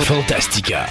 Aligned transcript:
Fantastica. 0.00 0.86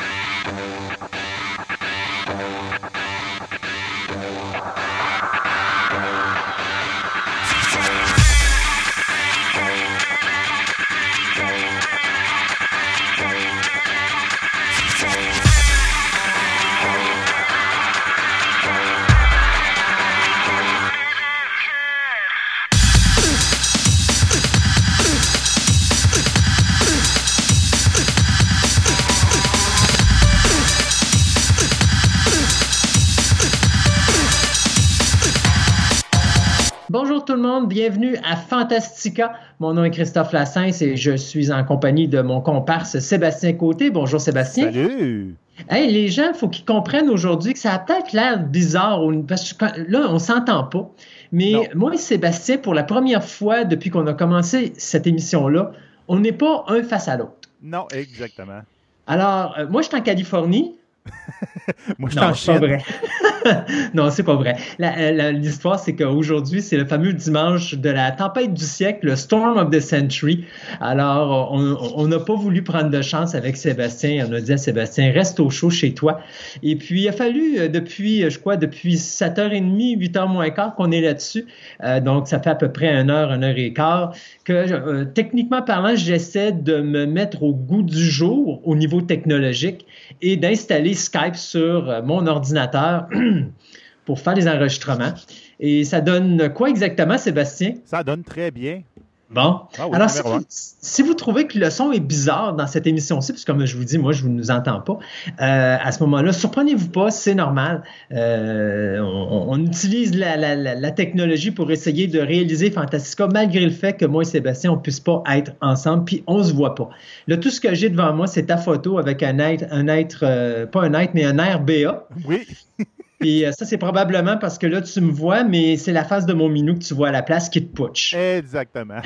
Le 37.38 37.44
monde, 37.44 37.68
bienvenue 37.70 38.18
à 38.28 38.36
Fantastica. 38.36 39.34
Mon 39.60 39.74
nom 39.74 39.84
est 39.84 39.92
Christophe 39.92 40.32
Lassens 40.32 40.82
et 40.82 40.96
je 40.98 41.16
suis 41.16 41.52
en 41.52 41.64
compagnie 41.64 42.08
de 42.08 42.20
mon 42.22 42.42
comparse 42.42 42.98
Sébastien 42.98 43.54
Côté. 43.54 43.92
Bonjour 43.92 44.20
Sébastien. 44.20 44.66
Salut! 44.72 45.36
Hey, 45.70 45.92
les 45.92 46.08
gens, 46.08 46.30
il 46.34 46.36
faut 46.38 46.50
qu'ils 46.50 46.66
comprennent 46.66 47.10
aujourd'hui 47.12 47.54
que 47.54 47.60
ça 47.60 47.74
a 47.74 47.80
peut-être 47.80 48.12
l'air 48.14 48.40
bizarre, 48.40 49.02
parce 49.28 49.54
que 49.54 49.66
là, 49.88 50.08
on 50.10 50.18
s'entend 50.18 50.64
pas. 50.64 50.90
Mais 51.32 51.52
Non. 51.52 51.64
moi 51.76 51.94
et 51.94 51.98
Sébastien, 51.98 52.58
pour 52.58 52.74
la 52.74 52.84
première 52.84 53.24
fois 53.24 53.66
depuis 53.66 53.92
qu'on 53.92 54.08
a 54.08 54.14
commencé 54.14 54.74
cette 54.78 55.06
émission-là, 55.06 55.74
on 56.08 56.20
n'est 56.20 56.32
pas 56.32 56.64
un 56.70 56.82
face 56.82 57.08
à 57.08 57.18
l'autre. 57.18 57.34
Non, 57.62 57.86
exactement. 57.94 58.62
Alors, 59.06 59.56
euh, 59.60 59.68
moi, 59.70 59.84
je 59.84 59.90
suis 59.90 59.98
en 59.98 60.02
Californie. 60.02 60.76
Moi, 62.00 62.10
je 62.10 62.16
t'en 62.18 62.34
c'est 62.34 62.52
pas 62.54 62.60
vrai. 62.60 62.84
non, 63.94 64.10
c'est 64.10 64.24
pas 64.24 64.36
vrai. 64.36 64.56
Euh, 64.82 65.32
L'histoire, 65.32 65.80
c'est 65.80 65.96
qu'aujourd'hui, 65.96 66.62
c'est 66.62 66.78
le 66.78 66.86
fameux 66.86 67.14
dimanche 67.14 67.76
de 67.76 67.90
la 67.90 68.12
tempête 68.12 68.54
du 68.54 68.64
siècle, 68.64 69.08
le 69.08 69.16
Storm 69.16 69.58
of 69.58 69.70
the 69.70 69.80
Century. 69.80 70.46
Alors, 70.80 71.52
on 71.54 72.08
n'a 72.08 72.20
pas 72.20 72.36
voulu 72.36 72.64
prendre 72.64 72.90
de 72.90 73.02
chance 73.02 73.36
avec 73.36 73.58
Sébastien. 73.58 74.28
On 74.30 74.34
a 74.34 74.42
dit 74.42 74.54
à 74.54 74.58
Sébastien, 74.58 75.12
reste 75.12 75.40
au 75.40 75.50
chaud 75.50 75.70
chez 75.70 75.94
toi. 75.94 76.20
Et 76.64 76.76
puis, 76.76 77.04
il 77.04 77.08
a 77.08 77.12
fallu, 77.12 77.60
euh, 77.60 77.68
depuis, 77.68 78.24
euh, 78.24 78.30
je 78.30 78.40
crois, 78.40 78.58
depuis 78.58 78.96
7h30, 78.96 79.98
8h 79.98 80.28
moins 80.28 80.50
quart 80.50 80.76
qu'on 80.76 80.92
est 80.92 81.02
là-dessus. 81.02 81.46
Euh, 81.84 82.00
donc, 82.00 82.28
ça 82.28 82.40
fait 82.40 82.50
à 82.50 82.56
peu 82.56 82.72
près 82.72 82.88
une 82.90 83.10
heure, 83.10 83.32
une 83.32 83.44
heure 83.44 83.58
et 83.58 83.74
quart 83.74 84.14
que, 84.44 84.54
euh, 84.54 85.06
techniquement 85.06 85.62
parlant, 85.62 85.96
j'essaie 85.96 86.52
de 86.52 86.82
me 86.82 87.06
mettre 87.06 87.44
au 87.44 87.54
goût 87.54 87.84
du 87.84 88.04
jour 88.04 88.62
au 88.66 88.76
niveau 88.76 89.02
technologique 89.02 89.86
et 90.22 90.38
d'installer 90.38 90.94
Skype 90.94 91.36
sur 91.36 92.02
mon 92.04 92.28
ordinateur 92.28 93.08
pour 94.06 94.20
faire 94.20 94.36
les 94.36 94.48
enregistrements. 94.48 95.14
Et 95.60 95.84
ça 95.84 96.02
donne 96.02 96.50
quoi 96.54 96.70
exactement, 96.70 97.18
Sébastien? 97.18 97.74
Ça 97.86 98.04
donne 98.04 98.24
très 98.24 98.52
bien. 98.52 98.82
Bon. 99.30 99.60
Ah 99.78 99.90
oui, 99.90 99.94
Alors, 99.94 100.10
si 100.10 100.22
vous, 100.24 100.40
si 100.48 101.02
vous 101.02 101.14
trouvez 101.14 101.48
que 101.48 101.60
le 101.60 101.70
son 101.70 101.92
est 101.92 102.00
bizarre 102.00 102.54
dans 102.56 102.66
cette 102.66 102.88
émission-ci, 102.88 103.34
parce 103.34 103.44
que 103.44 103.52
comme 103.52 103.66
je 103.66 103.76
vous 103.76 103.84
dis, 103.84 103.98
moi, 103.98 104.14
je 104.14 104.24
ne 104.24 104.30
nous 104.30 104.52
entends 104.52 104.80
pas, 104.80 104.94
euh, 105.42 105.78
à 105.84 105.92
ce 105.92 106.02
moment-là, 106.04 106.32
surprenez-vous 106.32 106.88
pas, 106.88 107.12
c'est 107.12 107.36
normal. 107.36 107.84
Euh, 108.14 109.00
on, 109.02 109.48
on 109.50 109.66
utilise 109.66 110.16
la, 110.16 110.38
la- 110.38 110.56
la- 110.56 110.76
la 110.76 110.92
technologie 110.92 111.52
pour 111.52 111.70
essayer 111.72 112.08
de 112.08 112.20
réaliser 112.20 112.72
Fantastica, 112.72 113.28
malgré 113.28 113.66
le 113.66 113.72
fait 113.72 113.98
que 113.98 114.06
moi 114.06 114.22
et 114.22 114.26
Sébastien, 114.26 114.72
on 114.72 114.76
ne 114.78 114.82
puisse 114.82 115.02
pas 115.02 115.22
être 115.30 115.52
ensemble, 115.60 116.06
puis 116.06 116.24
on 116.26 116.38
ne 116.38 116.44
se 116.44 116.54
voit 116.54 116.76
pas. 116.76 116.90
Là, 117.28 117.36
tout 117.36 117.50
ce 117.50 117.60
que 117.60 117.76
j'ai 117.76 117.90
devant 117.90 118.14
moi, 118.14 118.28
c'est 118.28 118.44
ta 118.46 118.56
photo 118.56 118.98
avec 118.98 119.24
un 119.24 119.40
être, 119.40 119.66
un 119.72 119.90
être 119.90 120.20
euh, 120.24 120.66
pas 120.68 120.84
un 120.84 120.94
être, 120.94 121.14
mais 121.14 121.26
un 121.26 121.38
RBA. 121.38 122.08
Oui, 122.26 122.48
Puis 123.20 123.46
euh, 123.46 123.52
ça, 123.52 123.66
c'est 123.66 123.78
probablement 123.78 124.38
parce 124.38 124.58
que 124.58 124.68
là, 124.68 124.82
tu 124.82 125.02
me 125.02 125.12
vois, 125.12 125.44
mais 125.44 125.78
c'est 125.78 125.92
la 125.92 126.04
face 126.04 126.26
de 126.26 126.34
mon 126.34 126.50
minou 126.50 126.76
que 126.76 126.84
tu 126.84 126.94
vois 126.94 127.10
à 127.10 127.12
la 127.12 127.24
place 127.24 127.50
qui 127.50 127.66
te 127.66 127.74
putsch. 127.74 128.14
exactement. 128.14 129.02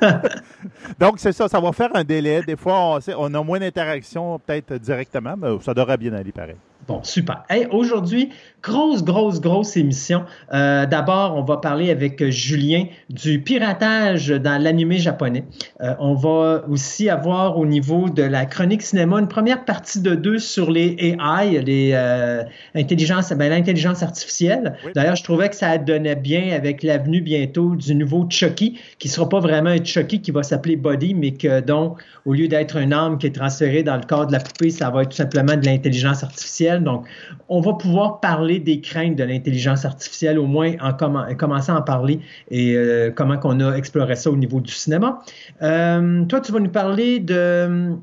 Donc, 1.00 1.18
c'est 1.18 1.32
ça, 1.32 1.48
ça 1.48 1.60
va 1.60 1.72
faire 1.72 1.94
un 1.94 2.04
délai. 2.04 2.42
Des 2.42 2.56
fois, 2.56 2.96
on, 2.96 3.00
on 3.16 3.34
a 3.34 3.42
moins 3.42 3.60
d'interaction 3.60 4.38
peut-être 4.40 4.74
directement, 4.74 5.36
mais 5.36 5.48
ça 5.60 5.72
devrait 5.72 5.98
bien 5.98 6.12
aller 6.14 6.32
pareil. 6.32 6.56
Bon, 6.88 7.00
super. 7.04 7.44
Hey, 7.48 7.68
Aujourd'hui, 7.70 8.30
grosse, 8.60 9.04
grosse, 9.04 9.40
grosse 9.40 9.76
émission. 9.76 10.24
Euh, 10.52 10.84
D'abord, 10.84 11.36
on 11.36 11.42
va 11.42 11.58
parler 11.58 11.90
avec 11.90 12.28
Julien 12.30 12.86
du 13.08 13.40
piratage 13.40 14.28
dans 14.28 14.60
l'animé 14.60 14.98
japonais. 14.98 15.44
Euh, 15.80 15.94
on 16.00 16.14
va 16.14 16.64
aussi 16.68 17.08
avoir 17.08 17.56
au 17.56 17.66
niveau 17.66 18.08
de 18.08 18.24
la 18.24 18.46
chronique 18.46 18.82
cinéma 18.82 19.20
une 19.20 19.28
première 19.28 19.64
partie 19.64 20.00
de 20.00 20.16
deux 20.16 20.38
sur 20.38 20.72
les 20.72 20.96
AI, 20.98 21.62
les 21.62 21.92
euh, 21.94 22.42
intelligences, 22.74 23.32
ben, 23.32 23.50
l'intelligence 23.50 24.02
artificielle. 24.02 24.76
Oui. 24.84 24.90
D'ailleurs, 24.94 25.16
je 25.16 25.22
trouvais 25.22 25.48
que 25.50 25.56
ça 25.56 25.78
donnait 25.78 26.16
bien 26.16 26.52
avec 26.52 26.82
l'avenue 26.82 27.20
bientôt 27.20 27.76
du 27.76 27.94
nouveau 27.94 28.26
Chucky, 28.28 28.78
qui 28.98 29.08
sera 29.08 29.28
pas 29.28 29.38
vraiment 29.38 29.70
un 29.70 29.84
Chucky 29.84 30.20
qui 30.20 30.32
va 30.32 30.42
s'appeler 30.42 30.74
Body, 30.74 31.14
mais 31.14 31.32
que 31.32 31.60
donc, 31.60 32.02
au 32.24 32.32
lieu 32.32 32.48
d'être 32.48 32.76
une 32.76 32.92
âme 32.92 33.18
qui 33.18 33.28
est 33.28 33.34
transférée 33.34 33.84
dans 33.84 33.96
le 33.96 34.02
corps 34.02 34.26
de 34.26 34.32
la 34.32 34.40
poupée, 34.40 34.70
ça 34.70 34.90
va 34.90 35.02
être 35.02 35.10
tout 35.10 35.16
simplement 35.16 35.56
de 35.56 35.64
l'intelligence 35.64 36.24
artificielle. 36.24 36.71
Donc, 36.80 37.06
on 37.48 37.60
va 37.60 37.74
pouvoir 37.74 38.20
parler 38.20 38.58
des 38.58 38.80
craintes 38.80 39.16
de 39.16 39.24
l'intelligence 39.24 39.84
artificielle, 39.84 40.38
au 40.38 40.46
moins 40.46 40.72
en 40.80 40.90
commen- 40.92 41.36
commencer 41.36 41.70
à 41.72 41.76
en 41.76 41.82
parler 41.82 42.20
et 42.50 42.74
euh, 42.76 43.10
comment 43.10 43.36
qu'on 43.38 43.60
a 43.60 43.74
exploré 43.76 44.14
ça 44.16 44.30
au 44.30 44.36
niveau 44.36 44.60
du 44.60 44.72
cinéma. 44.72 45.20
Euh, 45.62 46.24
toi, 46.24 46.40
tu 46.40 46.52
vas 46.52 46.60
nous 46.60 46.70
parler 46.70 47.18
de... 47.20 47.94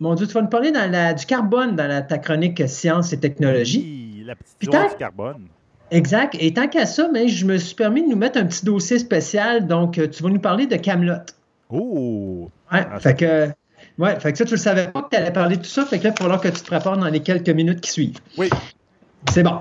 Mon 0.00 0.14
Dieu, 0.16 0.26
tu 0.26 0.32
vas 0.32 0.42
nous 0.42 0.48
parler 0.48 0.72
dans 0.72 0.90
la- 0.90 1.14
du 1.14 1.24
carbone 1.26 1.76
dans 1.76 1.86
la, 1.86 2.02
ta 2.02 2.18
chronique 2.18 2.62
sciences 2.68 3.12
et 3.12 3.20
technologie. 3.20 4.14
Oui, 4.18 4.24
la 4.26 4.34
petite 4.34 4.56
Puis 4.58 4.68
du 4.68 4.76
carbone. 4.98 5.46
Exact. 5.92 6.36
Et 6.40 6.52
tant 6.54 6.66
qu'à 6.68 6.86
ça, 6.86 7.08
mais 7.12 7.28
je 7.28 7.44
me 7.46 7.58
suis 7.58 7.74
permis 7.74 8.02
de 8.02 8.08
nous 8.08 8.16
mettre 8.16 8.38
un 8.40 8.46
petit 8.46 8.64
dossier 8.64 8.98
spécial. 8.98 9.66
Donc, 9.66 9.98
euh, 9.98 10.08
tu 10.08 10.22
vas 10.22 10.30
nous 10.30 10.40
parler 10.40 10.66
de 10.66 10.76
Camelot. 10.76 11.16
Oh! 11.70 12.48
Ouais, 12.72 12.84
Ah, 12.90 12.98
fait 12.98 13.14
que, 13.14 13.48
ouais, 13.98 14.18
fait 14.20 14.32
que 14.32 14.38
ça, 14.38 14.44
tu 14.44 14.52
le 14.52 14.58
savais 14.58 14.88
pas 14.88 15.02
que 15.02 15.10
tu 15.10 15.16
allais 15.16 15.32
parler 15.32 15.56
de 15.56 15.62
tout 15.62 15.68
ça. 15.68 15.84
Fait 15.84 15.98
que 15.98 16.04
là, 16.04 16.10
il 16.10 16.18
va 16.18 16.22
falloir 16.22 16.40
que 16.40 16.48
tu 16.48 16.60
te 16.60 16.66
prépares 16.66 16.96
dans 16.96 17.08
les 17.08 17.20
quelques 17.20 17.50
minutes 17.50 17.80
qui 17.80 17.90
suivent. 17.90 18.18
Oui. 18.38 18.48
C'est 19.30 19.42
bon. 19.42 19.58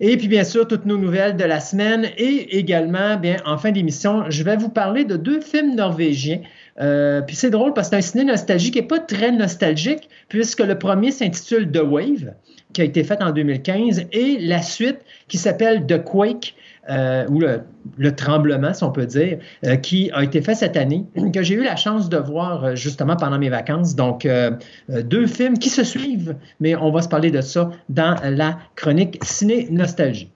Et 0.00 0.16
puis, 0.16 0.28
bien 0.28 0.44
sûr, 0.44 0.66
toutes 0.66 0.86
nos 0.86 0.96
nouvelles 0.96 1.36
de 1.36 1.44
la 1.44 1.60
semaine. 1.60 2.08
Et 2.16 2.58
également, 2.58 3.16
bien, 3.16 3.36
en 3.46 3.58
fin 3.58 3.70
d'émission, 3.70 4.24
je 4.28 4.42
vais 4.42 4.56
vous 4.56 4.68
parler 4.68 5.04
de 5.04 5.16
deux 5.16 5.40
films 5.40 5.74
norvégiens. 5.74 6.40
Euh, 6.80 7.22
puis 7.22 7.34
c'est 7.34 7.50
drôle 7.50 7.74
parce 7.74 7.88
que 7.88 7.96
c'est 7.96 7.98
un 7.98 8.00
ciné 8.02 8.24
nostalgique 8.24 8.76
n'est 8.76 8.82
pas 8.82 9.00
très 9.00 9.32
nostalgique, 9.32 10.08
puisque 10.28 10.60
le 10.60 10.78
premier 10.78 11.10
s'intitule 11.10 11.70
The 11.70 11.82
Wave, 11.82 12.34
qui 12.72 12.80
a 12.80 12.84
été 12.84 13.02
fait 13.02 13.20
en 13.22 13.32
2015, 13.32 14.04
et 14.12 14.38
la 14.38 14.62
suite 14.62 14.98
qui 15.26 15.38
s'appelle 15.38 15.86
The 15.86 16.02
Quake, 16.04 16.54
euh, 16.88 17.26
ou 17.28 17.40
le, 17.40 17.60
le 17.98 18.14
tremblement, 18.14 18.72
si 18.72 18.82
on 18.82 18.90
peut 18.90 19.06
dire, 19.06 19.38
euh, 19.64 19.76
qui 19.76 20.10
a 20.12 20.22
été 20.22 20.40
fait 20.40 20.54
cette 20.54 20.76
année, 20.76 21.04
que 21.34 21.42
j'ai 21.42 21.54
eu 21.54 21.62
la 21.62 21.76
chance 21.76 22.08
de 22.08 22.16
voir 22.16 22.64
euh, 22.64 22.74
justement 22.74 23.16
pendant 23.16 23.38
mes 23.38 23.50
vacances. 23.50 23.94
Donc, 23.94 24.26
deux 24.88 25.26
films 25.26 25.58
qui 25.58 25.68
se 25.68 25.84
suivent, 25.84 26.36
mais 26.60 26.74
on 26.76 26.90
va 26.90 27.02
se 27.02 27.08
parler 27.08 27.30
de 27.30 27.40
ça 27.40 27.70
dans 27.88 28.16
la 28.22 28.58
chronique 28.76 29.18
Ciné 29.22 29.68
Nostalgie. 29.70 30.30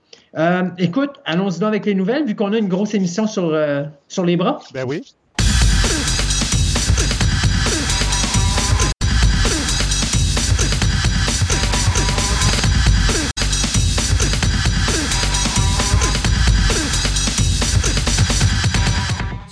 Écoute, 0.78 1.10
allons-y 1.24 1.58
donc 1.58 1.68
avec 1.68 1.86
les 1.86 1.94
nouvelles, 1.94 2.24
vu 2.24 2.34
qu'on 2.34 2.52
a 2.52 2.58
une 2.58 2.68
grosse 2.68 2.94
émission 2.94 3.26
sur, 3.26 3.58
sur 4.08 4.24
les 4.24 4.36
bras. 4.36 4.60
Ben 4.72 4.84
oui. 4.86 5.02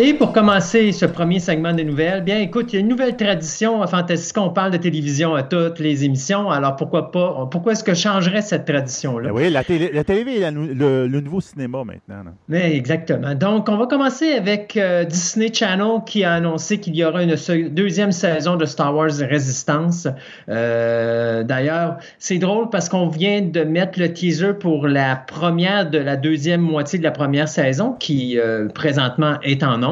Et 0.00 0.14
pour 0.14 0.30
commencer 0.30 0.92
ce 0.92 1.06
premier 1.06 1.40
segment 1.40 1.72
de 1.72 1.82
nouvelles, 1.82 2.22
bien 2.22 2.38
écoute, 2.38 2.72
il 2.72 2.76
y 2.76 2.78
a 2.78 2.80
une 2.82 2.86
nouvelle 2.86 3.16
tradition 3.16 3.82
à 3.82 3.88
Fantastique, 3.88 4.38
on 4.38 4.50
parle 4.50 4.70
de 4.70 4.76
télévision 4.76 5.34
à 5.34 5.42
toutes 5.42 5.80
les 5.80 6.04
émissions, 6.04 6.48
alors 6.52 6.76
pourquoi 6.76 7.10
pas, 7.10 7.48
pourquoi 7.50 7.72
est-ce 7.72 7.82
que 7.82 7.94
changerait 7.94 8.42
cette 8.42 8.64
tradition-là? 8.64 9.30
Ben 9.30 9.34
oui, 9.34 9.50
la, 9.50 9.64
télé, 9.64 9.90
la 9.92 10.04
télé 10.04 10.48
le, 10.52 11.08
nouveau 11.20 11.40
cinéma 11.40 11.82
maintenant. 11.82 12.30
Mais 12.48 12.76
exactement. 12.76 13.34
Donc, 13.34 13.68
on 13.68 13.76
va 13.76 13.86
commencer 13.86 14.34
avec 14.34 14.76
euh, 14.76 15.02
Disney 15.02 15.52
Channel 15.52 16.02
qui 16.06 16.22
a 16.22 16.34
annoncé 16.34 16.78
qu'il 16.78 16.94
y 16.94 17.04
aura 17.04 17.24
une 17.24 17.34
deuxième 17.70 18.12
saison 18.12 18.54
de 18.54 18.66
Star 18.66 18.94
Wars 18.94 19.10
Resistance. 19.28 20.06
Euh, 20.48 21.42
d'ailleurs, 21.42 21.96
c'est 22.20 22.38
drôle 22.38 22.70
parce 22.70 22.88
qu'on 22.88 23.08
vient 23.08 23.40
de 23.40 23.64
mettre 23.64 23.98
le 23.98 24.12
teaser 24.12 24.52
pour 24.60 24.86
la 24.86 25.16
première 25.16 25.90
de 25.90 25.98
la 25.98 26.14
deuxième 26.14 26.60
moitié 26.60 27.00
de 27.00 27.04
la 27.04 27.10
première 27.10 27.48
saison 27.48 27.96
qui 27.98 28.38
euh, 28.38 28.68
présentement 28.68 29.40
est 29.42 29.64
en 29.64 29.87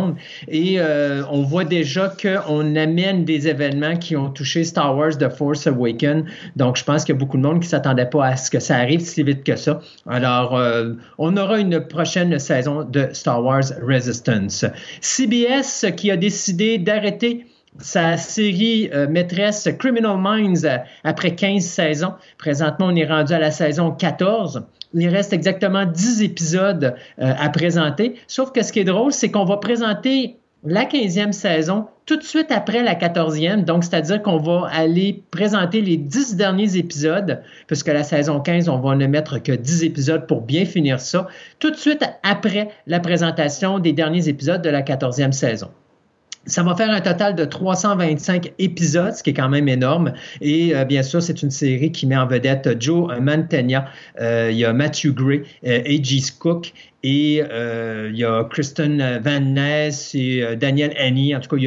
et 0.49 0.77
euh, 0.79 1.23
on 1.31 1.43
voit 1.43 1.65
déjà 1.65 2.13
qu'on 2.21 2.77
amène 2.77 3.25
des 3.25 3.49
événements 3.49 3.97
qui 3.97 4.17
ont 4.17 4.31
touché 4.31 4.65
Star 4.65 4.97
Wars 4.97 5.17
The 5.19 5.29
Force 5.29 5.67
Awakens. 5.67 6.25
Donc, 6.57 6.77
je 6.77 6.85
pense 6.85 7.05
qu'il 7.05 7.15
y 7.15 7.19
a 7.19 7.19
beaucoup 7.19 7.37
de 7.37 7.43
monde 7.43 7.61
qui 7.61 7.67
ne 7.67 7.71
s'attendait 7.71 8.07
pas 8.07 8.27
à 8.27 8.37
ce 8.37 8.51
que 8.51 8.61
ça 8.61 8.77
arrive 8.77 9.01
si 9.01 9.23
vite 9.23 9.45
que 9.45 9.57
ça. 9.57 9.81
Alors, 10.09 10.57
euh, 10.57 10.93
on 11.19 11.37
aura 11.37 11.59
une 11.59 11.81
prochaine 11.81 12.39
saison 12.39 12.85
de 12.85 13.09
Star 13.13 13.43
Wars 13.43 13.65
Resistance. 13.83 14.65
CBS 15.01 15.87
qui 15.97 16.11
a 16.11 16.17
décidé 16.17 16.79
d'arrêter 16.79 17.47
sa 17.81 18.17
série 18.17 18.91
euh, 18.93 19.09
maîtresse 19.09 19.69
Criminal 19.79 20.17
Minds 20.19 20.67
après 21.05 21.35
15 21.35 21.63
saisons. 21.63 22.15
Présentement, 22.39 22.87
on 22.87 22.97
est 22.97 23.07
rendu 23.07 23.33
à 23.33 23.39
la 23.39 23.51
saison 23.51 23.91
14. 23.91 24.65
Il 24.95 25.09
reste 25.09 25.33
exactement 25.33 25.85
10 25.85 26.23
épisodes 26.23 26.95
euh, 27.21 27.33
à 27.39 27.49
présenter. 27.51 28.15
Sauf 28.27 28.53
que 28.53 28.63
ce 28.63 28.73
qui 28.73 28.81
est 28.81 28.85
drôle, 28.85 29.13
c'est 29.13 29.31
qu'on 29.31 29.45
va 29.45 29.59
présenter 29.59 30.37
la 30.65 30.85
15e 30.85 31.33
saison 31.33 31.87
tout 32.07 32.17
de 32.17 32.23
suite 32.23 32.51
après 32.51 32.83
la 32.83 32.95
14e. 32.95 33.65
Donc, 33.65 33.85
c'est-à-dire 33.85 34.23
qu'on 34.23 34.39
va 34.39 34.69
aller 34.73 35.23
présenter 35.31 35.81
les 35.81 35.97
10 35.97 36.37
derniers 36.37 36.77
épisodes, 36.77 37.43
puisque 37.67 37.89
la 37.89 38.03
saison 38.03 38.41
15, 38.41 38.69
on 38.69 38.79
va 38.79 38.95
ne 38.95 39.07
mettre 39.07 39.39
que 39.39 39.53
10 39.53 39.85
épisodes 39.85 40.27
pour 40.27 40.43
bien 40.43 40.65
finir 40.65 41.01
ça, 41.01 41.27
tout 41.59 41.71
de 41.71 41.77
suite 41.77 42.05
après 42.23 42.69
la 42.87 43.01
présentation 43.01 43.79
des 43.79 43.93
derniers 43.93 44.29
épisodes 44.29 44.63
de 44.63 44.71
la 44.71 44.83
14e 44.83 45.33
saison. 45.33 45.71
Ça 46.47 46.63
va 46.63 46.77
faire 46.77 46.91
un 46.91 47.01
total 47.01 47.35
de 47.35 47.45
325 47.45 48.53
épisodes, 48.59 49.13
ce 49.15 49.23
qui 49.23 49.31
est 49.31 49.35
quand 49.35 49.49
même 49.49 49.69
énorme. 49.69 50.13
Et 50.41 50.77
euh, 50.77 50.85
bien 50.85 51.03
sûr, 51.03 51.21
c'est 51.23 51.43
une 51.43 51.51
série 51.51 51.91
qui 51.91 52.07
met 52.07 52.17
en 52.17 52.27
vedette 52.27 52.81
Joe 52.81 53.19
Mantegna, 53.21 53.87
euh, 54.21 54.49
il 54.53 54.59
y 54.59 54.65
a 54.65 54.73
Matthew 54.73 55.09
Gray, 55.09 55.43
euh. 55.67 55.83
Cook 56.39 56.73
et 57.09 57.41
euh, 57.53 58.11
il 58.13 58.19
y 58.19 58.25
a 58.25 58.43
Kristen 58.43 59.21
Van 59.23 59.39
Ness 59.39 60.13
et 60.17 60.43
euh, 60.43 60.57
Daniel 60.57 60.93
Annie. 60.99 61.37
En 61.37 61.41
tout 61.41 61.57
cas, 61.57 61.63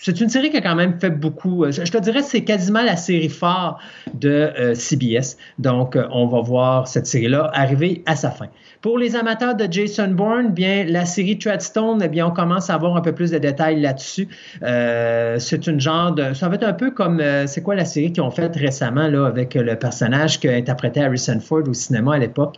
c'est 0.00 0.20
une 0.20 0.28
série 0.28 0.50
qui 0.50 0.56
a 0.56 0.60
quand 0.60 0.74
même 0.74 0.98
fait 0.98 1.10
beaucoup. 1.10 1.62
Euh, 1.64 1.70
je, 1.70 1.88
te 1.92 1.98
dirais 1.98 2.22
c'est 2.22 2.42
quasiment 2.42 2.82
la 2.82 2.96
série 2.96 3.28
phare 3.28 3.78
de 4.14 4.50
CBS. 4.74 5.36
Donc, 5.60 5.96
on 6.10 6.26
va 6.26 6.40
voir 6.40 6.88
cette 6.88 7.06
série-là 7.06 7.52
arriver 7.54 8.02
à 8.06 8.16
sa 8.16 8.32
fin. 8.32 8.48
Pour 8.82 8.98
les 8.98 9.14
amateurs 9.14 9.54
de 9.54 9.68
Jason 9.70 10.08
Bourne, 10.08 10.48
bien, 10.48 10.84
la 10.88 11.04
série 11.04 11.38
Treadstone, 11.38 12.00
eh 12.02 12.08
bien, 12.08 12.26
on 12.26 12.32
commence 12.32 12.68
à 12.68 12.74
avoir 12.74 12.96
un 12.96 13.00
peu 13.00 13.12
plus 13.12 13.30
de 13.30 13.38
détails 13.38 13.80
là-dessus. 13.80 14.26
c'est 14.60 15.66
une 15.68 15.78
genre 15.78 16.12
de. 16.12 16.34
Ça 16.34 16.48
va 16.48 16.56
être 16.56 16.66
un 16.66 16.72
peu 16.72 16.90
comme. 16.90 17.22
c'est 17.46 17.62
quoi 17.62 17.76
la 17.76 17.84
série 17.84 18.12
qu'ils 18.12 18.24
ont 18.24 18.32
faite 18.32 18.56
récemment 18.56 19.06
là, 19.06 19.26
avec 19.26 19.54
le 19.54 19.76
personnage 19.76 20.40
qu'interprétait 20.40 21.02
Harrison 21.02 21.38
Ford 21.38 21.62
au 21.68 21.74
cinéma 21.74 22.16
à 22.16 22.18
l'époque? 22.18 22.56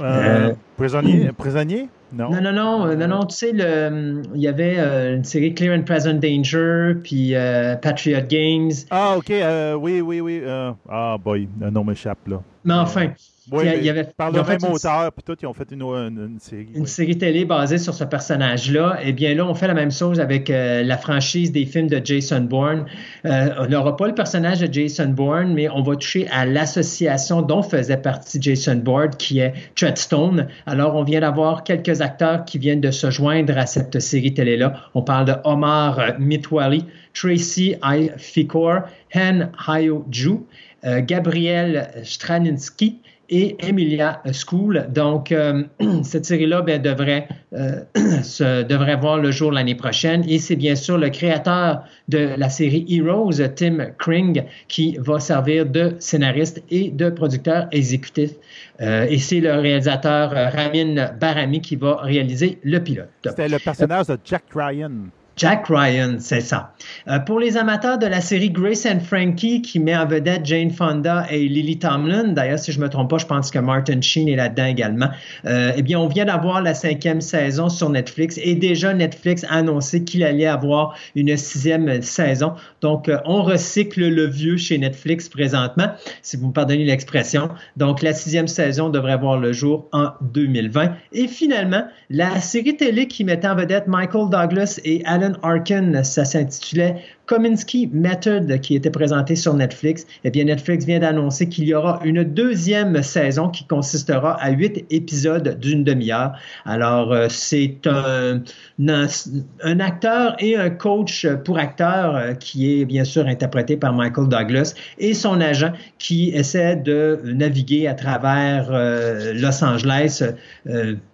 Euh, 0.00 0.52
prisonnier, 0.76 1.30
prisonnier? 1.36 1.88
Non. 2.12 2.30
Non, 2.30 2.40
non, 2.42 2.52
non, 2.52 2.86
euh, 2.86 2.94
non, 2.94 3.08
non, 3.08 3.24
tu 3.24 3.36
sais, 3.36 3.50
il 3.50 4.40
y 4.40 4.46
avait 4.46 4.78
euh, 4.78 5.16
une 5.16 5.24
série 5.24 5.54
Clear 5.54 5.78
and 5.78 5.82
Present 5.82 6.14
Danger, 6.14 6.94
puis 7.02 7.34
Patriot 7.80 8.26
Games. 8.28 8.72
Ah, 8.90 9.16
OK, 9.16 9.32
oui, 9.80 10.00
oui, 10.00 10.20
oui. 10.20 10.42
ah, 10.88 11.16
boy, 11.22 11.48
le 11.60 11.70
nom 11.70 11.84
m'échappe, 11.84 12.26
là. 12.28 12.40
Mais 12.64 12.74
enfin, 12.74 13.08
oui, 13.50 13.64
il 13.76 13.84
y 13.84 13.90
avait, 13.90 14.04
par 14.04 14.30
le 14.30 14.42
même 14.42 14.72
auteur, 14.72 15.12
puis 15.12 15.22
tout, 15.24 15.36
ils 15.42 15.46
ont 15.46 15.54
fait 15.54 15.70
une, 15.72 15.82
une, 15.82 16.38
série. 16.38 16.68
Une 16.74 16.86
série 16.86 17.18
télé 17.18 17.44
basée 17.44 17.78
sur 17.78 17.94
ce 17.94 18.04
personnage-là. 18.04 18.98
Eh 19.02 19.12
bien 19.12 19.34
là, 19.34 19.44
on 19.46 19.54
fait 19.54 19.66
la 19.66 19.74
même 19.74 19.90
chose 19.90 20.20
avec 20.20 20.48
euh, 20.48 20.82
la 20.82 20.96
franchise 20.96 21.50
des 21.50 21.66
films 21.66 21.88
de 21.88 22.00
Jason 22.04 22.42
Bourne. 22.42 22.86
Euh, 23.24 23.50
on 23.58 23.66
n'aura 23.66 23.96
pas 23.96 24.06
le 24.06 24.14
personnage 24.14 24.60
de 24.60 24.72
Jason 24.72 25.08
Bourne, 25.08 25.52
mais 25.54 25.68
on 25.68 25.82
va 25.82 25.96
toucher 25.96 26.28
à 26.30 26.46
l'association 26.46 27.42
dont 27.42 27.62
faisait 27.62 27.96
partie 27.96 28.40
Jason 28.40 28.76
Bourne, 28.76 29.10
qui 29.18 29.40
est 29.40 29.52
Treadstone. 29.74 30.46
Alors, 30.66 30.94
on 30.94 31.02
vient 31.02 31.20
d'avoir 31.20 31.64
quelques 31.64 32.00
acteurs 32.00 32.44
qui 32.44 32.58
viennent 32.58 32.80
de 32.80 32.90
se 32.90 33.10
joindre 33.10 33.58
à 33.58 33.66
cette 33.66 33.98
série 34.00 34.34
télé-là. 34.34 34.74
On 34.94 35.02
parle 35.02 35.26
de 35.26 35.34
Omar 35.44 36.14
Mitwali, 36.18 36.84
Tracy 37.12 37.74
I. 37.82 38.10
Ficor, 38.16 38.82
Han 39.14 39.50
Hayo 39.66 40.06
Ju, 40.10 40.40
euh, 40.84 41.00
Gabriel 41.04 41.90
Straninski, 42.02 43.00
et 43.32 43.56
Emilia 43.66 44.22
School. 44.32 44.86
Donc, 44.90 45.32
euh, 45.32 45.64
cette 46.02 46.26
série-là 46.26 46.60
ben, 46.60 46.80
devrait, 46.80 47.26
euh, 47.54 47.82
devrait 48.64 48.96
voir 48.96 49.16
le 49.18 49.30
jour 49.30 49.50
l'année 49.50 49.74
prochaine. 49.74 50.22
Et 50.28 50.38
c'est 50.38 50.54
bien 50.54 50.76
sûr 50.76 50.98
le 50.98 51.08
créateur 51.08 51.82
de 52.08 52.34
la 52.36 52.48
série 52.50 52.86
Heroes, 52.88 53.42
Tim 53.56 53.86
Kring, 53.98 54.44
qui 54.68 54.96
va 55.00 55.18
servir 55.18 55.66
de 55.66 55.96
scénariste 55.98 56.62
et 56.70 56.90
de 56.90 57.08
producteur 57.08 57.68
exécutif. 57.72 58.32
Euh, 58.80 59.06
et 59.08 59.18
c'est 59.18 59.40
le 59.40 59.52
réalisateur 59.54 60.30
Ramin 60.30 61.10
Barami 61.18 61.62
qui 61.62 61.76
va 61.76 61.96
réaliser 62.02 62.58
le 62.62 62.78
pilote. 62.80 63.08
C'était 63.24 63.48
le 63.48 63.58
personnage 63.58 64.08
de 64.08 64.18
Jack 64.24 64.44
Ryan. 64.54 64.92
Jack 65.36 65.66
Ryan, 65.68 66.16
c'est 66.18 66.42
ça. 66.42 66.74
Euh, 67.08 67.18
pour 67.18 67.40
les 67.40 67.56
amateurs 67.56 67.96
de 67.96 68.06
la 68.06 68.20
série 68.20 68.50
Grace 68.50 68.86
and 68.86 69.00
Frankie, 69.00 69.62
qui 69.62 69.80
met 69.80 69.96
en 69.96 70.06
vedette 70.06 70.44
Jane 70.44 70.70
Fonda 70.70 71.26
et 71.30 71.48
Lily 71.48 71.78
Tomlin, 71.78 72.28
d'ailleurs, 72.28 72.58
si 72.58 72.70
je 72.70 72.78
ne 72.78 72.84
me 72.84 72.90
trompe 72.90 73.08
pas, 73.08 73.18
je 73.18 73.26
pense 73.26 73.50
que 73.50 73.58
Martin 73.58 74.00
Sheen 74.00 74.28
est 74.28 74.36
là-dedans 74.36 74.66
également, 74.66 75.08
euh, 75.46 75.72
eh 75.74 75.82
bien, 75.82 75.98
on 75.98 76.06
vient 76.06 76.26
d'avoir 76.26 76.60
la 76.60 76.74
cinquième 76.74 77.22
saison 77.22 77.70
sur 77.70 77.88
Netflix 77.88 78.38
et 78.42 78.54
déjà 78.54 78.92
Netflix 78.92 79.44
a 79.44 79.54
annoncé 79.54 80.04
qu'il 80.04 80.22
allait 80.22 80.46
avoir 80.46 80.94
une 81.14 81.34
sixième 81.36 82.02
saison. 82.02 82.52
Donc, 82.82 83.08
euh, 83.08 83.18
on 83.24 83.42
recycle 83.42 84.06
le 84.06 84.26
vieux 84.26 84.58
chez 84.58 84.76
Netflix 84.76 85.30
présentement, 85.30 85.92
si 86.20 86.36
vous 86.36 86.48
me 86.48 86.52
pardonnez 86.52 86.84
l'expression. 86.84 87.48
Donc, 87.76 88.02
la 88.02 88.12
sixième 88.12 88.48
saison 88.48 88.90
devrait 88.90 89.16
voir 89.16 89.38
le 89.38 89.52
jour 89.52 89.88
en 89.92 90.10
2020. 90.20 90.92
Et 91.12 91.26
finalement, 91.26 91.84
la 92.10 92.38
série 92.40 92.76
télé 92.76 93.08
qui 93.08 93.24
mettait 93.24 93.48
en 93.48 93.56
vedette 93.56 93.86
Michael 93.86 94.28
Douglas 94.28 94.78
et 94.84 95.02
Alan 95.06 95.21
Arkin, 95.42 96.02
ça 96.02 96.24
s'intitulait 96.24 96.96
Kominsky 97.26 97.88
Method 97.92 98.60
qui 98.60 98.74
était 98.74 98.90
présenté 98.90 99.36
sur 99.36 99.54
Netflix, 99.54 100.06
eh 100.24 100.30
bien 100.30 100.44
Netflix 100.44 100.84
vient 100.84 100.98
d'annoncer 100.98 101.48
qu'il 101.48 101.64
y 101.64 101.74
aura 101.74 102.00
une 102.04 102.24
deuxième 102.24 103.02
saison 103.02 103.48
qui 103.48 103.64
consistera 103.64 104.32
à 104.42 104.50
huit 104.50 104.84
épisodes 104.90 105.58
d'une 105.60 105.84
demi-heure. 105.84 106.32
Alors 106.64 107.12
euh, 107.12 107.28
c'est 107.30 107.86
un, 107.86 108.42
un, 108.80 109.80
acteur 109.80 110.34
et 110.40 110.56
un 110.56 110.70
coach 110.70 111.26
pour 111.44 111.58
acteurs 111.58 112.16
euh, 112.16 112.34
qui 112.34 112.80
est 112.80 112.84
bien 112.84 113.04
sûr 113.04 113.26
interprété 113.26 113.76
par 113.76 113.92
Michael 113.92 114.28
Douglas 114.28 114.74
et 114.98 115.14
son 115.14 115.40
agent 115.40 115.72
qui 115.98 116.30
essaie 116.30 116.76
de 116.76 117.20
naviguer 117.24 117.86
à 117.86 117.94
travers 117.94 118.68
euh, 118.72 119.32
Los 119.34 119.62
Angeles 119.64 120.22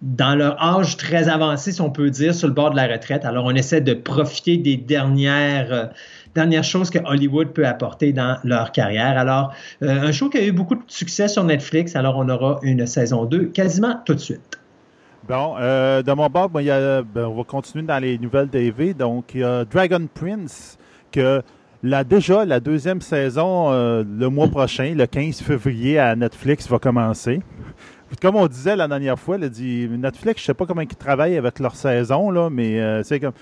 dans 0.01 0.35
leur 0.35 0.61
âge 0.61 0.97
très 0.97 1.29
avancé, 1.29 1.71
si 1.71 1.81
on 1.81 1.89
peut 1.91 2.09
dire, 2.09 2.33
sur 2.33 2.47
le 2.47 2.53
bord 2.53 2.71
de 2.71 2.75
la 2.75 2.87
retraite. 2.87 3.25
Alors 3.25 3.45
on 3.45 3.55
essaie 3.55 3.81
de 3.81 3.93
profiter 3.93 4.57
des 4.57 4.77
dernières 4.77 5.91
dernière 6.35 6.63
chose 6.63 6.89
que 6.89 6.99
Hollywood 7.05 7.49
peut 7.49 7.65
apporter 7.65 8.13
dans 8.13 8.37
leur 8.43 8.71
carrière. 8.71 9.17
Alors, 9.17 9.53
euh, 9.83 10.01
un 10.01 10.11
show 10.11 10.29
qui 10.29 10.37
a 10.37 10.45
eu 10.45 10.51
beaucoup 10.51 10.75
de 10.75 10.83
succès 10.87 11.27
sur 11.27 11.43
Netflix, 11.43 11.95
alors 11.95 12.17
on 12.17 12.29
aura 12.29 12.59
une 12.61 12.85
saison 12.85 13.25
2 13.25 13.45
quasiment 13.45 13.99
tout 14.05 14.13
de 14.13 14.19
suite. 14.19 14.59
Bon, 15.27 15.55
euh, 15.59 16.01
de 16.01 16.11
mon 16.11 16.27
bord, 16.27 16.49
ben, 16.49 17.05
on 17.15 17.35
va 17.35 17.43
continuer 17.43 17.85
dans 17.85 17.99
les 17.99 18.17
nouvelles 18.17 18.47
d'AV. 18.47 18.93
Donc, 18.95 19.31
il 19.35 19.41
y 19.41 19.43
a 19.43 19.63
Dragon 19.63 20.07
Prince, 20.11 20.77
que 21.11 21.41
là, 21.83 22.03
déjà, 22.03 22.45
la 22.45 22.59
deuxième 22.59 23.01
saison, 23.01 23.71
euh, 23.71 24.03
le 24.03 24.29
mois 24.29 24.47
prochain, 24.47 24.93
le 24.95 25.05
15 25.05 25.41
février, 25.41 25.99
à 25.99 26.15
Netflix, 26.15 26.67
va 26.67 26.79
commencer. 26.79 27.41
Comme 28.19 28.37
on 28.37 28.47
disait 28.47 28.75
la 28.75 28.87
dernière 28.87 29.19
fois, 29.19 29.37
dit, 29.37 29.87
Netflix, 29.87 30.41
je 30.41 30.45
ne 30.45 30.47
sais 30.47 30.53
pas 30.55 30.65
comment 30.65 30.81
ils 30.81 30.87
travaillent 30.87 31.37
avec 31.37 31.59
leur 31.59 31.75
saison, 31.75 32.31
là, 32.31 32.49
mais 32.49 33.03
c'est 33.03 33.19
comme 33.19 33.33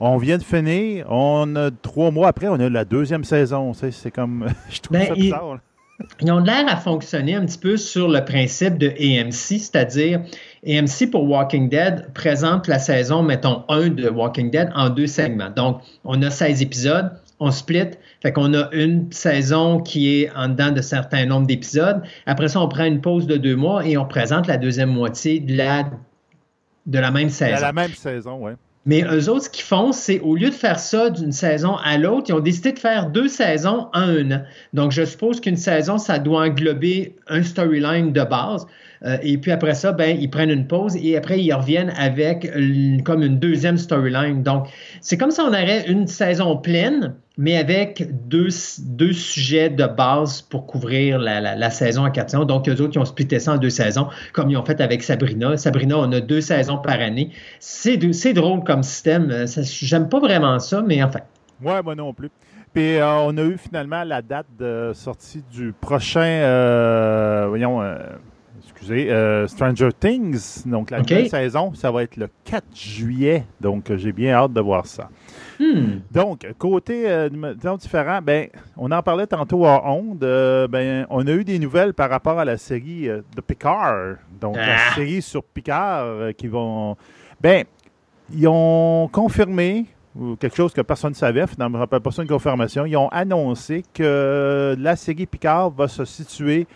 on 0.00 0.16
vient 0.18 0.38
de 0.38 0.42
finir. 0.42 1.06
On 1.10 1.56
a 1.56 1.70
trois 1.70 2.10
mois 2.10 2.28
après, 2.28 2.48
on 2.48 2.54
a 2.54 2.68
la 2.68 2.84
deuxième 2.84 3.24
saison. 3.24 3.72
C'est 3.74 4.10
comme. 4.10 4.46
Je 4.70 4.80
trouve 4.80 4.98
ben, 4.98 5.06
ça 5.06 5.14
bizarre. 5.14 5.58
Ils, 6.20 6.30
ont 6.30 6.40
l'air 6.40 6.64
à 6.68 6.76
fonctionner 6.76 7.34
un 7.34 7.46
petit 7.46 7.56
peu 7.56 7.78
sur 7.78 8.08
le 8.08 8.22
principe 8.22 8.76
de 8.76 8.88
AMC, 8.88 9.32
c'est-à-dire 9.60 10.20
AMC 10.66 11.10
pour 11.10 11.24
Walking 11.24 11.70
Dead 11.70 12.12
présente 12.12 12.68
la 12.68 12.78
saison, 12.78 13.22
mettons, 13.22 13.64
1 13.70 13.88
de 13.90 14.10
Walking 14.10 14.50
Dead 14.50 14.70
en 14.74 14.90
deux 14.90 15.06
segments. 15.06 15.48
Donc, 15.48 15.80
on 16.04 16.20
a 16.20 16.28
16 16.28 16.60
épisodes, 16.60 17.12
on 17.40 17.50
split, 17.50 17.92
fait 18.22 18.30
qu'on 18.30 18.52
a 18.52 18.68
une 18.72 19.10
saison 19.10 19.80
qui 19.80 20.20
est 20.20 20.30
en 20.36 20.48
dedans 20.48 20.70
de 20.70 20.82
certains 20.82 21.24
nombres 21.24 21.46
d'épisodes. 21.46 22.02
Après 22.26 22.48
ça, 22.48 22.60
on 22.60 22.68
prend 22.68 22.84
une 22.84 23.00
pause 23.00 23.26
de 23.26 23.38
deux 23.38 23.56
mois 23.56 23.86
et 23.86 23.96
on 23.96 24.04
présente 24.04 24.48
la 24.48 24.58
deuxième 24.58 24.90
moitié 24.90 25.40
de 25.40 25.56
la, 25.56 25.84
de 26.84 26.98
la 26.98 27.10
même 27.10 27.30
saison. 27.30 27.56
De 27.56 27.62
la 27.62 27.72
même 27.72 27.94
saison, 27.94 28.38
oui. 28.42 28.52
Mais 28.86 29.02
eux 29.02 29.28
autres, 29.28 29.44
ce 29.44 29.50
qu'ils 29.50 29.64
font, 29.64 29.92
c'est 29.92 30.20
au 30.20 30.36
lieu 30.36 30.48
de 30.48 30.54
faire 30.54 30.78
ça 30.78 31.10
d'une 31.10 31.32
saison 31.32 31.76
à 31.84 31.98
l'autre, 31.98 32.26
ils 32.28 32.32
ont 32.32 32.40
décidé 32.40 32.72
de 32.72 32.78
faire 32.78 33.10
deux 33.10 33.28
saisons 33.28 33.88
en 33.92 34.08
un. 34.08 34.42
Donc, 34.72 34.92
je 34.92 35.04
suppose 35.04 35.40
qu'une 35.40 35.56
saison, 35.56 35.98
ça 35.98 36.20
doit 36.20 36.42
englober 36.42 37.16
un 37.26 37.42
storyline 37.42 38.12
de 38.12 38.22
base. 38.22 38.66
Euh, 39.04 39.18
et 39.22 39.38
puis 39.38 39.50
après 39.50 39.74
ça, 39.74 39.92
ben, 39.92 40.16
ils 40.18 40.30
prennent 40.30 40.50
une 40.50 40.66
pause 40.66 40.96
et 40.96 41.16
après, 41.16 41.42
ils 41.42 41.52
reviennent 41.52 41.92
avec 41.98 42.48
comme 43.04 43.22
une 43.22 43.38
deuxième 43.38 43.76
storyline. 43.76 44.42
Donc, 44.42 44.68
c'est 45.00 45.18
comme 45.18 45.32
si 45.32 45.40
on 45.40 45.48
aurait 45.48 45.84
une 45.88 46.06
saison 46.06 46.56
pleine, 46.56 47.14
mais 47.36 47.56
avec 47.56 48.08
deux, 48.28 48.48
deux 48.80 49.12
sujets 49.12 49.68
de 49.68 49.86
base 49.86 50.42
pour 50.42 50.66
couvrir 50.66 51.18
la, 51.18 51.54
la, 51.54 51.70
saison 51.70 52.06
en 52.06 52.10
quatre 52.10 52.30
saisons. 52.30 52.44
Donc, 52.44 52.68
eux 52.68 52.80
autres, 52.80 52.92
ils 52.94 52.98
ont 52.98 53.04
splitté 53.04 53.38
ça 53.38 53.54
en 53.54 53.58
deux 53.58 53.70
saisons, 53.70 54.08
comme 54.32 54.50
ils 54.50 54.56
ont 54.56 54.64
fait 54.64 54.80
avec 54.80 55.02
Sabrina. 55.02 55.56
Sabrina, 55.56 55.98
on 55.98 56.10
a 56.12 56.20
deux 56.20 56.40
saisons 56.40 56.78
par 56.78 57.00
année. 57.00 57.30
C'est 57.60 57.98
drôle 58.32 58.64
comme 58.64 58.82
système. 58.82 59.30
Euh, 59.30 59.46
j'aime 59.62 60.08
pas 60.08 60.20
vraiment 60.20 60.58
ça, 60.58 60.82
mais 60.82 61.02
enfin. 61.02 61.20
Ouais, 61.62 61.82
moi 61.82 61.94
non 61.94 62.12
plus. 62.14 62.30
Puis 62.72 62.96
euh, 62.96 63.06
on 63.20 63.36
a 63.38 63.42
eu 63.42 63.56
finalement 63.56 64.04
la 64.04 64.22
date 64.22 64.46
de 64.58 64.92
sortie 64.94 65.42
du 65.52 65.72
prochain, 65.72 67.46
voyons, 67.48 67.80
excusez, 68.62 69.10
euh, 69.10 69.46
Stranger 69.46 69.90
Things. 69.98 70.66
Donc, 70.66 70.90
la 70.90 71.00
nouvelle 71.00 71.28
saison, 71.28 71.72
ça 71.74 71.90
va 71.90 72.02
être 72.02 72.16
le 72.16 72.28
4 72.44 72.64
juillet. 72.74 73.44
Donc, 73.60 73.94
j'ai 73.96 74.12
bien 74.12 74.34
hâte 74.34 74.52
de 74.52 74.60
voir 74.60 74.86
ça. 74.86 75.08
Hmm. 75.58 76.00
Donc, 76.10 76.46
côté 76.58 77.08
euh, 77.08 77.28
différent, 77.78 78.20
ben, 78.22 78.48
on 78.76 78.90
en 78.90 79.02
parlait 79.02 79.26
tantôt 79.26 79.64
à 79.66 79.88
Onde. 79.90 80.24
Euh, 80.24 80.68
ben, 80.68 81.06
on 81.10 81.26
a 81.26 81.32
eu 81.32 81.44
des 81.44 81.58
nouvelles 81.58 81.94
par 81.94 82.10
rapport 82.10 82.38
à 82.38 82.44
la 82.44 82.56
série 82.56 83.08
de 83.08 83.40
Picard. 83.40 84.16
Donc, 84.40 84.56
la 84.56 84.76
ah. 84.76 84.94
série 84.94 85.22
sur 85.22 85.42
Picard 85.42 86.34
qui 86.36 86.48
vont. 86.48 86.96
Ben, 87.40 87.64
ils 88.32 88.48
ont 88.48 89.08
confirmé 89.12 89.86
quelque 90.40 90.56
chose 90.56 90.72
que 90.72 90.80
personne 90.80 91.10
ne 91.10 91.16
savait, 91.16 91.44
je 91.46 91.62
ne 91.62 91.68
me 91.68 91.78
rappelle 91.78 92.00
pas 92.00 92.10
ça 92.10 92.22
une 92.22 92.28
confirmation. 92.28 92.86
Ils 92.86 92.96
ont 92.96 93.08
annoncé 93.08 93.84
que 93.92 94.74
la 94.78 94.96
série 94.96 95.26
Picard 95.26 95.70
va 95.70 95.88
se 95.88 96.04
situer 96.04 96.66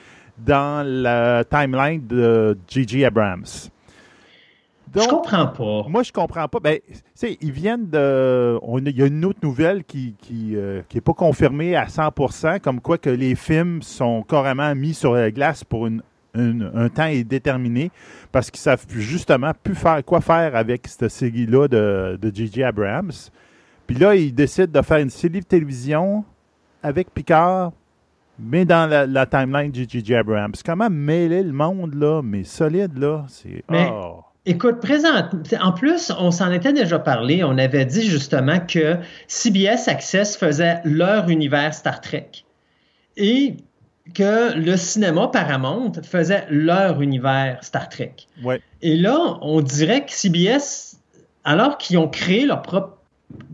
dans 0.44 0.87
la 0.87 1.44
timeline 1.44 2.06
de 2.06 2.56
J.J. 2.68 3.04
Abrams. 3.04 3.44
Je 4.94 5.00
je 5.00 5.09
comprends 5.09 5.47
pas. 5.47 5.88
Moi, 5.88 6.02
je 6.02 6.12
comprends 6.12 6.49
pas. 6.49 6.59
Ben, 6.59 6.78
ils 7.40 7.52
viennent 7.52 7.88
de. 7.88 8.59
Il 8.78 8.97
y 8.97 9.02
a 9.02 9.06
une 9.06 9.25
autre 9.25 9.38
nouvelle 9.42 9.85
qui 9.85 10.14
qui, 10.20 10.56
euh, 10.56 10.82
est 10.92 11.00
pas 11.00 11.12
confirmée 11.12 11.76
à 11.76 11.87
100%, 11.87 12.61
comme 12.61 12.80
quoi 12.80 12.99
que 12.99 13.11
les 13.11 13.37
films 13.37 13.82
sont 13.82 14.23
carrément 14.23 14.75
mis 14.75 14.94
sur 14.94 15.14
la 15.14 15.30
glace 15.30 15.62
pour 15.62 15.87
une, 15.87 16.02
un 16.35 16.88
temps 16.88 17.02
indéterminé, 17.04 17.92
parce 18.32 18.50
qu'ils 18.50 18.61
savent 18.61 18.85
justement 18.88 19.52
plus 19.62 19.76
faire 19.76 20.04
quoi 20.04 20.20
faire 20.20 20.56
avec 20.56 20.88
cette 20.88 21.09
série-là 21.09 21.68
de 21.68 22.32
J.J. 22.35 22.64
Abrams. 22.64 23.12
Puis 23.87 23.99
là, 23.99 24.14
ils 24.14 24.35
décident 24.35 24.80
de 24.80 24.85
faire 24.85 24.99
une 24.99 25.11
série 25.11 25.40
de 25.40 25.44
télévision 25.44 26.25
avec 26.82 27.12
Picard 27.12 27.73
mais 28.42 28.64
dans 28.64 28.88
la, 28.88 29.26
timeline 29.26 29.70
de 29.70 29.85
J.J. 29.88 30.16
Abrams. 30.16 30.54
Comment 30.64 30.90
mêler 30.90 31.42
le 31.42 31.52
monde, 31.52 31.94
là, 31.94 32.23
mais 32.23 32.44
solide, 32.44 32.99
là, 32.99 33.25
c'est... 33.28 33.62
Oh. 33.70 34.20
Écoute, 34.47 34.80
présente, 34.80 35.35
en 35.61 35.73
plus, 35.73 36.11
on 36.18 36.30
s'en 36.30 36.50
était 36.50 36.73
déjà 36.73 36.99
parlé. 36.99 37.44
On 37.44 37.59
avait 37.59 37.85
dit 37.85 38.09
justement 38.09 38.59
que 38.59 38.97
CBS 39.28 39.87
Access 39.87 40.37
faisait 40.37 40.80
leur 40.85 41.28
univers 41.28 41.75
Star 41.75 42.00
Trek 42.00 42.30
et 43.18 43.56
que 44.14 44.56
le 44.59 44.76
cinéma 44.76 45.28
Paramount 45.28 45.92
faisait 46.02 46.47
leur 46.49 47.02
univers 47.02 47.62
Star 47.62 47.88
Trek. 47.90 48.14
Ouais. 48.42 48.62
Et 48.80 48.97
là, 48.97 49.38
on 49.42 49.61
dirait 49.61 50.06
que 50.06 50.12
CBS, 50.12 50.97
alors 51.44 51.76
qu'ils 51.76 51.99
ont 51.99 52.09
créé 52.09 52.47
leur 52.47 52.62
propre 52.62 52.97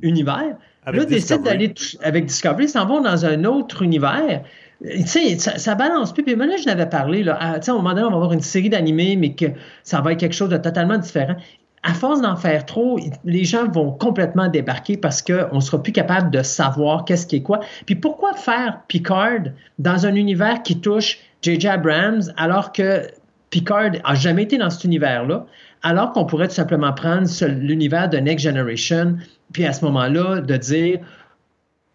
univers, 0.03 0.57
là, 0.87 1.05
décident 1.05 1.43
d'aller 1.43 1.75
avec 2.03 2.27
Discovery, 2.27 2.69
s'en 2.69 2.87
vont 2.87 3.01
dans 3.01 3.27
un 3.27 3.45
autre 3.45 3.83
univers 3.83 4.45
tu 4.83 5.07
sais, 5.07 5.39
ça, 5.39 5.75
balance 5.75 6.13
plus. 6.13 6.23
Puis 6.23 6.37
moi, 6.37 6.47
là, 6.47 6.57
je 6.57 6.67
l'avais 6.67 6.87
parlé. 6.87 7.23
Là, 7.23 7.35
à, 7.35 7.55
un 7.57 7.73
moment 7.73 7.95
donné, 7.95 8.05
on 8.05 8.11
va 8.11 8.17
avoir 8.17 8.33
une 8.33 8.41
série 8.41 8.69
d'animés, 8.69 9.17
mais 9.17 9.35
que 9.35 9.47
ça 9.83 10.01
va 10.01 10.13
être 10.13 10.21
quelque 10.21 10.35
chose 10.35 10.51
de 10.51 10.57
totalement 10.57 10.99
différent. 10.99 11.37
À 11.83 11.95
force 11.95 12.21
d'en 12.21 12.37
faire 12.37 12.67
trop, 12.67 12.99
les 13.25 13.45
gens 13.45 13.69
vont 13.69 13.93
complètement 13.93 14.49
débarquer 14.49 14.97
parce 14.97 15.23
qu'on 15.23 15.55
ne 15.55 15.61
sera 15.61 15.83
plus 15.83 15.93
capable 15.93 16.31
de 16.31 16.43
savoir 16.43 17.05
qu'est-ce 17.05 17.27
qui 17.27 17.37
est 17.37 17.43
quoi. 17.43 17.61
Puis 17.87 17.95
pourquoi 17.95 18.35
faire 18.35 18.81
Picard 18.89 19.53
dans 19.79 20.05
un 20.05 20.15
univers 20.17 20.63
qui 20.63 20.81
touche 20.81 21.19
J.J. 21.43 21.69
Abrams 21.69 22.23
alors 22.37 22.73
que 22.73 23.03
Picard 23.51 23.93
a 24.03 24.15
jamais 24.17 24.43
été 24.43 24.59
dans 24.59 24.69
cet 24.69 24.83
univers-là, 24.85 25.47
alors 25.83 26.13
qu'on 26.13 26.25
pourrait 26.25 26.49
tout 26.49 26.55
simplement 26.55 26.93
prendre 26.93 27.29
l'univers 27.47 28.09
de 28.09 28.19
Next 28.19 28.45
Generation, 28.45 29.17
puis 29.53 29.65
à 29.65 29.73
ce 29.73 29.85
moment-là, 29.85 30.41
de 30.41 30.57
dire 30.57 30.99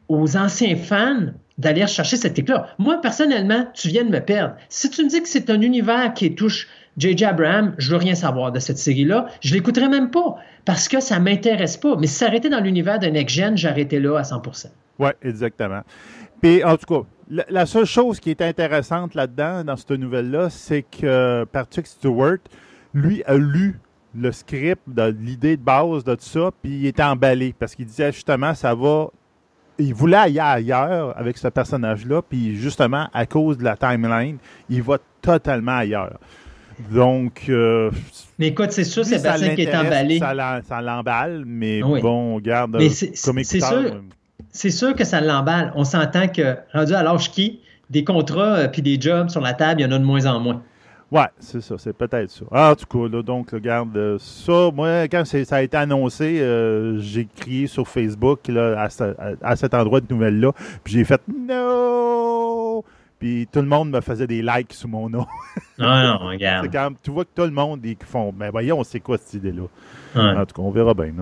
aux 0.08 0.38
anciens 0.38 0.76
fans, 0.76 1.28
d'aller 1.62 1.86
chercher 1.88 2.18
cette 2.18 2.38
éclat. 2.38 2.68
Moi, 2.80 3.00
personnellement, 3.00 3.68
tu 3.74 3.88
viens 3.88 4.04
de 4.04 4.10
me 4.10 4.20
perdre. 4.20 4.56
Si 4.68 4.90
tu 4.90 5.04
me 5.04 5.10
dis 5.10 5.22
que 5.22 5.30
c'est 5.30 5.50
un 5.50 5.62
univers 5.62 6.14
qui 6.14 6.34
touche 6.36 6.68
J.J. 6.98 7.24
Abraham, 7.24 7.74
je 7.78 7.92
veux 7.92 7.98
rien 7.98 8.16
savoir 8.16 8.52
de 8.52 8.60
cette 8.60 8.78
série-là. 8.78 9.28
Je 9.42 9.54
l'écouterai 9.54 9.88
même 9.88 10.10
pas 10.12 10.36
parce 10.66 10.90
que 10.90 11.00
ça 11.00 11.20
m'intéresse 11.20 11.78
pas. 11.78 11.96
Mais 11.96 12.08
si 12.08 12.16
ça 12.16 12.26
arrêtait 12.26 12.50
dans 12.50 12.60
l'univers 12.60 13.00
de 13.00 13.08
Next 13.08 13.36
Gen, 13.36 13.56
j'arrêtais 13.56 14.00
là 14.00 14.18
à 14.18 14.24
100% 14.24 14.68
Oui, 15.00 15.10
exactement. 15.22 15.82
Puis, 16.42 16.64
en 16.64 16.76
tout 16.76 16.86
cas, 16.86 17.08
la, 17.50 17.66
seule 17.66 17.86
chose 17.86 18.20
qui 18.20 18.32
est 18.32 18.42
intéressante 18.42 19.14
là-dedans, 19.14 19.64
dans 19.64 19.78
cette 19.78 19.92
nouvelle-là, 19.92 20.50
c'est 20.50 20.82
que 20.84 21.46
Patrick 21.46 21.88
Stewart, 21.88 22.40
lui, 22.94 23.24
a 23.26 23.38
lu 23.38 23.80
le 24.14 24.32
script, 24.32 24.82
l'idée 25.20 25.56
de 25.56 25.62
base 25.62 26.04
de 26.04 26.16
tout 26.16 26.26
ça, 26.26 26.50
puis 26.62 26.80
il 26.80 26.86
était 26.88 27.04
emballé 27.04 27.56
parce 27.58 27.76
qu'il 27.76 27.86
disait 27.86 28.12
justement, 28.12 28.54
ça 28.54 28.76
va 28.76 29.08
il 29.78 29.94
voulait 29.94 30.18
aller 30.18 30.40
ailleurs 30.40 31.18
avec 31.18 31.38
ce 31.38 31.48
personnage-là, 31.48 32.22
puis 32.22 32.56
justement, 32.56 33.08
à 33.14 33.26
cause 33.26 33.58
de 33.58 33.64
la 33.64 33.76
timeline, 33.76 34.38
il 34.70 34.82
va 34.82 34.98
totalement 35.22 35.78
ailleurs. 35.78 36.20
Donc. 36.90 37.44
Euh, 37.50 37.92
mais 38.40 38.48
écoute, 38.48 38.72
c'est 38.72 38.84
sûr, 38.84 39.06
c'est 39.06 39.22
personne 39.22 39.56
qui 39.56 39.62
est 39.62 39.76
emballé. 39.76 40.20
Ça 40.20 40.82
l'emballe, 40.82 41.44
mais 41.46 41.82
bon, 41.82 42.40
garde 42.40 42.72
comme 43.24 43.40
écouteur. 43.40 44.02
C'est 44.50 44.72
sûr, 44.72 44.96
que 44.96 45.06
ça 45.06 45.22
l'emballe. 45.22 45.72
On 45.76 45.84
s'entend 45.84 46.28
que, 46.28 46.58
rendu 46.74 46.94
à 46.94 47.04
l'âge 47.04 47.32
qui, 47.32 47.62
des 47.90 48.04
contrats 48.04 48.56
euh, 48.56 48.68
puis 48.68 48.82
des 48.82 49.00
jobs 49.00 49.30
sur 49.30 49.40
la 49.40 49.54
table, 49.54 49.80
il 49.80 49.84
y 49.84 49.88
en 49.88 49.92
a 49.92 50.00
de 50.00 50.04
moins 50.04 50.26
en 50.26 50.40
moins. 50.40 50.62
Ouais, 51.12 51.28
c'est 51.40 51.60
ça, 51.60 51.76
c'est 51.78 51.92
peut-être 51.92 52.32
ça. 52.32 52.46
Ah, 52.52 52.72
en 52.72 52.76
tout 52.76 52.86
cas, 52.86 53.14
là, 53.14 53.22
donc, 53.22 53.52
regarde, 53.52 53.98
euh, 53.98 54.18
ça, 54.18 54.72
moi, 54.74 55.10
quand 55.10 55.26
ça 55.26 55.58
a 55.58 55.62
été 55.62 55.76
annoncé, 55.76 56.40
euh, 56.40 57.00
j'ai 57.00 57.26
crié 57.26 57.68
sur 57.68 57.86
Facebook 57.86 58.48
là, 58.48 58.88
à, 59.42 59.56
cet 59.58 59.74
endroit 59.74 60.00
de 60.00 60.06
nouvelle-là, 60.10 60.54
puis 60.86 60.94
j'ai 60.94 61.04
fait 61.04 61.22
«No!» 61.28 62.86
Puis 63.22 63.48
tout 63.52 63.62
le 63.62 63.68
monde 63.68 63.92
me 63.92 64.02
faisait 64.02 64.26
des 64.26 64.42
likes 64.42 64.74
sous 64.74 64.88
mon 64.88 65.08
nom. 65.08 65.28
Ah 65.80 66.18
non, 66.20 66.28
regarde. 66.30 66.70
Quand, 66.72 66.90
tu 67.04 67.12
vois 67.12 67.24
que 67.24 67.30
tout 67.36 67.44
le 67.44 67.52
monde, 67.52 67.80
ils 67.86 67.96
font 68.04 68.34
«Ben 68.36 68.50
voyons, 68.50 68.84
c'est 68.84 69.00
quoi 69.00 69.20
cette 69.20 69.36
idée-là? 69.36 69.68
En 70.16 70.44
tout 70.44 70.56
cas, 70.56 70.62
on 70.64 70.72
verra 70.72 70.96
bien. 70.96 71.14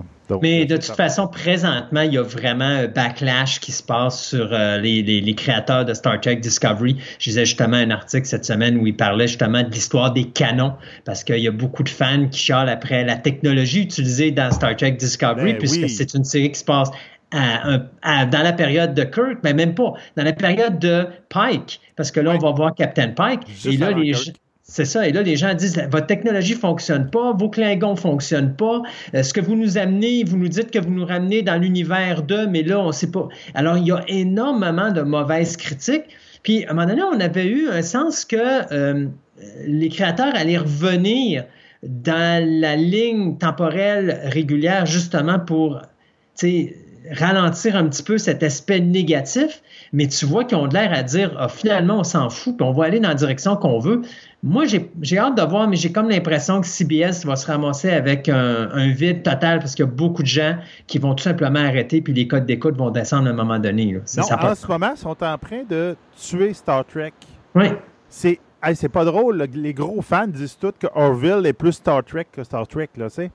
Mais 0.42 0.66
de 0.66 0.78
toute 0.78 0.96
façon, 0.96 1.28
présentement, 1.28 2.02
il 2.02 2.14
y 2.14 2.18
a 2.18 2.24
vraiment 2.24 2.64
un 2.64 2.88
backlash 2.88 3.60
qui 3.60 3.74
se 3.74 3.84
passe 3.84 4.30
sur 4.30 4.48
euh, 4.54 4.78
les, 4.78 5.36
créateurs 5.36 5.84
de 5.84 5.94
Star 5.94 6.22
Trek 6.22 6.38
Discovery. 6.38 6.96
Je 7.20 7.30
lisais 7.32 7.46
justement 7.46 7.76
un 7.76 7.92
article 7.92 8.26
cette 8.26 8.46
semaine 8.46 8.78
où 8.78 8.88
il 8.88 8.96
parlait 8.96 9.28
justement 9.28 9.62
de 9.64 9.70
l'histoire 9.70 10.14
des 10.14 10.24
canons, 10.24 10.76
parce 11.04 11.26
qu'il 11.26 11.40
y 11.40 11.50
a 11.50 11.52
beaucoup 11.52 11.84
de 11.84 11.90
fans 11.90 12.28
qui 12.32 12.40
chialent 12.40 12.70
après 12.70 13.04
la 13.04 13.18
technologie 13.18 13.82
utilisée 13.82 14.32
dans 14.32 14.50
Star 14.52 14.78
Trek 14.78 14.94
Discovery, 14.94 15.52
ben 15.52 15.60
puisque 15.60 15.90
c'est 15.90 16.14
une 16.14 16.24
série 16.24 16.52
qui 16.52 16.60
se 16.60 16.66
passe 16.66 16.92
dans 17.32 18.44
la 18.44 18.54
période 18.54 18.94
de 18.94 19.04
Kirk, 19.04 19.40
mais 19.44 19.54
même 19.54 19.76
pas, 19.76 19.94
dans 20.18 20.24
la 20.24 20.34
période 20.34 20.80
de 20.80 21.08
Pike, 21.30 21.80
parce 21.96 22.12
que 22.12 22.20
là, 22.20 22.32
on 22.36 22.38
va 22.38 22.52
voir 22.52 22.76
Captain 22.76 23.10
Pike. 23.10 23.42
et 23.66 23.78
là, 23.78 23.92
les 23.92 24.14
gens 24.14 24.32
c'est 24.70 24.86
ça. 24.86 25.08
Et 25.08 25.12
là, 25.12 25.24
les 25.24 25.36
gens 25.36 25.54
disent 25.56 25.82
votre 25.92 26.06
technologie 26.06 26.54
ne 26.54 26.60
fonctionne 26.60 27.10
pas, 27.10 27.34
vos 27.34 27.50
Klingons 27.50 27.94
ne 27.94 28.00
fonctionnent 28.00 28.56
pas. 28.56 28.84
Euh, 29.16 29.24
ce 29.24 29.34
que 29.34 29.42
vous 29.42 29.56
nous 29.56 29.80
amenez, 29.80 30.24
vous 30.24 30.38
nous 30.38 30.48
dites 30.48 30.70
que 30.70 30.78
vous 30.78 30.92
nous 30.92 31.06
ramenez 31.06 31.42
dans 31.42 31.60
l'univers 31.60 32.22
de, 32.22 32.46
mais 32.46 32.62
là, 32.62 32.80
on 32.80 32.88
ne 32.88 32.92
sait 32.92 33.10
pas. 33.10 33.28
Alors, 33.56 33.78
il 33.78 33.88
y 33.88 33.92
a 33.92 34.04
énormément 34.08 34.92
de 34.92 35.02
mauvaises 35.02 35.58
critiques. 35.58 36.06
Puis, 36.44 36.66
à 36.66 36.72
un 36.72 36.74
moment 36.76 36.88
donné, 36.88 37.02
on 37.02 37.20
avait 37.20 37.48
eu 37.48 37.68
un 37.70 37.82
sens 37.82 38.26
que 38.26 38.38
euh, 38.72 39.08
les 39.66 39.90
créateurs 39.90 40.36
allaient 40.36 40.60
revenir 40.60 41.46
dans 41.82 42.44
la 42.62 42.76
ligne 42.76 43.38
temporelle 43.38 44.22
régulière, 44.26 44.86
justement 44.86 45.40
pour 45.40 45.82
ralentir 47.12 47.76
un 47.76 47.86
petit 47.88 48.04
peu 48.04 48.18
cet 48.18 48.44
aspect 48.44 48.80
négatif, 48.80 49.62
mais 49.94 50.08
tu 50.08 50.26
vois 50.26 50.44
qu'ils 50.44 50.58
ont 50.58 50.66
l'air 50.66 50.92
à 50.94 51.04
dire 51.04 51.36
ah, 51.40 51.48
finalement, 51.48 52.00
on 52.00 52.04
s'en 52.04 52.30
fout, 52.30 52.58
puis 52.58 52.66
on 52.66 52.72
va 52.72 52.86
aller 52.86 53.00
dans 53.00 53.10
la 53.10 53.16
direction 53.16 53.56
qu'on 53.56 53.80
veut. 53.80 54.02
Moi, 54.42 54.66
j'ai 54.66 55.18
hâte 55.18 55.36
de 55.36 55.42
voir, 55.42 55.68
mais 55.68 55.76
j'ai 55.76 55.92
comme 55.92 56.10
l'impression 56.10 56.62
que 56.62 56.68
CBS 56.68 57.26
va 57.26 57.36
se 57.36 57.46
ramasser 57.48 57.90
avec 57.90 58.30
un, 58.30 58.90
vide 58.92 59.24
total 59.24 59.60
parce 59.60 59.76
qu'il 59.76 59.86
y 59.86 59.88
a 59.88 59.92
beaucoup 59.92 60.22
de 60.22 60.28
gens 60.28 60.56
qui 60.88 60.98
vont 60.98 61.14
tout 61.14 61.24
simplement 61.24 61.60
arrêter, 61.60 62.02
puis 62.02 62.14
les 62.14 62.28
codes 62.28 62.46
d'écoute 62.46 62.78
vont 62.78 62.90
descendre 62.90 63.28
à 63.28 63.32
un 63.32 63.36
moment 63.36 63.60
donné. 63.60 63.92
non, 63.94 64.02
en 64.02 64.56
ce 64.56 64.68
moment, 64.68 64.92
ils 64.96 65.00
sont 65.00 65.24
en 65.24 65.38
train 65.38 65.64
de 65.70 65.96
tuer 66.18 66.54
Star 66.54 66.86
Trek. 66.86 67.14
Oui. 67.56 67.68
C'est 68.08 68.40
c'est 68.74 68.90
pas 68.90 69.06
drôle. 69.06 69.48
Les 69.54 69.74
gros 69.74 70.02
fans 70.02 70.28
disent 70.28 70.58
tous 70.58 70.74
que 70.80 70.88
Orville 70.94 71.46
est 71.46 71.54
plus 71.54 71.74
Star 71.74 72.04
Trek 72.04 72.28
que 72.32 72.44
Star 72.44 72.68
Trek, 72.68 72.90
là, 72.98 73.10
tu 73.10 73.16
sais. 73.16 73.32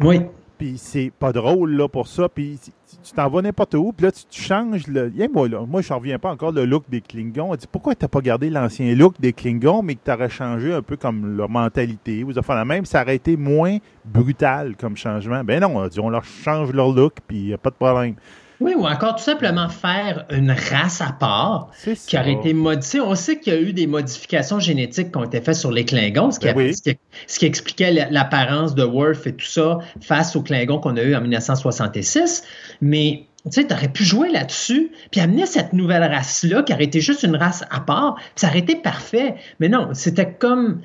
Oui. 0.00 0.22
Puis 0.58 0.78
c'est 0.78 1.12
pas 1.18 1.32
drôle 1.32 1.72
là, 1.72 1.88
pour 1.88 2.06
ça. 2.06 2.28
Puis 2.28 2.58
tu 3.02 3.12
t'en 3.12 3.28
vas 3.28 3.42
n'importe 3.42 3.74
où, 3.74 3.92
puis 3.92 4.06
là, 4.06 4.12
tu, 4.12 4.42
changes 4.42 4.86
le. 4.86 5.12
moi, 5.32 5.48
là, 5.48 5.64
moi, 5.66 5.82
je 5.82 5.92
reviens 5.92 6.18
pas 6.18 6.30
encore 6.30 6.52
le 6.52 6.64
look 6.64 6.84
des 6.88 7.00
Klingons. 7.00 7.50
On 7.50 7.56
dit 7.56 7.66
pourquoi 7.70 7.94
tu 7.94 8.04
n'as 8.04 8.08
pas 8.08 8.20
gardé 8.20 8.50
l'ancien 8.50 8.94
look 8.94 9.20
des 9.20 9.32
Klingons, 9.32 9.82
mais 9.82 9.94
que 9.94 10.00
tu 10.04 10.10
aurais 10.10 10.28
changé 10.28 10.72
un 10.72 10.82
peu 10.82 10.96
comme 10.96 11.36
leur 11.36 11.48
mentalité, 11.48 12.22
vous 12.22 12.32
fait 12.32 12.54
la 12.54 12.64
même, 12.64 12.84
ça 12.84 13.02
aurait 13.02 13.16
été 13.16 13.36
moins 13.36 13.78
brutal 14.04 14.76
comme 14.76 14.96
changement. 14.96 15.44
Ben 15.44 15.60
non, 15.60 15.76
on, 15.76 15.88
dit, 15.88 16.00
on 16.00 16.10
leur 16.10 16.24
change 16.24 16.72
leur 16.72 16.92
look, 16.92 17.14
puis 17.26 17.38
il 17.38 17.46
n'y 17.46 17.54
a 17.54 17.58
pas 17.58 17.70
de 17.70 17.76
problème. 17.76 18.14
Oui, 18.62 18.74
ou 18.76 18.86
encore 18.86 19.16
tout 19.16 19.24
simplement 19.24 19.68
faire 19.68 20.24
une 20.30 20.52
race 20.52 21.00
à 21.00 21.12
part 21.12 21.70
qui 22.06 22.16
aurait 22.16 22.34
été 22.34 22.54
modifiée. 22.54 23.00
On 23.00 23.14
sait 23.16 23.40
qu'il 23.40 23.52
y 23.52 23.56
a 23.56 23.60
eu 23.60 23.72
des 23.72 23.88
modifications 23.88 24.60
génétiques 24.60 25.10
qui 25.10 25.18
ont 25.18 25.24
été 25.24 25.40
faites 25.40 25.56
sur 25.56 25.72
les 25.72 25.84
Klingons, 25.84 26.30
ce 26.30 26.38
qui, 26.38 26.52
ben 26.52 26.72
ce 26.72 27.38
qui 27.38 27.46
expliquait 27.46 28.08
l'apparence 28.10 28.74
de 28.74 28.84
Worf 28.84 29.26
et 29.26 29.34
tout 29.34 29.46
ça 29.46 29.78
face 30.00 30.36
aux 30.36 30.42
Klingons 30.42 30.78
qu'on 30.78 30.96
a 30.96 31.02
eu 31.02 31.14
en 31.16 31.20
1966. 31.20 32.44
Mais 32.82 33.24
tu 33.44 33.52
sais, 33.52 33.66
tu 33.66 33.72
aurais 33.72 33.88
pu 33.88 34.04
jouer 34.04 34.28
là-dessus, 34.28 34.92
puis 35.10 35.20
amener 35.20 35.46
cette 35.46 35.72
nouvelle 35.72 36.04
race-là, 36.04 36.62
qui 36.62 36.72
aurait 36.72 36.84
été 36.84 37.00
juste 37.00 37.22
une 37.22 37.36
race 37.36 37.64
à 37.70 37.80
part, 37.80 38.16
puis 38.16 38.24
ça 38.36 38.48
aurait 38.48 38.58
été 38.58 38.76
parfait. 38.76 39.36
Mais 39.58 39.68
non, 39.68 39.88
c'était 39.94 40.30
comme. 40.30 40.82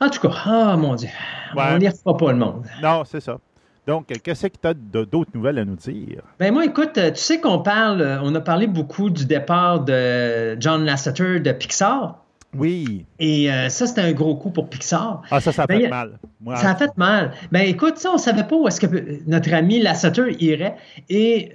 En 0.00 0.10
tout 0.10 0.20
cas, 0.20 0.34
oh 0.46 0.76
mon 0.76 0.96
Dieu, 0.96 1.08
on 1.54 1.78
n'y 1.78 1.88
refera 1.88 2.16
pas 2.16 2.32
le 2.32 2.38
monde. 2.38 2.66
Non, 2.82 3.04
c'est 3.04 3.20
ça. 3.20 3.38
Donc, 3.86 4.06
qu'est-ce 4.06 4.46
que 4.46 4.56
tu 4.60 4.68
as 4.68 4.74
d'autres 4.74 5.30
nouvelles 5.34 5.58
à 5.58 5.64
nous 5.64 5.76
dire? 5.76 6.22
Ben 6.40 6.52
moi, 6.52 6.64
écoute, 6.64 6.94
tu 6.94 7.16
sais 7.16 7.38
qu'on 7.38 7.58
parle, 7.58 8.20
on 8.22 8.34
a 8.34 8.40
parlé 8.40 8.66
beaucoup 8.66 9.10
du 9.10 9.26
départ 9.26 9.80
de 9.80 10.56
John 10.58 10.84
Lasseter 10.84 11.40
de 11.40 11.52
Pixar. 11.52 12.23
Oui. 12.56 13.04
Et 13.18 13.50
euh, 13.50 13.68
ça, 13.68 13.86
c'était 13.86 14.02
un 14.02 14.12
gros 14.12 14.36
coup 14.36 14.50
pour 14.50 14.68
Pixar. 14.68 15.22
Ah, 15.30 15.40
ça, 15.40 15.52
ça 15.52 15.62
a 15.62 15.66
ben, 15.66 15.80
fait 15.80 15.88
mal. 15.88 16.18
ça 16.56 16.70
a 16.70 16.74
fait 16.74 16.96
mal. 16.96 17.32
Ben 17.52 17.66
écoute, 17.66 17.98
ça, 17.98 18.10
on 18.10 18.14
ne 18.14 18.18
savait 18.18 18.44
pas 18.44 18.56
où 18.56 18.66
est-ce 18.68 18.80
que 18.80 19.20
notre 19.26 19.52
ami 19.52 19.80
Lasseter 19.80 20.36
irait. 20.40 20.76
Et 21.08 21.52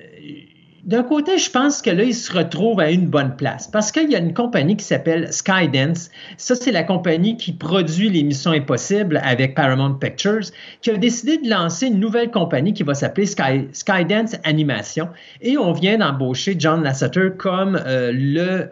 d'un 0.84 1.04
côté, 1.04 1.38
je 1.38 1.52
pense 1.52 1.82
que 1.82 1.90
là, 1.90 2.04
il 2.04 2.16
se 2.16 2.32
retrouve 2.32 2.80
à 2.80 2.90
une 2.90 3.08
bonne 3.08 3.36
place 3.36 3.68
parce 3.68 3.92
qu'il 3.92 4.10
y 4.10 4.16
a 4.16 4.20
une 4.20 4.34
compagnie 4.34 4.78
qui 4.78 4.86
s'appelle 4.86 5.32
Skydance. 5.32 6.10
Ça, 6.38 6.56
c'est 6.56 6.72
la 6.72 6.84
compagnie 6.84 7.38
qui 7.38 7.52
produit 7.52 8.10
les 8.10 8.24
Missions 8.24 8.52
Impossibles 8.52 9.20
avec 9.24 9.56
Paramount 9.56 9.94
Pictures, 9.96 10.52
qui 10.82 10.92
a 10.92 10.98
décidé 10.98 11.38
de 11.38 11.50
lancer 11.50 11.88
une 11.88 12.00
nouvelle 12.00 12.32
compagnie 12.32 12.74
qui 12.74 12.84
va 12.84 12.94
s'appeler 12.94 13.28
Skydance 13.28 14.36
Animation. 14.44 15.10
Et 15.42 15.58
on 15.58 15.74
vient 15.74 15.98
d'embaucher 15.98 16.56
John 16.58 16.84
Lasseter 16.84 17.30
comme 17.38 17.80
euh, 17.86 18.12
le 18.14 18.70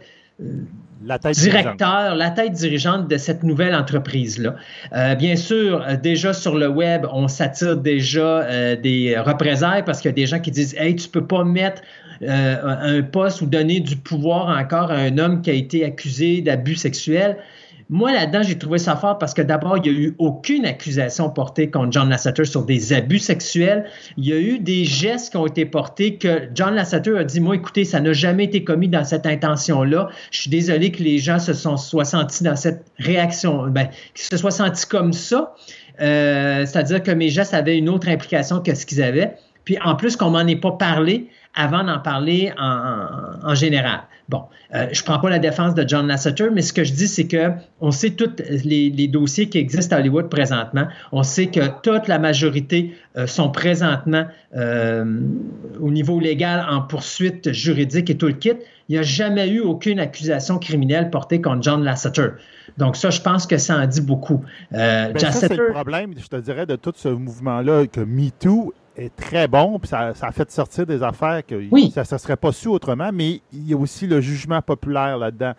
la 1.05 1.19
tête 1.19 1.37
directeur, 1.37 2.15
la 2.15 2.29
tête 2.31 2.53
dirigeante 2.53 3.07
de 3.07 3.17
cette 3.17 3.43
nouvelle 3.43 3.75
entreprise-là. 3.75 4.55
Euh, 4.93 5.15
bien 5.15 5.35
sûr, 5.35 5.83
euh, 5.87 5.95
déjà 5.95 6.33
sur 6.33 6.55
le 6.55 6.67
web, 6.67 7.05
on 7.11 7.27
s'attire 7.27 7.77
déjà 7.77 8.41
euh, 8.41 8.75
des 8.75 9.17
représailles 9.17 9.83
parce 9.85 10.01
qu'il 10.01 10.09
y 10.09 10.13
a 10.13 10.15
des 10.15 10.25
gens 10.25 10.39
qui 10.39 10.51
disent 10.51 10.75
Hey, 10.77 10.95
tu 10.95 11.09
peux 11.09 11.25
pas 11.25 11.43
mettre 11.43 11.81
un 12.19 13.03
poste 13.03 13.41
ou 13.41 13.45
donner 13.45 13.79
du 13.79 13.95
pouvoir 13.95 14.47
encore 14.57 14.89
à 14.89 14.95
un 14.95 15.19
homme 15.19 15.43
qui 15.43 15.51
a 15.51 15.53
été 15.53 15.85
accusé 15.85 16.41
d'abus 16.41 16.75
sexuels. 16.75 17.37
Moi, 17.89 18.11
là-dedans, 18.11 18.43
j'ai 18.43 18.57
trouvé 18.57 18.79
ça 18.79 18.97
fort 18.97 19.17
parce 19.17 19.33
que 19.33 19.41
d'abord, 19.41 19.77
il 19.77 19.83
n'y 19.83 19.97
a 19.97 20.01
eu 20.01 20.15
aucune 20.17 20.65
accusation 20.65 21.29
portée 21.29 21.69
contre 21.69 21.93
John 21.93 22.09
Lasseter 22.09 22.43
sur 22.43 22.63
des 22.63 22.91
abus 22.91 23.19
sexuels. 23.19 23.85
Il 24.17 24.25
y 24.25 24.33
a 24.33 24.37
eu 24.37 24.59
des 24.59 24.83
gestes 24.83 25.31
qui 25.31 25.37
ont 25.37 25.47
été 25.47 25.65
portés 25.65 26.17
que 26.17 26.49
John 26.53 26.75
Lasseter 26.75 27.17
a 27.17 27.23
dit, 27.23 27.39
moi, 27.39 27.55
écoutez, 27.55 27.85
ça 27.85 28.01
n'a 28.01 28.11
jamais 28.11 28.43
été 28.43 28.65
commis 28.65 28.89
dans 28.89 29.05
cette 29.05 29.25
intention-là. 29.25 30.09
Je 30.31 30.41
suis 30.41 30.49
désolé 30.49 30.91
que 30.91 31.01
les 31.01 31.17
gens 31.17 31.39
se 31.39 31.53
sont, 31.53 31.77
soient 31.77 32.03
sentis 32.03 32.43
dans 32.43 32.57
cette 32.57 32.83
réaction, 32.99 33.67
ben, 33.67 33.87
qu'ils 34.13 34.25
se 34.25 34.35
soient 34.35 34.51
sentis 34.51 34.85
comme 34.85 35.13
ça. 35.13 35.55
Euh, 36.01 36.65
c'est-à-dire 36.65 37.01
que 37.01 37.11
mes 37.11 37.29
gestes 37.29 37.53
avaient 37.53 37.77
une 37.77 37.87
autre 37.87 38.09
implication 38.09 38.59
que 38.59 38.75
ce 38.75 38.85
qu'ils 38.85 39.01
avaient. 39.01 39.35
Puis 39.63 39.77
en 39.81 39.95
plus 39.95 40.17
qu'on 40.17 40.29
m'en 40.29 40.45
ait 40.45 40.57
pas 40.57 40.71
parlé 40.71 41.29
avant 41.55 41.85
d'en 41.85 41.99
parler 41.99 42.51
en 42.57 43.55
général. 43.55 44.01
Bon, 44.29 44.43
euh, 44.75 44.87
je 44.91 45.01
ne 45.01 45.05
prends 45.05 45.19
pas 45.19 45.29
la 45.29 45.39
défense 45.39 45.73
de 45.73 45.87
John 45.87 46.05
Lasseter, 46.05 46.49
mais 46.51 46.61
ce 46.61 46.73
que 46.73 46.83
je 46.83 46.91
dis, 46.91 47.07
c'est 47.07 47.27
que 47.27 47.51
on 47.79 47.91
sait 47.91 48.09
tous 48.09 48.43
les, 48.65 49.07
dossiers 49.07 49.47
qui 49.47 49.57
existent 49.57 49.95
à 49.95 49.99
Hollywood 49.99 50.29
présentement. 50.29 50.87
On 51.13 51.23
sait 51.23 51.47
que 51.47 51.61
toute 51.81 52.09
la 52.09 52.19
majorité 52.19 52.93
euh, 53.15 53.25
sont 53.25 53.49
présentement 53.49 54.25
euh, 54.55 55.21
au 55.79 55.91
niveau 55.91 56.19
légal 56.19 56.65
en 56.69 56.81
poursuite 56.81 57.53
juridique 57.53 58.09
et 58.09 58.17
tout 58.17 58.27
le 58.27 58.33
kit. 58.33 58.51
Il 58.89 58.93
n'y 58.93 58.97
a 58.97 59.03
jamais 59.03 59.47
eu 59.47 59.61
aucune 59.61 59.99
accusation 59.99 60.59
criminelle 60.59 61.09
portée 61.09 61.39
contre 61.41 61.63
John 61.63 61.83
Lasseter. 61.83 62.31
Donc 62.77 62.97
ça, 62.97 63.09
je 63.09 63.21
pense 63.21 63.47
que 63.47 63.57
ça 63.57 63.77
en 63.77 63.87
dit 63.87 64.01
beaucoup. 64.01 64.43
Ben, 64.71 65.17
ça, 65.17 65.31
c'est 65.31 65.55
le 65.55 65.71
problème, 65.71 66.13
je 66.17 66.27
te 66.27 66.35
dirais, 66.35 66.65
de 66.65 66.75
tout 66.75 66.93
ce 66.95 67.07
mouvement-là, 67.07 67.87
que 67.87 68.01
MeToo 68.01 68.73
est 68.97 69.15
très 69.15 69.47
bon, 69.47 69.79
puis 69.79 69.87
ça, 69.89 70.13
a 70.19 70.31
fait 70.31 70.49
sortir 70.51 70.85
des 70.85 71.03
affaires 71.03 71.45
que 71.45 71.61
ça 71.91 72.15
ne 72.15 72.17
serait 72.19 72.37
pas 72.37 72.51
su 72.51 72.67
autrement, 72.67 73.11
mais 73.13 73.41
il 73.53 73.67
y 73.67 73.73
a 73.73 73.77
aussi 73.77 74.07
le 74.07 74.21
jugement 74.21 74.61
populaire 74.61 75.17
là-dedans. 75.17 75.53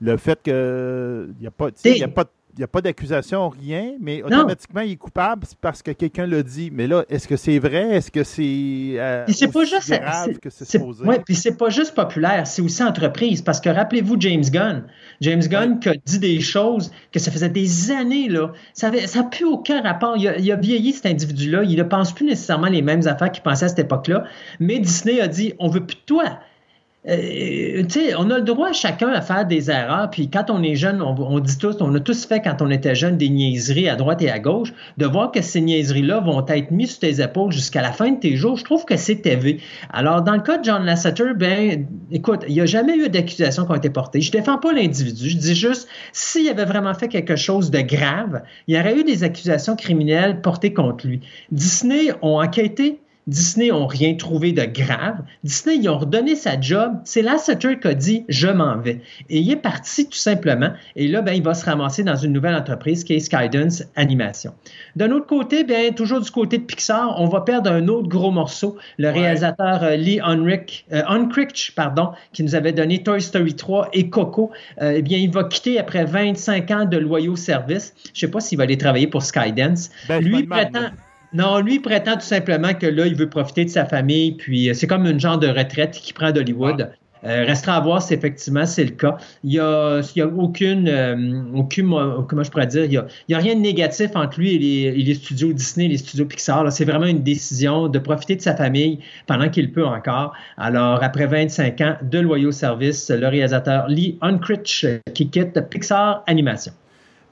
Le 0.00 0.16
fait 0.16 0.42
qu'il 0.42 1.34
n'y 1.40 1.46
a 1.46 1.50
pas, 1.50 1.68
y 1.84 2.02
a 2.02 2.08
pas 2.08 2.24
il 2.54 2.58
n'y 2.58 2.64
a 2.64 2.68
pas 2.68 2.82
d'accusation, 2.82 3.48
rien, 3.48 3.92
mais 3.98 4.22
automatiquement, 4.22 4.82
il 4.82 4.92
est 4.92 4.96
coupable 4.96 5.46
parce 5.60 5.82
que 5.82 5.90
quelqu'un 5.92 6.26
l'a 6.26 6.42
dit. 6.42 6.70
Mais 6.70 6.86
là, 6.86 7.04
est-ce 7.08 7.26
que 7.26 7.36
c'est 7.36 7.58
vrai? 7.58 7.96
Est-ce 7.96 8.10
que 8.10 8.24
c'est 8.24 9.00
euh, 9.00 9.24
pas 9.52 9.64
juste, 9.64 9.90
grave 9.90 10.38
que 10.38 10.50
c'est 10.50 10.66
supposé? 10.66 11.02
Oui, 11.06 11.16
puis 11.24 11.34
c'est 11.34 11.56
pas 11.56 11.70
juste 11.70 11.94
populaire, 11.94 12.46
c'est 12.46 12.60
aussi 12.60 12.82
entreprise. 12.82 13.40
Parce 13.40 13.60
que 13.60 13.70
rappelez-vous 13.70 14.16
James 14.20 14.44
Gunn. 14.44 14.84
James 15.22 15.42
Gunn 15.42 15.80
qui 15.80 15.88
a 15.88 15.94
dit 16.04 16.18
des 16.18 16.40
choses 16.40 16.90
que 17.10 17.18
ça 17.18 17.30
faisait 17.30 17.48
des 17.48 17.90
années, 17.90 18.28
là. 18.28 18.52
Ça 18.74 18.90
n'a 18.90 19.22
plus 19.24 19.46
aucun 19.46 19.80
rapport. 19.80 20.16
Il 20.18 20.28
a, 20.28 20.38
il 20.38 20.52
a 20.52 20.56
vieilli, 20.56 20.92
cet 20.92 21.06
individu-là. 21.06 21.64
Il 21.64 21.76
ne 21.76 21.82
pense 21.82 22.12
plus 22.12 22.26
nécessairement 22.26 22.68
les 22.68 22.82
mêmes 22.82 23.06
affaires 23.06 23.32
qu'il 23.32 23.42
pensait 23.42 23.64
à 23.64 23.68
cette 23.68 23.78
époque-là. 23.78 24.24
Mais 24.60 24.78
Disney 24.78 25.20
a 25.20 25.28
dit, 25.28 25.54
on 25.58 25.68
veut 25.68 25.86
plus 25.86 25.96
de 25.96 26.02
toi. 26.04 26.38
Euh, 27.08 27.82
on 28.16 28.30
a 28.30 28.38
le 28.38 28.44
droit 28.44 28.72
chacun 28.72 29.08
à 29.08 29.20
faire 29.20 29.44
des 29.44 29.70
erreurs, 29.70 30.08
puis 30.10 30.30
quand 30.30 30.50
on 30.50 30.62
est 30.62 30.76
jeune, 30.76 31.02
on, 31.02 31.40
dit 31.40 31.58
tous, 31.58 31.76
on 31.80 31.92
a 31.96 32.00
tous 32.00 32.26
fait 32.26 32.40
quand 32.40 32.62
on 32.62 32.70
était 32.70 32.94
jeune 32.94 33.16
des 33.16 33.28
niaiseries 33.28 33.88
à 33.88 33.96
droite 33.96 34.22
et 34.22 34.30
à 34.30 34.38
gauche, 34.38 34.72
de 34.98 35.06
voir 35.06 35.32
que 35.32 35.42
ces 35.42 35.60
niaiseries-là 35.60 36.20
vont 36.20 36.46
être 36.46 36.70
mises 36.70 36.92
sur 36.92 37.00
tes 37.00 37.20
épaules 37.20 37.50
jusqu'à 37.50 37.82
la 37.82 37.90
fin 37.90 38.12
de 38.12 38.20
tes 38.20 38.36
jours, 38.36 38.56
je 38.56 38.62
trouve 38.62 38.84
que 38.84 38.96
c'est 38.96 39.26
élevé. 39.26 39.60
Alors, 39.92 40.22
dans 40.22 40.34
le 40.34 40.42
cas 40.42 40.58
de 40.58 40.64
John 40.64 40.84
Lasseter, 40.84 41.34
ben, 41.34 41.86
écoute, 42.12 42.44
il 42.46 42.54
n'y 42.54 42.60
a 42.60 42.66
jamais 42.66 42.96
eu 42.96 43.08
d'accusations 43.08 43.64
qui 43.64 43.72
ont 43.72 43.76
été 43.76 43.90
portées. 43.90 44.20
Je 44.20 44.30
défends 44.30 44.58
pas 44.58 44.72
l'individu, 44.72 45.30
je 45.30 45.36
dis 45.36 45.56
juste, 45.56 45.88
s'il 46.12 46.48
avait 46.48 46.66
vraiment 46.66 46.94
fait 46.94 47.08
quelque 47.08 47.34
chose 47.34 47.72
de 47.72 47.80
grave, 47.80 48.42
il 48.68 48.76
y 48.76 48.78
aurait 48.78 48.96
eu 48.96 49.02
des 49.02 49.24
accusations 49.24 49.74
criminelles 49.74 50.40
portées 50.40 50.72
contre 50.72 51.08
lui. 51.08 51.20
Disney 51.50 52.12
ont 52.22 52.40
enquêté, 52.40 53.00
Disney 53.28 53.68
n'ont 53.68 53.86
rien 53.86 54.14
trouvé 54.14 54.52
de 54.52 54.64
grave. 54.64 55.18
Disney, 55.44 55.76
ils 55.76 55.88
ont 55.88 55.98
redonné 55.98 56.34
sa 56.34 56.60
job. 56.60 56.94
C'est 57.04 57.22
Lasseter 57.22 57.78
qui 57.78 57.88
a 57.88 57.94
dit 57.94 58.24
Je 58.28 58.48
m'en 58.48 58.76
vais. 58.76 59.00
Et 59.30 59.38
il 59.38 59.50
est 59.50 59.56
parti 59.56 60.08
tout 60.08 60.18
simplement. 60.18 60.70
Et 60.96 61.06
là, 61.06 61.22
ben, 61.22 61.32
il 61.32 61.42
va 61.42 61.54
se 61.54 61.64
ramasser 61.64 62.02
dans 62.02 62.16
une 62.16 62.32
nouvelle 62.32 62.54
entreprise 62.54 63.04
qui 63.04 63.14
est 63.14 63.20
Skydance 63.20 63.84
Animation. 63.94 64.54
D'un 64.96 65.12
autre 65.12 65.26
côté, 65.26 65.62
bien, 65.62 65.92
toujours 65.92 66.20
du 66.20 66.30
côté 66.30 66.58
de 66.58 66.64
Pixar, 66.64 67.20
on 67.20 67.28
va 67.28 67.42
perdre 67.42 67.70
un 67.70 67.86
autre 67.88 68.08
gros 68.08 68.32
morceau. 68.32 68.76
Le 68.98 69.10
réalisateur 69.10 69.84
euh, 69.84 69.96
Lee 69.96 70.20
Unrich, 70.20 70.86
euh, 70.92 71.02
pardon, 71.76 72.10
qui 72.32 72.42
nous 72.42 72.54
avait 72.54 72.72
donné 72.72 73.02
Toy 73.02 73.20
Story 73.20 73.54
3 73.54 73.90
et 73.92 74.10
Coco, 74.10 74.50
euh, 74.80 74.94
eh 74.96 75.02
bien, 75.02 75.18
il 75.18 75.30
va 75.30 75.44
quitter 75.44 75.78
après 75.78 76.04
25 76.04 76.70
ans 76.72 76.84
de 76.86 76.96
loyaux 76.96 77.36
services. 77.36 77.94
Je 78.06 78.10
ne 78.10 78.16
sais 78.16 78.30
pas 78.30 78.40
s'il 78.40 78.58
va 78.58 78.64
aller 78.64 78.78
travailler 78.78 79.06
pour 79.06 79.22
Skydance. 79.22 79.90
Ben, 80.08 80.22
Lui 80.22 80.42
prétend. 80.44 80.90
Non, 81.34 81.60
lui 81.60 81.78
prétend 81.78 82.14
tout 82.14 82.20
simplement 82.20 82.74
que 82.74 82.86
là, 82.86 83.06
il 83.06 83.14
veut 83.14 83.28
profiter 83.28 83.64
de 83.64 83.70
sa 83.70 83.86
famille, 83.86 84.32
puis 84.32 84.68
euh, 84.68 84.74
c'est 84.74 84.86
comme 84.86 85.06
une 85.06 85.20
genre 85.20 85.38
de 85.38 85.48
retraite 85.48 85.92
qu'il 85.92 86.14
prend 86.14 86.30
d'Hollywood. 86.30 86.90
Ah. 86.90 86.96
Euh, 87.24 87.44
restera 87.44 87.76
à 87.76 87.80
voir 87.80 88.02
si 88.02 88.14
effectivement 88.14 88.66
c'est 88.66 88.84
le 88.84 88.90
cas. 88.90 89.16
Il 89.44 89.50
n'y 89.50 89.60
a, 89.60 90.00
a, 90.00 90.26
aucune, 90.26 90.88
euh, 90.88 91.44
aucune, 91.54 91.88
comment 92.28 92.42
je 92.42 92.50
pourrais 92.50 92.66
dire, 92.66 92.84
il 92.84 92.90
n'y 92.90 92.96
a, 92.96 93.38
a, 93.38 93.40
rien 93.40 93.54
de 93.54 93.60
négatif 93.60 94.10
entre 94.16 94.40
lui 94.40 94.56
et 94.56 94.58
les, 94.58 94.90
les 94.90 95.14
studios 95.14 95.52
Disney, 95.52 95.86
les 95.86 95.98
studios 95.98 96.26
Pixar. 96.26 96.70
C'est 96.72 96.84
vraiment 96.84 97.06
une 97.06 97.22
décision 97.22 97.86
de 97.86 97.98
profiter 98.00 98.34
de 98.34 98.42
sa 98.42 98.56
famille 98.56 98.98
pendant 99.28 99.48
qu'il 99.48 99.70
peut 99.70 99.86
encore. 99.86 100.32
Alors, 100.56 101.00
après 101.04 101.26
25 101.26 101.80
ans 101.80 101.96
de 102.02 102.18
loyaux 102.18 102.50
services, 102.50 103.08
le 103.08 103.28
réalisateur 103.28 103.86
Lee 103.86 104.18
Unkrich 104.20 104.84
qui 105.14 105.30
quitte 105.30 105.60
Pixar 105.70 106.24
Animation. 106.26 106.72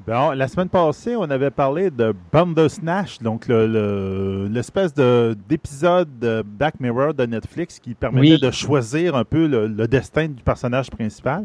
Bon, 0.06 0.30
la 0.30 0.48
semaine 0.48 0.70
passée, 0.70 1.14
on 1.14 1.24
avait 1.24 1.50
parlé 1.50 1.90
de 1.90 2.14
Bandersnatch, 2.32 3.18
donc 3.18 3.46
l'espèce 3.48 4.94
d'épisode 4.94 6.18
de 6.18 6.42
Black 6.42 6.80
Mirror 6.80 7.12
de 7.12 7.26
Netflix 7.26 7.78
qui 7.78 7.94
permettait 7.94 8.38
de 8.38 8.50
choisir 8.50 9.14
un 9.14 9.24
peu 9.24 9.46
le, 9.46 9.86
destin 9.86 10.28
du 10.28 10.42
personnage 10.42 10.90
principal. 10.90 11.44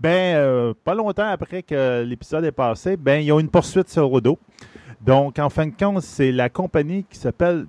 Ben, 0.00 0.36
euh, 0.36 0.72
pas 0.84 0.94
longtemps 0.94 1.28
après 1.28 1.62
que 1.62 2.02
l'épisode 2.02 2.44
est 2.46 2.52
passé, 2.52 2.96
ben, 2.96 3.20
il 3.20 3.26
y 3.26 3.30
a 3.30 3.38
une 3.38 3.50
poursuite 3.50 3.90
sur 3.90 4.06
Rodo. 4.06 4.38
Donc, 5.02 5.38
en 5.38 5.50
fin 5.50 5.66
de 5.66 5.74
compte, 5.78 6.00
c'est 6.00 6.32
la 6.32 6.48
compagnie 6.48 7.04
qui 7.04 7.18
s'appelle 7.18 7.66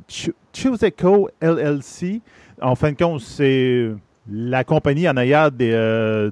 Echo 0.81 1.29
LLC. 1.41 2.21
En 2.61 2.75
fin 2.75 2.91
de 2.93 2.97
compte, 2.97 3.19
c'est 3.19 3.91
la 4.29 4.63
compagnie 4.63 5.07
en 5.09 5.17
arrière 5.17 5.51
des, 5.51 5.71
euh, 5.73 6.31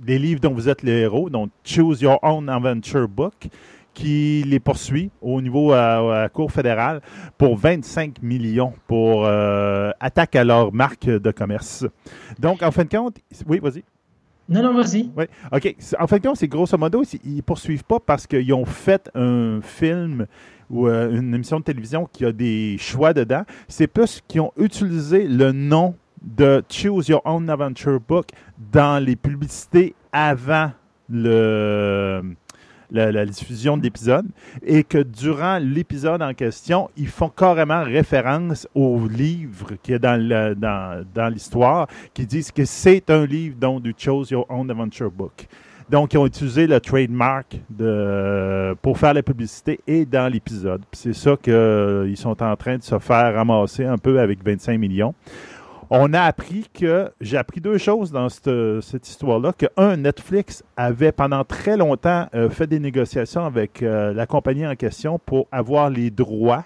des 0.00 0.18
livres 0.18 0.40
dont 0.40 0.52
vous 0.52 0.68
êtes 0.68 0.82
les 0.82 1.00
héros, 1.00 1.30
donc 1.30 1.50
Choose 1.64 2.00
Your 2.02 2.18
Own 2.22 2.48
Adventure 2.48 3.08
Book, 3.08 3.48
qui 3.94 4.42
les 4.46 4.60
poursuit 4.60 5.10
au 5.20 5.40
niveau 5.42 5.72
à, 5.72 6.22
la 6.22 6.28
Cour 6.28 6.50
fédérale 6.50 7.00
pour 7.36 7.56
25 7.56 8.22
millions 8.22 8.72
pour 8.86 9.26
euh, 9.26 9.90
attaque 10.00 10.36
à 10.36 10.44
leur 10.44 10.72
marque 10.72 11.06
de 11.06 11.30
commerce. 11.30 11.84
Donc, 12.38 12.62
en 12.62 12.70
fin 12.70 12.84
de 12.84 12.88
compte, 12.88 13.16
oui, 13.46 13.58
vas-y. 13.58 13.84
Non, 14.48 14.62
non, 14.62 14.74
vas-y. 14.74 15.10
Oui, 15.16 15.24
OK. 15.52 15.76
En 15.98 16.06
fin 16.06 16.18
de 16.18 16.22
compte, 16.22 16.36
c'est 16.36 16.48
grosso 16.48 16.76
modo, 16.76 17.02
ils 17.24 17.36
ne 17.36 17.40
poursuivent 17.42 17.84
pas 17.84 18.00
parce 18.00 18.26
qu'ils 18.26 18.52
ont 18.52 18.64
fait 18.64 19.10
un 19.14 19.60
film 19.62 20.26
ou 20.70 20.88
euh, 20.88 21.10
une 21.10 21.34
émission 21.34 21.58
de 21.58 21.64
télévision 21.64 22.08
qui 22.10 22.24
a 22.24 22.32
des 22.32 22.76
choix 22.78 23.12
dedans. 23.12 23.44
C'est 23.68 23.86
plus 23.86 24.20
qu'ils 24.26 24.40
ont 24.40 24.52
utilisé 24.56 25.28
le 25.28 25.52
nom 25.52 25.94
de 26.22 26.62
Choose 26.68 27.08
Your 27.08 27.22
Own 27.24 27.48
Adventure 27.50 28.00
Book 28.00 28.28
dans 28.72 29.02
les 29.04 29.16
publicités 29.16 29.94
avant 30.12 30.70
le, 31.08 32.22
la, 32.92 33.26
diffusion 33.26 33.76
de 33.76 33.82
l'épisode 33.82 34.26
et 34.64 34.84
que 34.84 34.98
durant 34.98 35.58
l'épisode 35.58 36.22
en 36.22 36.34
question, 36.34 36.90
ils 36.96 37.08
font 37.08 37.28
carrément 37.28 37.82
référence 37.82 38.68
au 38.74 39.06
livre 39.08 39.72
qui 39.82 39.94
est 39.94 39.98
dans, 39.98 40.54
dans, 41.14 41.28
l'histoire, 41.28 41.88
qui 42.14 42.26
disent 42.26 42.52
que 42.52 42.64
c'est 42.64 43.10
un 43.10 43.26
livre 43.26 43.56
dont 43.58 43.80
du 43.80 43.94
Chose 43.96 44.30
Your 44.30 44.46
Own 44.48 44.70
Adventure 44.70 45.10
Book. 45.10 45.46
Donc, 45.90 46.14
ils 46.14 46.18
ont 46.18 46.26
utilisé 46.26 46.66
le 46.66 46.80
trademark 46.80 47.58
de, 47.68 48.74
pour 48.80 48.96
faire 48.96 49.12
la 49.12 49.22
publicité 49.22 49.78
et 49.86 50.06
dans 50.06 50.32
l'épisode. 50.32 50.80
C'est 50.92 51.12
ça 51.12 51.36
qu'ils 51.36 52.16
sont 52.16 52.42
en 52.42 52.56
train 52.56 52.78
de 52.78 52.82
se 52.82 52.98
faire 52.98 53.34
ramasser 53.34 53.84
un 53.84 53.98
peu 53.98 54.18
avec 54.18 54.42
25 54.42 54.78
millions 54.78 55.14
on 55.94 56.14
a 56.14 56.22
appris 56.22 56.64
que 56.72 57.10
j'ai 57.20 57.36
appris 57.36 57.60
deux 57.60 57.76
choses 57.76 58.10
dans 58.10 58.30
cette, 58.30 59.08
histoire-là. 59.08 59.52
Que 59.52 59.66
un, 59.76 59.98
Netflix 59.98 60.64
avait 60.74 61.12
pendant 61.12 61.44
très 61.44 61.76
longtemps 61.76 62.28
euh, 62.34 62.48
fait 62.48 62.66
des 62.66 62.80
négociations 62.80 63.44
avec 63.44 63.82
euh, 63.82 64.14
la 64.14 64.24
compagnie 64.24 64.66
en 64.66 64.74
question 64.74 65.18
pour 65.18 65.46
avoir 65.52 65.90
les 65.90 66.10
droits 66.10 66.64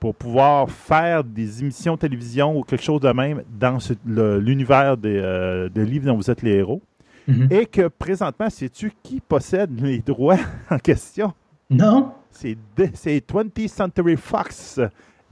pour 0.00 0.14
pouvoir 0.14 0.70
faire 0.70 1.24
des 1.24 1.60
émissions 1.60 1.96
de 1.96 1.98
télévision 1.98 2.56
ou 2.56 2.62
quelque 2.62 2.84
chose 2.84 3.00
de 3.00 3.10
même 3.10 3.42
dans 3.58 3.78
l'univers 4.06 4.96
euh, 5.04 5.68
des, 5.68 5.84
livres 5.84 6.06
dont 6.06 6.16
vous 6.16 6.30
êtes 6.30 6.40
les 6.42 6.52
héros. 6.52 6.80
Mm-hmm. 7.28 7.52
Et 7.52 7.66
que 7.66 7.88
présentement, 7.88 8.48
sais-tu 8.48 8.92
qui 9.02 9.20
possède 9.20 9.78
les 9.78 9.98
droits 9.98 10.38
en 10.70 10.78
question? 10.78 11.34
Non. 11.68 12.12
C'est 12.30 12.56
20th 12.78 13.68
Century 13.68 14.16
Fox. 14.16 14.80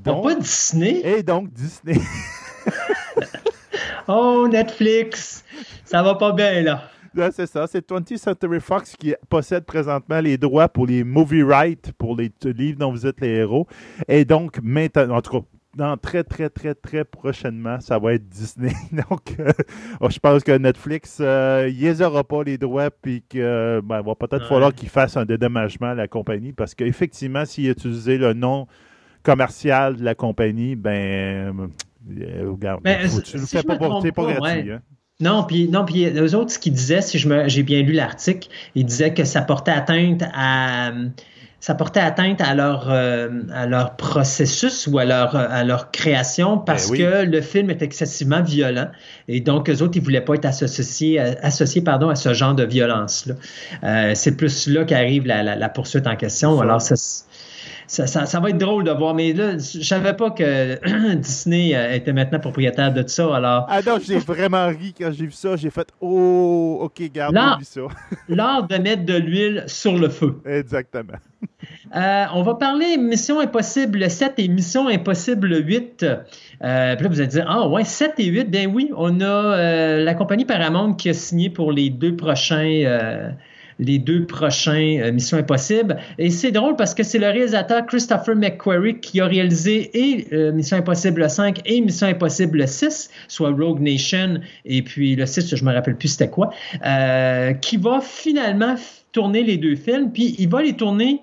Donc, 0.01 0.25
pas 0.25 0.35
Disney? 0.35 1.01
Et 1.03 1.23
donc 1.23 1.51
Disney. 1.53 1.99
oh, 4.09 4.49
Netflix, 4.51 5.45
ça 5.85 6.03
va 6.03 6.15
pas 6.15 6.33
bien 6.33 6.63
là. 6.63 6.83
c'est 7.33 7.47
ça. 7.47 7.67
C'est 7.67 7.89
20th 7.89 8.19
Century 8.19 8.61
Fox 8.61 8.97
qui 8.97 9.15
possède 9.29 9.65
présentement 9.65 10.21
les 10.21 10.39
droits 10.39 10.69
pour 10.69 10.87
les 10.87 11.05
movie 11.05 11.43
rights, 11.43 11.93
pour 11.93 12.17
les 12.17 12.31
livres 12.45 12.79
dont 12.79 12.91
vous 12.91 13.07
êtes 13.07 13.21
les 13.21 13.37
héros. 13.37 13.67
Et 14.09 14.25
donc, 14.25 14.59
maintenant, 14.63 15.17
en 15.17 15.23
tout 15.23 15.41
cas, 15.41 15.47
dans 15.77 15.97
très, 15.99 16.25
très, 16.25 16.49
très, 16.49 16.75
très 16.75 17.05
prochainement, 17.05 17.81
ça 17.81 17.99
va 17.99 18.15
être 18.15 18.27
Disney. 18.29 18.73
Donc, 18.93 19.39
euh, 19.39 19.53
oh, 20.01 20.09
je 20.09 20.19
pense 20.19 20.43
que 20.43 20.53
Netflix, 20.53 21.19
euh, 21.21 21.69
il 21.71 21.81
les 21.81 22.01
aura 22.01 22.25
pas 22.25 22.43
les 22.43 22.57
droits, 22.57 22.91
puis 22.91 23.23
qu'il 23.29 23.43
ben, 23.85 24.01
va 24.01 24.15
peut-être 24.15 24.49
falloir 24.49 24.73
qu'il 24.75 24.89
fasse 24.89 25.17
un 25.17 25.27
dédommagement 25.27 25.89
à 25.89 25.95
la 25.95 26.09
compagnie, 26.09 26.53
parce 26.53 26.75
qu'effectivement, 26.75 27.45
s'il 27.45 27.69
utilisait 27.69 28.17
le 28.17 28.33
nom 28.33 28.67
commercial 29.23 29.97
de 29.97 30.05
la 30.05 30.15
compagnie, 30.15 30.77
ben, 30.77 31.69
euh, 32.09 32.51
regarde, 32.51 32.83
ben, 32.83 33.09
tu 33.25 33.39
le 33.39 33.47
fais 33.47 33.63
pas, 33.63 33.77
gratuit. 33.77 34.73
Hein. 34.73 34.81
Non, 35.21 35.45
puis 35.45 35.69
non, 35.69 35.85
puis 35.85 36.07
eux 36.07 36.35
autres, 36.35 36.51
ce 36.51 36.59
qu'ils 36.59 36.75
disaient, 36.75 37.01
si 37.01 37.19
j'ai 37.19 37.63
bien 37.63 37.83
lu 37.83 37.93
l'article, 37.93 38.49
ils 38.75 38.85
disaient 38.85 39.15
que 39.15 39.25
ça 39.25 39.43
portait 39.43 39.71
atteinte 39.71 40.23
à 40.35 40.93
ça 41.59 41.75
portait 41.75 42.01
atteinte 42.01 42.41
à 42.43 42.55
leur 42.55 42.91
euh, 42.91 43.29
à 43.53 43.67
leur 43.67 43.97
processus 43.97 44.87
ou 44.87 44.99
à 44.99 45.07
leur 45.07 45.35
à 45.35 45.65
leur 45.65 45.91
création 45.91 46.59
parce 46.59 46.91
ben 46.91 46.99
que 46.99 47.25
le 47.25 47.41
film 47.41 47.71
est 47.71 47.81
excessivement 47.81 48.43
violent 48.43 48.89
et 49.27 49.41
donc 49.41 49.71
eux 49.71 49.83
autres 49.83 49.97
ils 49.97 50.03
voulaient 50.03 50.21
pas 50.21 50.35
être 50.35 50.45
associés 50.45 51.19
associés 51.19 51.81
pardon 51.81 52.11
à 52.11 52.15
ce 52.15 52.35
genre 52.35 52.55
de 52.55 52.63
violence 52.63 53.27
là. 53.27 53.35
Euh, 53.85 54.13
c'est 54.15 54.37
plus 54.37 54.69
là 54.69 54.85
qu'arrive 54.85 55.27
la, 55.27 55.43
la, 55.43 55.69
poursuite 55.71 56.07
en 56.07 56.15
question. 56.15 56.61
Alors 56.61 56.83
ça, 56.83 56.95
ça, 57.87 58.41
va 58.41 58.51
être 58.51 58.59
drôle 58.59 58.85
de 58.85 58.91
voir. 58.91 59.15
Mais 59.15 59.33
là, 59.33 59.53
je 59.59 59.83
savais 59.83 60.15
pas 60.15 60.31
que 60.31 61.15
Disney 61.15 61.75
euh, 61.75 61.95
était 61.95 62.13
maintenant 62.13 62.41
propriétaire 62.41 62.93
de 62.93 63.03
tout 63.03 63.09
ça. 63.09 63.35
Alors... 63.35 63.67
Ah 63.69 63.81
non, 63.87 63.99
j'ai 64.05 64.19
vraiment 64.19 64.69
ri 64.69 64.95
quand 64.99 65.11
j'ai 65.13 65.27
vu 65.27 65.33
ça. 65.33 65.57
J'ai 65.57 65.71
fait 65.71 65.89
Oh, 66.01 66.79
OK, 66.83 67.03
garde 67.13 67.37
ça. 67.63 67.81
L'art 68.29 68.67
de 68.67 68.77
mettre 68.77 69.05
de 69.05 69.15
l'huile 69.15 69.65
sur 69.67 69.97
le 69.97 70.09
feu. 70.09 70.41
Exactement. 70.45 71.19
Euh, 71.95 72.25
on 72.35 72.43
va 72.43 72.55
parler 72.55 72.97
Mission 72.97 73.41
Impossible 73.41 74.11
7 74.11 74.35
et 74.39 74.49
Mission 74.49 74.89
Impossible 74.89 75.65
8. 75.65 76.05
Euh, 76.05 76.95
puis 76.97 77.05
là, 77.05 77.09
vous 77.09 77.21
allez 77.21 77.29
dire, 77.29 77.47
ah 77.49 77.69
ouais, 77.69 77.85
7 77.85 78.15
et 78.19 78.27
8, 78.27 78.51
ben 78.51 78.71
oui, 78.73 78.91
on 78.97 79.21
a 79.21 79.97
la 79.99 80.15
compagnie 80.15 80.45
Paramount 80.45 80.95
qui 80.95 81.09
a 81.09 81.15
signé 81.15 81.51
pour 81.51 81.73
les 81.73 81.91
deux 81.91 82.17
prochains 82.17 83.35
les 83.79 83.99
deux 83.99 84.27
prochains 84.27 84.99
euh, 85.01 85.13
Missions 85.13 85.39
Impossibles. 85.39 85.97
Et 86.19 86.31
c'est 86.31 86.51
drôle 86.51 86.77
parce 86.77 86.95
que 86.95 87.03
c'est 87.03 87.19
le 87.19 87.27
réalisateur 87.27 87.85
Christopher 87.87 88.37
McQuarrie 88.37 89.01
qui 89.01 89.21
a 89.21 89.27
réalisé 89.27 89.91
et 89.95 90.27
euh, 90.33 90.53
Mission 90.53 90.79
Impossible 90.79 91.29
5 91.29 91.61
et 91.65 91.81
Mission 91.81 92.07
Impossible 92.07 92.67
6, 92.67 93.11
soit 93.29 93.51
Rogue 93.51 93.81
Nation 93.81 94.41
et 94.65 94.83
puis 94.83 95.17
le 95.17 95.27
6, 95.27 95.55
je 95.55 95.65
me 95.65 95.73
rappelle 95.73 95.97
plus 95.97 96.09
c'était 96.09 96.31
quoi, 96.31 96.51
euh, 96.85 97.53
qui 97.55 97.77
va 97.77 98.01
finalement 98.01 98.77
tourner 99.13 99.43
les 99.43 99.57
deux 99.57 99.77
films. 99.77 100.11
Puis 100.13 100.35
il 100.39 100.49
va 100.49 100.63
les 100.63 100.75
tourner 100.75 101.23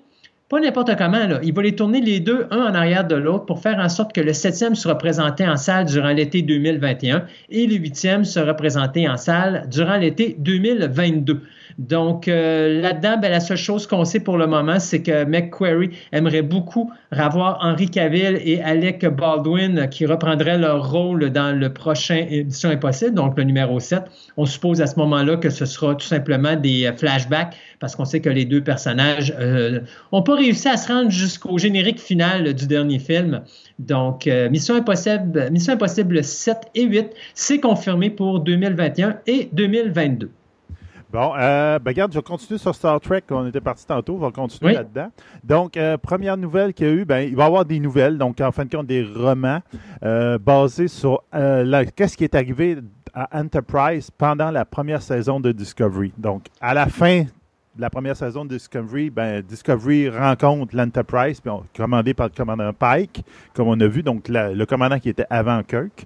pas 0.50 0.60
n'importe 0.60 0.94
comment. 0.96 1.40
Il 1.42 1.54
va 1.54 1.62
les 1.62 1.74
tourner 1.74 2.00
les 2.00 2.20
deux, 2.20 2.46
un 2.50 2.70
en 2.70 2.74
arrière 2.74 3.06
de 3.06 3.14
l'autre, 3.14 3.46
pour 3.46 3.60
faire 3.60 3.78
en 3.78 3.88
sorte 3.88 4.12
que 4.12 4.20
le 4.20 4.34
septième 4.34 4.74
sera 4.74 4.98
présenté 4.98 5.48
en 5.48 5.56
salle 5.56 5.86
durant 5.86 6.10
l'été 6.10 6.42
2021 6.42 7.24
et 7.50 7.66
le 7.66 7.76
huitième 7.76 8.24
sera 8.24 8.54
présenté 8.54 9.08
en 9.08 9.16
salle 9.16 9.66
durant 9.70 9.96
l'été 9.96 10.36
2022. 10.38 11.40
Donc 11.78 12.28
euh, 12.28 12.80
là-dedans, 12.80 13.18
ben, 13.20 13.30
la 13.30 13.40
seule 13.40 13.56
chose 13.56 13.86
qu'on 13.86 14.04
sait 14.04 14.20
pour 14.20 14.36
le 14.36 14.46
moment, 14.46 14.78
c'est 14.78 15.02
que 15.02 15.24
McQuarrie 15.24 15.90
aimerait 16.12 16.42
beaucoup 16.42 16.92
revoir 17.10 17.58
Henry 17.60 17.88
Cavill 17.88 18.40
et 18.44 18.62
Alec 18.62 19.04
Baldwin 19.06 19.88
qui 19.88 20.06
reprendraient 20.06 20.58
leur 20.58 20.90
rôle 20.90 21.30
dans 21.30 21.58
le 21.58 21.72
prochain 21.72 22.26
Édition 22.28 22.70
Impossible, 22.70 23.14
donc 23.14 23.36
le 23.36 23.44
numéro 23.44 23.80
7. 23.80 24.02
On 24.36 24.46
suppose 24.46 24.80
à 24.80 24.86
ce 24.86 24.98
moment-là 25.00 25.36
que 25.36 25.50
ce 25.50 25.64
sera 25.64 25.94
tout 25.94 26.06
simplement 26.06 26.56
des 26.56 26.86
euh, 26.86 26.92
flashbacks 26.92 27.56
parce 27.80 27.96
qu'on 27.96 28.04
sait 28.04 28.20
que 28.20 28.30
les 28.30 28.44
deux 28.44 28.62
personnages 28.62 29.34
euh, 29.38 29.80
ont 30.12 30.22
pas 30.22 30.36
réussi 30.36 30.68
à 30.68 30.76
se 30.76 30.92
rendre 30.92 31.10
jusqu'au 31.10 31.58
générique 31.58 32.00
final 32.00 32.54
du 32.54 32.66
dernier 32.66 32.98
film. 32.98 33.42
Donc, 33.78 34.26
euh, 34.26 34.48
Mission 34.48 34.76
Impossible, 34.76 35.50
Mission 35.50 35.74
Impossible 35.74 36.22
7 36.22 36.58
et 36.74 36.84
8, 36.84 37.10
c'est 37.34 37.60
confirmé 37.60 38.10
pour 38.10 38.40
2021 38.40 39.18
et 39.26 39.48
2022. 39.52 40.30
Bon, 41.14 41.32
euh, 41.38 41.78
ben 41.78 41.92
regarde, 41.92 42.12
je 42.12 42.18
vais 42.18 42.24
continuer 42.24 42.58
sur 42.58 42.74
Star 42.74 43.00
Trek. 43.00 43.22
On 43.30 43.46
était 43.46 43.60
parti 43.60 43.86
tantôt, 43.86 44.16
on 44.16 44.18
va 44.18 44.32
continuer 44.32 44.72
là-dedans. 44.72 45.12
Donc, 45.44 45.76
euh, 45.76 45.96
première 45.96 46.36
nouvelle 46.36 46.74
qu'il 46.74 46.88
y 46.88 46.90
a 46.90 46.92
eu, 46.92 47.04
ben, 47.04 47.20
il 47.20 47.36
va 47.36 47.44
y 47.44 47.46
avoir 47.46 47.64
des 47.64 47.78
nouvelles, 47.78 48.18
donc 48.18 48.40
en 48.40 48.50
fin 48.50 48.64
de 48.64 48.74
compte, 48.74 48.88
des 48.88 49.04
romans 49.04 49.60
euh, 50.02 50.38
basés 50.38 50.88
sur 50.88 51.22
qu'est-ce 51.94 52.16
qui 52.16 52.24
est 52.24 52.34
arrivé 52.34 52.78
à 53.14 53.40
Enterprise 53.40 54.10
pendant 54.10 54.50
la 54.50 54.64
première 54.64 55.02
saison 55.02 55.38
de 55.38 55.52
Discovery. 55.52 56.12
Donc, 56.18 56.46
à 56.60 56.74
la 56.74 56.86
fin 56.86 57.26
la 57.78 57.90
première 57.90 58.16
saison 58.16 58.44
de 58.44 58.50
Discovery, 58.50 59.10
ben, 59.10 59.42
Discovery 59.42 60.08
rencontre 60.08 60.76
l'Enterprise, 60.76 61.40
commandé 61.76 62.14
par 62.14 62.28
le 62.28 62.32
commandant 62.32 62.72
Pike, 62.72 63.24
comme 63.52 63.68
on 63.68 63.80
a 63.80 63.86
vu, 63.86 64.02
donc 64.02 64.28
le 64.28 64.64
commandant 64.64 64.98
qui 64.98 65.08
était 65.08 65.26
avant 65.28 65.62
Kirk. 65.62 66.04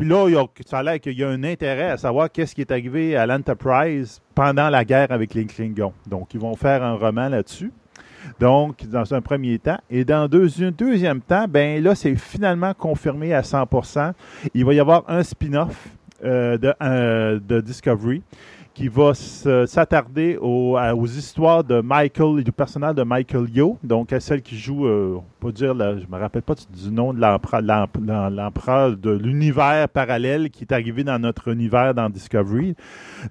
Puis 0.00 0.08
là, 0.08 0.28
il 0.28 0.32
y 0.32 0.36
a, 0.38 0.98
qu'il 0.98 1.18
y 1.18 1.22
a 1.22 1.28
un 1.28 1.44
intérêt 1.44 1.90
à 1.90 1.98
savoir 1.98 2.32
qu'est-ce 2.32 2.54
qui 2.54 2.62
est 2.62 2.70
arrivé 2.70 3.16
à 3.16 3.26
l'Enterprise 3.26 4.22
pendant 4.34 4.70
la 4.70 4.82
guerre 4.82 5.12
avec 5.12 5.34
les 5.34 5.44
Klingons. 5.44 5.92
Donc, 6.06 6.32
ils 6.32 6.40
vont 6.40 6.56
faire 6.56 6.82
un 6.82 6.94
roman 6.94 7.28
là-dessus. 7.28 7.70
Donc, 8.38 8.86
dans 8.86 9.12
un 9.12 9.20
premier 9.20 9.58
temps. 9.58 9.76
Et 9.90 10.06
dans 10.06 10.26
deuxième 10.26 11.20
temps, 11.20 11.44
ben 11.46 11.82
là, 11.82 11.94
c'est 11.94 12.16
finalement 12.16 12.72
confirmé 12.72 13.34
à 13.34 13.42
100% 13.42 14.14
Il 14.54 14.64
va 14.64 14.72
y 14.72 14.80
avoir 14.80 15.04
un 15.06 15.22
spin-off 15.22 15.90
euh, 16.24 16.56
euh, 16.82 17.38
de 17.38 17.60
Discovery 17.60 18.22
qui 18.74 18.88
va 18.88 19.12
s'attarder 19.14 20.38
aux, 20.40 20.78
histoires 21.06 21.64
de 21.64 21.80
Michael, 21.80 22.44
du 22.44 22.52
personnage 22.52 22.94
de 22.94 23.02
Michael 23.02 23.48
Yo, 23.50 23.78
donc 23.82 24.14
celle 24.20 24.42
qui 24.42 24.56
joue, 24.56 24.86
euh, 24.86 25.16
on 25.18 25.40
peut 25.40 25.52
dire, 25.52 25.74
je 25.74 26.06
me 26.10 26.18
rappelle 26.18 26.42
pas 26.42 26.54
du 26.54 26.90
nom 26.90 27.12
de 27.12 27.20
l'empereur 27.20 28.96
de 28.96 29.10
l'univers 29.10 29.88
parallèle 29.88 30.50
qui 30.50 30.64
est 30.64 30.72
arrivé 30.72 31.04
dans 31.04 31.18
notre 31.18 31.48
univers 31.48 31.94
dans 31.94 32.08
Discovery. 32.08 32.74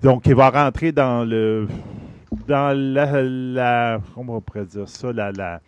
Donc, 0.04 0.25
il 0.28 0.36
va 0.36 0.49
rentrer 0.49 0.91
dans 0.91 1.23
le 1.23 1.67
dans 2.47 2.78
la, 2.78 3.99
comment 4.13 4.38
on 4.38 4.41
pourrait 4.41 4.65
dire 4.65 4.88
ça, 4.88 5.12
la 5.12 5.62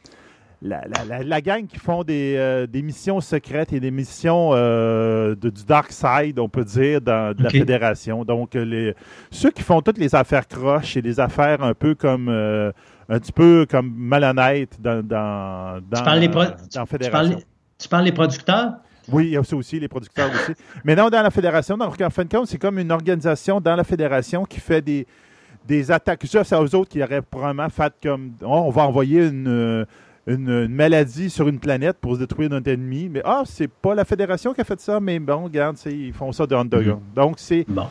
la, 0.62 0.84
la, 1.08 1.24
la, 1.24 1.42
gang 1.42 1.66
qui 1.66 1.80
font 1.80 2.04
des, 2.04 2.36
euh, 2.38 2.68
des, 2.68 2.84
missions 2.84 3.20
secrètes 3.20 3.74
et 3.74 3.80
des 3.80 3.90
missions 3.90 4.52
euh, 4.54 5.36
de, 5.36 5.50
du 5.50 5.64
dark 5.66 5.92
side, 5.92 6.38
on 6.40 6.50
peut 6.50 6.64
dire, 6.64 7.02
dans, 7.02 7.36
de 7.36 7.44
la 7.44 7.50
fédération. 7.50 8.24
Donc, 8.24 8.54
les, 8.54 8.94
ceux 9.32 9.50
qui 9.50 9.64
font 9.64 9.82
toutes 9.82 9.98
les 9.98 10.14
affaires 10.14 10.48
croches 10.48 10.96
et 10.98 11.02
les 11.02 11.20
affaires 11.20 11.64
un 11.64 11.74
peu 11.74 11.96
comme 11.96 12.30
euh, 12.30 12.72
un 13.10 13.20
petit 13.20 13.32
peu 13.32 13.66
comme 13.70 13.92
malhonnête 13.96 14.80
dans, 14.80 15.06
dans, 15.06 15.82
dans, 15.90 15.98
tu 15.98 16.04
parles 16.04 16.20
les 16.20 16.28
dans 16.28 16.40
la 16.42 16.52
tu 16.52 16.86
fédération. 16.86 17.12
parles, 17.12 17.44
tu 17.80 17.90
parles 17.90 18.06
les 18.06 18.12
producteurs? 18.12 18.74
Oui, 19.12 19.26
il 19.26 19.32
y 19.32 19.38
a 19.38 19.44
ça 19.44 19.56
aussi, 19.56 19.80
les 19.80 19.88
producteurs 19.88 20.30
aussi. 20.30 20.54
Mais 20.84 20.96
non, 20.96 21.10
dans 21.10 21.24
la 21.24 21.32
fédération, 21.32 21.76
donc 21.76 22.00
en 22.00 22.10
fin 22.12 22.24
de 22.24 22.30
compte, 22.30 22.48
c'est 22.48 22.60
comme 22.60 22.78
une 22.78 22.92
organisation 22.92 23.60
dans 23.60 23.76
la 23.76 23.84
fédération 23.84 24.46
qui 24.46 24.60
fait 24.60 24.82
des, 24.82 25.08
des 25.68 25.92
attaques. 25.92 26.24
Ça, 26.26 26.44
c'est 26.44 26.56
aux 26.56 26.76
autres 26.76 26.92
qui 26.92 27.02
auraient 27.02 27.24
probablement 27.24 27.70
fait 27.70 27.94
comme 28.02 28.34
oh, 28.44 28.64
on 28.68 28.70
va 28.70 28.84
envoyer 28.84 29.26
une, 29.28 29.48
euh, 29.48 29.86
une, 30.28 30.50
une 30.50 30.74
maladie 30.74 31.30
sur 31.30 31.48
une 31.48 31.60
planète 31.60 31.98
pour 32.00 32.16
se 32.16 32.20
détruire 32.20 32.50
notre 32.50 32.70
ennemi. 32.70 33.10
Mais 33.10 33.22
ah, 33.26 33.44
c'est 33.46 33.68
pas 33.68 33.96
la 33.96 34.06
fédération 34.06 34.54
qui 34.54 34.62
a 34.62 34.64
fait 34.64 34.80
ça, 34.80 35.00
mais 35.00 35.20
bon, 35.20 35.46
regarde, 35.46 35.78
ils 35.86 36.14
font 36.14 36.32
ça 36.32 36.46
de 36.46 36.56
underground. 36.56 37.02
Donc, 37.16 37.36
c'est. 37.38 37.66
Bon. 37.68 37.88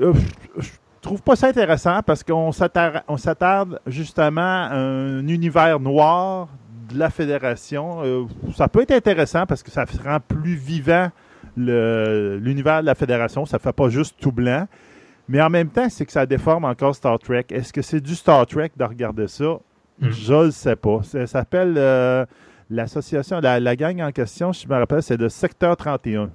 euh, 0.00 0.12
je 0.58 0.68
trouve 1.00 1.22
pas 1.22 1.36
ça 1.36 1.48
intéressant 1.48 2.00
parce 2.04 2.22
qu'on 2.22 2.52
s'attarde, 2.52 3.02
on 3.08 3.16
s'attarde 3.16 3.80
justement 3.86 4.40
à 4.40 4.74
un 4.74 5.26
univers 5.26 5.80
noir 5.80 6.48
de 6.92 6.98
la 6.98 7.10
fédération. 7.10 8.02
Euh, 8.02 8.24
ça 8.54 8.68
peut 8.68 8.82
être 8.82 8.92
intéressant 8.92 9.46
parce 9.46 9.62
que 9.62 9.70
ça 9.70 9.84
rend 10.04 10.18
plus 10.20 10.54
vivant 10.54 11.10
l'univers 11.56 12.80
de 12.80 12.86
la 12.86 12.94
fédération. 12.94 13.44
Ça 13.46 13.58
fait 13.58 13.72
pas 13.72 13.88
juste 13.88 14.16
tout 14.20 14.32
blanc. 14.32 14.66
Mais 15.28 15.42
en 15.42 15.50
même 15.50 15.68
temps, 15.68 15.88
c'est 15.90 16.06
que 16.06 16.12
ça 16.12 16.24
déforme 16.24 16.64
encore 16.64 16.94
Star 16.94 17.18
Trek. 17.18 17.46
Est-ce 17.50 17.72
que 17.72 17.82
c'est 17.82 18.00
du 18.00 18.14
Star 18.14 18.46
Trek 18.46 18.70
de 18.76 18.84
regarder 18.84 19.28
ça? 19.28 19.58
Mm. 20.00 20.10
Je 20.10 20.44
ne 20.46 20.50
sais 20.50 20.76
pas. 20.76 21.00
Ça 21.02 21.26
s'appelle 21.26 21.74
euh, 21.76 22.24
l'association, 22.70 23.40
la, 23.40 23.60
la 23.60 23.76
gang 23.76 24.00
en 24.02 24.12
question, 24.12 24.52
je 24.52 24.66
me 24.68 24.74
rappelle, 24.74 25.02
c'est 25.02 25.16
de 25.16 25.28
Secteur 25.28 25.76
31. 25.76 26.30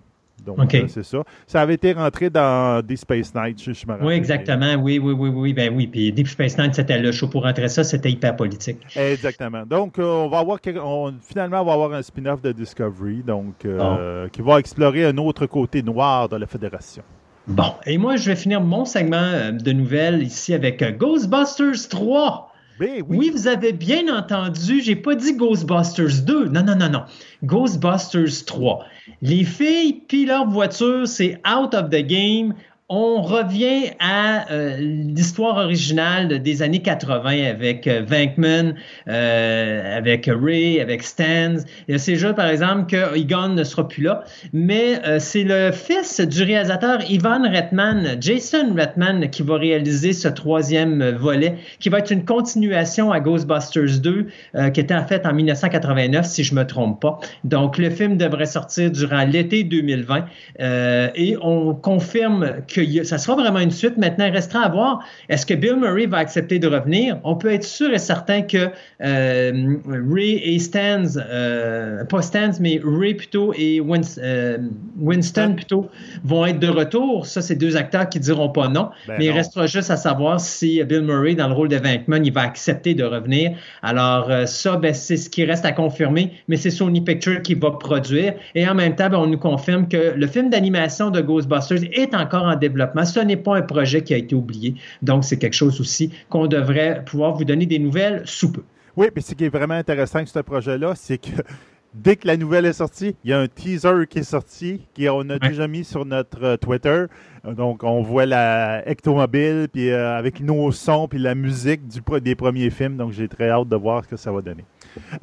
Donc, 0.46 0.76
euh, 0.76 0.88
c'est 0.90 1.04
ça. 1.06 1.20
Ça 1.48 1.62
avait 1.62 1.76
été 1.76 1.94
rentré 1.94 2.30
dans 2.30 2.86
des 2.86 2.98
Space 2.98 3.34
Night, 3.34 3.64
je, 3.64 3.72
je 3.72 3.86
me 3.88 3.92
rappelle. 3.94 4.08
Oui, 4.08 4.14
exactement. 4.16 4.74
Oui, 4.76 5.00
oui, 5.00 5.14
oui, 5.18 5.30
oui. 5.30 5.54
Ben 5.54 5.74
oui. 5.74 5.88
Puis 5.88 6.12
Deep 6.12 6.28
Space 6.28 6.58
Nine, 6.58 6.74
c'était 6.74 7.00
le 7.00 7.14
show 7.14 7.30
pour 7.30 7.44
rentrer 7.44 7.70
ça, 7.70 7.82
c'était 7.86 8.12
hyper 8.12 8.36
politique. 8.36 8.80
Exactement. 8.98 9.64
Donc, 9.66 10.00
euh, 10.00 10.04
on 10.04 10.28
va 10.28 10.40
avoir 10.40 10.60
on- 10.84 11.14
finalement, 11.22 11.62
on 11.62 11.66
va 11.66 11.74
avoir 11.74 11.94
un 11.94 12.02
spin-off 12.02 12.42
de 12.42 12.52
Discovery, 12.52 13.24
donc 13.26 13.64
euh, 13.64 14.28
qui 14.30 14.42
va 14.42 14.60
explorer 14.60 15.06
un 15.06 15.18
autre 15.18 15.46
côté 15.46 15.82
noir 15.82 16.28
de 16.28 16.36
la 16.36 16.48
Fédération. 16.48 17.04
Bon. 17.48 17.76
Et 17.86 17.98
moi, 17.98 18.18
je 18.18 18.30
vais 18.30 18.36
finir 18.36 18.60
mon 18.60 18.84
segment 18.84 19.52
de 19.54 19.72
nouvelles 19.72 20.24
ici 20.24 20.54
avec 20.54 20.84
Ghostbusters 20.98 21.88
3. 21.90 22.53
Ben 22.80 23.04
Oui, 23.08 23.18
oui. 23.18 23.30
vous 23.30 23.48
avez 23.48 23.74
bien 23.74 24.14
entendu, 24.16 24.82
j'ai 24.82 24.96
pas 24.96 25.16
dit 25.16 25.34
Ghostbusters 25.34 26.24
2. 26.26 26.50
Non, 26.50 26.64
non, 26.64 26.76
non, 26.76 26.90
non. 26.90 27.04
Ghostbusters 27.44 28.46
3. 28.46 28.86
Les 29.22 29.44
filles 29.44 30.02
puis 30.08 30.26
leur 30.26 30.48
voiture, 30.48 31.08
c'est 31.08 31.40
out 31.48 31.74
of 31.74 31.90
the 31.90 32.02
game. 32.06 32.54
On 32.96 33.24
revient 33.24 33.90
à 33.98 34.52
euh, 34.52 34.78
l'histoire 34.78 35.58
originale 35.58 36.44
des 36.44 36.62
années 36.62 36.84
80 36.84 37.44
avec 37.50 37.88
euh, 37.88 38.04
Venkman, 38.06 38.76
euh, 39.08 39.98
avec 39.98 40.30
Ray, 40.32 40.80
avec 40.80 41.02
Stans. 41.02 41.56
C'est 41.98 42.18
juste, 42.18 42.36
par 42.36 42.46
exemple, 42.46 42.86
que 42.86 43.18
Egon 43.18 43.50
ne 43.50 43.64
sera 43.64 43.88
plus 43.88 44.04
là. 44.04 44.24
Mais 44.54 45.02
c'est 45.18 45.42
le 45.42 45.72
fils 45.72 46.22
du 46.22 46.44
réalisateur 46.44 47.00
Ivan 47.10 47.42
Reitman, 47.50 48.18
Jason 48.20 48.76
Reitman, 48.76 49.28
qui 49.32 49.42
va 49.42 49.58
réaliser 49.58 50.14
ce 50.14 50.28
troisième 50.28 51.10
volet, 51.16 51.56
qui 51.80 51.90
va 51.90 51.98
être 51.98 52.12
une 52.12 52.26
continuation 52.26 53.12
à 53.12 53.20
Ghostbusters 53.20 54.02
2, 54.02 54.28
euh, 54.56 54.70
qui 54.70 54.80
était 54.80 54.94
en 54.94 55.06
fait 55.06 55.26
en 55.26 55.34
1989, 55.34 56.28
si 56.28 56.44
je 56.44 56.54
me 56.54 56.64
trompe 56.66 57.02
pas. 57.02 57.20
Donc, 57.44 57.80
le 57.80 57.90
film 57.90 58.18
devrait 58.18 58.46
sortir 58.46 58.92
durant 58.92 59.26
l'été 59.26 59.64
2020. 59.64 60.26
Euh, 60.60 61.10
et 61.16 61.36
on 61.42 61.74
confirme 61.74 62.58
que 62.68 62.83
a- 63.00 63.04
ça 63.04 63.18
sera 63.18 63.36
vraiment 63.36 63.60
une 63.60 63.72
suite. 63.72 63.98
Maintenant, 63.98 64.26
il 64.26 64.32
restera 64.32 64.62
à 64.66 64.70
voir, 64.70 65.00
est-ce 65.30 65.46
que 65.46 65.54
Bill 65.54 65.76
Murray 65.76 66.06
va 66.06 66.18
accepter 66.18 66.60
de 66.60 66.68
revenir? 66.68 67.18
On 67.24 67.36
peut 67.36 67.52
être 67.52 67.64
sûr 67.64 67.94
et 67.94 67.98
certain 68.00 68.42
que 68.42 68.70
euh, 69.04 69.76
Ray 70.12 70.42
et 70.44 70.60
Stans, 70.60 71.18
euh, 71.18 72.04
pas 72.06 72.22
Stans, 72.22 72.52
mais 72.60 72.80
Ray 72.84 73.14
plutôt 73.16 73.54
et 73.54 73.82
euh, 73.82 74.58
Winston 75.00 75.54
plutôt 75.56 75.90
vont 76.24 76.46
être 76.46 76.60
de 76.60 76.68
retour. 76.68 77.26
Ça, 77.26 77.42
c'est 77.42 77.56
deux 77.56 77.76
acteurs 77.78 78.10
qui 78.10 78.20
diront 78.20 78.50
pas 78.50 78.68
non. 78.68 78.90
Ben 79.08 79.16
mais 79.20 79.26
il 79.26 79.32
restera 79.32 79.68
juste 79.68 79.92
à 79.92 79.98
savoir 79.98 80.40
si 80.40 80.84
Bill 80.84 81.02
Murray, 81.02 81.36
dans 81.36 81.48
le 81.48 81.54
rôle 81.54 81.70
de 81.70 81.78
Venkman, 81.78 82.26
il 82.26 82.34
va 82.34 82.42
accepter 82.42 82.94
de 82.94 83.04
revenir. 83.04 83.52
Alors, 83.82 84.30
ça, 84.46 84.78
ben, 84.78 84.94
c'est 84.94 85.18
ce 85.18 85.30
qui 85.30 85.46
reste 85.46 85.66
à 85.66 85.72
confirmer, 85.72 86.32
mais 86.48 86.58
c'est 86.58 86.70
Sony 86.70 87.02
Pictures 87.02 87.42
qui 87.42 87.56
va 87.56 87.72
produire. 87.72 88.34
Et 88.56 88.68
en 88.68 88.76
même 88.76 88.96
temps, 88.96 89.10
ben, 89.10 89.18
on 89.18 89.28
nous 89.28 89.38
confirme 89.38 89.88
que 89.88 90.14
le 90.16 90.28
film 90.28 90.50
d'animation 90.50 91.10
de 91.10 91.22
Ghostbusters 91.22 91.84
est 91.92 92.14
encore 92.14 92.44
en 92.44 92.56
développement. 92.68 93.06
Ce 93.06 93.20
n'est 93.20 93.38
pas 93.38 93.56
un 93.58 93.62
projet 93.62 94.02
qui 94.04 94.14
a 94.14 94.18
été 94.18 94.34
oublié. 94.36 94.76
Donc, 95.02 95.24
c'est 95.24 95.38
quelque 95.38 95.54
chose 95.64 95.80
aussi 95.82 96.12
qu'on 96.30 96.48
devrait 96.48 97.04
pouvoir 97.06 97.34
vous 97.38 97.46
donner 97.46 97.66
des 97.66 97.80
nouvelles 97.80 98.22
sous 98.26 98.52
peu. 98.52 98.64
Oui, 98.96 99.08
mais 99.16 99.22
ce 99.22 99.34
qui 99.36 99.46
est 99.46 99.50
vraiment 99.60 99.74
intéressant 99.76 100.18
avec 100.20 100.30
ce 100.30 100.40
projet-là, 100.40 100.94
c'est 100.96 101.18
que 101.18 101.30
dès 101.94 102.16
que 102.16 102.28
la 102.28 102.38
nouvelle 102.38 102.66
est 102.66 102.74
sortie, 102.74 103.16
il 103.24 103.30
y 103.32 103.34
a 103.34 103.40
un 103.40 103.48
teaser 103.48 104.06
qui 104.10 104.20
est 104.20 104.24
sorti, 104.38 104.82
qu'on 104.96 105.30
a 105.30 105.34
Ouais. 105.34 105.50
déjà 105.50 105.68
mis 105.68 105.84
sur 105.84 106.06
notre 106.06 106.44
euh, 106.44 106.58
Twitter. 106.58 107.06
Donc, 107.44 107.84
on 107.84 108.02
voit 108.02 108.26
la 108.26 108.82
Ectomobile, 108.90 109.68
puis 109.72 109.90
euh, 109.92 110.18
avec 110.18 110.40
nos 110.42 110.72
sons, 110.72 111.08
puis 111.10 111.20
la 111.20 111.36
musique 111.36 111.82
du, 111.88 112.00
des 112.22 112.36
premiers 112.36 112.70
films. 112.70 112.96
Donc, 112.98 113.12
j'ai 113.12 113.28
très 113.28 113.50
hâte 113.50 113.68
de 113.68 113.76
voir 113.76 114.04
ce 114.04 114.10
que 114.10 114.16
ça 114.18 114.32
va 114.32 114.42
donner. 114.42 114.64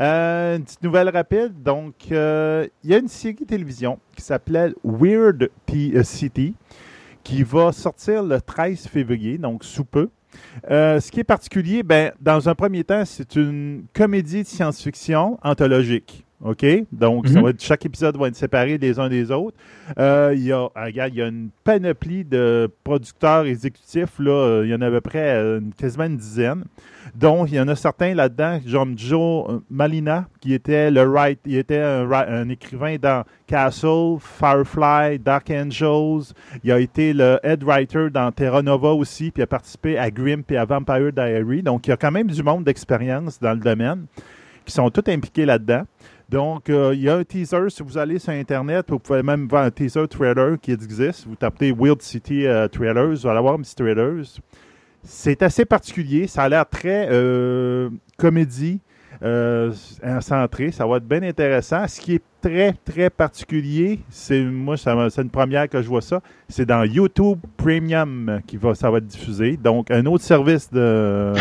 Euh, 0.00 0.56
une 0.56 0.64
petite 0.64 0.82
nouvelle 0.82 1.08
rapide. 1.08 1.52
Donc, 1.64 1.94
euh, 2.10 2.66
il 2.84 2.90
y 2.90 2.94
a 2.94 2.98
une 2.98 3.08
série 3.08 3.34
de 3.40 3.44
télévision 3.44 3.98
qui 4.16 4.22
s'appelait 4.22 4.72
Weird 4.84 5.48
T- 5.66 6.02
City, 6.04 6.54
qui 7.30 7.44
va 7.44 7.70
sortir 7.70 8.24
le 8.24 8.40
13 8.40 8.88
février, 8.88 9.38
donc 9.38 9.62
sous 9.62 9.84
peu. 9.84 10.08
Euh, 10.68 10.98
ce 10.98 11.12
qui 11.12 11.20
est 11.20 11.24
particulier, 11.24 11.84
ben, 11.84 12.10
dans 12.20 12.48
un 12.48 12.56
premier 12.56 12.82
temps, 12.82 13.04
c'est 13.04 13.36
une 13.36 13.84
comédie 13.94 14.42
de 14.42 14.48
science-fiction 14.48 15.38
anthologique. 15.40 16.24
OK? 16.42 16.64
Donc, 16.90 17.28
ça 17.28 17.34
Mhm. 17.38 17.44
va 17.44 17.50
être- 17.50 17.62
chaque 17.62 17.84
épisode 17.84 18.16
va 18.16 18.28
être 18.28 18.34
séparé 18.36 18.78
des 18.78 18.98
uns 18.98 19.08
des 19.08 19.30
autres. 19.30 19.56
Euh, 19.98 20.32
il, 20.34 20.42
y 20.44 20.52
a, 20.52 20.68
ah, 20.74 20.84
regarde, 20.86 21.12
il 21.14 21.18
y 21.18 21.22
a 21.22 21.26
une 21.28 21.50
panoplie 21.64 22.24
de 22.24 22.68
producteurs 22.82 23.44
exécutifs. 23.46 24.18
Là, 24.18 24.30
Euh, 24.30 24.62
il 24.64 24.70
y 24.70 24.74
en 24.74 24.80
a 24.80 24.86
à 24.86 24.90
peu 24.90 25.00
près 25.00 25.34
euh, 25.36 25.58
une- 25.60 25.72
quasiment 25.74 26.04
une 26.04 26.16
dizaine. 26.16 26.64
Donc, 27.14 27.50
il 27.50 27.56
y 27.56 27.60
en 27.60 27.66
a 27.68 27.74
certains 27.74 28.14
là-dedans, 28.14 28.60
comme 28.70 28.96
Joe 28.96 29.46
euh, 29.50 29.58
Malina, 29.68 30.28
qui 30.40 30.54
était 30.54 30.90
le 30.90 31.02
write, 31.02 31.40
il 31.44 31.56
était 31.56 31.80
un 31.80 32.48
écrivain 32.48 32.96
dans 33.02 33.24
Castle, 33.46 34.16
Firefly, 34.20 35.18
Dark 35.18 35.50
Angels. 35.50 36.32
Il 36.64 36.70
a 36.72 36.78
été 36.80 37.12
le 37.12 37.38
head 37.42 37.62
writer 37.64 38.10
dans 38.10 38.30
Terra 38.32 38.62
Nova 38.62 38.90
aussi, 38.92 39.30
puis 39.30 39.40
il 39.40 39.44
a 39.44 39.46
participé 39.46 39.98
à 39.98 40.10
Grimm 40.10 40.42
et 40.48 40.56
à 40.56 40.64
Vampire 40.64 41.12
Diary. 41.12 41.62
Donc, 41.62 41.86
il 41.86 41.90
y 41.90 41.92
a 41.92 41.96
quand 41.96 42.12
même 42.12 42.28
du 42.28 42.42
monde 42.42 42.64
d'expérience 42.64 43.38
dans 43.40 43.52
le 43.52 43.60
domaine 43.60 44.06
qui 44.64 44.72
sont 44.72 44.88
tous 44.90 45.10
impliqués 45.10 45.44
là-dedans. 45.46 45.82
Donc, 46.30 46.70
euh, 46.70 46.94
il 46.94 47.00
y 47.00 47.08
a 47.08 47.16
un 47.16 47.24
teaser. 47.24 47.68
Si 47.70 47.82
vous 47.82 47.98
allez 47.98 48.20
sur 48.20 48.32
Internet, 48.32 48.86
vous 48.88 49.00
pouvez 49.00 49.22
même 49.22 49.48
voir 49.48 49.64
un 49.64 49.70
teaser 49.72 50.06
trailer 50.06 50.60
qui 50.60 50.70
existe. 50.70 51.26
Vous 51.26 51.34
tapez 51.34 51.72
Wild 51.72 52.00
City 52.02 52.46
euh, 52.46 52.68
Trailers, 52.68 53.16
vous 53.16 53.26
allez 53.26 53.38
avoir 53.38 53.54
un 53.54 53.62
trailers. 53.62 54.22
C'est 55.02 55.42
assez 55.42 55.64
particulier. 55.64 56.28
Ça 56.28 56.44
a 56.44 56.48
l'air 56.48 56.68
très 56.68 57.08
euh, 57.10 57.90
comédie 58.16 58.80
euh, 59.22 59.72
centré. 60.20 60.70
Ça 60.72 60.86
va 60.86 60.96
être 60.96 61.06
bien 61.06 61.22
intéressant. 61.22 61.86
Ce 61.86 62.00
qui 62.00 62.14
est 62.14 62.22
très, 62.40 62.72
très 62.72 63.10
particulier, 63.10 64.00
c'est 64.08 64.42
moi, 64.42 64.76
c'est 64.76 65.20
une 65.20 65.30
première 65.30 65.68
que 65.68 65.82
je 65.82 65.88
vois 65.88 66.00
ça. 66.00 66.20
C'est 66.48 66.64
dans 66.64 66.84
YouTube 66.84 67.38
Premium 67.56 68.40
qui 68.46 68.56
va, 68.56 68.74
ça 68.74 68.90
va 68.90 68.98
être 68.98 69.06
diffusé. 69.06 69.56
Donc, 69.56 69.90
un 69.90 70.06
autre 70.06 70.24
service 70.24 70.70
de, 70.70 71.34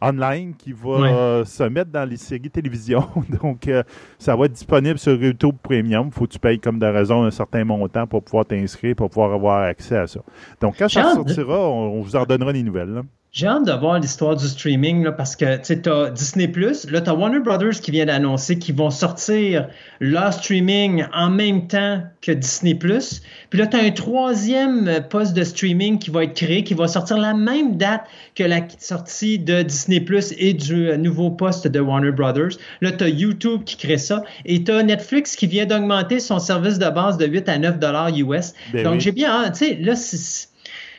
online 0.00 0.54
qui 0.56 0.72
va 0.72 0.90
euh, 0.90 1.44
se 1.44 1.64
mettre 1.64 1.90
dans 1.90 2.08
les 2.08 2.16
séries 2.16 2.50
télévision. 2.50 3.06
Donc, 3.42 3.66
euh, 3.68 3.82
ça 4.18 4.36
va 4.36 4.46
être 4.46 4.52
disponible 4.52 4.98
sur 4.98 5.20
YouTube 5.20 5.56
Premium. 5.62 6.10
faut 6.12 6.26
que 6.26 6.32
tu 6.32 6.38
payes 6.38 6.60
comme 6.60 6.78
de 6.78 6.86
raison 6.86 7.24
un 7.24 7.30
certain 7.30 7.64
montant 7.64 8.06
pour 8.06 8.22
pouvoir 8.22 8.46
t'inscrire, 8.46 8.94
pour 8.94 9.10
pouvoir 9.10 9.32
avoir 9.32 9.62
accès 9.62 9.96
à 9.96 10.06
ça. 10.06 10.20
Donc, 10.60 10.76
quand 10.78 10.88
ça 10.88 11.12
sortira, 11.14 11.58
on, 11.68 11.98
on 11.98 12.00
vous 12.02 12.14
en 12.16 12.24
donnera 12.24 12.52
des 12.52 12.62
nouvelles. 12.62 12.90
là. 12.90 13.02
J'ai 13.36 13.48
hâte 13.48 13.66
de 13.66 13.72
voir 13.72 13.98
l'histoire 13.98 14.34
du 14.34 14.48
streaming 14.48 15.04
là, 15.04 15.12
parce 15.12 15.36
que 15.36 15.58
tu 15.58 15.90
as 15.90 16.10
Disney 16.10 16.50
là 16.88 17.02
tu 17.02 17.10
as 17.10 17.14
Warner 17.14 17.40
Brothers 17.40 17.82
qui 17.82 17.90
vient 17.90 18.06
d'annoncer 18.06 18.58
qu'ils 18.58 18.74
vont 18.74 18.88
sortir 18.88 19.68
leur 20.00 20.32
streaming 20.32 21.04
en 21.12 21.28
même 21.28 21.68
temps 21.68 22.00
que 22.22 22.32
Disney 22.32 22.74
Puis 22.74 23.58
là, 23.58 23.66
tu 23.66 23.76
as 23.76 23.80
un 23.80 23.90
troisième 23.90 25.06
poste 25.10 25.34
de 25.34 25.44
streaming 25.44 25.98
qui 25.98 26.08
va 26.08 26.24
être 26.24 26.32
créé, 26.32 26.64
qui 26.64 26.72
va 26.72 26.88
sortir 26.88 27.18
la 27.18 27.34
même 27.34 27.76
date 27.76 28.06
que 28.34 28.42
la 28.42 28.62
sortie 28.78 29.38
de 29.38 29.60
Disney 29.60 30.02
et 30.38 30.54
du 30.54 30.96
nouveau 30.96 31.28
poste 31.28 31.68
de 31.68 31.78
Warner 31.78 32.12
Brothers. 32.12 32.56
Là, 32.80 32.90
tu 32.90 33.04
as 33.04 33.08
YouTube 33.10 33.64
qui 33.66 33.76
crée 33.76 33.98
ça 33.98 34.22
et 34.46 34.64
tu 34.64 34.72
as 34.72 34.82
Netflix 34.82 35.36
qui 35.36 35.46
vient 35.46 35.66
d'augmenter 35.66 36.20
son 36.20 36.38
service 36.38 36.78
de 36.78 36.88
base 36.88 37.18
de 37.18 37.26
8 37.26 37.50
à 37.50 37.58
9 37.58 37.78
dollars 37.80 38.08
US. 38.16 38.54
Ben 38.72 38.82
Donc, 38.82 38.94
oui. 38.94 39.00
j'ai 39.00 39.12
bien 39.12 39.28
hâte. 39.28 39.58
Tu 39.58 39.66
sais, 39.66 39.74
là, 39.74 39.94
c'est 39.94 40.48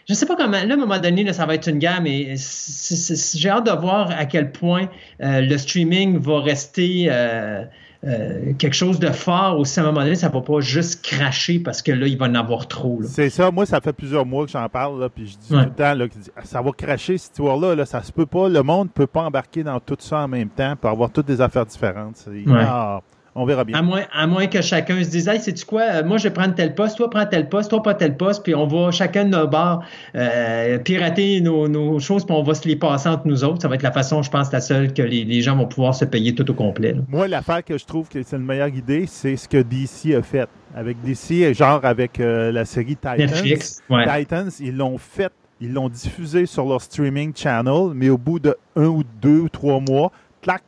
je 0.08 0.14
sais 0.14 0.26
pas 0.26 0.36
comment. 0.36 0.52
Là, 0.52 0.70
à 0.70 0.74
un 0.74 0.78
moment 0.78 1.00
donné, 1.00 1.24
là, 1.24 1.34
ça 1.34 1.46
va 1.46 1.56
être 1.56 1.68
une 1.70 1.80
gamme, 1.80 2.06
c'est- 2.36 3.38
j'ai 3.38 3.50
hâte 3.50 3.66
de 3.66 3.72
voir 3.72 4.10
à 4.12 4.26
quel 4.26 4.52
point 4.52 4.88
euh, 5.22 5.42
le 5.42 5.58
streaming 5.58 6.18
va 6.20 6.40
rester 6.42 7.08
euh, 7.10 7.64
euh, 8.06 8.54
quelque 8.60 8.76
chose 8.76 9.00
de 9.00 9.08
fort 9.10 9.58
aussi 9.60 9.80
à 9.80 9.84
un 9.84 9.88
moment 9.88 10.02
donné, 10.04 10.16
ça 10.16 10.30
ne 10.30 10.34
va 10.34 10.42
pas 10.42 10.60
juste 10.60 11.04
cracher 11.04 11.60
parce 11.60 11.82
que 11.82 11.92
là, 11.92 12.06
il 12.08 12.16
va 12.18 12.28
en 12.28 12.36
avoir 12.36 12.68
trop. 12.68 13.00
C'est 13.04 13.30
ça, 13.32 13.50
moi, 13.50 13.66
ça 13.66 13.82
fait 13.82 13.92
plusieurs 13.92 14.26
mois 14.26 14.46
que 14.46 14.52
j'en 14.52 14.70
parle, 14.70 15.00
là, 15.00 15.10
puis 15.10 15.26
je 15.28 15.36
dis 15.38 15.54
Ouais. 15.56 15.64
tout 15.64 15.70
le 15.70 15.76
temps, 15.76 15.94
là, 15.96 16.08
que 16.08 16.14
ça 16.44 16.62
va 16.62 16.72
cracher 16.72 17.18
cette 17.18 17.32
histoire-là, 17.32 17.74
là, 17.76 17.86
ça 17.88 18.04
se 18.04 18.12
peut 18.12 18.28
pas, 18.28 18.50
le 18.50 18.62
monde 18.62 18.88
ne 18.88 18.92
peut 18.92 19.08
pas 19.08 19.24
embarquer 19.24 19.64
dans 19.64 19.80
tout 19.80 19.98
ça 20.00 20.20
en 20.20 20.28
même 20.28 20.50
temps, 20.50 20.76
pour 20.80 20.92
avoir 20.92 21.10
toutes 21.12 21.26
des 21.26 21.42
affaires 21.42 21.66
différentes. 21.66 22.18
C'est- 22.18 22.30
Ouais. 22.30 22.62
Ah, 22.66 23.02
on 23.38 23.46
verra 23.46 23.64
bien. 23.64 23.78
À 23.78 23.82
moins, 23.82 24.02
à 24.12 24.28
moins 24.28 24.48
que 24.48 24.62
chacun 24.62 25.04
se 25.04 25.10
dise, 25.10 25.28
hey, 25.28 25.40
sais-tu 25.40 25.66
quoi, 25.66 25.82
Euh, 25.84 26.04
moi 26.04 26.18
je 26.18 26.24
vais 26.24 26.32
prendre 26.34 26.56
tel 26.56 26.76
poste, 26.76 26.98
toi 26.98 27.10
prends 27.10 27.26
tel 27.26 27.48
poste, 27.50 27.70
toi 27.70 27.82
pas 27.82 27.94
tel 27.94 28.18
poste, 28.18 28.44
puis 28.44 28.54
on 28.56 28.68
va 28.68 28.92
chacun 28.92 29.26
de 29.26 29.30
nos 29.30 29.48
bars 29.48 29.82
euh, 30.16 30.78
pirater 30.80 31.40
nos, 31.42 31.68
nos 31.68 32.00
choses, 32.00 32.26
puis 32.26 32.36
on 32.36 32.44
va 32.44 32.54
se 32.54 32.68
les 32.68 32.76
passer 32.76 33.08
entre 33.10 33.28
nous 33.28 33.44
autres. 33.44 33.62
Ça 33.62 33.68
va 33.68 33.76
être 33.76 33.84
la 33.84 33.92
façon, 33.92 34.22
je 34.22 34.30
pense, 34.30 34.52
la 34.52 34.60
seule 34.62 34.94
que 34.94 35.02
les, 35.02 35.24
les 35.24 35.42
gens 35.42 35.56
vont 35.56 35.68
pouvoir 35.68 35.94
se 35.96 36.06
payer 36.06 36.34
tout 36.36 36.50
au 36.50 36.54
complet. 36.54 36.94
là. 36.94 37.02
Moi, 37.08 37.28
l'affaire 37.28 37.64
que 37.64 37.78
je 37.78 37.86
trouve 37.86 38.10
que 38.10 38.22
c'est 38.24 38.36
une 38.36 38.44
meilleure 38.46 38.68
idée, 38.70 39.06
c'est 39.08 39.36
ce 39.38 39.48
que 39.48 39.62
DC 39.62 40.16
a 40.16 40.22
fait. 40.22 40.50
Avec 40.76 40.98
DC, 41.04 41.54
genre 41.54 41.84
avec 41.84 42.20
euh, 42.20 42.52
la 42.52 42.66
série 42.66 42.96
Titans. 42.96 43.18
Netflix, 43.18 43.82
ouais. 43.90 44.06
Titans, 44.20 44.50
ils 44.60 44.76
l'ont 44.76 44.98
fait, 44.98 45.32
ils 45.62 45.74
l'ont 45.74 45.90
diffusé 45.90 46.46
sur 46.46 46.66
leur 46.68 46.82
streaming 46.82 47.34
channel, 47.36 47.92
mais 47.96 48.10
au 48.10 48.18
bout 48.18 48.40
de 48.40 48.56
un 48.76 48.86
ou 48.86 49.04
deux 49.22 49.40
ou 49.40 49.50
trois 49.50 49.80
mois, 49.80 50.12
clac, 50.42 50.62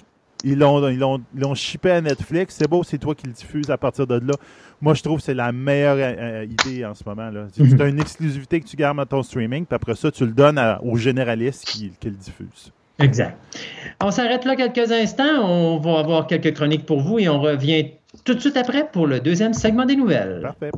ils 0.43 0.57
l'ont, 0.57 0.87
ils 0.89 0.97
l'ont, 0.99 1.19
ils 1.35 1.41
l'ont 1.41 1.55
shippé 1.55 1.91
à 1.91 2.01
Netflix. 2.01 2.55
C'est 2.57 2.67
beau, 2.69 2.83
c'est 2.83 2.97
toi 2.97 3.13
qui 3.15 3.27
le 3.27 3.33
diffuses 3.33 3.69
à 3.69 3.77
partir 3.77 4.07
de 4.07 4.15
là. 4.15 4.33
Moi, 4.81 4.93
je 4.93 5.03
trouve 5.03 5.17
que 5.17 5.23
c'est 5.23 5.33
la 5.33 5.51
meilleure 5.51 5.97
euh, 5.97 6.43
euh, 6.43 6.45
idée 6.45 6.85
en 6.85 6.93
ce 6.93 7.03
moment. 7.05 7.29
Là. 7.29 7.47
C'est 7.51 7.63
Mhm. 7.63 7.87
une 7.87 7.99
exclusivité 7.99 8.61
que 8.61 8.65
tu 8.67 8.77
gardes 8.77 8.97
dans 8.97 9.05
ton 9.05 9.21
streaming, 9.23 9.65
puis 9.65 9.75
après 9.75 9.95
ça, 9.95 10.09
tu 10.11 10.25
le 10.25 10.31
donnes 10.31 10.57
à- 10.57 10.81
aux 10.83 10.95
généralistes 10.95 11.65
qui, 11.65 11.91
qui 11.99 12.07
le 12.09 12.15
diffusent. 12.15 12.71
Exact. 12.99 13.37
On 14.01 14.11
s'arrête 14.11 14.43
là 14.45 14.55
quelques 14.55 14.91
instants. 14.91 15.43
On 15.43 15.77
va 15.79 15.99
avoir 15.99 16.27
quelques 16.27 16.53
chroniques 16.53 16.85
pour 16.85 16.99
vous 17.01 17.19
et 17.19 17.29
on 17.29 17.39
revient 17.39 17.91
tout 18.25 18.33
de 18.33 18.39
suite 18.39 18.57
après 18.57 18.89
pour 18.91 19.07
le 19.07 19.19
deuxième 19.19 19.53
segment 19.53 19.85
des 19.85 19.95
nouvelles. 19.95 20.41
Parfait. 20.41 20.71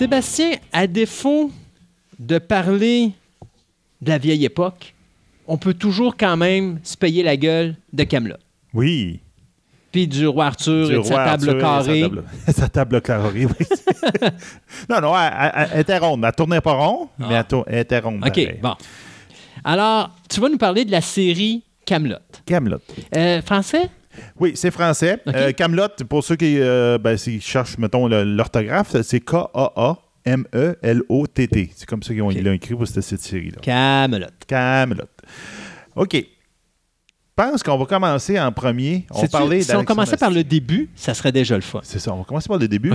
Sébastien, 0.00 0.52
à 0.72 0.86
défaut 0.86 1.50
de 2.18 2.38
parler 2.38 3.12
de 4.00 4.08
la 4.08 4.16
vieille 4.16 4.46
époque, 4.46 4.94
on 5.46 5.58
peut 5.58 5.74
toujours 5.74 6.16
quand 6.16 6.38
même 6.38 6.80
se 6.82 6.96
payer 6.96 7.22
la 7.22 7.36
gueule 7.36 7.76
de 7.92 8.04
Camelot. 8.04 8.38
Oui. 8.72 9.20
Puis 9.92 10.08
du 10.08 10.26
roi 10.26 10.46
Arthur 10.46 10.88
Du 10.88 10.94
et 10.94 10.98
de 11.00 11.02
sa 11.02 11.16
table 11.16 11.60
carrée. 11.60 12.10
Sa 12.48 12.70
table, 12.70 13.02
carrée, 13.02 13.44
oui. 13.44 13.66
non, 14.88 15.02
non, 15.02 15.12
elle, 15.14 15.80
était 15.80 15.98
ronde. 15.98 16.24
Elle 16.24 16.32
tournait 16.32 16.62
pas 16.62 16.72
rond, 16.72 17.10
mais 17.18 17.34
elle, 17.66 17.78
était 17.80 17.98
ronde. 17.98 18.24
OK, 18.26 18.32
pareil. 18.32 18.58
bon. 18.62 18.74
Alors, 19.62 20.16
tu 20.30 20.40
vas 20.40 20.48
nous 20.48 20.56
parler 20.56 20.86
de 20.86 20.92
la 20.92 21.02
série 21.02 21.62
Camelot. 21.84 22.16
Camelot. 22.46 22.80
Euh, 23.14 23.42
français? 23.42 23.90
Oui, 24.38 24.52
c'est 24.54 24.70
français. 24.70 25.18
Euh, 25.28 25.52
Camelot, 25.52 25.88
pour 26.08 26.24
ceux 26.24 26.36
qui, 26.36 26.58
euh, 26.58 26.98
ben, 26.98 27.16
cherchent, 27.16 27.78
mettons, 27.78 28.06
l'orthographe, 28.08 28.96
c'est 29.02 29.20
K-A-A-M-E-L-O-T-T. 30.52 31.70
C'est 31.76 31.86
comme 31.88 32.02
ça 32.02 32.12
qu'ils 32.12 32.22
ont- 32.22 32.30
écrit 32.30 32.74
pour 32.74 32.86
cette, 32.86 33.02
cette 33.02 33.20
série-là. 33.20 33.58
Camelot. 33.62 34.26
Camelot. 34.46 35.04
OK. 35.96 36.14
Je 36.14 36.24
pense 37.46 37.62
qu'on 37.62 37.78
va 37.78 37.86
commencer 37.86 38.38
en 38.38 38.52
premier. 38.52 39.06
On 39.10 39.14
va 39.14 39.20
Sais-tu, 39.22 39.32
parler 39.32 39.62
si 39.62 39.74
on 39.74 39.84
commençait 39.84 40.18
par 40.18 40.30
le 40.30 40.44
début, 40.44 40.90
ça 40.94 41.14
serait 41.14 41.32
déjà 41.32 41.54
le 41.54 41.62
fun. 41.62 41.80
C'est 41.82 41.98
ça, 41.98 42.12
on 42.12 42.18
va 42.18 42.24
commencer 42.24 42.48
par 42.48 42.58
le 42.58 42.68
début. 42.68 42.92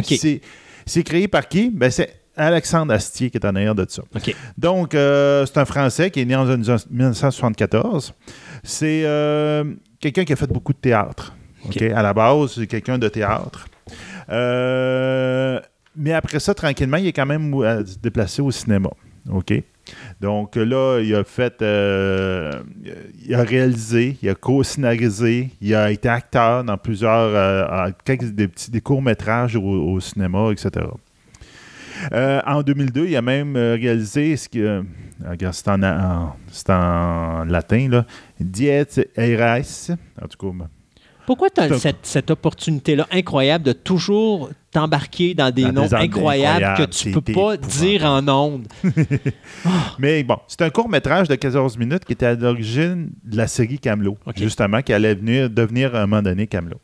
C'est, 0.86 1.04
créé 1.04 1.28
par 1.28 1.48
qui? 1.48 1.72
Ben, 1.72 1.90
c'est 1.90 2.14
Alexandre 2.38 2.94
Astier 2.94 3.32
qui 3.32 3.38
est 3.38 3.46
en 3.46 3.56
arrière 3.56 3.74
de 3.74 3.88
ça. 3.90 4.04
OK. 4.16 4.36
Donc, 4.56 4.94
euh, 4.94 5.48
c'est 5.48 5.58
un 5.58 5.66
Français 5.66 6.12
qui 6.12 6.20
est 6.20 6.26
né 6.26 6.36
en 6.36 6.46
1974. 6.46 8.14
C'est 8.64 9.02
euh, 9.06 9.64
quelqu'un 10.00 10.24
qui 10.24 10.34
a 10.34 10.36
fait 10.36 10.52
beaucoup 10.52 10.74
de 10.74 10.80
théâtre. 10.80 11.36
À 11.96 12.02
la 12.04 12.14
base, 12.14 12.54
c'est 12.56 12.68
quelqu'un 12.68 12.98
de 12.98 13.08
théâtre. 13.08 13.68
Euh, 14.30 15.60
mais 15.96 16.14
après 16.14 16.40
ça, 16.40 16.54
tranquillement, 16.54 16.98
il 16.98 17.08
est 17.08 17.14
quand 17.14 17.26
même 17.26 17.54
euh, 17.54 17.84
déplacé 18.02 18.42
au 18.42 18.52
cinéma. 18.52 18.90
OK? 19.30 19.54
Donc 20.20 20.56
là, 20.56 21.00
il 21.00 21.14
a 21.14 21.24
fait, 21.24 21.62
euh, 21.62 22.52
il 23.24 23.36
a 23.36 23.44
réalisé, 23.44 24.18
il 24.22 24.30
a 24.30 24.36
co-scénarisé, 24.36 25.52
il 25.62 25.76
a 25.76 25.92
été 25.92 26.10
acteur 26.10 26.64
dans 26.64 26.78
plusieurs, 26.78 27.12
euh, 27.36 27.90
quelques 28.04 28.32
des 28.32 28.48
petits 28.48 28.72
des 28.72 28.82
courts-métrages 28.82 29.56
au, 29.56 29.62
au 29.62 30.00
cinéma, 30.00 30.52
etc. 30.52 30.88
Euh, 32.12 32.42
en 32.46 32.62
2002, 32.62 33.08
il 33.08 33.16
a 33.16 33.22
même 33.22 33.56
réalisé 33.56 34.36
ce 34.38 34.50
que. 34.50 34.84
Regarde, 35.24 35.54
c'est 35.54 35.68
en, 35.70 35.82
en- 35.84 36.36
c'est 36.52 36.70
en 36.70 37.44
latin, 37.46 37.88
là. 37.90 38.06
Diet. 38.40 39.08
En 40.22 40.28
tout 40.28 40.38
cas, 40.38 40.58
ben, 40.58 40.68
Pourquoi 41.26 41.50
tu 41.50 41.62
as 41.62 41.70
Donc- 41.70 41.80
cette, 41.80 42.04
cette 42.06 42.32
opportunité-là 42.32 43.08
incroyable 43.12 43.64
de 43.64 43.72
toujours 43.74 44.50
t'embarquer 44.72 45.34
dans 45.34 45.52
des 45.54 45.64
Dans 45.64 45.72
noms 45.74 45.86
des 45.88 45.94
incroyables 45.96 46.78
que 46.78 46.90
tu 46.92 47.12
peux 47.12 47.22
pas 47.22 47.58
dire 47.58 48.06
en 48.06 48.28
ondes? 48.28 48.68
Mais 50.00 50.24
bon, 50.24 50.38
c'est 50.48 50.62
un 50.62 50.70
court 50.70 50.90
métrage 50.90 51.28
de 51.28 51.36
14 51.36 51.78
minutes 51.78 52.06
qui 52.06 52.14
était 52.14 52.26
à 52.28 52.34
l'origine 52.36 53.10
de 53.24 53.38
la 53.38 53.48
série 53.48 53.80
Camelot, 53.80 54.18
justement, 54.36 54.82
qui 54.82 54.94
allait 54.94 55.16
venir, 55.16 55.50
devenir 55.50 55.96
à 55.96 56.02
un 56.04 56.08
moment 56.08 56.22
donné 56.22 56.48
Camelot. 56.48 56.80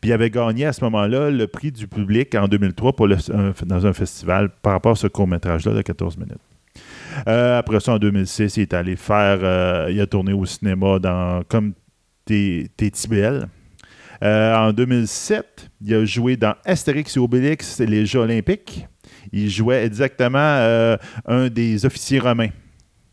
Puis 0.00 0.10
il 0.10 0.12
avait 0.12 0.30
gagné 0.30 0.66
à 0.66 0.72
ce 0.72 0.82
moment-là 0.84 1.30
le 1.30 1.46
prix 1.46 1.72
du 1.72 1.86
public 1.88 2.34
en 2.34 2.46
2003 2.48 2.92
pour 2.94 3.06
le- 3.06 3.16
un- 3.34 3.52
dans 3.66 3.86
un 3.86 3.92
festival 3.92 4.50
par 4.62 4.72
rapport 4.72 4.92
à 4.92 4.96
ce 4.96 5.06
court 5.06 5.26
métrage-là 5.26 5.72
de 5.72 5.82
14 5.82 6.16
minutes. 6.16 6.38
Euh, 7.26 7.58
après 7.58 7.80
ça, 7.80 7.92
en 7.92 7.98
2006, 7.98 8.56
il 8.56 8.60
est 8.62 8.74
allé 8.74 8.96
faire, 8.96 9.38
euh, 9.42 9.88
il 9.90 10.00
a 10.00 10.06
tourné 10.06 10.32
au 10.32 10.44
cinéma 10.46 10.98
dans 10.98 11.42
comme 11.48 11.72
T'es 12.24 12.70
Tibelle. 12.92 13.48
Euh, 14.22 14.54
en 14.54 14.72
2007, 14.72 15.70
il 15.80 15.94
a 15.94 16.04
joué 16.04 16.36
dans 16.36 16.54
Astérix 16.64 17.16
et 17.16 17.20
Obélix 17.20 17.80
les 17.80 18.06
Jeux 18.06 18.20
olympiques. 18.20 18.86
Il 19.32 19.50
jouait 19.50 19.84
exactement 19.84 20.38
un 21.26 21.48
des 21.48 21.84
officiers 21.86 22.20
romains. 22.20 22.50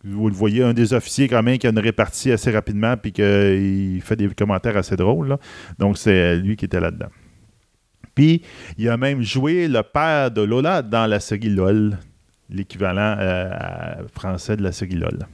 Vous 0.04 0.30
le 0.30 0.36
voyez, 0.36 0.64
un 0.64 0.74
des 0.74 0.94
officiers 0.94 1.28
romains 1.28 1.58
qui 1.58 1.68
a 1.68 1.72
une 1.72 1.80
répartie 1.80 2.32
assez 2.32 2.52
rapidement 2.52 2.96
puis 2.98 3.12
qu'il 3.12 4.02
fait 4.04 4.16
des 4.16 4.30
commentaires 4.30 4.78
assez 4.78 4.96
drôles. 4.96 5.38
Donc, 5.80 5.98
c'est 5.98 6.38
lui 6.38 6.56
qui 6.56 6.66
était 6.66 6.80
là-dedans. 6.80 7.10
Puis, 8.18 8.42
il 8.80 8.90
a 8.90 8.98
même 8.98 9.22
joué 9.22 9.68
le 9.68 9.84
père 9.84 10.32
de 10.32 10.42
Lola 10.42 10.82
dans 10.82 11.06
la 11.06 11.20
série 11.20 11.50
LOL, 11.50 12.00
l'équivalent 12.50 13.16
euh, 13.20 13.50
français 14.14 14.58
de 14.58 14.64
la 14.64 14.72
série 14.72 14.96
LOL. 14.96 15.26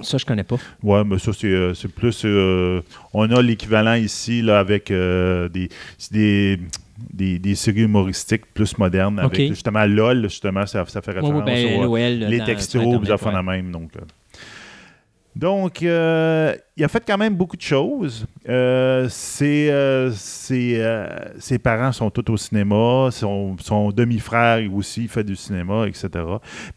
Ça, 0.00 0.18
je 0.18 0.24
connais 0.24 0.44
pas. 0.44 0.56
Ouais, 0.82 1.04
mais 1.04 1.18
ça, 1.18 1.32
c'est, 1.32 1.46
euh, 1.48 1.72
plus. 1.88 2.22
euh, 2.24 2.80
on 3.12 3.30
a 3.30 3.40
l'équivalent 3.42 3.94
ici 3.94 4.42
là, 4.42 4.58
avec 4.58 4.90
euh, 4.90 5.48
des, 5.48 5.68
c'est 5.98 6.12
des, 6.12 6.60
des, 7.12 7.38
des 7.38 7.54
séries 7.54 7.82
humoristiques 7.82 8.46
plus 8.52 8.76
modernes. 8.78 9.18
Avec 9.18 9.48
justement 9.48 9.84
LOL, 9.86 10.22
justement, 10.24 10.66
ça, 10.66 10.84
ça 10.86 11.00
fait 11.02 11.10
Oui, 11.12 11.20
référence 11.20 11.42
oui, 11.46 11.64
ben, 11.64 11.78
au- 11.80 11.84
l'OL, 11.96 12.30
les 12.30 12.40
textos, 12.44 13.10
affaires 13.10 13.32
ouais. 13.34 13.40
de 13.40 13.44
même. 13.46 13.70
Donc, 13.70 13.90
euh. 13.96 14.00
Donc 15.36 15.82
euh, 15.82 16.54
il 16.76 16.84
a 16.84 16.88
fait 16.88 17.02
quand 17.06 17.18
même 17.18 17.34
beaucoup 17.34 17.56
de 17.56 17.62
choses. 17.62 18.26
Euh, 18.48 19.08
ses, 19.08 19.68
euh, 19.70 20.10
ses, 20.12 20.80
ses 21.38 21.58
parents 21.58 21.92
sont 21.92 22.10
tous 22.10 22.30
au 22.32 22.36
cinéma. 22.36 23.08
Son, 23.10 23.56
son 23.60 23.90
demi-frère 23.90 24.60
aussi 24.72 25.08
fait 25.08 25.24
du 25.24 25.36
cinéma, 25.36 25.86
etc. 25.88 26.08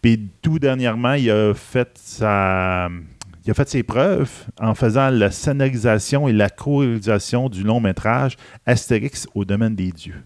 Puis 0.02 0.30
tout 0.42 0.60
dernièrement, 0.60 1.14
il 1.14 1.30
a 1.30 1.54
fait 1.54 1.90
sa... 1.96 2.90
Il 3.46 3.52
a 3.52 3.54
fait 3.54 3.70
ses 3.70 3.82
preuves 3.82 4.30
en 4.60 4.76
faisant 4.76 5.10
la 5.10 5.32
scénarisation 5.32 6.28
et 6.28 6.34
la 6.34 6.50
co-réalisation 6.50 7.48
du 7.48 7.64
long 7.64 7.80
métrage 7.80 8.36
Astérix 8.66 9.26
au 9.34 9.46
domaine 9.46 9.74
des 9.74 9.90
dieux. 9.94 10.22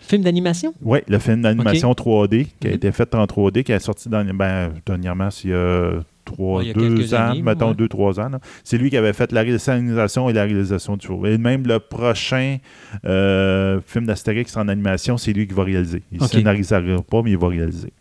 Film 0.00 0.22
d'animation? 0.22 0.72
Oui, 0.80 1.00
le 1.06 1.18
film 1.18 1.42
d'animation 1.42 1.92
3D 1.92 2.46
qui 2.60 2.66
a 2.66 2.70
Mhm. 2.70 2.76
été 2.76 2.92
fait 2.92 3.14
en 3.14 3.26
3D, 3.26 3.62
qui 3.62 3.72
est 3.72 3.78
sorti 3.78 4.08
dans, 4.08 4.24
ben, 4.34 4.72
dernièrement, 4.86 5.28
il 5.44 5.50
y 5.50 5.52
a 5.52 6.00
trois, 6.24 6.62
Ouais, 6.62 6.72
deux 6.72 7.14
ans, 7.14 7.18
années, 7.30 7.42
mettons 7.42 7.68
ouais. 7.68 7.74
deux, 7.74 7.88
trois 7.88 8.18
ans. 8.20 8.30
C'est 8.62 8.78
lui 8.78 8.90
qui 8.90 8.96
avait 8.96 9.12
fait 9.12 9.30
la 9.32 9.42
réalisation 9.42 10.28
et 10.28 10.32
la 10.32 10.44
réalisation 10.44 10.96
du 10.96 11.06
film. 11.06 11.24
Et 11.26 11.38
même 11.38 11.66
le 11.66 11.78
prochain 11.78 12.58
euh, 13.04 13.80
film 13.86 14.06
d'Astérix 14.06 14.56
en 14.56 14.68
animation, 14.68 15.16
c'est 15.18 15.32
lui 15.32 15.46
qui 15.46 15.54
va 15.54 15.64
réaliser. 15.64 16.02
Il 16.12 16.20
ne 16.20 16.26
scénarisera 16.26 16.80
pas, 17.02 17.22
mais 17.22 17.32
il 17.32 17.38
va 17.38 17.48
réaliser. 17.48 17.92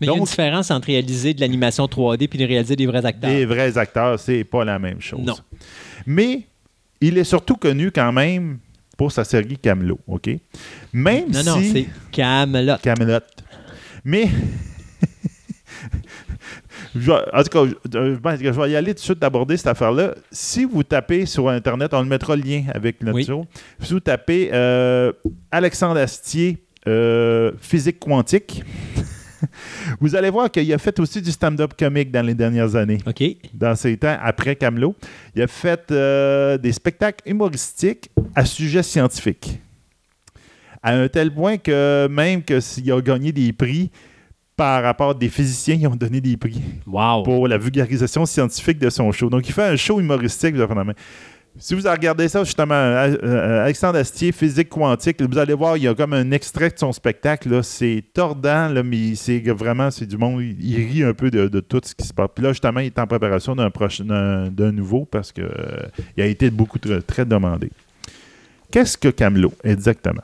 Mais 0.00 0.06
il 0.06 0.06
y 0.06 0.10
a 0.10 0.12
une 0.12 0.18
Donc- 0.20 0.28
différence 0.28 0.70
entre 0.70 0.86
réaliser 0.86 1.34
de 1.34 1.40
l'animation 1.40 1.86
3D 1.86 2.28
puis 2.28 2.38
de 2.38 2.44
réaliser 2.46 2.76
des 2.76 2.86
vrais 2.86 3.04
acteurs. 3.04 3.30
Les 3.30 3.44
vrais 3.46 3.76
acteurs, 3.78 4.18
c'est 4.18 4.44
pas 4.44 4.64
la 4.64 4.78
même 4.78 5.00
chose. 5.00 5.20
Non. 5.24 5.36
Mais 6.06 6.42
il 7.00 7.16
est 7.18 7.24
surtout 7.24 7.56
connu 7.56 7.90
quand 7.90 8.12
même 8.12 8.58
pour 8.96 9.12
sa 9.12 9.24
série 9.24 9.56
Camelot, 9.56 9.98
OK? 10.06 10.28
Même 10.92 11.30
Non, 11.30 11.40
si... 11.40 11.46
non, 11.46 11.56
c'est 11.72 11.86
Camelot. 12.12 12.76
Camelot. 12.82 13.20
Mais... 14.04 14.28
Je 16.96 17.12
en 17.12 17.42
tout 17.42 17.48
cas, 17.66 17.72
je, 17.92 18.14
je 18.14 18.18
pense 18.18 18.38
que 18.40 18.52
je 18.52 18.60
vais 18.60 18.70
y 18.70 18.76
aller 18.76 18.92
tout 18.94 18.98
de 19.00 19.04
suite 19.04 19.18
d'aborder 19.18 19.56
cette 19.56 19.68
affaire-là. 19.68 20.14
Si 20.32 20.64
vous 20.64 20.82
tapez 20.82 21.24
sur 21.26 21.48
Internet, 21.48 21.94
on 21.94 22.00
le 22.02 22.08
mettra 22.08 22.34
le 22.36 22.42
lien 22.42 22.64
avec 22.74 23.00
notre 23.02 23.16
Oui. 23.16 23.24
show. 23.24 23.46
Si 23.80 23.92
vous 23.92 24.00
tapez 24.00 24.50
euh, 24.52 25.12
Alexandre 25.52 25.98
Astier, 26.00 26.58
euh, 26.88 27.52
physique 27.60 27.98
quantique, 28.00 28.64
vous 30.00 30.16
allez 30.16 30.30
voir 30.30 30.50
qu'il 30.50 30.72
a 30.72 30.78
fait 30.78 30.98
aussi 31.00 31.22
du 31.22 31.30
stand-up 31.30 31.72
comique 31.78 32.10
dans 32.10 32.24
les 32.26 32.34
dernières 32.34 32.74
années 32.76 32.98
OK. 33.06 33.22
dans 33.54 33.74
ses 33.76 33.96
temps 33.96 34.16
après 34.22 34.56
Camelot. 34.56 34.94
Il 35.34 35.42
a 35.42 35.46
fait 35.46 35.90
euh, 35.90 36.58
des 36.58 36.72
spectacles 36.72 37.28
humoristiques 37.28 38.10
à 38.34 38.44
sujet 38.44 38.82
scientifique. 38.82 39.60
À 40.82 40.94
un 40.94 41.08
tel 41.08 41.32
point 41.32 41.58
que 41.58 42.08
même 42.10 42.42
que 42.42 42.58
s'il 42.60 42.90
a 42.90 43.00
gagné 43.02 43.32
des 43.32 43.52
prix 43.52 43.90
par 44.60 44.82
rapport 44.82 45.10
à 45.10 45.14
des 45.14 45.30
physiciens, 45.30 45.74
ils 45.80 45.86
ont 45.86 45.96
donné 45.96 46.20
des 46.20 46.36
prix 46.36 46.60
Wow. 46.86 47.22
pour 47.22 47.48
la 47.48 47.56
vulgarisation 47.56 48.26
scientifique 48.26 48.78
de 48.78 48.90
son 48.90 49.10
show. 49.10 49.30
Donc, 49.30 49.48
il 49.48 49.52
fait 49.54 49.62
un 49.64 49.76
show 49.76 49.98
humoristique. 50.00 50.54
vous 50.54 50.60
avez- 50.60 50.92
Si 51.58 51.74
vous 51.74 51.80
regardez 51.88 52.28
ça, 52.28 52.44
justement, 52.44 52.74
euh, 52.74 53.16
euh, 53.22 53.64
Alexandre 53.64 53.96
Astier, 53.98 54.32
physique 54.32 54.68
quantique, 54.68 55.22
vous 55.22 55.38
allez 55.38 55.54
voir, 55.54 55.78
il 55.78 55.84
y 55.84 55.88
a 55.88 55.94
comme 55.94 56.12
un 56.12 56.30
extrait 56.30 56.68
de 56.68 56.78
son 56.78 56.92
spectacle. 56.92 57.64
C'est 57.64 58.04
tordant, 58.12 58.68
là, 58.68 58.82
mais 58.82 59.14
c'est 59.14 59.40
que 59.40 59.50
vraiment, 59.50 59.90
c'est 59.90 60.04
du 60.04 60.18
monde. 60.18 60.42
Il, 60.42 60.62
il 60.62 60.76
rit 60.92 61.04
un 61.04 61.14
peu 61.14 61.30
de, 61.30 61.48
de 61.48 61.60
tout 61.60 61.80
ce 61.82 61.94
qui 61.94 62.06
se 62.06 62.12
passe. 62.12 62.28
Puis 62.34 62.44
là, 62.44 62.50
justement, 62.52 62.80
il 62.80 62.86
est 62.88 62.98
en 62.98 63.06
préparation 63.06 63.56
d'un 63.56 63.70
prochain, 63.70 64.04
d'un, 64.04 64.48
d'un 64.50 64.72
nouveau 64.72 65.06
parce 65.10 65.32
qu'il 65.32 65.48
a 66.18 66.26
été 66.26 66.50
beaucoup 66.50 66.78
très, 66.78 67.00
très 67.00 67.24
demandé. 67.24 67.70
Qu'est-ce 68.70 68.98
que 68.98 69.08
Camelot, 69.08 69.54
exactement? 69.64 70.22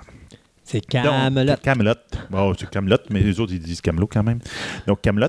C'est 0.69 0.81
Camelot. 0.85 1.53
Camelot. 1.63 1.93
Bon, 2.29 2.53
c'est 2.59 2.69
Camelot, 2.69 2.97
mais 3.11 3.21
les 3.21 3.39
autres, 3.39 3.53
ils 3.53 3.61
disent 3.61 3.81
Camelot 3.81 4.09
quand 4.09 4.25
même. 4.25 4.41
Donc, 4.89 5.01
Camelot. 5.01 5.29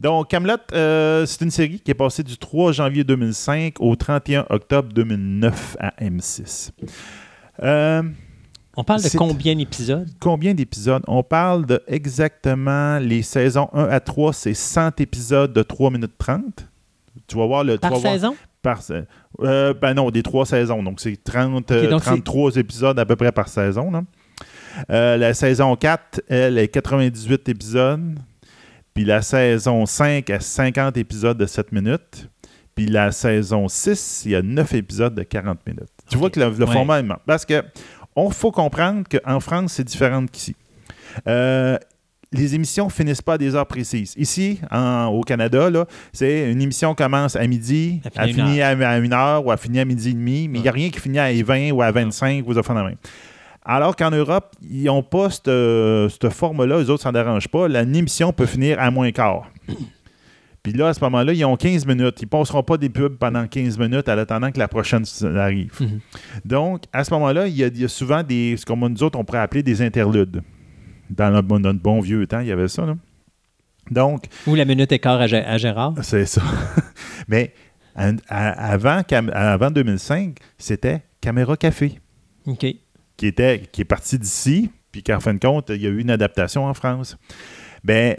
Donc, 0.00 0.28
Camelot, 0.28 0.56
euh, 0.72 1.24
c'est 1.24 1.40
une 1.44 1.52
série 1.52 1.78
qui 1.78 1.92
est 1.92 1.94
passée 1.94 2.24
du 2.24 2.36
3 2.36 2.72
janvier 2.72 3.04
2005 3.04 3.74
au 3.78 3.94
31 3.94 4.44
octobre 4.50 4.92
2009 4.92 5.76
à 5.78 5.92
M6. 6.00 6.70
Euh, 7.62 8.02
On 8.76 8.82
parle 8.82 9.02
de 9.02 9.16
combien 9.16 9.54
d'épisodes? 9.54 10.08
combien 10.18 10.52
d'épisodes? 10.52 11.04
On 11.06 11.22
parle 11.22 11.64
de 11.64 11.80
exactement 11.86 12.98
les 12.98 13.22
saisons 13.22 13.68
1 13.72 13.84
à 13.84 14.00
3, 14.00 14.32
c'est 14.32 14.54
100 14.54 15.00
épisodes 15.00 15.52
de 15.52 15.62
3 15.62 15.90
minutes 15.92 16.18
30. 16.18 16.42
Tu 17.28 17.36
vas 17.36 17.46
voir 17.46 17.62
le... 17.62 17.78
Par 17.78 17.90
voir- 17.92 18.00
saison? 18.14 18.34
par 18.62 18.80
euh, 19.40 19.74
ben 19.74 19.94
non, 19.94 20.10
des 20.10 20.22
trois 20.22 20.46
saisons. 20.46 20.82
Donc, 20.82 21.00
c'est 21.00 21.22
30, 21.22 21.68
donc 21.68 22.00
c'est- 22.02 22.10
33 22.10 22.56
épisodes 22.56 22.98
à 22.98 23.04
peu 23.04 23.14
près 23.16 23.30
par 23.32 23.48
saison. 23.48 23.90
là. 23.90 24.02
Euh, 24.90 25.16
la 25.16 25.34
saison 25.34 25.76
4, 25.76 26.22
elle, 26.28 26.58
est 26.58 26.68
98 26.68 27.48
épisodes. 27.48 28.18
Puis 28.94 29.04
la 29.04 29.22
saison 29.22 29.86
5 29.86 30.28
a 30.30 30.40
50 30.40 30.96
épisodes 30.96 31.38
de 31.38 31.46
7 31.46 31.72
minutes. 31.72 32.28
Puis 32.74 32.86
la 32.86 33.12
saison 33.12 33.68
6, 33.68 34.22
il 34.26 34.32
y 34.32 34.36
a 34.36 34.42
9 34.42 34.74
épisodes 34.74 35.14
de 35.14 35.22
40 35.22 35.58
minutes. 35.66 35.88
Tu 36.10 36.16
vois 36.18 36.30
que 36.30 36.40
le, 36.40 36.50
le 36.50 36.64
Ouais. 36.66 36.72
format 36.72 37.00
est... 37.00 37.04
Parce 37.26 37.44
que 37.44 37.62
on 38.16 38.30
faut 38.30 38.50
comprendre 38.50 39.04
qu'en 39.10 39.40
France, 39.40 39.74
c'est 39.74 39.84
différent 39.84 40.26
qu'ici. 40.26 40.54
Euh, 41.26 41.78
les 42.32 42.54
émissions 42.54 42.88
finissent 42.88 43.20
pas 43.22 43.34
à 43.34 43.38
des 43.38 43.54
heures 43.54 43.66
précises. 43.66 44.14
Ici, 44.16 44.58
en- 44.70 45.06
au 45.06 45.20
Canada, 45.22 45.68
c'est 46.12 46.50
une 46.50 46.60
émission 46.62 46.94
commence 46.94 47.36
à 47.36 47.46
midi, 47.46 48.00
Elle 48.16 48.32
finit 48.32 48.62
à, 48.62 48.68
à 48.68 48.98
une 48.98 49.12
heure 49.12 49.44
ou 49.46 49.52
elle 49.52 49.58
finit 49.58 49.80
à 49.80 49.84
midi 49.84 50.10
et 50.10 50.14
demi, 50.14 50.48
mais 50.48 50.58
il 50.58 50.62
n'y 50.62 50.68
a 50.68 50.72
rien 50.72 50.88
qui 50.90 50.98
finit 51.00 51.18
à 51.18 51.30
20 51.30 51.72
ou 51.72 51.82
à 51.82 51.90
25 51.90 52.46
ou 52.46 52.52
aux 52.52 52.58
affaires 52.58 52.76
de 52.76 52.80
même. 52.82 52.96
Alors 53.64 53.94
qu'en 53.96 54.10
Europe, 54.10 54.54
ils 54.62 54.84
n'ont 54.84 55.02
pas 55.02 55.30
ce 55.30 56.08
ce 56.20 56.28
format-là, 56.30 56.78
eux 56.80 56.90
autres, 56.90 57.02
ça 57.02 57.12
ne 57.12 57.14
dérange 57.22 57.48
pas. 57.48 57.68
La 57.68 57.82
émission 57.82 58.32
peut 58.32 58.46
finir 58.46 58.80
à 58.80 58.90
moins 58.90 59.10
quart. 59.12 59.48
Puis 60.62 60.72
là, 60.72 60.88
à 60.88 60.94
ce 60.94 61.00
moment-là, 61.00 61.32
ils 61.32 61.44
ont 61.44 61.56
15 61.56 61.86
minutes. 61.86 62.20
Ils 62.20 62.26
ne 62.26 62.28
passeront 62.28 62.62
pas 62.62 62.76
des 62.76 62.88
pubs 62.88 63.16
pendant 63.16 63.46
15 63.48 63.78
minutes 63.78 64.08
en 64.08 64.16
attendant 64.16 64.50
que 64.52 64.58
la 64.60 64.68
prochaine 64.68 65.02
arrive. 65.36 65.72
Mhm. 65.80 66.00
Donc, 66.44 66.84
à 66.92 67.02
ce 67.02 67.12
moment-là, 67.14 67.48
il 67.48 67.56
y, 67.56 67.64
a, 67.64 67.66
il 67.66 67.80
y 67.80 67.84
a 67.84 67.88
souvent 67.88 68.22
des, 68.22 68.56
ce 68.56 68.64
qu'on 68.64 68.76
nous 68.88 69.02
autres, 69.02 69.18
on 69.18 69.24
pourrait 69.24 69.40
appeler 69.40 69.64
des 69.64 69.82
interludes. 69.82 70.42
Dans 71.10 71.30
notre, 71.32 71.48
bon- 71.80 72.00
vieux 72.00 72.26
temps, 72.28 72.38
il 72.40 72.46
y 72.46 72.52
avait 72.52 72.68
ça. 72.68 72.86
là. 72.86 72.94
Donc, 73.90 74.26
Ou 74.46 74.54
la 74.54 74.64
minute 74.64 74.92
écart 74.92 75.20
à, 75.20 75.24
à 75.24 75.58
Gérard? 75.58 75.94
c'est 76.02 76.26
ça. 76.26 76.42
Mais 77.28 77.52
à- 77.96 78.12
à- 78.28 78.72
avant, 78.72 79.02
avant 79.32 79.70
2005, 79.72 80.36
c'était 80.58 81.02
Caméra 81.20 81.56
Café 81.56 81.98
OK. 82.46 82.64
Qui, 83.16 83.26
était, 83.26 83.62
qui 83.72 83.80
est 83.82 83.86
parti 83.86 84.18
d'ici, 84.18 84.70
puis 84.90 85.02
qu'en 85.02 85.20
fin 85.20 85.34
de 85.34 85.38
compte, 85.38 85.70
il 85.70 85.82
y 85.82 85.86
a 85.86 85.90
eu 85.90 86.00
une 86.00 86.10
adaptation 86.10 86.64
en 86.66 86.74
France. 86.74 87.16
Ben, 87.84 88.16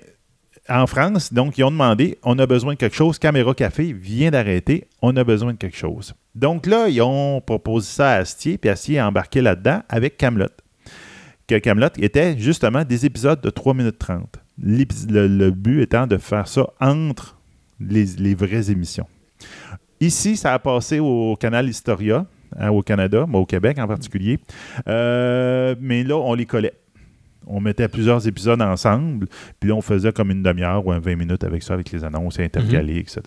en 0.69 0.87
France, 0.87 1.33
donc, 1.33 1.57
ils 1.57 1.63
ont 1.63 1.71
demandé 1.71 2.17
on 2.23 2.39
a 2.39 2.45
besoin 2.45 2.73
de 2.73 2.77
quelque 2.79 2.95
chose. 2.95 3.19
Caméra 3.19 3.53
Café 3.53 3.91
vient 3.93 4.31
d'arrêter 4.31 4.87
on 5.01 5.15
a 5.17 5.23
besoin 5.23 5.53
de 5.53 5.57
quelque 5.57 5.75
chose. 5.77 6.13
Donc 6.35 6.65
là, 6.65 6.87
ils 6.89 7.01
ont 7.01 7.41
proposé 7.41 7.87
ça 7.91 8.11
à 8.11 8.15
Astier, 8.19 8.57
puis 8.57 8.69
Astier 8.69 8.99
a 8.99 9.07
embarqué 9.07 9.41
là-dedans 9.41 9.83
avec 9.89 10.17
Camelot. 10.17 10.47
Que 11.47 11.57
Camelot 11.59 11.89
était 11.99 12.37
justement 12.39 12.83
des 12.85 13.05
épisodes 13.05 13.41
de 13.41 13.49
3 13.49 13.73
minutes 13.73 13.99
30. 13.99 14.39
L'épis- 14.63 15.05
Le, 15.09 15.51
but 15.51 15.81
étant 15.81 16.07
de 16.07 16.17
faire 16.17 16.47
ça 16.47 16.69
entre 16.79 17.37
les 17.81 18.33
vraies 18.33 18.71
émissions. 18.71 19.07
Ici, 19.99 20.37
ça 20.37 20.53
a 20.53 20.59
passé 20.59 20.99
au 20.99 21.35
canal 21.35 21.67
Historia, 21.67 22.25
hein, 22.57 22.69
au 22.69 22.81
Canada, 22.81 23.25
mais 23.27 23.37
au 23.37 23.45
Québec 23.45 23.77
en 23.79 23.87
particulier. 23.87 24.39
Euh, 24.87 25.75
mais 25.79 26.03
là, 26.03 26.17
on 26.17 26.33
les 26.33 26.45
collait. 26.45 26.73
On 27.45 27.59
mettait 27.59 27.89
plusieurs 27.89 28.25
épisodes 28.25 28.61
ensemble, 28.61 29.27
puis 29.59 29.69
là, 29.69 29.75
on 29.75 29.81
faisait 29.81 30.13
comme 30.13 30.31
une 30.31 30.43
demi-heure 30.43 30.85
ou 30.85 30.91
un 30.91 30.99
20 30.99 31.15
minutes 31.17 31.43
avec 31.43 31.61
ça, 31.61 31.73
avec 31.73 31.91
les 31.91 32.03
annonces 32.03 32.39
intercalées, 32.39 32.99
etc. 32.99 33.21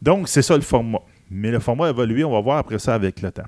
Donc, 0.00 0.28
c'est 0.28 0.42
ça 0.42 0.54
le 0.54 0.62
format. 0.62 1.00
Mais 1.30 1.50
le 1.50 1.58
format 1.58 1.86
a 1.86 1.90
évolué, 1.90 2.24
on 2.24 2.32
va 2.32 2.40
voir 2.40 2.58
après 2.58 2.78
ça 2.78 2.94
avec 2.94 3.20
le 3.20 3.30
temps. 3.32 3.44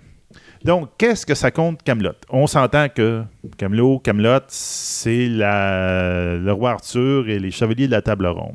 Donc, 0.67 0.91
qu'est-ce 0.99 1.25
que 1.25 1.35
ça 1.35 1.51
compte 1.53 1.83
Camelot? 1.85 2.11
On 2.29 2.47
s'entend 2.49 2.89
que 2.89 3.23
Camelot, 3.57 4.01
Camelot, 4.01 4.41
c'est 4.49 5.29
la- 5.29 6.37
le 6.37 6.53
roi 6.53 6.73
Arthur 6.73 7.29
et 7.29 7.39
les 7.39 7.53
chevaliers 7.53 7.87
de 7.87 7.93
la 7.93 8.03
table 8.03 8.27
ronde. 8.27 8.55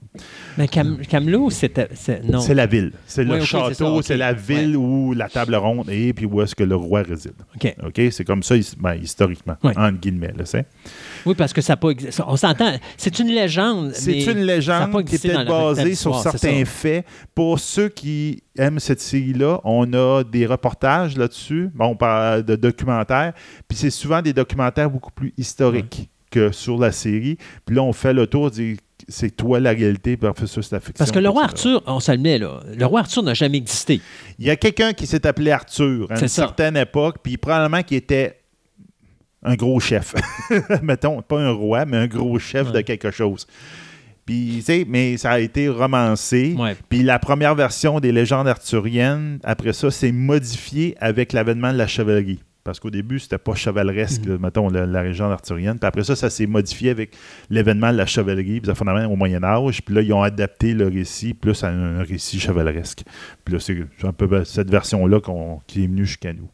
Mais 0.58 0.68
Cam 0.68 0.98
Camelot, 1.10 1.50
c'était. 1.50 1.88
c'est- 1.94 2.22
Non. 2.24 2.42
C'est 2.42 2.54
la 2.54 2.66
ville. 2.66 2.92
C'est 3.08 3.24
Oui, 3.26 3.38
le 3.40 3.46
château, 3.46 4.02
c'est 4.02 4.18
la 4.18 4.34
ville 4.34 4.76
où 4.76 5.14
la 5.14 5.30
table 5.30 5.56
ronde 5.56 5.90
est, 5.90 6.12
puis 6.14 6.26
où 6.26 6.42
est-ce 6.42 6.54
que 6.54 6.64
le 6.66 6.76
roi 6.76 7.02
réside. 7.04 7.34
OK. 7.56 7.74
OK? 7.86 8.02
C'est 8.12 8.26
comme 8.26 8.44
ça, 8.44 8.56
ben, 8.80 8.96
historiquement, 8.96 9.56
Ouais. 9.64 9.72
entre 9.78 10.00
guillemets. 10.00 10.34
là, 10.38 10.46
c'est. 10.46 10.66
Oui, 11.26 11.34
parce 11.36 11.54
que 11.54 11.62
ça 11.62 11.74
n'a 11.74 11.78
pas 11.78 11.90
existé. 11.92 12.22
On 12.28 12.36
s'entend. 12.36 12.74
C'est 12.98 13.20
une 13.20 13.30
légende. 13.30 13.92
C'est 13.94 14.24
une 14.26 14.42
légende 14.44 15.06
qui 15.06 15.16
est 15.16 15.22
peut-être 15.22 15.46
basée 15.48 15.96
sur 15.96 16.20
certains 16.20 16.66
faits. 16.66 17.06
Pour 17.34 17.58
ceux 17.60 17.88
qui 17.88 18.44
aiment 18.58 18.80
cette 18.80 19.02
série-là, 19.02 19.60
on 19.64 19.92
a 19.94 20.24
des 20.24 20.46
reportages 20.46 21.18
là-dessus. 21.18 21.70
Bon, 21.74 21.86
on 21.88 21.96
parle 21.96 22.44
de 22.44 22.56
documentaires. 22.56 23.34
Puis 23.68 23.78
c'est 23.78 23.90
souvent 23.90 24.22
des 24.22 24.34
documentaires 24.34 24.90
beaucoup 24.90 25.12
plus 25.12 25.34
historiques 25.38 26.10
que 26.30 26.52
sur 26.52 26.78
la 26.78 26.92
série. 26.92 27.38
Puis 27.66 27.76
là, 27.76 27.84
on 27.84 27.94
fait 27.94 28.14
le 28.14 28.28
tour, 28.28 28.52
dit 28.52 28.78
c'est 29.08 29.32
toi 29.36 29.60
la 29.60 29.72
réalité, 29.72 30.16
puis 30.16 30.30
on 30.30 30.34
fait 30.34 30.48
ça, 30.48 30.62
c'est 30.62 30.72
la 30.74 30.80
fiction. 30.80 30.96
Parce 31.00 31.12
que 31.12 31.20
le 31.20 31.28
roi. 31.30 31.44
Arthur, 31.46 31.82
on 31.88 32.00
se 32.00 32.12
le 32.12 32.20
met 32.20 32.38
là. 32.38 32.60
Le 32.78 32.86
roi 32.86 33.00
Arthur 33.02 33.24
n'a 33.24 33.34
jamais 33.34 33.58
existé. 33.58 34.00
Il 34.38 34.46
y 34.46 34.50
a 34.50 34.56
quelqu'un 34.56 34.94
qui 34.94 35.08
s'est 35.08 35.26
appelé 35.26 35.52
Arthur 35.52 36.08
à 36.10 36.14
une 36.14 36.20
ça. 36.22 36.28
certaine 36.28 36.78
époque, 36.78 37.18
puis 37.24 37.38
probablement 37.38 37.82
qui 37.84 37.96
était 37.96 38.38
un 39.44 39.56
gros 39.56 39.80
chef. 39.80 40.14
Mettons, 40.84 41.22
pas 41.24 41.40
un 41.42 41.52
roi, 41.52 41.86
mais 41.86 41.98
un 41.98 42.08
gros 42.08 42.38
chef 42.38 42.68
Ouais. 42.68 42.74
de 42.74 42.82
quelque 42.82 43.10
chose. 43.12 43.48
Puis, 44.26 44.56
tu 44.58 44.62
sais, 44.62 44.86
mais 44.88 45.18
ça 45.18 45.32
a 45.32 45.40
été 45.40 45.68
romancé. 45.68 46.56
Ouais. 46.58 46.76
Puis 46.90 47.04
la 47.04 47.20
première 47.20 47.56
version 47.56 48.00
des 48.00 48.12
légendes 48.12 48.48
arthuriennes, 48.48 49.40
après 49.44 49.74
ça, 49.74 49.92
c'est 49.92 50.12
modifié 50.12 50.96
avec 51.00 51.34
l'avènement 51.34 51.72
de 51.74 51.78
la 51.78 51.88
chevalerie. 51.88 52.40
Parce 52.64 52.80
qu'au 52.80 52.92
début, 52.92 53.18
c'était 53.18 53.40
pas 53.40 53.56
chevaleresque, 53.56 54.24
Mhm. 54.28 54.38
mettons, 54.40 54.70
la, 54.70 54.86
la 54.86 55.02
légende 55.04 55.32
arthurienne. 55.32 55.80
Puis 55.80 55.88
après 55.88 56.04
ça, 56.04 56.16
ça 56.16 56.30
s'est 56.30 56.46
modifié 56.46 56.92
avec 56.92 57.16
l'événement 57.50 57.92
de 57.92 57.98
la 57.98 58.06
chevalerie, 58.06 58.62
puis 58.62 58.68
ça 58.68 58.76
fondamentalement 58.76 59.12
au 59.12 59.16
Moyen 59.16 59.44
Âge. 59.44 59.82
Puis 59.82 59.96
là, 59.96 60.02
ils 60.04 60.14
ont 60.14 60.22
adapté 60.22 60.76
le 60.76 60.88
récit 60.88 61.34
plus 61.34 61.64
à 61.64 61.70
un 61.70 62.04
récit 62.04 62.40
chevaleresque. 62.40 63.02
Puis 63.44 63.56
là, 63.56 63.60
c'est 63.60 63.80
un 64.04 64.14
peu 64.14 64.44
cette 64.46 64.70
version-là 64.70 65.20
qui 65.66 65.84
est 65.84 65.88
venue 65.88 66.06
jusqu'à 66.06 66.34
nous. 66.34 66.50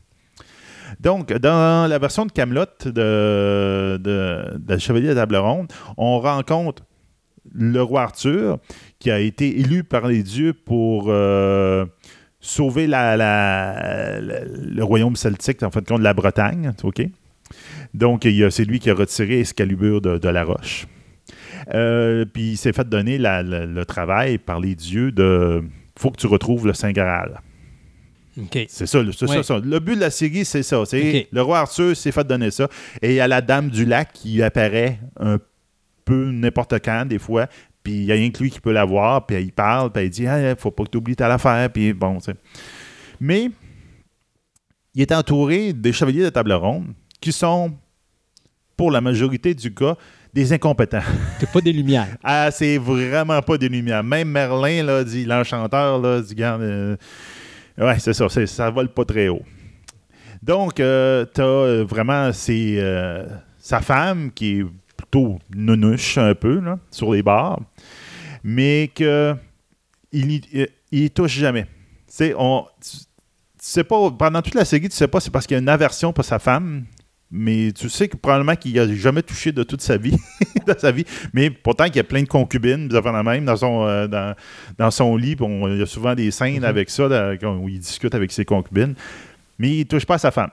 Donc, 1.01 1.33
dans 1.33 1.89
la 1.89 1.99
version 1.99 2.25
de 2.25 2.31
Camelot 2.31 2.63
de, 2.85 3.97
de, 4.01 4.57
de 4.57 4.77
Chevalier 4.77 5.09
de 5.09 5.13
la 5.13 5.21
Table 5.23 5.35
Ronde, 5.35 5.67
on 5.97 6.19
rencontre 6.21 6.83
le 7.53 7.81
roi 7.81 8.03
Arthur, 8.03 8.57
qui 8.99 9.11
a 9.11 9.19
été 9.19 9.59
élu 9.59 9.83
par 9.83 10.07
les 10.07 10.23
dieux 10.23 10.53
pour 10.53 11.05
euh, 11.09 11.85
sauver 12.39 12.87
la- 12.87 13.17
la- 13.17 14.19
la- 14.21 14.45
le 14.45 14.83
royaume 14.83 15.15
celtique, 15.15 15.63
en 15.63 15.71
fin 15.71 15.81
de 15.81 15.85
compte, 15.85 15.99
de 15.99 16.03
la 16.03 16.13
Bretagne. 16.13 16.71
OK? 16.83 17.01
Donc, 17.93 18.27
c'est 18.49 18.65
lui 18.65 18.79
qui 18.79 18.89
a 18.89 18.93
retiré 18.93 19.39
Excalibur 19.39 20.01
de, 20.01 20.17
de 20.17 20.29
la 20.29 20.43
roche. 20.43 20.85
Euh, 21.73 22.25
puis, 22.25 22.51
il 22.51 22.57
s'est 22.57 22.73
fait 22.73 22.87
donner 22.87 23.17
la- 23.17 23.43
la- 23.43 23.65
le 23.65 23.85
travail 23.85 24.37
par 24.37 24.59
les 24.59 24.75
dieux 24.75 25.11
de 25.11 25.63
faut 25.97 26.11
que 26.11 26.17
tu 26.17 26.27
retrouves 26.27 26.67
le 26.67 26.73
Saint 26.73 26.91
Graal. 26.91 27.41
C'est 28.67 28.85
ça, 28.85 28.99
Ouais. 29.01 29.41
ça. 29.41 29.57
Le 29.57 29.79
but 29.79 29.95
de 29.95 30.01
la 30.01 30.11
série, 30.11 30.45
c'est 30.45 30.61
ça. 30.61 30.83
c'est 30.85 31.21
Ok. 31.21 31.27
Le 31.31 31.41
roi 31.41 31.57
Arthur 31.59 31.95
s'est 31.97 32.11
fait 32.11 32.23
donner 32.27 32.51
ça. 32.51 32.67
Et 33.01 33.09
il 33.09 33.15
y 33.15 33.19
a 33.19 33.27
la 33.27 33.41
dame 33.41 33.69
du 33.69 33.83
lac 33.83 34.13
qui 34.13 34.43
apparaît 34.43 34.99
un 35.19 35.39
peu 36.07 36.31
n'importe 36.31 36.73
quand, 36.83 37.05
des 37.05 37.19
fois. 37.19 37.47
Puis 37.83 37.93
il 37.93 38.03
y 38.05 38.11
a 38.11 38.15
rien 38.15 38.29
que 38.31 38.41
lui 38.41 38.49
qui 38.49 38.59
peut 38.59 38.71
la 38.71 38.85
voir. 38.85 39.25
Puis 39.25 39.41
il 39.41 39.51
parle. 39.51 39.91
Puis 39.91 40.03
il 40.05 40.09
dit 40.09 40.27
Ah, 40.27 40.55
faut 40.55 40.71
pas 40.71 40.83
que 40.85 40.89
tu 40.89 40.97
oublies 40.97 41.15
ta 41.15 41.31
affaire. 41.33 41.69
Puis 41.71 41.93
bon, 41.93 42.17
tu 42.17 42.25
sais. 42.31 42.35
Mais 43.19 43.49
il 44.95 45.01
est 45.01 45.11
entouré 45.11 45.73
des 45.73 45.93
chevaliers 45.93 46.23
de 46.23 46.29
table 46.29 46.53
ronde 46.53 46.87
qui 47.21 47.31
sont, 47.31 47.73
pour 48.75 48.91
la 48.91 49.01
majorité 49.01 49.53
du 49.53 49.73
cas, 49.73 49.95
des 50.33 50.53
incompétents. 50.53 51.01
C'est 51.39 51.51
pas 51.51 51.61
des 51.61 51.73
lumières. 51.73 52.15
Ah, 52.23 52.49
c'est 52.51 52.77
vraiment 52.77 53.41
pas 53.41 53.57
des 53.57 53.69
lumières. 53.69 54.03
Même 54.03 54.29
Merlin, 54.29 54.83
là, 54.83 55.03
dit, 55.03 55.25
l'enchanteur, 55.25 55.99
là, 55.99 56.21
dit, 56.21 56.35
garde, 56.35 56.61
euh, 56.61 56.95
ouais, 57.77 57.97
c'est 57.99 58.13
ça, 58.13 58.27
c'est- 58.29 58.45
ça 58.47 58.69
vole 58.69 58.89
pas 58.89 59.05
très 59.05 59.27
haut. 59.29 59.41
Donc, 60.43 60.75
tu 60.75 60.83
as 60.83 61.83
vraiment 61.87 62.31
c'est, 62.33 62.75
euh, 62.77 63.25
sa 63.57 63.81
femme 63.81 64.31
qui 64.31 64.59
est 64.59 64.65
plutôt 65.09 65.39
nonuche 65.55 66.17
un 66.17 66.35
peu, 66.35 66.59
là, 66.59 66.79
sur 66.91 67.13
les 67.13 67.23
bars, 67.23 67.59
mais 68.43 68.91
que 68.93 69.35
il, 70.11 70.41
il 70.91 71.09
touche 71.11 71.33
jamais. 71.37 71.65
On, 72.37 72.65
tu, 72.81 72.97
tu 72.97 73.05
sais 73.57 73.83
pas, 73.83 74.09
pendant 74.11 74.41
toute 74.41 74.55
la 74.55 74.65
série, 74.65 74.89
tu 74.89 74.95
sais 74.95 75.07
pas, 75.07 75.19
c'est 75.19 75.31
parce 75.31 75.45
qu'il 75.45 75.55
y 75.55 75.59
a 75.59 75.61
une 75.61 75.69
aversion 75.69 76.13
pour 76.13 76.23
sa 76.25 76.39
femme, 76.39 76.85
mais 77.29 77.71
tu 77.73 77.89
sais 77.89 78.07
que 78.07 78.15
probablement 78.15 78.55
qu'il 78.55 78.77
a 78.79 78.87
jamais 78.95 79.21
touché 79.21 79.51
de 79.51 79.63
toute 79.63 79.81
sa 79.81 79.97
vie, 79.97 80.15
de 80.67 80.73
sa 80.77 80.91
vie, 80.91 81.05
mais 81.33 81.49
pourtant 81.49 81.85
qu'il 81.85 81.97
y 81.97 81.99
a 81.99 82.03
plein 82.05 82.23
de 82.23 82.27
concubines, 82.27 82.87
des 82.87 82.95
affaires 82.95 83.13
de 83.13 83.21
même, 83.29 83.45
dans 83.45 83.57
son, 83.57 83.85
euh, 83.85 84.07
dans, 84.07 84.33
dans 84.77 84.91
son 84.91 85.15
lit, 85.17 85.35
on- 85.41 85.67
il 85.67 85.79
y 85.79 85.81
a 85.81 85.85
souvent 85.85 86.15
des 86.15 86.31
scènes 86.31 86.59
Mhm. 86.59 86.63
avec 86.65 86.89
ça, 86.89 87.07
là, 87.07 87.33
où 87.59 87.67
il 87.69 87.79
discute 87.79 88.15
avec 88.15 88.31
ses 88.31 88.45
concubines, 88.45 88.95
mais 89.59 89.79
il 89.79 89.85
touche 89.85 90.05
pas 90.05 90.15
à 90.15 90.19
sa 90.19 90.31
femme. 90.31 90.51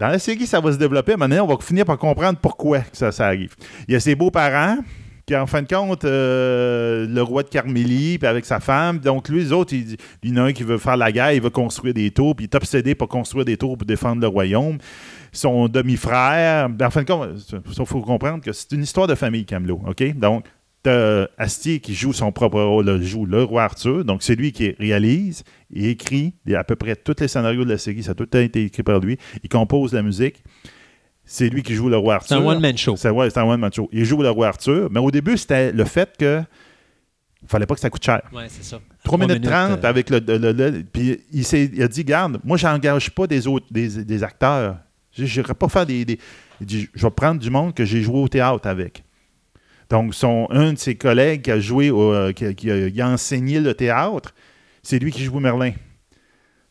Dans 0.00 0.08
la 0.08 0.18
série, 0.18 0.46
ça 0.46 0.60
va 0.60 0.72
se 0.72 0.78
développer. 0.78 1.14
Maintenant, 1.14 1.44
on 1.44 1.54
va 1.54 1.62
finir 1.62 1.84
par 1.84 1.98
comprendre 1.98 2.38
pourquoi 2.40 2.80
ça 2.90 3.10
arrive. 3.18 3.54
Il 3.86 3.92
y 3.92 3.96
a 3.96 4.00
ses 4.00 4.14
beaux-parents, 4.14 4.78
puis 5.26 5.36
en 5.36 5.46
fin 5.46 5.60
de 5.60 5.68
compte, 5.68 6.06
euh, 6.06 7.06
le 7.06 7.20
roi 7.20 7.42
de 7.42 7.50
Carmélie, 7.50 8.16
puis 8.18 8.26
avec 8.26 8.46
sa 8.46 8.60
femme. 8.60 8.98
Donc, 8.98 9.28
lui, 9.28 9.40
les 9.40 9.52
autres, 9.52 9.74
il, 9.74 9.98
il 10.22 10.30
y 10.30 10.40
en 10.40 10.44
a 10.44 10.46
un 10.46 10.52
qui 10.54 10.62
veut 10.62 10.78
faire 10.78 10.96
la 10.96 11.12
guerre, 11.12 11.32
il 11.32 11.42
veut 11.42 11.50
construire 11.50 11.92
des 11.92 12.10
tours, 12.10 12.34
puis 12.34 12.46
il 12.46 12.48
est 12.48 12.54
obsédé 12.54 12.94
pour 12.94 13.08
construire 13.08 13.44
des 13.44 13.58
tours 13.58 13.76
pour 13.76 13.86
défendre 13.86 14.22
le 14.22 14.26
royaume. 14.26 14.78
Son 15.32 15.68
demi-frère, 15.68 16.70
ben, 16.70 16.86
en 16.86 16.90
fin 16.90 17.02
de 17.02 17.06
compte, 17.06 17.28
il 17.52 17.86
faut 17.86 18.00
comprendre 18.00 18.42
que 18.42 18.52
c'est 18.52 18.72
une 18.72 18.82
histoire 18.82 19.06
de 19.06 19.14
famille, 19.14 19.44
Camelot, 19.44 19.82
OK? 19.86 20.16
Donc, 20.16 20.46
t'as 20.82 21.26
Astier 21.38 21.80
qui 21.80 21.94
joue 21.94 22.12
son 22.12 22.32
propre 22.32 22.60
rôle, 22.60 23.02
joue 23.02 23.26
le 23.26 23.42
roi 23.42 23.64
Arthur, 23.64 24.04
donc 24.04 24.22
c'est 24.22 24.34
lui 24.34 24.52
qui 24.52 24.74
réalise 24.78 25.44
et 25.74 25.90
écrit 25.90 26.34
à 26.54 26.64
peu 26.64 26.76
près 26.76 26.96
tous 26.96 27.16
les 27.20 27.28
scénarios 27.28 27.64
de 27.64 27.70
la 27.70 27.78
série, 27.78 28.02
ça 28.02 28.12
a 28.12 28.14
tout 28.14 28.34
été 28.36 28.64
écrit 28.64 28.82
par 28.82 29.00
lui. 29.00 29.18
Il 29.42 29.48
compose 29.48 29.92
la 29.92 30.02
musique. 30.02 30.42
C'est 31.24 31.48
lui 31.48 31.62
qui 31.62 31.74
joue 31.74 31.88
le 31.88 31.96
roi 31.96 32.18
C'est 32.24 32.34
Arthur. 32.34 32.48
un 32.48 32.52
one-man 32.56 32.76
show. 32.76 32.96
C'est 32.96 33.10
ouais, 33.10 33.30
c'est 33.30 33.38
un 33.38 33.44
one-man 33.44 33.72
show. 33.72 33.88
Il 33.92 34.04
joue 34.04 34.20
le 34.22 34.30
roi 34.30 34.48
Arthur, 34.48 34.88
mais 34.90 34.98
au 35.00 35.10
début, 35.12 35.36
c'était 35.36 35.70
le 35.70 35.84
fait 35.84 36.16
que 36.18 36.42
fallait 37.46 37.66
pas 37.66 37.74
que 37.74 37.80
ça 37.80 37.88
coûte 37.90 38.04
cher. 38.04 38.22
Ouais, 38.32 38.46
c'est 38.48 38.64
ça. 38.64 38.80
3 39.04 39.18
minutes 39.18 39.44
30 39.44 39.84
euh, 39.84 39.88
avec 39.88 40.10
le. 40.10 40.18
le- 40.26 40.52
le- 40.52 40.82
puis 40.82 41.20
il, 41.32 41.82
a 41.82 41.88
dit 41.88 42.04
Garde, 42.04 42.40
moi, 42.44 42.56
j'engage 42.56 43.10
pas 43.10 43.26
des, 43.26 43.46
autres, 43.46 43.66
des, 43.70 44.04
des 44.04 44.22
acteurs. 44.24 44.78
Je 45.16 45.22
n'irai 45.24 45.54
pas 45.54 45.68
faire 45.68 45.86
des. 45.86 46.04
des- 46.04 46.18
il 46.60 46.66
dit 46.66 46.88
Je 46.94 47.02
vais 47.06 47.10
prendre 47.10 47.40
du 47.40 47.48
monde 47.50 47.74
que 47.74 47.84
j'ai 47.84 48.02
joué 48.02 48.18
au 48.18 48.28
théâtre 48.28 48.66
avec. 48.66 49.04
Donc, 49.90 50.14
son, 50.14 50.46
un 50.50 50.72
de 50.72 50.78
ses 50.78 50.94
collègues 50.94 51.42
qui 51.42 51.50
a 51.50 51.58
joué, 51.60 51.90
au- 51.90 52.12
euh, 52.14 52.32
qui, 52.32 52.44
a- 52.46 52.52
qui 52.54 52.70
a, 52.70 52.90
qui 52.90 53.00
a 53.00 53.08
enseigné 53.08 53.58
le 53.60 53.74
théâtre, 53.74 54.32
c'est 54.82 54.98
lui 54.98 55.10
qui 55.10 55.24
joue 55.24 55.40
Merlin. 55.40 55.72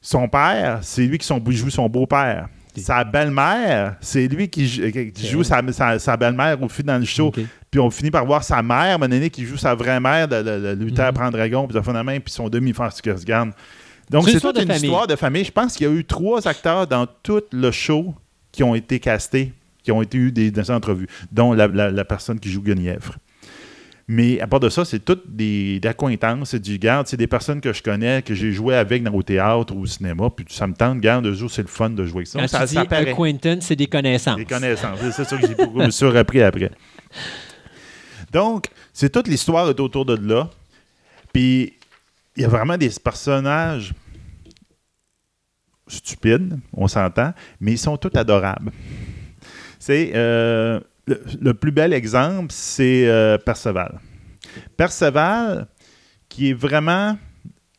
Son 0.01 0.27
père, 0.29 0.79
c'est 0.81 1.05
lui 1.05 1.17
qui 1.17 1.25
son- 1.27 1.43
joue 1.49 1.69
son 1.69 1.89
beau-père. 1.89 2.47
Sa 2.77 3.03
belle-mère, 3.03 3.97
c'est 3.99 4.27
lui 4.29 4.47
qui, 4.47 4.65
qui 5.13 5.27
joue 5.27 5.43
sa, 5.43 5.61
sa- 5.73 5.99
sa 5.99 6.15
belle-mère 6.15 6.61
au 6.63 6.69
fil 6.69 6.85
dans 6.85 6.97
le 6.97 7.03
show. 7.03 7.29
Puis 7.69 7.79
on 7.79 7.89
finit 7.89 8.09
par 8.11 8.25
voir 8.25 8.41
sa 8.41 8.63
mère, 8.63 8.97
mon 8.97 9.11
aîné, 9.11 9.29
qui 9.29 9.43
joue 9.43 9.57
sa 9.57 9.75
vraie 9.75 9.99
mère, 9.99 10.27
de, 10.29 10.37
de, 10.41 10.75
de 10.75 10.83
Luther 10.85 11.07
Mhm. 11.07 11.13
prend 11.13 11.29
dragon, 11.29 11.67
puis 11.67 11.77
de 11.77 12.01
main, 12.01 12.19
puis 12.21 12.31
son 12.31 12.47
demi-frère 12.47 12.89
Skarsgård. 12.91 13.51
Donc 14.09 14.29
C'est 14.29 14.39
toute 14.39 14.57
une 14.57 14.67
famille. 14.67 14.83
histoire 14.85 15.07
de 15.07 15.15
famille. 15.17 15.43
Je 15.43 15.51
pense 15.51 15.75
qu'il 15.75 15.87
y 15.87 15.89
a 15.89 15.93
eu 15.93 16.05
trois 16.05 16.47
acteurs 16.47 16.87
dans 16.87 17.05
tout 17.21 17.41
le 17.51 17.69
show 17.71 18.15
qui 18.53 18.63
ont 18.63 18.73
été 18.75 18.99
castés, 18.99 19.51
qui 19.83 19.91
ont 19.91 20.01
été 20.01 20.17
eu 20.17 20.31
des, 20.31 20.51
des 20.51 20.71
entrevues, 20.71 21.07
dont 21.31 21.53
la, 21.53 21.67
la- 21.67 21.91
la 21.91 22.05
personne 22.05 22.39
qui 22.39 22.49
joue 22.51 22.61
Guenièvre. 22.61 23.17
Mais 24.11 24.39
à 24.41 24.47
part 24.47 24.59
de 24.59 24.69
ça, 24.69 24.85
c'est 24.85 25.05
toutes 25.05 25.35
des, 25.35 25.79
accointances, 25.85 26.49
c'est 26.49 26.59
du 26.59 26.79
garde, 26.79 27.05
c'est 27.05 27.15
des 27.15 27.27
personnes 27.27 27.61
que 27.61 27.71
je 27.71 27.83
connais, 27.83 28.23
que 28.23 28.33
j'ai 28.33 28.51
joué 28.51 28.75
avec 28.75 29.03
dans, 29.03 29.13
au 29.13 29.21
théâtre 29.21 29.75
ou 29.75 29.81
au 29.81 29.85
cinéma, 29.85 30.31
puis 30.35 30.45
ça 30.49 30.65
me 30.65 30.73
tente, 30.73 30.99
garde, 30.99 31.25
de 31.25 31.31
jour, 31.33 31.51
c'est 31.51 31.61
le 31.61 31.67
fun 31.67 31.91
de 31.91 32.03
jouer 32.05 32.21
avec 32.21 32.27
ça. 32.27 32.39
Quand 32.39 32.47
ça, 32.47 32.67
tu 32.67 32.73
ça 32.73 32.83
dis 32.85 32.93
acquaintance, 32.95 33.65
c'est 33.65 33.75
des 33.75 33.85
connaissances. 33.85 34.37
Des 34.37 34.45
connaissances. 34.45 34.97
C'est 35.11 35.23
ça 35.23 35.37
que 35.37 35.45
j'ai 35.47 35.53
beaucoup 35.53 35.91
surappris 35.91 36.41
après. 36.41 36.71
Donc, 38.33 38.69
c'est 38.93 39.11
toute 39.11 39.27
l'histoire 39.27 39.69
est 39.69 39.79
autour 39.79 40.05
de 40.05 40.15
là. 40.15 40.49
Puis, 41.31 41.73
il 42.35 42.41
y 42.41 42.45
a 42.45 42.49
vraiment 42.49 42.77
des 42.77 42.89
personnages 43.03 43.93
stupides, 45.87 46.59
on 46.73 46.87
s'entend, 46.87 47.33
mais 47.59 47.73
ils 47.73 47.77
sont 47.77 47.97
tous 47.97 48.15
adorables. 48.17 48.71
C'est 49.89 50.11
euh, 50.13 50.79
le, 51.07 51.19
le 51.41 51.53
plus 51.55 51.71
bel 51.71 51.93
exemple, 51.93 52.49
c'est 52.49 53.07
euh, 53.07 53.39
Perceval. 53.39 53.99
Perceval, 54.77 55.65
qui 56.27 56.51
est 56.51 56.53
vraiment 56.53 57.17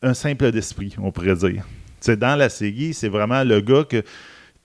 un 0.01 0.13
simple 0.13 0.51
d'esprit, 0.51 0.93
on 0.97 1.13
pourrait 1.13 1.35
dire. 1.35 1.65
C'est 2.01 2.19
dans 2.19 2.35
la 2.35 2.49
série, 2.49 2.93
c'est 2.93 3.07
vraiment 3.07 3.45
le 3.45 3.61
gars 3.61 3.85
que 3.85 4.03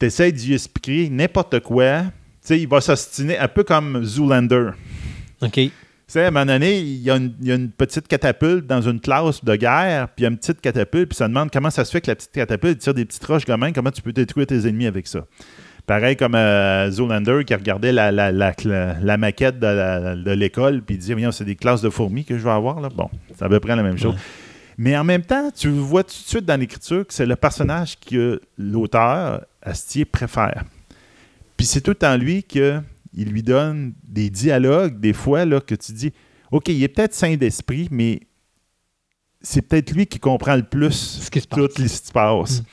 tu 0.00 0.06
essaies 0.06 0.32
d'y 0.32 0.54
expliquer 0.54 1.08
n'importe 1.08 1.60
quoi. 1.60 2.06
Il 2.50 2.66
va 2.66 2.80
s'ostiner 2.80 3.38
un 3.38 3.46
peu 3.46 3.62
comme 3.62 4.04
Zoolander. 4.04 4.70
OK. 5.40 5.58
À 6.16 6.18
un 6.18 6.30
moment 6.32 6.46
donné, 6.46 6.80
il 6.80 6.98
y, 6.98 7.12
a 7.12 7.16
une, 7.16 7.32
il 7.40 7.46
y 7.46 7.52
a 7.52 7.54
une 7.54 7.70
petite 7.70 8.08
catapulte 8.08 8.66
dans 8.66 8.82
une 8.82 8.98
classe 8.98 9.44
de 9.44 9.54
guerre, 9.54 10.08
puis 10.08 10.22
il 10.22 10.22
y 10.22 10.26
a 10.26 10.30
une 10.30 10.38
petite 10.38 10.60
catapulte, 10.60 11.10
puis 11.10 11.16
ça 11.16 11.28
demande 11.28 11.52
comment 11.52 11.70
ça 11.70 11.84
se 11.84 11.92
fait 11.92 12.00
que 12.00 12.10
la 12.10 12.16
petite 12.16 12.32
catapulte 12.32 12.80
tire 12.80 12.94
des 12.94 13.04
petites 13.04 13.24
roches 13.24 13.44
gamins, 13.44 13.70
comment 13.70 13.92
tu 13.92 14.02
peux 14.02 14.12
détruire 14.12 14.48
tes 14.48 14.66
ennemis 14.66 14.88
avec 14.88 15.06
ça. 15.06 15.24
Pareil 15.86 16.16
comme 16.16 16.34
euh, 16.34 16.90
Zoolander 16.90 17.44
qui 17.46 17.54
regardait 17.54 17.92
la, 17.92 18.10
la, 18.10 18.32
la, 18.32 18.54
la- 19.00 19.16
maquette 19.16 19.60
de, 19.60 19.66
la- 19.66 20.16
de 20.16 20.30
l'école, 20.32 20.82
puis 20.82 20.96
il 20.96 20.98
disait, 20.98 21.14
c'est 21.32 21.44
des 21.44 21.54
classes 21.54 21.80
de 21.82 21.90
fourmis 21.90 22.24
que 22.24 22.36
je 22.36 22.42
vais 22.42 22.50
avoir. 22.50 22.80
Là. 22.80 22.88
Bon, 22.88 23.08
c'est 23.36 23.44
à 23.44 23.48
peu 23.48 23.60
près 23.60 23.76
la 23.76 23.82
même 23.84 23.96
chose. 23.96 24.14
Ouais. 24.14 24.20
Mais 24.78 24.96
en 24.96 25.04
même 25.04 25.22
temps, 25.22 25.50
tu 25.56 25.68
vois 25.68 26.02
tout 26.02 26.10
de 26.10 26.28
suite 26.28 26.44
dans 26.44 26.58
l'écriture 26.58 27.06
que 27.06 27.14
c'est 27.14 27.24
le 27.24 27.36
personnage 27.36 27.98
que 28.00 28.40
l'auteur, 28.58 29.42
Astier, 29.62 30.04
préfère. 30.04 30.64
Puis 31.56 31.66
c'est 31.66 31.80
tout 31.80 32.04
en 32.04 32.16
lui 32.16 32.42
que 32.42 32.80
il 33.14 33.30
lui 33.30 33.42
donne 33.42 33.94
des 34.06 34.28
dialogues, 34.28 35.00
des 35.00 35.14
fois, 35.14 35.44
là, 35.46 35.60
que 35.60 35.74
tu 35.74 35.92
dis 35.92 36.12
OK, 36.50 36.68
il 36.68 36.82
est 36.82 36.88
peut-être 36.88 37.14
sain 37.14 37.36
d'esprit, 37.36 37.88
mais 37.90 38.20
c'est 39.40 39.62
peut-être 39.62 39.92
lui 39.92 40.06
qui 40.06 40.18
comprend 40.18 40.56
le 40.56 40.62
plus 40.64 41.20
Ce 41.22 41.30
qui 41.30 41.40
se 41.40 41.46
passe. 41.46 41.58
tout 41.58 41.68
ce 41.76 41.82
qui 41.82 41.88
se 41.88 42.12
passe. 42.12 42.60
Mm. 42.60 42.64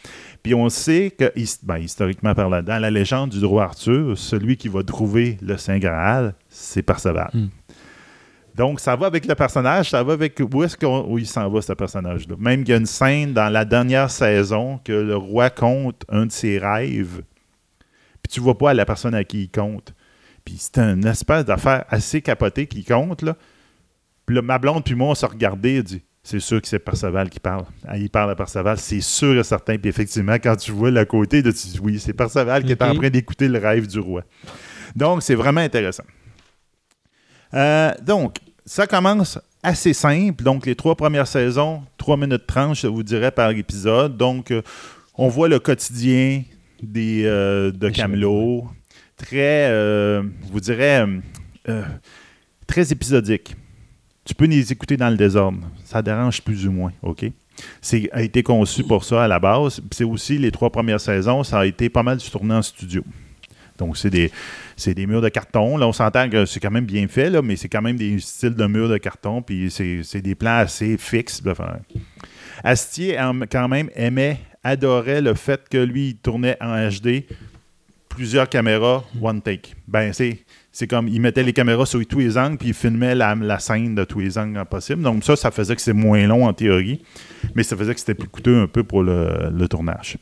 Puis 0.43 0.53
on 0.53 0.67
sait 0.67 1.09
que, 1.17 1.31
ben, 1.63 1.77
historiquement 1.77 2.35
parlant, 2.35 2.61
dans 2.61 2.77
la 2.77 2.91
légende 2.91 3.29
du 3.29 3.45
roi 3.45 3.63
Arthur, 3.63 4.17
celui 4.17 4.57
qui 4.57 4.67
va 4.67 4.83
trouver 4.83 5.37
le 5.41 5.55
Saint 5.55 5.79
Graal, 5.79 6.35
c'est 6.49 6.83
Perceval. 6.83 7.29
Mm. 7.33 7.47
Donc, 8.55 8.79
ça 8.81 8.95
va 8.95 9.07
avec 9.07 9.25
le 9.25 9.33
personnage, 9.35 9.89
ça 9.89 10.03
va 10.03 10.13
avec 10.13 10.39
où 10.53 10.63
est-ce 10.63 10.77
qu'on- 10.77 11.05
où 11.09 11.17
il 11.17 11.25
s'en 11.25 11.49
va, 11.49 11.61
ce 11.61 11.73
personnage-là. 11.73 12.35
Même 12.37 12.63
qu'il 12.63 12.73
y 12.73 12.75
a 12.75 12.77
une 12.79 12.85
scène 12.85 13.33
dans 13.33 13.49
la 13.51 13.65
dernière 13.65 14.11
saison 14.11 14.79
que 14.83 14.91
le 14.91 15.15
roi 15.15 15.49
compte 15.49 16.03
un 16.09 16.25
de 16.27 16.31
ses 16.31 16.59
rêves, 16.59 17.23
puis 18.21 18.29
tu 18.31 18.39
vois 18.41 18.57
pas 18.57 18.73
la 18.73 18.85
personne 18.85 19.15
à 19.15 19.23
qui 19.23 19.43
il 19.43 19.49
compte. 19.49 19.93
Puis 20.45 20.57
c'est 20.59 20.77
une 20.77 21.05
espèce 21.05 21.45
d'affaire 21.45 21.85
assez 21.89 22.21
capotée 22.21 22.67
qui 22.67 22.83
compte, 22.83 23.21
là. 23.21 23.37
Puis 24.25 24.35
là, 24.35 24.41
ma 24.41 24.59
blonde 24.59 24.83
puis 24.83 24.93
moi, 24.93 25.07
on 25.09 25.15
se 25.15 25.25
regardait 25.25 25.75
et 25.75 25.83
dit 25.83 26.03
c'est 26.24 26.39
sûr 26.39 26.61
que 26.61 26.67
c'est 26.67 26.80
Perceval 26.80 27.30
qui 27.30 27.39
parle. 27.39 27.65
Ah, 27.86 27.97
il 27.97 28.09
parle 28.09 28.32
à 28.32 28.36
Perceval, 28.36 28.78
c'est 28.78 29.01
sûr 29.01 29.38
et 29.38 29.43
certain. 29.43 29.78
Puis 29.78 29.89
effectivement, 29.89 30.36
quand 30.36 30.55
tu 30.55 30.71
vois 30.71 30.89
le 30.89 31.03
côté, 31.05 31.41
de, 31.41 31.51
tu 31.51 31.67
dis 31.67 31.80
oui, 31.82 31.99
c'est 31.99 32.13
Perceval 32.13 32.63
qui 32.63 32.71
est 32.71 32.82
en 32.82 32.91
Ok. 32.91 32.97
train 32.99 33.09
d'écouter 33.09 33.47
le 33.49 33.59
rêve 33.59 33.88
du 33.88 33.99
roi. 33.99 34.24
Donc, 34.95 35.21
c'est 35.21 35.36
vraiment 35.36 35.61
intéressant. 35.61 36.03
Euh, 37.53 37.91
donc, 38.01 38.38
ça 38.65 38.88
commence 38.88 39.38
assez 39.61 39.93
simple. 39.93 40.43
Donc, 40.43 40.65
les 40.65 40.76
trois 40.76 40.95
premières 40.95 41.28
saisons, 41.28 41.84
3 41.97 42.15
minutes 42.17 42.47
30, 42.47 42.76
je 42.76 42.88
vous 42.88 43.03
dirais, 43.03 43.32
par 43.32 43.51
épisode. 43.51 44.15
Donc, 44.17 44.51
euh, 44.51 44.61
on 45.15 45.28
voit 45.28 45.49
le 45.49 45.59
quotidien 45.59 46.43
des, 46.82 47.24
euh, 47.26 47.71
de 47.71 47.89
Camelot. 47.89 48.65
Très, 49.17 49.67
je 49.69 50.24
vous 50.51 50.59
dirais, 50.59 51.05
très 52.67 52.91
épisodique. 52.91 53.55
Tu 54.26 54.34
peux 54.34 54.45
les 54.45 54.71
écouter 54.71 54.97
dans 54.97 55.09
le 55.09 55.17
désordre. 55.17 55.59
Ça 55.84 56.01
dérange 56.01 56.41
plus 56.41 56.65
ou 56.67 56.71
moins, 56.71 56.91
OK? 57.01 57.26
C'est 57.82 58.09
a 58.11 58.21
été 58.21 58.41
conçu 58.41 58.84
pour 58.84 59.03
ça 59.03 59.24
à 59.24 59.28
la 59.28 59.39
base. 59.39 59.82
C'est 59.91 60.03
aussi 60.03 60.38
les 60.38 60.51
trois 60.51 60.71
premières 60.71 60.99
saisons, 60.99 61.43
ça 61.43 61.59
a 61.59 61.65
été 61.65 61.89
pas 61.89 62.03
mal 62.03 62.17
tourné 62.17 62.55
en 62.55 62.61
studio. 62.61 63.03
Donc, 63.78 63.97
c'est 63.97 64.09
des, 64.09 64.32
des 64.86 65.07
murs 65.07 65.21
de 65.21 65.30
carton. 65.30 65.78
Là, 65.78 65.88
on 65.88 65.93
s'entend 65.93 66.30
que 66.30 66.45
c'est 66.45 66.59
quand 66.59 66.71
même 66.71 66.86
bien 66.86 67.07
fait, 67.07 67.30
là, 67.30 67.41
mais 67.41 67.55
c'est 67.55 67.69
quand 67.69 67.82
même 67.82 67.97
des 67.97 68.19
styles 68.19 68.55
de 68.55 68.65
murs 68.67 68.89
de 68.89 68.97
carton, 68.97 69.41
puis 69.41 69.71
c'est, 69.71 70.21
des 70.21 70.36
plans 70.36 70.57
assez 70.57 70.97
fixes. 70.97 71.41
Enfin, 71.45 71.78
Astier, 72.63 73.19
quand 73.51 73.67
même, 73.67 73.89
aimait, 73.95 74.39
adorait 74.63 75.21
le 75.21 75.34
fait 75.34 75.67
que 75.69 75.78
lui, 75.78 76.09
il 76.09 76.15
tournait 76.17 76.57
en 76.61 76.88
HD, 76.88 77.26
plusieurs 78.09 78.47
caméras, 78.47 79.03
one 79.21 79.41
take. 79.41 79.76
Ben, 79.88 80.13
c'est. 80.13 80.39
C'est 80.76 80.88
comme, 80.88 81.07
il 81.07 81.21
mettait 81.21 81.43
les 81.43 81.53
caméras 81.53 81.86
sur 81.86 82.03
tous 82.07 82.17
les 82.17 82.36
angles, 82.36 82.57
puis 82.57 82.69
il 82.69 82.74
filmait 82.74 83.13
la, 83.13 83.59
scène 83.59 83.93
de 83.93 84.03
tous 84.05 84.19
les 84.19 84.39
angles 84.39 84.65
possibles. 84.65 85.03
Donc 85.03 85.24
ça, 85.24 85.36
ça 85.36 85.51
faisait 85.51 85.76
que 85.76 85.82
c'est 85.82 85.93
moins 85.93 86.26
long 86.26 86.47
en 86.47 86.53
théorie, 86.53 87.03
mais 87.53 87.61
ça 87.61 87.78
faisait 87.78 87.93
que 87.93 87.99
c'était 87.99 88.15
plus 88.15 88.28
coûteux 88.28 88.59
un 88.59 88.65
peu 88.67 88.84
pour 88.84 89.03
le, 89.03 89.67
tournage. 89.67 90.17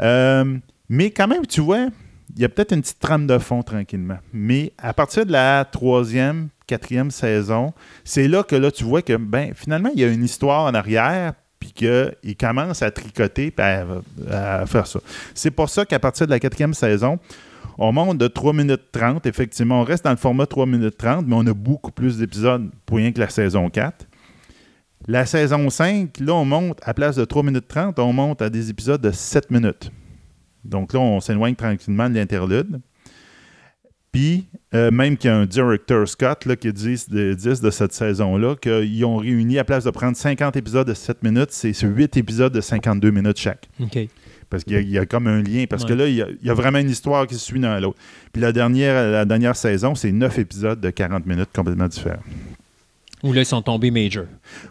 Euh, 0.00 0.58
mais 0.90 1.10
quand 1.10 1.26
même, 1.26 1.46
tu 1.46 1.62
vois, 1.62 1.88
il 2.36 2.42
y 2.42 2.44
a 2.44 2.50
peut-être 2.50 2.72
une 2.72 2.82
petite 2.82 3.00
trame 3.00 3.26
de 3.26 3.38
fond 3.38 3.62
tranquillement. 3.62 4.18
Mais 4.34 4.74
à 4.76 4.92
partir 4.92 5.24
de 5.24 5.32
la 5.32 5.64
troisième, 5.64 6.48
quatrième 6.66 7.10
saison, 7.10 7.72
c'est 8.04 8.28
là 8.28 8.42
que 8.42 8.56
là, 8.56 8.70
tu 8.70 8.84
vois 8.84 9.00
que 9.00 9.16
ben, 9.16 9.52
finalement, 9.54 9.90
il 9.94 10.02
y 10.02 10.04
a 10.04 10.08
une 10.08 10.22
histoire 10.22 10.64
en 10.64 10.74
arrière, 10.74 11.32
puis 11.58 11.72
qu'il 11.72 12.36
commence 12.38 12.82
à 12.82 12.90
tricoter, 12.90 13.54
à, 13.56 13.84
à 14.30 14.66
faire 14.66 14.86
ça. 14.86 15.00
C'est 15.34 15.50
pour 15.50 15.70
ça 15.70 15.86
qu'à 15.86 15.98
partir 15.98 16.26
de 16.26 16.30
la 16.30 16.38
quatrième 16.38 16.74
saison, 16.74 17.18
on 17.78 17.92
monte 17.92 18.18
de 18.18 18.26
3 18.26 18.52
minutes 18.52 18.90
30. 18.92 19.24
Effectivement, 19.26 19.80
on 19.80 19.84
reste 19.84 20.04
dans 20.04 20.10
le 20.10 20.16
format 20.16 20.46
3 20.46 20.66
minutes 20.66 20.98
30, 20.98 21.26
mais 21.26 21.36
on 21.36 21.46
a 21.46 21.54
beaucoup 21.54 21.92
plus 21.92 22.18
d'épisodes 22.18 22.70
pour 22.84 22.96
rien 22.98 23.12
que 23.12 23.20
la 23.20 23.28
saison 23.28 23.70
4. 23.70 24.06
La 25.06 25.24
saison 25.24 25.70
5, 25.70 26.18
là, 26.20 26.34
on 26.34 26.44
monte, 26.44 26.80
à 26.82 26.92
place 26.92 27.16
de 27.16 27.24
3 27.24 27.44
minutes 27.44 27.68
30, 27.68 27.98
on 28.00 28.12
monte 28.12 28.42
à 28.42 28.50
des 28.50 28.68
épisodes 28.68 29.00
de 29.00 29.12
7 29.12 29.50
minutes. 29.50 29.92
Donc 30.64 30.92
là, 30.92 31.00
on 31.00 31.20
s'éloigne 31.20 31.54
tranquillement 31.54 32.10
de 32.10 32.16
l'interlude. 32.16 32.80
Puis, 34.10 34.48
euh, 34.74 34.90
même 34.90 35.16
qu'il 35.16 35.30
y 35.30 35.32
a 35.32 35.36
un 35.36 35.46
director 35.46 36.08
Scott 36.08 36.46
là, 36.46 36.56
qui 36.56 36.72
dit 36.72 37.04
de, 37.08 37.34
de 37.34 37.70
cette 37.70 37.92
saison-là 37.92 38.56
qu'ils 38.56 39.04
ont 39.04 39.16
réuni, 39.16 39.58
à 39.58 39.64
place 39.64 39.84
de 39.84 39.90
prendre 39.90 40.16
50 40.16 40.56
épisodes 40.56 40.86
de 40.86 40.94
7 40.94 41.22
minutes, 41.22 41.52
c'est 41.52 41.78
8 41.80 42.16
épisodes 42.16 42.52
de 42.52 42.60
52 42.60 43.10
minutes 43.10 43.38
chaque. 43.38 43.68
OK. 43.80 43.98
Parce 44.50 44.64
qu'il 44.64 44.72
y, 44.72 44.76
a- 44.76 44.80
il 44.80 44.90
y 44.90 44.98
a 44.98 45.04
comme 45.06 45.26
un 45.26 45.42
lien. 45.42 45.64
Parce 45.68 45.84
que 45.84 45.92
là, 45.92 46.06
il 46.08 46.14
y, 46.14 46.22
a, 46.22 46.26
il 46.40 46.46
y 46.46 46.50
a 46.50 46.54
vraiment 46.54 46.78
une 46.78 46.88
histoire 46.90 47.26
qui 47.26 47.34
se 47.34 47.40
suit 47.40 47.60
dans 47.60 47.78
l'autre. 47.80 47.98
Puis 48.32 48.40
la 48.40 48.52
dernière, 48.52 49.10
la 49.10 49.24
dernière 49.24 49.56
saison, 49.56 49.94
c'est 49.94 50.10
9 50.12 50.38
épisodes 50.38 50.80
de 50.80 50.90
40 50.90 51.26
minutes 51.26 51.50
complètement 51.54 51.86
différents. 51.88 52.22
Où 53.22 53.32
là, 53.32 53.40
ils 53.42 53.46
sont 53.46 53.60
tombés 53.62 53.90
major. 53.90 54.24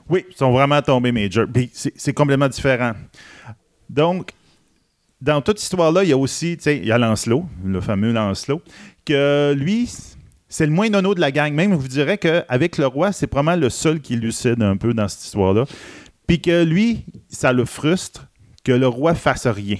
Oui, 0.10 0.26
ils 0.30 0.36
sont 0.36 0.52
vraiment 0.52 0.82
tombés 0.82 1.12
major. 1.12 1.46
Puis 1.54 1.70
c'est 1.74 2.14
complètement 2.14 2.48
différent. 2.48 2.94
Donc, 3.90 4.32
dans 5.22 5.42
toute 5.42 5.58
cette 5.58 5.64
histoire-là, 5.66 6.04
il 6.04 6.10
y 6.10 6.14
a 6.14 6.18
aussi, 6.18 6.58
tu 6.58 6.64
sais, 6.64 6.78
il 6.78 6.86
y 6.86 6.92
a 6.92 6.98
Lancelot, 6.98 7.46
le 7.66 7.82
fameux 7.82 8.12
Lancelot, 8.14 8.62
que 9.06 9.54
lui, 9.58 9.90
c'est 10.50 10.66
le 10.66 10.72
moins 10.72 10.90
nono 10.90 11.14
de 11.16 11.20
la 11.20 11.32
gang. 11.32 11.54
Même, 11.54 11.72
je 11.72 11.76
vous 11.76 11.88
dirais 11.88 12.18
qu'avec 12.18 12.78
le 12.78 12.88
roi, 12.88 13.12
c'est 13.12 13.28
probablement 13.28 13.62
le 13.62 13.70
seul 13.70 14.00
qui 14.00 14.16
lucide 14.16 14.62
un 14.62 14.78
peu 14.78 14.94
dans 14.94 15.08
cette 15.08 15.24
histoire-là. 15.26 15.66
Puis 16.26 16.42
que 16.42 16.64
lui, 16.64 17.06
ça 17.30 17.52
le 17.54 17.66
frustre 17.66 18.28
que 18.68 18.74
le 18.74 18.88
roi 18.88 19.14
fasse 19.16 19.48
rien. 19.48 19.78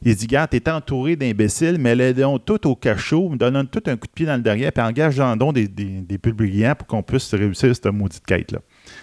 Il 0.00 0.14
dit, 0.14 0.28
gars, 0.28 0.46
t'es 0.46 0.70
entouré 0.70 1.16
d'imbéciles, 1.16 1.76
mais 1.76 1.96
l'aidons 1.96 2.38
tout 2.38 2.68
au 2.68 2.76
cachot, 2.76 3.32
donne 3.34 3.66
tout 3.66 3.82
un 3.86 3.96
coup 3.96 4.06
de 4.06 4.12
pied 4.12 4.26
dans 4.26 4.36
le 4.36 4.42
derrière, 4.42 4.70
puis 4.70 4.84
engage 4.84 5.16
donc 5.36 5.54
des, 5.54 5.66
des, 5.66 6.02
des 6.02 6.18
publiants 6.18 6.76
pour 6.76 6.86
qu'on 6.86 7.02
puisse 7.02 7.34
réussir 7.34 7.74
cette 7.74 7.86
maudite 7.86 8.24
quête-là. 8.24 8.60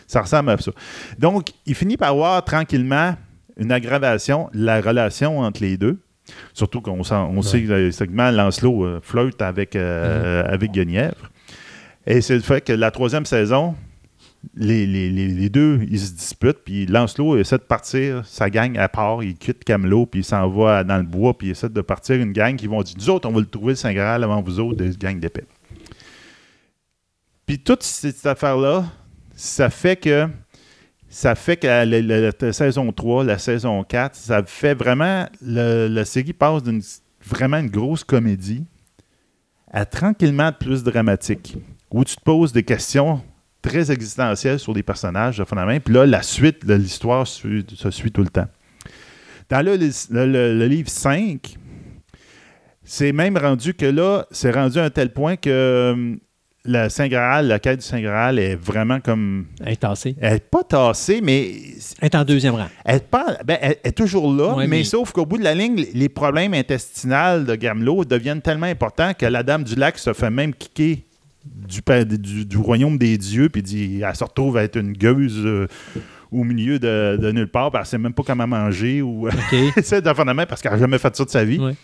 Ça 0.07 0.21
ressemble 0.21 0.51
à 0.51 0.57
ça. 0.57 0.71
Donc, 1.19 1.49
il 1.65 1.75
finit 1.75 1.97
par 1.97 2.11
avoir 2.11 2.45
tranquillement 2.45 3.17
une 3.57 3.73
aggravation, 3.73 4.49
la 4.53 4.79
relation 4.79 5.39
entre 5.39 5.61
les 5.61 5.75
deux. 5.75 5.99
Surtout 6.53 6.79
qu'on 6.79 7.01
on 7.01 7.41
sait 7.41 7.63
que 7.63 7.73
le 7.73 7.91
segment 7.91 8.31
Lancelot 8.31 8.85
euh, 8.85 8.99
flirte 9.03 9.41
avec, 9.41 9.75
euh, 9.75 10.45
avec 10.47 10.71
Guenièvre. 10.71 11.29
Et 12.07 12.21
c'est 12.21 12.35
le 12.35 12.41
fait 12.41 12.61
que 12.61 12.71
la 12.71 12.91
troisième 12.91 13.25
saison, 13.25 13.75
les, 14.55 15.49
deux, 15.49 15.79
ils 15.89 15.99
se 15.99 16.11
disputent, 16.13 16.63
puis 16.65 16.85
Lancelot 16.85 17.37
essaie 17.37 17.57
de 17.57 17.63
partir 17.63 18.25
sa 18.25 18.49
gang 18.49 18.77
à 18.77 18.89
part, 18.89 19.23
il 19.23 19.35
quitte 19.35 19.63
Camelot, 19.63 20.05
puis 20.05 20.21
il 20.21 20.23
s'en 20.23 20.49
va 20.49 20.83
dans 20.83 20.97
le 20.97 21.03
bois, 21.03 21.37
puis 21.37 21.47
il 21.47 21.51
essaie 21.51 21.69
de 21.69 21.81
partir 21.81 22.15
une 22.17 22.33
gang 22.33 22.55
qui 22.55 22.67
vont 22.67 22.81
dire 22.83 22.95
Nous 22.97 23.09
autres, 23.09 23.27
on 23.29 23.31
va 23.33 23.39
le 23.39 23.45
trouver 23.45 23.71
le 23.73 23.75
Saint 23.77 23.93
Graal 23.93 24.23
avant 24.23 24.41
vous 24.41 24.59
autres, 24.59 24.77
des 24.77 24.91
gangs 24.97 25.19
d'épée. 25.19 25.45
Puis 27.45 27.59
toute 27.59 27.83
cette 27.83 28.25
affaire-là, 28.25 28.85
ça 29.35 29.69
fait 29.69 29.95
que 29.95 30.27
ça 31.09 31.35
fait 31.35 31.57
que 31.57 31.67
la 32.41 32.51
saison 32.53 32.91
3, 32.91 33.23
la 33.23 33.37
saison 33.37 33.83
4, 33.83 34.15
ça 34.15 34.43
fait 34.43 34.73
vraiment. 34.73 35.27
le- 35.41 35.87
la 35.87 36.05
série 36.05 36.33
passe 36.33 36.63
d'une 36.63 36.81
vraiment 37.25 37.57
une 37.57 37.69
grosse 37.69 38.03
comédie 38.03 38.65
à 39.71 39.85
tranquillement 39.85 40.51
plus 40.51 40.83
dramatique, 40.83 41.57
où 41.91 42.03
tu 42.03 42.15
te 42.15 42.21
poses 42.21 42.51
des 42.51 42.63
questions 42.63 43.21
très 43.63 43.91
existentielles 43.91 44.59
sur 44.59 44.73
des 44.73 44.83
personnages 44.83 45.39
de 45.39 45.43
phénomène, 45.45 45.79
puis 45.79 45.93
là, 45.95 46.05
la 46.05 46.21
suite 46.21 46.65
de 46.65 46.75
l'histoire 46.75 47.25
se 47.25 47.89
suit 47.89 48.11
tout 48.11 48.21
le 48.21 48.29
temps. 48.29 48.47
Dans 49.49 49.65
le, 49.65 49.75
le- 49.77 50.25
le- 50.25 50.57
le 50.59 50.67
livre 50.67 50.89
5, 50.89 51.55
c'est 52.83 53.11
même 53.13 53.37
rendu 53.37 53.73
que 53.73 53.85
là, 53.85 54.25
c'est 54.31 54.51
rendu 54.51 54.77
à 54.79 54.83
un 54.85 54.89
tel 54.89 55.11
point 55.13 55.35
que 55.37 55.91
hum, 55.93 56.19
la 56.65 56.89
Saint 56.89 57.07
Graal, 57.09 57.47
la 57.47 57.59
quête 57.59 57.79
du 57.79 57.85
Saint 57.85 58.01
Graal 58.01 58.39
est 58.39 58.55
vraiment 58.55 58.99
comme. 59.01 59.47
Elle 59.65 59.73
est 59.73 59.81
tassée. 59.81 60.15
Elle 60.21 60.33
n'est 60.35 60.39
pas 60.39 60.63
tassée, 60.63 61.19
mais 61.21 61.51
Elle 61.99 62.05
est 62.05 62.15
en 62.15 62.23
deuxième 62.23 62.55
rang. 62.55 62.67
elle, 62.85 62.95
est 62.97 63.07
pas- 63.07 63.37
ben, 63.45 63.57
elle 63.61 63.77
est 63.83 63.91
toujours 63.97 64.33
là, 64.33 64.53
Ouais, 64.55 64.63
mais, 64.67 64.77
mais- 64.77 64.83
sauf 64.85 65.11
qu'au 65.11 65.25
bout 65.25 65.37
de 65.37 65.43
la 65.43 65.53
ligne, 65.53 65.85
les 65.93 66.09
problèmes 66.09 66.53
intestinaux 66.53 67.43
de 67.45 67.55
Gamelot 67.55 68.05
deviennent 68.05 68.41
tellement 68.41 68.65
importants 68.67 69.13
que 69.13 69.25
la 69.25 69.43
Dame 69.43 69.63
du 69.65 69.75
Lac 69.75 69.97
se 69.97 70.13
fait 70.13 70.29
même 70.29 70.53
kicker 70.53 71.03
du, 71.45 71.81
pa- 71.81 72.05
du, 72.05 72.45
du 72.45 72.57
royaume 72.57 72.97
des 72.97 73.17
dieux, 73.17 73.49
puis 73.49 73.61
dit, 73.63 74.01
elle 74.01 74.15
se 74.15 74.23
retrouve 74.23 74.57
à 74.57 74.63
être 74.63 74.77
une 74.77 74.93
gueuse 74.93 75.41
euh, 75.45 75.67
au 76.31 76.43
milieu 76.43 76.79
de, 76.79 77.17
de 77.21 77.31
nulle 77.31 77.49
part, 77.51 77.69
puis 77.71 77.77
elle 77.77 77.83
ne 77.83 77.87
sait 77.87 77.97
même 77.97 78.13
pas 78.13 78.23
comment 78.25 78.47
manger, 78.47 79.01
ou 79.01 79.27
OK. 79.27 79.55
c'est 79.83 80.01
de 80.01 80.13
faire 80.13 80.25
de 80.25 80.31
même 80.31 80.45
parce 80.47 80.61
qu'elle 80.61 80.71
n'a 80.73 80.77
jamais 80.79 80.97
fait 80.97 81.15
ça 81.15 81.25
de 81.25 81.29
sa 81.29 81.43
vie. 81.43 81.59
Ouais. 81.59 81.75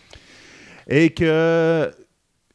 Et 0.88 1.10
que 1.12 1.92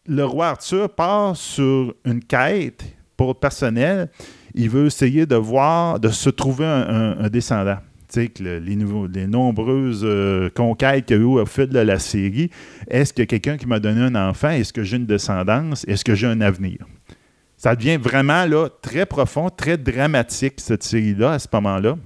le 0.07 0.25
roi 0.25 0.49
Arthur 0.49 0.89
part 0.91 1.37
sur 1.37 1.95
une 2.05 2.23
quête 2.23 2.85
pour 3.17 3.29
le 3.29 3.35
personnel. 3.35 4.11
Il 4.57 4.69
veut 4.71 4.87
essayer 4.87 5.25
de 5.27 5.37
voir, 5.37 5.99
de 6.01 6.09
se 6.11 6.31
trouver 6.31 6.65
un, 6.67 6.89
un- 6.89 7.25
un 7.25 7.29
descendant. 7.29 7.79
Les, 8.17 9.27
nombreuses 9.27 10.03
euh, 10.05 10.51
conquêtes 10.51 11.07
qu'il 11.07 11.17
y 11.17 11.21
a 11.21 11.23
eu 11.23 11.67
de 11.67 11.79
la 11.79 11.99
série. 11.99 12.51
Est-ce 12.89 13.13
qu'il 13.13 13.23
y 13.23 13.25
a 13.25 13.27
quelqu'un 13.27 13.57
qui 13.57 13.67
m'a 13.67 13.81
donné 13.81 14.01
un 14.01 14.15
enfant? 14.15 14.51
Est-ce 14.51 14.73
que 14.73 14.83
j'ai 14.83 14.97
une 14.97 15.07
descendance? 15.07 15.85
Est-ce 15.89 16.05
que 16.05 16.15
j'ai 16.15 16.27
un 16.27 16.41
avenir? 16.41 16.79
Ça 17.57 17.75
devient 17.75 17.97
vraiment 17.97 18.45
là, 18.47 18.69
très 18.83 19.07
profond, 19.07 19.49
très 19.49 19.79
dramatique, 19.79 20.55
cette 20.59 20.83
série-là, 20.83 21.33
à 21.33 21.39
ce 21.39 21.49
moment-là. 21.53 21.97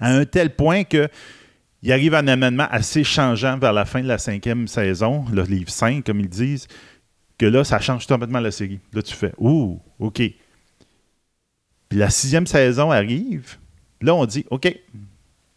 À 0.00 0.12
un 0.12 0.24
tel 0.24 0.54
point 0.54 0.84
que 0.84 1.08
il 1.82 1.90
arrive 1.90 2.14
un 2.14 2.28
amendement 2.28 2.68
assez 2.70 3.02
changeant 3.02 3.58
vers 3.58 3.72
la 3.72 3.84
fin 3.84 4.02
de 4.02 4.06
la 4.06 4.18
cinquième 4.18 4.68
saison, 4.68 5.24
le 5.32 5.42
livre 5.42 5.70
5, 5.70 6.04
comme 6.04 6.20
ils 6.20 6.28
disent, 6.28 6.68
que 7.38 7.46
là, 7.46 7.64
ça 7.64 7.80
change 7.80 8.06
complètement 8.06 8.38
la 8.38 8.52
série. 8.52 8.78
Là, 8.92 9.02
tu 9.02 9.14
fais 9.14 9.32
Ouh, 9.38 9.80
OK. 9.98 10.22
Puis 11.88 11.98
la 11.98 12.08
sixième 12.08 12.46
saison 12.46 12.92
arrive. 12.92 13.56
Là, 14.02 14.14
on 14.14 14.26
dit 14.26 14.44
OK. 14.50 14.74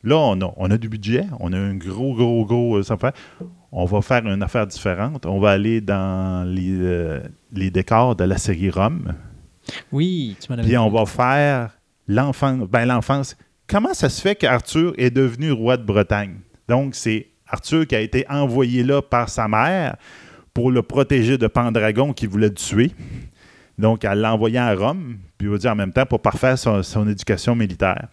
Là, 0.04 0.18
on 0.18 0.40
a, 0.40 0.54
on 0.58 0.70
a 0.70 0.78
du 0.78 0.88
budget, 0.88 1.26
on 1.40 1.52
a 1.52 1.58
un 1.58 1.74
gros, 1.74 2.14
gros, 2.14 2.46
gros 2.46 2.78
euh, 2.78 2.94
affaire. 2.94 3.12
On 3.72 3.86
va 3.86 4.02
faire 4.02 4.26
une 4.28 4.44
affaire 4.44 4.68
différente. 4.68 5.26
On 5.26 5.40
va 5.40 5.50
aller 5.50 5.82
dans 5.82 6.48
les, 6.48 6.72
euh, 6.72 7.22
les 7.52 7.72
décors 7.72 8.16
de 8.16 8.24
la 8.24 8.38
série 8.38 8.70
Rome. 8.70 9.14
Oui, 9.92 10.38
tu 10.40 10.52
m'en 10.52 10.62
Puis 10.62 10.78
on 10.78 10.90
va 10.90 11.08
faire 11.08 11.72
l'enfance. 12.08 12.68
Ben, 12.70 12.86
l'enfance. 12.86 13.36
Comment 13.68 13.96
ça 13.96 14.10
se 14.10 14.22
fait 14.22 14.36
qu'Arthur 14.36 14.94
est 14.98 15.10
devenu 15.10 15.52
roi 15.52 15.76
de 15.76 15.84
Bretagne? 15.84 16.36
Donc, 16.70 16.94
c'est 16.94 17.28
Arthur 17.48 17.88
qui 17.88 17.96
a 17.96 18.00
été 18.00 18.26
envoyé 18.30 18.84
là 18.84 19.02
par 19.02 19.30
sa 19.30 19.48
mère 19.48 19.98
pour 20.54 20.70
le 20.70 20.84
protéger 20.84 21.40
de 21.40 21.48
Pendragon 21.48 22.14
qui 22.14 22.28
voulait 22.28 22.50
le 22.50 22.54
tuer. 22.54 22.92
Donc, 23.80 24.06
elle 24.06 24.20
l'a 24.20 24.34
envoyé 24.34 24.60
à 24.60 24.74
Rome, 24.76 25.18
puis 25.38 25.48
va 25.48 25.58
dire 25.58 25.72
en 25.72 25.76
même 25.76 25.92
temps 25.92 26.06
pour 26.06 26.22
parfaire 26.22 26.58
son, 26.58 26.84
son 26.84 27.10
éducation 27.10 27.56
militaire. 27.56 28.08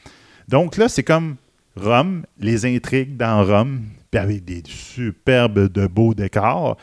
Donc 0.49 0.77
là, 0.77 0.89
c'est 0.89 1.03
comme 1.03 1.37
Rome, 1.77 2.25
les 2.39 2.67
intrigues 2.67 3.17
dans 3.17 3.45
Rome, 3.45 3.83
puis 4.11 4.21
avec 4.21 4.45
des 4.45 4.63
superbes 4.67 5.73
de 5.73 5.87
beaux 5.87 6.15
décors. 6.15 6.77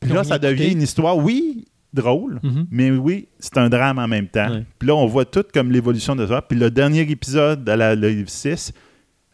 Puis 0.00 0.10
là, 0.12 0.24
ça 0.24 0.38
devient 0.38 0.72
une 0.72 0.82
histoire, 0.82 1.16
oui, 1.16 1.66
drôle, 1.92 2.40
Mhm. 2.42 2.66
mais 2.70 2.90
oui, 2.90 3.28
c'est 3.38 3.56
un 3.58 3.68
drame 3.68 3.98
en 3.98 4.08
même 4.08 4.26
temps. 4.28 4.60
Puis 4.78 4.88
là, 4.88 4.94
on 4.94 5.06
voit 5.06 5.24
tout 5.24 5.44
comme 5.52 5.70
l'évolution 5.72 6.14
de 6.16 6.26
ça. 6.26 6.42
Puis 6.42 6.58
le 6.58 6.70
dernier 6.70 7.00
épisode 7.10 7.64
de 7.64 7.72
la, 7.72 7.94
le 7.94 8.08
livre 8.08 8.28
6, 8.30 8.72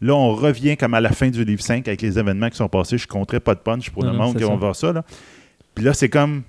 là, 0.01 0.15
on 0.15 0.33
revient 0.35 0.77
comme 0.77 0.95
à 0.95 1.01
la 1.01 1.11
fin 1.11 1.29
du 1.31 1.45
livre 1.45 1.63
5 1.63 1.87
avec 1.89 2.03
les 2.03 2.19
événements 2.19 2.51
qui 2.51 2.57
sont 2.57 2.69
passés. 2.69 2.99
Je 2.99 3.05
ne 3.05 3.09
compterai 3.13 3.41
pas 3.41 3.55
de 3.55 3.61
punch 3.61 3.91
pour 3.91 4.05
Non, 4.05 4.13
le 4.13 4.19
monde 4.19 4.37
qui 4.37 4.43
va 4.43 4.49
ça. 4.51 4.55
voir 4.57 4.77
ça. 4.77 4.93
Là. 4.93 5.05
Puis 5.75 5.85
là, 5.85 5.93
c'est 5.95 6.09
comme. 6.09 6.43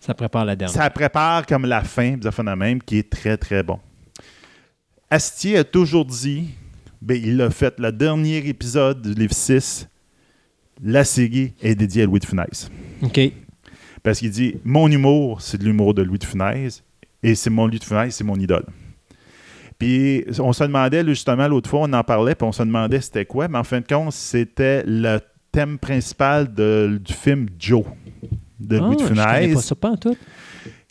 Ça 0.00 0.12
prépare 0.12 0.44
la 0.44 0.54
dernière. 0.56 0.74
Ça 0.74 0.90
prépare 0.90 1.46
comme 1.46 1.64
la 1.64 1.82
fin 1.82 2.16
de 2.18 2.30
phénomène 2.30 2.82
qui 2.82 2.98
est 2.98 3.08
très, 3.10 3.36
très 3.38 3.62
bon. 3.62 3.78
Astier 5.10 5.58
a 5.58 5.64
toujours 5.64 6.04
dit, 6.04 6.48
ben, 7.02 7.20
il 7.22 7.40
a 7.40 7.50
fait 7.50 7.78
le 7.78 7.92
dernier 7.92 8.38
épisode 8.48 9.02
du 9.02 9.14
livre 9.14 9.34
6, 9.34 9.88
la 10.82 11.04
série 11.04 11.52
est 11.62 11.74
dédiée 11.74 12.02
à 12.02 12.06
Louis 12.06 12.20
de 12.20 12.26
Funès. 12.26 12.70
OK. 13.02 13.20
Parce 14.02 14.18
qu'il 14.18 14.30
dit 14.30 14.56
Mon 14.64 14.90
humour, 14.90 15.40
c'est 15.40 15.56
de 15.58 15.64
l'humour 15.64 15.94
de 15.94 16.02
Louis 16.02 16.18
de 16.18 16.24
Funès, 16.24 16.82
et 17.22 17.34
c'est 17.34 17.50
mon 17.50 17.66
Louis 17.66 17.78
de 17.78 17.84
Funès, 17.84 18.14
c'est 18.14 18.24
mon 18.24 18.36
idole. 18.36 18.64
Puis 19.78 20.24
on 20.38 20.52
se 20.52 20.64
demandait, 20.64 21.04
justement, 21.04 21.48
l'autre 21.48 21.68
fois, 21.70 21.80
on 21.82 21.92
en 21.92 22.04
parlait, 22.04 22.34
puis 22.34 22.46
on 22.46 22.52
se 22.52 22.62
demandait 22.62 23.00
c'était 23.00 23.24
quoi. 23.24 23.48
Mais 23.48 23.58
en 23.58 23.64
fin 23.64 23.80
de 23.80 23.86
compte, 23.86 24.12
c'était 24.12 24.82
le 24.86 25.18
thème 25.52 25.78
principal 25.78 26.52
de- 26.52 27.00
du 27.02 27.12
film 27.12 27.46
Joe 27.58 27.84
de 28.60 28.76
Ah, 28.76 28.80
Louis 28.80 28.96
de 28.96 29.02
je 29.02 29.08
connais 29.08 29.22
Funès. 29.42 29.54
pas 29.54 29.60
ça, 29.62 29.74
pas 29.74 29.90
en 29.90 29.96
tout. 29.96 30.16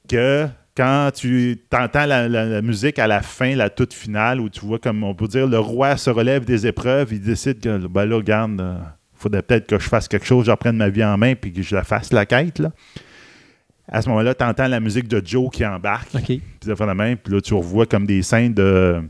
Que 0.08 0.48
quand 0.76 1.12
tu 1.14 1.60
entends 1.74 2.06
la, 2.06 2.28
la- 2.28 2.46
la 2.46 2.62
musique 2.62 2.98
à 3.00 3.08
la 3.08 3.22
fin, 3.22 3.56
la 3.56 3.70
toute 3.70 3.94
finale, 3.94 4.40
où 4.40 4.50
tu 4.50 4.62
vois, 4.66 4.80
comme 4.80 5.04
on 5.04 5.14
peut 5.14 5.28
dire, 5.28 5.48
le 5.48 5.60
roi 5.60 5.98
se 5.98 6.10
relève 6.10 6.46
des 6.46 6.66
épreuves, 6.68 7.10
il 7.14 7.22
décide 7.22 7.60
que, 7.60 7.78
ben 7.88 8.06
là, 8.06 8.16
regarde, 8.18 8.60
il 8.60 9.20
faudrait 9.20 9.44
peut-être 9.44 9.68
que 9.68 9.78
je 9.80 9.88
fasse 9.88 10.08
quelque 10.08 10.26
chose, 10.26 10.46
je 10.48 10.52
reprenne 10.52 10.78
ma 10.78 10.90
vie 10.90 11.04
en 11.04 11.18
main, 11.18 11.36
puis 11.36 11.54
que 11.54 11.62
je 11.62 11.76
la 11.76 11.84
fasse 11.84 12.12
la 12.12 12.26
quête, 12.26 12.60
là. 12.60 12.72
À 13.92 14.02
ce 14.02 14.08
moment-là, 14.10 14.34
tu 14.34 14.44
entends 14.46 14.68
la 14.68 14.80
musique 14.80 15.08
de 15.10 15.22
Joe 15.24 15.50
qui 15.52 15.66
embarque. 15.66 16.16
OK. 16.16 16.24
Puis 16.26 16.40
la 16.80 16.96
même. 16.96 17.18
Puis 17.18 17.34
là, 17.34 17.42
tu 17.42 17.54
revois 17.54 17.86
comme 17.86 18.06
des 18.06 18.22
scènes 18.22 18.54
de, 18.54 19.02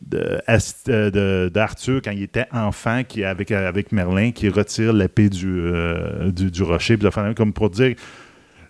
de, 0.00 0.40
euh, 0.88 1.10
de- 1.10 1.50
d'Arthur 1.52 2.00
quand 2.02 2.10
il 2.10 2.22
était 2.22 2.46
enfant, 2.50 3.02
qui 3.06 3.22
avec, 3.22 3.50
avec 3.50 3.92
Merlin, 3.92 4.30
qui 4.32 4.48
retire 4.48 4.94
l'épée 4.94 5.28
du, 5.28 5.60
euh, 5.60 6.30
du, 6.30 6.50
du 6.50 6.62
rocher. 6.62 6.96
Puis 6.96 7.06
comme 7.36 7.52
pour 7.52 7.68
dire 7.68 7.94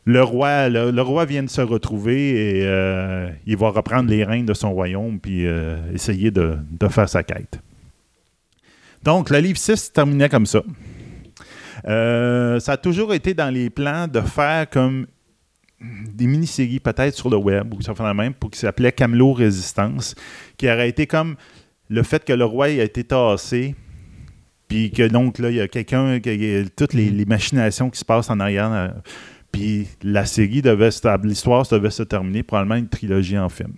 le 0.06 0.22
roi, 0.22 0.68
le, 0.68 1.00
roi 1.00 1.24
vient 1.24 1.42
de 1.42 1.48
se 1.48 1.62
retrouver 1.62 2.58
et 2.58 2.66
euh, 2.66 3.30
il 3.46 3.56
va 3.56 3.70
reprendre 3.70 4.10
les 4.10 4.22
rênes 4.22 4.44
de 4.44 4.52
son 4.52 4.72
royaume 4.72 5.18
puis 5.18 5.46
euh, 5.46 5.76
essayer 5.92 6.30
de, 6.30 6.58
faire 6.90 7.08
sa 7.08 7.22
quête. 7.22 7.58
Donc, 9.02 9.30
le 9.30 9.38
livre 9.38 9.58
6 9.58 9.76
se 9.76 9.90
terminait 9.90 10.28
comme 10.28 10.46
ça. 10.46 10.62
Euh, 11.86 12.60
ça 12.60 12.72
a 12.72 12.76
toujours 12.76 13.12
été 13.14 13.34
dans 13.34 13.52
les 13.52 13.70
plans 13.70 14.06
de 14.06 14.20
faire 14.20 14.68
comme 14.68 15.06
des 15.80 16.26
mini-séries 16.26 16.80
peut-être 16.80 17.14
sur 17.14 17.28
le 17.28 17.36
web 17.36 17.74
ou 17.74 17.82
ça 17.82 17.94
fait 17.94 18.02
la 18.02 18.14
même 18.14 18.32
pour 18.32 18.50
qui 18.50 18.58
s'appelait 18.58 18.92
Camelot 18.92 19.32
Résistance, 19.32 20.14
qui 20.56 20.66
aurait 20.68 20.88
été 20.88 21.06
comme 21.06 21.36
le 21.90 22.02
fait 22.02 22.24
que 22.24 22.32
le 22.32 22.44
roi 22.44 22.66
a 22.66 22.68
été 22.70 23.04
tassé, 23.04 23.74
puis 24.68 24.90
que 24.90 25.06
donc 25.06 25.38
là 25.38 25.50
il 25.50 25.56
y 25.56 25.60
a 25.60 25.68
quelqu'un, 25.68 26.18
toutes 26.74 26.94
les, 26.94 27.24
machinations 27.26 27.90
qui 27.90 27.98
se 27.98 28.04
passent 28.04 28.30
en 28.30 28.40
arrière, 28.40 28.94
puis 29.54 29.86
la 30.02 30.26
série 30.26 30.62
devait 30.62 30.90
se, 30.90 31.26
l'histoire 31.26 31.64
devait 31.68 31.90
se 31.90 32.02
terminer 32.02 32.42
probablement 32.42 32.74
une 32.74 32.88
trilogie 32.88 33.38
en 33.38 33.48
film. 33.48 33.74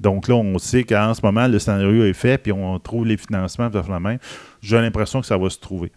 Donc 0.00 0.26
là, 0.26 0.34
on 0.34 0.58
sait 0.58 0.82
qu'en 0.82 1.14
ce 1.14 1.20
moment, 1.22 1.46
le 1.46 1.60
scénario 1.60 2.04
est 2.04 2.12
fait, 2.12 2.36
puis 2.38 2.50
on 2.50 2.76
trouve 2.80 3.06
les 3.06 3.16
financements, 3.16 3.70
fait 3.70 3.88
la 3.88 4.00
même. 4.00 4.18
J'ai 4.60 4.80
l'impression 4.80 5.20
que 5.20 5.26
ça 5.26 5.38
va 5.38 5.48
se 5.48 5.60
trouver. 5.60 5.92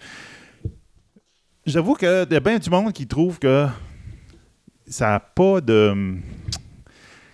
J'avoue 1.66 1.96
qu'il 1.96 2.08
y 2.30 2.36
a 2.36 2.40
bien 2.40 2.60
du 2.60 2.70
monde 2.70 2.94
qui 2.94 3.08
trouve 3.08 3.40
que 3.40 3.66
ça 4.86 5.08
n'a 5.10 5.20
pas 5.20 5.60
de. 5.60 6.18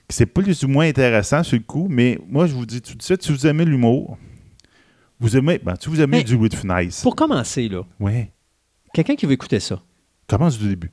que 0.08 0.14
c'est 0.14 0.26
plus 0.26 0.64
ou 0.64 0.70
moins 0.70 0.88
intéressant 0.88 1.44
sur 1.44 1.58
le 1.58 1.64
coup, 1.64 1.88
mais 1.90 2.18
moi, 2.26 2.48
je 2.48 2.54
vous 2.54 2.66
dis 2.66 2.82
tout 2.82 2.96
de 2.96 3.02
suite, 3.02 3.22
si 3.22 3.34
vous 3.34 3.46
aimez 3.46 3.66
l'humour, 3.66 4.18
vous 5.20 5.36
aimez. 5.36 5.60
Ben, 5.62 5.74
si 5.78 5.90
vous 5.90 6.00
aimez 6.00 6.20
Mais 6.20 6.24
du 6.24 6.38
Louis 6.38 6.48
de 6.48 6.56
Funès. 6.56 7.02
Pour 7.02 7.18
commencer, 7.18 7.68
là, 7.68 7.84
Oui. 8.00 8.28
quelqu'un 8.94 9.16
qui 9.18 9.26
veut 9.26 9.34
écouter 9.34 9.60
ça. 9.60 9.82
Commence 10.26 10.58
du 10.58 10.70
début. 10.70 10.92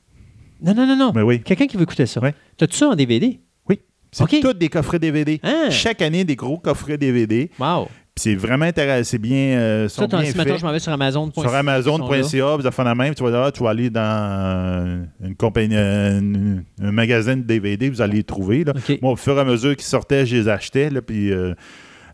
Non, 0.61 0.73
non, 0.73 0.85
non, 0.85 0.95
non. 0.95 1.11
Mais 1.15 1.21
oui. 1.21 1.41
Quelqu'un 1.41 1.67
qui 1.67 1.77
veut 1.77 1.83
écouter 1.83 2.05
ça. 2.05 2.19
Ouais. 2.21 2.33
T'as-tu 2.57 2.75
ça 2.77 2.89
en 2.89 2.95
DVD? 2.95 3.39
Oui. 3.67 3.79
C'est 4.11 4.23
OK. 4.23 4.35
tous 4.41 4.53
des 4.53 4.69
coffrets 4.69 4.99
DVD. 4.99 5.39
Hein? 5.43 5.69
Chaque 5.69 6.01
année, 6.01 6.23
des 6.23 6.35
gros 6.35 6.57
coffrets 6.57 6.97
DVD. 6.97 7.49
Wow. 7.59 7.85
Puis 8.15 8.23
c'est 8.23 8.35
vraiment 8.35 8.65
intéressant. 8.65 9.09
C'est 9.11 9.17
bien. 9.19 9.57
euh, 9.57 9.87
sont 9.87 10.01
Ça, 10.01 10.07
bien 10.07 10.25
si 10.31 10.35
maintenant 10.35 10.57
je 10.57 10.65
m'en 10.65 10.71
vais 10.71 10.79
sur 10.79 10.91
Amazon. 10.91 11.31
Sur 11.33 11.53
Amazon.ca, 11.55 12.55
vous 12.57 12.67
la 12.83 12.95
même, 12.95 13.15
tu 13.15 13.23
vas, 13.23 13.29
là, 13.29 13.51
tu 13.51 13.63
vas 13.63 13.69
aller 13.69 13.89
dans 13.89 15.05
une 15.23 15.35
compagnie, 15.35 15.75
un, 15.77 16.57
un 16.81 16.91
magasin 16.91 17.37
de 17.37 17.43
DVD, 17.43 17.89
vous 17.89 18.01
allez 18.01 18.17
les 18.17 18.23
trouver. 18.23 18.63
Là. 18.65 18.73
Moi, 19.01 19.13
au 19.13 19.15
fur 19.15 19.37
et 19.37 19.41
à 19.41 19.45
mesure 19.45 19.75
qu'ils 19.75 19.85
sortaient, 19.85 20.25
je 20.25 20.35
les 20.35 20.47
achetais. 20.49 20.89
Là, 20.89 21.01
puis 21.01 21.31
euh, 21.31 21.53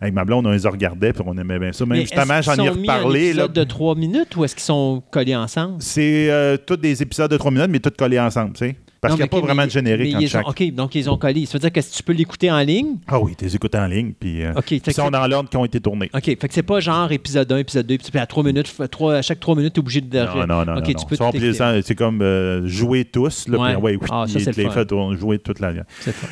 avec 0.02 0.14
ma 0.14 0.26
blonde, 0.26 0.46
on 0.48 0.52
les 0.52 0.68
regardait, 0.68 1.14
puis 1.14 1.24
on 1.26 1.38
aimait 1.38 1.60
bien 1.60 1.72
ça. 1.72 1.86
Même 1.86 1.98
Mais 1.98 2.02
justement, 2.02 2.41
j'en 2.41 2.56
ai 2.56 2.70
reparlé. 2.70 3.20
là. 3.34 3.46
épisode 3.46 3.54
de 3.54 3.64
trois 3.64 3.96
minutes 3.96 4.36
ou 4.36 4.43
est-ce 4.43 4.56
qu'ils 4.56 4.64
sont 4.64 5.02
collés 5.12 5.36
ensemble? 5.36 5.76
C'est 5.80 6.30
euh, 6.30 6.58
tous 6.58 6.78
des 6.78 7.02
épisodes 7.02 7.32
de 7.32 7.38
3 7.38 7.52
minutes, 7.52 7.70
mais 7.70 7.80
tous 7.80 7.91
collés 7.98 8.20
ensemble, 8.20 8.54
tu 8.54 8.66
sais. 8.66 8.76
Parce 9.08 9.14
qu'il 9.16 9.24
n'y 9.24 9.28
a 9.28 9.28
pas 9.28 9.39
vraiment 9.39 9.62
mais- 9.62 9.68
de 9.68 9.72
générique 9.72 10.14
entre 10.16 10.22
ils 10.22 10.26
ont- 10.26 10.30
chaque. 10.30 10.47
OK, 10.49 10.72
donc 10.74 10.95
ils 10.95 11.10
ont 11.10 11.18
collé. 11.18 11.45
Ça 11.45 11.53
veut 11.53 11.60
dire 11.60 11.72
que 11.72 11.82
si 11.82 11.91
tu 11.97 12.03
peux 12.03 12.14
l'écouter 12.14 12.51
en 12.51 12.60
ligne? 12.60 12.97
Ah 13.08 13.20
oui, 13.20 13.36
tu 13.38 13.45
les 13.45 13.56
écoutes 13.56 13.76
en 13.76 13.86
ligne, 13.88 14.14
puis 14.20 14.43
euh, 14.43 14.53
OK, 14.56 14.68
fait 14.70 14.82
ils 14.88 14.93
sont 14.93 15.10
dans 15.12 15.26
l'ordre 15.28 15.49
qui 15.49 15.58
ont 15.58 15.66
été 15.66 15.80
tournés. 15.80 16.10
OK, 16.14 16.24
fait 16.26 16.36
que 16.36 16.53
c'est 16.53 16.64
pas 16.64 16.80
genre 16.80 17.12
épisode 17.12 17.51
1, 17.51 17.58
épisode 17.58 17.86
2, 17.88 17.97
puis 17.97 18.20
à 18.20 18.26
3 18.26 18.43
minutes, 18.43 18.74
à 18.80 19.22
chaque 19.22 19.39
3 19.39 19.56
minutes, 19.56 19.74
tu 19.74 19.80
es 19.80 19.82
obligé 19.82 20.01
de. 20.01 20.20
Non, 20.20 20.47
non, 20.47 20.66
non. 20.66 20.78
OK, 20.78 20.88
non, 20.88 21.32
tu 21.32 21.39
non. 21.39 21.82
C'est 21.84 21.95
comme 21.95 22.22
euh, 22.22 22.68
jouer 22.68 23.06
tous. 23.06 23.47
Là, 23.47 23.58
Ouais. 23.58 23.74
puis, 23.74 23.82
ouais, 23.82 23.97
oui, 24.01 24.08
Ah, 24.12 24.26
ça, 24.28 24.39
les 24.39 24.45
fait 24.70 24.89
jouer 25.18 25.39
toute 25.39 25.60
la 25.60 25.74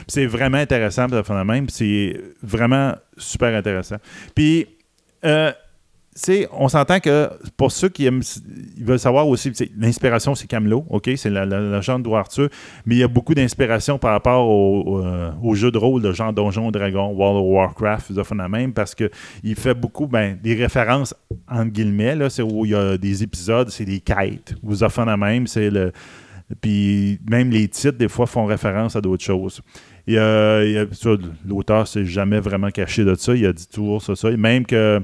C'est 0.07 0.25
vraiment 0.25 0.57
intéressant, 0.57 1.07
de 1.07 1.21
faire 1.21 1.35
la 1.35 1.43
même. 1.43 1.69
C'est 1.69 2.19
vraiment 2.41 2.93
super 3.17 3.55
intéressant. 3.55 3.97
Puis, 4.35 4.67
euh, 5.25 5.51
on 6.51 6.67
s'entend 6.67 6.99
que 6.99 7.29
pour 7.57 7.71
ceux 7.71 7.89
qui 7.89 8.05
aiment, 8.05 8.21
ils 8.77 8.83
veulent 8.85 8.99
savoir 8.99 9.27
aussi, 9.27 9.51
l'inspiration, 9.77 10.35
c'est 10.35 10.47
Camelot, 10.47 10.85
OK? 10.89 11.09
C'est 11.15 11.29
la, 11.29 11.45
la, 11.45 11.59
la 11.59 11.77
légende 11.77 12.03
d'Arthur, 12.03 12.49
mais 12.85 12.95
il 12.95 12.99
y 12.99 13.03
a 13.03 13.07
beaucoup 13.07 13.33
d'inspiration 13.33 13.97
par 13.97 14.11
rapport 14.11 14.47
au, 14.47 14.81
au, 14.81 15.05
euh, 15.05 15.31
au 15.41 15.55
jeu 15.55 15.71
de 15.71 15.77
rôle 15.77 16.01
de 16.01 16.11
genre 16.11 16.31
Donjon 16.31 16.69
Dragon, 16.71 17.11
World 17.13 17.37
of 17.37 17.45
Warcraft, 17.51 18.11
de 18.11 18.23
la 18.37 18.47
même, 18.49 18.73
parce 18.73 18.93
qu'il 18.95 19.55
fait 19.55 19.73
beaucoup, 19.73 20.07
ben, 20.07 20.37
des 20.41 20.55
références, 20.55 21.15
entre 21.49 21.71
guillemets, 21.71 22.15
là, 22.15 22.29
c'est 22.29 22.43
où 22.43 22.65
il 22.65 22.71
y 22.71 22.75
a 22.75 22.97
des 22.97 23.23
épisodes, 23.23 23.69
c'est 23.69 23.85
des 23.85 23.99
quêtes. 23.99 24.55
Vous 24.61 24.83
la 25.05 25.17
même, 25.17 25.47
c'est 25.47 25.69
le. 25.69 25.91
Puis 26.61 27.19
même 27.29 27.49
les 27.49 27.67
titres, 27.67 27.97
des 27.97 28.09
fois, 28.09 28.27
font 28.27 28.45
référence 28.45 28.95
à 28.95 29.01
d'autres 29.01 29.23
choses. 29.23 29.61
Y 30.05 30.17
a- 30.17 30.85
ça, 30.91 31.11
L'auteur 31.47 31.87
s'est 31.87 32.05
jamais 32.05 32.39
vraiment 32.39 32.69
caché 32.69 33.03
de 33.03 33.15
ça. 33.15 33.33
Il 33.33 33.45
a 33.45 33.53
dit 33.53 33.67
toujours 33.67 34.01
ça. 34.01 34.15
ça. 34.15 34.29
Et 34.29 34.37
Même 34.37 34.65
que 34.65 35.01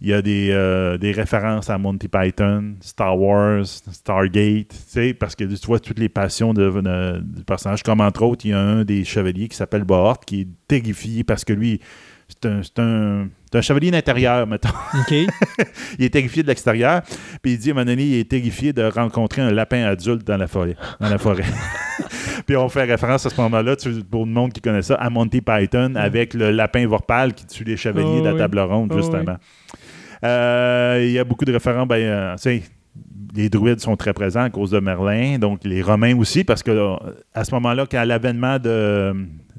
il 0.00 0.08
y 0.08 0.12
a 0.14 0.22
des, 0.22 0.50
euh, 0.52 0.96
des 0.98 1.12
références 1.12 1.70
à 1.70 1.78
Monty 1.78 2.08
Python, 2.08 2.74
Star 2.80 3.18
Wars, 3.18 3.64
Stargate, 3.66 4.68
tu 4.68 4.76
sais, 4.86 5.14
parce 5.14 5.34
que 5.34 5.44
tu 5.44 5.66
vois 5.66 5.80
toutes 5.80 5.98
les 5.98 6.08
passions 6.08 6.54
de, 6.54 6.70
de- 6.70 7.20
du 7.20 7.44
personnage. 7.44 7.82
Comme 7.82 8.00
entre 8.00 8.22
autres, 8.22 8.46
il 8.46 8.50
y 8.50 8.54
a 8.54 8.60
un 8.60 8.84
des 8.84 9.04
chevaliers 9.04 9.48
qui 9.48 9.56
s'appelle 9.56 9.84
Bohort 9.84 10.20
qui 10.20 10.42
est 10.42 10.48
terrifié 10.68 11.24
parce 11.24 11.44
que 11.44 11.52
lui, 11.52 11.80
c'est 12.28 12.46
un, 12.48 12.62
c'est 12.62 12.78
un, 12.78 13.28
c'est 13.50 13.58
un 13.58 13.60
chevalier 13.62 13.90
d'intérieur, 13.90 14.46
mettons. 14.46 14.68
OK. 14.68 15.10
il 15.98 16.04
est 16.04 16.10
terrifié 16.10 16.42
de 16.42 16.48
l'extérieur. 16.48 17.02
Puis 17.42 17.52
il 17.52 17.58
dit 17.58 17.70
à 17.70 17.72
un 17.72 17.74
moment 17.74 17.86
donné, 17.86 18.04
il 18.04 18.14
est 18.20 18.28
terrifié 18.30 18.72
de 18.72 18.82
rencontrer 18.84 19.42
un 19.42 19.50
lapin 19.50 19.82
adulte 19.84 20.24
dans 20.26 20.36
la 20.36 20.46
forêt. 20.46 20.76
Dans 21.00 21.08
la 21.08 21.18
forêt. 21.18 21.44
Puis 22.46 22.56
on 22.56 22.68
fait 22.68 22.84
référence 22.84 23.26
à 23.26 23.30
ce 23.30 23.40
moment-là, 23.40 23.76
pour 24.10 24.24
le 24.24 24.30
monde 24.30 24.52
qui 24.52 24.60
connaît 24.60 24.82
ça, 24.82 24.94
à 24.94 25.10
Monty 25.10 25.40
Python 25.40 25.94
avec 25.96 26.34
le 26.34 26.50
lapin 26.50 26.86
vorpal 26.86 27.34
qui 27.34 27.46
tue 27.46 27.64
les 27.64 27.76
chevaliers 27.76 28.08
Oh 28.18 28.20
de 28.20 28.24
la 28.26 28.32
oui. 28.32 28.38
table 28.38 28.58
ronde, 28.60 28.90
Oh 28.94 28.96
justement. 28.96 29.36
Il 30.22 31.10
y 31.10 31.18
a 31.18 31.24
beaucoup 31.24 31.44
de 31.44 31.52
références. 31.52 31.88
Ben, 31.88 32.00
euh, 32.00 32.36
les 33.34 33.48
druides 33.48 33.80
sont 33.80 33.96
très 33.96 34.12
présents 34.12 34.42
à 34.42 34.50
cause 34.50 34.70
de 34.70 34.80
Merlin, 34.80 35.38
donc 35.38 35.60
les 35.64 35.82
Romains 35.82 36.16
aussi, 36.16 36.44
parce 36.44 36.62
que 36.62 36.70
euh, 36.70 36.96
à 37.34 37.44
ce 37.44 37.54
moment-là, 37.54 37.86
quand 37.88 38.02
l'avènement 38.04 38.58
de, 38.58 39.12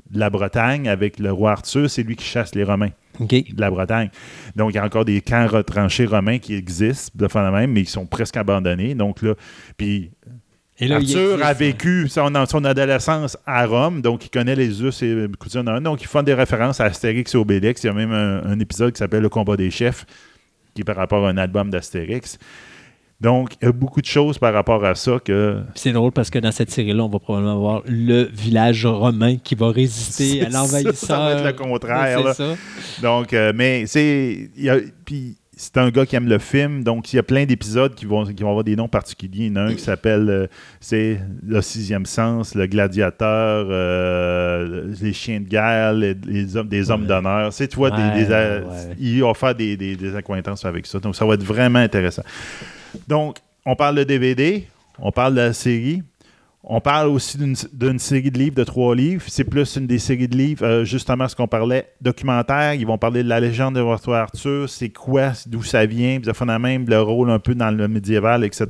de 0.09 0.19
la 0.19 0.29
Bretagne 0.29 0.89
avec 0.89 1.19
le 1.19 1.31
roi 1.31 1.51
Arthur, 1.51 1.89
c'est 1.89 2.03
lui 2.03 2.15
qui 2.15 2.25
chasse 2.25 2.55
les 2.55 2.63
Romains 2.63 2.89
de 3.19 3.61
la 3.61 3.69
Bretagne. 3.69 4.09
Donc, 4.55 4.71
il 4.71 4.75
y 4.75 4.79
a 4.79 4.85
encore 4.85 5.05
des 5.05 5.21
camps 5.21 5.45
retranchés 5.47 6.05
romains 6.05 6.39
qui 6.39 6.55
existent 6.55 7.11
de 7.15 7.27
faire 7.27 7.43
la 7.43 7.51
même, 7.51 7.71
mais 7.71 7.83
qui 7.83 7.91
sont 7.91 8.05
presque 8.05 8.37
abandonnés. 8.37 8.95
Donc 8.95 9.21
là, 9.21 9.33
puis 9.77 10.11
Et 10.77 10.87
là, 10.87 10.99
il 11.01 11.17
Arthur 11.17 11.45
a 11.45 11.53
vécu 11.53 12.07
son, 12.07 12.31
son 12.47 12.63
adolescence 12.63 13.37
à 13.45 13.65
Rome, 13.65 14.01
donc 14.01 14.25
il 14.25 14.29
connaît 14.29 14.55
les 14.55 14.81
us 14.81 15.03
et 15.03 15.13
les 15.13 15.27
coutumes. 15.37 15.63
Donc, 15.81 16.01
ils 16.01 16.07
font 16.07 16.23
des 16.23 16.33
références 16.33 16.79
à 16.79 16.85
Astérix 16.85 17.35
et 17.35 17.37
Obélix. 17.37 17.83
Il 17.83 17.87
y 17.87 17.89
a 17.89 17.93
même 17.93 18.13
un, 18.13 18.43
un 18.45 18.59
épisode 18.59 18.93
qui 18.93 18.99
s'appelle 18.99 19.21
Le 19.21 19.29
combat 19.29 19.57
des 19.57 19.69
chefs, 19.69 20.05
qui 20.73 20.81
est 20.81 20.85
par 20.85 20.95
rapport 20.95 21.25
à 21.25 21.29
un 21.29 21.37
album 21.37 21.69
d'Astérix. 21.69 22.37
Donc, 23.21 23.55
il 23.61 23.65
y 23.65 23.67
a 23.67 23.73
beaucoup 23.73 23.99
de 23.99 24.05
choses 24.05 24.37
par 24.37 24.53
rapport 24.53 24.85
à 24.85 24.95
ça 24.95 25.19
que. 25.23 25.61
C'est 25.75 25.91
drôle 25.91 26.13
parce 26.13 26.29
que 26.29 26.39
dans 26.39 26.53
cette 26.53 26.71
série-là, 26.71 27.03
on 27.03 27.09
va 27.09 27.19
probablement 27.19 27.59
voir 27.59 27.81
le 27.85 28.23
village 28.31 28.85
romain 28.85 29.35
qui 29.37 29.55
va 29.55 29.71
résister 29.71 30.45
à 30.45 30.49
l'envahisseur. 30.49 30.95
ça, 30.95 31.07
ça 31.07 31.19
va 31.19 31.31
être 31.33 31.45
le 31.45 31.53
contraire, 31.53 32.23
là. 32.23 32.33
ça. 32.33 32.55
Donc, 33.01 33.33
euh, 33.33 33.51
mais 33.53 33.85
c'est. 33.87 34.49
Puis 35.03 35.37
c'est 35.61 35.75
un 35.77 35.89
gars 35.89 36.05
qui 36.05 36.15
aime 36.15 36.29
le 36.29 36.39
film, 36.39 36.85
donc 36.85 37.11
il 37.11 37.17
y 37.17 37.19
a 37.19 37.23
plein 37.23 37.45
d'épisodes 37.45 37.93
qui 37.93 38.05
vont, 38.05 38.23
qui 38.25 38.41
vont 38.43 38.49
avoir 38.49 38.63
des 38.63 38.77
noms 38.77 38.87
particuliers. 38.87 39.47
Il 39.47 39.47
y 39.47 39.51
en 39.51 39.57
a 39.57 39.61
un 39.63 39.73
qui 39.73 39.81
s'appelle 39.83 40.29
euh, 40.29 40.47
c'est 40.79 41.19
Le 41.45 41.61
Sixième 41.61 42.05
Sens, 42.05 42.55
Le 42.55 42.65
Gladiateur, 42.65 43.67
euh, 43.69 44.93
Les 45.01 45.11
Chiens 45.11 45.41
de 45.41 45.47
guerre, 45.49 45.91
les, 45.93 46.13
les 46.25 46.55
hommes, 46.55 46.69
des 46.69 46.89
hommes 46.89 47.01
Ouais. 47.01 47.07
d'honneur. 47.07 47.51
C'est, 47.51 47.67
tu 47.67 47.75
vois, 47.75 47.91
des- 47.91 47.97
Ouais, 47.97 48.25
des, 48.25 48.33
ouais. 48.33 48.95
il 48.99 49.21
va 49.21 49.33
faire 49.33 49.53
des, 49.53 49.75
des- 49.75 49.97
des 49.97 50.15
accointances 50.15 50.63
avec 50.63 50.85
ça. 50.85 50.97
Donc, 50.99 51.15
ça 51.15 51.25
va 51.25 51.33
être 51.33 51.43
vraiment 51.43 51.79
intéressant. 51.79 52.23
Donc, 53.07 53.37
on 53.65 53.75
parle 53.75 53.95
de 53.95 54.03
DVD, 54.05 54.65
on 54.97 55.11
parle 55.11 55.33
de 55.35 55.41
la 55.41 55.53
série. 55.53 56.03
On 56.61 56.81
parle 56.81 57.07
aussi 57.07 57.37
d'une- 57.37 57.99
série 57.99 58.31
de 58.31 58.37
livres, 58.37 58.55
de 58.55 58.65
trois 58.65 58.93
livres. 58.93 59.23
C'est 59.27 59.45
plus 59.45 59.77
une 59.77 59.87
des 59.87 59.97
séries 59.97 60.27
de 60.27 60.35
livres, 60.35 60.65
euh, 60.65 60.83
justement, 60.83 61.25
ce 61.29 61.35
qu'on 61.35 61.47
parlait, 61.47 61.87
documentaire. 62.01 62.73
Ils 62.73 62.85
vont 62.85 62.97
parler 62.97 63.23
de 63.23 63.29
la 63.29 63.39
légende 63.39 63.75
de 63.75 63.79
roi 63.79 63.97
Arthur, 64.13 64.69
c'est 64.69 64.89
quoi, 64.89 65.31
d'où 65.47 65.63
ça 65.63 65.85
vient, 65.85 66.19
puis 66.19 66.29
la 66.45 66.59
même 66.59 66.85
le 66.85 67.01
rôle 67.01 67.31
un 67.31 67.39
peu 67.39 67.55
dans 67.55 67.71
le 67.71 67.87
médiéval, 67.87 68.43
etc. 68.43 68.65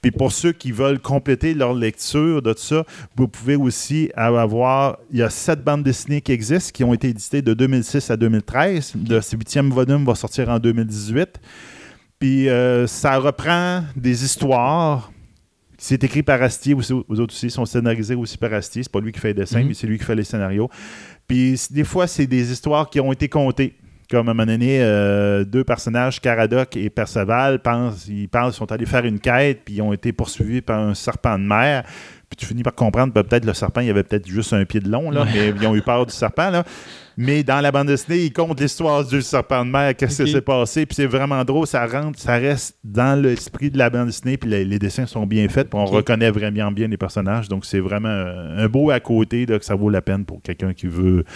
Puis 0.00 0.10
pour 0.10 0.32
ceux 0.32 0.52
qui 0.52 0.72
veulent 0.72 1.00
compléter 1.00 1.52
leur 1.52 1.74
lecture 1.74 2.40
de 2.40 2.54
tout 2.54 2.62
ça, 2.62 2.84
vous 3.14 3.28
pouvez 3.28 3.56
aussi 3.56 4.10
avoir, 4.16 4.96
il 5.10 5.18
y 5.18 5.22
a 5.22 5.28
sept 5.28 5.62
bandes 5.62 5.82
dessinées 5.82 6.22
qui 6.22 6.32
existent, 6.32 6.70
qui 6.72 6.82
ont 6.82 6.94
été 6.94 7.10
éditées 7.10 7.42
de 7.42 7.52
2006 7.52 8.10
à 8.10 8.16
2013. 8.16 8.94
Le 9.06 9.20
huitième 9.36 9.68
volume 9.68 10.06
va 10.06 10.14
sortir 10.14 10.48
en 10.48 10.58
2018. 10.58 11.38
Puis 12.18 12.48
euh, 12.48 12.86
ça 12.86 13.18
reprend 13.18 13.82
des 13.96 14.24
histoires. 14.24 15.11
C'est 15.84 16.04
écrit 16.04 16.22
par 16.22 16.40
Astier, 16.40 16.74
aussi, 16.74 16.92
aux 16.92 17.04
autres 17.18 17.34
aussi, 17.34 17.50
sont 17.50 17.64
scénarisés 17.64 18.14
aussi 18.14 18.38
par 18.38 18.52
Astier. 18.54 18.84
C'est 18.84 18.92
pas 18.92 19.00
lui 19.00 19.10
qui 19.10 19.18
fait 19.18 19.28
les 19.28 19.34
dessins, 19.34 19.62
Mhm. 19.62 19.66
mais 19.68 19.74
c'est 19.74 19.88
lui 19.88 19.98
qui 19.98 20.04
fait 20.04 20.14
les 20.14 20.22
scénarios. 20.22 20.70
Puis 21.26 21.60
des 21.70 21.82
fois, 21.82 22.06
c'est 22.06 22.28
des 22.28 22.52
histoires 22.52 22.88
qui 22.88 23.00
ont 23.00 23.10
été 23.12 23.28
contées. 23.28 23.74
Comme 24.08 24.28
à 24.28 24.30
un 24.30 24.34
moment 24.34 24.46
donné, 24.46 24.78
euh, 24.80 25.42
deux 25.44 25.64
personnages, 25.64 26.20
Caradoc 26.20 26.76
et 26.76 26.88
Perceval, 26.88 27.60
pensent, 27.62 28.06
ils 28.06 28.28
pensent, 28.28 28.54
sont 28.56 28.70
allés 28.70 28.86
faire 28.86 29.04
une 29.06 29.18
quête, 29.18 29.62
puis 29.64 29.74
ils 29.76 29.82
ont 29.82 29.92
été 29.92 30.12
poursuivis 30.12 30.60
par 30.60 30.78
un 30.78 30.94
serpent 30.94 31.36
de 31.38 31.44
mer. 31.44 31.82
Puis 32.32 32.38
tu 32.38 32.46
finis 32.46 32.62
par 32.62 32.74
comprendre, 32.74 33.12
ben, 33.12 33.22
peut-être 33.24 33.44
le 33.44 33.52
serpent, 33.52 33.82
il 33.82 33.90
avait 33.90 34.04
peut-être 34.04 34.26
juste 34.26 34.54
un 34.54 34.64
pied 34.64 34.80
de 34.80 34.88
long, 34.88 35.10
là, 35.10 35.26
mais 35.26 35.48
ils 35.50 35.66
ont 35.66 35.76
eu 35.76 35.82
peur 35.82 36.06
du 36.06 36.14
serpent. 36.14 36.48
Là. 36.48 36.64
Mais 37.18 37.42
dans 37.42 37.60
la 37.60 37.70
bande 37.70 37.88
dessinée, 37.88 38.20
ils 38.20 38.32
comptent 38.32 38.58
l'histoire 38.58 39.04
du 39.04 39.20
serpent 39.20 39.66
de 39.66 39.70
mer, 39.70 39.94
qu'est-ce 39.94 40.22
qui 40.22 40.32
s'est 40.32 40.40
passé, 40.40 40.86
puis 40.86 40.94
c'est 40.94 41.04
vraiment 41.04 41.44
drôle, 41.44 41.66
ça 41.66 41.84
rentre, 41.84 42.18
ça 42.18 42.36
reste 42.36 42.78
dans 42.84 43.20
l'esprit 43.20 43.70
de 43.70 43.76
la 43.76 43.90
bande 43.90 44.06
dessinée, 44.06 44.38
puis 44.38 44.48
les, 44.48 44.64
les 44.64 44.78
dessins 44.78 45.04
sont 45.04 45.26
bien 45.26 45.46
faits, 45.50 45.68
puis 45.68 45.78
on 45.78 45.84
reconnaît 45.84 46.30
vraiment 46.30 46.72
bien 46.72 46.88
les 46.88 46.96
personnages, 46.96 47.50
donc 47.50 47.66
c'est 47.66 47.80
vraiment 47.80 48.08
un 48.08 48.66
beau 48.66 48.90
à 48.90 48.98
côté, 48.98 49.44
là, 49.44 49.58
que 49.58 49.64
ça 49.66 49.74
vaut 49.74 49.90
la 49.90 50.00
peine 50.00 50.24
pour 50.24 50.40
quelqu'un 50.40 50.72
qui 50.72 50.86
veut 50.86 51.26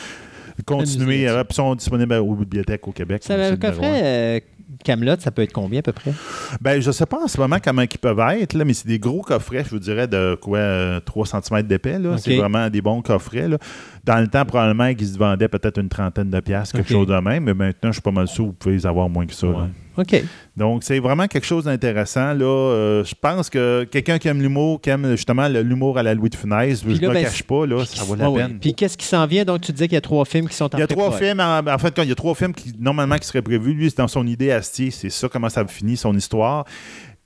continuer. 0.65 1.25
ils 1.25 1.55
sont 1.55 1.75
disponibles 1.75 2.15
aux 2.15 2.35
bibliothèques 2.35 2.89
au 2.89 2.93
Québec. 2.93 3.23
Ça, 3.23 3.35
un. 3.35 3.57
coffret 3.57 4.01
euh, 4.03 4.41
Camelot, 4.85 5.17
ça 5.19 5.31
peut 5.31 5.43
être 5.43 5.53
combien 5.53 5.79
à 5.79 5.83
peu 5.83 5.93
près? 5.93 6.13
Ben, 6.61 6.81
je 6.81 6.91
sais 6.91 7.07
pas 7.07 7.23
en 7.23 7.29
ce 7.29 7.39
moment 7.39 7.57
comment 7.63 7.83
ils 7.83 7.99
peuvent 7.99 8.19
être, 8.41 8.55
là, 8.55 8.65
mais 8.65 8.75
c'est 8.75 8.89
des 8.89 8.99
gros 8.99 9.23
coffrets, 9.23 9.65
je 9.65 9.71
vous 9.71 9.79
dirais, 9.79 10.09
de 10.09 10.37
quoi, 10.41 10.59
euh, 10.59 11.01
3 11.01 11.27
cm 11.27 11.63
d'épais. 11.63 11.99
là. 11.99 12.19
C'est 12.19 12.37
vraiment 12.37 12.69
des 12.69 12.83
bons 12.83 13.03
coffrets. 13.03 13.49
là. 13.49 13.59
Dans 14.05 14.21
le 14.21 14.29
temps, 14.29 14.45
probablement 14.45 14.93
qu'ils 14.95 15.09
se 15.09 15.19
vendaient 15.19 15.49
peut-être 15.49 15.79
une 15.81 15.89
trentaine 15.89 16.31
de 16.31 16.41
piastres, 16.41 16.77
quelque 16.77 16.91
chose 16.93 17.07
de 17.07 17.15
même, 17.19 17.45
mais 17.45 17.55
maintenant, 17.55 17.91
je 17.91 17.95
suis 17.95 18.03
pas 18.03 18.11
mal 18.11 18.29
sûr 18.29 18.45
que 18.45 18.49
vous 18.51 18.53
pouvez 18.55 18.75
les 18.77 18.87
avoir 18.87 19.09
moins 19.09 19.27
que 19.27 19.35
ça. 19.35 19.47
Ouais. 19.47 19.69
OK. 19.99 20.23
Donc, 20.57 20.83
c'est 20.85 20.99
vraiment 20.99 21.27
quelque 21.27 21.47
chose 21.47 21.65
d'intéressant. 21.65 22.33
Là, 22.35 22.45
Euh, 22.47 23.05
je 23.05 23.15
pense 23.21 23.49
que 23.51 23.85
quelqu'un 23.85 24.19
qui 24.19 24.29
aime 24.29 24.41
l'humour, 24.43 24.81
qui 24.81 24.91
aime 24.91 25.11
justement 25.13 25.49
le- 25.49 25.63
l'humour 25.63 25.99
à 25.99 26.03
la 26.03 26.15
Louis 26.15 26.31
de 26.31 26.35
Funès, 26.37 26.83
je 26.83 26.89
ne 26.89 27.09
me 27.09 27.15
ben, 27.15 27.25
cache 27.25 27.43
pas, 27.43 27.67
là, 27.67 27.85
ça 27.85 28.05
vaut 28.05 28.15
la 28.15 28.31
oui. 28.31 28.39
peine. 28.41 28.59
Puis 28.61 28.75
qu'est-ce 28.75 28.97
qui 28.99 29.07
s'en 29.07 29.27
vient? 29.27 29.45
Donc, 29.45 29.61
tu 29.63 29.73
disais 29.73 29.87
qu'il 29.89 29.95
y 29.95 29.99
a 29.99 30.03
trois 30.03 30.25
films 30.25 30.49
qui 30.49 30.55
sont 30.55 30.73
en 30.75 30.79
Il 30.79 30.81
y 30.81 30.85
a 30.85 30.87
trois 30.87 31.13
films, 31.13 31.41
en, 31.41 31.59
en 31.67 31.79
fait, 31.79 31.95
quand 31.95 32.03
il 32.03 32.09
y 32.09 32.13
a 32.13 32.17
trois 32.17 32.35
films 32.35 32.53
qui, 32.55 32.73
normalement, 32.79 33.17
qui 33.17 33.27
seraient 33.27 33.43
prévus. 33.43 33.73
Lui, 33.75 33.91
c'est 33.91 33.99
dans 33.99 34.09
son 34.09 34.27
idée 34.27 34.51
Astier, 34.51 34.91
c'est 34.91 35.11
ça 35.11 35.29
comment 35.29 35.49
ça 35.49 35.67
finit, 35.67 35.97
son 35.97 36.15
histoire. 36.17 36.65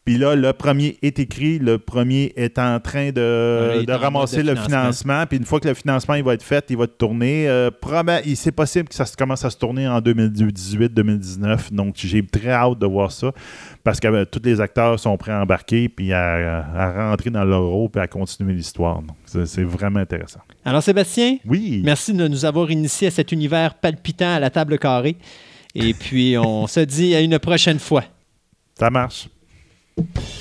Puis 0.04 0.16
là, 0.16 0.34
le 0.34 0.52
premier 0.54 0.98
est 1.02 1.18
écrit, 1.18 1.58
le 1.58 1.78
premier 1.78 2.32
est 2.34 2.58
en 2.58 2.80
train 2.80 3.10
de, 3.12 3.84
en 3.88 3.98
ramasser 3.98 4.42
le 4.42 4.56
financement. 4.56 5.24
Puis 5.26 5.36
une 5.38 5.44
fois 5.44 5.60
que 5.60 5.68
le 5.68 5.74
financement 5.74 6.14
il 6.14 6.24
va 6.24 6.34
être 6.34 6.42
fait, 6.42 6.64
il 6.70 6.76
va 6.78 6.86
tourné. 6.86 7.48
Euh, 7.48 7.70
c'est 8.34 8.50
possible 8.50 8.88
que 8.88 8.94
ça 8.94 9.04
commence 9.16 9.44
à 9.44 9.50
se 9.50 9.58
tourner 9.58 9.86
en 9.86 10.00
2018-2019. 10.00 11.72
Donc, 11.72 11.94
j'ai 11.96 12.24
très 12.26 12.50
hâte 12.50 12.78
de 12.78 12.86
voir 12.86 13.12
ça 13.12 13.32
parce 13.84 14.00
que 14.00 14.08
euh, 14.08 14.24
tous 14.24 14.40
les 14.44 14.60
acteurs 14.60 14.98
sont 14.98 15.16
prêts 15.16 15.32
à 15.32 15.42
embarquer 15.42 15.88
puis 15.88 16.12
à, 16.12 16.64
à 16.74 17.10
rentrer 17.10 17.30
dans 17.30 17.44
leur 17.44 17.62
rôle 17.62 17.90
puis 17.90 18.00
à 18.00 18.06
continuer 18.06 18.54
l'histoire. 18.54 19.02
Donc, 19.02 19.16
c'est, 19.26 19.46
c'est 19.46 19.64
vraiment 19.64 20.00
intéressant. 20.00 20.40
Alors, 20.64 20.82
Sébastien, 20.82 21.36
Oui. 21.46 21.82
merci 21.84 22.12
de 22.12 22.26
nous 22.26 22.44
avoir 22.44 22.70
initiés 22.70 23.08
à 23.08 23.10
cet 23.10 23.32
univers 23.32 23.74
palpitant 23.74 24.34
à 24.34 24.40
la 24.40 24.50
table 24.50 24.78
carrée. 24.78 25.16
Et 25.74 25.94
puis, 25.94 26.36
on 26.38 26.66
se 26.66 26.80
dit 26.80 27.14
à 27.14 27.20
une 27.20 27.38
prochaine 27.38 27.78
fois. 27.78 28.04
Ça 28.78 28.90
marche. 28.90 29.28
you 30.00 30.39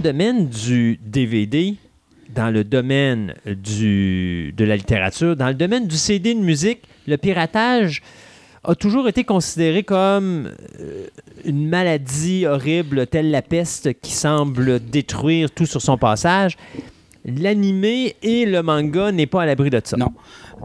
le 0.00 0.12
domaine 0.12 0.48
du 0.48 0.98
DVD, 1.04 1.76
dans 2.34 2.48
le 2.48 2.64
domaine 2.64 3.34
du, 3.44 4.54
de 4.56 4.64
la 4.64 4.74
littérature, 4.74 5.36
dans 5.36 5.48
le 5.48 5.54
domaine 5.54 5.86
du 5.86 5.96
CD 5.96 6.32
de 6.32 6.40
musique, 6.40 6.80
le 7.06 7.18
piratage 7.18 8.00
a 8.64 8.74
toujours 8.74 9.08
été 9.08 9.24
considéré 9.24 9.82
comme 9.82 10.50
euh, 10.80 11.06
une 11.44 11.68
maladie 11.68 12.46
horrible 12.46 13.08
telle 13.08 13.30
la 13.30 13.42
peste 13.42 14.00
qui 14.00 14.12
semble 14.12 14.80
détruire 14.80 15.50
tout 15.50 15.66
sur 15.66 15.82
son 15.82 15.98
passage. 15.98 16.56
L'animé 17.24 18.16
et 18.22 18.46
le 18.46 18.62
manga 18.62 19.12
n'est 19.12 19.26
pas 19.26 19.42
à 19.42 19.46
l'abri 19.46 19.70
de 19.70 19.80
ça. 19.84 19.96
Non. 19.96 20.12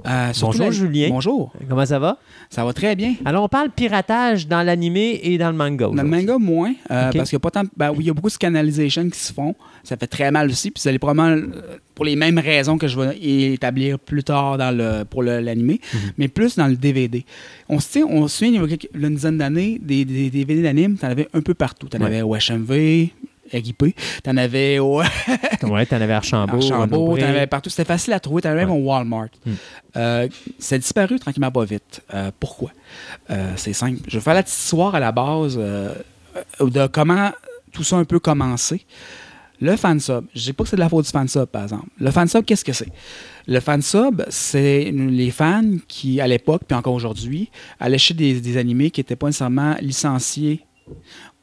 Euh, 0.05 0.31
Bonjour, 0.41 0.65
la- 0.65 0.71
Julien. 0.71 1.07
Bonjour. 1.09 1.53
Comment 1.69 1.85
ça 1.85 1.99
va? 1.99 2.17
Ça 2.49 2.63
va 2.65 2.73
très 2.73 2.95
bien. 2.95 3.15
Alors, 3.23 3.43
on 3.45 3.47
parle 3.47 3.69
piratage 3.71 4.47
dans 4.47 4.61
l'animé 4.61 5.19
et 5.23 5.37
dans 5.37 5.49
le 5.51 5.55
manga. 5.57 5.87
Dans 5.87 6.03
le 6.03 6.09
manga, 6.09 6.37
moins. 6.37 6.73
euh. 6.91 7.11
Parce 7.13 7.29
qu'il 7.29 7.33
y 7.33 7.35
a 7.37 7.39
pas 7.39 7.51
tant. 7.51 7.63
Ben 7.77 7.91
oui, 7.91 7.97
il 8.01 8.05
y 8.07 8.09
a 8.09 8.13
beaucoup 8.13 8.27
de 8.27 8.33
scanalisation 8.33 9.09
qui 9.09 9.19
se 9.19 9.33
font. 9.33 9.55
Ça 9.83 9.95
fait 9.97 10.07
très 10.07 10.31
mal 10.31 10.49
aussi. 10.49 10.71
Puis 10.71 10.81
c'est 10.81 10.97
probablement 10.99 11.29
euh, 11.37 11.77
pour 11.93 12.03
les 12.05 12.15
mêmes 12.15 12.39
raisons 12.39 12.77
que 12.77 12.87
je 12.87 12.99
vais 12.99 13.17
établir 13.53 13.97
plus 13.99 14.23
tard 14.23 14.57
dans 14.57 14.75
le, 14.75 15.03
pour 15.05 15.23
l'animé, 15.23 15.79
Mhm. 15.93 15.99
mais 16.17 16.27
plus 16.27 16.55
dans 16.57 16.67
le 16.67 16.75
DVD. 16.75 17.25
On 17.69 17.79
se, 17.79 17.89
tient- 17.91 18.05
on 18.09 18.27
se 18.27 18.37
souvient, 18.39 18.63
il 18.63 18.71
y 18.71 19.03
a 19.03 19.07
une 19.07 19.15
dizaine 19.15 19.37
d'années, 19.37 19.79
des, 19.81 20.03
des 20.03 20.29
DVD 20.29 20.61
d'anime, 20.61 20.97
t'en 20.97 21.07
avais 21.07 21.27
un 21.33 21.41
peu 21.41 21.53
partout. 21.53 21.87
T'en 21.87 21.99
Ouais. 21.99 22.05
avais 22.07 22.21
au 22.21 22.35
HMV, 22.35 23.09
RIP. 23.51 23.95
T'en 24.23 24.37
avais 24.37 24.79
au 24.79 25.01
Ouais, 25.63 25.85
t'en 25.85 26.01
avais 26.01 26.13
Archambault. 26.13 26.57
Archambault, 26.57 27.17
t'en 27.17 27.25
avais 27.25 27.47
partout. 27.47 27.69
C'était 27.69 27.85
facile 27.85 28.13
à 28.13 28.19
trouver. 28.19 28.41
T'en 28.41 28.49
avais 28.49 28.61
même 28.65 28.71
Ouais. 28.71 28.79
au 28.81 28.83
Walmart. 28.85 29.27
Euh, 29.95 30.27
ça 30.59 30.75
a 30.75 30.77
disparu 30.77 31.19
tranquillement 31.19 31.51
pas 31.51 31.65
vite. 31.65 32.01
Euh, 32.13 32.31
pourquoi? 32.39 32.71
Euh, 33.29 33.53
c'est 33.55 33.73
simple. 33.73 33.99
Je 34.07 34.17
vais 34.17 34.23
faire 34.23 34.33
la 34.33 34.43
petite 34.43 34.57
histoire 34.57 34.95
à 34.95 34.99
la 34.99 35.11
base 35.11 35.57
de 35.57 36.87
comment 36.87 37.31
tout 37.71 37.83
ça 37.83 37.97
a 37.97 37.99
un 37.99 38.05
peu 38.05 38.19
commencé. 38.19 38.85
Le 39.61 39.77
fansub, 39.77 40.25
je 40.35 40.41
dis 40.41 40.53
pas 40.53 40.65
que 40.65 40.69
c'est 40.69 40.75
de 40.75 40.81
la 40.81 40.89
faute 40.89 41.05
du 41.05 41.11
fansub, 41.11 41.45
par 41.45 41.63
exemple. 41.63 41.87
Le 41.97 42.11
fansub, 42.11 42.43
qu'est-ce 42.43 42.65
que 42.65 42.73
c'est? 42.73 42.89
Le 43.47 43.61
fansub, 43.61 44.21
c'est 44.27 44.91
les 44.91 45.31
fans 45.31 45.63
qui, 45.87 46.19
à 46.19 46.27
l'époque, 46.27 46.63
puis 46.67 46.75
encore 46.77 46.93
aujourd'hui, 46.93 47.49
allaient 47.79 47.97
chez 47.97 48.13
des, 48.13 48.41
des 48.41 48.57
animés 48.57 48.91
qui 48.91 48.99
n'étaient 48.99 49.15
pas 49.15 49.27
nécessairement 49.27 49.75
licenciés 49.79 50.65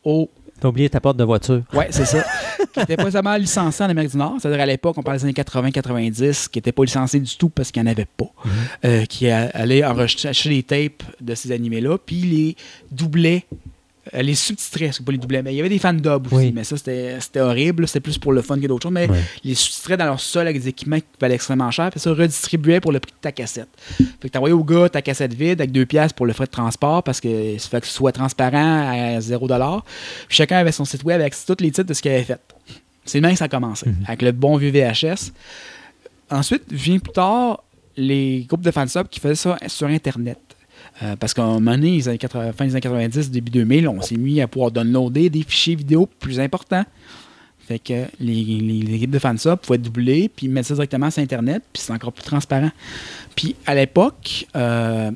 au 0.04 0.28
T'as 0.62 0.68
oublié 0.68 0.88
ta 0.88 1.00
porte 1.00 1.16
de 1.16 1.24
voiture. 1.24 1.62
oui, 1.72 1.86
c'est 1.90 2.04
ça. 2.04 2.24
qui 2.72 2.78
n'était 2.78 2.94
pas 2.94 3.02
nécessairement 3.02 3.36
licencié 3.36 3.84
en 3.84 3.88
Amérique 3.88 4.12
du 4.12 4.16
Nord. 4.16 4.36
C'est-à-dire 4.38 4.60
à 4.60 4.66
l'époque, 4.66 4.94
on 4.96 5.02
parle 5.02 5.16
des 5.16 5.24
années 5.24 5.32
80-90, 5.32 6.48
qui 6.48 6.58
n'était 6.58 6.70
pas 6.70 6.84
licencié 6.84 7.18
du 7.18 7.36
tout 7.36 7.48
parce 7.48 7.72
qu'il 7.72 7.82
n'y 7.82 7.88
en 7.88 7.90
avait 7.90 8.06
pas. 8.06 8.30
Euh, 8.84 9.04
qui 9.06 9.28
allait 9.28 9.84
enregistrer 9.84 10.50
les 10.50 10.62
tapes 10.62 11.02
de 11.20 11.34
ces 11.34 11.50
animés-là, 11.50 11.98
puis 11.98 12.20
les 12.20 12.56
doublait. 12.92 13.44
Euh, 14.14 14.22
les 14.22 14.34
sous-titrait, 14.34 14.90
c'est 14.92 15.04
pas 15.04 15.12
les 15.12 15.18
doublait, 15.18 15.42
mais 15.42 15.52
il 15.54 15.56
y 15.56 15.60
avait 15.60 15.68
des 15.68 15.78
fans 15.78 15.92
dub 15.94 16.26
aussi, 16.26 16.34
Oui. 16.34 16.52
mais 16.54 16.64
ça 16.64 16.76
c'était 16.76 17.40
horrible, 17.40 17.86
c'était 17.88 18.00
plus 18.00 18.18
pour 18.18 18.32
le 18.32 18.42
fun 18.42 18.58
que 18.60 18.66
d'autres 18.66 18.82
choses, 18.82 18.92
mais 18.92 19.08
Ouais. 19.10 19.20
les 19.44 19.54
sous-titrait 19.54 19.96
dans 19.96 20.04
leur 20.04 20.20
sol 20.20 20.46
avec 20.46 20.60
des 20.60 20.68
équipements 20.68 20.98
qui 20.98 21.04
valaient 21.20 21.34
extrêmement 21.36 21.70
cher, 21.70 21.90
puis 21.90 21.98
ça 22.00 22.10
redistribuait 22.10 22.80
pour 22.80 22.92
le 22.92 23.00
prix 23.00 23.12
de 23.12 23.16
ta 23.20 23.32
cassette. 23.32 23.68
Fait 23.98 24.04
que 24.22 24.28
t'envoyais 24.28 24.52
au 24.54 24.64
gars 24.64 24.88
ta 24.88 25.00
cassette 25.02 25.32
vide 25.34 25.60
avec 25.60 25.72
deux 25.72 25.86
pièces 25.86 26.12
pour 26.12 26.26
le 26.26 26.32
frais 26.32 26.46
de 26.46 26.50
transport 26.50 27.02
parce 27.02 27.20
que 27.20 27.56
ça 27.58 27.68
fait 27.68 27.80
que 27.80 27.86
ce 27.86 27.94
soit 27.94 28.12
transparent 28.12 28.90
à 28.90 29.18
0$. 29.20 29.82
Puis 30.28 30.36
chacun 30.36 30.58
avait 30.58 30.72
son 30.72 30.84
site 30.84 31.04
web 31.04 31.20
avec 31.20 31.34
tous 31.46 31.56
les 31.60 31.70
titres 31.70 31.88
de 31.88 31.94
ce 31.94 32.02
qu'il 32.02 32.10
avait 32.10 32.22
fait. 32.24 32.40
C'est 33.04 33.18
le 33.18 33.22
même 33.22 33.32
que 33.32 33.38
ça 33.38 33.46
a 33.46 33.48
commencé, 33.48 33.86
avec 34.06 34.22
le 34.22 34.32
bon 34.32 34.56
vieux 34.56 34.70
VHS. 34.70 35.32
Ensuite, 36.30 36.62
vient 36.70 36.98
plus 36.98 37.12
tard 37.12 37.62
les 37.96 38.44
groupes 38.48 38.62
de 38.62 38.70
fansub 38.70 39.08
qui 39.08 39.20
faisaient 39.20 39.34
ça 39.34 39.58
sur 39.66 39.86
Internet. 39.88 40.38
Euh, 41.02 41.16
parce 41.16 41.34
qu'à 41.34 41.42
un 41.42 41.54
moment 41.54 41.72
donné, 41.72 41.92
les 41.96 42.08
années 42.08 42.18
80, 42.18 42.52
fin 42.52 42.64
des 42.64 42.72
années 42.72 42.80
90, 42.80 43.30
début 43.30 43.50
2000, 43.50 43.88
on 43.88 44.00
s'est 44.02 44.16
mis 44.16 44.40
à 44.40 44.46
pouvoir 44.46 44.70
downloader 44.70 45.30
des 45.30 45.42
fichiers 45.42 45.74
vidéo 45.74 46.08
plus 46.20 46.38
importants. 46.38 46.84
Fait 47.66 47.78
que 47.78 48.04
les, 48.20 48.44
les, 48.44 48.82
les 48.82 48.94
équipes 48.96 49.10
de 49.10 49.54
pouvaient 49.56 49.78
doubler 49.78 50.28
puis 50.34 50.48
mettre 50.48 50.68
ça 50.68 50.74
directement 50.74 51.10
sur 51.10 51.22
Internet, 51.22 51.62
puis 51.72 51.82
c'est 51.82 51.92
encore 51.92 52.12
plus 52.12 52.24
transparent. 52.24 52.70
Puis 53.34 53.56
à 53.66 53.74
l'époque, 53.74 54.46
euh, 54.56 55.10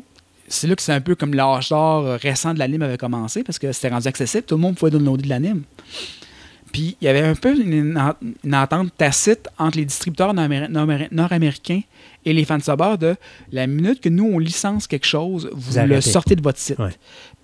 c'est 0.49 0.67
là 0.67 0.77
que 0.77 0.83
c'est 0.83 0.93
un 0.93 1.01
peu 1.01 1.15
comme 1.15 1.35
l'âge 1.35 1.69
d'or 1.71 2.05
récent 2.21 2.55
de 2.55 2.59
l'anime 2.59 2.83
avait 2.83 2.99
commencé, 2.99 3.43
parce 3.43 3.59
que 3.59 3.73
c'était 3.73 3.89
rendu 3.89 4.07
accessible, 4.09 4.45
tout 4.45 4.55
le 4.55 4.61
monde 4.61 4.77
pouvait 4.77 4.91
downloader 4.93 5.25
de 5.25 5.29
l'anime. 5.29 5.63
Puis 6.73 6.97
il 7.01 7.05
y 7.05 7.09
avait 7.09 7.23
un 7.23 7.35
peu 7.35 7.57
une, 7.59 7.97
en- 7.99 8.15
une 8.45 8.55
entente 8.55 8.91
tacite 8.97 9.49
entre 9.59 9.79
les 9.79 9.85
distributeurs 9.85 10.33
nord-améri- 10.35 10.71
nord- 10.71 11.09
nord-américains 11.11 11.81
et 12.27 12.33
les 12.33 12.45
fans 12.45 12.59
de 12.59 12.97
de 12.97 13.17
la 13.53 13.67
minute 13.67 14.01
que 14.01 14.09
nous, 14.09 14.25
on 14.25 14.39
licence 14.39 14.87
quelque 14.87 15.07
chose, 15.07 15.49
vous, 15.53 15.73
Vous 15.73 15.87
le 15.87 16.01
sortez 16.01 16.35
de 16.35 16.43
votre 16.43 16.59
site. 16.59 16.79
Ouais. 16.79 16.91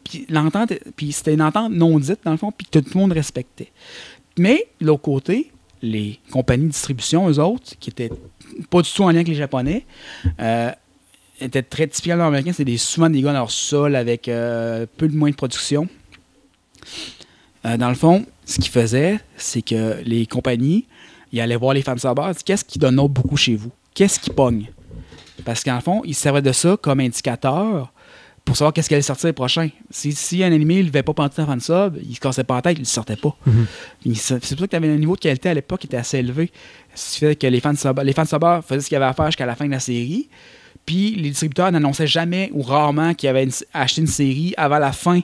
Puis 0.04 0.26
l'entente, 0.28 0.72
puis 0.96 1.12
c'était 1.12 1.32
une 1.32 1.42
entente 1.42 1.72
non 1.72 1.98
dite, 1.98 2.18
dans 2.24 2.32
le 2.32 2.36
fond, 2.36 2.50
puis 2.50 2.66
que 2.70 2.80
tout 2.80 2.90
le 2.94 3.00
monde 3.00 3.12
respectait. 3.12 3.70
Mais, 4.38 4.66
de 4.80 4.86
l'autre 4.86 5.02
côté, 5.02 5.52
les 5.82 6.18
compagnies 6.32 6.64
de 6.66 6.70
distribution, 6.70 7.30
eux 7.30 7.38
autres, 7.38 7.76
qui 7.78 7.90
étaient 7.90 8.10
pas 8.70 8.82
du 8.82 8.90
tout 8.90 9.02
en 9.04 9.08
lien 9.08 9.16
avec 9.16 9.28
les 9.28 9.34
Japonais, 9.36 9.86
euh, 10.40 10.72
étaient 11.40 11.62
très 11.62 11.86
typiquement 11.86 12.26
américains. 12.26 12.52
Des, 12.58 12.76
souvent 12.76 13.08
des 13.08 13.22
gars 13.22 13.32
dans 13.32 13.38
leur 13.38 13.50
sol 13.52 13.94
avec 13.94 14.26
euh, 14.26 14.86
peu 14.96 15.06
de 15.06 15.16
moyens 15.16 15.36
de 15.36 15.38
production. 15.38 15.88
Euh, 17.64 17.76
dans 17.76 17.88
le 17.88 17.94
fond, 17.94 18.26
ce 18.44 18.56
qu'ils 18.58 18.72
faisaient, 18.72 19.20
c'est 19.36 19.62
que 19.62 20.02
les 20.04 20.26
compagnies, 20.26 20.86
ils 21.30 21.40
allaient 21.40 21.56
voir 21.56 21.72
les 21.72 21.82
fans 21.82 21.94
disaient, 21.94 22.08
qu'est-ce 22.44 22.64
qui 22.64 22.80
donne 22.80 22.96
beaucoup 22.96 23.36
chez 23.36 23.54
vous? 23.54 23.70
Qu'est-ce 23.94 24.18
qui 24.18 24.30
pogne? 24.30 24.66
Parce 25.44 25.62
qu'en 25.64 25.80
fond, 25.80 26.02
ils 26.04 26.14
se 26.14 26.22
servaient 26.22 26.42
de 26.42 26.52
ça 26.52 26.76
comme 26.80 27.00
indicateur 27.00 27.92
pour 28.44 28.56
savoir 28.56 28.72
qu'est-ce 28.72 28.88
qui 28.88 28.94
allait 28.94 29.02
sortir 29.02 29.28
le 29.28 29.32
prochain. 29.34 29.68
Si, 29.90 30.12
si 30.12 30.42
un 30.42 30.52
animé 30.52 30.78
ne 30.82 30.86
levait 30.88 31.02
pas 31.02 31.14
pendant 31.14 31.30
fan 31.30 31.60
sub, 31.60 31.96
il 32.02 32.14
se 32.14 32.20
cassait 32.20 32.42
pas 32.44 32.56
la 32.56 32.62
tête, 32.62 32.78
il 32.78 32.82
ne 32.82 32.86
sortait 32.86 33.16
pas. 33.16 33.36
Mhm. 33.46 33.66
C'est 34.14 34.38
pour 34.38 34.48
ça 34.48 34.56
que 34.56 34.64
tu 34.64 34.76
avais 34.76 34.88
un 34.88 34.96
niveau 34.96 35.14
de 35.14 35.20
qualité 35.20 35.48
à 35.50 35.54
l'époque 35.54 35.80
qui 35.80 35.86
était 35.86 35.96
assez 35.96 36.18
élevé. 36.18 36.50
Ce 36.94 37.14
qui 37.14 37.18
fait 37.20 37.36
que 37.36 37.46
les 37.46 37.60
fans 37.60 37.74
sub- 37.76 38.00
les 38.02 38.12
fans 38.12 38.24
subbers 38.24 38.64
faisaient 38.64 38.80
ce 38.80 38.88
qu'ils 38.88 38.96
avaient 38.96 39.06
à 39.06 39.12
faire 39.14 39.26
jusqu'à 39.26 39.46
la 39.46 39.54
fin 39.54 39.66
de 39.66 39.70
la 39.70 39.80
série. 39.80 40.28
Puis 40.84 41.14
les 41.14 41.30
distributeurs 41.30 41.70
n'annonçaient 41.70 42.06
jamais 42.08 42.50
ou 42.52 42.62
rarement 42.62 43.14
qu'ils 43.14 43.28
avaient 43.28 43.46
acheté 43.72 44.00
une 44.00 44.06
série 44.08 44.54
avant 44.56 44.78
la 44.80 44.90
fin 44.92 45.20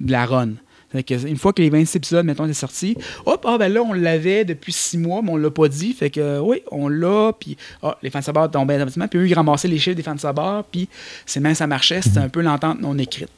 de 0.00 0.12
la 0.12 0.26
run. 0.26 0.50
Fait 0.92 1.02
que 1.02 1.26
une 1.26 1.36
fois 1.36 1.52
que 1.52 1.62
les 1.62 1.70
26 1.70 1.96
épisodes, 1.96 2.26
mettons, 2.26 2.44
étaient 2.44 2.54
sortis, 2.54 2.96
hop, 3.26 3.44
ah 3.48 3.58
ben 3.58 3.72
là, 3.72 3.82
on 3.82 3.92
l'avait 3.92 4.44
depuis 4.44 4.72
six 4.72 4.98
mois, 4.98 5.22
mais 5.22 5.30
on 5.30 5.36
l'a 5.36 5.50
pas 5.50 5.68
dit. 5.68 5.92
Fait 5.92 6.10
que 6.10 6.40
oui, 6.40 6.62
on 6.70 6.88
l'a, 6.88 7.32
puis 7.38 7.56
ah, 7.82 7.96
les 8.02 8.10
fans 8.10 8.22
sabbers 8.22 8.50
tombaient 8.50 8.74
automatiquement, 8.76 9.08
puis 9.08 9.20
eux, 9.20 9.28
ils 9.28 9.34
ramassaient 9.34 9.68
les 9.68 9.78
chiffres 9.78 9.96
des 9.96 10.02
fans 10.02 10.18
sabbers, 10.18 10.64
puis 10.70 10.88
c'est 11.26 11.40
même 11.40 11.54
ça 11.54 11.66
marchait, 11.66 12.02
c'était 12.02 12.18
un 12.18 12.28
peu 12.28 12.40
l'entente 12.40 12.80
non 12.80 12.96
écrite. 12.98 13.28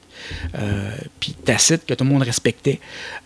Euh, 0.55 0.90
puis 1.20 1.32
tacite 1.32 1.86
que 1.86 1.94
tout 1.94 2.05
le 2.05 2.11
monde 2.11 2.22
respectait. 2.22 2.80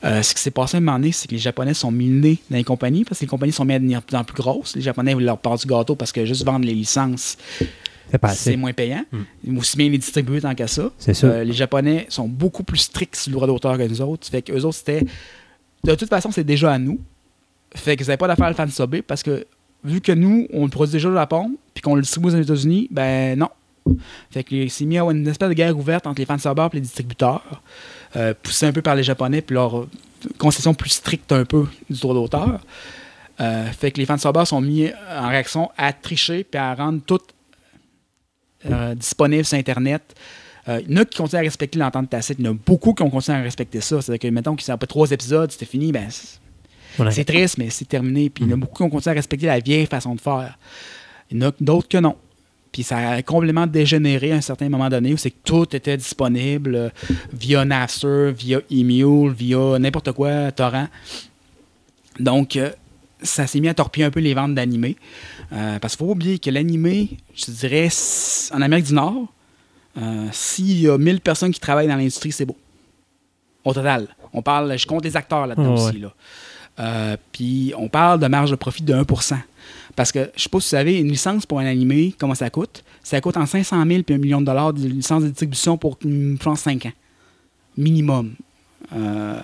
Euh, 0.05 0.23
ce 0.23 0.35
qui 0.35 0.41
s'est 0.41 0.51
passé 0.51 0.77
à 0.77 0.79
un 0.79 0.81
moment 0.81 0.99
donné, 0.99 1.13
c'est 1.13 1.29
que 1.29 1.33
les 1.33 1.41
Japonais 1.41 1.75
sont 1.75 1.91
minés 1.91 2.39
dans 2.51 2.57
les 2.57 2.65
compagnies 2.65 3.05
parce 3.05 3.19
que 3.21 3.25
les 3.25 3.29
compagnies 3.29 3.53
sont 3.53 3.65
mises 3.65 3.77
à 3.77 3.79
devenir 3.79 4.01
de 4.01 4.07
plus 4.07 4.17
en 4.17 4.25
plus 4.25 4.37
grosses. 4.37 4.77
Les 4.77 4.83
Japonais 4.83 5.15
voulaient 5.15 5.27
leur 5.27 5.39
part 5.39 5.59
du 5.59 5.67
gâteau 5.67 5.95
parce 5.95 6.13
que 6.13 6.25
juste 6.25 6.45
vendre 6.45 6.65
les 6.65 6.75
licences, 6.75 7.37
C'est 8.35 8.57
moins 8.57 8.73
payant. 8.73 9.05
Aussi 9.57 9.77
bien 9.77 9.89
les 9.89 9.99
distribuer 9.99 10.41
tant 10.41 10.55
qu'à 10.55 10.67
ça. 10.67 10.91
C'est. 10.99 11.25
Euh, 11.25 11.45
les 11.45 11.53
Japonais 11.53 12.07
sont 12.09 12.29
beaucoup 12.29 12.63
plus 12.63 12.79
stricts 12.79 13.17
sur 13.17 13.31
le 13.31 13.35
droit 13.37 13.47
d'auteur 13.47 13.79
que 13.79 13.83
nous 13.83 14.01
autres. 14.01 14.29
Fait 14.29 14.43
que 14.43 14.53
eux 14.53 14.65
autres, 14.65 14.79
c'était. 14.79 15.05
De 15.85 15.95
toute 15.95 16.09
façon, 16.09 16.31
c'est 16.31 16.45
déjà 16.45 16.73
à 16.73 16.79
nous. 16.79 17.01
Fait 17.75 17.97
que 17.97 18.03
vous 18.03 18.09
n'avez 18.09 18.17
pas 18.17 18.29
d'affaire 18.29 18.47
à 18.47 18.51
le 18.51 18.55
fan 18.55 18.71
subber 18.71 19.03
parce 19.03 19.23
que 19.23 19.47
vu 19.85 20.01
que 20.01 20.13
nous, 20.13 20.47
on 20.53 20.65
le 20.65 20.71
produit 20.71 20.93
déjà 20.93 21.09
au 21.09 21.15
Japon, 21.15 21.57
puis 21.75 21.83
qu'on 21.83 21.95
le 21.95 22.03
distribue 22.03 22.29
aux 22.29 22.41
États-Unis, 22.41 22.89
ben 22.91 23.39
non. 23.39 23.51
Fait 24.31 24.43
que 24.43 24.69
c'est 24.69 24.85
mis 24.85 24.99
à 24.99 25.05
une 25.05 25.27
espèce 25.29 25.49
de 25.49 25.55
guerre 25.55 25.77
ouverte 25.77 26.07
entre 26.07 26.21
les 26.21 26.27
fans 26.27 26.39
subbers 26.39 26.71
et 26.73 26.77
les 26.77 26.81
distributeurs, 26.81 27.63
euh, 28.17 28.35
poussé 28.43 28.67
un 28.67 28.73
peu 28.73 28.83
par 28.83 28.97
les 28.97 29.05
Japonais, 29.05 29.43
puis 29.43 29.55
leur 29.55 29.87
concession 30.39 30.75
plus 30.75 30.91
stricte 30.91 31.31
un 31.31 31.45
peu 31.45 31.67
du 31.89 32.01
droit 32.01 32.15
d'auteur. 32.15 32.61
Euh, 33.41 33.67
fait 33.67 33.91
que 33.91 33.99
les 33.99 34.07
fans 34.07 34.17
sont 34.19 34.61
mis 34.61 34.91
en 35.15 35.29
réaction 35.29 35.71
à 35.77 35.93
tricher 35.93 36.43
puis 36.43 36.59
à 36.59 36.75
rendre 36.75 37.01
tout 37.05 37.21
euh, 38.71 38.95
disponible 38.95 39.45
sur 39.45 39.59
Internet. 39.59 40.03
Euh, 40.69 40.81
il 40.87 40.93
y 40.93 40.99
en 40.99 41.03
a 41.03 41.05
qui 41.05 41.17
continuent 41.19 41.41
à 41.41 41.43
respecter 41.43 41.79
l'entente 41.79 42.11
tacite. 42.11 42.37
Il 42.39 42.45
y 42.45 42.49
en 42.49 42.53
a 42.53 42.57
beaucoup 42.67 42.93
qui 42.93 43.03
ont 43.03 43.11
continué 43.11 43.39
à 43.39 43.43
respecter 43.43 43.81
ça. 43.81 44.01
C'est-à-dire 44.03 44.29
que, 44.29 44.35
mettons 44.35 44.57
qu'ils 44.57 44.75
pas 44.77 44.87
trois 44.87 45.11
épisodes, 45.11 45.51
c'était 45.53 45.67
fini, 45.67 45.93
ben, 45.93 46.09
c'est- 46.11 47.25
triste, 47.25 47.59
mais 47.59 47.71
c'est 47.71 47.85
terminé. 47.87 48.31
Puis 48.31 48.45
il 48.45 48.51
y 48.51 48.53
en 48.53 48.57
a 48.57 48.61
beaucoup 48.61 48.77
qui 48.77 48.83
ont 48.83 48.91
continué 48.91 49.13
à 49.13 49.15
respecter 49.15 49.47
la 49.47 49.61
vieille 49.61 49.87
façon 49.87 50.15
de 50.15 50.21
faire. 50.21 50.59
Il 51.31 51.37
y 51.41 51.45
en 51.45 51.49
a 51.49 51.53
d'autres 51.61 51.89
que 51.89 51.99
non. 51.99 52.17
Puis 52.73 52.83
ça 52.83 53.11
a 53.11 53.23
complètement 53.23 53.67
dégénéré 53.67 54.33
à 54.33 54.37
un 54.37 54.41
certain 54.41 54.69
moment 54.69 54.89
donné 54.91 55.13
où 55.15 55.17
c'est 55.17 55.31
que 55.31 55.37
tout 55.45 55.75
était 55.75 55.97
disponible 55.97 56.75
euh, 56.75 56.89
via 57.33 57.65
Napster, 57.65 58.33
via 58.37 58.61
Emule, 58.71 59.33
via 59.33 59.79
n'importe 59.79 60.13
quoi, 60.13 60.51
torrent. 60.53 60.89
Donc, 62.19 62.57
euh, 62.57 62.71
ça 63.23 63.47
s'est 63.47 63.61
mis 63.61 63.69
à 63.69 63.75
torpiller 63.75 64.07
un 64.07 64.11
peu 64.11 64.21
les 64.21 64.35
ventes 64.35 64.55
d'animés. 64.55 64.97
Euh, 65.53 65.79
parce 65.79 65.97
qu'il 65.97 66.05
faut 66.05 66.13
oublier 66.13 66.39
que 66.39 66.51
l'animé, 66.51 67.19
je 67.35 67.51
dirais, 67.51 67.89
en 68.53 68.61
Amérique 68.61 68.87
du 68.87 68.95
Nord, 68.95 69.33
euh, 69.99 70.27
s'il 70.33 70.81
y 70.81 70.89
a 70.89 70.99
1000 70.99 71.21
personnes 71.21 71.53
qui 71.53 71.61
travaillent 71.61 71.89
dans 71.89 71.97
l'industrie, 71.97 72.33
c'est 72.33 72.45
beau. 72.45 72.57
Au 73.65 73.73
total. 73.73 74.09
On 74.33 74.43
parle, 74.43 74.77
je 74.79 74.87
compte 74.87 75.05
les 75.05 75.17
acteurs 75.17 75.47
là-dedans 75.47 75.75
aussi. 75.75 75.99
Là. 75.99 76.13
Euh, 76.79 77.17
Puis 77.33 77.73
on 77.77 77.89
parle 77.89 78.21
de 78.21 78.27
marge 78.27 78.51
de 78.51 78.57
profit 78.57 78.83
de 78.83 78.95
1% 78.95 79.37
Parce 79.95 80.13
que, 80.13 80.31
je 80.37 80.43
sais 80.43 80.49
pas 80.49 80.61
si 80.61 80.67
vous 80.67 80.71
savez, 80.71 80.99
une 80.99 81.09
licence 81.09 81.47
pour 81.47 81.59
un 81.59 81.67
animé, 81.67 82.15
comment 82.19 82.35
ça 82.35 82.51
coûte? 82.51 82.85
Ça 83.03 83.21
coûte 83.21 83.37
en 83.37 83.47
500 83.47 83.85
000 83.87 84.03
puis 84.03 84.15
1 84.15 84.19
million 84.19 84.41
de 84.41 84.47
dollars 84.47 84.73
de 84.73 84.87
licence 84.87 85.23
de 85.23 85.29
distribution 85.29 85.79
pour, 85.79 85.99
je 86.03 86.37
pense, 86.37 86.61
5 86.61 86.87
ans. 86.87 86.93
Minimum. 87.77 88.35
Euh, 88.95 89.41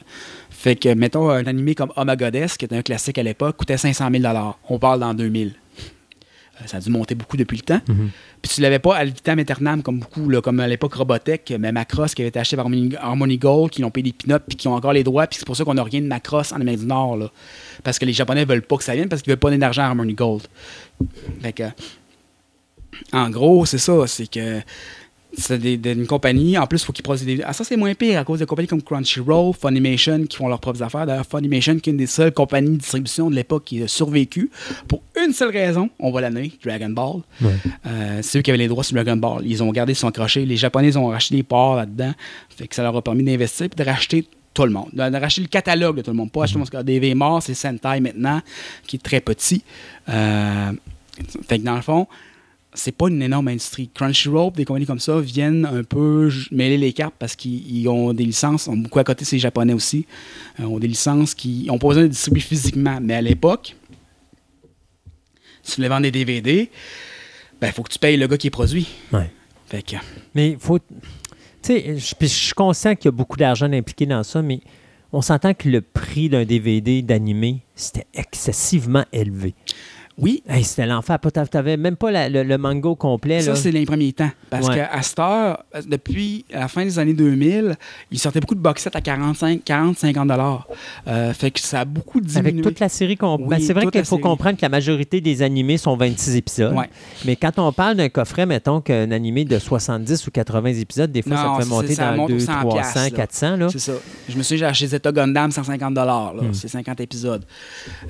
fait 0.50 0.76
que, 0.76 0.92
mettons, 0.94 1.30
un 1.30 1.46
animé 1.46 1.74
comme 1.74 1.92
Oh 1.96 2.03
My 2.07 2.16
Goddess, 2.16 2.57
qui 2.57 2.66
était 2.66 2.76
un 2.76 2.82
classique 2.82 3.18
à 3.18 3.22
l'époque, 3.22 3.57
coûtait 3.57 3.78
500 3.78 4.09
000 4.12 4.55
On 4.68 4.78
parle 4.78 5.00
dans 5.00 5.14
2000. 5.14 5.55
Euh, 6.61 6.66
ça 6.66 6.76
a 6.76 6.80
dû 6.80 6.90
monter 6.90 7.14
beaucoup 7.14 7.36
depuis 7.36 7.57
le 7.57 7.62
temps. 7.62 7.80
Mhm. 7.88 8.11
Puis 8.42 8.53
tu 8.55 8.61
l'avais 8.61 8.78
pas 8.78 8.96
à 8.96 9.05
vitam 9.05 9.38
aeternam 9.38 9.82
comme 9.82 10.00
beaucoup, 10.00 10.28
là, 10.28 10.40
comme 10.40 10.61
à 10.61 10.68
l'époque 10.68 10.94
Robotech, 10.94 11.53
mais 11.59 11.72
Macross 11.72 12.14
qui 12.14 12.22
avait 12.22 12.28
été 12.28 12.38
acheté 12.38 12.57
par 12.57 12.66
Harmony, 12.66 12.94
Harmony 12.96 13.38
Gold, 13.38 13.70
qui 13.70 13.80
l'ont 13.80 13.90
payé 13.90 14.05
des 14.05 14.12
peanuts, 14.12 14.40
puis 14.46 14.57
qui 14.57 14.68
ont 14.68 14.74
encore 14.74 14.92
les 14.92 15.05
droits, 15.05 15.26
puis 15.26 15.38
c'est 15.38 15.46
pour 15.46 15.57
ça 15.57 15.64
qu'on 15.64 15.74
n'a 15.74 15.84
rien 15.84 16.00
de 16.00 16.07
Macross 16.07 16.53
en 16.53 16.57
Amérique 16.57 16.80
du 16.80 16.86
Nord. 16.86 17.16
Là. 17.16 17.30
Parce 17.82 17.98
que 17.98 18.05
les 18.05 18.12
Japonais 18.12 18.44
veulent 18.44 18.62
pas 18.62 18.76
que 18.76 18.84
ça 18.84 18.94
vienne, 18.94 19.09
parce 19.09 19.22
qu'ils 19.22 19.30
veulent 19.30 19.38
pas 19.38 19.48
donner 19.48 19.61
d'argent 19.61 19.82
à 19.82 19.86
Harmony 19.86 20.14
Gold. 20.14 20.42
Fait 21.40 21.53
que, 21.53 21.64
en 23.12 23.30
gros, 23.30 23.64
c'est 23.64 23.78
ça, 23.78 24.07
c'est 24.07 24.26
que 24.26 24.61
c'est 25.36 25.58
des- 25.58 25.76
des- 25.76 25.92
une 25.92 26.06
compagnie, 26.06 26.58
en 26.58 26.66
plus, 26.66 26.82
il 26.82 26.84
faut 26.84 26.92
qu'ils 26.92 27.02
produisent 27.02 27.24
des. 27.26 27.42
Ah, 27.44 27.52
ça, 27.52 27.64
c'est 27.64 27.76
moins 27.76 27.94
pire 27.94 28.18
à 28.20 28.24
cause 28.24 28.40
de 28.40 28.44
compagnies 28.44 28.68
comme 28.68 28.82
Crunchyroll, 28.82 29.54
Funimation, 29.54 30.24
qui 30.26 30.36
font 30.36 30.48
leurs 30.48 30.60
propres 30.60 30.82
affaires. 30.82 31.06
D'ailleurs, 31.06 31.26
Funimation, 31.26 31.78
qui 31.78 31.90
est 31.90 31.92
une 31.92 31.96
des 31.98 32.06
seules 32.06 32.32
compagnies 32.32 32.70
de 32.72 32.76
distribution 32.76 33.30
de 33.30 33.34
l'époque 33.34 33.64
qui 33.64 33.82
a 33.82 33.88
survécu, 33.88 34.50
pour 34.88 35.02
une 35.24 35.32
seule 35.32 35.50
raison, 35.50 35.88
on 35.98 36.10
va 36.10 36.20
l'année, 36.20 36.52
Dragon 36.64 36.90
Ball. 36.90 37.22
Ouais. 37.40 37.52
Euh, 37.86 38.18
c'est 38.22 38.38
eux 38.38 38.42
qui 38.42 38.50
avaient 38.50 38.58
les 38.58 38.68
droits 38.68 38.84
sur 38.84 38.94
Dragon 38.94 39.16
Ball. 39.16 39.42
Ils 39.46 39.62
ont 39.62 39.70
gardé 39.72 39.94
son 39.94 40.10
crochet. 40.10 40.44
Les 40.44 40.56
Japonais 40.56 40.96
ont 40.96 41.06
racheté 41.08 41.36
des 41.36 41.42
parts 41.42 41.76
là-dedans. 41.76 42.12
Fait 42.50 42.66
que 42.68 42.74
ça 42.74 42.82
leur 42.82 42.96
a 42.96 43.02
permis 43.02 43.24
d'investir 43.24 43.66
et 43.66 43.68
de 43.68 43.84
racheter 43.84 44.26
tout 44.54 44.64
le 44.64 44.70
monde. 44.70 44.90
De, 44.92 45.08
de 45.08 45.16
racheter 45.16 45.40
le 45.40 45.46
catalogue 45.48 45.96
de 45.96 46.02
tout 46.02 46.10
le 46.10 46.16
monde. 46.16 46.30
Pas 46.30 46.44
acheter 46.44 46.58
mon 46.58 46.82
DV 46.82 47.14
mort, 47.14 47.42
c'est 47.42 47.54
Sentai 47.54 48.00
maintenant, 48.00 48.42
qui 48.86 48.96
est 48.96 49.02
très 49.02 49.20
petit. 49.20 49.62
Euh, 50.10 50.72
fait 51.48 51.58
que 51.58 51.64
dans 51.64 51.76
le 51.76 51.80
fond, 51.82 52.06
c'est 52.74 52.92
pas 52.92 53.08
une 53.08 53.22
énorme 53.22 53.48
industrie. 53.48 53.90
Crunchyroll, 53.92 54.52
des 54.52 54.64
compagnies 54.64 54.86
comme 54.86 54.98
ça 54.98 55.20
viennent 55.20 55.66
un 55.66 55.82
peu 55.84 56.30
mêler 56.50 56.78
les 56.78 56.92
cartes 56.92 57.14
parce 57.18 57.36
qu'ils 57.36 57.76
ils 57.76 57.88
ont 57.88 58.12
des 58.12 58.24
licences, 58.24 58.68
ont 58.68 58.76
beaucoup 58.76 58.98
à 58.98 59.04
côté, 59.04 59.24
c'est 59.24 59.36
les 59.36 59.40
Japonais 59.40 59.74
aussi, 59.74 60.06
euh, 60.60 60.64
ont 60.64 60.78
des 60.78 60.88
licences 60.88 61.34
qui 61.34 61.66
ont 61.70 61.78
pas 61.78 61.88
besoin 61.88 62.02
de 62.04 62.08
distribuer 62.08 62.40
physiquement. 62.40 62.98
Mais 63.00 63.14
à 63.14 63.22
l'époque, 63.22 63.76
si 65.62 65.72
tu 65.72 65.76
voulais 65.76 65.88
vendre 65.88 66.02
des 66.02 66.10
DVD, 66.10 66.70
ben, 67.60 67.68
il 67.68 67.72
faut 67.72 67.82
que 67.82 67.92
tu 67.92 67.98
payes 67.98 68.16
le 68.16 68.26
gars 68.26 68.38
qui 68.38 68.46
est 68.46 68.50
produit. 68.50 68.88
Ouais. 69.12 69.30
Fait 69.66 69.82
que, 69.82 69.96
Mais 70.34 70.50
il 70.50 70.58
faut. 70.58 70.78
Tu 70.78 70.84
sais, 71.62 71.98
je 71.98 72.26
suis 72.26 72.54
conscient 72.54 72.96
qu'il 72.96 73.06
y 73.06 73.08
a 73.08 73.12
beaucoup 73.12 73.36
d'argent 73.36 73.72
impliqué 73.72 74.04
dans 74.04 74.22
ça, 74.24 74.42
mais 74.42 74.60
on 75.12 75.22
s'entend 75.22 75.54
que 75.54 75.68
le 75.68 75.80
prix 75.80 76.28
d'un 76.28 76.44
DVD 76.44 77.02
d'animé, 77.02 77.60
c'était 77.76 78.06
excessivement 78.14 79.04
élevé. 79.12 79.54
Oui, 80.18 80.42
Hey, 80.48 80.64
c'était 80.64 80.86
l'enfer. 80.86 81.18
Tu 81.20 81.40
n'avais 81.54 81.76
même 81.76 81.96
pas 81.96 82.10
la- 82.10 82.28
le, 82.28 82.56
au 82.84 82.94
complet. 82.96 83.40
ça, 83.40 83.50
là. 83.50 83.56
c'est 83.56 83.70
les 83.72 83.84
premiers 83.86 84.12
temps. 84.12 84.30
Parce 84.50 84.68
Ouais. 84.68 84.76
qu'à 84.76 85.02
cette 85.02 85.18
heure, 85.18 85.64
depuis 85.86 86.44
la 86.52 86.68
fin 86.68 86.84
des 86.84 86.98
années 86.98 87.14
2000, 87.14 87.76
ils 88.10 88.18
sortaient 88.18 88.40
beaucoup 88.40 88.54
de 88.54 88.60
box 88.60 88.82
sets 88.82 88.96
à 88.96 89.00
45, 89.00 89.62
40, 89.64 89.98
50 89.98 90.28
dollars. 90.28 90.66
Euh, 91.08 91.32
fait 91.32 91.50
que 91.50 91.60
ça 91.60 91.80
a 91.80 91.84
beaucoup 91.84 92.20
diminué. 92.20 92.38
Avec 92.50 92.62
toute 92.62 92.80
la 92.80 92.88
série. 92.88 93.16
Oui, 93.20 93.38
Ben, 93.48 93.60
c'est 93.60 93.72
vrai 93.72 93.86
qu'il 93.86 94.00
faut 94.04 94.16
série. 94.16 94.22
comprendre 94.22 94.56
que 94.56 94.62
la 94.62 94.68
majorité 94.68 95.20
des 95.20 95.42
animés 95.42 95.76
sont 95.78 95.96
26 95.96 96.36
épisodes. 96.36 96.74
Ouais. 96.74 96.88
Mais 97.24 97.36
quand 97.36 97.58
on 97.58 97.72
parle 97.72 97.96
d'un 97.96 98.08
coffret, 98.08 98.46
mettons 98.46 98.80
qu'un 98.80 99.10
animé 99.10 99.44
de 99.44 99.58
70 99.58 100.26
ou 100.26 100.30
80 100.30 100.74
épisodes, 100.74 101.10
des 101.10 101.22
fois, 101.22 101.36
Non, 101.36 101.54
ça 101.56 101.62
peut 101.62 101.68
monter 101.68 101.94
ça 101.94 102.10
dans 102.10 102.16
monte 102.16 102.30
aux 102.30 102.34
200, 102.34 102.52
100 102.52 102.60
300, 102.68 102.74
piastres, 102.76 102.98
là. 103.02 103.10
400. 103.10 103.56
Là. 103.56 103.68
C'est 103.70 103.78
ça. 103.78 103.92
Je 104.28 104.36
me 104.36 104.42
suis 104.42 104.54
dit, 104.54 104.58
j'ai 104.60 104.66
acheté 104.66 104.86
Zeta 104.88 105.12
Gundam 105.12 105.50
150 105.50 105.94
dollars. 105.94 106.34
Hmm. 106.34 106.52
C'est 106.52 106.68
50 106.68 107.00
épisodes. 107.00 107.44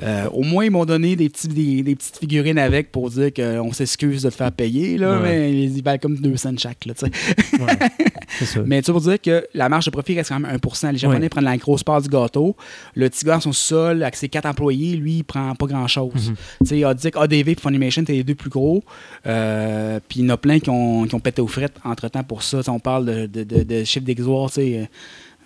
Euh, 0.03 0.28
au 0.32 0.42
moins, 0.42 0.64
ils 0.64 0.70
m'ont 0.70 0.84
donné 0.84 1.16
des, 1.16 1.28
petits, 1.28 1.48
des, 1.48 1.82
des 1.82 1.91
petites 1.97 2.18
figurines 2.18 2.59
avec 2.59 2.90
pour 2.93 3.11
dire 3.11 3.32
qu'on 3.32 3.72
s'excuse 3.72 4.22
de 4.22 4.30
te 4.30 4.34
faire 4.34 4.53
payer, 4.53 4.99
là, 4.99 5.20
Ouais. 5.20 5.22
mais 5.22 5.53
ils 5.64 5.82
valent 5.82 5.99
comme 5.99 6.16
200 6.16 6.55
chaque. 6.59 6.86
Là. 6.86 6.95
Ouais, 7.03 8.47
ça. 8.47 8.61
mais 8.66 8.82
tu 8.82 8.90
pour 8.93 9.01
dire 9.01 9.20
que 9.20 9.45
la 9.55 9.68
marge 9.68 9.84
de 9.86 9.90
profit 9.90 10.14
reste 10.16 10.30
quand 10.30 10.40
même 10.40 10.51
1% 10.57 10.93
Les 10.93 10.99
Japonais 10.99 11.20
Ouais. 11.22 11.28
prennent 11.28 11.45
la 11.45 11.57
grosse 11.57 11.82
part 11.82 12.01
du 12.03 12.09
gâteau. 12.09 12.57
Le 12.95 13.09
petit 13.09 13.24
gars, 13.24 13.40
son 13.40 13.53
sol, 13.53 14.03
avec 14.03 14.16
ses 14.16 14.28
quatre 14.28 14.47
employés, 14.47 14.97
lui, 14.97 15.18
il 15.18 15.24
prend 15.24 15.55
pas 15.55 15.66
grand-chose. 15.66 16.30
Mhm. 16.30 16.36
Tu 16.61 16.66
sais, 16.66 16.78
il 16.78 16.84
a 16.84 16.95
dit 16.95 17.11
que 17.11 17.18
ADV 17.18 17.49
et 17.53 17.55
Funimation, 17.55 18.03
c'est 18.07 18.12
les 18.12 18.24
deux 18.24 18.34
plus 18.34 18.51
gros. 18.51 18.82
Euh, 19.26 19.99
Puis 20.09 20.20
il 20.20 20.26
y 20.26 20.30
en 20.30 20.34
a 20.34 20.36
plein 20.36 20.59
qui 20.59 20.70
ont, 20.70 21.05
qui 21.07 21.14
ont 21.14 21.20
pété 21.20 21.40
aux 21.43 21.47
frettes 21.47 21.76
entre-temps 21.84 22.24
pour 22.24 22.43
ça. 22.43 22.61
On 22.68 22.78
parle 22.80 23.07
de, 23.07 23.26
de, 23.26 23.45
de, 23.45 23.62
de 23.62 23.84
chiffres 23.84 24.05
d'exoire, 24.07 24.49
tu 24.51 24.55
sais. 24.55 24.88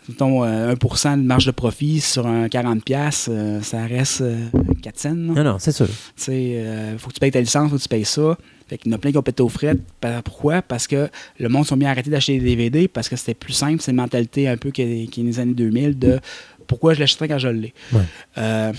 Euh, 0.08 0.12
mettons, 0.12 0.44
euh, 0.44 0.74
1% 0.74 1.18
de 1.18 1.22
marge 1.26 1.46
de 1.46 1.50
profit 1.50 2.00
sur 2.00 2.26
un 2.26 2.46
40$, 2.46 2.80
piastres, 2.80 3.30
euh, 3.32 3.60
ça 3.62 3.84
reste 3.86 4.20
euh, 4.22 4.46
4 4.82 4.98
cents. 4.98 5.08
là. 5.10 5.14
Non, 5.14 5.44
non, 5.44 5.56
c'est 5.58 5.72
sûr. 5.72 5.86
Tu 5.86 5.92
sais, 6.16 6.32
euh, 6.56 6.98
faut 6.98 7.08
que 7.08 7.14
tu 7.14 7.20
payes 7.20 7.30
ta 7.30 7.40
licence, 7.40 7.70
faut 7.70 7.76
que 7.76 7.82
tu 7.82 7.88
payes 7.88 8.04
ça. 8.04 8.36
Fait 8.68 8.78
qu'il 8.78 8.90
y 8.90 8.94
en 8.94 8.96
a 8.96 8.98
plein 8.98 9.12
qui 9.12 9.18
ont 9.18 9.22
pété 9.22 9.42
aux 9.42 9.48
frettes. 9.48 9.78
Pa- 10.00 10.22
Pourquoi? 10.22 10.60
Parce 10.60 10.88
que 10.88 11.08
le 11.38 11.48
monde 11.48 11.64
sont 11.66 11.76
bien 11.76 11.88
arrêté 11.90 12.10
d'acheter 12.10 12.38
des 12.40 12.44
DVD 12.44 12.88
parce 12.88 13.08
que 13.08 13.14
c'était 13.14 13.34
plus 13.34 13.52
simple. 13.52 13.80
C'est 13.80 13.92
une 13.92 13.96
mentalité 13.98 14.48
un 14.48 14.56
peu 14.56 14.72
qui 14.72 15.06
qui 15.06 15.20
est 15.20 15.24
des 15.24 15.38
années 15.38 15.54
2000 15.54 15.96
de 15.98 16.18
pourquoi 16.66 16.92
je 16.94 16.98
l'achèterais 17.00 17.28
quand 17.28 17.38
je 17.38 17.46
l'ai. 17.48 17.72
Ouais. 17.92 18.00
Euh, 18.38 18.72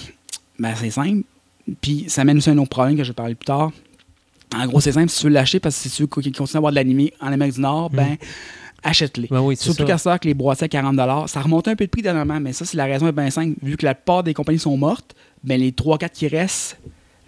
ben, 0.60 0.74
c'est 0.76 0.90
simple. 0.90 1.22
Puis 1.80 2.06
ça 2.10 2.22
amène 2.24 2.38
aussi 2.38 2.50
un 2.50 2.58
autre 2.58 2.70
problème 2.70 2.98
que 2.98 3.04
je 3.06 3.10
vais 3.12 3.16
parler 3.16 3.36
plus 3.36 3.46
tard. 3.46 3.72
En 4.54 4.66
gros, 4.68 4.82
c'est 4.82 4.92
simple. 4.92 5.10
Si 5.10 5.20
tu 5.22 5.28
veux 5.28 5.34
l'acheter 5.34 5.62
parce 5.62 5.76
que 5.78 5.84
si 5.90 5.96
tu 5.96 6.04
veux 6.04 6.08
qu'il 6.08 6.34
continue 6.36 6.56
à 6.56 6.60
avoir 6.60 6.72
de 6.74 6.76
l'animé 6.76 7.14
en 7.22 7.28
Amérique 7.32 7.56
du 7.56 7.62
Nord, 7.62 7.90
ben 7.90 8.18
achète-les. 8.84 9.28
Ben 9.30 9.42
oui, 9.42 9.56
Surtout 9.56 9.86
qu'à 9.86 9.98
ça, 9.98 10.18
que 10.20 10.28
les 10.28 10.34
boîtiers 10.34 10.66
à 10.66 10.70
40 10.70 11.28
ça 11.28 11.42
remonte 11.42 11.68
un 11.68 11.76
peu 11.76 11.86
de 11.86 11.90
prix 11.90 12.02
dernièrement, 12.02 12.40
mais 12.40 12.54
ça, 12.54 12.66
c'est 12.66 12.78
la 12.78 12.86
raison 12.86 13.08
est 13.08 13.12
bien 13.12 13.30
simple. 13.30 13.56
Vu 13.62 13.78
que 13.78 13.86
la 13.86 13.96
plupart 13.96 14.24
des 14.24 14.34
compagnies 14.34 14.60
sont 14.60 14.78
mortes, 14.78 15.16
ben 15.44 15.60
les 15.60 15.72
3-4 15.72 16.10
qui 16.12 16.28
restent, 16.28 16.78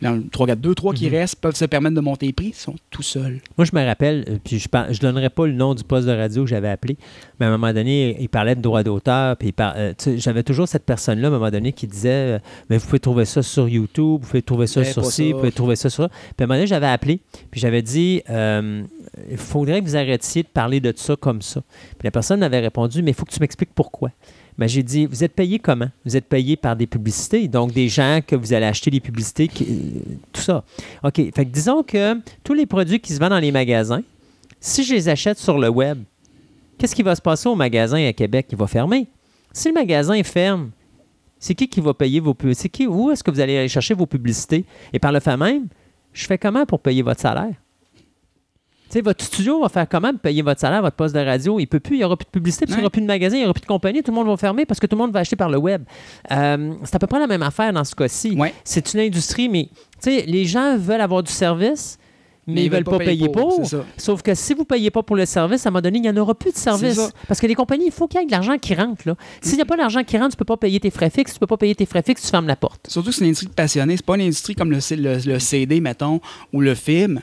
non, 0.02 0.24
3, 0.32 0.48
4, 0.48 0.62
2, 0.62 0.76
3 0.76 0.94
qui 0.94 1.08
Mhm. 1.08 1.12
restent 1.12 1.36
peuvent 1.42 1.56
se 1.56 1.66
permettre 1.66 1.94
de 1.96 2.00
monter 2.00 2.28
les 2.28 2.32
prix, 2.34 2.48
ils 2.48 2.56
sont 2.56 2.76
tout 2.90 3.02
seuls. 3.02 3.42
Moi, 3.58 3.66
je 3.66 3.72
me 3.78 3.86
rappelle, 3.86 4.24
euh, 4.30 4.38
puis 4.42 4.58
je 4.58 4.68
ne 4.74 4.94
je 4.94 5.00
donnerai 5.02 5.30
pas 5.30 5.46
le 5.46 5.52
nom 5.52 5.76
du 5.76 5.84
poste 5.84 6.08
de 6.08 6.14
radio 6.14 6.44
que 6.44 6.50
j'avais 6.50 6.70
appelé, 6.70 6.96
mais 7.38 7.46
à 7.48 7.50
un 7.50 7.52
moment 7.58 7.74
donné, 7.74 8.16
il 8.18 8.30
parlait 8.30 8.56
de 8.56 8.62
droit 8.62 8.82
d'auteur, 8.82 9.36
puis 9.36 9.54
euh, 9.60 9.94
j'avais 10.16 10.44
toujours 10.44 10.70
cette 10.70 10.86
personne-là, 10.86 11.28
à 11.28 11.32
un 11.32 11.34
moment 11.34 11.52
donné, 11.52 11.74
qui 11.74 11.86
disait 11.86 12.10
euh, 12.10 12.40
Mais 12.70 12.78
vous 12.78 12.86
pouvez 12.86 13.02
trouver 13.02 13.26
ça 13.26 13.42
sur 13.44 13.68
YouTube, 13.68 14.20
vous 14.22 14.28
pouvez 14.28 14.42
trouver 14.42 14.68
ça 14.68 14.86
sur 14.86 15.04
ci, 15.06 15.28
ça. 15.28 15.34
vous 15.34 15.40
pouvez 15.40 15.52
trouver 15.52 15.76
ça 15.76 15.90
sur 15.90 16.04
là. 16.04 16.10
Puis 16.10 16.18
à 16.40 16.44
un 16.44 16.48
moment 16.48 16.56
donné, 16.56 16.68
j'avais 16.68 16.88
appelé, 16.88 17.20
puis 17.52 17.60
j'avais 17.60 17.82
dit 17.82 18.22
euh, 18.30 18.84
Il 19.30 19.38
faudrait 19.38 19.82
que 19.82 19.86
vous 19.86 19.96
arrêtiez 19.96 20.44
de 20.44 20.48
parler 20.48 20.80
de 20.80 20.94
ça 20.96 21.16
comme 21.16 21.42
ça. 21.42 21.62
Puis 21.98 22.06
la 22.06 22.12
personne 22.12 22.40
m'avait 22.40 22.60
répondu 22.60 23.02
Mais 23.02 23.12
il 23.12 23.14
faut 23.14 23.26
que 23.26 23.32
tu 23.34 23.40
m'expliques 23.40 23.74
pourquoi. 23.74 24.12
Ben, 24.58 24.68
j'ai 24.68 24.84
dit, 24.84 25.06
vous 25.06 25.24
êtes 25.24 25.34
payé 25.34 25.58
comment? 25.58 25.90
Vous 26.06 26.18
êtes 26.18 26.26
payé 26.26 26.58
par 26.58 26.76
des 26.76 26.86
publicités, 26.86 27.48
donc 27.48 27.72
des 27.72 27.88
gens 27.88 28.20
que 28.26 28.36
vous 28.36 28.52
allez 28.52 28.66
acheter 28.66 28.92
des 28.92 29.00
publicités, 29.00 29.48
qui- 29.48 29.64
euh, 29.64 30.16
tout 30.34 30.42
ça. 30.42 30.66
OK, 31.04 31.16
fait 31.16 31.32
que 31.32 31.44
disons 31.50 31.82
que 31.82 32.20
tous 32.44 32.54
les 32.54 32.66
produits 32.66 33.00
qui 33.00 33.14
se 33.14 33.20
vendent 33.20 33.30
dans 33.30 33.40
les 33.40 33.54
magasins, 33.54 34.02
si 34.60 34.84
je 34.84 34.94
les 34.94 35.08
achète 35.08 35.38
sur 35.38 35.58
le 35.58 35.70
web, 35.70 36.00
qu'est-ce 36.78 36.94
qui 36.94 37.04
va 37.04 37.16
se 37.16 37.22
passer 37.22 37.48
au 37.48 37.56
magasin 37.56 38.06
à 38.06 38.12
Québec? 38.12 38.48
Il 38.52 38.58
va 38.58 38.68
fermer. 38.68 39.08
Si 39.54 39.70
le 39.70 39.74
magasin 39.76 40.22
ferme, 40.24 40.72
c'est 41.40 41.56
qui 41.56 41.70
qui 41.70 41.80
va 41.80 41.94
payer 41.94 42.20
vos 42.20 42.34
publicités? 42.34 42.64
C'est 42.64 42.70
qui? 42.70 42.86
Où 42.86 43.12
est-ce 43.12 43.24
que 43.24 43.32
vous 43.32 43.40
allez 43.40 43.58
aller 43.58 43.70
chercher 43.70 43.94
vos 43.94 44.06
publicités? 44.08 44.66
Et 44.92 45.00
par 45.00 45.14
le 45.14 45.22
fait 45.22 45.38
même, 45.38 45.68
je 46.12 46.26
fais 46.26 46.38
comment 46.38 46.66
pour 46.66 46.82
payer 46.82 47.02
votre 47.02 47.22
salaire? 47.22 47.54
Sais, 48.90 49.02
votre 49.02 49.24
studio 49.24 49.62
va 49.62 49.70
faire 49.70 49.88
comment 49.88 50.12
payer 50.16 50.42
votre 50.42 50.60
salaire, 50.60 50.82
votre 50.82 50.96
poste 50.96 51.14
de 51.14 51.20
radio? 51.20 51.60
Il 51.60 51.68
peut 51.68 51.80
plus, 51.80 51.96
il 51.96 52.00
n'y 52.00 52.04
aura 52.04 52.18
plus 52.18 52.26
de 52.26 52.32
publicité, 52.32 52.66
puis 52.66 52.74
il 52.74 52.78
n'y 52.78 52.82
aura 52.84 52.90
plus 52.90 53.02
de 53.02 53.08
magasin, 53.08 53.36
il 53.36 53.40
n'y 53.42 53.46
aura 53.46 53.54
plus 53.54 53.62
de 53.62 53.66
compagnie, 53.68 54.02
tout 54.02 54.12
le 54.12 54.16
monde 54.16 54.28
va 54.28 54.36
fermer 54.38 54.66
parce 54.66 54.80
que 54.80 54.88
tout 54.88 54.96
le 54.96 55.02
monde 55.02 55.12
va 55.12 55.20
acheter 55.20 55.36
par 55.36 55.50
le 55.50 55.58
web. 55.58 55.84
Euh, 56.32 56.74
c'est 56.84 56.96
à 56.96 57.00
peu 57.00 57.08
près 57.08 57.20
la 57.20 57.28
même 57.28 57.44
affaire 57.44 57.72
dans 57.72 57.84
ce 57.84 57.94
cas-ci. 57.96 58.36
Ouais. 58.36 58.54
C'est 58.64 58.94
une 58.94 59.02
industrie, 59.02 59.48
mais 59.48 59.70
les 60.06 60.46
gens 60.46 60.76
veulent 60.78 61.02
avoir 61.02 61.22
du 61.22 61.32
service, 61.32 61.98
mais, 62.48 62.64
ils 62.66 62.72
ne 62.72 62.76
veulent 62.78 62.84
pas 62.84 62.98
payer 62.98 63.30
pour. 63.30 63.62
Sauf 63.96 64.24
que 64.24 64.34
si 64.34 64.56
vous 64.56 64.62
ne 64.62 64.66
payez 64.66 64.90
pas 64.90 65.04
pour 65.04 65.16
le 65.16 65.28
service, 65.28 65.68
à 65.68 65.70
un 65.70 65.72
moment 65.72 65.82
donné, 65.84 66.00
il 66.00 66.02
n'y 66.02 66.10
en 66.10 66.18
aura 66.18 66.34
plus 66.34 66.52
de 66.52 66.58
service. 66.58 67.00
Parce 67.28 67.40
que 67.40 67.46
les 67.46 67.54
compagnies, 67.54 67.86
il 67.86 67.92
faut 67.92 68.08
qu'il 68.08 68.20
y 68.20 68.24
ait 68.24 68.26
de 68.26 68.32
l'argent 68.32 68.58
qui 68.58 68.74
rentre. 68.74 69.04
là. 69.06 69.14
S'il 69.40 69.58
n'y 69.58 69.62
a 69.62 69.66
pas 69.66 69.78
d'argent 69.78 70.04
qui 70.04 70.18
rentre, 70.18 70.30
tu 70.32 70.36
ne 70.36 70.40
peux 70.40 70.46
pas 70.46 70.58
payer 70.58 70.80
tes 70.80 70.90
frais 70.90 71.12
fixes. 71.12 71.34
Tu 71.34 71.36
ne 71.36 71.40
peux 71.42 71.46
pas 71.48 71.58
payer 71.58 71.76
tes 71.76 71.86
frais 71.86 72.02
fixes, 72.02 72.24
tu 72.24 72.30
fermes 72.30 72.48
la 72.48 72.56
porte. 72.56 72.88
Surtout 72.90 73.10
que 73.10 73.14
c'est 73.16 73.22
une 73.22 73.28
industrie 73.28 73.50
de 73.50 73.54
passionnés. 73.54 73.98
C'est 73.98 74.06
pas 74.06 74.16
une 74.16 74.22
industrie 74.24 74.56
comme 74.56 74.72
le, 74.72 74.80
le- 74.96 75.32
le 75.32 75.38
CD, 75.40 75.80
mettons, 75.80 76.22
ou 76.52 76.62
le 76.62 76.74
film. 76.74 77.22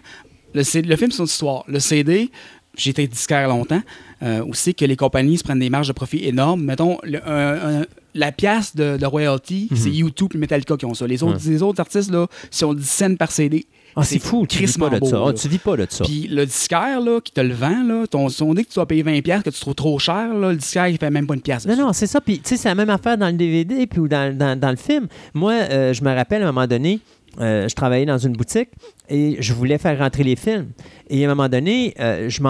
Le, 0.54 0.62
film, 0.64 1.10
c'est 1.10 1.18
une 1.18 1.24
histoire. 1.24 1.64
Le 1.68 1.78
CD, 1.80 2.30
j'ai 2.76 2.90
été 2.90 3.06
disquaire 3.06 3.48
longtemps, 3.48 3.82
euh, 4.22 4.44
aussi 4.44 4.74
que 4.74 4.84
les 4.84 4.96
compagnies 4.96 5.38
se 5.38 5.44
prennent 5.44 5.58
des 5.58 5.70
marges 5.70 5.88
de 5.88 5.92
profit 5.92 6.24
énormes. 6.26 6.62
Mettons, 6.62 6.98
le- 7.02 7.26
un- 7.28 7.80
un- 7.80 7.86
la 8.14 8.32
pièce 8.32 8.74
de, 8.74 8.96
de 8.96 9.04
royalty, 9.06 9.68
c'est 9.74 9.90
YouTube 9.90 10.30
et 10.34 10.38
Metallica 10.38 10.76
qui 10.78 10.86
ont 10.86 10.94
ça. 10.94 11.06
Les 11.06 11.22
autres, 11.22 11.44
Ouais. 11.44 11.50
les 11.52 11.62
autres 11.62 11.80
artistes, 11.80 12.10
là, 12.10 12.26
si 12.50 12.64
on 12.64 12.72
10 12.72 12.88
cents 12.88 13.14
par 13.16 13.30
CD, 13.30 13.66
Ah, 13.98 14.04
c'est 14.04 14.18
fou, 14.18 14.46
tu 14.46 14.58
vis 14.58 14.76
pas 14.76 14.90
de 14.90 14.98
beau, 14.98 15.06
ça. 15.06 15.22
Ah, 15.26 15.32
tu 15.32 15.48
vis 15.48 15.56
pas 15.58 15.74
de 15.74 15.86
ça. 15.88 16.04
Puis 16.04 16.28
le 16.30 16.44
disquaire 16.44 17.00
là, 17.00 17.18
qui 17.22 17.32
te 17.32 17.40
le 17.40 17.54
vend, 17.54 17.82
là, 17.82 18.06
ton, 18.06 18.28
si 18.28 18.42
on 18.42 18.52
dit 18.52 18.64
que 18.66 18.70
tu 18.70 18.78
vas 18.78 18.84
payer 18.84 19.02
20$, 19.02 19.42
que 19.42 19.48
tu 19.48 19.58
trouves 19.58 19.74
trop 19.74 19.98
cher, 19.98 20.34
là, 20.34 20.50
le 20.50 20.56
disquaire, 20.56 20.88
il 20.88 20.98
fait 20.98 21.08
même 21.10 21.26
pas 21.26 21.32
une 21.34 21.40
pièce. 21.40 21.66
Non, 21.66 21.76
non, 21.76 21.92
c'est 21.94 22.06
ça. 22.06 22.20
Puis, 22.20 22.38
tu 22.40 22.48
sais, 22.50 22.56
c'est 22.58 22.68
la 22.68 22.74
même 22.74 22.90
affaire 22.90 23.16
dans 23.16 23.28
le 23.28 23.32
DVD 23.32 23.86
puis 23.86 24.00
ou 24.00 24.06
dans, 24.08 24.36
dans- 24.36 24.58
dans 24.58 24.68
le 24.70 24.76
film. 24.76 25.06
Moi, 25.32 25.52
euh, 25.52 25.94
je 25.94 26.04
me 26.04 26.14
rappelle 26.14 26.42
à 26.42 26.48
un 26.48 26.52
moment 26.52 26.66
donné, 26.66 27.00
euh, 27.40 27.68
je 27.68 27.74
travaillais 27.74 28.06
dans 28.06 28.18
une 28.18 28.32
boutique 28.32 28.70
et 29.08 29.36
je 29.40 29.52
voulais 29.52 29.78
faire 29.78 29.98
rentrer 29.98 30.24
les 30.24 30.36
films. 30.36 30.70
Et 31.08 31.24
à 31.24 31.30
un 31.30 31.34
moment 31.34 31.48
donné, 31.48 31.94
euh, 32.00 32.28
je, 32.28 32.40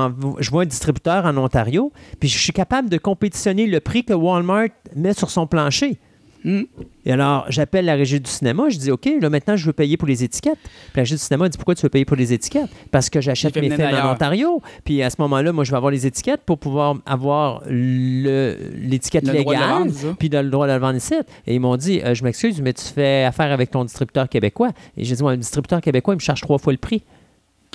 je 0.41 0.51
vois 0.51 0.62
un 0.62 0.66
distributeur 0.66 1.24
en 1.24 1.37
Ontario, 1.37 1.93
puis 2.20 2.28
je 2.28 2.39
suis 2.39 2.53
capable 2.53 2.89
de 2.89 2.99
compétitionner 2.99 3.66
le 3.66 3.80
prix 3.80 4.05
que 4.05 4.12
Walmart 4.12 4.68
met 4.95 5.14
sur 5.14 5.30
son 5.30 5.47
plancher. 5.47 5.99
Et 6.45 7.12
alors, 7.12 7.47
j'appelle 7.49 7.84
la 7.87 7.95
régie 7.95 8.20
du 8.20 8.30
cinéma, 8.30 8.68
je 8.68 8.78
dis 8.78 8.91
OK, 8.91 9.09
là 9.20 9.30
maintenant 9.30 9.57
je 9.57 9.66
veux 9.66 9.72
payer 9.72 9.97
pour 9.97 10.09
les 10.09 10.22
étiquettes. 10.24 10.59
Puis 10.62 10.93
la 10.97 11.03
régie 11.03 11.14
du 11.14 11.20
cinéma 11.20 11.49
dit 11.49 11.59
Pourquoi 11.59 11.74
tu 11.74 11.82
veux 11.82 11.89
payer 11.89 12.05
pour 12.05 12.16
les 12.16 12.32
étiquettes? 12.32 12.68
Parce 12.91 13.11
que 13.11 13.20
j'achète 13.20 13.57
mes 13.57 13.70
films 13.70 13.95
en. 13.95 14.12
Ontario. 14.12 14.62
Puis 14.84 15.03
à 15.03 15.11
ce 15.11 15.16
moment-là, 15.20 15.53
moi 15.53 15.64
je 15.64 15.70
vais 15.70 15.76
avoir 15.76 15.91
les 15.91 16.07
étiquettes 16.07 16.43
pour 16.47 16.59
pouvoir 16.59 16.97
avoir 17.07 17.62
l'étiquette 17.68 19.26
légale, 19.26 19.91
puis 20.18 20.28
le 20.28 20.51
droit 20.51 20.66
de 20.66 20.72
le 20.72 20.78
vendre 20.78 20.97
ici. 20.97 21.14
Et 21.47 21.55
ils 21.55 21.61
m'ont 21.61 21.76
dit 21.76 22.01
Euh, 22.05 22.14
Je 22.14 22.22
m'excuse, 22.24 22.61
mais 22.61 22.72
tu 22.72 22.84
fais 22.84 23.24
affaire 23.24 23.53
avec 23.53 23.70
ton 23.70 23.84
distributeur 23.84 24.28
québécois. 24.28 24.70
Et 24.97 25.05
j'ai 25.05 25.16
dit 25.16 25.22
Ouais, 25.22 25.32
le 25.32 25.39
distributeur 25.39 25.80
québécois, 25.80 26.14
il 26.14 26.18
me 26.18 26.20
charge 26.20 26.41
trois 26.41 26.59
fois 26.59 26.72
le 26.72 26.78
prix. 26.78 27.03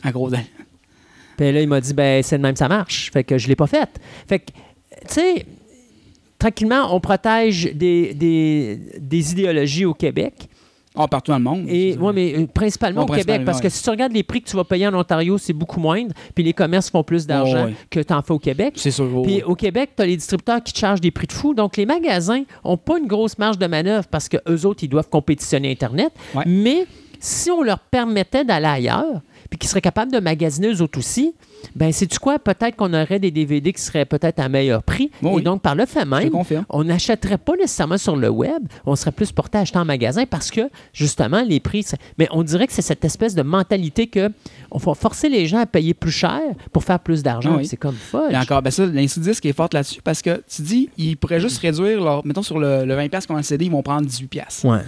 À 0.03 0.11
gros. 0.11 0.29
Puis 1.37 1.51
là, 1.51 1.61
il 1.61 1.67
m'a 1.67 1.81
dit, 1.81 1.93
ben, 1.93 2.21
c'est 2.23 2.37
le 2.37 2.41
même, 2.41 2.55
ça 2.55 2.67
marche. 2.67 3.11
Fait 3.11 3.23
que 3.23 3.37
je 3.37 3.47
l'ai 3.47 3.55
pas 3.55 3.67
fait. 3.67 3.89
Fait 4.27 4.39
que, 4.39 4.51
tu 5.07 5.13
sais, 5.13 5.45
tranquillement, 6.41 6.93
on 6.95 6.99
protège 6.99 7.71
des, 7.73 8.13
des, 8.15 8.79
des 8.99 9.31
idéologies 9.31 9.85
au 9.85 9.93
Québec. 9.93 10.33
Ah, 10.93 11.07
partout 11.07 11.31
dans 11.31 11.37
le 11.37 11.43
monde. 11.43 11.65
Et, 11.69 11.95
ouais, 11.97 12.11
mais 12.11 12.33
euh, 12.35 12.47
principalement 12.47 13.05
Ouais, 13.05 13.11
au 13.11 13.13
Québec, 13.13 13.43
parce 13.45 13.61
que 13.61 13.69
si 13.69 13.81
tu 13.81 13.89
regardes 13.89 14.11
les 14.11 14.23
prix 14.23 14.41
que 14.41 14.49
tu 14.49 14.57
vas 14.57 14.65
payer 14.65 14.87
en 14.87 14.93
Ontario, 14.93 15.37
c'est 15.37 15.53
beaucoup 15.53 15.79
moindre, 15.79 16.13
puis 16.35 16.43
les 16.43 16.51
commerces 16.51 16.89
font 16.89 17.03
plus 17.03 17.25
d'argent 17.25 17.65
ouais. 17.67 17.73
que 17.89 18.01
tu 18.01 18.11
en 18.13 18.21
fais 18.21 18.33
au 18.33 18.39
Québec. 18.39 18.73
C'est 18.75 18.91
sûr. 18.91 19.07
oh, 19.15 19.21
Puis 19.21 19.35
oui. 19.35 19.43
au 19.43 19.55
Québec, 19.55 19.91
tu 19.95 20.03
as 20.03 20.05
les 20.05 20.17
distributeurs 20.17 20.61
qui 20.61 20.73
te 20.73 20.79
chargent 20.79 20.99
des 20.99 21.11
prix 21.11 21.27
de 21.27 21.31
fou. 21.31 21.53
Donc, 21.53 21.77
les 21.77 21.85
magasins 21.85 22.43
n'ont 22.65 22.75
pas 22.75 22.97
une 22.99 23.07
grosse 23.07 23.37
marge 23.37 23.57
de 23.57 23.67
manœuvre 23.67 24.07
parce 24.07 24.27
qu'eux 24.27 24.65
autres, 24.65 24.83
ils 24.83 24.89
doivent 24.89 25.09
compétitionner 25.09 25.71
Internet. 25.71 26.11
Mais 26.45 26.85
si 27.21 27.51
on 27.51 27.61
leur 27.61 27.79
permettait 27.79 28.43
d'aller 28.43 28.65
ailleurs, 28.65 29.21
puis 29.51 29.59
qu'ils 29.59 29.69
seraient 29.69 29.81
capables 29.81 30.13
de 30.13 30.19
magasiner 30.19 30.69
eux 30.73 30.81
autres 30.81 30.97
aussi, 30.97 31.35
ben 31.75 31.91
c'est 31.91 32.07
tu 32.07 32.17
quoi? 32.19 32.39
Peut-être 32.39 32.77
qu'on 32.77 32.93
aurait 32.93 33.19
des 33.19 33.31
DVD 33.31 33.73
qui 33.73 33.81
seraient 33.81 34.05
peut-être 34.05 34.39
à 34.39 34.47
meilleur 34.47 34.81
prix. 34.81 35.11
Oui, 35.21 35.41
Et 35.41 35.43
donc, 35.43 35.61
par 35.61 35.75
le 35.75 35.85
fait 35.85 36.05
même, 36.05 36.31
on 36.69 36.83
n'achèterait 36.85 37.37
pas 37.37 37.57
nécessairement 37.57 37.97
sur 37.97 38.15
le 38.15 38.29
web, 38.29 38.63
on 38.85 38.95
serait 38.95 39.11
plus 39.11 39.33
porté 39.33 39.57
à 39.57 39.61
acheter 39.61 39.77
en 39.77 39.83
magasin 39.83 40.25
parce 40.25 40.49
que, 40.51 40.61
justement, 40.93 41.41
les 41.41 41.59
prix... 41.59 41.85
Mais 42.17 42.29
on 42.31 42.43
dirait 42.43 42.65
que 42.65 42.71
c'est 42.73 42.81
cette 42.81 43.03
espèce 43.03 43.35
de 43.35 43.41
mentalité 43.41 44.07
que 44.07 44.31
on 44.71 44.77
va 44.77 44.93
forcer 44.93 45.27
les 45.27 45.47
gens 45.47 45.59
à 45.59 45.65
payer 45.65 45.93
plus 45.93 46.11
cher 46.11 46.39
pour 46.71 46.85
faire 46.85 46.99
plus 46.99 47.21
d'argent. 47.21 47.55
Ah 47.55 47.57
oui. 47.57 47.65
C'est 47.67 47.75
comme 47.75 47.95
folle. 47.95 48.33
Encore, 48.33 48.61
ben 48.61 48.71
ça, 48.71 48.85
l'insudisque 48.85 49.45
est 49.45 49.53
forte 49.53 49.73
là-dessus 49.73 50.01
parce 50.01 50.21
que 50.21 50.41
tu 50.49 50.61
dis, 50.61 50.89
ils 50.97 51.17
pourraient 51.17 51.41
juste 51.41 51.57
réduire 51.59 52.01
leur. 52.01 52.25
Mettons 52.25 52.41
sur 52.41 52.57
le, 52.57 52.85
le 52.85 52.95
20$ 52.95 53.27
qu'on 53.27 53.35
a 53.35 53.43
CD, 53.43 53.65
ils 53.65 53.71
vont 53.71 53.83
prendre 53.83 54.07
18$. 54.07 54.65
Ouais. 54.65 54.79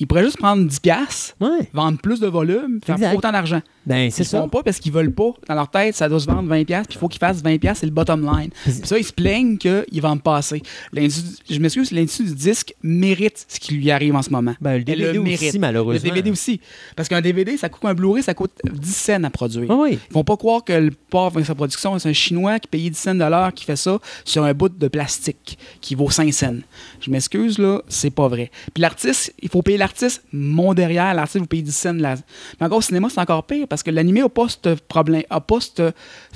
Ils 0.00 0.06
pourraient 0.06 0.24
juste 0.24 0.38
prendre 0.38 0.64
10$, 0.66 1.34
Ouais. 1.40 1.68
vendre 1.72 1.98
plus 1.98 2.20
de 2.20 2.26
volume, 2.26 2.80
faire 2.84 2.96
Exact. 2.96 3.16
autant 3.16 3.32
d'argent. 3.32 3.60
Ben, 3.86 4.06
Ils 4.06 4.12
c'est 4.12 4.22
ne 4.22 4.26
ça. 4.28 4.40
font 4.40 4.48
pas 4.48 4.62
parce 4.62 4.80
qu'ils 4.80 4.92
veulent 4.92 5.12
pas. 5.12 5.30
Dans 5.48 5.54
leur 5.54 5.70
tête, 5.70 5.94
ça 5.94 6.08
doit 6.08 6.20
se 6.20 6.26
vendre 6.26 6.48
20$, 6.48 6.64
puis 6.86 6.96
il 6.96 6.98
faut 6.98 7.08
qu'ils 7.08 7.20
fassent 7.20 7.42
20$, 7.42 7.74
c'est 7.78 7.86
le 7.86 7.92
bottom 7.92 8.22
line. 8.22 8.50
Puis 8.64 8.72
ça, 8.84 8.98
ils 8.98 9.04
se 9.04 9.12
plaignent 9.12 9.56
qu'ils 9.56 10.02
vendent 10.02 10.22
pas 10.22 10.36
assez. 10.36 10.62
Je 10.92 11.58
m'excuse, 11.58 11.90
l'industrie 11.92 12.24
du 12.24 12.34
disque 12.34 12.74
mérite 12.82 13.46
ce 13.48 13.58
qui 13.60 13.74
lui 13.74 13.90
arrive 13.90 14.14
en 14.14 14.22
ce 14.22 14.30
moment. 14.30 14.54
Ben, 14.60 14.72
le 14.72 14.76
Elle 14.78 14.84
DVD 14.84 15.12
le 15.14 15.20
aussi, 15.20 15.28
mérite. 15.30 15.58
malheureusement. 15.58 16.02
Le 16.08 16.14
DVD 16.14 16.30
aussi. 16.30 16.60
Parce 16.96 17.08
qu'un 17.08 17.20
DVD, 17.20 17.56
ça 17.56 17.68
coûte 17.68 17.84
un 17.84 17.94
Blu-ray, 17.94 18.22
ça 18.22 18.34
coûte 18.34 18.52
10 18.64 18.94
cents 18.94 19.24
à 19.24 19.30
produire. 19.30 19.66
Ah 19.70 19.76
oui. 19.78 19.98
Ils 20.10 20.12
vont 20.12 20.24
pas 20.24 20.36
croire 20.36 20.64
que 20.64 20.72
le 20.72 20.90
pauvre 21.10 21.42
sa 21.42 21.54
production, 21.54 21.98
c'est 21.98 22.08
un 22.08 22.12
Chinois 22.12 22.58
qui 22.58 22.68
payait 22.68 22.90
10 22.90 22.98
cents 22.98 23.14
de 23.14 23.50
qui 23.52 23.64
fait 23.64 23.76
ça 23.76 23.98
sur 24.24 24.42
un 24.44 24.52
bout 24.54 24.68
de 24.76 24.88
plastique 24.88 25.58
qui 25.80 25.94
vaut 25.94 26.10
5 26.10 26.32
cents. 26.34 26.56
Je 27.00 27.10
m'excuse, 27.10 27.58
là, 27.58 27.80
c'est 27.88 28.10
pas 28.10 28.28
vrai. 28.28 28.50
Puis 28.74 28.80
l'artiste, 28.82 29.32
il 29.40 29.48
faut 29.48 29.62
l'artiste, 29.76 30.24
mon 30.32 30.72
derrière, 30.74 31.12
l'artiste, 31.14 31.38
vous 31.38 31.46
payez 31.46 31.62
10 31.62 31.72
cents. 31.76 31.92
La... 31.94 32.14
Mais 32.60 32.66
encore 32.66 32.78
au 32.78 32.82
cinéma, 32.82 33.08
c'est 33.10 33.20
encore 33.20 33.44
pire 33.44 33.66
parce 33.68 33.82
que 33.82 33.90
l'animé 33.90 34.20
n'a 34.20 34.28
pas 34.28 34.46
ce 34.48 34.74
problème, 34.88 35.22
a 35.30 35.40
pas 35.40 35.60
cette 35.60 35.82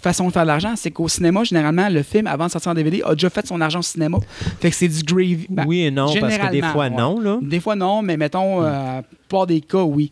façon 0.02 0.28
de 0.28 0.32
faire 0.32 0.42
de 0.42 0.48
l'argent. 0.48 0.74
C'est 0.76 0.90
qu'au 0.90 1.08
cinéma, 1.08 1.44
généralement, 1.44 1.88
le 1.88 2.02
film, 2.02 2.26
avant 2.26 2.46
de 2.46 2.50
sortir 2.50 2.72
en 2.72 2.74
DVD, 2.74 3.02
a 3.04 3.14
déjà 3.14 3.30
fait 3.30 3.46
son 3.46 3.60
argent 3.60 3.78
au 3.80 3.82
cinéma. 3.82 4.18
Fait 4.60 4.70
que 4.70 4.76
c'est 4.76 4.88
du 4.88 5.02
gravy. 5.02 5.46
Ben, 5.48 5.64
oui 5.66 5.80
et 5.82 5.90
non, 5.90 6.12
parce 6.20 6.36
que 6.38 6.50
des 6.50 6.62
fois, 6.62 6.84
ouais. 6.84 6.90
non. 6.90 7.20
Là. 7.20 7.38
des 7.40 7.60
fois, 7.60 7.76
non, 7.76 8.02
mais 8.02 8.16
mettons, 8.16 8.62
euh, 8.62 9.00
plupart 9.28 9.46
des 9.46 9.60
cas, 9.60 9.82
oui. 9.82 10.10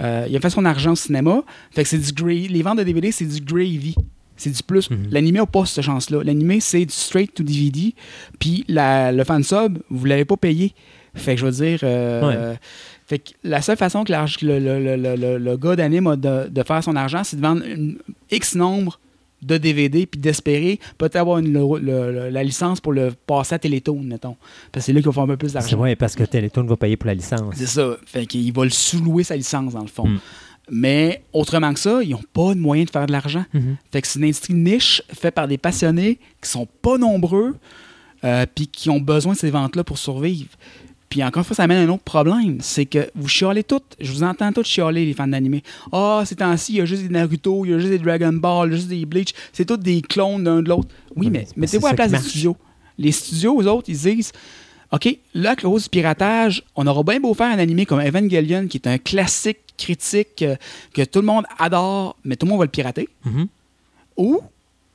Euh, 0.00 0.26
il 0.28 0.36
a 0.36 0.40
fait 0.40 0.50
son 0.50 0.64
argent 0.64 0.92
au 0.92 0.96
cinéma. 0.96 1.42
Fait 1.70 1.82
que 1.82 1.88
c'est 1.88 1.98
du 1.98 2.12
gravy. 2.12 2.48
Les 2.48 2.62
ventes 2.62 2.78
de 2.78 2.84
DVD, 2.84 3.12
c'est 3.12 3.26
du 3.26 3.40
gravy. 3.40 3.94
C'est 4.36 4.50
du 4.50 4.62
plus. 4.62 4.88
L'animé 5.10 5.38
n'a 5.38 5.46
pas 5.46 5.66
cette 5.66 5.84
chance-là. 5.84 6.22
L'animé, 6.24 6.58
c'est 6.60 6.84
du 6.84 6.92
straight 6.94 7.32
to 7.34 7.42
DVD. 7.44 7.94
Puis 8.40 8.64
la- 8.66 9.12
le 9.12 9.22
fan 9.24 9.44
sub, 9.44 9.78
vous 9.90 10.04
l'avez 10.04 10.24
pas 10.24 10.36
payé. 10.36 10.74
Fait 11.14 11.34
que 11.34 11.40
je 11.40 11.46
veux 11.46 11.52
dire. 11.52 11.80
euh, 11.82 12.50
Ouais. 12.52 12.58
fait 13.06 13.18
que 13.18 13.30
la 13.44 13.60
seule 13.62 13.76
façon 13.76 14.04
que 14.04 14.12
le, 14.12 14.58
le, 14.58 14.78
le, 14.80 14.96
le, 14.96 15.16
le- 15.16 15.38
le 15.38 15.56
gars 15.56 15.76
d'anime 15.76 16.06
a 16.06 16.16
de, 16.16 16.48
de 16.48 16.62
faire 16.62 16.82
son 16.82 16.96
argent, 16.96 17.22
c'est 17.24 17.36
de 17.36 17.42
vendre 17.42 17.62
une 17.66 17.98
X 18.30 18.54
nombre 18.54 18.98
de 19.42 19.56
DVD, 19.58 20.06
puis 20.06 20.20
d'espérer 20.20 20.78
peut-être 20.98 21.16
avoir 21.16 21.38
une- 21.38 21.52
le- 21.52 21.78
le- 21.80 22.28
la 22.30 22.44
licence 22.44 22.80
pour 22.80 22.92
le 22.92 23.10
passer 23.26 23.56
à 23.56 23.58
Télétoon, 23.58 24.00
mettons. 24.02 24.36
Parce 24.70 24.84
que 24.84 24.86
c'est 24.86 24.92
là 24.92 25.00
qu'il 25.00 25.06
va 25.06 25.12
faire 25.12 25.24
un 25.24 25.26
peu 25.26 25.36
plus 25.36 25.48
C'est 25.48 25.54
d'argent. 25.54 25.76
vrai, 25.78 25.96
parce 25.96 26.14
que 26.14 26.22
Télétoon 26.24 26.64
va 26.64 26.76
payer 26.76 26.96
pour 26.96 27.08
la 27.08 27.14
licence. 27.14 27.54
C'est 27.56 27.66
ça. 27.66 27.96
Fait 28.06 28.24
qu'il 28.26 28.52
va 28.52 28.64
le 28.64 28.70
sous-louer 28.70 29.24
sa 29.24 29.36
licence, 29.36 29.72
dans 29.74 29.80
le 29.82 29.88
fond. 29.88 30.06
Mm. 30.06 30.18
Mais 30.70 31.24
autrement 31.32 31.74
que 31.74 31.80
ça, 31.80 32.00
ils 32.04 32.10
n'ont 32.10 32.22
pas 32.32 32.54
de 32.54 32.60
moyen 32.60 32.84
de 32.84 32.90
faire 32.90 33.06
de 33.06 33.12
l'argent. 33.12 33.44
Mhm. 33.52 33.76
Fait 33.90 34.00
que 34.00 34.06
c'est 34.06 34.20
une 34.20 34.26
industrie 34.26 34.54
niche 34.54 35.02
faite 35.12 35.34
par 35.34 35.48
des 35.48 35.58
passionnés 35.58 36.20
qui 36.40 36.48
sont 36.48 36.68
pas 36.80 36.96
nombreux 36.98 37.56
euh, 38.24 38.46
puis 38.54 38.68
qui 38.68 38.88
ont 38.88 39.00
besoin 39.00 39.32
de 39.32 39.38
ces 39.38 39.50
ventes-là 39.50 39.82
pour 39.82 39.98
survivre. 39.98 40.50
Puis 41.12 41.22
encore 41.22 41.42
une 41.42 41.44
fois, 41.44 41.54
ça 41.54 41.64
amène 41.64 41.86
un 41.86 41.92
autre 41.92 42.04
problème. 42.04 42.56
C'est 42.62 42.86
que 42.86 43.10
vous 43.14 43.28
chialez 43.28 43.64
toutes. 43.64 43.96
Je 44.00 44.10
vous 44.10 44.22
entends 44.22 44.50
toutes 44.50 44.64
chialer, 44.64 45.04
les 45.04 45.12
fans 45.12 45.28
d'anime. 45.28 45.60
Ah, 45.92 46.22
ces 46.24 46.36
temps-ci, 46.36 46.72
il 46.72 46.78
y 46.78 46.80
a 46.80 46.86
juste 46.86 47.02
des 47.02 47.10
Naruto, 47.10 47.66
il 47.66 47.72
y 47.72 47.74
a 47.74 47.78
juste 47.78 47.90
des 47.90 47.98
Dragon 47.98 48.32
Ball, 48.32 48.68
il 48.68 48.70
y 48.70 48.74
a 48.74 48.76
juste 48.78 48.88
des 48.88 49.04
Bleach. 49.04 49.34
C'est 49.52 49.66
tous 49.66 49.76
des 49.76 50.00
clones 50.00 50.42
d'un 50.42 50.62
de 50.62 50.70
l'autre. 50.70 50.88
Oui, 51.14 51.28
mais 51.28 51.46
mettez-vous 51.54 51.86
à 51.86 51.90
la 51.90 51.96
place 51.96 52.12
des 52.12 52.16
studios. 52.16 52.56
Les 52.96 53.12
studios, 53.12 53.60
eux 53.60 53.68
autres, 53.68 53.90
ils 53.90 53.98
disent 53.98 54.32
OK, 54.90 55.18
là, 55.34 55.50
à 55.50 55.56
cause 55.56 55.82
du 55.82 55.90
piratage, 55.90 56.64
on 56.76 56.86
aura 56.86 57.02
bien 57.02 57.20
beau 57.20 57.34
faire 57.34 57.52
un 57.52 57.58
animé 57.58 57.84
comme 57.84 58.00
Evangelion, 58.00 58.66
qui 58.66 58.78
est 58.78 58.88
un 58.88 58.96
classique 58.96 59.58
critique 59.76 60.40
euh, 60.40 60.56
que 60.94 61.04
tout 61.04 61.20
le 61.20 61.26
monde 61.26 61.44
adore, 61.58 62.16
mais 62.24 62.36
tout 62.36 62.46
le 62.46 62.52
monde 62.52 62.60
va 62.60 62.64
le 62.64 62.70
pirater. 62.70 63.10
Mhm. 63.26 63.48
Ou 64.16 64.40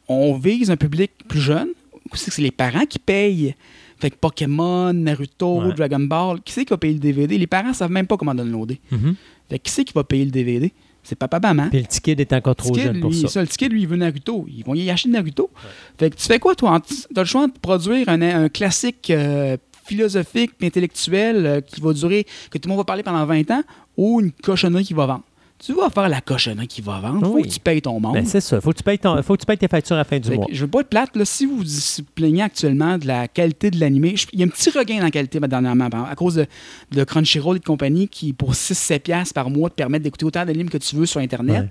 on 0.08 0.36
vise 0.36 0.72
un 0.72 0.78
public 0.78 1.12
plus 1.28 1.42
jeune, 1.42 1.70
ou 2.12 2.16
c'est 2.16 2.32
que 2.32 2.34
c'est 2.34 2.42
les 2.42 2.50
parents 2.50 2.88
qui 2.88 2.98
payent. 2.98 3.54
Fait 4.00 4.12
que 4.12 4.16
Pokémon, 4.18 4.94
Naruto, 4.94 5.62
Ouais. 5.64 5.74
Dragon 5.74 6.00
Ball, 6.00 6.42
qui 6.42 6.54
c'est 6.54 6.66
qui 6.66 6.70
va 6.72 6.78
payer 6.78 6.94
le 6.94 7.00
DVD? 7.00 7.38
Les 7.38 7.48
parents 7.48 7.74
savent 7.74 7.92
même 7.92 8.08
pas 8.08 8.18
comment 8.18 8.36
downloader. 8.36 8.80
Mhm. 8.92 9.16
Fait 9.50 9.60
que 9.60 9.64
qui 9.64 9.72
c'est 9.72 9.84
qui 9.86 9.94
va 9.94 10.04
payer 10.04 10.26
le 10.26 10.32
DVD? 10.32 10.72
C'est 11.04 11.16
papa 11.18 11.40
maman. 11.40 11.70
Puis 11.70 11.80
le 11.80 11.86
ticket 11.88 12.16
est 12.20 12.34
encore 12.34 12.56
trop 12.56 12.70
Ticket, 12.72 12.84
jeune 12.88 13.00
pour 13.00 13.10
lui, 13.12 13.28
ça. 13.30 13.40
Le 13.42 13.48
ticket, 13.48 13.70
lui, 13.70 13.82
il 13.84 13.88
veut 13.88 13.96
Naruto. 13.96 14.46
Ils 14.50 14.64
vont 14.66 14.76
y 14.76 14.90
acheter 14.90 15.08
Naruto. 15.10 15.50
Fait 15.98 16.10
que 16.10 16.16
tu 16.18 16.26
fais 16.28 16.38
quoi, 16.38 16.54
toi? 16.54 16.82
Tu 16.86 16.96
as 17.16 17.20
le 17.22 17.26
choix 17.26 17.48
de 17.48 17.54
produire 17.62 18.10
un, 18.10 18.22
un 18.22 18.50
classique 18.50 19.10
euh, 19.10 19.56
philosophique 19.86 20.52
intellectuel 20.62 21.46
euh, 21.46 21.62
qui 21.62 21.80
va 21.80 21.94
durer, 21.94 22.26
que 22.52 22.58
tout 22.58 22.68
le 22.68 22.72
monde 22.72 22.80
va 22.80 22.84
parler 22.84 23.04
pendant 23.04 23.26
20 23.26 23.50
ans, 23.52 23.64
ou 23.96 24.20
une 24.20 24.32
cochonnerie 24.34 24.84
qui 24.84 24.94
va 24.94 25.06
vendre? 25.06 25.24
Tu 25.60 25.74
vas 25.74 25.90
faire 25.90 26.08
la 26.08 26.22
cochonnerie 26.22 26.68
qui 26.68 26.82
va 26.82 27.00
vendre. 27.00 27.26
Faut 27.26 27.34
Oui. 27.34 27.42
que 27.42 27.48
tu 27.48 27.60
payes 27.60 27.82
ton 27.82 28.00
monde. 28.00 28.14
Ben, 28.14 28.26
c'est 28.28 28.42
ça. 28.42 28.62
Faut 28.62 28.72
que 28.72 28.78
tu 28.78 28.84
payes 28.84 29.00
ton- 29.00 29.20
faut 29.24 29.34
que 29.36 29.40
tu 29.42 29.46
payes 29.48 29.58
tes 29.58 29.68
factures 29.68 29.96
à 29.96 30.00
la 30.00 30.04
fin 30.04 30.20
du 30.20 30.30
Fait 30.30 30.36
mois. 30.36 30.46
je 30.52 30.62
veux 30.64 30.70
pas 30.70 30.82
être 30.82 30.90
plate, 30.90 31.16
là, 31.16 31.26
si 31.26 31.48
vous 31.48 31.58
vous 31.58 32.04
plaignez 32.14 32.44
actuellement 32.44 33.00
de 33.00 33.08
la 33.08 33.28
qualité 33.28 33.72
de 33.72 33.80
l'animé, 33.80 34.14
il 34.34 34.40
y 34.40 34.44
a 34.44 34.46
un 34.46 34.50
petit 34.50 34.70
regain 34.70 34.98
dans 35.00 35.06
la 35.06 35.12
qualité 35.12 35.40
dernièrement, 35.40 35.90
à 36.10 36.16
cause 36.16 36.36
de, 36.36 36.46
de 36.92 37.04
Crunchyroll 37.04 37.56
et 37.58 37.60
de 37.60 37.66
compagnie 37.66 38.08
qui, 38.08 38.34
pour 38.34 38.54
6-7$ 38.54 39.00
piastres 39.00 39.34
par 39.34 39.50
mois, 39.50 39.70
te 39.72 39.76
permettent 39.76 40.04
d'écouter 40.04 40.26
autant 40.26 40.46
d'animes 40.46 40.70
que 40.70 40.78
tu 40.78 40.96
veux 40.96 41.08
sur 41.08 41.20
Internet. 41.22 41.64
Ouais. 41.64 41.70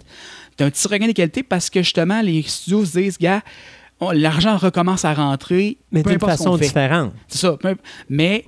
Tu 0.57 0.65
as 0.65 0.67
un 0.67 0.71
petit 0.71 0.89
regain 0.89 1.07
de 1.07 1.13
qualité 1.13 1.45
parce 1.45 1.71
que 1.71 1.81
justement, 1.83 2.21
les 2.23 2.43
studios 2.43 2.85
se 2.85 2.99
disent, 2.99 3.19
gars, 3.19 3.43
l'argent 4.13 4.57
recommence 4.57 5.05
à 5.05 5.15
rentrer. 5.15 5.79
Mais 5.93 6.03
d'une 6.03 6.19
façon 6.19 6.57
différente. 6.57 7.13
C'est 7.29 7.39
ça. 7.39 7.57
Mais 8.09 8.45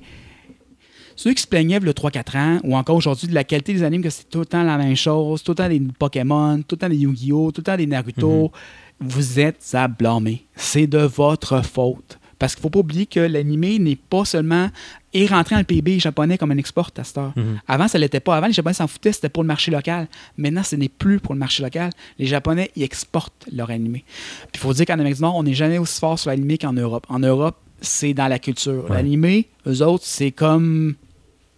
ceux 1.18 1.34
qui 1.34 1.42
se 1.42 1.48
plaignaient 1.48 1.80
le 1.80 1.92
3-4 1.92 2.38
ans, 2.38 2.60
ou 2.62 2.76
encore 2.76 2.94
aujourd'hui, 2.94 3.26
de 3.26 3.34
la 3.34 3.42
qualité 3.42 3.74
des 3.74 3.82
animes, 3.82 4.02
que 4.02 4.08
c'est 4.08 4.30
tout 4.30 4.38
le 4.38 4.46
temps 4.46 4.62
la 4.62 4.78
même 4.78 4.94
chose, 4.94 5.42
tout 5.42 5.50
le 5.50 5.56
temps 5.56 5.68
des 5.68 5.82
Pokémon, 5.98 6.62
tout 6.62 6.76
le 6.76 6.78
temps 6.78 6.88
des 6.88 6.96
Yu-Gi-Oh!, 6.96 7.50
tout 7.50 7.60
le 7.60 7.64
temps 7.64 7.76
des 7.76 7.88
Naruto, 7.88 8.52
vous 9.00 9.40
êtes 9.40 9.68
à 9.72 9.88
blâmer. 9.88 10.44
C'est 10.54 10.86
de 10.86 11.00
votre 11.00 11.64
faute. 11.64 12.20
Parce 12.38 12.54
qu'il 12.54 12.60
ne 12.60 12.62
faut 12.62 12.70
pas 12.70 12.78
oublier 12.78 13.06
que 13.06 13.18
l'animé 13.18 13.80
n'est 13.80 13.96
pas 13.96 14.24
seulement 14.24 14.70
est 15.12 15.26
rentré 15.26 15.56
dans 15.56 15.60
le 15.60 15.64
PIB 15.64 15.98
japonais 15.98 16.38
comme 16.38 16.52
un 16.52 16.56
exportateur. 16.56 17.32
Mhm. 17.34 17.62
Avant, 17.66 17.88
ça 17.88 17.98
ne 17.98 18.02
l'était 18.02 18.20
pas. 18.20 18.36
Avant, 18.36 18.46
les 18.46 18.52
Japonais 18.52 18.74
s'en 18.74 18.86
foutaient, 18.86 19.10
c'était 19.10 19.28
pour 19.28 19.42
le 19.42 19.48
marché 19.48 19.72
local. 19.72 20.06
Maintenant, 20.36 20.62
ce 20.62 20.76
n'est 20.76 20.88
plus 20.88 21.18
pour 21.18 21.34
le 21.34 21.40
marché 21.40 21.64
local. 21.64 21.90
Les 22.20 22.26
Japonais, 22.26 22.70
ils 22.76 22.84
exportent 22.84 23.48
leur 23.52 23.70
animé. 23.70 24.04
Puis 24.06 24.50
il 24.54 24.60
faut 24.60 24.72
dire 24.72 24.86
qu'en 24.86 24.94
Amérique 24.94 25.16
du 25.16 25.22
Nord, 25.22 25.34
on 25.34 25.42
n'est 25.42 25.54
jamais 25.54 25.78
aussi 25.78 25.98
fort 25.98 26.16
sur 26.16 26.30
l'animé 26.30 26.58
qu'en 26.58 26.74
Europe. 26.74 27.06
En 27.08 27.18
Europe, 27.18 27.56
c'est 27.80 28.14
dans 28.14 28.28
la 28.28 28.38
culture. 28.38 28.84
Ouais. 28.88 28.94
L'animé, 28.94 29.48
eux 29.66 29.82
autres, 29.82 30.04
c'est 30.06 30.30
comme 30.30 30.94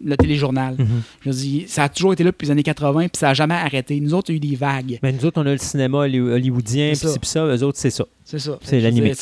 le 0.05 0.17
téléjournal. 0.17 0.75
Mhm. 0.79 1.03
Je 1.23 1.31
veux 1.31 1.37
dire, 1.37 1.65
ça 1.69 1.85
a 1.85 1.89
toujours 1.89 2.13
été 2.13 2.25
là 2.25 2.31
depuis 2.31 2.47
les 2.47 2.51
années 2.53 2.63
80, 2.63 3.09
puis 3.09 3.19
ça 3.19 3.29
n'a 3.29 3.35
jamais 3.35 3.55
arrêté. 3.55 4.01
Nous 4.01 4.15
autres, 4.15 4.31
il 4.31 4.35
y 4.35 4.37
a 4.37 4.39
eu 4.39 4.51
des 4.51 4.57
vagues. 4.57 4.99
Mais 5.03 5.13
nous 5.13 5.25
autres, 5.25 5.41
on 5.41 5.47
a 5.47 5.53
le 5.53 5.59
cinéma 5.59 5.99
holly- 5.99 6.21
hollywoodien, 6.21 6.93
puis 6.93 7.09
puis 7.21 7.29
ça. 7.29 7.45
Eux 7.47 7.63
autres, 7.63 7.79
c'est 7.79 7.91
ça. 7.91 8.05
C'est 8.25 8.39
ça. 8.39 8.59
C'est 8.63 8.81
je 8.81 8.85
l'animé. 8.85 9.13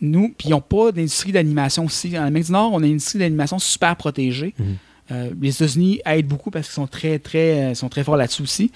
Nous, 0.00 0.34
puis 0.36 0.48
ils 0.48 0.50
n'ont 0.50 0.60
pas 0.60 0.92
d'industrie 0.92 1.32
d'animation 1.32 1.84
aussi. 1.86 2.18
En 2.18 2.24
Amérique 2.24 2.46
du 2.46 2.52
Nord, 2.52 2.72
on 2.72 2.82
a 2.82 2.86
une 2.86 2.92
industrie 2.92 3.18
d'animation 3.18 3.58
super 3.58 3.96
protégée. 3.96 4.54
Mhm. 4.58 4.66
Euh, 5.12 5.30
les 5.40 5.50
États-Unis 5.54 6.00
aident 6.04 6.26
beaucoup 6.26 6.50
parce 6.50 6.66
qu'ils 6.66 6.74
sont 6.74 6.86
très, 6.86 7.18
très, 7.18 7.70
euh, 7.70 7.74
sont 7.74 7.88
très 7.88 8.04
forts 8.04 8.16
là-dessus 8.16 8.42
aussi. 8.42 8.70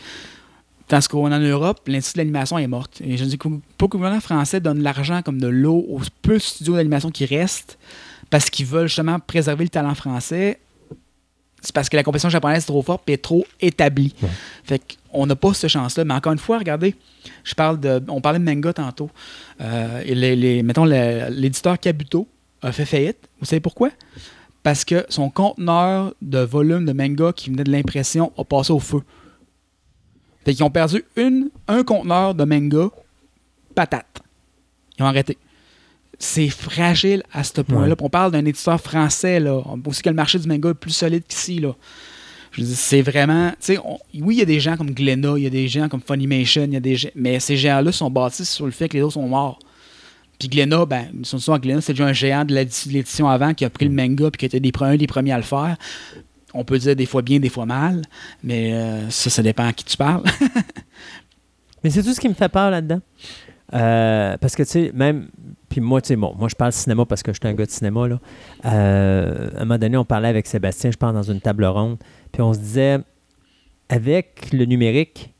Tandis 0.86 1.06
qu'en 1.08 1.28
Europe, 1.28 1.80
l'industrie 1.86 2.14
de 2.14 2.18
l'animation 2.20 2.56
est 2.58 2.66
morte. 2.66 3.02
Et 3.04 3.16
je 3.18 3.24
dis 3.24 3.36
que 3.36 3.48
le 3.48 3.86
gouvernement 3.86 4.20
français 4.22 4.58
donne 4.60 4.82
l'argent 4.82 5.20
comme 5.22 5.38
de 5.40 5.46
l'eau 5.48 5.84
aux 5.88 6.00
peu 6.22 6.34
de 6.34 6.38
studios 6.38 6.76
d'animation 6.76 7.10
qui 7.10 7.26
restent 7.26 7.78
parce 8.30 8.48
qu'ils 8.48 8.64
veulent 8.66 8.88
justement 8.88 9.18
préserver 9.20 9.64
le 9.64 9.70
talent 9.70 9.94
français. 9.94 10.58
C'est 11.60 11.72
parce 11.74 11.88
que 11.88 11.96
la 11.96 12.02
compétition 12.04 12.28
japonaise 12.30 12.62
est 12.62 12.66
trop 12.66 12.82
forte 12.82 13.08
et 13.08 13.14
est 13.14 13.22
trop 13.22 13.44
établie. 13.60 14.14
Ouais. 14.22 14.28
Fait 14.64 14.82
qu'on 15.12 15.26
n'a 15.26 15.34
pas 15.34 15.52
cette 15.54 15.70
chance-là. 15.70 16.04
Mais 16.04 16.14
encore 16.14 16.32
une 16.32 16.38
fois, 16.38 16.58
regardez, 16.58 16.94
je 17.42 17.54
parle 17.54 17.80
de, 17.80 18.00
on 18.08 18.20
parlait 18.20 18.38
de 18.38 18.44
manga 18.44 18.72
tantôt. 18.72 19.10
Euh, 19.60 20.00
et 20.04 20.14
les, 20.14 20.36
les- 20.36 20.62
mettons, 20.62 20.84
l'éditeur 20.84 21.78
Kabuto 21.80 22.28
a 22.62 22.70
fait 22.70 22.84
faillite. 22.84 23.28
Vous 23.40 23.46
savez 23.46 23.60
pourquoi? 23.60 23.90
Parce 24.62 24.84
que 24.84 25.04
son 25.08 25.30
conteneur 25.30 26.14
de 26.22 26.38
volume 26.38 26.84
de 26.84 26.92
manga 26.92 27.32
qui 27.32 27.50
venait 27.50 27.64
de 27.64 27.72
l'impression 27.72 28.32
a 28.38 28.44
passé 28.44 28.72
au 28.72 28.78
feu. 28.80 29.02
Fait 30.44 30.54
qu'ils 30.54 30.64
ont 30.64 30.70
perdu 30.70 31.04
une, 31.16 31.50
un 31.66 31.82
conteneur 31.82 32.34
de 32.34 32.44
manga 32.44 32.88
patate. 33.74 34.20
Ils 34.98 35.02
ont 35.02 35.06
arrêté. 35.06 35.36
C'est 36.18 36.48
fragile 36.48 37.22
à 37.32 37.44
ce 37.44 37.60
point-là. 37.60 37.90
Ouais. 37.94 37.96
On 38.00 38.08
parle 38.10 38.32
d'un 38.32 38.44
éditeur 38.44 38.80
français, 38.80 39.38
là. 39.38 39.62
Aussi 39.86 40.02
que 40.02 40.08
le 40.08 40.14
marché 40.16 40.38
du 40.38 40.48
manga 40.48 40.70
est 40.70 40.74
plus 40.74 40.90
solide 40.90 41.22
qu'ici, 41.28 41.60
là. 41.60 41.74
Je 42.50 42.62
veux 42.62 42.66
dire, 42.66 42.76
c'est 42.76 43.02
vraiment. 43.02 43.52
on- 43.84 43.98
oui, 44.20 44.36
il 44.36 44.38
y 44.38 44.42
a 44.42 44.46
des 44.46 44.58
gens 44.58 44.76
comme 44.76 44.90
Glenna, 44.90 45.34
il 45.36 45.44
y 45.44 45.46
a 45.46 45.50
des 45.50 45.68
gens 45.68 45.88
comme 45.88 46.00
Funimation, 46.00 46.64
il 46.64 46.72
y 46.72 46.76
a 46.76 46.80
des 46.80 46.96
gens- 46.96 47.10
mais 47.14 47.38
ces 47.40 47.56
géants-là 47.56 47.92
sont 47.92 48.10
bâtis 48.10 48.46
sur 48.46 48.64
le 48.64 48.72
fait 48.72 48.88
que 48.88 48.96
les 48.96 49.02
autres 49.02 49.14
sont 49.14 49.28
morts. 49.28 49.58
Puis 50.40 50.48
Glenna, 50.48 50.84
ben, 50.86 51.06
ils 51.16 51.26
sont 51.26 51.38
souvent 51.38 51.58
Glenna, 51.58 51.80
c'est 51.80 51.92
déjà 51.92 52.06
un 52.06 52.12
géant 52.12 52.44
de 52.44 52.54
l'édi- 52.54 52.88
de 52.88 52.92
l'édition 52.94 53.28
avant 53.28 53.54
qui 53.54 53.64
a 53.64 53.70
pris 53.70 53.84
le 53.86 53.92
manga 53.92 54.30
puis 54.30 54.38
qui 54.38 54.46
était 54.46 54.60
des, 54.60 54.72
un 54.80 54.96
des 54.96 55.06
premiers 55.06 55.32
à 55.32 55.36
le 55.36 55.42
faire. 55.42 55.76
On 56.54 56.64
peut 56.64 56.78
dire 56.78 56.96
des 56.96 57.06
fois 57.06 57.22
bien, 57.22 57.38
des 57.38 57.50
fois 57.50 57.66
mal, 57.66 58.02
mais 58.42 58.72
euh, 58.72 59.10
ça, 59.10 59.28
ça 59.30 59.42
dépend 59.42 59.66
à 59.66 59.72
qui 59.72 59.84
tu 59.84 59.96
parles. 59.96 60.22
Mais 61.84 61.90
c'est 61.90 62.02
tout 62.02 62.12
ce 62.12 62.18
qui 62.20 62.28
me 62.28 62.34
fait 62.34 62.48
peur 62.48 62.70
là-dedans. 62.70 63.00
Euh, 63.74 64.36
parce 64.38 64.56
que, 64.56 64.62
tu 64.64 64.68
sais, 64.70 64.90
même. 64.94 65.28
Puis 65.68 65.80
moi, 65.80 66.00
tu 66.00 66.08
sais, 66.08 66.16
bon, 66.16 66.34
moi, 66.38 66.48
je 66.48 66.54
parle 66.54 66.72
cinéma 66.72 67.04
parce 67.04 67.22
que 67.22 67.32
je 67.32 67.38
suis 67.40 67.48
un 67.48 67.54
gars 67.54 67.66
de 67.66 67.70
cinéma, 67.70 68.08
là. 68.08 68.20
Euh, 68.64 69.50
à 69.54 69.62
un 69.62 69.64
moment 69.64 69.78
donné, 69.78 69.96
on 69.96 70.04
parlait 70.04 70.28
avec 70.28 70.46
Sébastien, 70.46 70.90
je 70.90 70.96
parle 70.96 71.14
dans 71.14 71.22
une 71.22 71.40
table 71.40 71.64
ronde, 71.66 71.98
puis 72.32 72.40
on 72.42 72.54
se 72.54 72.58
disait, 72.58 72.98
avec 73.88 74.52
le 74.52 74.64
numérique, 74.64 75.34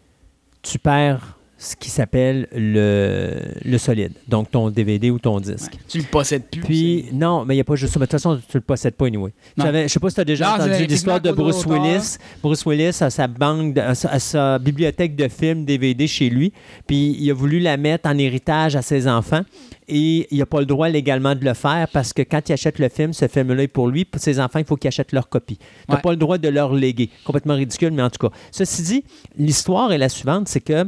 tu 0.62 0.78
perds 0.78 1.37
ce 1.60 1.74
qui 1.74 1.90
s'appelle 1.90 2.46
le, 2.54 3.34
le 3.64 3.78
solide, 3.78 4.12
donc 4.28 4.48
ton 4.50 4.70
DVD 4.70 5.10
ou 5.10 5.18
ton 5.18 5.40
disque. 5.40 5.72
tu 5.88 5.98
le 5.98 6.04
possèdes 6.04 6.44
plus. 6.44 6.60
Puis, 6.60 7.06
non, 7.12 7.44
mais 7.44 7.54
il 7.54 7.56
n'y 7.56 7.60
a 7.62 7.64
pas 7.64 7.74
juste 7.74 7.92
ça. 7.94 7.98
Mais 7.98 8.06
de 8.06 8.10
toute 8.10 8.20
façon, 8.20 8.36
tu 8.36 8.42
ne 8.56 8.60
le 8.60 8.60
possèdes 8.60 8.94
pas, 8.94 9.06
anyway. 9.06 9.32
Je 9.56 9.88
sais 9.88 9.98
pas 9.98 10.08
si 10.08 10.14
tu 10.14 10.20
as 10.20 10.24
déjà 10.24 10.56
Non, 10.56 10.64
entendu 10.64 10.86
l'histoire 10.86 11.20
de 11.20 11.32
Bruce. 11.32 11.66
Willis. 11.66 12.16
Bruce 12.42 12.64
Willis 12.64 12.96
a 13.02 13.10
sa 13.10 13.26
banque, 13.26 13.74
de- 13.74 13.82
sa, 14.18 14.58
bibliothèque 14.60 15.16
de 15.16 15.26
films 15.26 15.64
DVD 15.64 16.06
chez 16.06 16.30
lui. 16.30 16.52
Puis, 16.86 17.16
il 17.18 17.28
a 17.28 17.34
voulu 17.34 17.58
la 17.58 17.76
mettre 17.76 18.08
en 18.08 18.16
héritage 18.16 18.76
à 18.76 18.82
ses 18.82 19.08
enfants. 19.08 19.42
Et 19.88 20.28
il 20.30 20.38
n'a 20.38 20.46
pas 20.46 20.60
le 20.60 20.66
droit 20.66 20.88
légalement 20.88 21.34
de 21.34 21.44
le 21.44 21.54
faire 21.54 21.88
parce 21.92 22.12
que 22.12 22.22
quand 22.22 22.46
il 22.48 22.52
achète 22.52 22.78
le 22.78 22.88
film, 22.88 23.12
ce 23.14 23.26
film-là 23.26 23.62
est 23.64 23.68
pour 23.68 23.88
lui. 23.88 24.04
Pour 24.04 24.20
ses 24.20 24.38
enfants, 24.38 24.58
il 24.60 24.64
faut 24.64 24.76
qu'il 24.76 24.88
achète 24.88 25.10
leur 25.12 25.28
copie. 25.28 25.56
Tu 25.56 25.64
n'as 25.88 25.96
Ouais. 25.96 26.02
pas 26.02 26.10
le 26.10 26.16
droit 26.18 26.38
de 26.38 26.48
leur 26.48 26.72
léguer. 26.74 27.08
Complètement 27.24 27.54
ridicule, 27.54 27.90
mais 27.92 28.02
en 28.02 28.10
tout 28.10 28.28
cas. 28.28 28.32
Ceci 28.52 28.82
dit, 28.82 29.04
l'histoire 29.38 29.90
est 29.92 29.98
la 29.98 30.08
suivante 30.10 30.46
c'est 30.46 30.60
que 30.60 30.84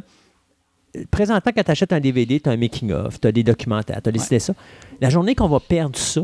présentement, 1.11 1.53
quand 1.55 1.63
tu 1.63 1.71
achètes 1.71 1.93
un 1.93 2.01
DVD, 2.01 2.41
tu 2.41 2.49
as 2.49 2.53
un 2.53 2.57
making-of, 2.57 3.21
tu 3.21 3.29
as 3.29 3.33
des 3.33 3.43
documentaires, 3.43 4.01
tu 4.03 4.09
as 4.09 4.13
décidé 4.13 4.39
ça. 4.39 4.55
La 5.01 5.11
journée 5.11 5.35
qu'on 5.35 5.49
va 5.49 5.61
perdre 5.61 5.97
ça, 5.99 6.23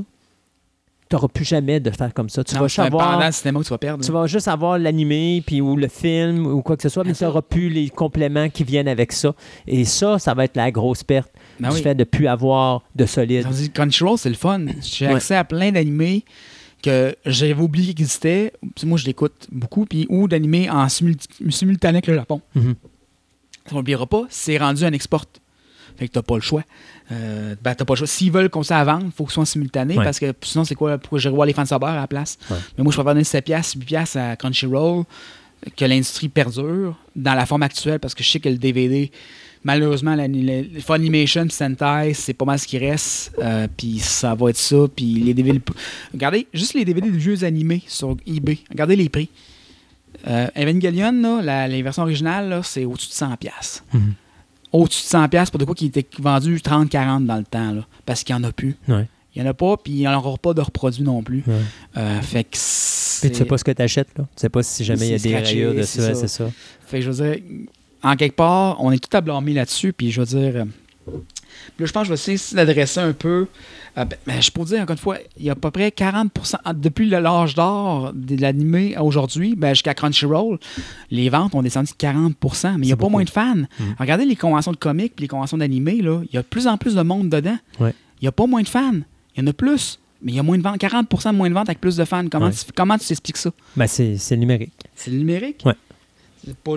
tu 1.08 1.14
n'auras 1.14 1.28
plus 1.28 1.44
jamais 1.44 1.78
de 1.78 1.88
faire 1.92 2.12
comme 2.12 2.28
ça. 2.28 2.42
Tu 2.42 2.54
Non, 2.56 2.62
vas 2.62 2.68
c'est 2.68 2.80
un 2.80 2.84
savoir. 2.86 3.12
pendant 3.12 3.26
le 3.26 3.32
cinéma 3.32 3.60
tu 3.62 3.68
vas 3.70 3.78
perdre. 3.78 4.04
Tu 4.04 4.10
vas 4.10 4.26
juste 4.26 4.48
avoir 4.48 4.76
l'animé 4.76 5.40
puis 5.46 5.60
ou 5.60 5.76
le 5.76 5.86
film 5.86 6.46
ou 6.46 6.62
quoi 6.62 6.76
que 6.76 6.82
ce 6.82 6.88
soit, 6.88 7.04
mais 7.04 7.12
tu 7.14 7.22
n'auras 7.22 7.42
plus 7.42 7.68
les 7.68 7.90
compléments 7.90 8.48
qui 8.48 8.64
viennent 8.64 8.88
avec 8.88 9.12
ça. 9.12 9.32
Et 9.68 9.84
ça, 9.84 10.18
ça 10.18 10.34
va 10.34 10.44
être 10.44 10.56
la 10.56 10.72
grosse 10.72 11.04
perte 11.04 11.30
Ben 11.60 11.68
du 11.68 11.76
oui. 11.76 11.82
fait 11.82 11.94
de 11.94 12.00
ne 12.00 12.04
plus 12.04 12.26
avoir 12.26 12.82
de 12.96 13.06
solide. 13.06 13.46
Crunchyroll, 13.72 14.18
c'est 14.18 14.28
le 14.30 14.34
fun. 14.34 14.66
J'ai 14.82 15.06
Ouais. 15.06 15.14
accès 15.14 15.36
à 15.36 15.44
plein 15.44 15.70
d'animés 15.70 16.24
que 16.82 17.14
j'avais 17.24 17.54
oublié 17.62 17.94
qu'ils 17.94 18.02
existaient. 18.04 18.52
Moi, 18.84 18.98
je 18.98 19.06
l'écoute 19.06 19.46
beaucoup. 19.52 19.84
Puis, 19.86 20.06
ou 20.10 20.26
d'animés 20.26 20.68
en 20.68 20.88
simul- 20.88 21.14
simultané 21.50 21.98
avec 21.98 22.08
le 22.08 22.14
Japon. 22.14 22.40
Mhm. 22.56 22.74
On 23.72 23.76
n'oubliera 23.76 24.06
pas, 24.06 24.22
c'est 24.30 24.58
rendu 24.58 24.84
un 24.84 24.92
export. 24.92 25.24
Fait 25.98 26.08
que 26.08 26.12
t'as 26.12 26.22
pas 26.22 26.34
le 26.34 26.42
choix. 26.42 26.62
Euh, 27.10 27.54
ben, 27.62 27.74
t'as 27.74 27.84
pas 27.86 27.94
le 27.94 27.98
choix. 27.98 28.06
S'ils 28.06 28.30
veulent 28.30 28.50
qu'on 28.50 28.62
vendre, 28.84 29.04
il 29.06 29.12
faut 29.12 29.24
que 29.24 29.30
ce 29.30 29.34
soit 29.36 29.46
simultané. 29.46 29.96
Ouais. 29.96 30.04
Parce 30.04 30.18
que 30.18 30.32
sinon, 30.42 30.64
c'est 30.64 30.74
quoi 30.74 30.98
Pourquoi 30.98 31.18
je 31.18 31.28
revois 31.30 31.46
les 31.46 31.54
fans 31.54 31.64
de 31.64 31.68
à 31.92 31.96
la 31.96 32.06
place? 32.06 32.36
Ouais. 32.50 32.56
Mais 32.76 32.84
moi, 32.84 32.92
je 32.92 32.96
préfère 32.98 33.14
donner 33.14 33.24
7$, 33.24 33.40
piastres, 33.42 33.78
8$ 33.78 33.84
piastres 33.84 34.16
à 34.18 34.36
Crunchyroll 34.36 35.04
que 35.74 35.84
l'industrie 35.86 36.28
perdure 36.28 36.96
dans 37.16 37.34
la 37.34 37.46
forme 37.46 37.62
actuelle 37.62 37.98
parce 37.98 38.14
que 38.14 38.22
je 38.22 38.28
sais 38.30 38.40
que 38.40 38.48
le 38.50 38.58
DVD. 38.58 39.10
malheureusement, 39.64 40.14
la, 40.14 40.28
la- 40.28 40.62
le 40.62 40.80
Funimation 40.80 41.46
Sentai, 41.48 42.12
c'est 42.14 42.34
pas 42.34 42.44
mal 42.44 42.58
ce 42.58 42.66
qui 42.66 42.76
reste. 42.78 43.32
Euh, 43.38 43.66
puis 43.74 43.98
ça 43.98 44.34
va 44.34 44.50
être 44.50 44.58
ça. 44.58 44.76
Puis 44.94 45.06
les 45.14 45.32
DVD. 45.34 45.60
Regardez, 46.12 46.46
juste 46.52 46.74
les 46.74 46.84
DVD 46.84 47.10
de 47.10 47.16
vieux 47.16 47.42
animés 47.42 47.82
sur 47.86 48.16
eBay. 48.26 48.58
Regardez 48.70 48.96
les 48.96 49.08
prix. 49.08 49.30
Euh, 50.26 50.48
Evangelion, 50.56 51.12
là, 51.12 51.42
la, 51.42 51.68
les 51.68 51.82
versions 51.82 52.02
originales, 52.02 52.60
c'est 52.64 52.84
au-dessus 52.84 53.08
de 53.08 53.14
100$. 53.14 53.36
piastres. 53.36 53.84
Mhm. 53.92 54.14
Au-dessus 54.72 55.04
de 55.04 55.08
100$ 55.08 55.50
pour 55.50 55.58
de 55.58 55.64
quoi 55.64 55.74
qui 55.74 55.86
était 55.86 56.06
vendu 56.18 56.56
30-40$ 56.56 57.24
dans 57.26 57.36
le 57.36 57.44
temps. 57.44 57.72
Là, 57.72 57.86
parce 58.04 58.24
qu'il 58.24 58.34
n'y 58.34 58.42
en 58.42 58.48
a 58.48 58.52
plus. 58.52 58.76
Ouais. 58.88 59.08
Il 59.34 59.42
n'y 59.42 59.48
en 59.48 59.50
a 59.50 59.54
pas, 59.54 59.76
puis 59.76 59.92
il 59.92 59.98
n'y 59.98 60.08
en 60.08 60.14
aura 60.16 60.36
pas 60.38 60.54
de 60.54 60.62
reproduits 60.62 61.02
non 61.02 61.22
plus. 61.22 61.44
Ouais. 61.46 61.54
Euh, 61.98 62.20
fait 62.22 62.44
que 62.44 62.56
Puis 63.20 63.30
tu 63.30 63.34
sais 63.36 63.44
pas 63.44 63.58
ce 63.58 63.64
que 63.64 63.70
tu 63.70 63.82
achètes, 63.82 64.08
là. 64.16 64.24
Tu 64.24 64.40
sais 64.40 64.48
pas 64.48 64.62
si 64.62 64.82
jamais 64.84 65.08
il 65.08 65.10
y 65.10 65.14
a 65.14 65.18
des 65.18 65.28
scratché, 65.28 65.54
rayures 65.54 65.74
dessus. 65.74 66.00
c'est 66.00 66.08
ouais, 66.08 66.14
ça. 66.14 66.20
C'est 66.20 66.28
ça. 66.28 66.50
Fait 66.86 66.98
que 66.98 67.04
je 67.04 67.10
veux 67.10 67.34
dire, 67.34 67.42
en 68.02 68.16
quelque 68.16 68.36
part, 68.36 68.82
on 68.82 68.90
est 68.92 68.98
tout 68.98 69.14
à 69.14 69.20
blâmer 69.20 69.52
là-dessus, 69.52 69.92
puis 69.92 70.10
je 70.10 70.20
veux 70.22 70.26
dire. 70.26 70.64
Puis 71.76 71.82
là, 71.84 71.86
je 71.86 71.92
pense 71.92 72.02
que 72.02 72.14
je 72.14 72.24
vais 72.26 72.32
essayer 72.32 72.54
d'adresser 72.56 73.00
un 73.00 73.12
peu. 73.12 73.46
euh, 73.98 74.04
ben, 74.26 74.40
je 74.40 74.50
peux 74.50 74.60
vous 74.60 74.66
dire, 74.68 74.80
encore 74.80 74.92
une 74.94 74.98
fois, 74.98 75.18
il 75.38 75.44
y 75.44 75.48
a 75.48 75.52
à 75.52 75.54
peu 75.56 75.70
près 75.70 75.88
40%, 75.88 76.56
ah, 76.64 76.72
depuis 76.74 77.08
l'âge 77.08 77.54
d'or 77.54 78.12
de 78.14 78.36
l'animé 78.40 78.94
à 78.96 79.02
aujourd'hui, 79.04 79.54
ben, 79.56 79.70
jusqu'à 79.70 79.94
Crunchyroll, 79.94 80.58
les 81.10 81.28
ventes 81.28 81.54
ont 81.54 81.62
descendu 81.62 81.92
de 81.92 81.96
40%, 82.06 82.72
mais 82.72 82.86
il 82.86 82.88
n'y 82.88 82.92
a 82.92 82.96
pas 82.96 83.08
moins 83.08 83.24
de 83.24 83.30
fans. 83.30 83.54
Mm. 83.56 83.84
Regardez 83.98 84.24
les 84.24 84.36
conventions 84.36 84.72
de 84.72 84.76
comics 84.76 85.14
puis 85.14 85.22
les 85.24 85.28
conventions 85.28 85.58
d'animé, 85.58 85.94
il 85.98 86.04
y 86.32 86.36
a 86.38 86.42
de 86.42 86.46
plus 86.46 86.66
en 86.66 86.76
plus 86.76 86.94
de 86.94 87.02
monde 87.02 87.28
dedans. 87.28 87.58
Ouais. 87.80 87.94
Il 88.20 88.24
n'y 88.24 88.28
a 88.28 88.32
pas 88.32 88.46
moins 88.46 88.62
de 88.62 88.68
fans. 88.68 88.92
Il 89.36 89.40
y 89.40 89.42
en 89.42 89.46
a 89.46 89.52
plus. 89.52 89.98
Mais 90.22 90.32
il 90.32 90.36
y 90.36 90.38
a 90.38 90.42
moins 90.42 90.56
de 90.56 90.62
ventes, 90.62 90.80
40% 90.80 91.32
de 91.32 91.36
moins 91.36 91.48
de 91.50 91.54
ventes 91.54 91.68
avec 91.68 91.78
plus 91.80 91.96
de 91.96 92.04
fans. 92.06 92.24
Comment 92.32 92.46
Ouais. 92.46 92.52
tu, 92.52 92.72
comment 92.74 92.96
tu 92.96 93.06
t'expliques 93.06 93.36
ça? 93.36 93.50
Ben, 93.76 93.86
c'est 93.86 94.16
c'est 94.16 94.34
le 94.34 94.40
numérique. 94.40 94.72
C'est 94.94 95.10
le 95.10 95.18
numérique? 95.18 95.62
Ouais. 95.66 95.74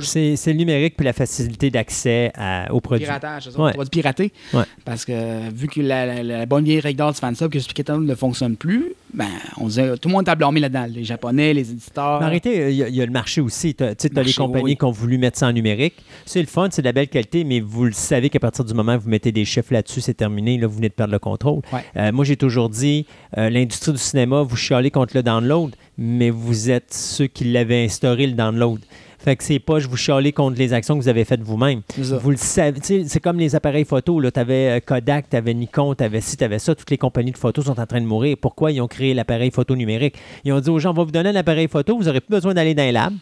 C'est 0.02 0.36
le 0.48 0.54
numérique 0.54 0.96
puis 0.98 1.06
la 1.06 1.14
facilité 1.14 1.70
d'accès 1.70 2.32
aux 2.72 2.82
produits. 2.82 3.06
piratage, 3.06 3.44
c'est 3.46 3.52
ça, 3.52 3.60
Ouais. 3.62 3.72
on 3.76 3.80
va 3.80 3.86
pirater. 3.86 4.32
Ouais. 4.54 4.64
Parce 4.86 5.06
que 5.06 5.50
vu 5.52 5.68
que 5.68 5.82
la, 5.82 6.06
la- 6.06 6.24
la 6.24 6.46
bonne 6.46 6.64
vieille 6.64 6.80
règle 6.80 6.98
d'or 7.00 7.14
du 7.14 7.20
fansub 7.20 7.50
que 7.50 7.60
j'expliquais 7.60 7.84
tantôt 7.84 8.02
ne 8.02 8.16
fonctionne 8.16 8.56
plus, 8.56 8.94
ben, 9.14 9.28
on 9.58 9.68
disait, 9.68 9.98
tout 9.98 10.10
le 10.10 10.14
monde 10.14 10.26
t'a 10.26 10.36
blâmé 10.36 10.60
là-dedans. 10.60 10.88
Les 10.90 11.04
Japonais, 11.04 11.54
les 11.54 11.72
éditeurs. 11.72 12.20
Mais 12.20 12.26
arrêtez, 12.28 12.70
il 12.72 12.76
y, 12.78 12.84
a- 12.84 12.88
il 12.90 12.96
y 12.96 13.02
a 13.02 13.06
le 13.06 13.12
marché 13.12 13.42
aussi. 13.42 13.76
Tu 13.76 13.84
as, 13.84 13.96
les 14.24 14.34
compagnies 14.34 14.64
oui. 14.66 14.78
qui 14.78 14.84
ont 14.86 14.92
voulu 14.92 15.18
mettre 15.18 15.38
ça 15.38 15.48
en 15.48 15.52
numérique. 15.54 15.96
C'est 16.26 16.42
le 16.42 16.48
fun, 16.48 16.68
c'est 16.72 16.82
de 16.82 16.88
la 16.88 16.94
belle 16.94 17.08
qualité, 17.08 17.44
mais 17.44 17.60
vous 17.60 17.86
le 17.86 17.92
savez 17.92 18.30
qu'à 18.30 18.40
partir 18.40 18.66
du 18.66 18.74
moment 18.74 18.96
où 18.96 19.00
vous 19.00 19.10
mettez 19.10 19.32
des 19.32 19.46
chiffres 19.46 19.74
là-dessus, 19.74 20.02
c'est 20.02 20.14
terminé. 20.14 20.58
Là, 20.58 20.68
vous 20.68 20.76
venez 20.76 20.90
de 20.90 20.94
perdre 20.94 21.14
le 21.14 21.20
contrôle. 21.20 21.62
Ouais. 21.74 21.84
Euh, 21.98 22.12
moi, 22.12 22.26
j'ai 22.26 22.38
toujours 22.38 22.70
dit, 22.70 23.06
euh, 23.38 23.50
l'industrie 23.50 23.92
du 23.94 23.98
cinéma, 23.98 24.42
vous 24.44 24.56
chialez 24.56 24.92
contre 24.92 25.16
le 25.16 25.24
download, 25.24 25.76
mais 25.98 26.30
vous 26.30 26.70
êtes 26.70 26.94
ceux 26.94 27.28
qui 27.28 27.46
l'avaient 27.46 27.84
instauré, 27.86 28.28
le 28.28 28.34
download. 28.34 28.80
Fait 29.20 29.36
que 29.36 29.44
c'est 29.44 29.60
pas 29.60 29.80
je 29.80 29.88
vous 29.88 29.98
chialez 29.98 30.32
contre 30.32 30.58
les 30.58 30.72
actions 30.72 30.98
que 30.98 31.04
vous 31.04 31.10
avez 31.10 31.26
faites 31.26 31.42
vous-même. 31.42 31.82
Vous 31.98 32.32
le 32.32 32.38
savez, 32.38 32.80
c'est 32.82 33.20
comme 33.20 33.38
les 33.38 33.54
appareils 33.54 33.84
photo. 33.84 34.22
Tu 34.32 34.40
avais 34.40 34.82
Kodak, 34.86 35.30
tu 35.30 35.36
avais 35.36 35.54
Nikon, 35.54 35.94
tu 35.94 36.04
avais 36.06 36.22
ci, 36.22 36.38
tu 36.38 36.44
avais 36.46 36.58
ça. 36.58 36.74
Toutes 36.74 36.90
les 36.90 36.98
compagnies 36.98 37.34
de 37.34 37.38
photos 37.38 37.66
sont 37.66 37.78
en 37.78 37.86
train 37.86 38.00
de 38.00 38.06
mourir. 38.06 38.38
Pourquoi 38.40 38.72
ils 38.72 38.80
ont 38.80 38.88
créé 38.88 39.14
l'appareil 39.14 39.52
photo 39.52 39.76
numérique? 39.76 40.16
Ils 40.46 40.54
ont 40.54 40.60
dit 40.62 40.70
aux 40.70 40.80
gens, 40.80 40.92
on 40.92 40.94
va 40.94 41.04
vous 41.04 41.12
donner 41.12 41.30
un 41.30 41.36
appareil 41.36 41.68
photo, 41.68 41.98
vous 41.98 42.06
n'aurez 42.06 42.22
plus 42.22 42.32
besoin 42.32 42.54
d'aller 42.54 42.74
dans 42.74 42.84
les 42.84 42.94
labs, 42.94 43.14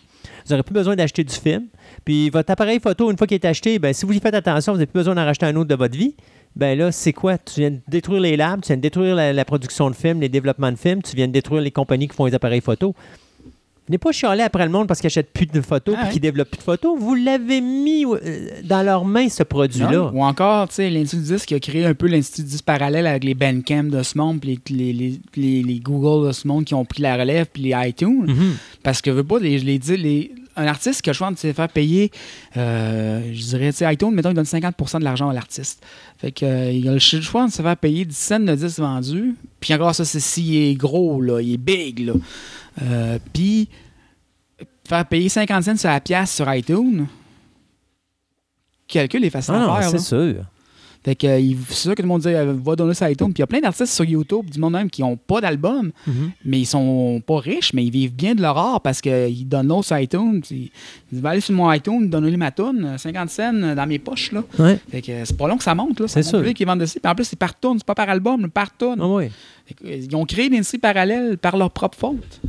vous 0.45 0.51
n'aurez 0.51 0.63
plus 0.63 0.73
besoin 0.73 0.95
d'acheter 0.95 1.23
du 1.23 1.33
film. 1.33 1.65
Puis 2.05 2.29
votre 2.29 2.51
appareil 2.51 2.79
photo, 2.79 3.09
une 3.09 3.17
fois 3.17 3.25
qu'il 3.25 3.35
est 3.35 3.45
acheté, 3.45 3.79
ben, 3.79 3.91
si 3.91 4.05
vous 4.05 4.13
y 4.13 4.19
faites 4.19 4.35
attention, 4.35 4.73
vous 4.73 4.77
n'avez 4.77 4.85
plus 4.85 4.99
besoin 4.99 5.15
d'en 5.15 5.25
racheter 5.25 5.47
un 5.47 5.55
autre 5.55 5.69
de 5.69 5.75
votre 5.75 5.97
vie. 5.97 6.15
Ben 6.55 6.77
là, 6.77 6.91
c'est 6.91 7.13
quoi? 7.13 7.39
Tu 7.39 7.61
viens 7.61 7.71
de 7.71 7.79
détruire 7.87 8.21
les 8.21 8.37
labs, 8.37 8.61
tu 8.61 8.67
viens 8.67 8.77
de 8.77 8.81
détruire 8.81 9.15
la, 9.15 9.33
la 9.33 9.45
production 9.45 9.89
de 9.89 9.95
films, 9.95 10.21
les 10.21 10.29
développements 10.29 10.71
de 10.71 10.77
films, 10.77 11.01
tu 11.01 11.15
viens 11.15 11.27
de 11.27 11.33
détruire 11.33 11.61
les 11.61 11.71
compagnies 11.71 12.07
qui 12.07 12.15
font 12.15 12.25
les 12.25 12.35
appareils 12.35 12.61
photo. 12.61 12.93
Venez 13.87 13.97
pas 13.97 14.11
chialer 14.11 14.43
après 14.43 14.65
le 14.65 14.71
monde 14.71 14.87
parce 14.87 14.99
qu'ils 14.99 15.05
n'achètent 15.07 15.31
plus 15.31 15.45
de 15.45 15.61
photos 15.61 15.95
Ah 15.97 16.01
et 16.01 16.05
ouais. 16.07 16.11
qu'ils 16.11 16.21
développent 16.21 16.49
plus 16.49 16.57
de 16.57 16.63
photos. 16.63 16.97
Vous 16.99 17.15
l'avez 17.15 17.61
mis 17.61 18.05
euh, 18.05 18.49
dans 18.63 18.83
leurs 18.83 19.05
mains, 19.05 19.29
ce 19.29 19.43
produit-là. 19.43 20.11
Ou 20.13 20.23
encore, 20.23 20.67
tu 20.67 20.75
sais, 20.75 20.89
l'Institut 20.89 21.23
10 21.23 21.45
qui 21.45 21.55
a 21.55 21.59
créé 21.59 21.85
un 21.85 21.93
peu 21.93 22.07
l'Institut 22.07 22.47
10 22.47 22.61
parallèle 22.63 23.07
avec 23.07 23.23
les 23.23 23.33
Bandcamp 23.33 23.85
de 23.85 24.03
ce 24.03 24.17
monde, 24.17 24.41
puis 24.41 24.59
les, 24.69 24.91
les, 24.93 25.19
les, 25.35 25.63
les 25.63 25.79
Google 25.79 26.27
de 26.27 26.31
ce 26.33 26.47
monde 26.47 26.65
qui 26.65 26.73
ont 26.73 26.83
pris 26.85 27.01
la 27.01 27.15
relève, 27.15 27.45
puis 27.51 27.63
les 27.63 27.73
iTunes. 27.89 28.25
Mhm. 28.27 28.55
Parce 28.83 29.01
que, 29.01 29.09
veux 29.09 29.23
pas, 29.23 29.39
les, 29.39 29.59
je 29.59 29.65
l'ai 29.65 29.79
dit, 29.79 29.95
les- 29.97 30.31
un 30.57 30.67
artiste 30.67 31.01
qui 31.01 31.09
a 31.09 31.13
le 31.13 31.17
choix 31.17 31.31
de 31.31 31.37
se 31.37 31.53
faire 31.53 31.69
payer, 31.69 32.11
euh, 32.57 33.21
je 33.33 33.41
dirais, 33.41 33.71
tu 33.71 33.77
sais, 33.77 33.93
iTunes, 33.93 34.11
mettons, 34.11 34.31
il 34.31 34.35
donne 34.35 34.45
50% 34.45 34.99
de 34.99 35.03
l'argent 35.03 35.29
à 35.29 35.33
l'artiste. 35.33 35.85
Fait 36.17 36.31
que, 36.31 36.45
euh, 36.45 36.71
il 36.71 36.87
a 36.89 36.93
le 36.93 36.99
choix 36.99 37.45
de 37.47 37.51
se 37.51 37.61
faire 37.61 37.77
payer 37.77 38.03
10 38.05 38.17
cents 38.17 38.39
de 38.39 38.55
10 38.55 38.79
vendus. 38.79 39.35
Puis 39.59 39.73
encore, 39.73 39.95
ça, 39.95 40.03
c'est 40.03 40.19
s'il 40.19 40.55
est 40.55 40.73
gros, 40.75 41.21
là, 41.21 41.39
il 41.41 41.53
est 41.53 41.57
big, 41.57 41.99
là. 41.99 42.13
Euh, 42.81 43.19
puis, 43.33 43.69
faire 44.87 45.05
payer 45.05 45.29
50 45.29 45.63
cents 45.63 45.77
sur 45.77 45.89
la 45.89 46.01
pièce 46.01 46.35
sur 46.35 46.51
iTunes, 46.53 47.05
calcul 48.87 49.23
est 49.25 49.29
facile 49.29 49.53
Ah 49.57 49.59
non, 49.59 49.73
à 49.73 49.81
faire. 49.81 49.91
c'est 49.91 49.99
sûr. 49.99 50.43
Fait 51.07 51.15
que, 51.15 51.25
euh, 51.25 51.53
c'est 51.69 51.73
sûr 51.75 51.91
que 51.91 52.01
tout 52.01 52.01
le 52.01 52.07
monde 52.09 52.19
dit 52.21 52.27
euh, 52.27 52.53
va 52.61 52.75
donner 52.75 52.93
sur 52.93 53.07
iTunes. 53.07 53.27
Puis 53.27 53.35
il 53.37 53.39
y 53.39 53.43
a 53.43 53.47
plein 53.47 53.61
d'artistes 53.61 53.93
sur 53.93 54.03
YouTube, 54.03 54.49
du 54.49 54.59
monde 54.59 54.73
même, 54.73 54.89
qui 54.89 55.01
n'ont 55.01 55.15
pas 55.15 55.39
d'album, 55.39 55.91
Mhm. 56.05 56.31
mais 56.43 56.59
ils 56.59 56.65
sont 56.65 57.21
pas 57.25 57.39
riches, 57.39 57.71
mais 57.73 57.85
ils 57.85 57.91
vivent 57.91 58.13
bien 58.13 58.35
de 58.35 58.41
leur 58.41 58.57
art 58.57 58.81
parce 58.81 58.99
qu'ils 58.99 59.47
donnent 59.47 59.69
l'autre 59.69 59.85
sur 59.87 59.97
iTunes. 59.97 60.41
Ils 60.51 60.69
ils 61.13 61.21
vont 61.21 61.29
aller 61.29 61.39
sur 61.39 61.55
mon 61.55 61.71
iTunes, 61.71 62.09
donner 62.09 62.35
ma 62.35 62.51
toune, 62.51 62.83
euh, 62.83 62.97
50 62.97 63.29
cents 63.29 63.53
dans 63.53 63.87
mes 63.87 63.99
poches. 63.99 64.33
Là. 64.33 64.43
Ouais. 64.59 64.77
Fait 64.91 65.01
que 65.01 65.11
euh, 65.13 65.21
c'est 65.23 65.37
pas 65.37 65.47
long 65.47 65.55
que 65.57 65.63
ça 65.63 65.73
monte. 65.73 66.01
Là. 66.01 66.07
C'est 66.09 66.23
Ça 66.23 66.43
sûr. 66.43 66.53
qu'ils 66.53 66.67
vendent 66.67 66.81
dessus. 66.81 66.99
Puis 66.99 67.09
en 67.09 67.15
plus, 67.15 67.23
c'est 67.23 67.39
par 67.39 67.57
toune, 67.57 67.77
c'est 67.77 67.87
pas 67.87 67.95
par 67.95 68.09
album, 68.09 68.49
par 68.49 68.75
toune. 68.75 68.97
Ah 68.99 69.07
oui. 69.07 69.25
Euh, 69.85 69.95
Ils 70.09 70.13
ont 70.15 70.25
créé 70.25 70.47
une 70.47 70.55
industrie 70.55 70.77
parallèle 70.77 71.37
par 71.37 71.55
leur 71.55 71.71
propre 71.71 71.97
faute. 71.97 72.41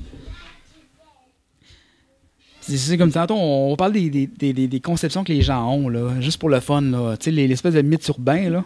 C'est- 2.77 2.97
comme 2.99 3.11
tantôt, 3.12 3.35
on 3.36 3.74
parle 3.77 3.93
des, 3.93 4.11
des, 4.11 4.27
des- 4.27 4.69
des- 4.69 4.81
conceptions 4.81 5.24
que 5.24 5.32
les 5.32 5.43
gens 5.43 5.70
ont, 5.73 5.89
là, 5.89 6.20
juste 6.20 6.39
pour 6.39 6.49
le 6.49 6.61
fun. 6.61 6.82
l'espèce 7.27 7.74
de 7.74 7.82
mythe 7.82 8.07
urbain. 8.09 8.51
Là. 8.51 8.65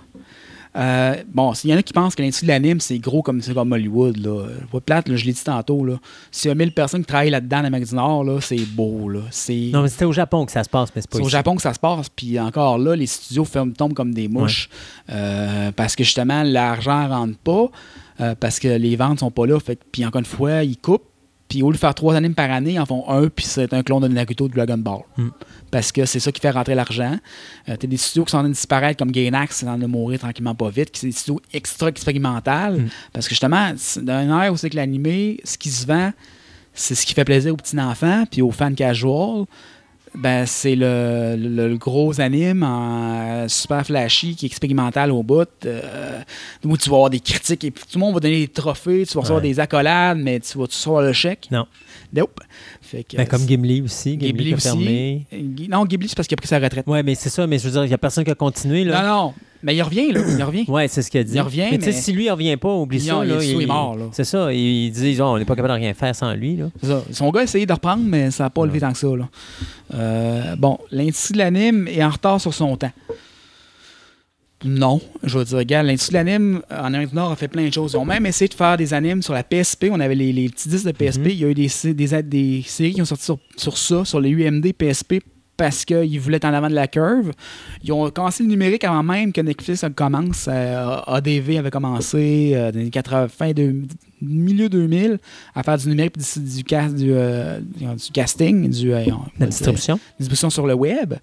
Euh, 0.74 1.16
bon, 1.32 1.52
s'il 1.52 1.68
y 1.68 1.74
en 1.74 1.76
a 1.76 1.82
qui 1.82 1.92
pensent 1.92 2.14
que 2.14 2.22
l'industrie 2.22 2.46
de 2.46 2.52
l'anime, 2.52 2.80
c'est 2.80 2.98
gros 2.98 3.20
comme, 3.22 3.42
comme 3.42 3.72
Hollywood. 3.72 4.16
Là. 4.16 4.46
Pas 4.70 4.80
plate, 4.80 5.08
là, 5.10 5.16
je 5.16 5.26
l'ai 5.26 5.32
dit 5.32 5.44
tantôt. 5.44 5.84
Là. 5.84 6.00
S'il 6.30 6.48
y 6.48 6.52
a 6.52 6.54
1000 6.54 6.72
personnes 6.72 7.02
qui 7.02 7.08
travaillent 7.08 7.28
là-dedans 7.30 7.58
en 7.58 7.64
Amérique 7.64 7.88
du 7.90 7.94
Nord, 7.94 8.24
là, 8.24 8.40
c'est 8.40 8.64
beau. 8.64 9.08
Là. 9.10 9.20
Non, 9.72 9.82
mais 9.82 9.88
c'était 9.88 10.06
au 10.06 10.12
Japon 10.12 10.46
que 10.46 10.52
ça 10.52 10.64
se 10.64 10.70
passe, 10.70 10.88
mais 10.96 11.02
c'est 11.02 11.10
pas 11.10 11.18
C'est 11.18 11.24
au. 11.24 11.28
Japon 11.28 11.56
que 11.56 11.62
ça 11.62 11.74
se 11.74 11.78
passe, 11.78 12.08
puis 12.08 12.40
encore 12.40 12.78
là, 12.78 12.96
les 12.96 13.06
studios 13.06 13.44
ferment, 13.44 13.72
tombent 13.72 13.92
comme 13.94 14.14
des 14.14 14.28
mouches 14.28 14.70
euh, 15.10 15.70
parce 15.76 15.94
que 15.94 16.04
justement, 16.04 16.42
l'argent 16.42 17.04
ne 17.06 17.08
rentre 17.12 17.38
pas, 17.38 17.70
euh, 18.20 18.34
parce 18.40 18.58
que 18.58 18.68
les 18.68 18.96
ventes 18.96 19.20
sont 19.20 19.30
pas 19.30 19.46
là. 19.46 19.60
Fait, 19.60 19.78
puis 19.92 20.06
encore 20.06 20.20
une 20.20 20.24
fois, 20.24 20.62
ils 20.64 20.78
coupent, 20.78 21.04
puis 21.52 21.62
au 21.62 21.68
lieu 21.68 21.74
de 21.74 21.78
faire 21.78 21.94
trois 21.94 22.14
animes 22.14 22.34
par 22.34 22.50
année, 22.50 22.72
ils 22.72 22.80
en 22.80 22.86
font 22.86 23.04
un, 23.10 23.28
puis 23.28 23.44
c'est 23.44 23.74
un 23.74 23.82
clone 23.82 24.02
de 24.02 24.08
Naruto 24.08 24.48
de 24.48 24.54
Dragon 24.54 24.78
Ball. 24.78 25.00
Mm. 25.18 25.28
Parce 25.70 25.92
que 25.92 26.06
c'est 26.06 26.18
ça 26.18 26.32
qui 26.32 26.40
fait 26.40 26.48
rentrer 26.48 26.74
l'argent. 26.74 27.18
Euh, 27.68 27.76
T'as 27.78 27.86
des 27.86 27.98
studios 27.98 28.24
qui 28.24 28.30
sont 28.30 28.38
en 28.38 28.40
train 28.40 28.48
de 28.48 28.54
disparaître, 28.54 28.96
comme 28.98 29.10
Gainax, 29.12 29.56
c'est 29.56 29.66
en 29.66 29.72
train 29.72 29.78
de 29.78 29.86
mourir 29.86 30.18
tranquillement 30.18 30.54
pas 30.54 30.70
vite, 30.70 30.90
qui 30.92 31.00
sont 31.00 31.06
des 31.08 31.12
studios 31.12 31.40
extra 31.52 31.88
expérimentales, 31.88 32.78
Mm. 32.78 32.88
parce 33.12 33.26
que 33.26 33.34
justement, 33.34 33.72
dans 34.00 34.22
une 34.22 34.30
ère 34.30 34.50
où 34.50 34.56
c'est 34.56 34.70
que 34.70 34.76
l'animé, 34.76 35.40
ce 35.44 35.58
qui 35.58 35.68
se 35.68 35.86
vend, 35.86 36.12
c'est 36.72 36.94
ce 36.94 37.04
qui 37.04 37.12
fait 37.12 37.26
plaisir 37.26 37.52
aux 37.52 37.56
petits 37.58 37.78
enfants, 37.78 38.24
puis 38.30 38.40
aux 38.40 38.50
fans 38.50 38.72
casual 38.72 39.44
ben, 40.14 40.44
c'est 40.46 40.74
le, 40.76 41.36
le- 41.38 41.68
le 41.68 41.76
gros 41.78 42.20
anime 42.20 42.62
en 42.62 43.44
euh, 43.44 43.48
super 43.48 43.84
flashy 43.86 44.36
qui 44.36 44.46
est 44.46 44.48
expérimental 44.48 45.10
au 45.10 45.22
bout. 45.22 45.48
euh, 45.64 46.20
où 46.64 46.76
tu 46.76 46.90
vas 46.90 46.96
avoir 46.96 47.10
des 47.10 47.20
critiques 47.20 47.64
et 47.64 47.70
tout 47.70 47.84
le 47.94 48.00
monde 48.00 48.14
va 48.14 48.20
donner 48.20 48.40
des 48.40 48.48
trophées, 48.48 49.04
tu 49.06 49.14
vas 49.14 49.20
recevoir 49.20 49.42
Ouais. 49.42 49.48
des 49.48 49.58
accolades, 49.60 50.18
mais 50.18 50.38
tu 50.40 50.58
vas 50.58 50.66
tu 50.66 50.74
recevoir 50.76 51.02
le 51.02 51.12
chèque? 51.12 51.48
Non. 51.50 51.66
Nope. 52.14 52.40
Fait 52.92 53.04
que, 53.04 53.16
Ben, 53.16 53.26
comme 53.26 53.40
Gimli 53.48 53.80
aussi. 53.80 54.18
Gimli, 54.20 54.52
aussi. 54.52 54.62
fermé. 54.68 55.26
Non, 55.70 55.86
Ghibli, 55.86 56.08
c'est 56.08 56.14
parce 56.14 56.28
qu'il 56.28 56.34
a 56.34 56.36
pris 56.36 56.46
sa 56.46 56.58
retraite. 56.58 56.86
Ouais, 56.86 57.02
mais 57.02 57.14
c'est 57.14 57.30
ça, 57.30 57.46
mais 57.46 57.58
je 57.58 57.64
veux 57.64 57.70
dire, 57.70 57.84
il 57.84 57.88
n'y 57.88 57.94
a 57.94 57.98
personne 57.98 58.22
qui 58.22 58.30
a 58.30 58.34
continué. 58.34 58.84
Là. 58.84 59.02
Non, 59.02 59.08
non. 59.08 59.34
Mais 59.62 59.74
il 59.74 59.82
revient, 59.82 60.12
là. 60.12 60.20
Il 60.36 60.42
revient. 60.42 60.64
Ouais, 60.68 60.88
c'est 60.88 61.00
ce 61.00 61.10
qu'il 61.10 61.20
a 61.20 61.24
dit. 61.24 61.32
Il 61.34 61.40
revient, 61.40 61.68
mais 61.70 61.78
tu 61.78 61.84
sais, 61.84 61.90
mais- 61.92 61.96
si 62.02 62.12
lui, 62.12 62.24
il 62.26 62.30
revient 62.30 62.56
pas, 62.58 62.68
oublie 62.74 62.98
Il- 62.98 63.04
ça. 63.08 63.20
il 63.24 63.30
là, 63.30 63.42
il 63.42 63.62
est 63.62 63.66
mort, 63.66 63.96
là. 63.96 64.06
C'est 64.12 64.24
ça. 64.24 64.52
Ils 64.52 64.90
disent, 64.90 65.20
oh, 65.22 65.24
on 65.24 65.38
n'est 65.38 65.44
pas 65.46 65.54
capable 65.56 65.72
de 65.74 65.78
rien 65.84 65.94
faire 65.94 66.14
sans 66.14 66.34
lui. 66.34 66.56
Là. 66.56 66.66
Ça. 66.82 67.02
Son 67.12 67.30
gars 67.30 67.40
a 67.40 67.44
essayé 67.44 67.64
de 67.64 67.72
reprendre, 67.72 68.02
mais 68.04 68.30
ça 68.30 68.44
n'a 68.44 68.50
pas 68.50 68.66
levé 68.66 68.80
tant 68.80 68.92
que 68.92 68.98
ça. 68.98 69.06
Là. 69.08 69.28
Euh, 69.94 70.56
bon, 70.56 70.78
l'industrie 70.90 71.32
de 71.34 71.38
l'anime 71.38 71.88
est 71.88 72.04
en 72.04 72.10
retard 72.10 72.40
sur 72.40 72.52
son 72.52 72.76
temps. 72.76 72.90
Non, 74.64 75.00
je 75.24 75.38
veux 75.38 75.44
dire, 75.44 75.58
regarde, 75.58 75.86
l'industrie 75.86 76.12
de 76.12 76.16
l'anime 76.18 76.62
en 76.70 76.84
Amérique 76.84 77.10
du 77.10 77.16
Nord 77.16 77.32
a 77.32 77.36
fait 77.36 77.48
plein 77.48 77.66
de 77.66 77.72
choses. 77.72 77.92
Ils 77.92 77.96
ont 77.96 78.04
même 78.04 78.26
essayé 78.26 78.48
de 78.48 78.54
faire 78.54 78.76
des 78.76 78.94
animes 78.94 79.22
sur 79.22 79.34
la 79.34 79.42
PSP. 79.42 79.86
On 79.90 79.98
avait 80.00 80.14
les, 80.14 80.32
les 80.32 80.48
petits 80.48 80.68
disques 80.68 80.86
de 80.86 80.92
PSP. 80.92 81.20
Mhm. 81.24 81.30
Il 81.30 81.40
y 81.40 81.44
a 81.44 81.48
eu 81.48 81.54
des, 81.54 81.70
des, 81.94 82.22
des 82.22 82.62
séries 82.66 82.94
qui 82.94 83.02
ont 83.02 83.06
sorti 83.06 83.24
sur, 83.24 83.38
sur 83.56 83.76
ça, 83.76 84.04
sur 84.04 84.20
les 84.20 84.30
UMD 84.30 84.72
PSP, 84.72 85.14
parce 85.56 85.84
qu'ils 85.84 86.20
voulaient 86.20 86.36
être 86.36 86.44
en 86.44 86.54
avant 86.54 86.68
de 86.70 86.74
la 86.74 86.86
curve. 86.86 87.32
Ils 87.82 87.92
ont 87.92 88.08
commencé 88.10 88.42
le 88.44 88.48
numérique 88.50 88.84
avant 88.84 89.02
même 89.02 89.32
que 89.32 89.40
Netflix 89.40 89.84
commence. 89.96 90.46
Euh, 90.48 90.96
ADV 91.06 91.58
avait 91.58 91.70
commencé 91.70 92.52
euh, 92.54 92.70
dans 92.72 92.78
les 92.80 92.90
80, 92.90 93.28
fin 93.28 93.52
de, 93.52 93.82
milieu 94.20 94.68
2000 94.68 95.18
à 95.54 95.62
faire 95.64 95.76
du 95.78 95.88
numérique 95.88 96.16
du, 96.18 96.56
du, 96.56 96.62
cas- 96.64 96.88
du, 96.88 97.12
euh, 97.12 97.58
du 97.60 98.12
casting, 98.12 98.70
du, 98.70 98.92
euh, 98.94 99.04
La 99.40 99.46
distribution. 99.46 99.98
distribution 100.20 100.50
sur 100.50 100.66
le 100.68 100.74
web 100.74 101.14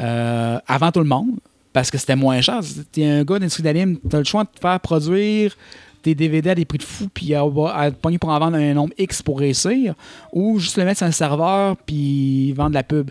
euh, 0.00 0.58
avant 0.66 0.90
tout 0.92 1.00
le 1.00 1.06
monde 1.06 1.30
parce 1.74 1.90
que 1.90 1.98
c'était 1.98 2.16
moins 2.16 2.40
cher. 2.40 2.60
T'es 2.92 3.04
un 3.04 3.24
gars 3.24 3.38
d'industrie 3.38 3.64
d'anime, 3.64 3.98
t'as 4.08 4.18
le 4.18 4.24
choix 4.24 4.44
de 4.44 4.48
te 4.48 4.60
faire 4.60 4.80
produire 4.80 5.54
tes 6.00 6.14
DVD 6.14 6.50
à 6.50 6.54
des 6.54 6.64
prix 6.64 6.78
de 6.78 6.84
fou 6.84 7.08
puis 7.12 7.34
à, 7.34 7.42
à 7.42 7.90
te 7.90 7.96
pogner 7.96 8.18
pour 8.18 8.30
en 8.30 8.38
vendre 8.38 8.56
un 8.56 8.74
nombre 8.74 8.94
X 8.96 9.22
pour 9.22 9.38
réussir 9.40 9.94
ou 10.32 10.58
juste 10.58 10.78
le 10.78 10.84
mettre 10.84 10.98
sur 10.98 11.06
un 11.06 11.10
serveur 11.10 11.76
puis 11.84 12.52
vendre 12.52 12.70
de 12.70 12.74
la 12.74 12.84
pub. 12.84 13.10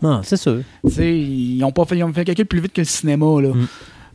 Non, 0.00 0.22
c'est 0.22 0.38
sûr. 0.38 0.62
Ils 0.84 1.62
ont 1.62 1.72
pas 1.72 1.84
fait, 1.84 1.98
ils 1.98 2.02
ont 2.02 2.12
fait 2.12 2.20
le 2.20 2.24
calcul 2.24 2.46
plus 2.46 2.60
vite 2.60 2.72
que 2.72 2.80
le 2.80 2.86
cinéma, 2.86 3.26
là. 3.42 3.50
Mm. 3.50 3.68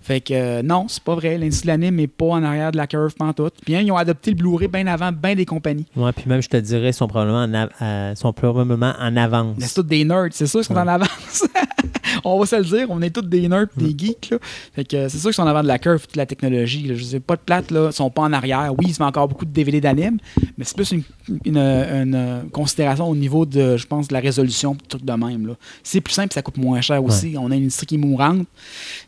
Fait 0.06 0.22
que 0.22 0.34
euh, 0.36 0.62
non, 0.62 0.86
c'est 0.88 1.02
pas 1.02 1.16
vrai. 1.16 1.36
L'industrie 1.40 1.66
de 1.66 1.72
l'anime 1.72 1.96
n'est 1.96 2.06
pas 2.06 2.28
en 2.28 2.44
arrière 2.44 2.72
de 2.72 2.78
la 2.78 2.86
curve 2.86 3.16
pantoute. 3.16 3.56
Bien, 3.66 3.82
ils 3.82 3.92
ont 3.92 3.98
adopté 3.98 4.30
le 4.30 4.38
Blu-ray 4.38 4.68
bien 4.68 4.86
avant 4.86 5.12
bien 5.12 5.34
des 5.34 5.46
compagnies. 5.48 5.88
Ouais, 5.96 6.12
puis 6.12 6.26
même, 6.28 6.44
je 6.44 6.48
te 6.50 6.58
dirais, 6.58 6.90
ils 6.90 6.94
sont 6.94 7.08
probablement 7.08 7.40
en, 7.42 7.54
av- 7.56 7.70
euh, 7.82 8.14
sont 8.14 8.32
probablement 8.32 8.94
en 9.00 9.18
avance. 9.18 9.56
Mais 9.60 9.66
c'est 9.66 9.74
tous 9.74 9.84
des 9.88 10.06
nerds, 10.06 10.28
c'est 10.32 10.46
sûr 10.46 10.60
qu'ils 10.60 10.68
sont 10.68 10.76
Ouais. 10.76 10.82
en 10.82 10.88
avance. 10.88 11.44
on 12.24 12.40
va 12.40 12.46
se 12.46 12.56
le 12.56 12.64
dire, 12.64 12.86
on 12.90 13.02
est 13.02 13.10
tous 13.10 13.22
des 13.24 13.48
nerds 13.48 13.66
des 13.76 13.94
Mm. 13.94 13.98
geeks. 14.00 14.30
Là. 14.32 14.38
Fait 14.74 14.84
que 14.86 14.96
euh, 14.96 15.10
c'est 15.10 15.18
sûr 15.18 15.30
qu'ils 15.30 15.34
sont 15.36 15.42
en 15.44 15.48
avant 15.48 15.64
de 15.64 15.68
la 15.68 15.80
curve, 15.80 16.02
toute 16.02 16.16
la 16.16 16.28
technologie. 16.28 16.84
Là. 16.84 16.94
Je 16.96 17.04
sais 17.04 17.20
pas 17.20 17.36
de 17.36 17.42
plate, 17.42 17.72
là, 17.72 17.88
ils 17.92 17.94
sont 17.94 18.12
pas 18.12 18.22
en 18.22 18.34
arrière. 18.34 18.72
Oui, 18.78 18.86
ils 18.90 18.96
met 19.00 19.06
encore 19.08 19.28
beaucoup 19.28 19.46
de 19.46 19.52
DVD 19.52 19.82
d'anime, 19.82 20.18
mais 20.58 20.66
c'est 20.66 20.76
plus 20.76 20.92
une, 20.92 21.04
une, 21.46 21.58
une, 21.58 22.44
considération 22.52 23.08
au 23.10 23.16
niveau 23.16 23.46
de, 23.48 23.76
je 23.78 23.88
pense, 23.88 24.08
de 24.08 24.14
la 24.14 24.20
résolution, 24.20 24.78
trucs 24.88 25.04
de 25.04 25.14
même. 25.14 25.48
là. 25.48 25.54
C'est 25.84 26.02
plus 26.02 26.14
simple, 26.14 26.32
ça 26.34 26.44
coûte 26.44 26.58
moins 26.58 26.82
cher 26.82 27.04
aussi. 27.04 27.36
On 27.40 27.50
a 27.50 27.56
une 27.56 27.62
industrie 27.64 27.88
qui 27.88 27.96
est 27.96 27.98
mourante. 27.98 28.46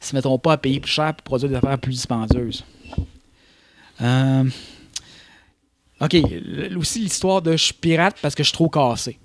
Ils 0.01 0.05
se 0.05 0.15
mettront 0.15 0.39
pas 0.39 0.53
à 0.53 0.57
payer 0.57 0.79
plus 0.87 0.93
cher 0.93 1.13
pour 1.13 1.23
produire 1.23 1.49
des 1.49 1.55
affaires 1.55 1.77
plus 1.77 1.91
dispendieuses. 1.91 2.63
Euh, 4.01 4.43
OK. 5.99 6.15
Aussi 6.77 6.99
l'histoire 6.99 7.41
de 7.41 7.51
je 7.51 7.65
suis 7.65 7.73
pirate 7.73 8.15
parce 8.21 8.35
que 8.35 8.43
je 8.43 8.47
suis 8.47 8.53
trop 8.53 8.69
cassé. 8.69 9.19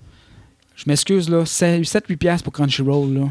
Je 0.75 0.83
m'excuse, 0.87 1.29
là. 1.29 1.43
7-8$ 1.43 2.17
piastres 2.17 2.43
pour 2.43 2.53
Crunchyroll, 2.53 3.13
là. 3.13 3.29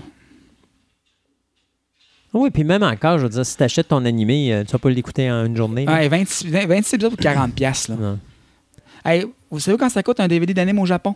Oui, 2.32 2.50
puis 2.50 2.64
même 2.64 2.82
encore, 2.82 3.18
je 3.18 3.24
veux 3.24 3.28
dire, 3.28 3.44
si 3.44 3.56
tu 3.56 3.62
achètes 3.62 3.88
ton 3.88 4.06
animé, 4.06 4.54
euh, 4.54 4.64
tu 4.64 4.72
vas 4.72 4.78
pas 4.78 4.88
l'écouter 4.88 5.30
en 5.30 5.44
une 5.44 5.56
journée. 5.56 5.86
Ouais, 5.86 6.09
26, 6.09 6.46
20 6.46 6.66
26 6.66 6.94
épisodes 6.94 7.14
pour 7.14 7.22
40$, 7.22 7.50
piastres, 7.50 7.90
là. 7.90 8.16
Hey, 9.04 9.26
vous 9.50 9.60
savez 9.60 9.76
quand 9.76 9.90
ça 9.90 10.02
coûte 10.02 10.20
un 10.20 10.28
DVD 10.28 10.54
d'anime 10.54 10.78
au 10.78 10.86
Japon? 10.86 11.14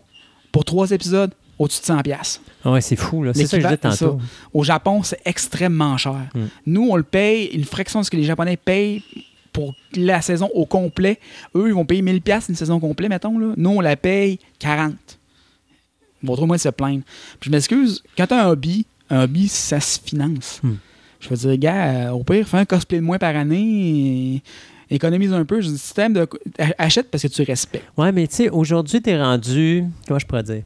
Pour 0.56 0.64
3 0.64 0.92
épisodes, 0.92 1.32
au-dessus 1.58 1.82
de 1.82 1.86
100$. 1.86 2.02
piastres. 2.02 2.40
Ah 2.64 2.72
Ouais, 2.72 2.80
c'est 2.80 2.96
fou, 2.96 3.22
là. 3.22 3.32
C'est 3.34 3.46
ça 3.46 3.58
que 3.58 3.62
je 3.62 3.66
disais 3.68 3.76
tantôt. 3.76 4.18
Au 4.54 4.64
Japon, 4.64 5.02
c'est 5.02 5.20
extrêmement 5.26 5.98
cher. 5.98 6.30
Mm. 6.34 6.40
Nous, 6.66 6.88
on 6.90 6.96
le 6.96 7.02
paye, 7.02 7.48
une 7.52 7.64
fraction 7.64 8.00
de 8.00 8.06
ce 8.06 8.10
que 8.10 8.16
les 8.16 8.24
Japonais 8.24 8.56
payent 8.56 9.02
pour 9.52 9.74
la 9.94 10.22
saison 10.22 10.48
au 10.54 10.64
complet. 10.64 11.20
Eux, 11.54 11.68
ils 11.68 11.74
vont 11.74 11.84
payer 11.84 12.00
1000$ 12.00 12.22
piastres 12.22 12.48
une 12.48 12.56
saison 12.56 12.80
complète, 12.80 13.10
mettons. 13.10 13.38
Là. 13.38 13.52
Nous, 13.54 13.70
on 13.70 13.80
la 13.82 13.96
paye 13.96 14.38
40$. 14.58 14.94
Ils 16.22 16.26
vont 16.26 16.36
trop 16.36 16.46
moins 16.46 16.56
se 16.56 16.70
plaindre. 16.70 17.02
Puis 17.38 17.48
je 17.48 17.50
m'excuse, 17.50 18.02
quand 18.16 18.26
tu 18.26 18.32
as 18.32 18.46
un 18.46 18.48
hobby, 18.48 18.86
un 19.10 19.24
hobby, 19.24 19.48
ça 19.48 19.78
se 19.80 19.98
finance. 20.02 20.60
Mm. 20.62 20.72
Je 21.20 21.28
veux 21.28 21.36
dire, 21.36 21.58
gars, 21.58 21.84
euh, 21.84 22.10
au 22.10 22.24
pire, 22.24 22.48
fais 22.48 22.58
un 22.58 22.64
cosplay 22.64 22.98
de 22.98 23.02
moins 23.04 23.18
par 23.18 23.36
année, 23.36 24.36
et 24.36 24.42
économise 24.90 25.32
un 25.32 25.44
peu. 25.44 25.60
Je 25.60 25.68
dis, 25.68 25.78
si 25.78 25.94
t'aimes 25.94 26.12
de- 26.12 26.28
achète 26.78 27.10
parce 27.10 27.22
que 27.22 27.28
tu 27.28 27.42
respectes. 27.42 27.86
Ouais, 27.96 28.12
mais 28.12 28.26
tu 28.26 28.34
sais, 28.36 28.48
aujourd'hui, 28.50 29.00
tu 29.02 29.10
es 29.10 29.20
rendu. 29.22 29.84
Comment 30.06 30.18
je 30.18 30.26
pourrais 30.26 30.42
dire? 30.42 30.62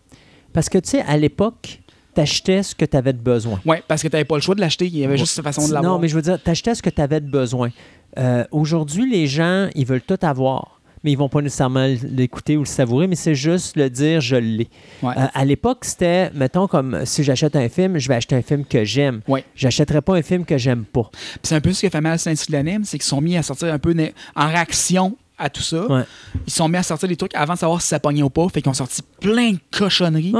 Parce 0.53 0.69
que, 0.69 0.79
tu 0.79 0.91
sais, 0.91 1.01
à 1.03 1.17
l'époque, 1.17 1.81
tu 2.15 2.21
achetais 2.21 2.63
ce 2.63 2.75
que 2.75 2.85
tu 2.85 2.97
avais 2.97 3.13
de 3.13 3.19
besoin. 3.21 3.61
Ouais, 3.65 3.83
parce 3.87 4.03
que 4.03 4.09
tu 4.09 4.13
n'avais 4.15 4.25
pas 4.25 4.35
le 4.37 4.41
choix 4.41 4.55
de 4.55 4.61
l'acheter. 4.61 4.87
Il 4.87 4.97
y 4.97 5.05
avait 5.05 5.17
juste 5.17 5.35
cette 5.35 5.45
façon 5.45 5.67
de 5.69 5.73
l'avoir. 5.73 5.93
Non, 5.95 5.99
mais 6.01 6.09
je 6.09 6.17
veux 6.17 6.23
dire, 6.23 6.39
tu 6.43 6.51
achetais 6.51 6.75
ce 6.75 6.83
que 6.83 6.91
tu 6.91 7.01
avais 7.01 7.21
de 7.21 7.31
besoin. 7.31 7.71
Euh, 8.19 8.45
aujourd'hui, 8.51 9.09
les 9.11 9.27
gens, 9.29 9.69
ils 9.77 9.87
veulent 9.87 10.01
tout 10.03 10.19
avoir. 10.23 10.80
Mais 11.03 11.13
ils 11.13 11.17
vont 11.19 11.29
pas 11.29 11.41
nécessairement 11.41 11.87
l'écouter 12.03 12.57
ou 12.57 12.61
le 12.61 12.67
savourer, 12.67 13.07
mais 13.07 13.17
c'est 13.17 13.35
juste 13.35 13.77
le 13.77 13.89
dire 13.89 14.21
je 14.21 14.37
l'ai. 14.37 14.69
Ouais. 15.03 15.15
Euh, 15.17 15.27
à 15.33 15.45
l'époque, 15.45 15.85
c'était, 15.85 16.31
mettons, 16.35 16.67
comme 16.67 17.07
si 17.07 17.25
j'achète 17.25 17.57
un 17.57 17.69
film, 17.69 17.99
je 17.99 18.07
vais 18.09 18.17
acheter 18.17 18.37
un 18.37 18.43
film 18.43 18.65
que 18.65 18.85
j'aime. 18.85 19.23
Ouais. 19.27 19.45
J'achèterais 19.55 20.03
pas 20.03 20.15
un 20.17 20.23
film 20.23 20.45
que 20.45 20.59
j'aime 20.59 20.85
pas. 20.85 21.11
C'est 21.43 21.55
un 21.55 21.61
peu 21.61 21.73
ce 21.73 21.81
qui 21.81 21.87
a 21.87 21.91
fait 21.91 22.01
mal 22.01 22.19
de 22.19 22.53
l'anime, 22.53 22.85
c'est 22.85 22.99
qu'ils 22.99 23.07
sont 23.07 23.21
mis 23.21 23.37
à 23.37 23.43
sortir 23.43 23.73
un 23.73 23.79
peu 23.79 23.95
en 24.37 24.47
réaction 24.49 25.17
à 25.39 25.49
tout 25.49 25.63
ça. 25.63 25.87
Ouais. 25.87 26.03
Ils 26.47 26.53
sont 26.53 26.69
mis 26.69 26.77
à 26.77 26.83
sortir 26.83 27.09
des 27.09 27.17
trucs 27.17 27.35
avant 27.35 27.55
de 27.55 27.59
savoir 27.59 27.81
si 27.81 27.89
ça 27.89 27.99
pognait 27.99 28.23
ou 28.23 28.31
pas. 28.31 28.47
Fait 28.51 28.61
qu'ils 28.61 28.71
ont 28.71 28.75
sorti 28.75 29.01
plein 29.21 29.53
de 29.53 29.59
cochonneries. 29.71 30.35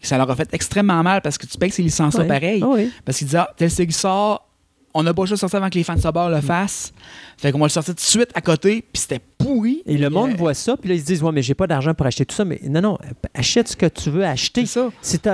Ça 0.00 0.16
leur 0.16 0.30
a 0.30 0.36
fait 0.36 0.48
extrêmement 0.54 1.02
mal 1.02 1.22
parce 1.22 1.36
que 1.38 1.46
tu 1.46 1.58
payes 1.58 1.72
ces 1.72 1.82
licences-là 1.82 2.24
pareil. 2.24 2.62
Ah. 2.64 2.76
Parce 3.04 3.18
qu'ils 3.18 3.26
disent, 3.26 3.36
ah, 3.36 3.50
tel 3.56 3.68
série 3.68 3.90
sort, 3.92 4.48
on 4.94 5.02
n'a 5.02 5.12
pas 5.12 5.24
juste 5.26 5.40
sorti 5.40 5.56
avant 5.56 5.68
que 5.68 5.74
les 5.74 5.82
fans 5.82 5.96
de 5.96 6.00
Sabor 6.00 6.28
Mm. 6.30 6.34
le 6.36 6.40
fassent. 6.40 6.92
Fait 7.36 7.50
qu'on 7.50 7.58
va 7.58 7.66
le 7.66 7.70
sortir 7.70 7.94
tout 7.94 8.00
de 8.00 8.06
suite 8.08 8.30
à 8.34 8.40
côté, 8.40 8.84
puis 8.92 9.02
c'était 9.02 9.20
pourri. 9.38 9.82
Et 9.86 9.96
le 9.96 10.10
monde 10.10 10.32
Euh, 10.32 10.36
voit 10.36 10.54
ça, 10.54 10.76
puis 10.76 10.88
là, 10.88 10.94
ils 10.96 11.00
se 11.00 11.06
disent 11.06 11.22
Ouais, 11.22 11.32
mais 11.32 11.42
j'ai 11.42 11.54
pas 11.54 11.66
d'argent 11.66 11.94
pour 11.94 12.06
acheter 12.06 12.26
tout 12.26 12.34
ça. 12.34 12.44
Mais 12.44 12.60
non, 12.68 12.80
non, 12.80 12.98
achète 13.34 13.68
ce 13.68 13.76
que 13.76 13.86
tu 13.86 14.10
veux 14.10 14.24
acheter. 14.24 14.66
C'est 14.66 14.80
ça. 14.80 14.88
Si 15.00 15.18
tu 15.18 15.28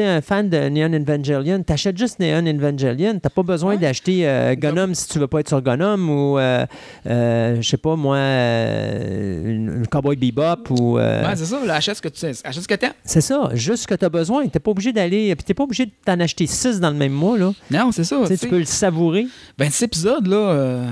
es 0.00 0.06
un 0.06 0.20
fan 0.20 0.48
de 0.48 0.68
Neon 0.68 0.92
Evangelion, 0.92 1.62
t'achètes 1.62 1.98
juste 1.98 2.18
Neon 2.20 2.46
Evangelion. 2.46 3.18
T'as 3.20 3.30
pas 3.30 3.42
besoin 3.42 3.72
Ouais. 3.74 3.78
d'acheter 3.78 4.26
euh, 4.28 4.54
Gunham 4.54 4.94
si 4.94 5.08
tu 5.08 5.18
veux 5.18 5.26
pas 5.26 5.40
être 5.40 5.48
sur 5.48 5.60
Gunham 5.62 6.08
ou, 6.08 6.38
euh, 6.38 6.64
euh, 7.06 7.56
je 7.60 7.68
sais 7.68 7.76
pas 7.76 7.96
moi, 7.96 8.18
une, 8.18 9.72
une 9.78 9.86
Cowboy 9.86 10.16
Bebop 10.16 10.70
ou. 10.70 10.98
euh, 10.98 11.26
Ouais, 11.28 11.36
c'est 11.36 11.44
ça. 11.46 11.64
Là, 11.64 11.74
achète 11.76 11.96
ce 11.96 12.02
que 12.02 12.08
tu 12.08 12.26
achète 12.26 12.62
ce 12.62 12.68
que 12.68 12.74
t'aimes. 12.74 12.92
c'est 13.04 13.20
ça, 13.20 13.50
juste 13.54 13.82
ce 13.82 13.86
que 13.86 13.94
tu 13.94 14.04
as 14.04 14.08
besoin. 14.08 14.46
T'es 14.48 14.58
pas 14.60 14.70
obligé 14.70 14.92
d'aller. 14.92 15.34
Puis 15.34 15.44
t'es 15.44 15.54
pas 15.54 15.64
obligé 15.64 15.86
de 15.86 15.92
t'en 16.04 16.18
acheter 16.20 16.46
six 16.46 16.80
dans 16.80 16.90
le 16.90 16.96
même 16.96 17.12
mois. 17.12 17.38
Là. 17.38 17.52
Non, 17.70 17.90
c'est 17.92 18.04
ça. 18.04 18.16
Tu 18.38 18.48
peux 18.48 18.58
le 18.58 18.64
savourer. 18.64 19.26
26 19.58 19.84
épisodes, 19.84 20.26
là, 20.26 20.36
euh, 20.36 20.86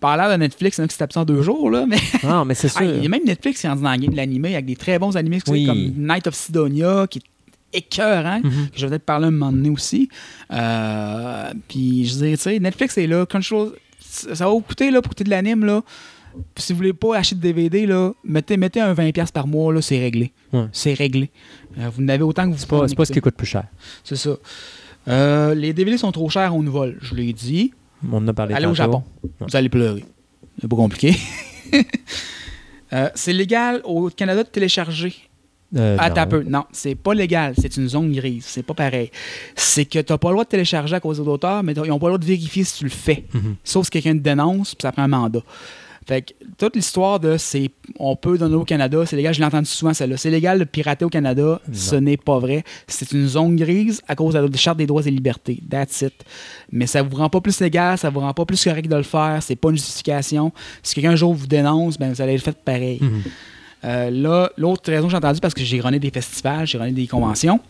par 0.00 0.16
l'air 0.16 0.30
de 0.30 0.36
Netflix, 0.36 0.78
a 0.78 0.86
qui 0.86 0.94
se 0.94 0.98
tapent 0.98 1.12
ça 1.12 1.20
en 1.20 1.24
deux 1.24 1.42
jours, 1.42 1.70
là, 1.70 1.75
mais 1.86 1.98
Ah, 2.22 2.44
mais 2.46 2.54
c'est 2.54 2.68
sûr. 2.70 2.80
Ah, 2.82 2.84
il 2.84 3.02
y 3.02 3.06
a 3.06 3.08
même 3.08 3.24
Netflix 3.24 3.60
qui 3.60 3.66
est 3.66 3.68
rendu 3.68 3.82
dans 3.82 3.90
la 3.90 3.98
game 3.98 4.10
de 4.12 4.16
l'animé 4.16 4.54
avec 4.54 4.66
des 4.66 4.76
très 4.76 4.98
bons 4.98 5.16
animés 5.16 5.40
Oui. 5.48 5.66
comme 5.66 5.92
Night 5.96 6.26
of 6.26 6.34
Sidonia, 6.34 7.06
qui 7.10 7.18
est 7.18 7.22
écœurant, 7.78 8.40
Mhm. 8.42 8.50
que 8.70 8.76
je 8.78 8.86
vais 8.86 8.90
peut-être 8.90 9.04
parler 9.04 9.26
un 9.26 9.30
moment 9.32 9.52
donné 9.52 9.68
aussi. 9.70 10.08
Euh, 10.52 11.52
puis 11.68 12.06
je 12.06 12.14
dire, 12.16 12.36
tu 12.38 12.42
sais, 12.44 12.58
Netflix 12.60 12.96
est 12.96 13.06
là, 13.06 13.26
ça 14.00 14.44
va 14.46 14.50
vous 14.50 14.60
coûter, 14.60 14.90
là, 14.90 15.02
pour 15.02 15.10
coûter 15.10 15.24
de 15.24 15.30
l'anime, 15.30 15.64
là. 15.64 15.82
Puis 16.54 16.64
si 16.64 16.72
vous 16.72 16.76
voulez 16.78 16.92
pas 16.92 17.16
acheter 17.16 17.34
de 17.34 17.40
DVD, 17.40 17.86
là, 17.86 18.12
mettez, 18.24 18.56
mettez 18.56 18.80
un 18.80 18.92
20$ 18.94 19.32
par 19.32 19.46
mois, 19.46 19.72
là, 19.72 19.80
c'est 19.82 19.98
réglé. 19.98 20.32
Ouais. 20.52 20.66
C'est 20.72 20.92
réglé. 20.94 21.30
Euh, 21.78 21.88
vous 21.94 22.02
n'avez 22.02 22.22
autant 22.22 22.46
que 22.46 22.52
vous 22.52 22.58
C'est 22.58 22.68
pas, 22.68 22.86
c'est 22.88 22.94
pas 22.94 23.04
ce 23.06 23.12
qui 23.12 23.20
coûte 23.20 23.34
plus 23.36 23.46
cher. 23.46 23.64
C'est 24.04 24.16
ça. 24.16 24.36
Euh, 25.08 25.54
les 25.54 25.72
DVD 25.72 25.96
sont 25.96 26.12
trop 26.12 26.28
chers, 26.28 26.54
on 26.54 26.62
nous 26.62 26.72
vole. 26.72 26.98
Je 27.00 27.14
l'ai 27.14 27.32
dit. 27.32 27.72
On 28.12 28.18
en 28.18 28.28
a 28.28 28.32
parlé 28.34 28.54
Allez 28.54 28.66
au. 28.66 28.74
Japon. 28.74 29.02
Vous 29.40 29.56
allez 29.56 29.68
pleurer. 29.70 30.04
C'est 30.60 30.68
pas 30.68 30.76
compliqué. 30.76 31.14
Euh, 32.92 33.10
c'est 33.16 33.32
légal 33.32 33.80
au 33.82 34.10
Canada 34.10 34.44
de 34.44 34.48
télécharger. 34.48 35.12
Euh, 35.76 35.96
non. 35.96 36.16
un 36.16 36.26
peu. 36.26 36.42
Non, 36.44 36.64
c'est 36.70 36.94
pas 36.94 37.14
légal. 37.14 37.54
C'est 37.58 37.76
une 37.76 37.88
zone 37.88 38.12
grise. 38.12 38.44
C'est 38.46 38.62
pas 38.62 38.74
pareil. 38.74 39.10
C'est 39.56 39.84
que 39.84 39.98
tu 39.98 40.12
n'as 40.12 40.18
pas 40.18 40.28
le 40.28 40.34
droit 40.34 40.44
de 40.44 40.48
télécharger 40.48 40.94
à 40.94 41.00
cause 41.00 41.18
d'auteur, 41.22 41.64
mais 41.64 41.72
ils 41.72 41.82
n'ont 41.82 41.98
pas 41.98 42.06
le 42.06 42.12
droit 42.12 42.18
de 42.18 42.24
vérifier 42.24 42.62
si 42.62 42.78
tu 42.78 42.84
le 42.84 42.90
fais. 42.90 43.24
Mhm. 43.34 43.56
Sauf 43.64 43.86
si 43.86 43.90
quelqu'un 43.90 44.12
te 44.12 44.22
dénonce, 44.22 44.74
puis 44.76 44.82
ça 44.82 44.92
prend 44.92 45.02
un 45.02 45.08
mandat. 45.08 45.42
Fait 46.06 46.22
que 46.22 46.32
toute 46.56 46.76
l'histoire 46.76 47.18
de 47.18 47.36
c'est 47.36 47.68
on 47.98 48.14
peut 48.14 48.38
donner 48.38 48.54
au 48.54 48.64
Canada, 48.64 49.04
c'est 49.04 49.16
légal, 49.16 49.34
je 49.34 49.40
l'ai 49.40 49.46
entendu 49.46 49.66
souvent 49.66 49.92
celle-là. 49.92 50.16
C'est 50.16 50.30
légal 50.30 50.58
de 50.60 50.64
pirater 50.64 51.04
au 51.04 51.08
Canada, 51.08 51.60
ce 51.72 51.96
n'est 51.96 52.16
pas 52.16 52.38
vrai. 52.38 52.62
C'est 52.86 53.10
une 53.10 53.26
zone 53.26 53.56
grise 53.56 54.00
à 54.06 54.14
cause 54.14 54.34
de 54.34 54.38
la 54.38 54.56
charte 54.56 54.78
des 54.78 54.86
droits 54.86 55.04
et 55.04 55.10
libertés. 55.10 55.60
That's 55.68 56.02
it. 56.02 56.14
Mais 56.70 56.86
ça 56.86 57.02
vous 57.02 57.16
rend 57.16 57.28
pas 57.28 57.40
plus 57.40 57.60
légal, 57.60 57.98
ça 57.98 58.08
vous 58.10 58.20
rend 58.20 58.32
pas 58.34 58.44
plus 58.44 58.62
correct 58.62 58.88
de 58.88 58.96
le 58.96 59.02
faire, 59.02 59.38
c'est 59.42 59.56
pas 59.56 59.70
une 59.70 59.76
justification. 59.76 60.52
Si 60.82 60.94
quelqu'un 60.94 61.10
un 61.10 61.16
jour 61.16 61.34
vous 61.34 61.48
dénonce, 61.48 61.98
ben 61.98 62.12
vous 62.12 62.22
allez 62.22 62.34
le 62.34 62.38
faire 62.38 62.54
pareil. 62.54 62.98
Mhm. 63.02 63.22
Euh, 63.84 64.10
là, 64.10 64.50
l'autre 64.56 64.90
raison 64.90 65.06
que 65.06 65.10
j'ai 65.10 65.16
entendu, 65.16 65.40
parce 65.40 65.54
que 65.54 65.64
j'ai 65.64 65.80
runné 65.80 65.98
des 65.98 66.10
festivals, 66.10 66.66
j'ai 66.66 66.78
runné 66.78 66.92
des 66.92 67.06
conventions, 67.06 67.60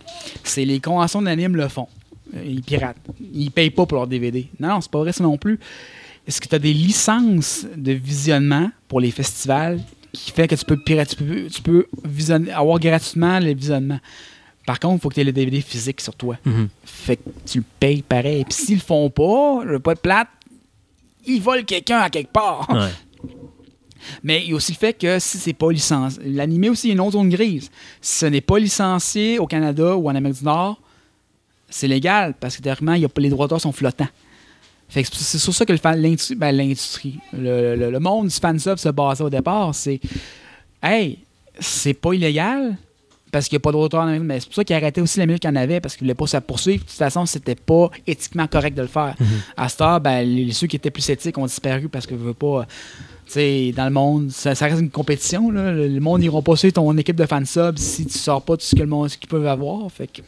c'est 0.44 0.64
les 0.64 0.80
conventions 0.80 1.20
d'anime 1.22 1.56
le 1.56 1.68
font. 1.68 1.88
Euh, 2.34 2.42
Ils 2.46 2.62
piratent. 2.62 2.96
Ils 3.34 3.50
payent 3.50 3.70
pas 3.70 3.86
pour 3.86 3.98
leur 3.98 4.06
DVD. 4.06 4.46
Non, 4.60 4.68
non, 4.68 4.80
c'est 4.80 4.90
pas 4.90 4.98
vrai 4.98 5.12
ça 5.12 5.22
non 5.24 5.36
plus. 5.36 5.58
Est-ce 6.26 6.40
que 6.40 6.48
tu 6.48 6.54
as 6.54 6.58
des 6.58 6.72
licences 6.72 7.66
de 7.76 7.92
visionnement 7.92 8.70
pour 8.88 9.00
les 9.00 9.10
festivals 9.10 9.80
qui 10.12 10.30
fait 10.32 10.48
que 10.48 10.54
tu 10.54 10.64
peux 10.64 10.76
pirater, 10.76 11.14
tu 11.16 11.22
peux, 11.24 11.46
tu 11.48 11.62
peux 11.62 11.86
visionner- 12.04 12.50
avoir 12.52 12.78
gratuitement 12.80 13.38
les 13.38 13.54
visionnements? 13.54 14.00
Par 14.66 14.80
contre, 14.80 14.96
il 14.96 15.00
faut 15.00 15.08
que 15.10 15.14
tu 15.14 15.20
aies 15.20 15.24
le 15.24 15.32
DVD 15.32 15.60
physique 15.60 16.00
sur 16.00 16.14
toi. 16.16 16.36
Mhm. 16.44 16.68
Fait 16.84 17.16
que 17.16 17.22
tu 17.46 17.58
le 17.58 17.64
payes 17.78 18.02
pareil. 18.02 18.44
Puis 18.44 18.54
s'ils 18.54 18.74
le 18.76 18.80
font 18.80 19.08
pas, 19.10 19.64
veux 19.64 19.78
pas 19.78 19.94
de 19.94 20.00
plate, 20.00 20.28
ils 21.24 21.40
volent 21.40 21.62
quelqu'un 21.64 21.98
à 22.00 22.10
quelque 22.10 22.32
part. 22.32 22.68
Ouais. 22.70 22.90
Mais 24.24 24.42
il 24.44 24.50
y 24.50 24.52
a 24.52 24.56
aussi 24.56 24.72
le 24.72 24.78
fait 24.78 24.92
que 24.94 25.18
si 25.20 25.38
c'est 25.38 25.52
pas 25.52 25.70
licencié, 25.70 26.22
l'animé 26.24 26.68
aussi, 26.68 26.88
il 26.88 26.90
y 26.90 26.92
a 26.92 26.94
une 26.94 27.00
autre 27.00 27.12
zone 27.12 27.28
grise. 27.28 27.70
Si 28.00 28.18
ce 28.20 28.26
n'est 28.26 28.40
pas 28.40 28.58
licencié 28.58 29.38
au 29.38 29.46
Canada 29.46 29.96
ou 29.96 30.08
en 30.08 30.14
Amérique 30.14 30.38
du 30.38 30.44
Nord, 30.44 30.80
c'est 31.68 31.88
légal 31.88 32.34
parce 32.38 32.56
que 32.56 32.62
théoriquement, 32.62 32.94
il 32.94 33.02
y 33.02 33.04
a 33.04 33.08
pas, 33.08 33.20
les 33.20 33.28
droits 33.30 33.46
d'auteur 33.46 33.60
sont 33.60 33.72
flottants. 33.72 34.08
Fait 34.88 35.02
que 35.02 35.08
c'est 35.12 35.38
sur 35.38 35.52
ça 35.54 35.64
que 35.66 35.72
l'industrie, 35.96 36.34
ben, 36.36 36.52
l'industrie, 36.52 37.18
le, 37.32 37.74
le- 37.76 37.90
le 37.90 37.98
monde 38.00 38.28
du 38.28 38.34
fansub 38.34 38.78
se 38.78 38.88
basait 38.88 39.24
au 39.24 39.30
départ. 39.30 39.74
C'est, 39.74 40.00
hey, 40.82 41.18
c'est 41.58 41.94
pas 41.94 42.12
illégal 42.12 42.76
parce 43.32 43.48
qu'il 43.48 43.56
n'y 43.56 43.60
a 43.60 43.64
pas 43.64 43.72
d'auteur 43.72 44.06
mais 44.06 44.38
c'est 44.40 44.46
pour 44.46 44.54
ça 44.54 44.64
qu'ils 44.64 44.76
arrêtaient 44.76 45.00
aussi 45.00 45.18
la 45.18 45.26
minute 45.26 45.42
qu'il 45.42 45.50
y 45.50 45.52
en 45.52 45.56
avait 45.56 45.80
parce 45.80 45.94
qu'ils 45.96 46.04
voulaient 46.04 46.14
pas 46.14 46.26
se 46.28 46.36
poursuivre. 46.38 46.84
De 46.84 46.88
toute 46.88 46.96
façon, 46.98 47.26
c'était 47.26 47.56
pas 47.56 47.90
éthiquement 48.06 48.46
correct 48.46 48.74
de 48.76 48.82
le 48.82 48.88
faire. 48.88 49.14
À 49.56 49.68
ce 49.68 49.76
temps, 49.76 49.98
ben, 50.00 50.22
les, 50.22 50.52
ceux 50.52 50.66
qui 50.68 50.76
étaient 50.76 50.90
plus 50.92 51.08
éthiques 51.10 51.36
ont 51.36 51.46
disparu 51.46 51.88
parce 51.88 52.06
que 52.06 52.14
je 52.16 52.20
veux 52.22 52.34
pas. 52.34 52.66
Tu 53.26 53.32
sais, 53.32 53.72
dans 53.76 53.86
le 53.86 53.90
monde, 53.90 54.30
ça, 54.30 54.54
ça 54.54 54.66
reste 54.66 54.80
une 54.80 54.88
compétition. 54.90 55.50
Là. 55.50 55.72
Le 55.72 55.98
monde 55.98 56.20
n'ira 56.20 56.40
pas 56.42 56.54
suivre 56.54 56.74
ton 56.74 56.96
équipe 56.96 57.16
de 57.16 57.26
fansub 57.26 57.76
si 57.76 58.06
tu 58.06 58.16
sors 58.16 58.40
pas 58.40 58.56
tout 58.56 58.64
ce 58.64 58.76
que 58.76 58.80
le 58.82 58.86
monde 58.86 59.08
qu'ils 59.10 59.28
peuvent 59.28 59.46
avoir. 59.48 59.90
Fait 59.90 60.06
que 60.06 60.22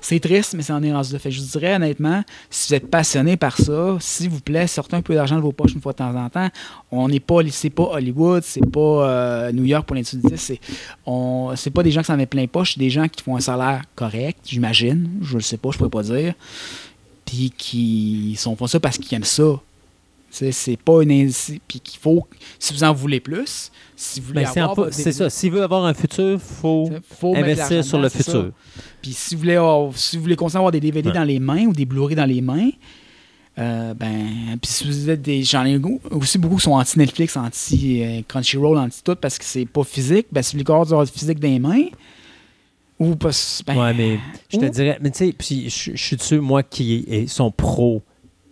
c'est 0.00 0.20
triste, 0.20 0.54
mais 0.54 0.62
ça 0.62 0.74
en 0.74 0.82
est 0.82 0.92
rendu. 0.92 1.18
Fait 1.18 1.30
je 1.30 1.40
vous 1.40 1.46
dirais 1.46 1.74
honnêtement, 1.76 2.22
si 2.50 2.68
vous 2.68 2.74
êtes 2.74 2.90
passionné 2.90 3.36
par 3.36 3.56
ça, 3.56 3.96
s'il 4.00 4.30
vous 4.30 4.40
plaît, 4.40 4.66
sortez 4.66 4.96
un 4.96 5.02
peu 5.02 5.14
d'argent 5.14 5.36
de 5.36 5.40
vos 5.40 5.52
poches 5.52 5.72
une 5.74 5.80
fois 5.80 5.92
de 5.92 5.98
temps 5.98 6.14
en 6.14 6.28
temps. 6.28 6.48
On 6.90 7.08
n'est 7.08 7.20
pas, 7.20 7.40
c'est 7.50 7.70
pas 7.70 7.84
Hollywood, 7.92 8.42
c'est 8.44 8.70
pas 8.70 8.80
euh, 8.80 9.52
New 9.52 9.64
York 9.64 9.86
pour 9.86 9.96
l'industrie 9.96 10.20
c'est 10.36 10.60
on, 11.06 11.52
c'est 11.56 11.70
pas 11.70 11.82
des 11.82 11.90
gens 11.90 12.00
qui 12.00 12.06
s'en 12.06 12.16
mettent 12.16 12.30
plein 12.30 12.46
poche, 12.46 12.74
c'est 12.74 12.80
des 12.80 12.90
gens 12.90 13.08
qui 13.08 13.22
font 13.22 13.36
un 13.36 13.40
salaire 13.40 13.82
correct, 13.94 14.38
j'imagine, 14.46 15.08
je 15.22 15.34
le 15.34 15.42
sais 15.42 15.56
pas, 15.56 15.70
je 15.72 15.78
pourrais 15.78 15.90
pas 15.90 16.02
dire, 16.02 16.34
puis 17.24 17.52
qui 17.56 18.36
sont 18.38 18.56
font 18.56 18.66
ça 18.66 18.80
parce 18.80 18.98
qu'ils 18.98 19.14
aiment 19.14 19.24
ça. 19.24 19.60
C'est, 20.36 20.76
pas 20.76 21.02
une 21.02 21.30
puis 21.68 21.78
qu'il 21.80 22.00
faut 22.00 22.26
si 22.58 22.72
vous 22.74 22.82
en 22.82 22.92
voulez 22.92 23.20
plus, 23.20 23.70
si 23.94 24.20
vous 24.20 24.26
voulez 24.28 24.44
Ben, 24.54 24.62
avoir 24.64 24.88
c'est 24.92 25.12
ça. 25.12 25.30
S'il 25.30 25.52
veut 25.52 25.62
avoir 25.62 25.84
un 25.84 25.94
futur, 25.94 26.32
il 26.32 26.38
faut, 26.40 26.90
faut 27.18 27.36
investir 27.36 27.84
sur 27.84 27.98
le 27.98 28.08
futur. 28.08 28.50
Puis 29.00 29.12
si 29.12 29.34
vous 29.36 29.42
voulez, 29.42 29.54
avoir- 29.54 29.96
si 29.96 30.16
vous 30.16 30.22
voulez 30.24 30.34
continuer 30.36 30.58
à 30.58 30.60
avoir 30.60 30.72
des 30.72 30.80
DVD 30.80 31.08
Ouais. 31.10 31.14
dans 31.14 31.22
les 31.24 31.38
mains 31.38 31.66
ou 31.66 31.72
des 31.72 31.84
Blu-ray 31.84 32.16
dans 32.16 32.24
les 32.24 32.40
mains, 32.40 32.70
euh, 33.58 33.94
ben, 33.94 34.58
puis 34.60 34.70
si 34.72 34.84
vous 34.84 35.08
êtes 35.10 35.22
des, 35.22 35.44
j'en 35.44 35.64
ai 35.64 35.80
aussi 36.10 36.38
beaucoup 36.38 36.56
qui 36.56 36.62
sont 36.62 36.72
anti 36.72 36.98
Netflix, 36.98 37.36
anti 37.36 38.02
euh, 38.02 38.22
Crunchyroll, 38.26 38.76
anti 38.78 39.02
tout 39.04 39.14
parce 39.14 39.38
que 39.38 39.44
c'est 39.44 39.66
pas 39.66 39.84
physique. 39.84 40.26
Ben, 40.32 40.42
si 40.42 40.56
vous 40.56 40.62
voulez 40.64 40.74
avoir 40.74 41.04
du 41.06 41.12
physique 41.12 41.38
dans 41.38 41.48
les 41.48 41.60
mains, 41.60 41.84
ou 42.98 43.14
pas, 43.14 43.30
ben, 43.66 43.76
Ouais, 43.76 43.94
mais 43.94 44.18
je 44.52 44.58
te 44.58 44.64
ou- 44.64 44.68
dirais, 44.68 44.98
mais 45.00 45.10
tu 45.12 45.18
sais, 45.18 45.32
puis 45.36 45.68
je 45.70 45.96
suis 45.96 46.16
de 46.16 46.22
ceux, 46.22 46.40
moi, 46.40 46.62
qui 46.64 47.04
est- 47.08 47.26
sont 47.28 47.50
pro 47.52 48.02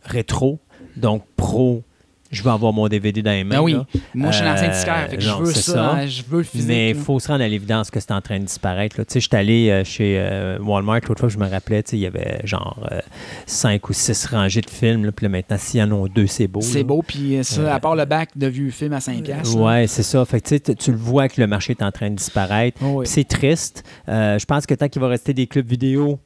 rétro, 0.05 0.59
donc 0.97 1.23
pro, 1.37 1.83
je 2.31 2.43
veux 2.43 2.51
avoir 2.51 2.73
mon 2.73 2.89
DVD 2.89 3.21
dans 3.21 3.31
les 3.31 3.45
mains. 3.45 3.57
ben 3.57 3.61
oui. 3.63 3.73
là. 3.75 3.87
Moi, 4.15 4.31
je 4.31 4.39
suis 4.39 4.47
un 4.47 4.55
ancien 4.55 4.69
Euh, 4.69 4.73
disquaire, 4.73 5.07
fait 5.11 5.17
que 5.19 5.23
je 5.23 5.31
veux 5.35 5.45
c'est 5.53 5.61
ça, 5.61 5.73
ça. 5.75 5.91
hein, 5.93 6.07
je 6.07 6.23
veux 6.27 6.39
le 6.39 6.45
physique. 6.45 6.67
Mais 6.69 6.89
il 6.91 6.97
faut 6.97 7.21
se 7.21 7.29
rendre 7.29 7.45
à 7.45 7.49
l'évidence 7.49 7.91
que 7.91 8.01
c'est 8.01 8.11
en 8.13 8.23
train 8.23 8.39
de 8.39 8.45
disparaître. 8.47 8.97
Tu 8.97 9.05
sais, 9.09 9.21
je 9.21 9.27
suis 9.29 9.37
allé 9.37 9.69
euh, 9.69 9.85
chez 9.85 10.17
euh, 10.19 10.59
Walmart 10.59 11.01
l'autre 11.07 11.21
fois, 11.21 11.29
je 11.29 11.37
me 11.37 11.47
rappelais, 11.47 11.83
tu 11.83 11.91
sais, 11.91 11.97
il 11.99 12.01
y 12.01 12.07
avait 12.07 12.41
genre 12.45 12.89
euh, 12.91 13.01
cinq 13.45 13.91
ou 13.91 13.93
six 13.93 14.25
rangées 14.25 14.63
de 14.63 14.71
films. 14.71 15.05
Là, 15.05 15.13
puis 15.13 15.25
là, 15.25 15.29
maintenant, 15.29 15.59
s'il 15.59 15.81
y 15.81 15.83
en 15.83 15.93
a 16.05 16.09
deux, 16.09 16.27
c'est 16.27 16.47
beau. 16.49 16.63
C'est 16.63 16.85
beau, 16.85 17.03
puis 17.07 17.37
euh, 17.37 17.43
ça, 17.43 17.75
à 17.75 17.81
part 17.81 17.97
le 17.97 18.07
bac 18.07 18.31
de 18.35 18.47
vieux 18.47 18.71
film 18.71 18.95
à 18.95 19.01
5 19.01 19.23
piastres. 19.23 19.55
Ouais, 19.59 19.87
c'est 19.87 20.03
ça. 20.03 20.25
Fait 20.25 20.41
que, 20.41 20.49
tu 20.49 20.55
sais, 20.55 20.61
tu- 20.61 20.75
tu 20.75 20.91
le 20.91 20.97
vois 20.97 21.29
que 21.29 21.39
le 21.39 21.47
marché 21.47 21.73
est 21.73 21.83
en 21.83 21.93
train 21.93 22.09
de 22.09 22.15
disparaître. 22.17 22.79
Oh, 22.83 23.01
oui. 23.01 23.07
C'est 23.07 23.25
triste. 23.29 23.85
Euh, 24.09 24.39
je 24.39 24.47
pense 24.47 24.65
que 24.65 24.73
tant 24.73 24.89
qu'il 24.89 25.03
va 25.03 25.09
rester 25.09 25.35
des 25.35 25.47
clubs 25.47 25.69
vidéo, 25.69 26.19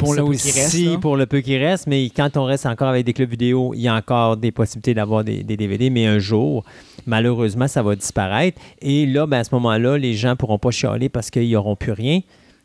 Pour 0.00 0.14
ça 0.14 0.20
le 0.20 0.26
peu 0.26 0.32
qui 0.34 0.48
aussi, 0.48 0.60
reste, 0.60 0.92
là. 0.94 0.98
pour 0.98 1.16
le 1.16 1.26
peu 1.26 1.40
qui 1.40 1.56
reste, 1.56 1.86
mais 1.86 2.10
quand 2.10 2.36
on 2.36 2.44
reste 2.44 2.66
encore 2.66 2.88
avec 2.88 3.06
des 3.06 3.12
clubs 3.12 3.30
vidéo, 3.30 3.72
il 3.74 3.82
y 3.82 3.88
a 3.88 3.94
encore 3.94 4.36
des 4.36 4.50
possibilités 4.50 4.94
d'avoir 4.94 5.24
des, 5.24 5.42
des 5.42 5.56
DVD, 5.56 5.90
mais 5.90 6.06
un 6.06 6.18
jour, 6.18 6.64
malheureusement, 7.06 7.68
ça 7.68 7.82
va 7.82 7.94
disparaître. 7.96 8.60
Et 8.80 9.06
là, 9.06 9.26
ben, 9.26 9.38
à 9.38 9.44
ce 9.44 9.54
moment-là, 9.54 9.98
les 9.98 10.14
gens 10.14 10.30
ne 10.30 10.34
pourront 10.34 10.58
pas 10.58 10.70
chialer 10.70 11.08
parce 11.08 11.30
qu'ils 11.30 11.50
n'auront 11.52 11.76
plus 11.76 11.92
rien, 11.92 12.20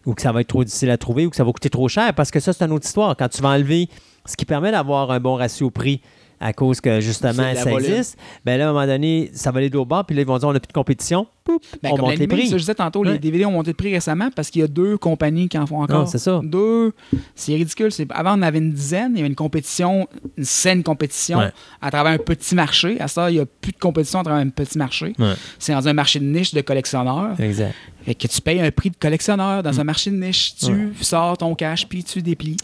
ou 0.06 0.14
que 0.14 0.22
ça 0.22 0.32
va 0.32 0.42
être 0.42 0.48
trop 0.48 0.64
difficile 0.64 0.92
à 0.92 0.98
trouver, 0.98 1.26
ou 1.26 1.30
que 1.30 1.36
ça 1.36 1.44
va 1.44 1.52
coûter 1.52 1.70
trop 1.70 1.88
cher, 1.88 2.14
parce 2.14 2.32
que 2.32 2.40
ça, 2.40 2.54
c'est 2.54 2.64
une 2.64 2.72
autre 2.72 2.86
histoire. 2.86 3.16
Quand 3.18 3.30
tu 3.30 3.42
vas 3.42 3.50
enlever 3.50 3.90
ce 4.26 4.36
qui 4.36 4.46
permet 4.46 4.72
d'avoir 4.72 5.12
un 5.12 5.20
bon 5.20 5.36
ratio 5.36 5.70
prix 5.70 6.02
à 6.40 6.54
cause 6.54 6.82
que 6.82 7.00
justement 7.00 7.54
ça 7.56 7.70
volume. 7.70 7.92
existe, 7.92 8.18
ben 8.44 8.58
là, 8.58 8.68
à 8.68 8.70
un 8.70 8.74
moment 8.74 8.86
donné, 8.86 9.32
ça 9.34 9.52
va 9.52 9.60
aller 9.60 9.70
de 9.70 9.76
l'autre 9.76 9.90
bord, 9.90 10.06
puis 10.06 10.16
là, 10.16 10.22
ils 10.22 10.28
vont 10.28 10.38
dire 10.38 10.48
on 10.48 10.54
n'a 10.54 10.60
plus 10.60 10.68
de 10.68 10.74
compétition, 10.74 11.28
Poup, 11.46 11.62
Ben, 11.84 11.92
on 11.94 11.98
monte 12.00 12.18
les 12.18 12.26
prix. 12.28 12.48
ça, 12.48 12.54
je 12.58 12.62
disais 12.62 12.74
tantôt, 12.74 13.04
Ouais. 13.06 13.14
les 13.14 13.20
DVD 13.20 13.46
ont 13.46 13.52
monté 13.52 13.72
de 13.72 13.76
prix 13.78 13.94
récemment 13.94 14.30
parce 14.36 14.50
qu'il 14.50 14.62
y 14.62 14.64
a 14.64 14.68
deux 14.68 14.98
compagnies 14.98 15.48
qui 15.48 15.58
en 15.60 15.68
font 15.68 15.80
encore. 15.82 16.00
Non, 16.00 16.06
c'est 16.08 16.18
ça. 16.18 16.42
Deux. 16.44 16.92
C'est 17.36 17.54
ridicule. 17.54 17.90
Avant, 18.10 18.38
on 18.38 18.42
avait 18.42 18.58
une 18.58 18.72
dizaine. 18.74 19.12
Il 19.14 19.18
y 19.18 19.20
avait 19.20 19.30
une 19.30 19.36
compétition, 19.36 20.08
une 20.38 20.44
saine 20.44 20.82
compétition 20.82 21.38
Ouais. 21.38 21.52
à 21.84 21.92
travers 21.92 22.14
un 22.14 22.18
petit 22.18 22.56
marché. 22.56 23.00
À 23.00 23.08
ça, 23.08 23.30
il 23.30 23.36
n'y 23.36 23.40
a 23.40 23.46
plus 23.46 23.72
de 23.74 23.78
compétition 23.78 24.20
à 24.22 24.24
travers 24.24 24.42
un 24.44 24.50
petit 24.50 24.78
marché. 24.80 25.14
Ouais. 25.20 25.34
C'est 25.60 25.72
dans 25.74 25.88
un 25.88 25.94
marché 25.94 26.20
de 26.20 26.26
niche 26.26 26.52
de 26.54 26.62
collectionneurs. 26.62 27.40
Exact. 27.40 27.76
Fait 28.06 28.14
que 28.14 28.28
tu 28.28 28.40
payes 28.42 28.62
un 28.62 28.70
prix 28.70 28.92
de 28.92 28.96
collectionneur 29.00 29.60
Mm. 29.60 29.64
dans 29.64 29.80
un 29.80 29.84
marché 29.84 30.12
de 30.12 30.16
niche. 30.16 30.56
Tu 30.56 30.94
sors 31.02 31.38
ton 31.38 31.54
cash 31.56 31.88
puis 31.88 32.04
tu 32.04 32.22
déplies. 32.22 32.58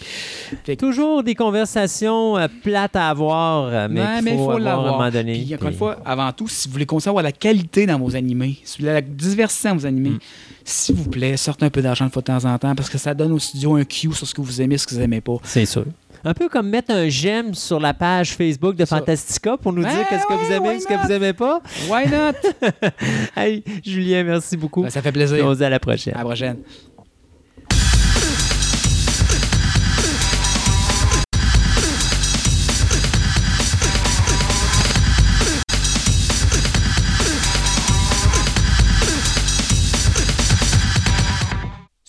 Fait 0.63 0.75
que- 0.75 0.81
Toujours 0.85 1.23
des 1.23 1.33
conversations 1.35 2.37
euh, 2.37 2.47
plates 2.63 2.95
à 2.95 3.09
avoir, 3.09 3.65
euh, 3.65 3.87
mais 3.89 4.01
Ouais, 4.01 4.07
il 4.21 4.37
faut, 4.37 4.51
faut 4.51 4.57
l'avoir. 4.59 5.11
Puis, 5.11 5.55
encore 5.55 5.67
une 5.69 5.75
fois, 5.75 5.97
avant 6.05 6.31
tout, 6.31 6.47
si 6.47 6.67
vous 6.67 6.73
voulez 6.73 6.87
avoir 7.07 7.23
la 7.23 7.31
qualité 7.31 7.85
dans 7.85 7.97
vos 7.99 8.15
animés, 8.15 8.57
si 8.72 8.81
vous 8.81 8.88
la 8.88 9.02
diversité 9.02 9.69
vos 9.72 9.85
animés, 9.85 10.10
Mm. 10.11 10.19
s'il 10.65 10.95
vous 10.95 11.10
plaît, 11.10 11.38
sortez 11.38 11.65
un 11.65 11.69
peu 11.69 11.81
d'argent 11.81 12.06
de 12.07 12.11
fois 12.11 12.22
de 12.22 12.27
temps 12.27 12.45
en 12.45 12.57
temps 12.57 12.76
parce 12.76 12.89
que 12.89 12.98
ça 12.98 13.14
donne 13.14 13.31
au 13.31 13.39
studio 13.39 13.76
un 13.76 13.84
cue 13.84 14.11
sur 14.14 14.27
ce 14.27 14.34
que 14.34 14.41
vous 14.41 14.61
aimez, 14.61 14.77
ce 14.77 14.88
que 14.88 14.93
vous 14.95 14.99
n'aimez 14.99 15.22
pas. 15.22 15.38
C'est 15.43 15.65
sûr. 15.65 15.85
Un 16.23 16.35
peu 16.35 16.49
comme 16.49 16.69
mettre 16.69 16.93
un 16.93 17.10
j'aime 17.10 17.56
sur 17.56 17.80
la 17.80 17.95
page 17.95 18.34
Facebook 18.35 18.76
de. 18.76 18.85
Fantastica 18.85 19.57
pour 19.57 19.73
nous 19.73 19.81
Ben 19.81 19.89
dire 19.95 20.07
qu'est-ce 20.07 20.27
que 20.27 20.34
vous 20.34 20.52
aimez, 20.52 20.69
why 20.69 20.81
ce 20.81 20.85
que 20.88 20.93
not? 20.93 20.99
vous 21.03 21.11
aimez 21.14 21.34
pas. 21.34 21.61
Why 21.89 22.06
not? 22.07 22.69
Hey, 23.35 23.64
Julien, 23.84 24.23
merci 24.23 24.56
beaucoup. 24.56 24.84
Ben, 24.84 24.89
ça 24.91 25.02
fait 25.02 25.10
Et 25.10 25.14
plaisir. 25.14 25.43
on 25.45 25.53
se 25.53 25.57
dit 25.60 25.64
à 25.65 25.69
la 25.69 25.80
prochaine. 25.80 26.14
À 26.14 26.19
la 26.19 26.23
prochaine. 26.23 26.57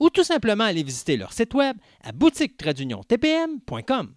ou 0.00 0.10
tout 0.10 0.24
simplement 0.24 0.64
aller 0.64 0.82
visiter 0.82 1.16
leur 1.16 1.32
site 1.32 1.54
web 1.54 1.76
à 2.02 2.12
boutique-tpm.com. 2.12 4.14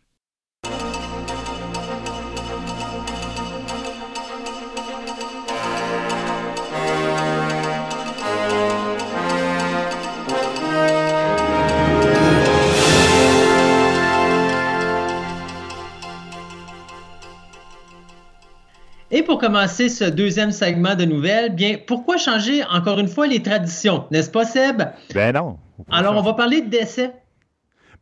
Et 19.12 19.24
pour 19.24 19.40
commencer 19.40 19.88
ce 19.88 20.04
deuxième 20.04 20.52
segment 20.52 20.96
de 20.96 21.06
nouvelles, 21.06 21.56
bien, 21.56 21.78
pourquoi 21.88 22.18
changer 22.18 22.66
encore 22.66 23.00
une 23.00 23.08
fois 23.08 23.28
les 23.28 23.42
traditions, 23.42 24.06
n'est-ce 24.12 24.30
pas, 24.30 24.44
Seb? 24.44 24.84
Ben 25.14 25.34
non. 25.34 25.58
Alors, 25.90 26.16
on 26.18 26.22
va 26.22 26.34
parler 26.34 26.62
de 26.62 26.70
décès. 26.70 27.14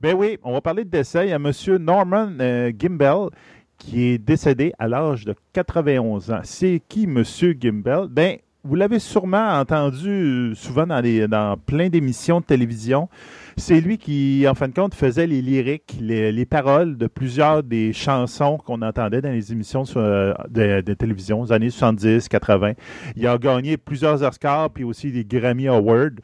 Ben 0.01 0.15
oui, 0.15 0.37
on 0.43 0.53
va 0.53 0.61
parler 0.61 0.83
de 0.83 0.89
décès. 0.89 1.27
Il 1.27 1.29
y 1.29 1.33
a 1.33 1.37
M. 1.37 1.51
Norman 1.79 2.29
euh, 2.39 2.71
Gimbel 2.77 3.29
qui 3.77 4.03
est 4.03 4.17
décédé 4.17 4.73
à 4.79 4.87
l'âge 4.87 5.25
de 5.25 5.35
91 5.53 6.31
ans. 6.31 6.41
C'est 6.43 6.81
qui 6.87 7.03
M. 7.03 7.23
Gimbel? 7.59 8.07
Ben, 8.09 8.37
vous 8.65 8.75
l'avez 8.75 8.99
sûrement 8.99 9.59
entendu 9.59 10.09
euh, 10.09 10.55
souvent 10.55 10.87
dans, 10.87 11.01
les, 11.01 11.27
dans 11.27 11.57
plein 11.57 11.89
d'émissions 11.89 12.39
de 12.39 12.45
télévision. 12.45 13.09
C'est 13.57 13.81
lui 13.81 13.97
qui, 13.97 14.45
en 14.47 14.55
fin 14.55 14.69
de 14.69 14.73
compte, 14.73 14.95
faisait 14.95 15.27
les 15.27 15.41
lyriques, 15.41 15.97
les, 15.99 16.31
les 16.31 16.45
paroles 16.45 16.97
de 16.97 17.07
plusieurs 17.07 17.61
des 17.61 17.91
chansons 17.91 18.57
qu'on 18.57 18.81
entendait 18.81 19.21
dans 19.21 19.31
les 19.31 19.51
émissions 19.51 19.83
sur, 19.83 19.99
euh, 19.99 20.33
de, 20.49 20.79
de 20.79 20.93
télévision 20.93 21.41
aux 21.41 21.51
années 21.51 21.69
70, 21.69 22.29
80. 22.29 22.71
Il 23.17 23.27
a 23.27 23.37
gagné 23.37 23.75
plusieurs 23.75 24.23
Oscars 24.23 24.69
puis 24.69 24.85
aussi 24.85 25.11
des 25.11 25.25
Grammy 25.25 25.67
Awards 25.67 26.15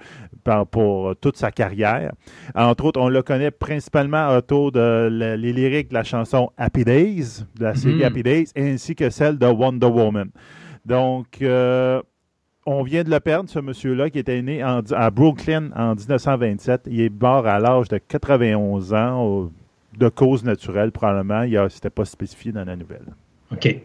pour 0.71 1.15
toute 1.17 1.37
sa 1.37 1.51
carrière. 1.51 2.11
Entre 2.55 2.85
autres, 2.85 2.99
on 2.99 3.09
le 3.09 3.21
connaît 3.21 3.51
principalement 3.51 4.29
autour 4.35 4.71
de 4.71 5.07
la- 5.11 5.37
les 5.37 5.53
lyriques 5.53 5.89
de 5.89 5.93
la 5.93 6.03
chanson 6.03 6.51
Happy 6.57 6.83
Days, 6.83 7.43
de 7.57 7.63
la 7.63 7.75
série 7.75 7.95
Mhm. 7.95 8.03
Happy 8.03 8.23
Days, 8.23 8.47
ainsi 8.57 8.95
que 8.95 9.09
celle 9.09 9.37
de 9.37 9.45
Wonder 9.47 9.87
Woman. 9.87 10.29
Donc, 10.85 11.41
euh, 11.41 12.01
on 12.65 12.83
vient 12.83 13.03
de 13.03 13.09
le 13.09 13.19
perdre, 13.19 13.49
ce 13.49 13.59
monsieur-là, 13.59 14.09
qui 14.09 14.19
était 14.19 14.41
né 14.41 14.63
en- 14.63 14.81
à 14.91 15.09
Brooklyn 15.09 15.69
en 15.75 15.95
1927. 15.95 16.81
Il 16.89 17.01
est 17.01 17.21
mort 17.21 17.45
à 17.47 17.59
l'âge 17.59 17.87
de 17.89 17.97
91 17.97 18.93
ans, 18.93 19.23
au- 19.25 19.51
de 19.97 20.07
cause 20.09 20.43
naturelle 20.43 20.91
probablement. 20.91 21.43
Il 21.43 21.59
n'était 21.59 21.89
pas 21.89 22.05
spécifié 22.05 22.51
dans 22.51 22.63
la 22.63 22.75
nouvelle. 22.75 23.05
OK. 23.51 23.75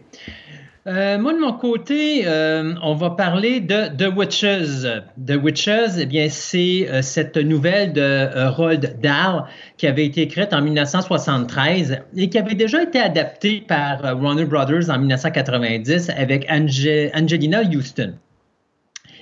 Euh, 0.87 1.17
moi, 1.17 1.33
de 1.33 1.39
mon 1.39 1.53
côté, 1.53 2.27
euh, 2.27 2.75
on 2.83 2.93
va 2.93 3.09
parler 3.09 3.59
de 3.59 3.87
The 3.97 4.15
Witches. 4.15 4.85
The 5.25 5.31
Witches, 5.41 5.97
eh 5.99 6.05
bien, 6.05 6.27
c'est 6.29 6.87
euh, 6.87 7.01
cette 7.01 7.37
nouvelle 7.37 7.91
de 7.91 8.01
euh, 8.01 8.51
Roald 8.51 8.99
Dahl 9.01 9.45
qui 9.77 9.87
avait 9.87 10.05
été 10.05 10.21
écrite 10.21 10.53
en 10.53 10.61
1973 10.61 12.01
et 12.15 12.29
qui 12.29 12.37
avait 12.37 12.53
déjà 12.53 12.83
été 12.83 12.99
adaptée 12.99 13.63
par 13.67 14.05
euh, 14.05 14.13
Warner 14.13 14.45
Brothers 14.45 14.91
en 14.91 14.99
1990 14.99 16.11
avec 16.15 16.45
Ange- 16.51 17.09
Angelina 17.15 17.63
Houston. 17.63 18.13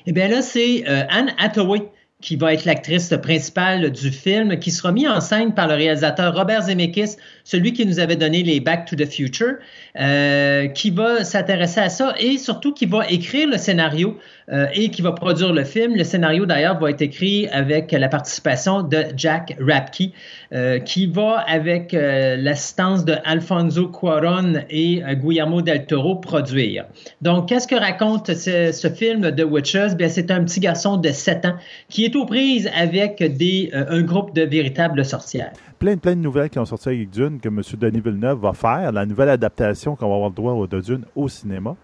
Eh 0.05 0.11
bien 0.11 0.27
là, 0.27 0.41
c'est 0.41 0.83
euh, 0.89 1.03
Anne 1.09 1.31
Hathaway 1.39 1.83
qui 2.23 2.37
va 2.37 2.53
être 2.53 2.63
l'actrice 2.63 3.13
principale 3.21 3.91
du 3.91 4.09
film, 4.09 4.57
qui 4.57 4.71
sera 4.71 4.93
mis 4.93 5.05
en 5.05 5.19
scène 5.19 5.53
par 5.53 5.67
le 5.67 5.73
réalisateur 5.73 6.33
Robert 6.33 6.63
Zemeckis, 6.63 7.17
celui 7.43 7.73
qui 7.73 7.85
nous 7.85 7.99
avait 7.99 8.15
donné 8.15 8.43
les 8.43 8.61
Back 8.61 8.85
to 8.85 8.95
the 8.95 9.05
Future, 9.05 9.55
euh, 9.99 10.67
qui 10.67 10.89
va 10.89 11.25
s'intéresser 11.25 11.81
à 11.81 11.89
ça 11.89 12.15
et 12.17 12.37
surtout 12.37 12.73
qui 12.73 12.85
va 12.85 13.05
écrire 13.09 13.49
le 13.49 13.57
scénario 13.57 14.17
euh, 14.49 14.67
et 14.73 14.89
qui 14.89 15.01
va 15.01 15.11
produire 15.11 15.51
le 15.51 15.65
film. 15.65 15.97
Le 15.97 16.05
scénario, 16.05 16.45
d'ailleurs, 16.45 16.79
va 16.79 16.91
être 16.91 17.01
écrit 17.01 17.49
avec 17.49 17.91
la 17.91 18.07
participation 18.07 18.83
de 18.83 19.03
Jack 19.17 19.57
Rapke, 19.59 20.13
euh, 20.53 20.79
qui 20.79 21.07
va, 21.07 21.39
avec 21.47 21.93
l'assistance 21.93 23.05
de 23.05 23.15
Alfonso 23.23 23.87
Cuaron 23.87 24.53
et 24.69 25.01
Guillermo 25.15 25.61
del 25.61 25.85
Toro, 25.85 26.15
produire. 26.15 26.85
Donc, 27.21 27.49
qu'est-ce 27.49 27.67
que 27.67 27.75
raconte 27.75 28.33
ce, 28.33 28.93
film 28.95 29.35
The 29.35 29.43
Witches? 29.43 29.95
Bien, 29.95 30.09
c'est 30.09 30.31
un 30.31 30.43
petit 30.43 30.59
garçon 30.59 30.97
de 30.97 31.09
7 31.09 31.45
ans 31.45 31.55
qui 31.89 32.05
est 32.05 32.15
aux 32.15 32.25
prises 32.25 32.69
avec 32.75 33.23
des, 33.23 33.71
un 33.73 34.01
groupe 34.01 34.35
de 34.35 34.43
véritables 34.43 35.03
sorcières 35.03 35.51
plein, 35.83 35.97
plein 35.97 36.15
de 36.15 36.21
nouvelles 36.21 36.49
qui 36.49 36.59
ont 36.59 36.65
sorti 36.65 36.89
avec 36.89 37.09
Dune 37.09 37.41
que 37.41 37.49
M. 37.49 37.61
Denis 37.77 37.99
Villeneuve 37.99 38.39
va 38.39 38.53
faire, 38.53 38.93
la 38.93 39.05
nouvelle 39.05 39.27
adaptation 39.27 39.97
qu'on 39.97 40.07
va 40.07 40.15
avoir 40.15 40.29
le 40.29 40.35
droit 40.35 40.67
de 40.67 40.79
Dune 40.79 41.03
au 41.13 41.27
cinéma. 41.27 41.75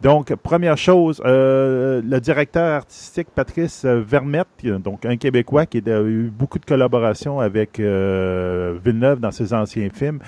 Donc, 0.00 0.32
première 0.36 0.78
chose, 0.78 1.20
euh, 1.24 2.00
le 2.04 2.20
directeur 2.20 2.76
artistique 2.76 3.26
Patrice 3.34 3.84
Vermette, 3.84 4.46
donc 4.64 5.04
un 5.04 5.16
Québécois 5.16 5.66
qui 5.66 5.82
a 5.90 6.02
eu 6.02 6.30
beaucoup 6.32 6.60
de 6.60 6.64
collaborations 6.64 7.40
avec 7.40 7.80
euh, 7.80 8.78
Villeneuve 8.84 9.18
dans 9.18 9.32
ses 9.32 9.52
anciens 9.52 9.88
films, 9.92 10.20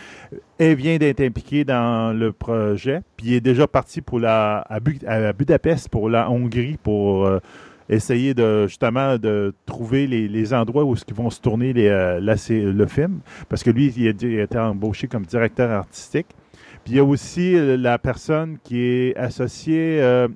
et 0.59 0.75
vient 0.75 0.97
d'être 0.97 1.21
impliqué 1.21 1.65
dans 1.65 2.13
le 2.17 2.33
projet. 2.33 3.03
Puis 3.17 3.29
il 3.29 3.35
est 3.35 3.41
déjà 3.41 3.69
parti 3.69 4.01
pour 4.01 4.19
la, 4.19 4.67
à, 4.69 5.33
Budapest 5.33 5.89
pour 5.89 6.11
la 6.11 6.29
Hongrie 6.29 6.77
pour 6.83 7.27
euh, 7.27 7.39
essayer 7.89 8.35
de 8.35 8.67
justement 8.67 9.19
de 9.19 9.55
trouver 9.67 10.09
les, 10.09 10.53
endroits 10.53 10.83
où 10.83 10.97
ils 10.97 11.15
vont 11.15 11.31
se 11.31 11.41
tourner 11.41 11.73
euh, 11.77 12.19
le 12.21 12.87
film. 12.87 13.21
Parce 13.49 13.63
que 13.63 13.71
lui, 13.71 13.93
il 13.97 14.09
a, 14.09 14.43
été 14.43 14.59
embauché 14.59 15.07
comme 15.07 15.25
directeur 15.27 15.71
artistique. 15.71 16.27
Il 16.91 16.97
y 16.97 16.99
a 16.99 17.05
aussi 17.05 17.55
euh, 17.55 17.77
la 17.77 18.01
personne 18.01 18.59
qui 18.65 18.81
est 18.83 19.17
associée 19.17 20.01
euh, 20.03 20.27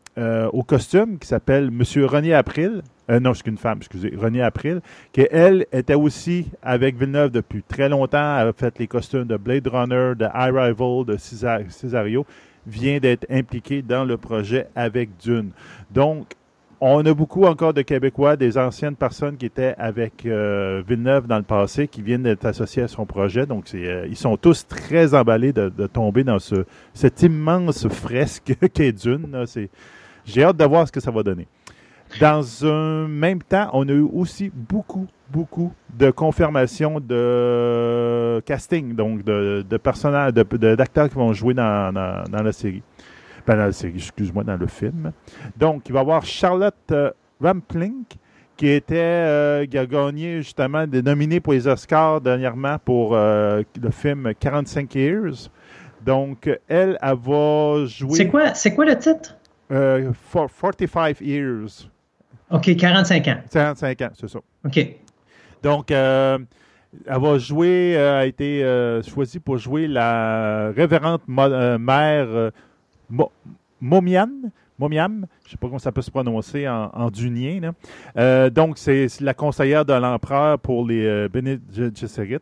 au 0.52 0.62
costume, 0.62 1.18
qui 1.18 1.26
s'appelle 1.26 1.64
M. 1.64 1.82
René 2.06 2.32
April. 2.32 2.82
non, 3.08 3.34
c'est 3.34 3.42
qu'une 3.42 3.58
femme, 3.58 3.78
excusez, 3.78 4.14
René 4.16 4.40
April, 4.40 4.80
qui, 5.12 5.26
elle, 5.32 5.66
était 5.72 5.96
aussi 5.96 6.46
avec 6.62 6.96
Villeneuve 6.96 7.32
depuis 7.32 7.64
très 7.64 7.88
longtemps. 7.88 8.36
A 8.36 8.52
fait 8.52 8.78
les 8.78 8.86
costumes 8.86 9.24
de 9.24 9.36
Blade 9.36 9.66
Runner, 9.66 10.12
de 10.16 10.26
Arrival, 10.26 11.04
de 11.04 11.16
Cesario, 11.16 12.24
vient 12.68 12.98
d'être 12.98 13.26
impliquée 13.28 13.82
dans 13.82 14.04
le 14.04 14.16
projet 14.16 14.68
avec 14.76 15.10
Dune. 15.20 15.50
Donc, 15.90 16.28
on 16.80 17.04
a 17.04 17.14
beaucoup 17.14 17.44
encore 17.44 17.74
de 17.74 17.82
Québécois, 17.82 18.36
des 18.36 18.58
anciennes 18.58 18.96
personnes 18.96 19.36
qui 19.36 19.46
étaient 19.46 19.74
avec 19.78 20.26
euh, 20.26 20.82
Villeneuve 20.86 21.26
dans 21.26 21.36
le 21.36 21.42
passé, 21.42 21.88
qui 21.88 22.02
viennent 22.02 22.22
d'être 22.22 22.44
associés 22.44 22.82
à 22.82 22.88
son 22.88 23.06
projet. 23.06 23.46
Donc, 23.46 23.66
euh, 23.74 24.06
ils 24.08 24.16
sont 24.16 24.36
tous 24.36 24.66
très 24.66 25.14
emballés 25.14 25.52
de, 25.52 25.68
tomber 25.86 26.24
dans 26.24 26.38
ce, 26.38 26.64
cette 26.92 27.22
immense 27.22 27.88
fresque 27.88 28.54
qu'est 28.72 28.92
Dune. 28.92 29.44
J'ai 30.26 30.44
hâte 30.44 30.56
de 30.56 30.64
voir 30.64 30.86
ce 30.86 30.92
que 30.92 31.00
ça 31.00 31.10
va 31.10 31.22
donner. 31.22 31.46
Dans 32.20 32.66
un 32.66 33.08
même 33.08 33.42
temps, 33.42 33.70
on 33.72 33.88
a 33.88 33.92
eu 33.92 34.06
aussi 34.12 34.50
beaucoup, 34.54 35.06
beaucoup 35.30 35.72
de 35.98 36.10
confirmations 36.10 37.00
de 37.00 38.40
casting, 38.46 38.94
donc 38.94 39.24
de, 39.24 39.76
personnages, 39.82 40.32
d'acteurs 40.32 41.08
qui 41.08 41.14
vont 41.16 41.32
jouer 41.32 41.54
dans 41.54 41.92
la 41.94 42.52
série 42.52 42.82
excuse-moi, 43.48 44.44
dans 44.44 44.56
le 44.56 44.66
film. 44.66 45.12
Donc, 45.56 45.88
il 45.88 45.92
va 45.92 46.00
y 46.00 46.02
avoir 46.02 46.24
Charlotte 46.24 46.74
euh, 46.90 47.10
Rampling, 47.40 48.04
qui 48.56 48.68
était 48.68 48.96
euh, 48.96 49.66
qui 49.66 49.76
a 49.78 49.86
gagné 49.86 50.38
justement 50.38 50.86
des 50.86 51.02
nominés 51.02 51.40
pour 51.40 51.52
les 51.52 51.66
Oscars 51.66 52.20
dernièrement 52.20 52.78
pour 52.78 53.14
euh, 53.14 53.62
le 53.80 53.90
film 53.90 54.32
45 54.38 54.94
Years. 54.94 55.50
Donc, 56.04 56.48
elle, 56.68 56.98
elle 57.00 57.16
va 57.16 57.86
jouer. 57.86 58.16
C'est 58.16 58.28
quoi, 58.28 58.54
c'est 58.54 58.74
quoi 58.74 58.84
le 58.84 58.98
titre? 58.98 59.36
45 59.68 61.20
Years. 61.20 61.88
OK, 62.50 62.76
45 62.76 63.28
ans. 63.28 63.36
45 63.50 64.02
ans, 64.02 64.10
c'est 64.20 64.28
ça. 64.28 64.38
OK. 64.64 64.86
Donc, 65.62 65.90
elle 65.90 66.46
va 67.06 67.38
jouer, 67.38 67.96
a 67.96 68.26
été 68.26 68.62
choisie 69.08 69.40
pour 69.40 69.56
jouer 69.56 69.88
la 69.88 70.70
révérente 70.76 71.22
mère 71.26 72.52
Momiam, 73.80 74.30
je 74.80 74.86
ne 74.86 75.50
sais 75.50 75.56
pas 75.56 75.68
comment 75.68 75.78
ça 75.78 75.92
peut 75.92 76.02
se 76.02 76.10
prononcer 76.10 76.68
en, 76.68 77.10
dunien. 77.10 77.72
Euh, 78.16 78.50
donc, 78.50 78.78
c'est 78.78 79.08
la 79.20 79.34
conseillère 79.34 79.84
de 79.84 79.92
l'empereur 79.92 80.58
pour 80.58 80.86
les 80.86 81.04
euh. 81.04 81.28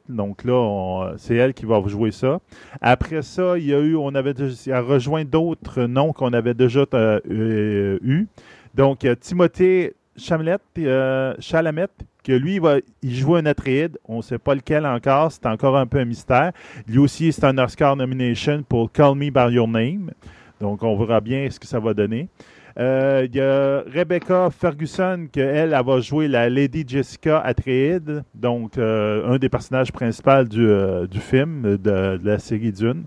Donc 0.09 0.45
là, 0.45 1.15
c'est 1.19 1.37
elle 1.37 1.53
qui 1.53 1.67
va 1.67 1.83
jouer 1.87 2.11
ça. 2.11 2.41
Après 2.81 3.23
ça, 3.23 3.59
il 3.59 3.67
y 3.67 3.75
a 3.75 3.81
eu, 3.81 3.97
on 3.97 4.15
avait 4.15 4.35
déjà, 4.35 4.81
rejoint 4.81 5.25
d'autres 5.25 5.83
noms 5.83 6.13
qu'on 6.13 6.33
avait 6.33 6.55
déjà 6.55 6.85
euh, 6.95 7.99
eu. 8.03 8.27
Donc, 8.75 9.07
Timothée 9.21 9.95
Chalamet, 10.17 10.59
Chalamet, 11.39 11.89
que 12.25 12.33
lui, 12.33 12.55
il, 12.55 12.61
va, 12.61 12.77
il 13.03 13.15
joue 13.15 13.35
un 13.35 13.47
Atreides. 13.47 13.99
On 14.07 14.19
ne 14.19 14.23
sait 14.23 14.39
pas 14.39 14.55
lequel 14.55 14.87
encore. 14.87 15.33
C'est 15.33 15.47
encore 15.47 15.77
un 15.77 15.87
peu 15.87 15.99
un 15.99 16.05
mystère. 16.05 16.53
Lui 16.87 16.99
aussi, 16.99 17.33
c'est 17.33 17.45
un 17.45 17.59
Oscar 17.59 17.97
nomination 17.97 18.63
pour 18.63 18.91
Call 18.91 19.17
Me 19.17 19.31
By 19.31 19.53
Your 19.55 19.69
Name. 19.69 20.13
Donc, 20.63 20.85
on 20.85 20.97
verra 20.97 21.21
bien 21.21 21.51
ce 21.51 21.59
que 21.59 21.67
ça 21.67 21.81
va 21.81 21.93
donner. 21.93 22.29
Euh, 22.79 23.27
il 23.29 23.35
y 23.35 23.41
a 23.41 23.81
Rebecca 23.81 24.49
Ferguson, 24.49 25.27
qui 25.31 25.41
elle, 25.41 25.75
elle 25.75 25.85
va 25.85 25.99
jouer 25.99 26.29
la 26.29 26.49
Lady 26.49 26.85
Jessica 26.87 27.41
Atreides, 27.41 28.23
donc 28.33 28.79
euh, 28.79 29.29
un 29.29 29.39
des 29.39 29.49
personnages 29.49 29.91
principaux 29.91 30.45
du, 30.45 30.65
euh, 30.65 31.07
film, 31.19 31.77
de, 31.77 32.21
la 32.23 32.39
série 32.39 32.71
Dune. 32.71 33.05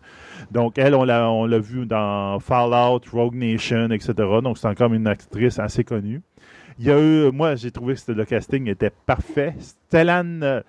Donc, 0.51 0.77
elle, 0.77 0.95
on 0.95 1.05
l'a, 1.05 1.31
on 1.31 1.45
l'a 1.45 1.59
vu 1.59 1.85
dans 1.85 2.41
Fallout, 2.41 2.99
Rogue 3.13 3.35
Nation, 3.35 3.89
etc. 3.89 4.13
Donc, 4.43 4.57
c'est 4.57 4.67
encore 4.67 4.93
une 4.93 5.07
actrice 5.07 5.57
assez 5.57 5.85
connue. 5.85 6.21
Il 6.77 6.85
y 6.87 6.91
a 6.91 6.99
eu, 6.99 7.31
moi, 7.31 7.55
j'ai 7.55 7.71
trouvé 7.71 7.95
que 7.95 8.11
le 8.11 8.25
casting 8.25 8.67
était 8.67 8.91
parfait. 9.05 9.55
Stellan 9.59 10.61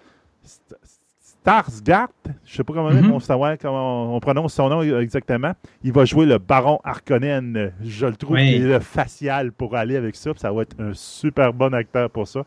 Starsgard, 1.47 2.09
je 2.24 2.31
ne 2.31 2.56
sais 2.56 2.64
pas 2.64 2.73
comment, 2.73 2.89
on, 2.89 3.20
savoir 3.20 3.56
comment 3.56 4.16
on 4.16 4.18
prononce 4.18 4.55
son 4.55 4.68
nom 4.68 4.82
exactement. 4.98 5.52
Il 5.85 5.93
va 5.93 6.05
jouer 6.05 6.27
le 6.27 6.39
baron 6.39 6.81
Harkonnen. 6.82 7.70
Je 7.85 8.06
le 8.06 8.16
trouve 8.16 8.36
qu'il 8.36 8.64
est 8.64 8.66
le 8.66 8.81
facial 8.81 9.52
pour 9.52 9.77
aller 9.77 9.94
avec 9.94 10.16
ça. 10.16 10.32
Ça 10.35 10.51
va 10.51 10.62
être 10.62 10.74
un 10.81 10.90
super 10.93 11.52
bon 11.52 11.73
acteur 11.73 12.10
pour 12.10 12.27
ça. 12.27 12.43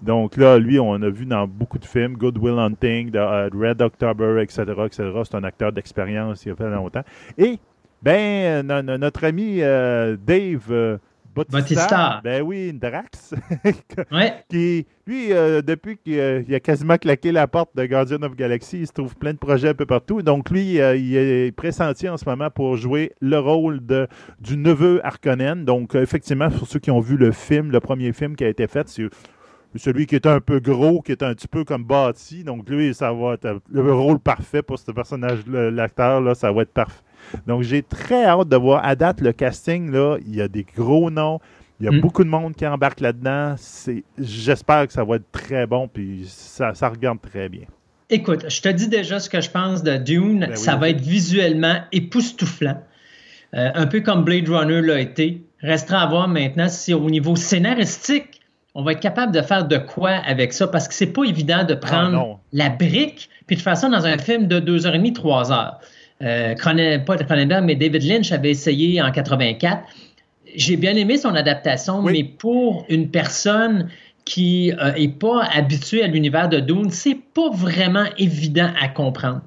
Donc 0.00 0.38
là, 0.38 0.58
lui, 0.58 0.80
on 0.80 0.94
a 0.94 1.10
vu 1.10 1.26
dans 1.26 1.46
beaucoup 1.46 1.78
de 1.78 1.84
films, 1.84 2.16
Good 2.16 2.38
Will 2.38 2.58
Hunting, 2.58 3.10
euh, 3.14 3.50
Red 3.52 3.82
October, 3.82 4.40
etc., 4.42 4.62
etc. 4.86 5.10
C'est 5.24 5.34
un 5.34 5.44
acteur 5.44 5.70
d'expérience, 5.70 6.46
il 6.46 6.52
a 6.52 6.56
fait 6.56 6.70
longtemps. 6.70 7.04
Et, 7.36 7.58
ben, 8.00 8.62
notre 8.62 9.24
ami 9.24 9.58
euh, 9.60 10.16
Dave... 10.16 10.68
Euh, 10.70 10.96
Bautista. 11.46 12.20
Ben 12.24 12.42
oui, 12.42 12.72
Drax. 12.72 13.34
ouais. 14.12 14.44
qui, 14.48 14.86
lui, 15.06 15.32
euh, 15.32 15.62
depuis 15.62 15.96
qu'il 15.96 16.20
a 16.20 16.60
quasiment 16.60 16.96
claqué 16.96 17.32
la 17.32 17.46
porte 17.46 17.74
de 17.74 17.86
Guardian 17.86 18.22
of 18.22 18.36
Galaxy, 18.36 18.80
il 18.80 18.86
se 18.86 18.92
trouve 18.92 19.16
plein 19.16 19.32
de 19.32 19.38
projets 19.38 19.68
un 19.68 19.74
peu 19.74 19.86
partout. 19.86 20.22
Donc, 20.22 20.50
lui, 20.50 20.80
euh, 20.80 20.96
il 20.96 21.16
est 21.16 21.52
pressenti 21.52 22.08
en 22.08 22.16
ce 22.16 22.28
moment 22.28 22.50
pour 22.50 22.76
jouer 22.76 23.12
le 23.20 23.38
rôle 23.38 23.84
de, 23.84 24.06
du 24.40 24.56
neveu 24.56 25.00
Harkonnen. 25.04 25.64
Donc, 25.64 25.94
euh, 25.94 26.02
effectivement, 26.02 26.50
pour 26.50 26.66
ceux 26.66 26.78
qui 26.78 26.90
ont 26.90 27.00
vu 27.00 27.16
le 27.16 27.32
film, 27.32 27.70
le 27.70 27.80
premier 27.80 28.12
film 28.12 28.36
qui 28.36 28.44
a 28.44 28.48
été 28.48 28.66
fait, 28.66 28.88
c'est 28.88 29.08
celui 29.76 30.06
qui 30.06 30.14
est 30.14 30.26
un 30.26 30.40
peu 30.40 30.60
gros, 30.60 31.00
qui 31.00 31.12
est 31.12 31.22
un 31.22 31.34
petit 31.34 31.48
peu 31.48 31.64
comme 31.64 31.84
bâti. 31.84 32.44
Donc, 32.44 32.68
lui, 32.68 32.92
ça 32.94 33.12
va 33.12 33.34
être 33.34 33.60
le 33.70 33.92
rôle 33.92 34.18
parfait 34.18 34.62
pour 34.62 34.78
ce 34.78 34.90
personnage, 34.90 35.46
l'acteur, 35.46 36.20
là, 36.20 36.34
ça 36.34 36.52
va 36.52 36.62
être 36.62 36.72
parfait. 36.72 37.02
Donc, 37.46 37.62
j'ai 37.62 37.82
très 37.82 38.24
hâte 38.24 38.48
de 38.48 38.56
voir. 38.56 38.84
À 38.84 38.94
date, 38.94 39.20
le 39.20 39.32
casting, 39.32 39.90
là, 39.90 40.16
il 40.26 40.36
y 40.36 40.40
a 40.40 40.48
des 40.48 40.64
gros 40.76 41.10
noms. 41.10 41.40
Il 41.80 41.86
y 41.86 41.88
a 41.88 41.92
mm. 41.92 42.00
beaucoup 42.00 42.24
de 42.24 42.28
monde 42.28 42.54
qui 42.54 42.66
embarque 42.66 43.00
là-dedans. 43.00 43.54
J'espère 44.18 44.86
que 44.86 44.92
ça 44.92 45.04
va 45.04 45.16
être 45.16 45.30
très 45.30 45.66
bon, 45.66 45.88
puis 45.88 46.24
ça, 46.26 46.72
regarde 46.88 47.20
très 47.20 47.48
bien. 47.48 47.66
Écoute, 48.10 48.46
je 48.48 48.60
te 48.62 48.68
dis 48.68 48.88
déjà 48.88 49.20
ce 49.20 49.28
que 49.28 49.40
je 49.40 49.50
pense 49.50 49.82
de 49.82 49.96
Dune. 49.96 50.46
Ben 50.48 50.56
ça 50.56 50.76
va 50.76 50.88
être 50.88 51.00
visuellement 51.00 51.76
époustouflant. 51.92 52.82
Euh, 53.54 53.70
un 53.74 53.86
peu 53.86 54.00
comme 54.00 54.24
Blade 54.24 54.48
Runner 54.48 54.80
l'a 54.80 55.00
été. 55.00 55.44
Restera 55.60 56.02
à 56.02 56.06
voir 56.06 56.28
maintenant 56.28 56.68
si 56.68 56.94
au 56.94 57.10
niveau 57.10 57.36
scénaristique, 57.36 58.40
on 58.74 58.82
va 58.82 58.92
être 58.92 59.00
capable 59.00 59.32
de 59.32 59.42
faire 59.42 59.66
de 59.66 59.76
quoi 59.76 60.10
avec 60.10 60.52
ça, 60.52 60.68
parce 60.68 60.88
que 60.88 60.94
c'est 60.94 61.12
pas 61.12 61.24
évident 61.24 61.64
de 61.64 61.74
prendre 61.74 62.38
la 62.52 62.68
brique 62.68 63.28
puis 63.46 63.56
de 63.56 63.62
faire 63.62 63.76
ça 63.76 63.88
dans 63.88 64.06
un 64.06 64.18
film 64.18 64.46
de 64.46 64.60
2h30, 64.60 65.14
3 65.14 65.52
heures. 65.52 65.80
Euh, 66.22 66.54
pas 66.54 67.16
Cronenberg, 67.16 67.64
mais 67.64 67.76
David 67.76 68.02
Lynch 68.02 68.32
avait 68.32 68.50
essayé 68.50 69.00
en 69.00 69.10
84. 69.10 69.82
J'ai 70.54 70.76
bien 70.76 70.96
aimé 70.96 71.16
son 71.16 71.34
adaptation, 71.34 72.02
mais 72.02 72.24
pour 72.24 72.86
une 72.88 73.10
personne 73.10 73.88
qui 74.24 74.72
n'est 74.98 75.06
euh, 75.06 75.18
pas 75.18 75.44
habituée 75.44 76.02
à 76.02 76.06
l'univers 76.06 76.48
de 76.48 76.60
Dune, 76.60 76.90
c'est 76.90 77.18
pas 77.34 77.50
vraiment 77.50 78.06
évident 78.18 78.70
à 78.80 78.88
comprendre. 78.88 79.42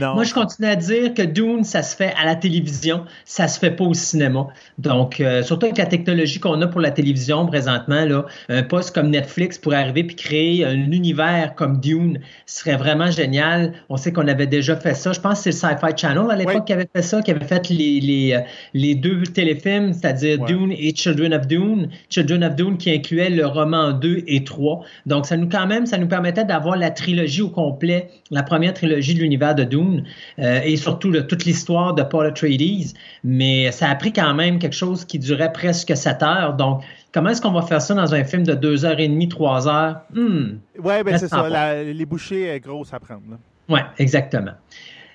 Non. 0.00 0.14
Moi, 0.14 0.24
je 0.24 0.34
continue 0.34 0.68
à 0.68 0.76
dire 0.76 1.14
que 1.14 1.22
Dune, 1.22 1.64
ça 1.64 1.82
se 1.82 1.94
fait 1.96 2.12
à 2.20 2.24
la 2.24 2.34
télévision, 2.36 3.04
ça 3.24 3.48
se 3.48 3.58
fait 3.58 3.70
pas 3.70 3.84
au 3.84 3.94
cinéma. 3.94 4.48
Donc, 4.78 5.20
euh, 5.20 5.42
surtout 5.42 5.66
avec 5.66 5.78
la 5.78 5.86
technologie 5.86 6.40
qu'on 6.40 6.60
a 6.62 6.66
pour 6.66 6.80
la 6.80 6.90
télévision 6.90 7.46
présentement, 7.46 8.04
là, 8.04 8.26
un 8.48 8.62
poste 8.62 8.94
comme 8.94 9.10
Netflix 9.10 9.58
pourrait 9.58 9.76
arriver 9.78 10.04
puis 10.04 10.16
créer 10.16 10.64
un 10.64 10.74
univers 10.90 11.54
comme 11.54 11.80
Dune 11.80 12.20
serait 12.46 12.76
vraiment 12.76 13.10
génial. 13.10 13.72
On 13.88 13.96
sait 13.96 14.12
qu'on 14.12 14.26
avait 14.28 14.46
déjà 14.46 14.76
fait 14.76 14.94
ça. 14.94 15.12
Je 15.12 15.20
pense 15.20 15.42
que 15.42 15.50
c'est 15.50 15.66
le 15.66 15.76
Sci-Fi 15.76 15.92
Channel 15.96 16.30
à 16.30 16.36
l'époque 16.36 16.54
Oui. 16.56 16.64
qui 16.66 16.72
avait 16.72 16.88
fait 16.94 17.02
ça, 17.02 17.20
qui 17.22 17.30
avait 17.30 17.44
fait 17.44 17.68
les, 17.68 18.00
les, 18.00 18.32
euh, 18.34 18.40
les 18.72 18.94
deux 18.94 19.22
téléfilms, 19.24 19.92
c'est-à-dire 19.92 20.40
Ouais. 20.40 20.46
Dune 20.46 20.72
et 20.72 20.94
Children 20.94 21.34
of 21.34 21.46
Dune. 21.46 21.88
Children 22.10 22.44
of 22.44 22.54
Dune 22.56 22.76
qui 22.78 22.90
incluait 22.90 23.30
le 23.30 23.46
roman 23.46 23.92
2 23.92 24.24
et 24.26 24.44
3. 24.44 24.82
Donc, 25.06 25.26
ça 25.26 25.36
nous, 25.36 25.48
quand 25.48 25.66
même, 25.66 25.86
ça 25.86 25.98
nous 25.98 26.08
permettait 26.08 26.44
d'avoir 26.44 26.76
la 26.76 26.90
trilogie 26.90 27.42
au 27.42 27.50
complet, 27.50 28.08
la 28.30 28.42
première 28.42 28.72
trilogie 28.74 29.14
de 29.14 29.20
l'univers 29.20 29.54
de 29.54 29.64
Dune 29.64 29.73
euh, 29.78 30.60
et 30.64 30.76
surtout 30.76 31.10
là, 31.10 31.22
toute 31.22 31.44
l'histoire 31.44 31.94
de 31.94 32.02
Paul 32.02 32.26
Atreides. 32.26 32.92
Mais 33.22 33.70
ça 33.72 33.88
a 33.88 33.94
pris 33.94 34.12
quand 34.12 34.34
même 34.34 34.58
quelque 34.58 34.76
chose 34.76 35.04
qui 35.04 35.18
durait 35.18 35.52
presque 35.52 35.96
7 35.96 36.22
heures. 36.22 36.54
Donc, 36.54 36.82
comment 37.12 37.30
est-ce 37.30 37.40
qu'on 37.42 37.52
va 37.52 37.62
faire 37.62 37.80
ça 37.82 37.94
dans 37.94 38.14
un 38.14 38.24
film 38.24 38.44
de 38.44 38.54
2h30, 38.54 39.28
3 39.28 39.68
heures? 39.68 40.00
Hmm. 40.12 40.58
Oui, 40.78 40.94
ben 41.04 41.18
c'est 41.18 41.28
ça. 41.28 41.48
la- 41.48 41.82
les 41.84 42.06
bouchées 42.06 42.44
est 42.44 42.60
grosse 42.60 42.92
à 42.92 43.00
prendre. 43.00 43.22
Oui, 43.68 43.80
exactement. 43.98 44.52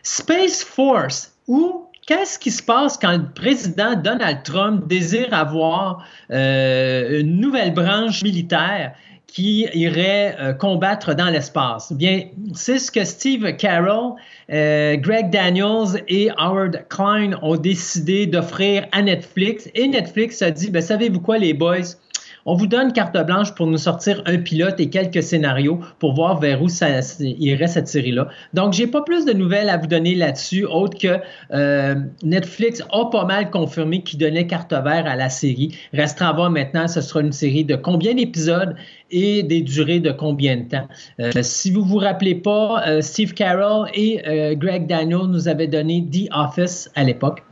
Space 0.03 0.63
Force, 0.63 1.33
où 1.47 1.85
qu'est-ce 2.07 2.39
qui 2.39 2.49
se 2.51 2.63
passe 2.63 2.97
quand 2.97 3.11
le 3.11 3.25
président 3.35 3.95
Donald 3.95 4.41
Trump 4.43 4.87
désire 4.87 5.33
avoir 5.33 6.03
euh, 6.31 7.19
une 7.21 7.39
nouvelle 7.39 7.73
branche 7.73 8.23
militaire? 8.23 8.93
Qui 9.31 9.67
irait 9.73 10.35
euh, 10.39 10.53
combattre 10.53 11.13
dans 11.13 11.29
l'espace? 11.29 11.93
Bien, 11.93 12.23
c'est 12.53 12.79
ce 12.79 12.91
que 12.91 13.03
Steve 13.03 13.55
Carroll, 13.55 14.15
euh, 14.51 14.95
Greg 14.97 15.29
Daniels 15.29 16.03
et 16.07 16.29
Howard 16.37 16.85
Klein 16.89 17.37
ont 17.41 17.55
décidé 17.55 18.25
d'offrir 18.25 18.87
à 18.91 19.01
Netflix. 19.01 19.69
Et 19.75 19.87
Netflix 19.87 20.41
a 20.41 20.51
dit, 20.51 20.71
ben, 20.71 20.81
savez-vous 20.81 21.21
quoi, 21.21 21.37
les 21.37 21.53
boys? 21.53 21.95
On 22.45 22.55
vous 22.55 22.67
donne 22.67 22.93
carte 22.93 23.17
blanche 23.25 23.53
pour 23.53 23.67
nous 23.67 23.77
sortir 23.77 24.21
un 24.25 24.37
pilote 24.37 24.79
et 24.79 24.89
quelques 24.89 25.21
scénarios 25.21 25.79
pour 25.99 26.13
voir 26.13 26.39
vers 26.39 26.61
où 26.61 26.69
ça 26.69 26.87
irait 27.19 27.67
cette 27.67 27.87
série-là. 27.87 28.27
Donc, 28.53 28.73
j'ai 28.73 28.87
pas 28.87 29.01
plus 29.01 29.25
de 29.25 29.33
nouvelles 29.33 29.69
à 29.69 29.77
vous 29.77 29.87
donner 29.87 30.15
là-dessus, 30.15 30.65
autre 30.65 30.97
que 30.97 31.19
euh, 31.53 31.95
Netflix 32.23 32.81
a 32.91 33.05
pas 33.09 33.25
mal 33.25 33.49
confirmé 33.49 34.03
qu'il 34.03 34.19
donnait 34.19 34.47
carte 34.47 34.71
verte 34.71 35.07
à 35.07 35.15
la 35.15 35.29
série. 35.29 35.77
Restera 35.93 36.29
à 36.29 36.33
voir 36.33 36.49
maintenant, 36.49 36.87
ce 36.87 37.01
sera 37.01 37.21
une 37.21 37.31
série 37.31 37.65
de 37.65 37.75
combien 37.75 38.13
d'épisodes 38.13 38.75
et 39.11 39.43
des 39.43 39.61
durées 39.61 39.99
de 39.99 40.11
combien 40.11 40.57
de 40.57 40.63
temps. 40.63 40.87
Euh, 41.19 41.31
si 41.41 41.71
vous 41.71 41.83
vous 41.83 41.97
rappelez 41.97 42.35
pas, 42.35 42.83
euh, 42.87 43.01
Steve 43.01 43.33
Carroll 43.33 43.89
et 43.93 44.21
Greg 44.55 44.87
Daniel 44.87 45.27
nous 45.27 45.47
avaient 45.47 45.67
donné 45.67 46.05
The 46.09 46.29
Office 46.31 46.89
à 46.95 47.03
l'époque. 47.03 47.43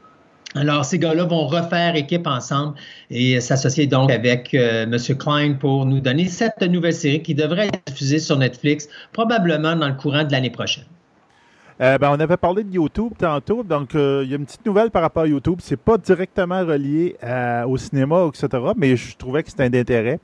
Alors, 0.58 0.86
ces 0.86 0.98
gars-là 0.98 1.26
vont 1.26 1.46
refaire 1.46 1.96
équipe 1.96 2.26
ensemble 2.26 2.74
et 3.12 3.40
s'associer 3.40 3.86
donc 3.86 4.12
avec 4.12 4.56
euh, 4.56 4.84
M. 4.84 4.98
Klein 5.16 5.54
pour 5.54 5.86
nous 5.86 6.00
donner 6.00 6.26
cette 6.26 6.64
nouvelle 6.64 6.96
série 6.96 7.22
qui 7.22 7.36
devrait 7.36 7.68
être 7.68 7.80
diffusée 7.86 8.18
sur 8.18 8.38
Netflix 8.38 8.90
probablement 9.14 9.76
dans 9.76 9.88
le 9.88 9.94
courant 9.94 10.24
de 10.24 10.32
l'année 10.32 10.50
prochaine. 10.50 10.86
Euh, 11.80 12.00
ben, 12.00 12.10
on 12.10 12.20
avait 12.20 12.38
parlé 12.38 12.64
de 12.64 12.74
YouTube 12.74 13.14
tantôt, 13.20 13.62
donc 13.62 13.94
euh, 13.94 14.24
il 14.26 14.32
y 14.32 14.34
a 14.34 14.38
une 14.38 14.48
petite 14.48 14.66
nouvelle 14.66 14.90
par 14.90 15.04
rapport 15.04 15.24
à 15.24 15.28
YouTube. 15.28 15.60
C'est 15.62 15.80
pas 15.80 16.00
directement 16.00 16.66
relié 16.66 17.16
au 17.68 17.78
cinéma, 17.78 18.28
etc., 18.28 18.64
mais 18.76 18.96
je 18.96 19.16
trouvais 19.16 19.44
que 19.44 19.52
c'était 19.52 19.70
d'intérêt. 19.70 20.20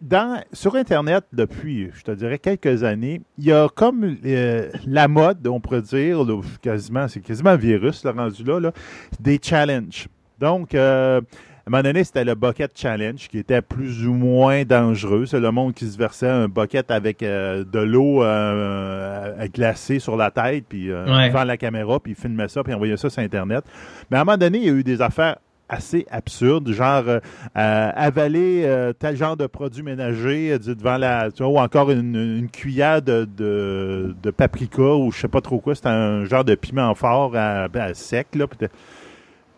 Dans, 0.00 0.42
sur 0.52 0.76
Internet, 0.76 1.24
depuis, 1.32 1.90
je 1.92 2.02
te 2.02 2.10
dirais, 2.12 2.38
quelques 2.38 2.84
années, 2.84 3.20
il 3.36 3.44
y 3.44 3.52
a 3.52 3.68
comme 3.68 4.16
euh, 4.24 4.70
la 4.86 5.08
mode, 5.08 5.46
on 5.46 5.60
pourrait 5.60 5.82
dire, 5.82 6.24
là, 6.24 6.40
quasiment, 6.62 7.06
c'est 7.06 7.20
quasiment 7.20 7.50
un 7.50 7.56
virus, 7.56 8.02
le 8.04 8.10
rendu 8.10 8.42
là, 8.44 8.60
là, 8.60 8.72
des 9.20 9.38
challenges. 9.42 10.08
Donc, 10.38 10.74
euh, 10.74 11.20
à 11.20 11.22
un 11.66 11.70
moment 11.70 11.82
donné, 11.82 12.02
c'était 12.02 12.24
le 12.24 12.34
bucket 12.34 12.72
challenge 12.74 13.28
qui 13.28 13.36
était 13.38 13.60
plus 13.60 14.06
ou 14.06 14.14
moins 14.14 14.64
dangereux. 14.64 15.26
C'est 15.26 15.38
le 15.38 15.50
monde 15.50 15.74
qui 15.74 15.86
se 15.86 15.98
versait 15.98 16.30
un 16.30 16.48
bucket 16.48 16.90
avec 16.90 17.22
euh, 17.22 17.62
de 17.70 17.78
l'eau 17.80 18.24
euh, 18.24 19.46
glacée 19.54 19.98
sur 19.98 20.16
la 20.16 20.30
tête, 20.30 20.64
puis 20.66 20.90
euh, 20.90 21.04
Ouais. 21.14 21.28
devant 21.28 21.44
la 21.44 21.58
caméra, 21.58 22.00
puis 22.00 22.12
il 22.12 22.16
filmait 22.16 22.48
ça, 22.48 22.64
puis 22.64 22.72
envoyait 22.72 22.96
ça 22.96 23.10
sur 23.10 23.22
Internet. 23.22 23.64
Mais 24.10 24.16
à 24.16 24.22
un 24.22 24.24
moment 24.24 24.38
donné, 24.38 24.58
il 24.58 24.64
y 24.64 24.70
a 24.70 24.72
eu 24.72 24.82
des 24.82 25.02
affaires 25.02 25.36
assez 25.70 26.04
absurdes, 26.10 26.70
genre 26.72 27.04
euh, 27.06 27.20
euh, 27.56 27.90
avaler 27.94 28.64
euh, 28.64 28.92
tel 28.92 29.16
genre 29.16 29.36
de 29.36 29.46
produit 29.46 29.82
ménager 29.82 30.58
devant 30.58 30.96
la... 30.98 31.30
Tu 31.30 31.42
vois, 31.42 31.52
ou 31.52 31.58
encore 31.58 31.90
une, 31.90 32.16
une 32.16 32.50
cuillère 32.50 33.00
de, 33.00 33.24
de, 33.36 34.14
de 34.22 34.30
paprika, 34.30 34.82
ou 34.82 35.12
je 35.12 35.20
sais 35.20 35.28
pas 35.28 35.40
trop 35.40 35.60
quoi, 35.60 35.74
c'était 35.74 35.88
un 35.88 36.24
genre 36.24 36.44
de 36.44 36.54
piment 36.54 36.94
fort 36.94 37.36
à, 37.36 37.68
à 37.72 37.94
sec, 37.94 38.34
là, 38.34 38.46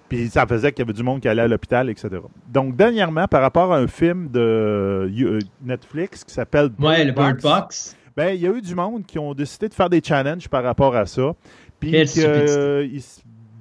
puis 0.08 0.28
ça 0.28 0.46
faisait 0.46 0.72
qu'il 0.72 0.80
y 0.80 0.82
avait 0.82 0.92
du 0.92 1.02
monde 1.02 1.20
qui 1.20 1.28
allait 1.28 1.42
à 1.42 1.48
l'hôpital, 1.48 1.88
etc. 1.88 2.10
Donc, 2.52 2.76
dernièrement, 2.76 3.26
par 3.26 3.40
rapport 3.40 3.72
à 3.72 3.78
un 3.78 3.86
film 3.86 4.28
de 4.30 5.38
Netflix 5.64 6.22
qui 6.22 6.34
s'appelle 6.34 6.68
Ouais, 6.78 7.02
le 7.02 7.12
Bird 7.12 7.40
Box. 7.40 7.96
ben, 8.14 8.34
il 8.34 8.42
y 8.42 8.46
a 8.46 8.50
eu 8.50 8.60
du 8.60 8.74
monde 8.74 9.06
qui 9.06 9.18
ont 9.18 9.32
décidé 9.32 9.70
de 9.70 9.74
faire 9.74 9.88
des 9.88 10.02
challenges 10.04 10.48
par 10.48 10.62
rapport 10.62 10.94
à 10.94 11.06
ça. 11.06 11.32
Puis 11.80 11.94
euh, 12.18 12.86
ils 12.92 13.02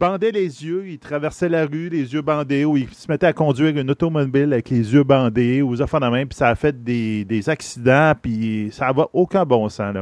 se 0.01 0.05
bandaient 0.07 0.31
les 0.31 0.65
yeux, 0.65 0.87
ils 0.87 0.97
traversaient 0.97 1.47
la 1.47 1.67
rue, 1.67 1.89
les 1.89 2.11
yeux 2.11 2.23
bandés, 2.23 2.65
ou 2.65 2.75
ils 2.75 2.89
se 2.89 3.05
mettaient 3.07 3.27
à 3.27 3.33
conduire 3.33 3.77
une 3.77 3.91
automobile 3.91 4.51
avec 4.51 4.71
les 4.71 4.93
yeux 4.93 5.03
bandés, 5.03 5.61
ou 5.61 5.69
aux 5.69 5.81
affaires 5.81 5.99
de 5.99 6.07
même, 6.07 6.27
puis 6.27 6.35
ça 6.35 6.47
a 6.47 6.55
fait 6.55 6.83
des, 6.83 7.49
accidents, 7.49 8.13
puis 8.19 8.69
ça 8.71 8.91
n'a 8.91 9.05
aucun 9.13 9.45
bon 9.45 9.69
sens. 9.69 9.95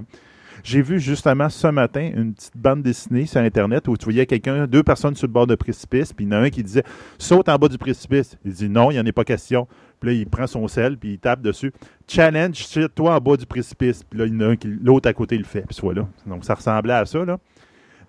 J'ai 0.64 0.82
vu 0.82 1.00
justement 1.02 1.50
ce 1.50 1.68
matin 1.68 2.12
une 2.16 2.34
petite 2.34 2.56
bande 2.56 2.82
dessinée 2.82 3.26
sur 3.26 3.42
Internet 3.42 3.90
où 3.90 3.98
tu 3.98 4.06
voyais 4.06 4.26
quelqu'un, 4.26 4.68
deux 4.68 4.84
personnes 4.84 5.16
sur 5.16 5.28
le 5.28 5.34
bord 5.34 5.48
de 5.48 5.56
précipice, 5.56 6.14
puis 6.14 6.26
il 6.26 6.32
y 6.32 6.36
en 6.36 6.38
a 6.38 6.46
un 6.46 6.50
qui 6.50 6.64
disait 6.64 6.84
saute 7.18 7.50
en 7.50 7.58
bas 7.58 7.68
du 7.68 7.78
précipice. 7.78 8.38
Il 8.46 8.54
dit 8.54 8.70
non, 8.70 8.92
il 8.92 8.94
n'y 8.94 9.00
en 9.02 9.06
a 9.06 9.12
pas 9.12 9.26
question. 9.26 9.68
Puis 10.00 10.10
là, 10.10 10.16
il 10.16 10.28
prend 10.28 10.48
son 10.48 10.68
sel, 10.70 10.98
puis 10.98 11.14
il 11.14 11.20
tape 11.20 11.42
dessus. 11.42 11.74
Challenge, 12.08 12.58
toi 12.96 13.16
en 13.16 13.20
bas 13.20 13.36
du 13.36 13.46
précipice. 13.46 14.04
Puis 14.04 14.20
là, 14.20 14.26
il 14.26 14.34
y 14.34 14.38
en 14.38 14.42
a 14.42 14.48
un 14.48 14.56
qui, 14.56 14.68
l'autre 14.68 15.10
à 15.10 15.14
côté 15.14 15.38
le 15.38 15.46
fait, 15.46 15.62
puis 15.62 15.76
soit 15.76 15.94
là. 15.94 16.08
Donc, 16.26 16.46
ça 16.46 16.56
ressemblait 16.56 16.94
à 16.94 17.06
ça, 17.06 17.24
là. 17.24 17.38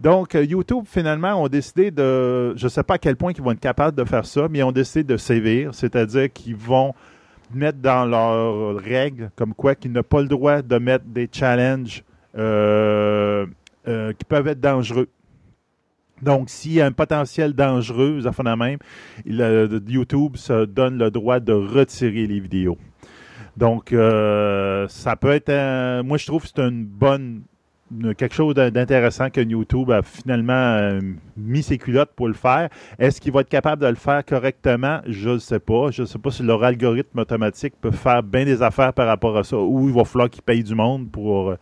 Donc, 0.01 0.35
euh, 0.35 0.43
YouTube, 0.44 0.85
finalement, 0.86 1.43
ont 1.43 1.48
décidé 1.48 1.90
de. 1.90 2.56
Je 2.56 2.64
ne 2.64 2.68
sais 2.68 2.82
pas 2.82 2.94
à 2.94 2.98
quel 2.98 3.16
point 3.16 3.32
ils 3.36 3.43
vont 3.43 3.52
être 3.52 3.60
capables 3.60 3.97
de 3.97 4.05
faire 4.05 4.24
ça, 4.24 4.48
mais 4.51 4.60
ils 4.60 4.62
ont 4.62 4.72
décidé 4.72 5.05
de 5.05 5.16
sévir, 5.18 5.74
c'est-à-dire 5.74 6.32
qu'ils 6.32 6.56
vont 6.56 6.94
mettre 7.52 7.78
dans 7.78 8.05
leurs 8.06 8.77
règles 8.77 9.31
comme 9.36 9.52
quoi 9.55 9.74
qu'ils 9.74 9.93
n'ont 9.93 10.02
pas 10.02 10.22
le 10.22 10.28
droit 10.28 10.62
de 10.62 10.78
mettre 10.78 11.05
des 11.05 11.28
challenges 11.31 12.02
euh, 12.39 13.44
euh, 13.89 14.12
qui 14.12 14.24
peuvent 14.24 14.47
être 14.48 14.60
dangereux. 14.60 15.09
Donc, 16.22 16.48
s'il 16.48 16.74
y 16.74 16.81
a 16.81 16.86
un 16.86 16.93
potentiel 16.93 17.55
dangereux, 17.55 18.20
ça 18.22 18.32
fait 18.32 18.43
la 18.43 18.55
même, 18.56 18.78
YouTube 19.27 20.36
se 20.36 20.64
donne 20.66 20.97
le 20.98 21.10
droit 21.10 21.40
de 21.40 21.52
retirer 21.52 22.27
les 22.27 22.40
vidéos. 22.40 22.78
Donc, 23.56 23.90
ça 23.90 25.16
peut 25.16 25.31
être. 25.32 25.51
un- 25.51 26.02
moi, 26.02 26.16
je 26.18 26.27
trouve 26.27 26.43
que 26.43 26.48
c'est 26.55 26.62
une 26.62 26.85
bonne. 26.86 27.43
Une- 27.91 28.15
quelque 28.15 28.35
chose 28.35 28.55
d'in- 28.55 28.71
d'intéressant 28.71 29.31
que 29.31 29.41
YouTube 29.41 29.91
a 29.91 30.03
finalement 30.03 30.53
euh, 30.53 31.01
mis 31.37 31.62
ses 31.62 31.79
culottes 31.79 32.11
pour 32.15 32.29
le 32.29 32.35
faire. 32.35 32.69
Est-ce 32.99 33.21
qu'il 33.21 33.33
va 33.33 33.41
être 33.41 33.49
capable 33.49 33.83
de 33.83 33.89
le 33.89 33.95
faire 33.97 34.25
correctement? 34.25 35.01
Je 35.07 35.31
ne 35.31 35.39
sais 35.39 35.59
pas. 35.61 35.91
Je 35.91 36.03
ne 36.03 36.07
sais 36.07 36.19
pas 36.19 36.31
si 36.31 36.43
leur 36.43 36.62
algorithme 36.62 37.19
automatique 37.19 37.75
peut 37.81 37.91
faire 37.91 38.23
bien 38.23 38.45
des 38.45 38.62
affaires 38.62 38.93
par 38.93 39.07
rapport 39.07 39.37
à 39.37 39.45
ça 39.45 39.57
ou 39.57 39.89
il 39.89 39.95
va 39.95 40.05
falloir 40.05 40.31
qu'ils 40.31 40.43
payent 40.43 40.65
du 40.65 40.75
monde 40.75 41.11
pour 41.11 41.51
euh, 41.51 41.57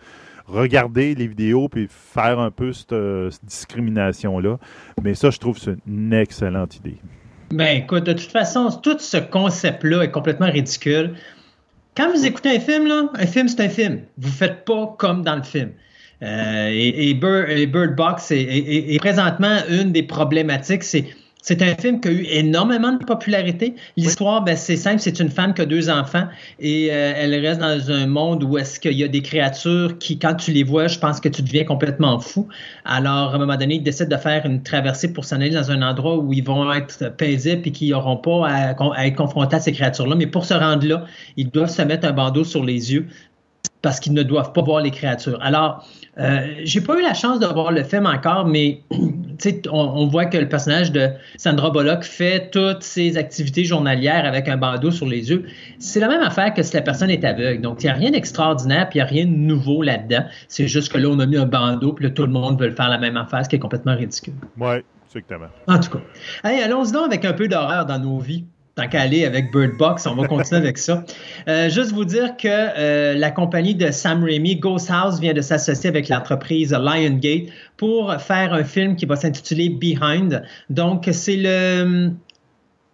regarder 0.46 1.14
les 1.14 1.26
vidéos 1.26 1.68
puis 1.68 1.86
faire 1.90 2.38
un 2.38 2.50
peu 2.50 2.72
cette, 2.72 2.92
euh, 2.92 3.30
cette 3.30 3.44
discrimination-là. 3.44 4.58
Mais 5.02 5.14
ça, 5.14 5.30
je 5.30 5.38
trouve 5.38 5.56
que 5.56 5.60
c'est 5.62 5.76
une 5.86 6.12
excellente 6.12 6.76
idée. 6.76 6.96
Ben 7.50 7.78
écoute, 7.78 8.04
de 8.04 8.12
toute 8.12 8.30
façon, 8.30 8.68
tout 8.82 8.98
ce 8.98 9.16
concept-là 9.16 10.02
est 10.02 10.10
complètement 10.10 10.50
ridicule. 10.50 11.14
Quand 11.96 12.10
vous 12.12 12.26
écoutez 12.26 12.54
un 12.56 12.60
film, 12.60 12.86
là, 12.86 13.08
un 13.14 13.26
film, 13.26 13.48
c'est 13.48 13.60
un 13.62 13.68
film. 13.68 14.00
Vous 14.18 14.28
ne 14.28 14.32
faites 14.32 14.64
pas 14.64 14.94
comme 14.98 15.22
dans 15.22 15.36
le 15.36 15.42
film. 15.42 15.70
Euh, 16.22 16.68
et, 16.72 17.10
et 17.10 17.14
Bird, 17.14 17.48
et 17.50 17.66
Bird 17.66 17.94
Box 17.94 18.30
est, 18.32 18.40
est- 18.42 18.94
est 18.94 18.98
présentement 18.98 19.58
une 19.70 19.92
des 19.92 20.02
problématiques. 20.02 20.82
C'est 20.82 21.06
c'est 21.40 21.62
un 21.62 21.76
film 21.76 22.00
qui 22.00 22.08
a 22.08 22.10
eu 22.10 22.26
énormément 22.28 22.92
de 22.92 23.04
popularité. 23.04 23.74
L'histoire, 23.96 24.42
ben, 24.42 24.56
c'est 24.56 24.76
simple, 24.76 24.98
c'est 24.98 25.20
une 25.20 25.30
femme 25.30 25.54
qui 25.54 25.62
a 25.62 25.66
deux 25.66 25.88
enfants 25.88 26.24
et 26.58 26.88
euh, 26.90 27.12
elle 27.16 27.32
reste 27.36 27.60
dans 27.60 27.90
un 27.92 28.06
monde 28.08 28.42
où 28.42 28.58
est-ce 28.58 28.80
qu'il 28.80 28.92
y 28.94 29.04
a 29.04 29.08
des 29.08 29.22
créatures 29.22 29.96
qui, 29.98 30.18
quand 30.18 30.34
tu 30.34 30.50
les 30.50 30.64
vois, 30.64 30.88
je 30.88 30.98
pense 30.98 31.20
que 31.20 31.28
tu 31.28 31.40
deviens 31.42 31.64
complètement 31.64 32.18
fou. 32.18 32.48
Alors, 32.84 33.30
à 33.32 33.36
un 33.36 33.38
moment 33.38 33.56
donné, 33.56 33.76
ils 33.76 33.82
décident 33.82 34.14
de 34.14 34.20
faire 34.20 34.44
une 34.44 34.62
traversée 34.64 35.12
pour 35.12 35.24
s'en 35.24 35.36
aller 35.36 35.50
dans 35.50 35.70
un 35.70 35.80
endroit 35.80 36.18
où 36.18 36.32
ils 36.32 36.44
vont 36.44 36.70
être 36.72 37.16
paisibles 37.16 37.62
et 37.66 37.70
qu'ils 37.70 37.90
n'auront 37.92 38.16
pas 38.16 38.48
à, 38.48 38.70
à 38.96 39.06
être 39.06 39.16
confrontés 39.16 39.56
à 39.56 39.60
ces 39.60 39.72
créatures-là. 39.72 40.16
Mais 40.16 40.26
pour 40.26 40.44
se 40.44 40.54
rendre 40.54 40.84
là, 40.86 41.04
ils 41.36 41.48
doivent 41.48 41.70
se 41.70 41.82
mettre 41.82 42.06
un 42.06 42.12
bandeau 42.12 42.42
sur 42.44 42.64
les 42.64 42.92
yeux. 42.92 43.06
parce 43.80 44.00
qu'ils 44.00 44.12
ne 44.12 44.22
doivent 44.24 44.52
pas 44.52 44.62
voir 44.62 44.82
les 44.82 44.90
créatures. 44.90 45.38
Alors, 45.40 45.86
euh, 46.18 46.40
j'ai 46.64 46.80
pas 46.80 46.98
eu 46.98 47.02
la 47.02 47.14
chance 47.14 47.38
de 47.38 47.46
voir 47.46 47.70
le 47.70 47.84
film 47.84 48.06
encore, 48.06 48.46
mais 48.46 48.82
on, 48.90 49.78
on 49.78 50.06
voit 50.06 50.26
que 50.26 50.36
le 50.36 50.48
personnage 50.48 50.90
de 50.90 51.10
Sandra 51.36 51.70
Bullock 51.70 52.02
fait 52.02 52.50
toutes 52.50 52.82
ses 52.82 53.16
activités 53.16 53.64
journalières 53.64 54.26
avec 54.26 54.48
un 54.48 54.56
bandeau 54.56 54.90
sur 54.90 55.06
les 55.06 55.30
yeux. 55.30 55.44
C'est 55.78 56.00
la 56.00 56.08
même 56.08 56.22
affaire 56.22 56.52
que 56.54 56.62
si 56.62 56.74
la 56.74 56.82
personne 56.82 57.10
est 57.10 57.24
aveugle. 57.24 57.62
Donc, 57.62 57.82
il 57.82 57.86
n'y 57.86 57.90
a 57.90 57.94
rien 57.94 58.10
d'extraordinaire, 58.10 58.88
puis 58.88 58.98
il 58.98 59.02
n'y 59.02 59.08
a 59.08 59.10
rien 59.10 59.26
de 59.26 59.36
nouveau 59.36 59.82
là-dedans. 59.82 60.24
C'est 60.48 60.66
juste 60.66 60.92
que 60.92 60.98
là, 60.98 61.08
on 61.08 61.18
a 61.20 61.26
mis 61.26 61.36
un 61.36 61.46
bandeau, 61.46 61.92
puis 61.92 62.06
là, 62.06 62.10
tout 62.10 62.22
le 62.22 62.32
monde 62.32 62.60
veut 62.60 62.70
faire 62.70 62.88
la 62.88 62.98
même 62.98 63.16
affaire, 63.16 63.44
ce 63.44 63.48
qui 63.48 63.56
est 63.56 63.60
complètement 63.60 63.94
ridicule. 63.94 64.34
Oui, 64.58 64.76
exactement. 65.06 65.48
En 65.68 65.78
tout 65.78 65.90
cas. 65.90 66.00
Allez, 66.42 66.62
allons-y 66.62 66.92
donc 66.92 67.06
avec 67.06 67.24
un 67.24 67.32
peu 67.32 67.46
d'horreur 67.46 67.86
dans 67.86 67.98
nos 67.98 68.18
vies 68.18 68.44
tant 68.78 68.88
qu'à 68.88 69.02
aller 69.02 69.24
avec 69.24 69.52
Bird 69.52 69.76
Box, 69.76 70.06
on 70.06 70.14
va 70.14 70.26
continuer 70.26 70.60
avec 70.60 70.78
ça. 70.78 71.04
Euh, 71.48 71.68
juste 71.68 71.92
vous 71.92 72.04
dire 72.04 72.36
que 72.36 72.48
euh, 72.48 73.14
la 73.14 73.30
compagnie 73.30 73.74
de 73.74 73.90
Sam 73.90 74.24
Raimi, 74.24 74.56
Ghost 74.56 74.90
House, 74.90 75.20
vient 75.20 75.34
de 75.34 75.40
s'associer 75.40 75.88
avec 75.90 76.08
l'entreprise 76.08 76.72
Liongate 76.72 77.50
pour 77.76 78.14
faire 78.14 78.54
un 78.54 78.64
film 78.64 78.96
qui 78.96 79.06
va 79.06 79.16
s'intituler 79.16 79.68
Behind. 79.68 80.42
Donc, 80.70 81.08
c'est. 81.12 81.36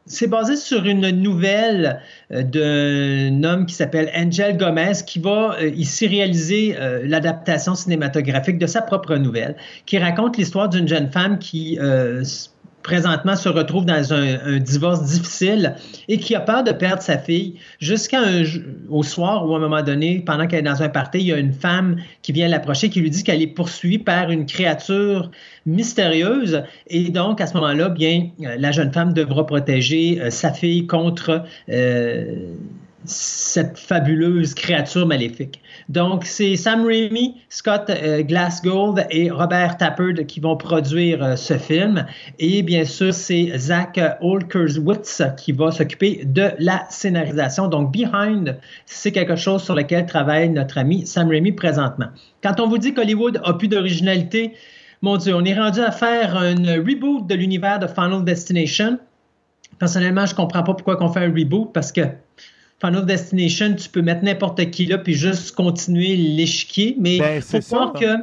C'est 0.06 0.26
basé 0.26 0.56
sur 0.56 0.84
une 0.84 1.08
nouvelle 1.10 2.02
euh, 2.30 2.42
d'un 2.42 3.42
homme 3.42 3.64
qui 3.64 3.74
s'appelle 3.74 4.10
Angel 4.14 4.56
Gomez 4.58 4.92
qui 5.06 5.18
va 5.18 5.56
euh, 5.58 5.70
ici 5.70 6.06
réaliser 6.06 6.76
euh, 6.78 7.00
l'adaptation 7.06 7.74
cinématographique 7.74 8.58
de 8.58 8.66
sa 8.66 8.82
propre 8.82 9.16
nouvelle 9.16 9.56
qui 9.86 9.96
raconte 9.96 10.36
l'histoire 10.36 10.68
d'une 10.68 10.86
jeune 10.86 11.10
femme 11.10 11.38
qui 11.38 11.78
présentement 12.84 13.34
se 13.34 13.48
retrouve 13.48 13.86
dans 13.86 14.12
un, 14.12 14.58
divorce 14.58 15.02
difficile 15.02 15.74
et 16.06 16.18
qui 16.18 16.36
a 16.36 16.40
peur 16.40 16.62
de 16.62 16.70
perdre 16.70 17.02
sa 17.02 17.18
fille 17.18 17.56
jusqu'à 17.80 18.20
au 18.90 19.02
soir 19.02 19.48
où 19.48 19.54
à 19.54 19.56
un 19.56 19.60
moment 19.60 19.82
donné, 19.82 20.22
pendant 20.24 20.46
qu'elle 20.46 20.60
est 20.60 20.70
dans 20.70 20.82
un 20.82 20.90
party, 20.90 21.18
il 21.18 21.26
y 21.26 21.32
a 21.32 21.38
une 21.38 21.54
femme 21.54 21.96
qui 22.22 22.30
vient 22.32 22.46
l'approcher 22.46 22.90
qui 22.90 23.00
lui 23.00 23.10
dit 23.10 23.24
qu'elle 23.24 23.42
est 23.42 23.48
poursuivie 23.48 23.98
par 23.98 24.30
une 24.30 24.44
créature 24.46 25.30
mystérieuse 25.66 26.62
et 26.86 27.08
donc 27.08 27.40
à 27.40 27.46
ce 27.46 27.54
moment-là, 27.54 27.88
bien 27.88 28.28
euh, 28.42 28.56
la 28.58 28.70
jeune 28.70 28.92
femme 28.92 29.14
devra 29.14 29.46
protéger 29.46 30.20
euh, 30.20 30.30
sa 30.30 30.52
fille 30.52 30.86
contre 30.86 31.42
euh, 31.70 32.52
cette 33.04 33.78
fabuleuse 33.78 34.54
créature 34.54 35.06
maléfique. 35.06 35.60
Donc, 35.88 36.24
c'est 36.24 36.56
Sam 36.56 36.86
Raimi, 36.86 37.40
Scott 37.48 37.90
euh, 37.90 38.22
Glassgold 38.22 39.06
et 39.10 39.30
Robert 39.30 39.76
Tappert 39.76 40.26
qui 40.26 40.40
vont 40.40 40.56
produire 40.56 41.22
euh, 41.22 41.36
ce 41.36 41.58
film. 41.58 42.06
Et 42.38 42.62
bien 42.62 42.84
sûr, 42.84 43.12
c'est 43.12 43.52
Zach 43.56 44.00
Olkerswitz 44.20 45.22
qui 45.36 45.52
va 45.52 45.70
s'occuper 45.70 46.22
de 46.24 46.50
la 46.58 46.84
scénarisation. 46.88 47.68
Donc, 47.68 47.92
Behind, 47.92 48.58
c'est 48.86 49.12
quelque 49.12 49.36
chose 49.36 49.62
sur 49.62 49.74
lequel 49.74 50.06
travaille 50.06 50.48
notre 50.48 50.78
ami 50.78 51.06
Sam 51.06 51.28
Raimi 51.28 51.52
présentement. 51.52 52.08
Quand 52.42 52.60
on 52.60 52.68
vous 52.68 52.78
dit 52.78 52.94
qu'Hollywood 52.94 53.40
a 53.44 53.54
plus 53.54 53.68
d'originalité, 53.68 54.54
mon 55.02 55.18
Dieu, 55.18 55.34
on 55.34 55.44
est 55.44 55.58
rendu 55.58 55.80
à 55.80 55.90
faire 55.90 56.36
un 56.36 56.54
reboot 56.54 57.26
de 57.26 57.34
l'univers 57.34 57.78
de 57.78 57.86
Final 57.86 58.24
Destination. 58.24 58.98
Personnellement, 59.78 60.24
je 60.24 60.32
ne 60.32 60.36
comprends 60.36 60.62
pas 60.62 60.72
pourquoi 60.72 60.96
on 61.02 61.12
fait 61.12 61.20
un 61.20 61.32
reboot 61.32 61.72
parce 61.74 61.92
que 61.92 62.00
Final 62.80 63.06
Destination, 63.06 63.74
tu 63.74 63.88
peux 63.88 64.02
mettre 64.02 64.24
n'importe 64.24 64.70
qui 64.70 64.86
là 64.86 64.98
puis 64.98 65.14
juste 65.14 65.54
continuer 65.54 66.16
l'échiquier. 66.16 66.96
Mais 66.98 67.18
ben, 67.18 67.40
faut 67.40 67.88
que. 67.90 68.16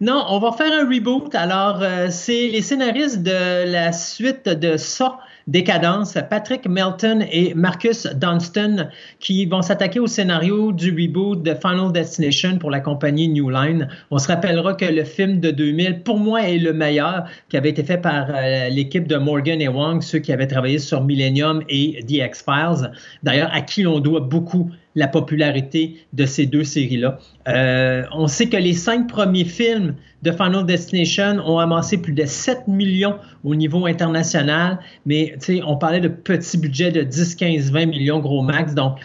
Non, 0.00 0.24
on 0.28 0.38
va 0.38 0.52
faire 0.52 0.72
un 0.72 0.88
reboot. 0.88 1.34
Alors, 1.34 1.82
euh, 1.82 2.08
c'est 2.10 2.48
les 2.48 2.60
scénaristes 2.60 3.22
de 3.22 3.70
la 3.70 3.92
suite 3.92 4.48
de 4.48 4.76
ça 4.76 5.18
Décadence, 5.46 6.18
Patrick 6.28 6.68
Melton 6.68 7.20
et 7.30 7.54
Marcus 7.54 8.06
Dunstan 8.06 8.88
qui 9.20 9.46
vont 9.46 9.62
s'attaquer 9.62 10.00
au 10.00 10.08
scénario 10.08 10.72
du 10.72 10.90
reboot 10.90 11.40
de 11.40 11.54
Final 11.54 11.92
Destination 11.92 12.58
pour 12.58 12.72
la 12.72 12.80
compagnie 12.80 13.28
New 13.28 13.48
Line. 13.48 13.86
On 14.10 14.18
se 14.18 14.26
rappellera 14.26 14.74
que 14.74 14.84
le 14.84 15.04
film 15.04 15.38
de 15.38 15.52
2000, 15.52 16.02
pour 16.02 16.18
moi, 16.18 16.42
est 16.48 16.58
le 16.58 16.72
meilleur, 16.72 17.28
qui 17.48 17.56
avait 17.56 17.70
été 17.70 17.84
fait 17.84 17.98
par 17.98 18.26
euh, 18.30 18.68
l'équipe 18.70 19.06
de 19.06 19.16
Morgan 19.18 19.60
et 19.62 19.68
Wong, 19.68 20.02
ceux 20.02 20.18
qui 20.18 20.32
avaient 20.32 20.48
travaillé 20.48 20.80
sur 20.80 21.04
Millennium 21.04 21.62
et 21.68 22.04
The 22.04 22.26
X-Files. 22.26 22.90
D'ailleurs, 23.22 23.50
à 23.52 23.60
qui 23.60 23.82
l'on 23.82 24.00
doit 24.00 24.20
beaucoup 24.20 24.72
la 24.96 25.06
popularité 25.06 25.98
de 26.14 26.26
ces 26.26 26.46
deux 26.46 26.64
séries-là. 26.64 27.18
Euh, 27.46 28.02
on 28.12 28.26
sait 28.26 28.46
que 28.46 28.56
les 28.56 28.72
cinq 28.72 29.06
premiers 29.08 29.44
films 29.44 29.94
de 30.22 30.32
Final 30.32 30.66
Destination 30.66 31.38
ont 31.44 31.58
amassé 31.58 31.98
plus 31.98 32.14
de 32.14 32.24
7 32.24 32.66
millions 32.66 33.16
au 33.44 33.54
niveau 33.54 33.86
international, 33.86 34.80
mais 35.04 35.36
on 35.64 35.76
parlait 35.76 36.00
de 36.00 36.08
petits 36.08 36.58
budgets 36.58 36.90
de 36.90 37.02
10, 37.02 37.36
15, 37.36 37.70
20 37.70 37.86
millions 37.86 38.18
gros 38.18 38.42
max. 38.42 38.74
Donc, 38.74 38.98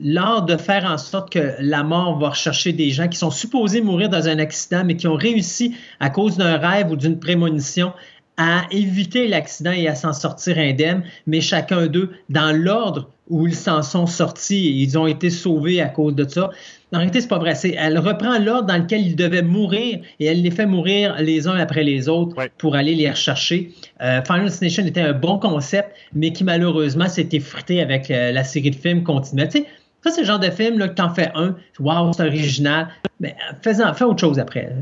l'art 0.00 0.44
de 0.44 0.56
faire 0.56 0.84
en 0.84 0.98
sorte 0.98 1.32
que 1.32 1.54
la 1.60 1.82
mort 1.82 2.18
va 2.18 2.30
rechercher 2.30 2.72
des 2.72 2.90
gens 2.90 3.08
qui 3.08 3.16
sont 3.16 3.30
supposés 3.30 3.80
mourir 3.80 4.08
dans 4.08 4.28
un 4.28 4.38
accident, 4.38 4.82
mais 4.84 4.96
qui 4.96 5.06
ont 5.06 5.14
réussi 5.14 5.74
à 6.00 6.10
cause 6.10 6.36
d'un 6.36 6.58
rêve 6.58 6.90
ou 6.90 6.96
d'une 6.96 7.18
prémonition 7.18 7.92
à 8.36 8.66
éviter 8.70 9.28
l'accident 9.28 9.72
et 9.72 9.88
à 9.88 9.94
s'en 9.94 10.12
sortir 10.12 10.58
indemne, 10.58 11.02
mais 11.26 11.40
chacun 11.40 11.86
d'eux 11.86 12.10
dans 12.28 12.54
l'ordre 12.56 13.10
où 13.28 13.46
ils 13.46 13.54
s'en 13.54 13.82
sont 13.82 14.06
sortis 14.06 14.66
et 14.66 14.70
ils 14.70 14.98
ont 14.98 15.06
été 15.06 15.30
sauvés 15.30 15.80
à 15.80 15.88
cause 15.88 16.14
de 16.14 16.28
ça. 16.28 16.50
En 16.92 16.98
réalité, 16.98 17.20
c'est 17.20 17.28
pas 17.28 17.38
vrai. 17.38 17.54
elle 17.76 17.98
reprend 17.98 18.38
l'ordre 18.38 18.68
dans 18.68 18.76
lequel 18.76 19.04
ils 19.04 19.16
devaient 19.16 19.42
mourir 19.42 19.98
et 20.20 20.26
elle 20.26 20.42
les 20.42 20.52
fait 20.52 20.66
mourir 20.66 21.16
les 21.18 21.48
uns 21.48 21.56
après 21.56 21.82
les 21.82 22.08
autres 22.08 22.36
pour 22.58 22.76
aller 22.76 22.94
les 22.94 23.10
rechercher. 23.10 23.72
Euh, 24.00 24.22
Final 24.22 24.46
Destination 24.46 24.86
était 24.86 25.00
un 25.00 25.12
bon 25.12 25.38
concept, 25.38 25.90
mais 26.14 26.32
qui 26.32 26.44
malheureusement 26.44 27.08
s'est 27.08 27.28
effrité 27.32 27.80
avec 27.80 28.10
euh, 28.10 28.30
la 28.30 28.44
série 28.44 28.70
de 28.70 28.76
films 28.76 29.02
continue. 29.02 29.48
Tu 29.48 29.58
sais, 29.58 29.66
ça, 30.06 30.16
c'est 30.16 30.20
le 30.22 30.26
genre 30.26 30.38
de 30.38 30.50
film 30.50 30.78
là, 30.78 30.88
que 30.88 30.94
t'en 30.94 31.12
fais 31.12 31.30
un, 31.34 31.56
waouh, 31.78 32.12
c'est 32.12 32.26
original, 32.26 32.88
mais 33.20 33.36
fais, 33.62 33.74
fais 33.74 34.04
autre 34.04 34.20
chose 34.20 34.38
après. 34.38 34.72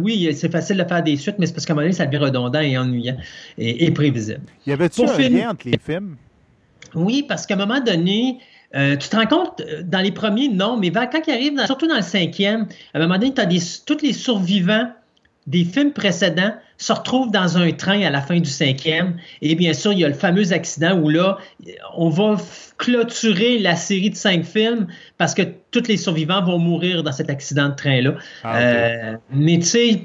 Oui, 0.00 0.28
c'est 0.34 0.50
facile 0.50 0.76
de 0.76 0.84
faire 0.84 1.02
des 1.02 1.16
suites, 1.16 1.36
mais 1.38 1.46
c'est 1.46 1.52
parce 1.52 1.66
qu'à 1.66 1.72
un 1.72 1.76
moment 1.76 1.84
donné, 1.84 1.94
ça 1.94 2.06
devient 2.06 2.24
redondant 2.24 2.60
et 2.60 2.76
ennuyant 2.78 3.16
et, 3.58 3.90
prévisible. 3.90 4.40
Y 4.66 4.72
avait-tu 4.72 5.02
un 5.02 5.28
lien 5.28 5.50
entre 5.50 5.68
les 5.68 5.78
films? 5.78 6.16
Oui, 6.94 7.22
parce 7.28 7.44
qu'à 7.44 7.52
un 7.52 7.58
moment 7.58 7.80
donné, 7.80 8.38
euh, 8.74 8.96
tu 8.96 9.10
te 9.10 9.16
rends 9.16 9.26
compte, 9.26 9.60
euh, 9.60 9.82
dans 9.82 10.00
les 10.00 10.10
premiers, 10.10 10.48
non, 10.48 10.78
mais 10.78 10.90
quand 10.90 11.20
il 11.26 11.32
arrive, 11.32 11.66
surtout 11.66 11.86
dans 11.86 11.96
le 11.96 12.02
cinquième, 12.02 12.66
à 12.94 12.98
un 12.98 13.02
moment 13.02 13.18
donné, 13.18 13.34
tu 13.34 13.40
as 13.42 13.46
des, 13.46 13.60
tous 13.84 13.98
les 14.02 14.14
survivants 14.14 14.90
des 15.46 15.64
films 15.64 15.92
précédents 15.92 16.54
se 16.78 16.92
retrouvent 16.92 17.30
dans 17.30 17.58
un 17.58 17.72
train 17.72 18.00
à 18.02 18.10
la 18.10 18.22
fin 18.22 18.38
du 18.38 18.48
cinquième. 18.48 19.16
Et 19.42 19.54
bien 19.56 19.72
sûr, 19.72 19.92
il 19.92 19.98
y 19.98 20.04
a 20.04 20.08
le 20.08 20.14
fameux 20.14 20.52
accident 20.52 20.98
où 20.98 21.10
là, 21.10 21.38
on 21.96 22.08
va 22.08 22.36
clôturer 22.78 23.58
la 23.58 23.76
série 23.76 24.10
de 24.10 24.16
cinq 24.16 24.44
films 24.44 24.86
parce 25.18 25.34
que 25.34 25.42
tous 25.70 25.88
les 25.88 25.96
survivants 25.96 26.42
vont 26.42 26.58
mourir 26.58 27.02
dans 27.02 27.12
cet 27.12 27.28
accident 27.28 27.68
de 27.68 27.74
train-là. 27.74 28.14
Ah, 28.44 28.58
euh, 28.58 29.16
mais 29.30 29.58
tu 29.58 29.66
sais, 29.66 30.02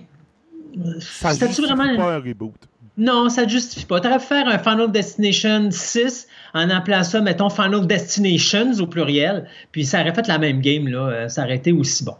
ça 0.99 1.33
vraiment... 1.33 1.95
pas 1.95 2.15
un 2.15 2.19
reboot. 2.19 2.55
Non, 2.95 3.27
ça 3.29 3.45
ne 3.45 3.49
justifie 3.49 3.87
pas. 3.87 3.99
Tu 3.99 4.07
aurais 4.07 4.19
faire 4.19 4.47
un 4.47 4.59
Final 4.59 4.91
Destination 4.91 5.69
6 5.71 6.27
en 6.53 6.69
appelant 6.69 7.03
ça, 7.03 7.21
mettons, 7.21 7.49
Final 7.49 7.87
Destinations 7.87 8.79
au 8.79 8.85
pluriel, 8.85 9.47
puis 9.71 9.83
ça 9.83 10.01
aurait 10.01 10.13
fait 10.13 10.27
la 10.27 10.37
même 10.37 10.61
game, 10.61 10.87
là. 10.87 11.07
Euh, 11.07 11.27
ça 11.27 11.43
aurait 11.43 11.55
été 11.55 11.71
aussi 11.71 12.03
bon. 12.03 12.13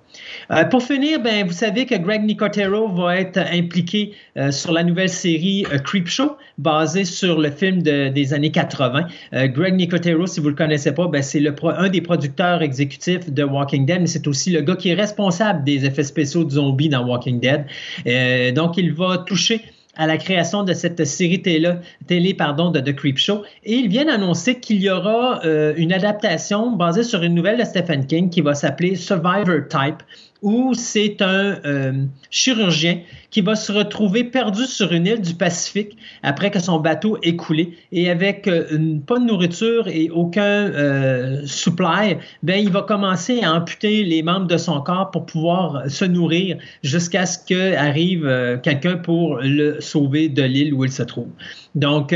Euh, 0.50 0.66
pour 0.66 0.82
finir, 0.82 1.22
ben, 1.22 1.46
vous 1.46 1.54
savez 1.54 1.86
que 1.86 1.94
Greg 1.94 2.24
Nicotero 2.24 2.88
va 2.88 3.20
être 3.20 3.38
impliqué 3.38 4.14
euh, 4.36 4.50
sur 4.50 4.72
la 4.72 4.84
nouvelle 4.84 5.10
série 5.10 5.64
Creepshow, 5.84 6.38
basée 6.58 7.06
sur 7.06 7.40
le 7.40 7.52
film 7.52 7.84
des 7.84 8.34
années 8.34 8.52
80. 8.52 9.08
Greg 9.48 9.76
Nicotero, 9.76 10.26
si 10.26 10.40
vous 10.40 10.50
le 10.50 10.56
connaissez 10.56 10.92
pas, 10.92 11.08
ben, 11.08 11.22
c'est 11.22 11.44
un 11.64 11.90
des 11.90 12.02
producteurs 12.02 12.64
exécutifs 12.64 13.30
de 13.30 13.44
Walking 13.44 13.86
Dead, 13.86 14.02
mais 14.02 14.08
c'est 14.08 14.28
aussi 14.28 14.50
le 14.52 14.62
gars 14.62 14.76
qui 14.76 14.90
est 14.90 14.96
responsable 14.96 15.64
des 15.64 15.86
effets 15.86 16.04
spéciaux 16.04 16.44
de 16.44 16.52
zombies 16.52 16.90
dans 16.90 17.06
Walking 17.06 17.40
Dead. 17.40 18.54
donc, 18.56 18.78
il 18.78 18.94
va 18.94 19.20
toucher 19.20 19.62
à 19.96 20.08
la 20.08 20.18
création 20.18 20.64
de 20.64 20.74
cette 20.74 21.06
série 21.06 21.42
télé, 21.42 21.74
télé 22.08 22.34
pardon, 22.34 22.72
de 22.72 22.80
The 22.80 22.96
Creep 22.96 23.18
Show. 23.18 23.44
Et 23.64 23.76
ils 23.76 23.90
viennent 23.90 24.10
annoncer 24.10 24.60
qu'il 24.60 24.82
y 24.82 24.90
aura 24.90 25.44
euh, 25.46 25.74
une 25.78 25.94
adaptation 25.94 26.72
basée 26.72 27.04
sur 27.04 27.24
une 27.24 27.36
nouvelle 27.36 27.60
de 27.60 27.64
Stephen 27.64 28.06
King 28.06 28.30
qui 28.30 28.42
va 28.42 28.56
s'appeler 28.56 28.96
Survivor 28.96 29.68
Type, 29.70 30.02
où 30.44 30.74
c'est 30.74 31.22
un 31.22 31.58
euh, 31.66 32.06
chirurgien 32.30 33.00
qui 33.32 33.42
va 33.42 33.56
se 33.56 33.72
retrouver 33.72 34.26
perdu 34.26 34.66
sur 34.66 34.92
une 34.92 35.08
île 35.08 35.22
du 35.22 35.34
Pacifique 35.34 35.98
après 36.22 36.52
que 36.52 36.60
son 36.60 36.80
bateau 36.80 37.18
ait 37.24 37.36
coulé 37.36 37.78
et 37.92 38.12
avec 38.12 38.48
euh, 38.48 39.00
pas 39.08 39.18
de 39.18 39.26
nourriture 39.26 39.88
et 39.88 40.10
aucun 40.12 40.44
euh, 40.44 41.42
supply, 41.46 42.18
ben 42.44 42.62
il 42.62 42.70
va 42.70 42.82
commencer 42.82 43.42
à 43.42 43.54
amputer 43.54 44.04
les 44.04 44.22
membres 44.22 44.48
de 44.48 44.58
son 44.58 44.82
corps 44.82 45.10
pour 45.10 45.26
pouvoir 45.26 45.90
se 45.90 46.06
nourrir 46.06 46.58
jusqu'à 46.84 47.26
ce 47.26 47.40
qu'arrive 47.44 48.60
quelqu'un 48.62 48.98
pour 48.98 49.38
le 49.38 49.80
sauver 49.80 50.28
de 50.28 50.44
l'île 50.44 50.74
où 50.74 50.84
il 50.84 50.92
se 50.92 51.04
trouve. 51.04 51.30
Donc 51.74 52.14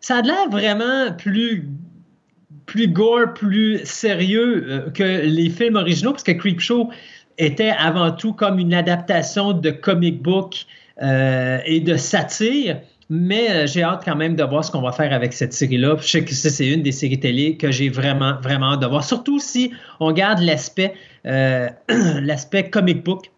ça 0.00 0.16
a 0.16 0.22
l'air 0.22 0.50
vraiment 0.50 1.12
plus 1.16 1.68
plus 2.66 2.88
gore, 2.88 3.34
plus 3.34 3.80
sérieux 3.84 4.64
euh, 4.68 4.90
que 4.90 5.26
les 5.26 5.50
films 5.50 5.76
originaux, 5.76 6.12
parce 6.12 6.22
que 6.22 6.32
Creepshow 6.32 6.90
était 7.38 7.72
avant 7.78 8.12
tout 8.12 8.32
comme 8.32 8.58
une 8.58 8.74
adaptation 8.74 9.52
de 9.52 9.70
comic 9.70 10.22
book 10.22 10.66
euh, 11.02 11.58
et 11.66 11.80
de 11.80 11.96
satire. 11.96 12.80
Mais 13.10 13.50
euh, 13.50 13.66
j'ai 13.66 13.82
hâte 13.82 14.02
quand 14.04 14.16
même 14.16 14.34
de 14.34 14.42
voir 14.44 14.64
ce 14.64 14.70
qu'on 14.70 14.80
va 14.80 14.92
faire 14.92 15.12
avec 15.12 15.32
cette 15.32 15.52
série-là. 15.52 15.96
Je 16.00 16.08
sais 16.08 16.24
que 16.24 16.32
c'est 16.32 16.66
une 16.66 16.82
des 16.82 16.92
séries 16.92 17.20
télé 17.20 17.56
que 17.56 17.70
j'ai 17.70 17.88
vraiment, 17.88 18.40
vraiment 18.40 18.72
hâte 18.72 18.80
de 18.80 18.86
voir. 18.86 19.04
Surtout 19.04 19.38
si 19.38 19.72
on 20.00 20.12
garde 20.12 20.40
l'aspect, 20.40 20.94
euh, 21.26 21.68
l'aspect 21.88 22.70
comic 22.70 23.04
book. 23.04 23.30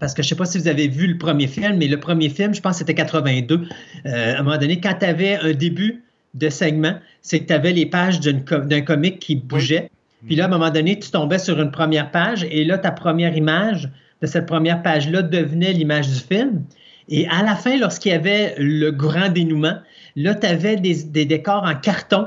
Parce 0.00 0.14
que 0.14 0.22
je 0.22 0.26
ne 0.26 0.30
sais 0.30 0.36
pas 0.36 0.44
si 0.44 0.58
vous 0.58 0.68
avez 0.68 0.88
vu 0.88 1.06
le 1.06 1.18
premier 1.18 1.46
film, 1.46 1.76
mais 1.78 1.88
le 1.88 1.98
premier 1.98 2.28
film, 2.28 2.54
je 2.54 2.60
pense 2.60 2.74
que 2.74 2.78
c'était 2.78 2.94
82. 2.94 3.66
Euh, 4.06 4.34
à 4.34 4.38
un 4.38 4.42
moment 4.42 4.58
donné, 4.58 4.80
quand 4.80 4.94
tu 4.98 5.06
avais 5.06 5.36
un 5.36 5.52
début 5.52 6.04
de 6.34 6.48
segment, 6.48 6.94
c'est 7.22 7.40
que 7.40 7.46
tu 7.46 7.52
avais 7.52 7.72
les 7.72 7.86
pages 7.86 8.20
d'un 8.20 8.80
comic 8.80 9.18
qui 9.18 9.36
bougeait. 9.36 9.90
Puis 10.26 10.36
là, 10.36 10.44
à 10.44 10.46
un 10.46 10.50
moment 10.50 10.70
donné, 10.70 10.98
tu 10.98 11.10
tombais 11.10 11.38
sur 11.38 11.60
une 11.60 11.70
première 11.70 12.10
page 12.10 12.46
et 12.50 12.64
là, 12.64 12.78
ta 12.78 12.90
première 12.90 13.36
image 13.36 13.88
de 14.20 14.26
cette 14.26 14.46
première 14.46 14.82
page-là 14.82 15.22
devenait 15.22 15.72
l'image 15.72 16.08
du 16.08 16.20
film. 16.20 16.64
Et 17.08 17.26
à 17.28 17.42
la 17.42 17.54
fin, 17.54 17.78
lorsqu'il 17.78 18.12
y 18.12 18.14
avait 18.14 18.54
le 18.58 18.90
grand 18.90 19.28
dénouement, 19.28 19.78
là, 20.16 20.34
tu 20.34 20.46
avais 20.46 20.76
des, 20.76 21.04
des, 21.04 21.24
décors 21.24 21.64
en 21.64 21.74
carton 21.74 22.26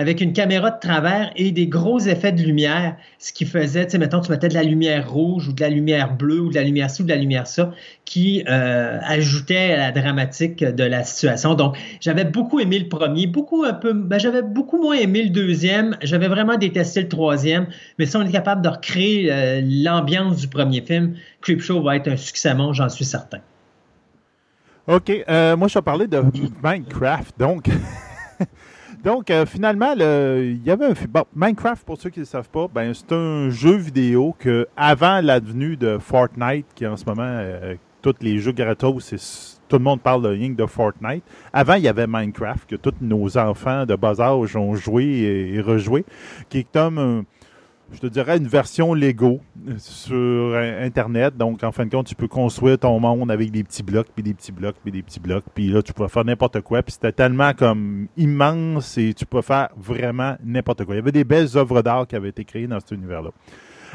avec 0.00 0.22
une 0.22 0.32
caméra 0.32 0.70
de 0.70 0.80
travers 0.80 1.30
et 1.36 1.52
des 1.52 1.66
gros 1.66 1.98
effets 1.98 2.32
de 2.32 2.42
lumière, 2.42 2.96
ce 3.18 3.34
qui 3.34 3.44
faisait, 3.44 3.84
tu 3.84 3.92
sais, 3.92 3.98
mettons, 3.98 4.20
tu 4.20 4.30
mettais 4.30 4.48
de 4.48 4.54
la 4.54 4.62
lumière 4.62 5.10
rouge 5.10 5.48
ou 5.48 5.52
de 5.52 5.60
la 5.60 5.68
lumière 5.68 6.16
bleue 6.16 6.40
ou 6.40 6.48
de 6.48 6.54
la 6.54 6.62
lumière 6.62 6.90
ci 6.90 7.02
ou 7.02 7.04
de 7.04 7.10
la 7.10 7.18
lumière 7.18 7.46
ça, 7.46 7.70
qui 8.06 8.42
euh, 8.48 8.98
ajoutait 9.02 9.74
à 9.74 9.76
la 9.76 9.92
dramatique 9.92 10.64
de 10.64 10.84
la 10.84 11.04
situation. 11.04 11.54
Donc, 11.54 11.76
j'avais 12.00 12.24
beaucoup 12.24 12.60
aimé 12.60 12.78
le 12.78 12.88
premier, 12.88 13.26
beaucoup 13.26 13.62
un 13.62 13.74
peu, 13.74 13.92
ben, 13.92 14.18
j'avais 14.18 14.40
beaucoup 14.40 14.80
moins 14.80 14.96
aimé 14.96 15.22
le 15.22 15.28
deuxième, 15.28 15.98
j'avais 16.00 16.28
vraiment 16.28 16.56
détesté 16.56 17.02
le 17.02 17.08
troisième, 17.08 17.66
mais 17.98 18.06
si 18.06 18.16
on 18.16 18.22
est 18.22 18.32
capable 18.32 18.62
de 18.62 18.70
recréer 18.70 19.30
euh, 19.30 19.60
l'ambiance 19.62 20.38
du 20.38 20.48
premier 20.48 20.80
film, 20.80 21.14
Creepshow 21.42 21.82
va 21.82 21.96
être 21.96 22.08
un 22.08 22.16
succès, 22.16 22.54
j'en 22.72 22.88
suis 22.88 23.04
certain. 23.04 23.40
OK. 24.86 25.12
Euh, 25.28 25.58
moi, 25.58 25.68
je 25.68 25.74
vais 25.74 25.82
parler 25.82 26.06
de 26.06 26.22
Minecraft. 26.62 27.38
Donc, 27.38 27.68
donc 29.02 29.30
euh, 29.30 29.46
finalement, 29.46 29.92
il 29.92 30.60
y 30.64 30.70
avait 30.70 30.86
un. 30.86 30.94
Bon, 31.08 31.24
Minecraft, 31.34 31.84
pour 31.84 32.00
ceux 32.00 32.10
qui 32.10 32.20
ne 32.20 32.24
le 32.24 32.28
savent 32.28 32.48
pas, 32.48 32.68
ben, 32.72 32.92
c'est 32.94 33.12
un 33.12 33.50
jeu 33.50 33.76
vidéo 33.76 34.34
que, 34.38 34.66
avant 34.76 35.20
l'avenue 35.20 35.76
de 35.76 35.98
Fortnite, 35.98 36.66
qui 36.74 36.86
en 36.86 36.96
ce 36.96 37.04
moment, 37.04 37.22
euh, 37.24 37.74
tous 38.02 38.14
les 38.20 38.38
jeux 38.38 38.52
gratos, 38.52 39.56
tout 39.68 39.76
le 39.76 39.82
monde 39.82 40.00
parle 40.00 40.22
de 40.22 40.36
Ying 40.36 40.56
de 40.56 40.66
Fortnite. 40.66 41.22
Avant, 41.52 41.74
il 41.74 41.82
y 41.82 41.88
avait 41.88 42.06
Minecraft, 42.06 42.68
que 42.68 42.76
tous 42.76 42.94
nos 43.00 43.38
enfants 43.38 43.86
de 43.86 43.94
bas 43.94 44.20
âge 44.20 44.56
ont 44.56 44.74
joué 44.74 45.04
et, 45.54 45.60
rejoué, 45.60 46.04
qui 46.48 46.58
est 46.58 46.66
comme 46.72 47.24
je 47.92 47.98
te 47.98 48.06
dirais, 48.06 48.36
une 48.36 48.46
version 48.46 48.94
Lego 48.94 49.40
sur 49.78 50.56
Internet. 50.56 51.36
Donc, 51.36 51.64
en 51.64 51.72
fin 51.72 51.84
de 51.84 51.90
compte, 51.90 52.06
tu 52.06 52.14
peux 52.14 52.28
construire 52.28 52.78
ton 52.78 52.98
monde 53.00 53.30
avec 53.30 53.50
des 53.50 53.64
petits 53.64 53.82
blocs, 53.82 54.08
puis 54.14 54.22
des 54.22 54.34
petits 54.34 54.52
blocs, 54.52 54.76
puis 54.82 54.92
des 54.92 55.02
petits 55.02 55.20
blocs. 55.20 55.44
Puis 55.54 55.68
là, 55.68 55.82
tu 55.82 55.92
peux 55.92 56.06
faire 56.08 56.24
n'importe 56.24 56.60
quoi. 56.60 56.82
Puis 56.82 56.92
c'était 56.92 57.12
tellement 57.12 57.52
comme 57.52 58.08
immense 58.16 58.96
et 58.98 59.12
tu 59.14 59.26
peux 59.26 59.42
faire 59.42 59.70
vraiment 59.76 60.36
n'importe 60.44 60.84
quoi. 60.84 60.94
Il 60.94 60.98
y 60.98 61.00
avait 61.00 61.12
des 61.12 61.24
belles 61.24 61.56
œuvres 61.56 61.82
d'art 61.82 62.06
qui 62.06 62.16
avaient 62.16 62.28
été 62.28 62.44
créées 62.44 62.66
dans 62.66 62.80
cet 62.80 62.92
univers-là. 62.92 63.30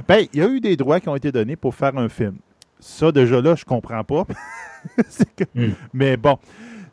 Ben, 0.08 0.26
il 0.34 0.40
y 0.40 0.44
a 0.44 0.50
eu 0.50 0.60
des 0.60 0.76
droits 0.76 1.00
qui 1.00 1.10
ont 1.10 1.16
été 1.16 1.32
donnés 1.32 1.56
pour 1.56 1.74
faire 1.74 1.98
un 1.98 2.10
film. 2.10 2.36
Ça, 2.80 3.12
déjà 3.12 3.42
là, 3.42 3.56
je 3.56 3.66
comprends 3.66 4.04
pas. 4.04 4.26
Hmm. 5.56 5.72
Mais 5.94 6.16
bon. 6.16 6.38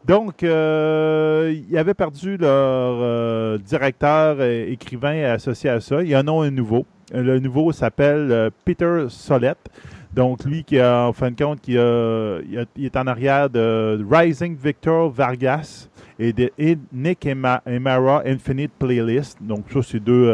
Donc, 0.06 0.42
euh, 0.42 1.54
ils 1.68 1.78
avaient 1.78 1.94
perdu 1.94 2.36
leur 2.36 2.50
euh, 2.50 3.58
directeur, 3.58 4.42
et 4.42 4.72
écrivain 4.72 5.32
associé 5.32 5.70
à 5.70 5.80
ça. 5.80 6.02
Il 6.02 6.08
y 6.08 6.16
en 6.16 6.26
a 6.26 6.46
un 6.46 6.50
nouveau. 6.50 6.86
Le 7.14 7.38
nouveau 7.38 7.72
s'appelle 7.72 8.32
euh, 8.32 8.50
Peter 8.64 9.06
Solette. 9.08 9.70
Donc, 10.12 10.44
lui 10.44 10.64
qui 10.64 10.78
a, 10.78 11.06
en 11.06 11.12
fin 11.12 11.30
de 11.30 11.36
compte, 11.36 11.60
qui 11.60 11.72
il, 11.72 12.84
est 12.84 12.96
en 12.96 13.06
arrière 13.06 13.48
de 13.48 14.04
Rising 14.10 14.56
Victor 14.56 15.08
Vargas 15.08 15.88
et 16.18 16.32
de 16.32 16.50
Nick 16.92 17.24
et, 17.24 17.34
Mara 17.34 18.22
Infinite 18.26 18.72
Playlist. 18.78 19.38
Donc, 19.40 19.64
ça, 19.72 19.80
c'est 19.82 20.00
deux, 20.00 20.30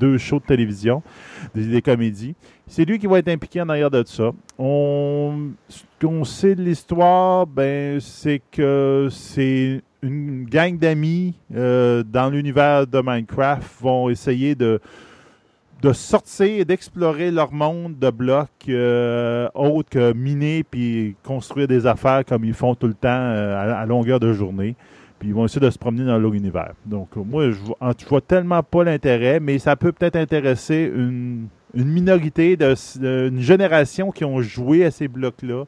deux 0.00 0.18
shows 0.18 0.40
de 0.40 0.46
télévision, 0.46 1.02
des 1.54 1.80
comédies. 1.80 2.34
C'est 2.68 2.84
lui 2.84 2.98
qui 2.98 3.06
va 3.06 3.20
être 3.20 3.28
impliqué 3.28 3.60
en 3.60 3.68
arrière 3.68 3.90
de 3.90 4.02
ça. 4.04 4.32
On, 4.58 5.50
ce 5.68 5.84
qu'on 6.00 6.24
sait 6.24 6.56
de 6.56 6.62
l'histoire, 6.62 7.46
ben, 7.46 8.00
c'est 8.00 8.42
que 8.50 9.06
c'est 9.10 9.82
une 10.02 10.44
gang 10.44 10.76
d'amis 10.76 11.34
euh, 11.54 12.02
dans 12.02 12.28
l'univers 12.28 12.86
de 12.86 13.00
Minecraft 13.00 13.80
vont 13.80 14.10
essayer 14.10 14.56
de, 14.56 14.80
sortir, 15.92 16.66
d'explorer 16.66 17.30
leur 17.30 17.52
monde 17.52 18.00
de 18.00 18.10
blocs 18.10 18.48
euh, 18.68 19.48
autres 19.54 19.88
que 19.88 20.12
miner 20.12 20.64
puis 20.64 21.14
construire 21.22 21.68
des 21.68 21.86
affaires 21.86 22.24
comme 22.24 22.44
ils 22.44 22.54
font 22.54 22.74
tout 22.74 22.88
le 22.88 22.94
temps 22.94 23.08
euh, 23.08 23.74
à, 23.74 23.86
longueur 23.86 24.18
de 24.18 24.32
journée. 24.32 24.74
Puis 25.20 25.28
ils 25.28 25.34
vont 25.34 25.44
essayer 25.44 25.64
de 25.64 25.70
se 25.70 25.78
promener 25.78 26.04
dans 26.04 26.18
leur 26.18 26.34
univers. 26.34 26.74
Donc, 26.84 27.14
moi, 27.14 27.50
je 27.50 27.58
vois, 27.58 27.76
vois 28.08 28.20
tellement 28.20 28.62
pas 28.64 28.82
l'intérêt, 28.82 29.38
mais 29.38 29.58
ça 29.58 29.76
peut 29.76 29.92
peut-être 29.92 30.16
intéresser 30.16 30.92
une 30.94 31.46
une 31.76 31.88
minorité, 31.88 32.56
de, 32.56 32.74
une 33.28 33.40
génération 33.40 34.10
qui 34.10 34.24
ont 34.24 34.40
joué 34.40 34.84
à 34.84 34.90
ces 34.90 35.08
blocs-là 35.08 35.64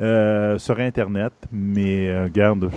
euh, 0.00 0.58
sur 0.58 0.80
Internet. 0.80 1.32
Mais 1.52 2.08
euh, 2.08 2.24
regarde, 2.24 2.70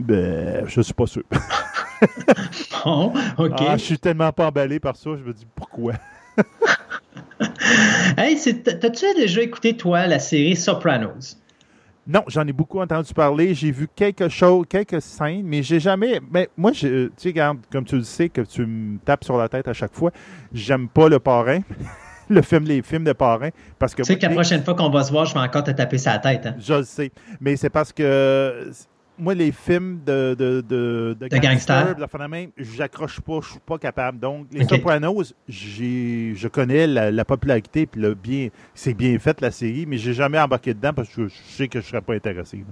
ben, 0.00 0.64
je 0.66 0.80
suis 0.80 0.94
pas 0.94 1.06
sûr. 1.06 1.24
bon, 2.84 3.12
OK. 3.38 3.52
Ah, 3.58 3.76
je 3.76 3.82
suis 3.82 3.98
tellement 3.98 4.32
pas 4.32 4.46
emballé 4.46 4.80
par 4.80 4.96
ça, 4.96 5.10
je 5.16 5.22
me 5.22 5.32
dis 5.32 5.46
pourquoi? 5.54 5.94
hey, 8.16 8.38
t'as-tu 8.62 9.14
déjà 9.16 9.42
écouté, 9.42 9.76
toi, 9.76 10.06
la 10.06 10.18
série 10.18 10.56
Sopranos? 10.56 11.36
Non, 12.06 12.22
j'en 12.28 12.46
ai 12.46 12.52
beaucoup 12.52 12.80
entendu 12.80 13.12
parler. 13.12 13.52
J'ai 13.54 13.72
vu 13.72 13.88
quelques 13.94 14.28
choses, 14.28 14.64
quelques 14.68 15.02
scènes, 15.02 15.42
mais 15.44 15.62
j'ai 15.62 15.80
jamais. 15.80 16.20
Mais 16.30 16.48
moi, 16.56 16.70
tu 16.70 17.10
sais, 17.16 17.28
regarde, 17.28 17.58
comme 17.70 17.84
tu 17.84 17.96
le 17.96 18.04
sais, 18.04 18.28
que 18.28 18.42
tu 18.42 18.64
me 18.64 18.98
tapes 18.98 19.24
sur 19.24 19.36
la 19.36 19.48
tête 19.48 19.66
à 19.66 19.72
chaque 19.72 19.92
fois, 19.92 20.12
j'aime 20.52 20.88
pas 20.88 21.08
le 21.08 21.18
parrain. 21.18 21.60
le 22.28 22.42
film, 22.42 22.64
les 22.64 22.82
films 22.82 23.04
de 23.04 23.12
parrain. 23.12 23.50
Parce 23.78 23.94
que 23.94 24.02
tu 24.02 24.12
sais 24.12 24.18
que 24.18 24.26
la 24.26 24.32
prochaine 24.32 24.62
fois 24.62 24.74
qu'on 24.74 24.90
va 24.90 25.02
se 25.02 25.10
voir, 25.10 25.26
je 25.26 25.34
vais 25.34 25.40
encore 25.40 25.64
te 25.64 25.70
taper 25.72 25.98
sa 25.98 26.18
tête. 26.18 26.46
Hein? 26.46 26.54
Je 26.58 26.74
le 26.74 26.84
sais. 26.84 27.10
Mais 27.40 27.56
c'est 27.56 27.70
parce 27.70 27.92
que 27.92 28.70
moi, 29.18 29.34
les 29.34 29.52
films 29.52 30.00
de, 30.04 30.34
de, 30.38 30.60
de, 30.60 31.16
de, 31.18 31.38
gangsters, 31.38 31.96
j'accroche 32.58 33.20
pas, 33.20 33.40
je 33.42 33.50
suis 33.50 33.60
pas 33.64 33.78
capable. 33.78 34.18
Donc, 34.18 34.46
les 34.52 34.64
Sopranos, 34.64 35.34
je 35.48 36.48
connais 36.48 36.86
la, 36.86 37.24
popularité, 37.24 37.86
puis 37.86 38.02
bien, 38.14 38.48
c'est 38.74 38.94
bien 38.94 39.18
fait 39.18 39.40
la 39.40 39.50
série, 39.50 39.86
mais 39.86 39.98
j'ai 39.98 40.14
jamais 40.14 40.38
embarqué 40.38 40.74
dedans 40.74 40.92
parce 40.94 41.08
que 41.08 41.28
je, 41.28 41.34
sais 41.48 41.68
que 41.68 41.80
je 41.80 41.86
serais 41.86 42.00
pas 42.00 42.14
intéressé. 42.14 42.64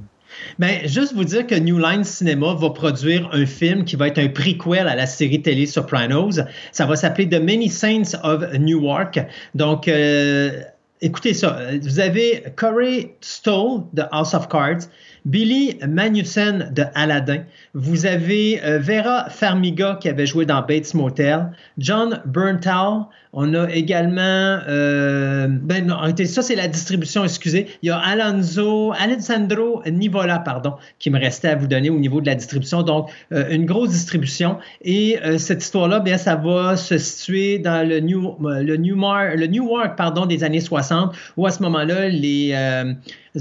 Bien, 0.58 0.80
juste 0.84 1.14
vous 1.14 1.24
dire 1.24 1.46
que 1.46 1.54
New 1.54 1.78
Line 1.78 2.04
Cinema 2.04 2.54
va 2.54 2.70
produire 2.70 3.28
un 3.32 3.46
film 3.46 3.84
qui 3.84 3.96
va 3.96 4.08
être 4.08 4.18
un 4.18 4.28
prequel 4.28 4.88
à 4.88 4.94
la 4.94 5.06
série 5.06 5.42
télé 5.42 5.66
Sopranos. 5.66 6.40
Ça 6.72 6.86
va 6.86 6.96
s'appeler 6.96 7.28
The 7.28 7.40
Many 7.40 7.68
Saints 7.68 8.18
of 8.22 8.42
Newark. 8.58 9.20
Donc, 9.54 9.88
euh, 9.88 10.62
écoutez 11.00 11.34
ça. 11.34 11.58
Vous 11.82 12.00
avez 12.00 12.44
Corey 12.56 13.14
Stoll 13.20 13.82
de 13.92 14.02
House 14.10 14.34
of 14.34 14.48
Cards. 14.48 14.88
Billy 15.24 15.78
Magnussen 15.86 16.70
de 16.72 16.84
Aladdin. 16.94 17.44
Vous 17.72 18.06
avez 18.06 18.62
euh, 18.62 18.78
Vera 18.78 19.30
Farmiga 19.30 19.96
qui 20.00 20.08
avait 20.08 20.26
joué 20.26 20.44
dans 20.44 20.60
Bates 20.60 20.92
Motel. 20.94 21.50
John 21.78 22.20
Berntal. 22.26 23.06
On 23.36 23.52
a 23.54 23.68
également, 23.70 24.60
euh, 24.68 25.48
ben 25.48 25.86
non, 25.86 25.96
ça 26.24 26.42
c'est 26.42 26.54
la 26.54 26.68
distribution, 26.68 27.24
excusez. 27.24 27.66
Il 27.82 27.88
y 27.88 27.90
a 27.90 27.98
Alonso, 27.98 28.92
Alessandro 28.96 29.82
Nivola, 29.90 30.38
pardon, 30.38 30.74
qui 31.00 31.10
me 31.10 31.18
restait 31.18 31.48
à 31.48 31.56
vous 31.56 31.66
donner 31.66 31.90
au 31.90 31.98
niveau 31.98 32.20
de 32.20 32.26
la 32.26 32.36
distribution. 32.36 32.82
Donc, 32.82 33.10
euh, 33.32 33.44
une 33.50 33.66
grosse 33.66 33.90
distribution. 33.90 34.58
Et 34.82 35.18
cette 35.38 35.62
histoire-là, 35.62 35.98
bien, 36.00 36.16
ça 36.16 36.36
va 36.36 36.76
se 36.76 36.96
situer 36.96 37.58
dans 37.58 37.86
le 37.86 38.00
New, 38.00 38.36
le 38.40 39.46
Newark, 39.46 39.96
pardon, 39.96 40.26
des 40.26 40.44
années 40.44 40.60
60, 40.60 41.14
où 41.36 41.46
à 41.46 41.50
ce 41.50 41.62
moment-là, 41.62 42.08
les 42.08 42.54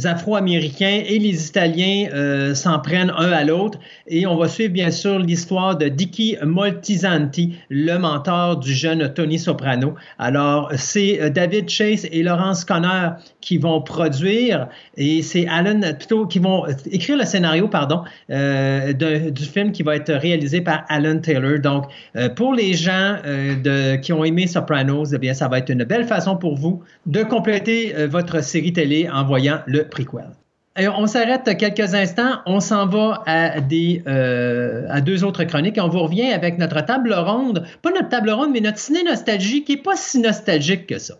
Afro-Américains 0.03 1.03
et 1.05 1.19
les 1.19 1.47
Italiens 1.47 2.09
euh, 2.13 2.55
s'en 2.55 2.79
prennent 2.79 3.13
un 3.15 3.31
à 3.31 3.43
l'autre. 3.43 3.79
Et 4.07 4.25
on 4.25 4.35
va 4.35 4.47
suivre 4.47 4.73
bien 4.73 4.89
sûr 4.89 5.19
l'histoire 5.19 5.77
de 5.77 5.87
Dicky 5.87 6.35
Moltisanti, 6.43 7.55
le 7.69 7.97
mentor 7.97 8.57
du 8.57 8.73
jeune 8.73 9.13
Tony 9.13 9.37
Soprano. 9.37 9.82
Alors, 10.19 10.71
c'est 10.75 11.21
euh, 11.21 11.29
David 11.29 11.69
Chase 11.69 12.07
et 12.11 12.23
Laurence 12.23 12.65
Conner 12.65 13.09
qui 13.41 13.57
vont 13.57 13.81
produire 13.81 14.67
et 14.97 15.21
c'est 15.21 15.47
Alan, 15.47 15.81
plutôt 15.97 16.25
qui 16.27 16.39
vont 16.39 16.65
écrire 16.91 17.17
le 17.17 17.25
scénario, 17.25 17.67
pardon, 17.67 18.03
euh, 18.29 18.93
du 18.93 19.43
film 19.43 19.71
qui 19.71 19.83
va 19.83 19.95
être 19.95 20.13
réalisé 20.13 20.61
par 20.61 20.85
Alan 20.89 21.19
Taylor. 21.19 21.59
Donc, 21.59 21.85
pour 22.35 22.53
les 22.53 22.73
gens 22.73 23.17
qui 24.01 24.13
ont 24.13 24.23
aimé 24.23 24.47
Sopranos, 24.47 25.13
eh 25.13 25.17
bien, 25.17 25.33
ça 25.33 25.47
va 25.47 25.59
être 25.59 25.69
une 25.69 25.83
belle 25.83 26.05
façon 26.05 26.37
pour 26.37 26.55
vous 26.55 26.83
de 27.05 27.23
compléter 27.23 27.93
votre 28.07 28.43
série 28.43 28.73
télé 28.73 29.09
en 29.09 29.23
voyant 29.23 29.59
le 29.65 29.87
prequel. 29.87 30.29
On 30.77 31.07
s'arrête 31.07 31.57
quelques 31.57 31.93
instants. 31.93 32.39
On 32.45 32.59
s'en 32.59 32.87
va 32.87 33.23
à, 33.25 33.61
des, 33.61 34.03
euh, 34.07 35.01
deux 35.01 35.23
autres 35.23 35.43
chroniques 35.43 35.77
on 35.81 35.89
vous 35.89 36.03
revient 36.03 36.31
avec 36.31 36.57
notre 36.57 36.81
table 36.81 37.13
ronde. 37.13 37.65
Pas 37.81 37.91
notre 37.91 38.09
table 38.09 38.31
ronde, 38.31 38.51
mais 38.51 38.61
notre 38.61 38.79
ciné 38.79 39.03
nostalgie 39.03 39.63
qui 39.63 39.75
n'est 39.75 39.81
pas 39.81 39.95
si 39.95 40.19
nostalgique 40.19 40.87
que 40.87 40.97
ça. 40.97 41.15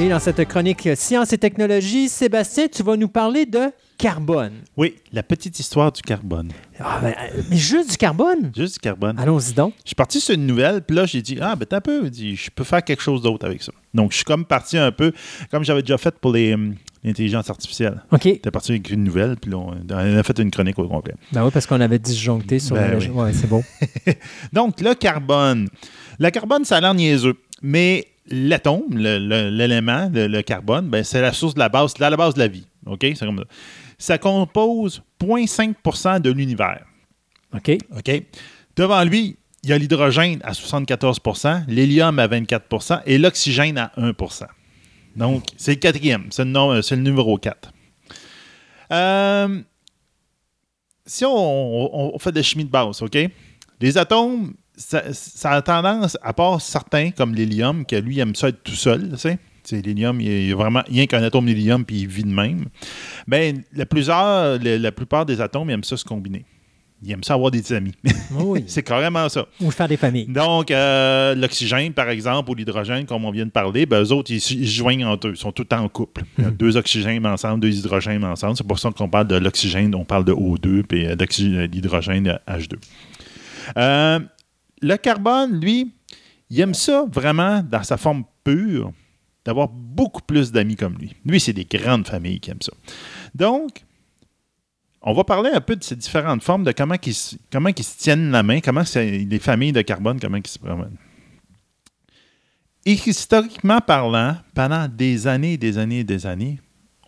Et 0.00 0.08
dans 0.08 0.18
cette 0.18 0.42
chronique 0.48 0.88
Science 0.94 1.30
et 1.34 1.36
technologie, 1.36 2.08
Sébastien, 2.08 2.68
tu 2.68 2.82
vas 2.82 2.96
nous 2.96 3.08
parler 3.08 3.44
de 3.44 3.70
carbone. 3.98 4.52
Oui, 4.74 4.94
la 5.12 5.22
petite 5.22 5.60
histoire 5.60 5.92
du 5.92 6.00
carbone. 6.00 6.50
Ah, 6.78 7.00
ben, 7.02 7.14
mais 7.50 7.56
juste 7.58 7.90
du 7.90 7.96
carbone? 7.98 8.50
Juste 8.56 8.74
du 8.76 8.80
carbone. 8.80 9.18
Allons-y 9.18 9.52
donc. 9.52 9.74
Je 9.84 9.88
suis 9.90 9.94
parti 9.94 10.18
sur 10.18 10.34
une 10.34 10.46
nouvelle, 10.46 10.80
puis 10.80 10.96
là, 10.96 11.04
j'ai 11.04 11.20
dit, 11.20 11.36
ah, 11.38 11.54
ben, 11.54 11.66
t'as 11.66 11.76
un 11.76 11.80
peu, 11.82 12.10
je 12.10 12.48
peux 12.54 12.64
faire 12.64 12.82
quelque 12.82 13.02
chose 13.02 13.20
d'autre 13.20 13.44
avec 13.44 13.62
ça. 13.62 13.72
Donc, 13.92 14.12
je 14.12 14.16
suis 14.16 14.24
comme 14.24 14.46
parti 14.46 14.78
un 14.78 14.90
peu, 14.90 15.12
comme 15.50 15.64
j'avais 15.64 15.82
déjà 15.82 15.98
fait 15.98 16.14
pour 16.18 16.32
les, 16.32 16.54
hum, 16.54 16.76
l'intelligence 17.04 17.50
artificielle. 17.50 18.02
OK. 18.10 18.22
T'es 18.22 18.50
parti 18.50 18.72
avec 18.72 18.88
une 18.88 19.04
nouvelle, 19.04 19.36
puis 19.36 19.50
là, 19.50 19.58
on 19.58 19.76
on 19.86 20.16
a 20.16 20.22
fait 20.22 20.38
une 20.38 20.50
chronique 20.50 20.78
au 20.78 20.88
complet. 20.88 21.14
Ben 21.32 21.44
oui, 21.44 21.50
parce 21.52 21.66
qu'on 21.66 21.80
avait 21.82 21.98
disjoncté 21.98 22.58
sur 22.58 22.74
Ben 22.74 22.92
le... 22.92 22.98
oui. 23.00 23.08
Ouais, 23.08 23.32
c'est 23.34 23.48
beau. 23.50 23.62
Donc, 24.54 24.80
le 24.80 24.94
carbone. 24.94 25.68
Le 26.18 26.30
carbone, 26.30 26.64
ça 26.64 26.78
a 26.78 26.80
l'air 26.80 26.94
niaiseux, 26.94 27.36
mais 27.60 28.06
l'atome, 28.30 28.84
le- 28.96 29.50
l'élément, 29.50 30.10
le, 30.12 30.26
le 30.26 30.42
carbone, 30.42 30.88
ben, 30.88 31.02
c'est 31.04 31.20
la 31.20 31.32
source 31.32 31.54
de 31.54 31.58
la 31.58 31.68
base, 31.68 31.94
c'est 31.96 32.08
la 32.08 32.16
base 32.16 32.34
de 32.34 32.38
la 32.40 32.48
vie. 32.48 32.66
OK? 32.86 33.00
C'est 33.02 33.26
comme 33.26 33.38
ça. 33.38 33.44
Ça 33.98 34.18
compose 34.18 35.02
0,5% 35.20 36.20
de 36.20 36.30
l'univers. 36.30 36.84
OK. 37.54 37.76
OK? 37.96 38.22
Devant 38.76 39.02
lui, 39.04 39.36
il 39.62 39.70
y 39.70 39.72
a 39.72 39.78
l'hydrogène 39.78 40.40
à 40.42 40.52
74% 40.52 41.64
l'hélium 41.68 42.18
à 42.18 42.26
24% 42.28 43.02
et 43.04 43.18
l'oxygène 43.18 43.76
à 43.76 43.92
1% 43.98 44.46
Donc, 45.16 45.44
c'est 45.58 45.72
le 45.72 45.76
quatrième. 45.80 46.28
C'est 46.30 46.44
le, 46.46 46.50
le 46.96 47.02
numéro 47.02 47.36
4. 47.36 47.72
Euh, 48.92 49.60
si 51.06 51.24
on, 51.24 51.30
on- 51.30 52.14
on 52.14 52.18
fait 52.18 52.32
de 52.32 52.42
chimie 52.42 52.64
de 52.64 52.70
base, 52.70 53.02
OK? 53.02 53.18
Les 53.80 53.98
atomes, 53.98 54.54
ça, 54.80 55.02
ça 55.12 55.50
a 55.52 55.62
tendance, 55.62 56.16
à 56.22 56.32
part 56.32 56.60
certains, 56.60 57.10
comme 57.10 57.34
l'hélium, 57.34 57.84
que 57.84 57.96
lui, 57.96 58.16
il 58.16 58.20
aime 58.20 58.34
ça 58.34 58.48
être 58.48 58.62
tout 58.64 58.72
seul, 58.74 59.10
tu 59.12 59.18
sais. 59.18 59.38
L'hélium, 59.72 60.20
il 60.20 60.48
y 60.48 60.52
a 60.52 60.56
vraiment 60.56 60.82
rien 60.88 61.06
qu'un 61.06 61.22
atome 61.22 61.46
d'hélium, 61.46 61.84
puis 61.84 62.00
il 62.00 62.08
vit 62.08 62.24
de 62.24 62.32
même. 62.32 62.64
Ben, 63.28 63.62
la, 63.76 63.86
plusieurs, 63.86 64.58
la, 64.58 64.78
la 64.78 64.90
plupart 64.92 65.26
des 65.26 65.40
atomes, 65.40 65.70
ils 65.70 65.74
aiment 65.74 65.84
ça 65.84 65.96
se 65.96 66.04
combiner. 66.04 66.44
Ils 67.02 67.12
aiment 67.12 67.22
ça 67.22 67.34
avoir 67.34 67.50
des 67.50 67.72
amis. 67.72 67.94
Oui. 68.32 68.64
c'est 68.66 68.82
carrément 68.82 69.28
ça. 69.28 69.46
Ou 69.60 69.70
faire 69.70 69.86
des 69.86 69.96
familles. 69.96 70.26
Donc, 70.26 70.70
euh, 70.70 71.34
l'oxygène, 71.34 71.92
par 71.92 72.08
exemple, 72.10 72.50
ou 72.50 72.54
l'hydrogène, 72.54 73.06
comme 73.06 73.24
on 73.24 73.30
vient 73.30 73.46
de 73.46 73.50
parler, 73.50 73.86
ben, 73.86 74.02
eux 74.02 74.12
autres, 74.12 74.32
ils, 74.32 74.40
se- 74.40 74.62
joignent 74.64 75.04
entre 75.06 75.28
eux. 75.28 75.32
Ils 75.34 75.40
sont 75.40 75.52
tout 75.52 75.62
le 75.62 75.68
temps 75.68 75.84
en 75.84 75.88
couple. 75.88 76.24
Il 76.38 76.44
y 76.44 76.46
a 76.46 76.50
Deux 76.50 76.76
oxygènes 76.76 77.24
ensemble, 77.26 77.60
deux 77.60 77.74
hydrogènes 77.78 78.24
ensemble. 78.24 78.56
C'est 78.56 78.66
pour 78.66 78.78
ça 78.78 78.90
qu'on 78.90 79.08
parle 79.08 79.28
de 79.28 79.36
l'oxygène, 79.36 79.94
on 79.94 80.04
parle 80.04 80.24
de 80.24 80.32
O2, 80.32 80.82
puis 80.82 81.06
euh, 81.06 81.14
euh, 81.20 81.66
l'hydrogène, 81.68 82.26
euh, 82.28 82.52
H2. 82.58 82.74
Euh, 83.76 84.18
le 84.80 84.96
carbone, 84.96 85.60
lui, 85.60 85.92
il 86.50 86.60
aime 86.60 86.74
ça 86.74 87.04
vraiment 87.10 87.62
dans 87.62 87.82
sa 87.82 87.96
forme 87.96 88.24
pure, 88.44 88.92
d'avoir 89.44 89.68
beaucoup 89.68 90.22
plus 90.22 90.52
d'amis 90.52 90.76
comme 90.76 90.96
lui. 90.98 91.14
Lui, 91.24 91.40
c'est 91.40 91.52
des 91.52 91.64
grandes 91.64 92.06
familles 92.06 92.40
qui 92.40 92.50
aiment 92.50 92.62
ça. 92.62 92.72
Donc, 93.34 93.82
on 95.02 95.14
va 95.14 95.24
parler 95.24 95.50
un 95.52 95.60
peu 95.60 95.76
de 95.76 95.82
ces 95.84 95.96
différentes 95.96 96.42
formes, 96.42 96.64
de 96.64 96.72
comment 96.72 96.96
ils, 97.06 97.14
se- 97.14 97.36
tiennent 97.98 98.30
la 98.30 98.42
main, 98.42 98.60
comment 98.60 98.82
les 98.96 99.38
familles 99.38 99.72
de 99.72 99.80
carbone, 99.82 100.20
comment 100.20 100.36
ils 100.36 100.46
se 100.46 100.58
promènent. 100.58 100.96
Historiquement 102.84 103.80
parlant, 103.80 104.36
pendant 104.54 104.88
des 104.88 105.26
années 105.26 105.54
et 105.54 105.58
des 105.58 105.78
années 105.78 106.00
et 106.00 106.04
des 106.04 106.26
années, 106.26 106.58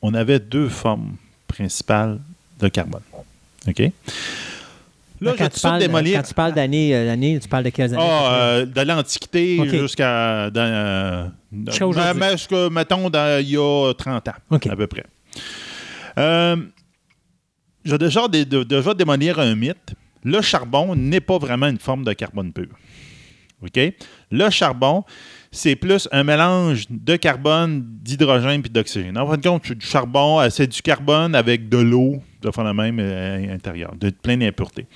on 0.03 0.15
avait 0.15 0.39
deux 0.39 0.69
formes 0.69 1.17
principales 1.49 2.21
de 2.61 2.69
carbone. 2.69 3.03
OK? 3.67 3.83
Là, 5.23 5.35
quand, 5.39 5.45
je 5.45 5.55
tu 5.55 5.61
parles, 5.61 5.79
démolir. 5.81 6.17
quand 6.19 6.29
tu 6.29 6.35
parles 6.35 6.53
d'années, 6.55 6.95
euh, 6.95 7.39
tu 7.41 7.49
parles 7.49 7.65
de 7.65 7.71
quelles 7.71 7.95
années? 7.95 8.03
Ah, 8.07 8.35
euh, 8.35 8.67
de 8.67 8.81
l'Antiquité 8.81 9.57
jusqu'à. 9.79 10.47
euh, 10.47 11.29
jusqu'à, 11.71 12.69
mettons, 12.71 13.09
il 13.41 13.51
y 13.51 13.57
a 13.57 13.93
30 13.95 14.29
ans, 14.29 14.33
à 14.51 14.77
peu 14.77 14.87
près. 14.87 15.05
Euh, 16.19 16.57
je 17.85 17.91
vais 17.93 17.99
déjà, 17.99 18.29
dé- 18.29 18.45
de- 18.45 18.63
déjà 18.65 18.95
démolir 18.95 19.39
un 19.39 19.55
mythe. 19.55 19.95
Le 20.25 20.41
charbon 20.41 20.95
n'est 20.95 21.21
pas 21.21 21.39
vraiment 21.39 21.67
une 21.67 21.79
forme 21.79 22.05
de 22.05 22.13
carbone 22.13 22.53
pur. 22.53 22.69
OK? 23.63 23.81
Le 24.31 24.51
charbon, 24.51 25.05
c'est 25.51 25.77
plus 25.77 26.09
un 26.13 26.25
mélange 26.25 26.85
de 26.91 27.17
carbone, 27.17 27.83
d'hydrogène 28.03 28.63
et 28.65 28.69
d'oxygène. 28.69 29.17
En 29.19 29.27
fin 29.27 29.37
de 29.37 29.43
compte, 29.47 29.63
c'est 29.67 29.79
du 29.79 29.87
charbon, 29.87 30.49
c'est 30.51 30.67
du 30.67 30.83
carbone 30.83 31.35
avec 31.35 31.69
de 31.69 31.79
l'eau, 31.79 32.23
de 32.43 32.51
fond 32.51 32.63
la 32.63 32.75
même 32.75 32.99
euh, 33.01 33.55
intérieur, 33.55 33.95
de 33.99 34.11
plein 34.11 34.37
d'impuretés. 34.37 34.87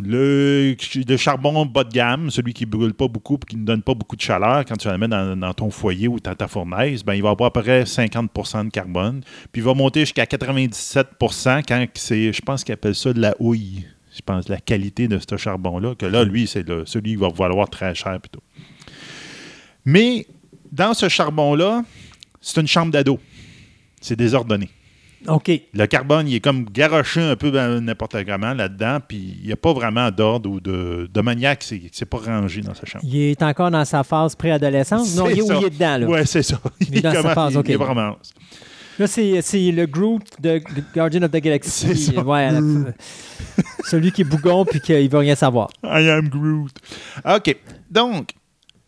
Le, 0.00 0.76
le 1.08 1.16
charbon 1.16 1.66
bas 1.66 1.82
de 1.82 1.90
gamme, 1.90 2.30
celui 2.30 2.54
qui 2.54 2.66
ne 2.66 2.70
brûle 2.70 2.94
pas 2.94 3.08
beaucoup 3.08 3.34
et 3.34 3.46
qui 3.46 3.56
ne 3.56 3.64
donne 3.64 3.82
pas 3.82 3.94
beaucoup 3.94 4.14
de 4.14 4.20
chaleur, 4.20 4.64
quand 4.64 4.76
tu 4.76 4.88
le 4.88 4.96
mettre 4.96 5.34
dans, 5.34 5.54
ton 5.54 5.70
foyer 5.70 6.06
ou 6.06 6.20
dans 6.20 6.36
ta 6.36 6.46
fournaise, 6.46 7.02
ben, 7.02 7.14
il 7.14 7.22
va 7.22 7.30
avoir 7.30 7.48
à 7.48 7.52
peu 7.52 7.62
près 7.62 7.82
50% 7.82 8.66
de 8.66 8.70
carbone. 8.70 9.22
Puis 9.50 9.60
il 9.60 9.64
va 9.64 9.74
monter 9.74 10.00
jusqu'à 10.00 10.24
97% 10.24 11.62
quand 11.66 11.84
c'est, 11.94 12.32
je 12.32 12.40
pense 12.42 12.62
qu'ils 12.62 12.74
appellent 12.74 12.94
ça 12.94 13.12
de 13.12 13.20
la 13.20 13.34
houille. 13.40 13.86
Je 14.14 14.20
pense 14.22 14.48
la 14.48 14.58
qualité 14.60 15.08
de 15.08 15.18
ce 15.18 15.36
charbon-là, 15.36 15.94
que 15.96 16.06
là, 16.06 16.22
lui, 16.24 16.46
c'est 16.46 16.66
le- 16.66 16.86
celui 16.86 17.10
qui 17.10 17.16
va 17.16 17.28
valoir 17.30 17.68
très 17.68 17.94
cher 17.94 18.20
plutôt. 18.20 18.42
Mais 19.84 20.26
dans 20.70 20.94
ce 20.94 21.08
charbon-là, 21.08 21.82
c'est 22.40 22.60
une 22.60 22.66
chambre 22.68 22.92
d'ado. 22.92 23.18
C'est 24.00 24.16
désordonné. 24.16 24.68
OK. 25.26 25.50
Le 25.74 25.86
carbone, 25.86 26.28
il 26.28 26.36
est 26.36 26.40
comme 26.40 26.64
garoché 26.64 27.20
un 27.20 27.34
peu 27.36 27.50
n'importe 27.80 28.16
comment 28.24 28.54
là-dedans, 28.54 28.98
puis 29.06 29.36
il 29.40 29.46
n'y 29.46 29.52
a 29.52 29.56
pas 29.56 29.72
vraiment 29.72 30.10
d'ordre 30.10 30.48
ou 30.48 30.60
de, 30.60 31.10
de 31.12 31.20
manière 31.20 31.58
que 31.58 31.64
c'est 31.64 31.82
c'est 31.92 32.06
pas 32.06 32.18
rangé 32.18 32.60
dans 32.60 32.74
sa 32.74 32.86
chambre. 32.86 33.04
Il 33.04 33.16
est 33.16 33.42
encore 33.42 33.70
dans 33.70 33.84
sa 33.84 34.04
phase 34.04 34.36
préadolescente? 34.36 35.06
Non, 35.16 35.28
il 35.28 35.38
est, 35.38 35.42
où 35.42 35.52
il 35.60 35.64
est 35.66 35.70
dedans, 35.70 35.96
là? 35.98 36.06
Ouais, 36.06 36.24
c'est 36.24 36.42
ça. 36.42 36.60
Il 36.80 36.96
est 36.98 37.00
dans 37.00 37.12
sa 37.12 37.34
phase, 37.34 37.56
OK. 37.56 37.64
il 37.68 37.72
est 37.72 37.76
vraiment- 37.76 38.16
Là, 38.98 39.06
c'est 39.06 39.70
le 39.70 39.86
Groot 39.86 40.22
de 40.40 40.60
Guardian 40.94 41.22
of 41.22 41.30
the 41.30 41.36
Galaxy. 41.36 41.96
Ça. 41.96 42.20
Ouais, 42.22 42.50
la- 42.50 42.60
celui 43.84 44.10
qui 44.12 44.22
est 44.22 44.24
bougon 44.24 44.64
puis 44.64 44.80
qui 44.80 44.92
ne 44.92 45.08
veut 45.08 45.18
rien 45.18 45.34
savoir. 45.36 45.68
I 45.84 46.08
am 46.10 46.28
Groot. 46.28 46.72
OK. 47.24 47.56
Donc, 47.90 48.30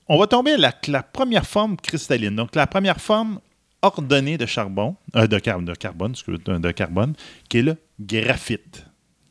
on 0.08 0.18
va 0.18 0.26
tomber 0.26 0.52
à 0.52 0.56
la, 0.56 0.72
la 0.88 1.02
première 1.04 1.46
forme 1.46 1.76
cristalline. 1.76 2.34
Donc, 2.34 2.56
la 2.56 2.66
première 2.66 3.00
forme 3.00 3.38
ordonnée 3.82 4.36
de 4.38 4.46
charbon, 4.46 4.96
euh, 5.16 5.26
de, 5.26 5.38
car- 5.38 5.60
de 5.62 5.74
carbone, 5.74 6.14
de, 6.26 6.70
carbone, 6.72 7.14
qui 7.48 7.58
est 7.58 7.62
le 7.62 7.76
graphite. 8.00 8.84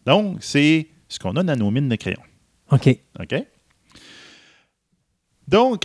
Donc, 0.06 0.38
c'est 0.42 0.88
ce 1.08 1.20
qu'on 1.20 1.36
a 1.36 1.44
dans 1.44 1.56
nos 1.56 1.72
mines 1.72 1.90
de 1.90 1.96
crayon. 1.96 2.22
OK. 2.72 2.90
OK? 3.20 3.36
Donc, 5.48 5.84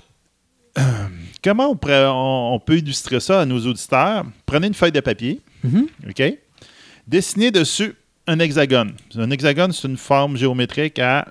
euh, 0.78 0.82
comment 1.45 1.70
on, 1.70 1.77
pourrait- 1.77 2.07
on- 2.07 2.55
on 2.55 2.61
peut 2.61 2.78
illustrer 2.78 3.20
ça 3.20 3.43
à 3.43 3.47
nos 3.47 3.61
auditeurs? 3.66 4.24
Prenez 4.47 4.66
une 4.69 4.74
feuille 4.74 4.93
de 4.93 5.01
papier, 5.01 5.41
Mhm. 5.62 5.86
OK? 6.11 6.23
Dessinez 7.07 7.51
dessus 7.51 7.95
un 8.27 8.39
hexagone. 8.39 8.95
Un 9.16 9.31
hexagone, 9.31 9.73
c'est 9.73 9.89
une 9.89 9.97
forme 9.97 10.36
géométrique 10.36 10.99
à 10.99 11.27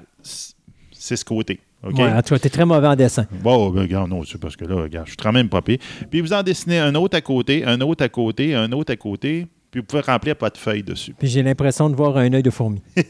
six 0.91 1.23
côtés. 1.23 1.59
OK? 1.83 1.97
Ouais, 1.97 2.11
en 2.11 2.21
tout 2.21 2.33
cas, 2.33 2.39
t'es 2.39 2.49
très 2.49 2.65
mauvais 2.65 2.87
en 2.87 2.95
dessin. 2.95 3.25
Bon, 3.41 3.69
ben, 3.69 3.81
regarde, 3.81 4.09
non, 4.09 4.23
c'est 4.23 4.37
parce 4.39 4.55
que 4.55 4.65
là, 4.65 4.75
regarde, 4.75 5.05
je 5.07 5.11
suis 5.11 5.17
quand 5.17 5.31
même 5.33 5.49
pas 5.49 5.61
pire. 5.61 5.79
Puis 6.09 6.21
vous 6.21 6.31
en 6.33 6.41
dessinez 6.43 6.79
un 6.79 6.95
autre 6.95 7.17
à 7.17 7.21
côté, 7.21 7.65
un 7.65 7.79
autre 7.81 8.03
à 8.03 8.09
côté, 8.09 8.55
un 8.55 8.71
autre 8.71 8.93
à 8.93 8.95
côté, 8.95 9.47
puis 9.69 9.81
vous 9.81 9.85
pouvez 9.85 10.01
remplir 10.01 10.35
votre 10.39 10.59
feuille 10.59 10.83
dessus. 10.83 11.13
Puis 11.17 11.27
j'ai 11.27 11.43
l'impression 11.43 11.89
de 11.89 11.95
voir 11.95 12.15
un 12.17 12.31
œil 12.33 12.43
de 12.43 12.49
fourmi. 12.49 12.81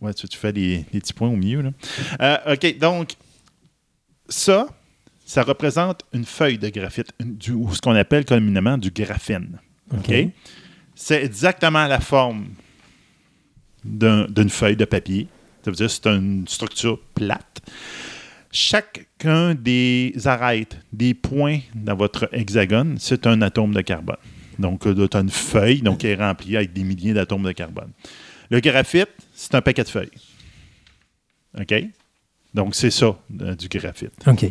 Ouais, 0.00 0.12
tu, 0.14 0.26
tu 0.28 0.36
fais 0.36 0.52
des, 0.52 0.84
des 0.92 0.98
petits 0.98 1.12
points 1.12 1.28
au 1.28 1.36
milieu. 1.36 1.62
Là. 1.62 1.70
Euh, 2.20 2.54
OK, 2.54 2.76
donc, 2.78 3.12
ça, 4.28 4.66
ça 5.24 5.44
représente 5.44 6.02
une 6.12 6.24
feuille 6.24 6.58
de 6.58 6.68
graphite, 6.70 7.12
du, 7.20 7.52
ou 7.52 7.72
ce 7.72 7.80
qu'on 7.80 7.94
appelle 7.94 8.24
communément 8.24 8.76
du 8.78 8.90
graphène. 8.90 9.60
OK? 9.92 10.12
C'est 10.96 11.22
exactement 11.22 11.86
la 11.86 12.00
forme 12.00 12.46
d'un- 13.84 14.26
d'une 14.26 14.50
feuille 14.50 14.76
de 14.76 14.84
papier. 14.84 15.28
Ça 15.64 15.70
veut 15.70 15.76
dire 15.76 15.86
que 15.86 15.92
c'est 15.92 16.06
une 16.06 16.46
structure 16.48 16.98
plate. 17.14 17.62
Chacun 18.50 19.54
des 19.54 20.12
arêtes, 20.26 20.78
des 20.92 21.14
points 21.14 21.60
dans 21.74 21.94
votre 21.94 22.28
hexagone, 22.32 22.96
c'est 22.98 23.26
un 23.26 23.40
atome 23.40 23.72
de 23.72 23.80
carbone. 23.80 24.16
Donc, 24.58 24.82
tu 24.82 25.16
as 25.16 25.20
une 25.20 25.30
feuille 25.30 25.80
donc, 25.80 25.98
qui 25.98 26.08
est 26.08 26.14
remplie 26.14 26.56
avec 26.56 26.72
des 26.72 26.84
milliers 26.84 27.14
d'atomes 27.14 27.44
de 27.44 27.52
carbone. 27.52 27.90
Le 28.50 28.60
graphite, 28.60 29.08
c'est 29.32 29.54
un 29.54 29.62
paquet 29.62 29.84
de 29.84 29.88
feuilles. 29.88 30.10
OK? 31.58 31.74
Donc, 32.52 32.74
c'est 32.74 32.90
ça, 32.90 33.18
euh, 33.40 33.54
du 33.54 33.68
graphite. 33.68 34.12
OK. 34.26 34.46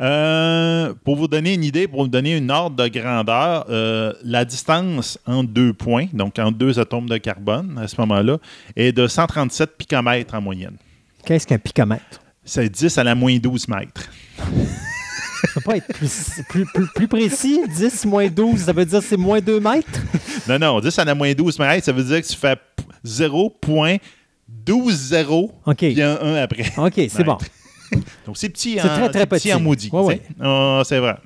Euh, 0.00 0.92
pour 1.04 1.16
vous 1.16 1.28
donner 1.28 1.54
une 1.54 1.64
idée, 1.64 1.88
pour 1.88 2.02
vous 2.02 2.08
donner 2.08 2.36
une 2.36 2.50
ordre 2.50 2.76
de 2.76 2.88
grandeur, 2.88 3.66
euh, 3.70 4.12
la 4.24 4.44
distance 4.44 5.18
entre 5.26 5.50
deux 5.50 5.72
points, 5.72 6.06
donc 6.12 6.38
entre 6.38 6.56
deux 6.58 6.78
atomes 6.78 7.08
de 7.08 7.16
carbone 7.18 7.78
à 7.82 7.88
ce 7.88 8.00
moment-là, 8.00 8.38
est 8.76 8.92
de 8.92 9.06
137 9.06 9.76
picomètres 9.76 10.34
en 10.34 10.40
moyenne. 10.40 10.76
Qu'est-ce 11.24 11.46
qu'un 11.46 11.58
picomètre? 11.58 12.20
C'est 12.44 12.68
10 12.68 12.98
à 12.98 13.04
la 13.04 13.14
moins 13.14 13.36
12 13.38 13.68
mètres. 13.68 14.08
Ça 14.38 15.48
peut 15.54 15.60
pas 15.60 15.76
être 15.76 15.86
plus, 15.94 16.40
plus, 16.48 16.64
plus, 16.66 16.86
plus 16.94 17.08
précis. 17.08 17.60
10 17.76 18.04
moins 18.06 18.28
12, 18.28 18.60
ça 18.60 18.72
veut 18.72 18.84
dire 18.84 19.02
c'est 19.02 19.16
moins 19.16 19.40
2 19.40 19.60
mètres? 19.60 20.00
Non, 20.48 20.58
non, 20.58 20.80
10 20.80 20.98
à 20.98 21.04
la 21.04 21.14
moins 21.14 21.32
12 21.32 21.58
mètres, 21.58 21.84
ça 21.84 21.92
veut 21.92 22.04
dire 22.04 22.20
que 22.22 22.26
tu 22.26 22.36
fais 22.36 22.56
p- 22.56 22.82
0.120 23.04 23.98
OK. 25.66 25.76
puis 25.76 26.02
un 26.02 26.18
1 26.20 26.34
après. 26.36 26.64
OK, 26.78 26.94
c'est 27.08 27.24
bon. 27.24 27.36
Donc, 28.26 28.36
c'est 28.36 28.48
petit, 28.48 28.74
C'est 28.74 28.82
en- 28.82 28.94
très, 28.94 29.10
très 29.10 29.26
petit 29.26 29.48
petit. 29.48 29.54
en 29.54 29.60
maudit. 29.60 29.90
Ah, 30.40 30.82
c'est 30.84 30.98
vrai. 30.98 31.16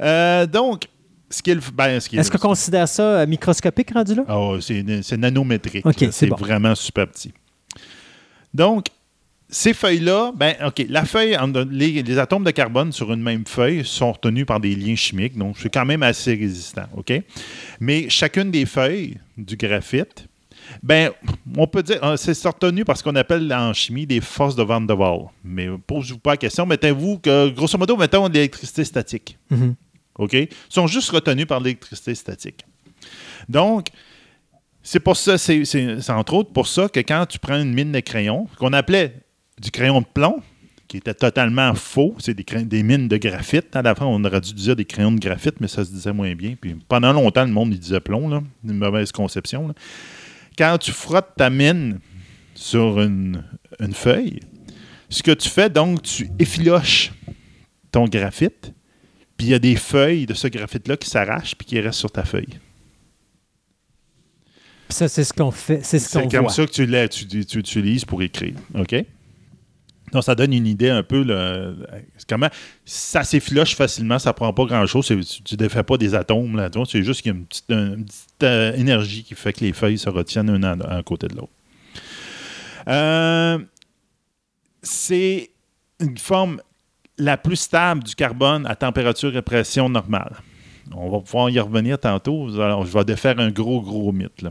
Euh, 0.00 0.46
donc, 0.46 0.84
ce 1.28 1.42
qui 1.42 1.50
est 1.50 1.54
le- 1.54 1.60
ben, 1.74 1.88
est 1.90 2.14
Est-ce 2.14 2.30
qu'on 2.30 2.38
considère 2.38 2.88
ça 2.88 3.02
euh, 3.20 3.26
microscopique 3.26 3.92
rendu 3.92 4.14
là? 4.14 4.24
Oh, 4.28 4.58
c'est 4.60 4.82
nanométrique. 5.16 5.84
C'est 6.10 6.26
bon. 6.26 6.36
vraiment 6.36 6.74
super 6.74 7.06
petit. 7.06 7.32
Donc, 8.54 8.86
ces 9.52 9.74
feuilles-là, 9.74 10.32
ben, 10.34 10.54
OK, 10.66 10.84
la 10.88 11.04
feuille, 11.04 11.36
en- 11.36 11.52
les, 11.70 12.02
les 12.02 12.18
atomes 12.18 12.44
de 12.44 12.50
carbone 12.52 12.92
sur 12.92 13.12
une 13.12 13.20
même 13.22 13.44
feuille 13.46 13.84
sont 13.84 14.12
retenus 14.12 14.46
par 14.46 14.60
des 14.60 14.74
liens 14.74 14.94
chimiques, 14.94 15.36
donc 15.36 15.56
c'est 15.58 15.72
quand 15.72 15.84
même 15.84 16.02
assez 16.04 16.34
résistant, 16.34 16.84
OK? 16.96 17.12
Mais 17.80 18.08
chacune 18.08 18.50
des 18.52 18.64
feuilles 18.64 19.16
du 19.36 19.56
graphite, 19.56 20.26
ben, 20.82 21.10
on 21.56 21.66
peut 21.66 21.82
dire, 21.82 22.02
euh, 22.02 22.16
c'est 22.16 22.32
retenu 22.46 22.84
par 22.84 22.96
ce 22.96 23.02
qu'on 23.02 23.16
appelle 23.16 23.52
en 23.52 23.72
chimie 23.72 24.06
des 24.06 24.20
forces 24.20 24.56
de 24.56 24.62
Van 24.62 24.80
der 24.80 24.98
Waal. 24.98 25.26
Mais 25.44 25.68
posez-vous 25.86 26.18
pas 26.18 26.32
la 26.32 26.36
question, 26.38 26.64
mettez-vous 26.64 27.18
que, 27.18 27.50
grosso 27.50 27.76
modo, 27.76 27.96
mettons 27.96 28.28
de 28.28 28.34
l'électricité 28.34 28.84
statique. 28.84 29.38
Mhm. 29.50 29.74
OK? 30.18 30.32
Ils 30.32 30.48
sont 30.68 30.86
juste 30.86 31.10
retenus 31.10 31.46
par 31.46 31.60
l'électricité 31.60 32.14
statique. 32.14 32.64
Donc, 33.48 33.88
c'est 34.82 35.00
pour 35.00 35.16
ça, 35.16 35.36
c'est 35.36 36.10
entre 36.10 36.34
autres 36.34 36.52
pour 36.52 36.66
ça 36.66 36.88
que 36.88 37.00
quand 37.00 37.26
tu 37.26 37.38
prends 37.38 37.60
une 37.60 37.74
mine 37.74 37.92
de 37.92 38.00
crayon, 38.00 38.48
qu'on 38.58 38.72
appelait 38.72 39.14
du 39.60 39.70
crayon 39.70 40.00
de 40.00 40.06
plomb, 40.06 40.40
qui 40.88 40.96
était 40.96 41.14
totalement 41.14 41.72
faux, 41.74 42.16
c'est 42.18 42.34
des, 42.34 42.44
des 42.64 42.82
mines 42.82 43.06
de 43.06 43.16
graphite. 43.16 43.76
À 43.76 43.82
la 43.82 43.94
fin, 43.94 44.06
on 44.06 44.24
aurait 44.24 44.40
dû 44.40 44.52
dire 44.54 44.74
des 44.74 44.84
crayons 44.84 45.12
de 45.12 45.20
graphite, 45.20 45.60
mais 45.60 45.68
ça 45.68 45.84
se 45.84 45.90
disait 45.90 46.12
moins 46.12 46.34
bien. 46.34 46.56
Puis 46.60 46.76
pendant 46.88 47.12
longtemps, 47.12 47.44
le 47.44 47.52
monde 47.52 47.72
il 47.72 47.78
disait 47.78 48.00
plomb, 48.00 48.28
là, 48.28 48.42
une 48.64 48.76
mauvaise 48.76 49.12
conception. 49.12 49.68
là. 49.68 49.74
Quand 50.58 50.78
tu 50.78 50.92
frottes 50.92 51.34
ta 51.36 51.50
mine 51.50 52.00
sur 52.54 53.00
une, 53.00 53.44
une 53.78 53.94
feuille, 53.94 54.40
ce 55.08 55.22
que 55.22 55.30
tu 55.32 55.48
fais, 55.48 55.70
donc, 55.70 56.02
tu 56.02 56.30
effiloches 56.38 57.12
ton 57.90 58.04
graphite, 58.04 58.72
puis 59.36 59.48
il 59.48 59.50
y 59.50 59.54
a 59.54 59.58
des 59.58 59.76
feuilles 59.76 60.26
de 60.26 60.34
ce 60.34 60.46
graphite-là 60.48 60.96
qui 60.96 61.08
s'arrachent 61.08 61.54
puis 61.56 61.66
qui 61.66 61.80
restent 61.80 61.98
sur 62.00 62.10
ta 62.12 62.24
feuille. 62.24 62.58
Ça, 64.88 65.08
c'est 65.08 65.24
ce 65.24 65.32
qu'on 65.32 65.50
fait. 65.50 65.84
C'est 65.84 65.98
ce 65.98 66.18
qu'on 66.18 66.28
comme 66.28 66.40
voit. 66.42 66.52
ça 66.52 66.66
que 66.66 66.72
tu, 66.72 66.84
l'as- 66.84 67.08
tu, 67.08 67.26
tu 67.26 67.58
utilises 67.58 68.04
pour 68.04 68.22
écrire. 68.22 68.54
OK? 68.74 68.94
Donc, 70.12 70.24
ça 70.24 70.34
donne 70.34 70.52
une 70.52 70.66
idée 70.66 70.90
un 70.90 71.02
peu. 71.02 71.24
c'est 72.16 72.28
comment 72.28 72.48
ça 72.84 73.22
s'effiloche 73.22 73.74
facilement, 73.76 74.18
ça 74.18 74.32
prend 74.32 74.52
pas 74.52 74.64
grand-chose. 74.64 75.06
Tu 75.06 75.14
ne 75.16 75.56
défais 75.56 75.82
pas 75.82 75.96
des 75.96 76.14
atomes 76.14 76.56
là 76.56 76.68
C'est 76.88 77.02
juste 77.02 77.22
qu'il 77.22 77.32
y 77.32 77.34
a 77.34 77.38
une 77.38 77.46
petite, 77.46 78.42
euh, 78.42 78.72
énergie 78.74 79.22
qui 79.22 79.34
fait 79.34 79.52
que 79.52 79.60
les 79.60 79.72
feuilles 79.72 79.98
se 79.98 80.08
retiennent 80.08 80.64
un 80.64 80.80
à, 80.80 81.02
côté 81.02 81.28
de 81.28 81.36
l'autre. 81.36 81.52
Euh, 82.88 83.58
c'est 84.82 85.50
une 86.00 86.18
forme 86.18 86.60
la 87.18 87.36
plus 87.36 87.56
stable 87.56 88.02
du 88.02 88.14
carbone 88.14 88.66
à 88.66 88.74
température 88.74 89.36
et 89.36 89.42
pression 89.42 89.88
normale. 89.88 90.36
On 90.94 91.10
va 91.10 91.20
pouvoir 91.20 91.50
y 91.50 91.60
revenir 91.60 91.98
tantôt. 91.98 92.48
Alors, 92.60 92.84
je 92.84 92.92
vais 92.92 93.04
défaire 93.04 93.38
un 93.38 93.50
gros, 93.50 93.80
gros 93.80 94.10
mythe. 94.10 94.42
là. 94.42 94.50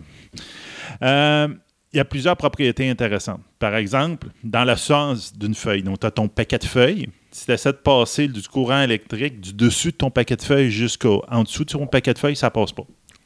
Euh, 1.02 1.48
il 1.92 1.98
y 1.98 2.00
a 2.00 2.06
plusieurs 2.06 2.38
propriétés 2.38 2.90
intéressantes. 2.90 3.42
Par 3.58 3.76
exemple, 3.76 4.28
dans 4.44 4.64
le 4.64 4.76
sens 4.76 5.36
d'une 5.36 5.56
feuille, 5.56 5.84
donc 5.84 6.00
tu 6.00 6.06
as 6.06 6.12
ton 6.12 6.28
paquet 6.28 6.58
de 6.60 6.66
feuilles. 6.66 7.10
Si 7.32 7.46
tu 7.46 7.52
essaies 7.52 7.72
de 7.72 7.78
passer 7.78 8.28
du 8.28 8.42
courant 8.48 8.82
électrique 8.82 9.40
du 9.40 9.54
dessus 9.54 9.92
de 9.92 9.98
ton 9.98 10.12
paquet 10.12 10.36
de 10.36 10.42
feuilles 10.42 10.72
jusqu'en 10.72 11.44
dessous 11.44 11.66
de 11.66 11.72
ton 11.72 11.88
paquet 11.88 12.14
de 12.14 12.20
feuilles, 12.20 12.36
ça 12.36 12.50
passe 12.50 12.72
pas. 12.72 12.84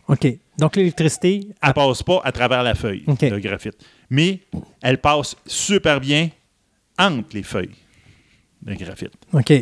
OK. 0.07 0.27
Donc, 0.57 0.75
l'électricité, 0.75 1.47
Elle 1.61 1.69
ne 1.69 1.73
passe 1.73 2.03
pas 2.03 2.21
à 2.23 2.31
travers 2.31 2.63
la 2.63 2.75
feuille 2.75 3.03
de 3.07 3.39
graphite. 3.39 3.77
Mais 4.09 4.39
elle 4.81 4.99
passe 4.99 5.35
super 5.45 5.99
bien 5.99 6.29
entre 6.99 7.29
les 7.33 7.43
feuilles 7.43 7.71
de 8.61 8.75
graphite, 8.75 9.13
OK. 9.33 9.53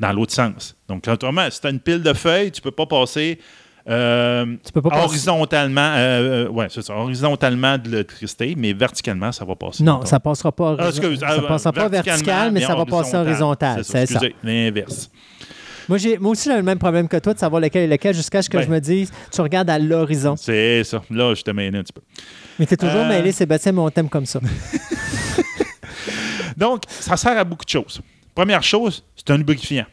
dans 0.00 0.12
l'autre 0.12 0.32
sens. 0.32 0.76
Donc, 0.88 1.06
autrement, 1.06 1.48
si 1.50 1.60
tu 1.60 1.66
as 1.66 1.70
une 1.70 1.80
pile 1.80 2.02
de 2.02 2.12
feuilles, 2.12 2.50
tu 2.50 2.60
ne 2.60 2.64
peux 2.64 2.70
pas 2.70 2.86
passer 2.86 3.38
Tu 3.88 4.72
peux 4.72 4.82
pas 4.82 5.02
horizontalement, 5.04 5.92
euh, 5.96 6.46
euh, 6.46 6.48
ouais, 6.48 6.66
c'est 6.68 6.82
ça, 6.82 6.94
horizontalement 6.94 7.78
de 7.78 7.88
l'électricité, 7.88 8.54
mais 8.56 8.72
verticalement, 8.74 9.32
ça 9.32 9.44
va 9.44 9.56
passer. 9.56 9.82
Non, 9.82 10.04
ça 10.04 10.20
passera 10.20 10.52
pas, 10.52 10.76
Ah, 10.78 10.88
excuse, 10.88 11.20
ça 11.20 11.32
euh, 11.32 11.48
passera 11.48 11.72
pas 11.72 11.88
verticalement, 11.88 12.24
vertical, 12.24 12.52
mais 12.52 12.60
ça 12.60 12.74
va 12.74 12.84
passer 12.84 13.16
horizontal. 13.16 13.82
C'est 13.84 14.06
ça, 14.06 14.20
l'inverse. 14.44 15.10
Moi, 15.88 15.96
j'ai, 15.96 16.18
moi 16.18 16.32
aussi, 16.32 16.50
j'ai 16.50 16.56
le 16.56 16.62
même 16.62 16.78
problème 16.78 17.08
que 17.08 17.16
toi 17.16 17.32
de 17.32 17.38
savoir 17.38 17.62
lequel 17.62 17.84
est 17.84 17.94
lequel 17.94 18.14
jusqu'à 18.14 18.42
ce 18.42 18.50
que 18.50 18.58
Ben. 18.58 18.64
je 18.66 18.68
me 18.68 18.78
dise, 18.78 19.10
tu 19.32 19.40
regardes 19.40 19.70
à 19.70 19.78
l'horizon. 19.78 20.36
C'est 20.36 20.84
ça. 20.84 21.00
Là, 21.10 21.34
je 21.34 21.40
te 21.40 21.50
mêlé 21.50 21.78
un 21.78 21.82
petit 21.82 21.94
peu. 21.94 22.02
Mais 22.58 22.66
tu 22.66 22.74
es 22.74 22.76
toujours 22.76 23.00
Euh. 23.00 23.08
mêlé, 23.08 23.32
Sébastien, 23.32 23.72
mais 23.72 23.80
on 23.80 23.88
t'aime 23.88 24.10
comme 24.10 24.26
ça. 24.26 24.38
Donc, 26.58 26.82
ça 26.88 27.16
sert 27.16 27.38
à 27.38 27.44
beaucoup 27.44 27.64
de 27.64 27.70
choses. 27.70 28.02
Première 28.34 28.62
chose, 28.62 29.02
c'est 29.16 29.30
un 29.32 29.38
lubrifiant. 29.38 29.86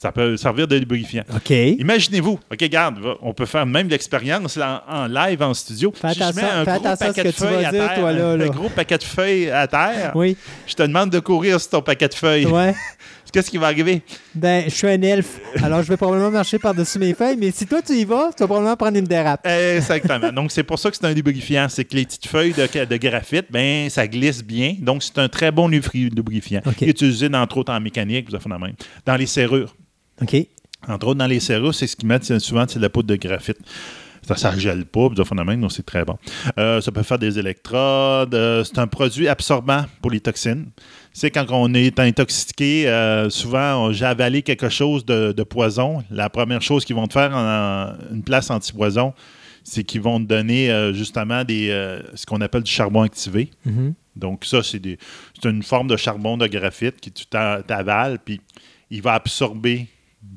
Ça 0.00 0.12
peut 0.12 0.36
servir 0.36 0.68
de 0.68 0.76
lubrifiant. 0.76 1.24
OK. 1.34 1.50
Imaginez-vous, 1.50 2.38
OK, 2.52 2.58
regarde, 2.62 2.98
on 3.20 3.34
peut 3.34 3.46
faire 3.46 3.66
même 3.66 3.88
l'expérience 3.88 4.56
en, 4.56 4.80
en 4.88 5.06
live 5.08 5.42
en 5.42 5.52
studio. 5.52 5.92
Fais 5.92 6.12
Si 6.12 6.20
je 6.20 6.22
attention- 6.22 6.42
mets 6.42 6.48
un 6.52 6.64
fais 6.64 6.70
gros 6.78 6.86
attention 6.86 6.90
à 6.90 6.96
ce 6.96 7.04
paquet 7.16 7.22
que 7.22 7.26
de 7.28 7.32
feuilles 7.32 7.64
à 7.64 7.70
dire, 7.72 7.80
terre, 7.88 7.98
toi, 7.98 8.12
là, 8.12 8.36
là. 8.36 8.44
un 8.44 8.48
gros 8.48 8.68
paquet 8.68 8.98
de 8.98 9.02
feuilles 9.02 9.50
à 9.50 9.66
terre, 9.66 10.12
Oui. 10.14 10.36
je 10.68 10.74
te 10.74 10.82
demande 10.84 11.10
de 11.10 11.18
courir 11.18 11.60
sur 11.60 11.70
ton 11.70 11.82
paquet 11.82 12.06
de 12.06 12.14
feuilles. 12.14 12.46
Ouais. 12.46 12.74
Qu'est-ce 13.32 13.50
qui 13.50 13.58
va 13.58 13.66
arriver? 13.66 14.00
Ben, 14.34 14.64
je 14.66 14.74
suis 14.74 14.86
un 14.86 15.02
elfe. 15.02 15.38
Alors, 15.62 15.82
je 15.82 15.88
vais 15.88 15.98
probablement 15.98 16.30
marcher 16.30 16.58
par-dessus 16.58 16.98
mes 16.98 17.12
feuilles, 17.12 17.36
mais 17.36 17.50
si 17.50 17.66
toi, 17.66 17.82
tu 17.82 17.92
y 17.92 18.04
vas, 18.06 18.30
tu 18.34 18.42
vas 18.42 18.46
probablement 18.46 18.76
prendre 18.76 18.96
une 18.96 19.04
dérape. 19.04 19.44
Exactement. 19.46 20.32
Donc, 20.32 20.50
c'est 20.52 20.62
pour 20.62 20.78
ça 20.78 20.90
que 20.90 20.96
c'est 20.96 21.04
un 21.06 21.12
lubrifiant. 21.12 21.66
C'est 21.68 21.84
que 21.84 21.94
les 21.96 22.06
petites 22.06 22.26
feuilles 22.26 22.54
de, 22.54 22.84
de 22.86 22.96
graphite, 22.96 23.46
ben, 23.50 23.90
ça 23.90 24.06
glisse 24.06 24.42
bien. 24.42 24.76
Donc, 24.78 25.02
c'est 25.02 25.18
un 25.18 25.28
très 25.28 25.50
bon 25.50 25.68
lubri- 25.68 26.08
lubrifiant. 26.14 26.60
OK. 26.64 26.76
Qui 26.76 26.84
est 26.86 26.88
utilisé, 26.88 27.28
entre 27.34 27.58
autres, 27.58 27.72
en 27.72 27.80
mécanique, 27.80 28.28
vous 28.30 28.34
avez 28.36 28.42
fait 28.44 28.48
la 28.48 28.58
même. 28.58 28.72
Dans 29.04 29.16
les 29.16 29.26
serrures. 29.26 29.74
OK. 30.22 30.36
Entre 30.86 31.06
autres, 31.08 31.18
dans 31.18 31.26
les 31.26 31.40
serrures, 31.40 31.74
c'est 31.74 31.86
ce 31.86 31.96
qu'ils 31.96 32.08
mettent 32.08 32.38
souvent, 32.38 32.64
c'est 32.68 32.78
de 32.78 32.84
la 32.84 32.88
poudre 32.90 33.08
de 33.08 33.16
graphite. 33.16 33.58
Ça 34.36 34.52
ne 34.52 34.60
gèle 34.60 34.84
pas, 34.84 35.08
fait 35.08 35.34
la 35.34 35.44
même, 35.44 35.60
donc 35.62 35.72
c'est 35.72 35.86
très 35.86 36.04
bon. 36.04 36.18
Euh, 36.58 36.80
ça 36.82 36.92
peut 36.92 37.02
faire 37.02 37.18
des 37.18 37.38
électrodes. 37.38 38.34
euh, 38.34 38.62
c'est 38.62 38.78
un 38.78 38.86
produit 38.86 39.26
absorbant 39.26 39.84
pour 40.02 40.10
les 40.10 40.20
toxines. 40.20 40.66
C'est 41.14 41.30
quand 41.30 41.46
on 41.50 41.72
est 41.72 41.98
intoxiqué, 41.98 42.88
euh, 42.88 43.30
souvent, 43.30 43.90
j'ai 43.90 44.04
avalé 44.04 44.42
quelque 44.42 44.68
chose 44.68 45.06
de, 45.06 45.32
de 45.32 45.42
poison. 45.44 46.04
La 46.10 46.28
première 46.28 46.60
chose 46.60 46.84
qu'ils 46.84 46.96
vont 46.96 47.06
te 47.06 47.14
faire 47.14 47.34
en, 47.34 47.94
une 48.12 48.22
place 48.22 48.50
anti-poison, 48.50 49.14
c'est 49.64 49.82
qu'ils 49.84 50.02
vont 50.02 50.20
te 50.20 50.26
donner 50.26 50.90
justement 50.92 51.42
des, 51.44 51.68
ce 52.14 52.26
qu'on 52.26 52.40
appelle 52.42 52.62
du 52.62 52.70
charbon 52.70 53.02
activé. 53.02 53.50
Mhm. 53.64 53.94
Donc, 54.14 54.44
ça, 54.44 54.62
c'est 54.62 54.82
une 55.44 55.62
forme 55.62 55.88
de 55.88 55.96
charbon 55.96 56.36
de 56.36 56.46
graphite 56.48 57.00
qui 57.00 57.12
tu 57.12 57.24
t'a- 57.26 57.62
t'avales, 57.66 58.18
puis 58.22 58.40
il 58.90 59.00
va 59.00 59.14
absorber 59.14 59.86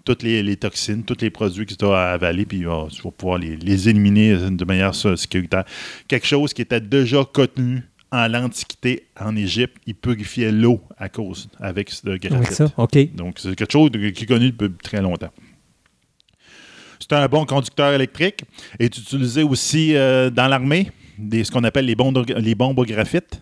toutes 0.03 0.23
les, 0.23 0.41
les 0.43 0.55
toxines, 0.55 1.03
tous 1.03 1.17
les 1.21 1.29
produits 1.29 1.65
que 1.65 1.73
tu 1.73 1.85
as 1.85 2.11
avalés, 2.13 2.45
puis 2.45 2.63
va- 2.63 2.87
tu 2.91 3.01
vas 3.01 3.11
pouvoir 3.11 3.37
les, 3.37 3.55
les 3.55 3.89
éliminer 3.89 4.35
de 4.49 4.65
manière 4.65 4.93
euh, 5.05 5.15
sécuritaire. 5.15 5.63
Quelque 6.07 6.25
chose 6.27 6.53
qui 6.53 6.61
était 6.63 6.81
déjà 6.81 7.23
connu 7.25 7.83
en 8.11 8.27
l'Antiquité, 8.27 9.05
en 9.19 9.35
Égypte, 9.35 9.77
il 9.87 9.95
purifiait 9.95 10.51
l'eau 10.51 10.81
à 10.97 11.07
cause 11.07 11.47
avec 11.59 11.89
ce 11.91 12.01
graphite. 12.17 12.51
Donc, 13.15 13.39
c'est 13.39 13.55
quelque 13.55 13.71
chose 13.71 13.89
qui 13.91 14.23
est 14.23 14.25
connu 14.27 14.51
depuis 14.51 14.69
très 14.83 15.01
longtemps. 15.01 15.31
C'est 16.99 17.13
un 17.13 17.27
bon 17.27 17.45
conducteur 17.45 17.93
électrique 17.93 18.43
et 18.79 18.85
est 18.85 18.97
utilisé 18.97 19.43
aussi 19.43 19.95
euh, 19.95 20.29
dans 20.29 20.47
l'armée, 20.47 20.91
des- 21.17 21.43
ce 21.43 21.51
qu'on 21.51 21.63
appelle 21.63 21.85
les 21.85 21.95
bombes, 21.95 22.23
les 22.37 22.55
bombes 22.55 22.77
au 22.79 22.85
graphite. 22.85 23.41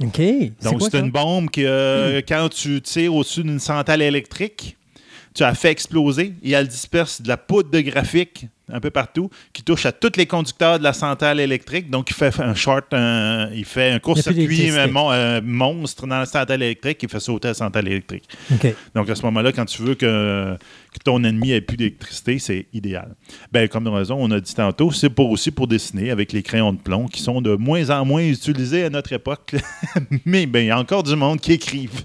OK. 0.00 0.18
Donc, 0.62 0.82
c'est 0.90 0.98
une 0.98 1.10
bombe 1.10 1.50
que 1.50 1.60
euh, 1.60 2.20
quand 2.26 2.48
tu 2.48 2.80
tires 2.82 3.14
au-dessus 3.14 3.42
d'une 3.42 3.60
centrale 3.60 4.02
électrique, 4.02 4.76
tu 5.34 5.42
as 5.44 5.54
fait 5.54 5.70
exploser 5.70 6.34
et 6.42 6.50
elle 6.52 6.68
disperse 6.68 7.22
de 7.22 7.28
la 7.28 7.36
poudre 7.36 7.70
de 7.70 7.80
graphique 7.80 8.46
un 8.74 8.80
peu 8.80 8.90
partout 8.90 9.28
qui 9.52 9.62
touche 9.62 9.84
à 9.84 9.92
tous 9.92 10.12
les 10.16 10.24
conducteurs 10.24 10.78
de 10.78 10.84
la 10.84 10.92
centrale 10.94 11.40
électrique. 11.40 11.90
Donc, 11.90 12.08
il 12.10 12.14
fait 12.14 12.38
un 12.40 12.54
short, 12.54 12.86
un- 12.92 13.50
il 13.52 13.66
fait 13.66 13.90
un 13.90 13.98
court-circuit 13.98 14.70
mon- 14.90 15.42
monstre 15.42 16.06
dans 16.06 16.18
la 16.20 16.24
centrale 16.26 16.62
électrique 16.62 16.96
qui 16.98 17.08
fait 17.08 17.20
sauter 17.20 17.48
la 17.48 17.54
centrale 17.54 17.86
électrique. 17.88 18.24
Donc, 18.94 19.10
à 19.10 19.14
ce 19.14 19.22
moment-là, 19.22 19.52
quand 19.52 19.66
tu 19.66 19.82
veux 19.82 19.94
que, 19.94 20.56
que 20.56 20.98
ton 21.04 21.22
ennemi 21.24 21.50
ait 21.52 21.60
plus 21.60 21.76
d'électricité, 21.76 22.38
c'est 22.38 22.66
idéal. 22.72 23.14
Ben, 23.50 23.68
comme 23.68 23.88
raison, 23.88 24.16
on 24.18 24.30
a 24.30 24.40
dit 24.40 24.54
tantôt, 24.54 24.90
c'est 24.90 25.10
pour 25.10 25.28
aussi 25.30 25.50
pour 25.50 25.66
dessiner 25.66 26.10
avec 26.10 26.32
les 26.32 26.42
crayons 26.42 26.72
de 26.72 26.78
plomb 26.78 27.08
qui 27.08 27.20
sont 27.20 27.42
de 27.42 27.56
moins 27.56 27.90
en 27.90 28.06
moins 28.06 28.22
utilisés 28.22 28.84
à 28.84 28.90
notre 28.90 29.12
époque. 29.12 29.54
Mais 30.24 30.46
ben, 30.46 30.60
il 30.60 30.66
y 30.66 30.70
a 30.70 30.78
encore 30.78 31.02
du 31.02 31.16
monde 31.16 31.40
qui 31.40 31.52
écrivent. 31.52 32.04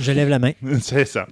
Je 0.00 0.12
lève 0.12 0.28
la 0.30 0.38
main. 0.38 0.52
c'est 0.80 1.04
ça. 1.04 1.26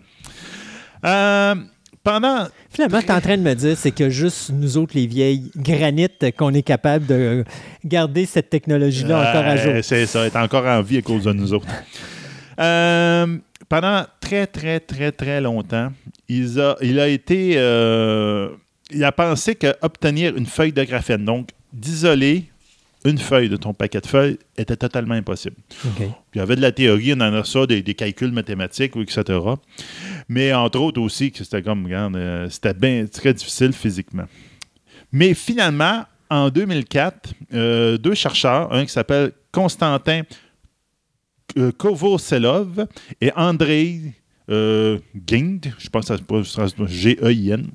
Euh, 1.05 1.55
pendant. 2.03 2.47
Finalement, 2.71 3.01
tu 3.01 3.07
es 3.07 3.13
en 3.13 3.21
train 3.21 3.37
de 3.37 3.43
me 3.43 3.55
dire, 3.55 3.77
c'est 3.77 3.91
que 3.91 4.09
juste 4.09 4.51
nous 4.53 4.77
autres, 4.79 4.95
les 4.95 5.07
vieilles 5.07 5.51
granites, 5.57 6.35
qu'on 6.37 6.55
est 6.55 6.63
capable 6.63 7.07
de 7.07 7.45
garder 7.85 8.25
cette 8.27 8.51
technologie-là 8.51 9.21
encore 9.31 9.45
à 9.47 9.57
jour. 9.57 9.73
C'est 9.83 10.07
ça, 10.07 10.27
est 10.27 10.37
encore 10.37 10.67
en 10.67 10.81
vie 10.83 10.99
à 10.99 11.03
cause 11.03 11.25
de 11.25 11.33
nous 11.33 11.53
autres. 11.53 11.67
Euh, 12.59 13.39
pendant 13.69 14.05
très, 14.21 14.47
très, 14.47 14.81
très, 14.81 15.13
très 15.13 15.41
longtemps, 15.41 15.93
il 16.29 16.61
a, 16.61 16.77
il 16.81 16.99
a 17.01 17.09
été. 17.09 17.55
euh, 17.57 18.49
il 18.95 19.05
a 19.05 19.13
pensé 19.13 19.55
qu'obtenir 19.55 20.37
une 20.37 20.45
feuille 20.47 20.73
de 20.73 20.85
graphène, 20.85 21.25
donc 21.25 21.49
d'isoler 21.73 22.45
une 23.05 23.19
feuille 23.19 23.49
de 23.49 23.57
ton 23.57 23.75
paquet 23.75 24.01
de 24.01 24.07
feuilles 24.07 24.39
était 24.57 24.77
totalement 24.77 25.15
impossible. 25.15 25.57
Puis 25.97 26.07
il 26.35 26.39
y 26.39 26.41
avait 26.41 26.57
de 26.57 26.61
la 26.61 26.73
théorie, 26.73 27.13
on 27.15 27.21
en 27.21 27.35
a 27.35 27.45
ça, 27.45 27.67
des, 27.67 27.83
des 27.83 27.95
calculs 27.95 28.33
mathématiques, 28.33 28.97
etc. 28.97 29.39
Mais 30.29 30.53
entre 30.53 30.81
autres 30.81 31.01
aussi, 31.01 31.33
que 31.33 31.39
c'était 31.39 31.63
comme, 31.63 31.85
regarde, 31.85 32.17
euh, 32.17 32.49
c'était 32.49 32.75
bien 32.75 33.07
très 33.07 33.35
difficile 33.35 33.73
physiquement. 33.73 34.27
Mais 35.11 35.35
finalement, 35.35 36.05
en 36.31 36.49
2004, 36.49 37.35
euh, 37.53 37.99
deux 37.99 38.15
chercheurs, 38.15 38.73
un 38.73 38.87
qui 38.87 38.93
s'appelle 38.93 39.33
Constantin 39.53 40.23
euh, 41.59 41.71
Kovoselov 41.73 42.87
et 43.21 43.31
Andrei 43.37 44.15
euh, 44.49 44.99
Gint, 45.27 45.61
je 45.79 45.89
pense 45.91 46.09
que 46.09 46.43
ça 46.45 46.69
se 46.69 46.87
G-E-I-N, 46.87 47.67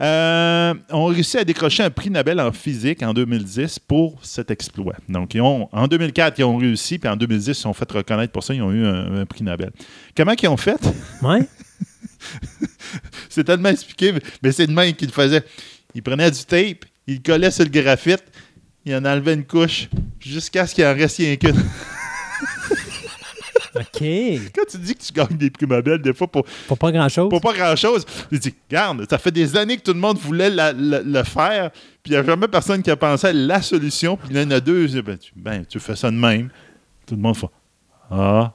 Euh, 0.00 0.74
ont 0.90 1.06
réussi 1.06 1.38
à 1.38 1.44
décrocher 1.44 1.82
un 1.82 1.90
prix 1.90 2.10
Nobel 2.10 2.40
en 2.40 2.52
physique 2.52 3.02
en 3.02 3.14
2010 3.14 3.78
pour 3.80 4.18
cet 4.22 4.50
exploit. 4.50 4.94
Donc, 5.08 5.34
ils 5.34 5.40
ont, 5.40 5.68
en 5.72 5.86
2004, 5.88 6.38
ils 6.38 6.44
ont 6.44 6.56
réussi, 6.56 6.98
puis 6.98 7.08
en 7.08 7.16
2010, 7.16 7.48
ils 7.48 7.54
se 7.54 7.62
sont 7.62 7.72
fait 7.72 7.90
reconnaître 7.90 8.32
pour 8.32 8.44
ça, 8.44 8.52
ils 8.54 8.62
ont 8.62 8.72
eu 8.72 8.84
un, 8.84 9.20
un 9.20 9.26
prix 9.26 9.42
Nobel. 9.44 9.70
Comment 10.16 10.32
ils 10.40 10.48
ont 10.48 10.56
fait? 10.56 10.78
Ouais. 11.22 11.40
C'est 13.28 13.44
tellement 13.44 13.68
expliqué, 13.68 14.12
mais- 14.42 14.52
c'est 14.52 14.66
de 14.66 14.72
même 14.72 14.92
qu'il 14.94 15.08
le 15.08 15.12
faisait. 15.12 15.42
Il 15.94 16.02
prenait 16.02 16.30
du 16.30 16.44
tape, 16.44 16.84
il 17.06 17.14
le 17.16 17.20
collait 17.20 17.50
sur 17.50 17.64
le 17.64 17.70
graphite, 17.70 18.24
il 18.84 18.94
en 18.94 19.04
enlevait 19.04 19.34
une 19.34 19.44
couche, 19.44 19.88
jusqu'à 20.20 20.66
ce 20.66 20.74
qu'il 20.74 20.84
en 20.84 20.94
reste 20.94 21.18
rien 21.18 21.36
qu'une. 21.36 21.54
OK. 23.80 24.00
Quand 24.54 24.64
tu 24.70 24.78
dis 24.78 24.94
que 24.94 25.02
tu 25.02 25.12
gagnes 25.12 25.36
des 25.36 25.50
prix 25.50 25.66
Nobel, 25.66 26.00
des 26.00 26.12
fois, 26.14 26.26
pour, 26.26 26.44
Pour 26.66 26.78
pas 26.78 26.90
grand-chose. 26.92 27.28
pour 27.28 27.40
pas 27.40 27.52
grand-chose, 27.52 28.04
tu 28.30 28.38
dis, 28.38 28.54
regarde, 28.70 29.06
ça 29.08 29.18
fait 29.18 29.30
des 29.30 29.56
années 29.56 29.76
que 29.76 29.82
tout 29.82 29.92
le 29.92 30.00
monde 30.00 30.18
voulait 30.18 30.50
la- 30.50 30.72
la- 30.72 31.02
le 31.02 31.22
faire, 31.24 31.70
puis 32.02 32.06
il 32.06 32.10
n'y 32.12 32.16
a 32.16 32.22
jamais 32.24 32.48
personne 32.48 32.82
qui 32.82 32.90
a 32.90 32.96
pensé 32.96 33.26
à 33.28 33.32
la 33.32 33.60
solution, 33.62 34.16
puis 34.16 34.28
il 34.30 34.36
y 34.36 34.40
en 34.42 34.50
a 34.50 34.60
deux, 34.60 34.86
ben, 35.02 35.16
tu, 35.18 35.32
ben, 35.36 35.64
tu 35.64 35.78
fais 35.80 35.96
ça 35.96 36.10
de 36.10 36.16
même. 36.16 36.48
Tout 37.06 37.14
le 37.14 37.20
monde 37.20 37.36
fait, 37.36 37.46
ah, 38.10 38.52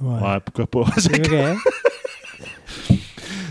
Ouais. 0.00 0.20
ouais, 0.20 0.40
pourquoi 0.44 0.66
pas? 0.84 0.90
C'est 0.98 1.26
vrai. 1.28 1.54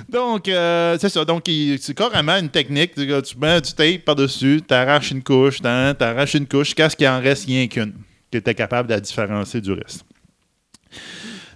Donc, 0.09 0.49
euh, 0.49 0.97
c'est 0.99 1.07
ça. 1.09 1.23
Donc, 1.23 1.43
c'est 1.79 1.93
carrément 1.95 2.35
une 2.37 2.49
technique. 2.49 2.93
Tu 2.95 3.07
tu 3.07 3.37
mets 3.37 3.61
du 3.61 3.71
tape 3.73 4.03
par-dessus, 4.03 4.61
tu 4.67 4.73
arraches 4.73 5.11
une 5.11 5.23
couche, 5.23 5.61
tu 5.61 5.67
arraches 5.67 6.33
une 6.33 6.45
couche, 6.47 6.67
jusqu'à 6.67 6.89
ce 6.89 6.95
qu'il 6.97 7.07
en 7.07 7.21
reste? 7.21 7.45
Rien 7.45 7.67
qu'une, 7.67 7.93
que 8.29 8.37
tu 8.37 8.49
es 8.49 8.53
capable 8.53 8.89
de 8.89 8.93
la 8.95 8.99
différencier 8.99 9.61
du 9.61 9.71
reste. 9.71 10.03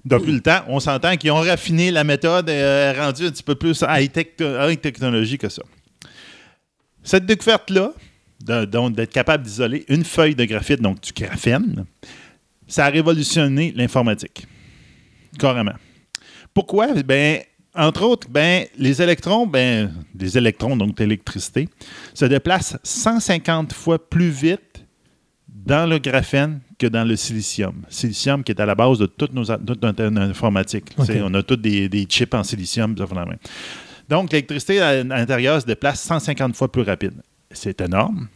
Depuis 0.06 0.32
le 0.32 0.42
temps, 0.42 0.64
on 0.68 0.80
s'entend 0.80 1.18
qu'ils 1.18 1.32
ont 1.32 1.42
raffiné 1.42 1.90
la 1.90 2.04
méthode 2.04 2.50
et 2.50 2.54
euh, 2.54 2.94
rendu 2.94 3.26
un 3.26 3.32
petit 3.32 3.44
peu 3.44 3.56
plus 3.56 3.84
high-tech 3.88 4.28
high 4.40 5.38
que 5.38 5.50
ça. 5.50 5.64
Cette 7.04 7.26
découverte-là, 7.26 7.92
d'être 8.40 9.12
capable 9.12 9.44
d'isoler 9.44 9.86
une 9.90 10.04
feuille 10.04 10.36
de 10.36 10.46
graphite, 10.46 10.82
donc 10.82 11.02
du 11.02 11.12
graphène, 11.12 11.86
ça 12.68 12.86
a 12.86 12.90
révolutionné 12.90 13.74
l'informatique. 13.76 14.46
Carrément. 15.40 15.76
Pourquoi? 16.54 16.94
Ben, 17.04 17.42
entre 17.74 18.04
autres, 18.04 18.28
ben, 18.30 18.66
les 18.78 19.02
électrons, 19.02 19.46
ben, 19.46 19.92
les 20.18 20.38
électrons, 20.38 20.78
donc 20.78 21.00
l'électricité, 21.00 21.68
se 22.14 22.26
déplacent 22.26 22.78
150 22.84 23.74
fois 23.74 24.10
plus 24.10 24.30
vite 24.30 24.62
dans 25.66 25.90
le 25.90 25.98
graphène 25.98 26.60
que 26.78 26.88
dans 26.88 27.04
le 27.04 27.16
silicium. 27.16 27.84
Silicium 27.90 28.44
qui 28.44 28.52
est 28.52 28.62
à 28.62 28.66
la 28.66 28.76
base 28.76 29.00
de 29.00 29.06
toute, 29.06 29.34
nos, 29.34 29.46
toute 29.46 29.82
notre 29.82 30.04
informatique. 30.04 30.86
On 30.98 31.34
a 31.34 31.44
tous 31.44 31.56
des, 31.56 31.90
des 31.90 32.04
chips 32.04 32.34
en 32.34 32.44
silicium. 32.44 32.96
ça 32.98 33.06
la. 33.06 33.38
Donc, 34.08 34.32
l'électricité 34.32 34.80
à, 34.82 34.90
à 34.90 35.04
l'intérieur 35.04 35.60
se 35.60 35.66
déplace 35.66 36.02
150 36.04 36.56
fois 36.56 36.72
plus 36.72 36.84
rapide. 36.84 37.22
C'est 37.52 37.82
énorme. 37.82 38.28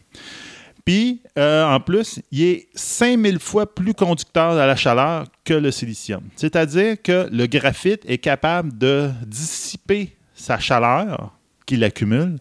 Puis, 0.86 1.22
euh, 1.38 1.66
en 1.66 1.80
plus, 1.80 2.20
il 2.32 2.42
est 2.44 2.68
5000 2.74 3.38
fois 3.38 3.72
plus 3.72 3.94
conducteur 3.94 4.54
à 4.54 4.66
la 4.66 4.76
chaleur 4.76 5.26
que 5.44 5.54
le 5.54 5.70
silicium. 5.70 6.24
C'est-à-dire 6.36 7.00
que 7.02 7.30
le 7.32 7.46
graphite 7.46 8.02
est 8.08 8.18
capable 8.18 8.76
de 8.76 9.12
dissiper 9.28 10.16
sa 10.34 10.58
chaleur 10.58 11.36
qu'il 11.68 11.84
accumule. 11.84 12.38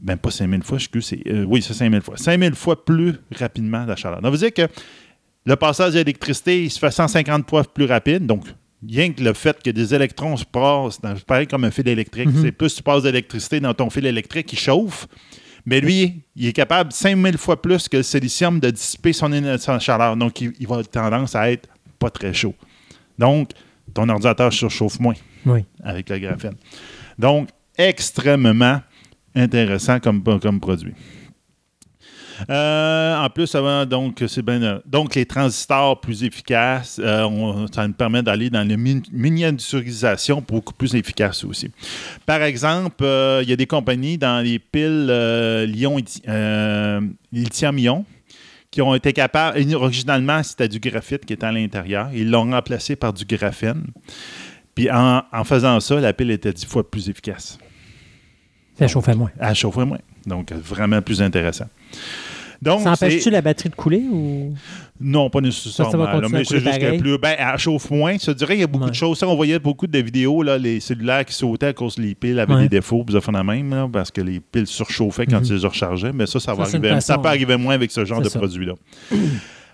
Ben, 0.00 0.16
pas 0.16 0.30
5000 0.30 0.62
fois, 0.64 0.78
je 0.78 0.84
excuse, 0.84 1.04
c'est, 1.06 1.22
euh, 1.28 1.44
oui, 1.44 1.62
c'est 1.62 1.74
5000 1.74 2.00
fois. 2.02 2.16
5000 2.16 2.54
fois 2.54 2.84
plus 2.84 3.14
rapidement 3.38 3.84
la 3.84 3.94
chaleur. 3.94 4.20
Donc, 4.20 4.32
veut 4.32 4.38
dire 4.38 4.52
que 4.52 4.66
le 5.44 5.56
passage 5.56 5.92
d'électricité, 5.92 6.64
il 6.64 6.70
se 6.70 6.78
fait 6.78 6.90
150 6.90 7.48
fois 7.48 7.62
plus 7.64 7.84
rapide. 7.84 8.26
Donc, 8.26 8.44
rien 8.88 9.12
que 9.12 9.22
le 9.22 9.32
fait 9.32 9.62
que 9.62 9.70
des 9.70 9.94
électrons 9.94 10.36
se 10.36 10.44
passent, 10.44 11.00
dans- 11.00 11.14
c'est 11.14 11.24
pareil 11.24 11.46
comme 11.46 11.64
un 11.64 11.70
fil 11.70 11.86
électrique. 11.86 12.28
Mhm. 12.28 12.42
C'est 12.42 12.52
plus 12.52 12.74
tu 12.74 12.82
passes 12.82 13.04
d'électricité 13.04 13.60
dans 13.60 13.74
ton 13.74 13.90
fil 13.90 14.06
électrique, 14.06 14.52
il 14.52 14.58
chauffe. 14.58 15.06
Mais 15.64 15.80
lui, 15.80 16.22
il 16.34 16.46
est 16.48 16.52
capable 16.52 16.90
5000 16.90 17.38
fois 17.38 17.62
plus 17.62 17.88
que 17.88 17.98
le 17.98 18.02
silicium 18.02 18.58
de 18.58 18.70
dissiper 18.70 19.12
son, 19.12 19.30
chaleur. 19.78 20.16
Donc, 20.16 20.40
il, 20.40 20.52
il 20.58 20.66
va 20.66 20.74
avoir 20.76 20.88
tendance 20.88 21.36
à 21.36 21.48
être 21.52 21.68
pas 22.00 22.10
très 22.10 22.34
chaud. 22.34 22.56
Donc, 23.16 23.50
ton 23.94 24.08
ordinateur 24.08 24.52
surchauffe 24.52 24.98
moins 24.98 25.14
Oui. 25.46 25.64
avec 25.84 26.08
le 26.08 26.18
graphène. 26.18 26.54
Donc, 27.16 27.50
extrêmement 27.78 28.80
intéressant 29.34 30.00
comme, 30.00 30.22
comme 30.22 30.60
produit. 30.60 30.94
Euh, 32.50 33.16
en 33.16 33.30
plus, 33.30 33.54
donc, 33.88 34.24
c'est 34.26 34.42
bien, 34.42 34.62
euh, 34.62 34.80
donc, 34.86 35.14
les 35.14 35.26
transistors 35.26 36.00
plus 36.00 36.24
efficaces, 36.24 37.00
euh, 37.02 37.66
ça 37.72 37.86
nous 37.86 37.92
permet 37.92 38.22
d'aller 38.22 38.50
dans 38.50 38.66
la 38.66 38.76
min- 38.76 39.02
miniaturisation 39.12 40.44
beaucoup 40.46 40.74
plus 40.74 40.94
efficace 40.94 41.44
aussi. 41.44 41.70
Par 42.26 42.42
exemple, 42.42 43.04
il 43.42 43.48
y 43.48 43.52
a 43.52 43.56
des 43.56 43.66
compagnies 43.66 44.18
dans 44.18 44.42
les 44.42 44.58
piles 44.58 45.06
lithium-ion 47.30 48.04
qui 48.70 48.80
ont 48.80 48.94
été 48.94 49.12
capables, 49.12 49.74
originalement, 49.74 50.42
c'était 50.42 50.68
du 50.68 50.80
graphite 50.80 51.26
qui 51.26 51.34
était 51.34 51.46
à 51.46 51.52
l'intérieur. 51.52 52.08
Ils 52.14 52.30
l'ont 52.30 52.50
remplacé 52.50 52.96
par 52.96 53.12
du 53.12 53.24
graphène. 53.24 53.84
Puis 54.74 54.90
en 54.90 55.44
faisant 55.44 55.78
ça, 55.78 56.00
la 56.00 56.14
pile 56.14 56.30
était 56.30 56.52
dix 56.54 56.64
fois 56.64 56.90
plus 56.90 57.10
efficace. 57.10 57.58
Ça 58.78 58.88
chauffait 58.88 59.14
moins. 59.14 59.30
Elle 59.38 59.54
chauffait 59.54 59.84
moins. 59.84 59.98
Donc, 60.26 60.52
vraiment 60.52 61.00
plus 61.02 61.20
intéressant. 61.22 61.66
Donc, 62.60 62.82
Ça 62.82 62.92
empêche-tu 62.92 63.28
la 63.30 63.40
batterie 63.40 63.70
de 63.70 63.74
couler 63.74 64.04
ou? 64.08 64.54
Non, 65.00 65.28
pas 65.30 65.40
Ça, 65.40 65.46
nécessairement. 65.46 65.90
ça 65.90 65.96
va 65.98 66.20
là, 66.20 66.28
mais 66.30 66.44
c'est 66.44 66.60
juste 66.60 66.78
qu'elle 66.78 67.00
plus. 67.00 67.18
Ben, 67.18 67.34
elle 67.36 67.58
chauffe 67.58 67.90
moins. 67.90 68.14
Je 68.24 68.30
dirais 68.30 68.54
qu'il 68.54 68.60
y 68.60 68.64
a 68.64 68.68
beaucoup 68.68 68.84
Ouais. 68.84 68.90
de 68.90 68.94
choses. 68.94 69.18
Ça, 69.18 69.26
on 69.26 69.34
voyait 69.34 69.58
beaucoup 69.58 69.88
de 69.88 69.98
vidéos, 69.98 70.44
là, 70.44 70.58
les 70.58 70.78
cellulaires 70.78 71.24
qui 71.24 71.34
sautaient 71.34 71.66
à 71.66 71.72
cause 71.72 71.98
les 71.98 72.14
piles 72.14 72.38
avaient 72.38 72.54
Ouais. 72.54 72.62
des 72.62 72.68
défauts, 72.68 73.02
puis 73.02 73.20
ça 73.20 73.32
la 73.32 73.42
même, 73.42 73.70
là, 73.70 73.88
parce 73.92 74.12
que 74.12 74.20
les 74.20 74.38
piles 74.38 74.68
surchauffaient 74.68 75.26
quand 75.26 75.40
Mhm. 75.40 75.46
tu 75.46 75.54
les 75.56 75.66
rechargeais. 75.66 76.12
Mais 76.12 76.26
ça, 76.26 76.38
ça, 76.38 76.54
va 76.54 76.64
Ça, 76.66 76.76
arriver. 76.78 77.00
Ça 77.00 77.16
peut 77.16 77.22
ouais. 77.24 77.28
arriver 77.30 77.56
moins 77.56 77.74
avec 77.74 77.90
ce 77.90 78.04
genre 78.04 78.20
de 78.22 78.28
ça. 78.28 78.38
produit-là. 78.38 78.74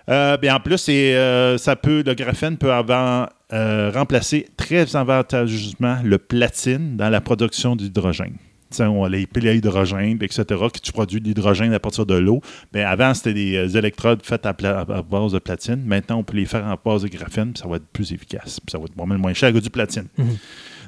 Euh, 0.09 0.37
bien, 0.37 0.55
en 0.55 0.59
plus, 0.59 0.83
euh, 0.89 1.59
ça 1.59 1.75
peut, 1.75 2.01
le 2.03 2.15
graphène 2.15 2.57
peut 2.57 2.73
avoir, 2.73 3.29
euh, 3.53 3.91
remplacer 3.93 4.47
très 4.57 4.95
avantageusement 4.95 5.97
le 6.03 6.17
platine 6.17 6.97
dans 6.97 7.09
la 7.09 7.21
production 7.21 7.75
d'hydrogène. 7.75 8.33
On 8.79 9.03
a 9.03 9.09
les 9.09 9.25
piles 9.25 9.47
à 9.47 9.53
hydrogène, 9.53 10.17
etc., 10.21 10.43
que 10.45 10.79
tu 10.79 10.91
produis 10.91 11.19
de 11.19 11.25
l'hydrogène 11.27 11.73
à 11.73 11.79
partir 11.79 12.05
de 12.05 12.15
l'eau. 12.15 12.41
Mais 12.73 12.83
avant, 12.83 13.13
c'était 13.13 13.33
des 13.33 13.55
euh, 13.55 13.77
électrodes 13.77 14.21
faites 14.23 14.45
à, 14.45 14.53
base 14.53 15.31
de 15.31 15.39
platine. 15.39 15.83
Maintenant, 15.85 16.17
on 16.17 16.23
peut 16.23 16.37
les 16.37 16.45
faire 16.45 16.63
en 16.65 16.75
base 16.83 17.01
de 17.03 17.07
graphène, 17.07 17.53
puis 17.53 17.61
ça 17.61 17.67
va 17.67 17.77
être 17.77 17.87
plus 17.87 18.11
efficace. 18.13 18.59
Puis 18.59 18.71
ça 18.71 18.77
va 18.77 18.85
être 18.85 18.95
vraiment 18.95 19.17
moins 19.17 19.33
cher 19.33 19.51
que 19.51 19.59
du 19.59 19.69
platine. 19.69 20.07
Mhm. 20.17 20.37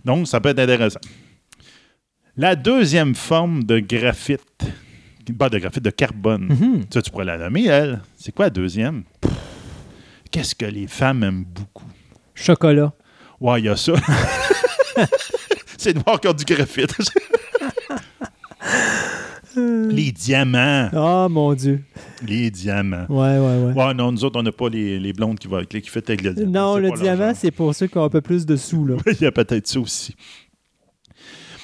Donc, 0.05 0.27
ça 0.27 0.39
peut 0.39 0.49
être 0.49 0.59
intéressant. 0.59 0.99
La 2.37 2.55
deuxième 2.55 3.15
forme 3.15 3.63
de 3.63 3.79
graphite, 3.79 4.41
pas 5.37 5.49
de 5.49 5.57
graphite, 5.59 5.83
de 5.83 5.89
carbone, 5.89 6.47
Mhm. 6.49 6.83
ça, 6.93 7.01
tu 7.01 7.09
pourrais 7.11 7.25
la 7.25 7.37
nommer, 7.37 7.65
elle. 7.65 8.01
C'est 8.17 8.33
quoi 8.33 8.45
la 8.45 8.49
deuxième? 8.51 9.03
Qu'est-ce 10.29 10.55
que 10.55 10.65
les 10.65 10.87
femmes 10.87 11.23
aiment 11.23 11.43
beaucoup? 11.45 11.85
Chocolat. 12.35 12.93
Ouais, 13.39 13.59
il 13.59 13.65
y 13.65 13.69
a 13.69 13.75
ça. 13.75 13.93
C'est 15.77 15.93
de 15.93 15.99
voir 15.99 16.15
encore 16.17 16.35
du 16.35 16.45
graphite. 16.45 16.95
les 19.55 20.11
diamants. 20.11 20.89
Oh 20.93 21.27
mon 21.29 21.53
Dieu. 21.53 21.83
Les 22.25 22.49
diamants. 22.51 23.05
Ouais, 23.09 23.37
ouais, 23.37 23.63
ouais. 23.65 23.73
Ouais, 23.73 23.93
non, 23.93 24.11
nous 24.11 24.23
autres, 24.23 24.39
on 24.39 24.43
n'a 24.43 24.51
pas 24.51 24.69
les, 24.69 24.99
les 24.99 25.13
blondes 25.13 25.39
qui 25.39 25.47
vont 25.47 25.57
avec 25.57 25.73
les 25.73 25.81
qui 25.81 25.89
fait 25.89 26.07
avec 26.09 26.21
le 26.21 26.33
diamant. 26.33 26.51
Non, 26.51 26.77
le 26.77 26.91
diamant, 26.91 27.33
c'est 27.35 27.51
pour 27.51 27.75
ceux 27.75 27.87
qui 27.87 27.97
ont 27.97 28.05
un 28.05 28.09
peu 28.09 28.21
plus 28.21 28.45
de 28.45 28.55
sous, 28.55 28.85
là. 28.85 28.95
Il 29.07 29.21
y 29.21 29.25
a 29.25 29.31
peut-être 29.31 29.67
ça 29.67 29.79
aussi. 29.79 30.15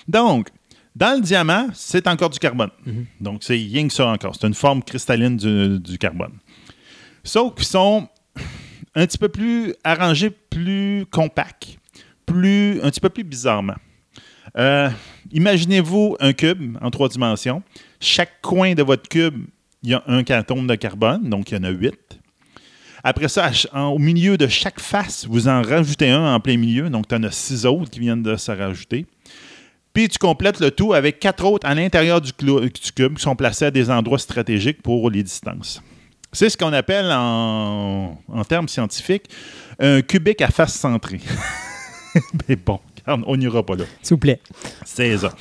Donc, 0.07 0.49
dans 0.95 1.15
le 1.15 1.21
diamant, 1.21 1.67
c'est 1.73 2.07
encore 2.07 2.29
du 2.29 2.39
carbone. 2.39 2.71
Mhm. 2.85 3.05
Donc, 3.21 3.43
c'est 3.43 3.53
rien 3.53 3.87
que 3.87 3.93
ça 3.93 4.07
encore. 4.07 4.35
C'est 4.35 4.47
une 4.47 4.53
forme 4.53 4.83
cristalline 4.83 5.37
du, 5.37 5.79
du 5.79 5.97
carbone. 5.97 6.33
Sauf 7.23 7.55
qu'ils 7.55 7.65
sont 7.65 8.07
un 8.95 9.05
petit 9.05 9.17
peu 9.17 9.29
plus 9.29 9.73
arrangés, 9.83 10.31
plus 10.31 11.05
compacts, 11.11 11.77
plus, 12.25 12.81
un 12.81 12.89
petit 12.89 12.99
peu 12.99 13.09
plus 13.09 13.23
bizarrement. 13.23 13.75
Euh, 14.57 14.89
Imaginez-vous 15.31 16.15
un 16.19 16.33
cube 16.33 16.77
en 16.81 16.89
trois 16.89 17.09
dimensions. 17.09 17.61
Chaque 17.99 18.41
coin 18.41 18.73
de 18.73 18.83
votre 18.83 19.07
cube, 19.09 19.45
il 19.83 19.89
y 19.89 19.93
a 19.93 20.03
un 20.07 20.23
atome 20.29 20.67
de 20.67 20.75
carbone, 20.75 21.29
donc 21.29 21.51
il 21.51 21.55
y 21.55 21.57
en 21.59 21.63
a 21.63 21.69
huit. 21.69 22.19
Après 23.03 23.27
ça, 23.27 23.51
au 23.73 23.99
milieu 23.99 24.37
de 24.37 24.47
chaque 24.47 24.79
face, 24.79 25.25
vous 25.27 25.47
en 25.47 25.61
rajoutez 25.61 26.09
un 26.09 26.33
en 26.33 26.39
plein 26.39 26.57
milieu, 26.57 26.89
donc 26.89 27.07
tu 27.07 27.15
en 27.15 27.23
as 27.23 27.31
six 27.31 27.65
autres 27.65 27.89
qui 27.89 27.99
viennent 27.99 28.23
de 28.23 28.35
se 28.35 28.51
rajouter. 28.51 29.05
Puis 29.93 30.09
tu 30.09 30.17
complètes 30.17 30.59
le 30.59 30.71
tout 30.71 30.93
avec 30.93 31.19
quatre 31.19 31.45
autres 31.45 31.67
à 31.67 31.73
l'intérieur 31.73 32.21
du, 32.21 32.31
cube 32.33 33.15
qui 33.15 33.21
sont 33.21 33.35
placés 33.35 33.65
à 33.65 33.71
des 33.71 33.89
endroits 33.89 34.19
stratégiques 34.19 34.81
pour 34.81 35.09
les 35.09 35.23
distances. 35.23 35.81
C'est 36.31 36.49
ce 36.49 36.57
qu'on 36.57 36.73
appelle 36.73 37.09
en, 37.11 38.17
en 38.27 38.43
termes 38.43 38.67
scientifiques 38.67 39.29
un 39.79 40.01
cubique 40.01 40.41
à 40.41 40.49
face 40.49 40.73
centrée. 40.73 41.21
Mais 42.47 42.55
bon, 42.55 42.79
regarde, 43.07 43.23
on 43.27 43.35
n'ira 43.37 43.63
pas 43.63 43.75
là. 43.75 43.85
S'il 44.01 44.15
vous 44.15 44.19
plaît. 44.19 44.39
C'est 44.85 45.17
ça. 45.17 45.31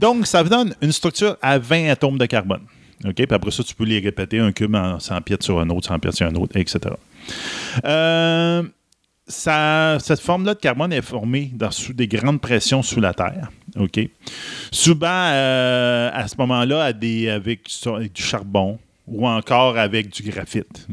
Donc, 0.00 0.26
ça 0.26 0.42
vous 0.42 0.48
donne 0.48 0.74
une 0.82 0.92
structure 0.92 1.36
à 1.42 1.58
20 1.58 1.88
atomes 1.90 2.18
de 2.18 2.26
carbone. 2.26 2.62
OK? 3.04 3.14
Puis 3.14 3.26
après 3.30 3.50
ça, 3.50 3.64
tu 3.64 3.74
peux 3.74 3.84
les 3.84 3.98
répéter, 3.98 4.38
un 4.38 4.52
cube 4.52 4.74
en 4.74 5.00
100 5.00 5.20
pieds 5.22 5.36
sur 5.40 5.58
un 5.60 5.68
autre, 5.70 5.88
100 5.88 5.98
pieds 5.98 6.12
sur 6.12 6.26
un 6.26 6.34
autre, 6.34 6.56
etc. 6.56 6.94
Euh, 7.84 8.62
ça- 9.26 9.98
cette 10.00 10.20
forme-là 10.20 10.54
de 10.54 10.60
carbone 10.60 10.92
est 10.92 11.02
formée 11.02 11.50
dans, 11.54 11.70
sous 11.70 11.92
des 11.92 12.06
grandes 12.08 12.40
pressions 12.40 12.82
sous 12.82 13.00
la 13.00 13.14
Terre. 13.14 13.50
OK? 13.78 14.00
Souvent, 14.70 15.06
euh, 15.32 16.10
à 16.12 16.28
ce 16.28 16.34
moment-là, 16.38 16.84
avec, 16.84 17.26
avec 17.28 18.12
du 18.14 18.22
charbon 18.22 18.78
ou 19.06 19.26
encore 19.26 19.76
avec 19.76 20.10
du 20.10 20.22
graphite. 20.22 20.86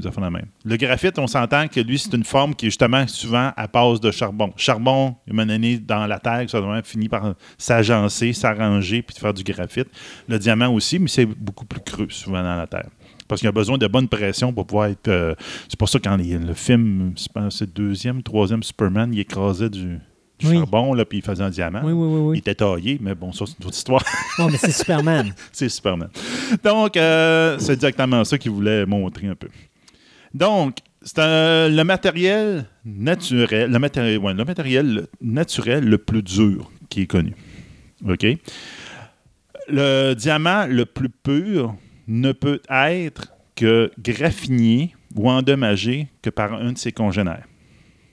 Le 0.65 0.77
graphite, 0.77 1.19
on 1.19 1.27
s'entend 1.27 1.67
que 1.67 1.79
lui, 1.79 1.99
c'est 1.99 2.13
une 2.13 2.23
forme 2.23 2.55
qui 2.55 2.65
est 2.65 2.69
justement 2.69 3.07
souvent 3.07 3.51
à 3.55 3.67
base 3.67 3.99
de 3.99 4.09
charbon. 4.11 4.51
Charbon, 4.57 5.15
à 5.27 5.31
un 5.31 5.33
moment 5.33 5.77
dans 5.85 6.07
la 6.07 6.19
Terre, 6.19 6.49
ça 6.49 6.59
finit 6.83 7.07
par 7.07 7.35
s'agencer, 7.57 8.33
s'arranger, 8.33 9.01
puis 9.01 9.15
faire 9.15 9.33
du 9.33 9.43
graphite. 9.43 9.87
Le 10.27 10.39
diamant 10.39 10.69
aussi, 10.69 10.97
mais 10.97 11.07
c'est 11.07 11.25
beaucoup 11.25 11.65
plus 11.65 11.81
creux 11.81 12.09
souvent 12.09 12.41
dans 12.41 12.55
la 12.55 12.67
Terre. 12.67 12.89
Parce 13.27 13.41
qu'il 13.41 13.47
a 13.47 13.51
besoin 13.51 13.77
de 13.77 13.85
bonne 13.85 14.07
pression 14.07 14.51
pour 14.51 14.65
pouvoir 14.65 14.87
être. 14.87 15.07
euh, 15.07 15.35
c'est 15.67 15.77
pour 15.77 15.87
ça 15.87 15.99
que 15.99 16.09
quand 16.09 16.17
le 16.17 16.53
film, 16.55 17.13
je 17.15 17.27
pense 17.31 17.59
c'est 17.59 17.65
le 17.65 17.71
deuxième, 17.71 18.23
troisième 18.23 18.63
Superman, 18.63 19.13
il 19.13 19.19
écrasait 19.19 19.69
du, 19.69 19.99
du 20.39 20.47
Oui. 20.47 20.55
charbon, 20.55 20.93
là, 20.93 21.05
puis 21.05 21.19
il 21.19 21.23
faisait 21.23 21.43
un 21.43 21.49
diamant. 21.49 21.81
Oui, 21.83 21.91
oui, 21.93 22.07
oui. 22.21 22.37
Il 22.37 22.39
était 22.39 22.55
taillé, 22.55 22.97
mais 23.01 23.13
bon, 23.15 23.31
ça, 23.33 23.45
c'est 23.45 23.59
une 23.59 23.65
autre 23.67 23.75
histoire. 23.77 24.03
Oh, 24.39 24.47
mais 24.51 24.57
c'est 24.57 24.71
Superman. 24.71 25.33
c'est 25.51 25.69
Superman. 25.69 26.09
Donc, 26.63 26.95
euh, 26.97 27.57
c'est 27.59 27.73
exactement 27.73 28.23
ça 28.23 28.37
qu'il 28.37 28.51
voulait 28.51 28.85
montrer 28.85 29.27
un 29.27 29.35
peu. 29.35 29.49
Donc, 30.33 30.77
c'est 31.01 31.19
un- 31.19 31.69
le 31.69 31.83
matériel 31.83 32.65
naturel, 32.85 33.71
le 33.71 33.79
matériel, 33.79 34.17
ouais, 34.19 34.33
le 34.33 34.45
matériel 34.45 35.07
naturel 35.21 35.83
le 35.85 35.97
plus 35.97 36.21
dur 36.23 36.69
qui 36.89 37.01
est 37.01 37.07
connu. 37.07 37.33
OK? 38.07 38.25
Le 39.67 40.13
diamant 40.15 40.65
le 40.67 40.85
plus 40.85 41.09
pur 41.09 41.75
ne 42.07 42.31
peut 42.31 42.61
être 42.69 43.33
que 43.55 43.91
graffiné 43.99 44.95
ou 45.15 45.29
endommagé 45.29 46.07
que 46.21 46.29
par 46.29 46.53
un 46.53 46.71
de 46.73 46.77
ses 46.77 46.91
congénères. 46.91 47.45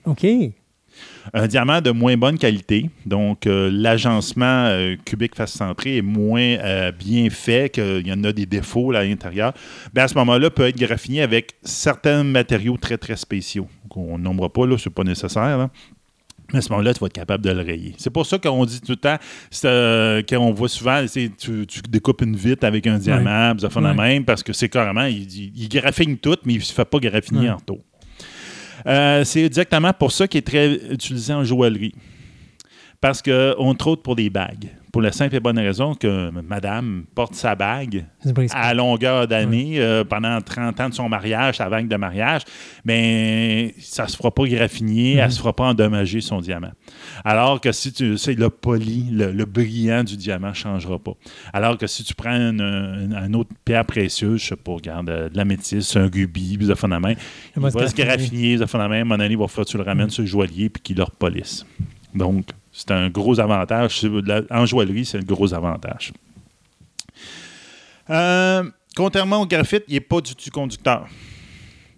OK. 0.04 0.26
Un 1.34 1.46
diamant 1.46 1.80
de 1.80 1.90
moins 1.90 2.16
bonne 2.16 2.38
qualité, 2.38 2.90
donc 3.04 3.46
euh, 3.46 3.70
l'agencement 3.72 4.66
euh, 4.66 4.96
cubique 5.04 5.34
face 5.34 5.52
centrée 5.52 5.98
est 5.98 6.02
moins 6.02 6.40
euh, 6.40 6.92
bien 6.92 7.28
fait, 7.30 7.70
qu'il 7.72 8.06
y 8.06 8.12
en 8.12 8.22
a 8.24 8.32
des 8.32 8.46
défauts 8.46 8.92
là, 8.92 9.00
à 9.00 9.04
l'intérieur, 9.04 9.52
ben, 9.92 10.02
à 10.04 10.08
ce 10.08 10.14
moment-là, 10.14 10.50
peut 10.50 10.66
être 10.66 10.78
graffiné 10.78 11.22
avec 11.22 11.52
certains 11.62 12.22
matériaux 12.24 12.76
très, 12.76 12.98
très 12.98 13.16
spéciaux. 13.16 13.68
qu'on 13.88 14.18
nommera 14.18 14.48
pas, 14.52 14.66
là, 14.66 14.76
c'est 14.78 14.90
pas 14.90 15.04
nécessaire. 15.04 15.58
là. 15.58 15.70
Mais 16.52 16.58
à 16.60 16.62
ce 16.62 16.68
moment-là, 16.70 16.94
tu 16.94 17.00
vas 17.00 17.06
être 17.06 17.12
capable 17.12 17.42
de 17.44 17.50
le 17.50 17.60
rayer. 17.62 17.94
C'est 17.98 18.10
pour 18.10 18.24
ça 18.24 18.38
qu'on 18.38 18.64
dit 18.64 18.80
tout 18.80 18.92
le 18.92 18.96
temps, 18.96 19.16
euh, 19.64 20.22
qu'on 20.22 20.52
voit 20.52 20.68
souvent, 20.68 21.04
tu, 21.06 21.66
tu 21.66 21.80
découpes 21.88 22.22
une 22.22 22.36
vitre 22.36 22.64
avec 22.64 22.86
un 22.86 22.98
diamant, 22.98 23.52
ça 23.58 23.68
fait 23.68 23.80
la 23.80 23.94
même, 23.94 24.24
parce 24.24 24.44
que 24.44 24.52
c'est 24.52 24.68
carrément, 24.68 25.06
il, 25.06 25.22
il- 25.22 25.52
il 25.56 25.68
graffine 25.68 26.16
tout, 26.18 26.36
mais 26.44 26.52
il 26.54 26.58
ne 26.58 26.62
se 26.62 26.72
fait 26.72 26.84
pas 26.84 26.98
graffiner 27.00 27.40
Ouais. 27.40 27.50
en 27.50 27.56
retour. 27.56 27.80
Euh, 28.86 29.24
c'est 29.24 29.44
exactement 29.44 29.92
pour 29.92 30.12
ça 30.12 30.28
qu'il 30.28 30.38
est 30.38 30.42
très 30.42 30.74
utilisé 30.90 31.32
en 31.32 31.44
joaillerie. 31.44 31.94
Parce 33.00 33.20
que, 33.22 33.54
entre 33.58 33.88
autres, 33.88 34.02
pour 34.02 34.16
des 34.16 34.30
bagues. 34.30 34.68
Pour 34.90 35.02
la 35.02 35.12
simple 35.12 35.36
et 35.36 35.40
bonne 35.40 35.58
raison 35.58 35.94
que 35.94 36.30
madame 36.30 37.04
porte 37.14 37.34
sa 37.34 37.54
bague 37.54 38.06
à 38.54 38.72
longueur 38.72 39.28
d'année, 39.28 39.74
euh, 39.78 40.04
pendant 40.04 40.40
30 40.40 40.80
ans 40.80 40.88
de 40.88 40.94
son 40.94 41.08
mariage, 41.08 41.58
sa 41.58 41.68
bague 41.68 41.86
de 41.86 41.96
mariage, 41.96 42.42
mais 42.84 43.74
ça 43.78 44.04
ne 44.04 44.08
se 44.08 44.16
fera 44.16 44.30
pas 44.30 44.44
graffiner, 44.46 45.16
elle 45.16 45.26
ne 45.26 45.30
se 45.30 45.38
fera 45.38 45.52
pas 45.52 45.64
endommager 45.64 46.22
son 46.22 46.40
diamant. 46.40 46.72
Alors 47.24 47.60
que 47.60 47.72
si 47.72 47.92
tu 47.92 48.16
sais, 48.18 48.34
le 48.34 48.50
poli, 48.50 49.06
le, 49.10 49.32
le 49.32 49.44
brillant 49.44 50.04
du 50.04 50.16
diamant 50.16 50.48
ne 50.48 50.54
changera 50.54 50.98
pas. 50.98 51.12
Alors 51.52 51.78
que 51.78 51.86
si 51.86 52.04
tu 52.04 52.14
prends 52.14 52.30
une, 52.34 52.60
une- 52.60 53.14
une 53.16 53.36
autre 53.36 53.50
pierre 53.64 53.84
précieuse, 53.84 54.40
je 54.42 54.46
sais 54.48 54.56
pas, 54.56 54.72
regarde, 54.72 55.08
euh, 55.08 55.28
de 55.28 55.36
la 55.36 55.44
métisse, 55.44 55.96
un 55.96 56.08
rubis, 56.12 56.58
fait 56.76 56.88
la 56.88 57.00
main, 57.00 57.14
il 57.56 57.62
va 57.62 57.88
se 57.88 57.94
graffiner. 57.94 58.60
à 58.62 58.84
un 58.84 59.04
moment 59.04 59.16
donné, 59.18 59.32
il 59.32 59.38
va 59.38 59.48
falloir 59.48 59.66
que 59.66 59.70
tu 59.70 59.76
le 59.76 59.82
ramènes 59.82 60.10
sur 60.10 60.22
le 60.22 60.28
joaillier 60.28 60.68
puis 60.68 60.82
qu'il 60.82 60.96
le 60.96 61.02
repolisse. 61.04 61.64
Donc, 62.14 62.46
c'est 62.72 62.90
un 62.90 63.08
gros 63.10 63.38
avantage. 63.40 64.06
En 64.50 64.66
joaillerie, 64.66 65.04
c'est 65.04 65.18
le 65.18 65.24
gros 65.24 65.52
avantage. 65.54 66.12
Euh, 68.10 68.62
contrairement 68.94 69.42
au 69.42 69.46
graphite, 69.46 69.84
il 69.88 69.94
n'est 69.94 70.00
pas 70.00 70.20
du 70.20 70.34
tout 70.34 70.50
conducteur. 70.50 71.06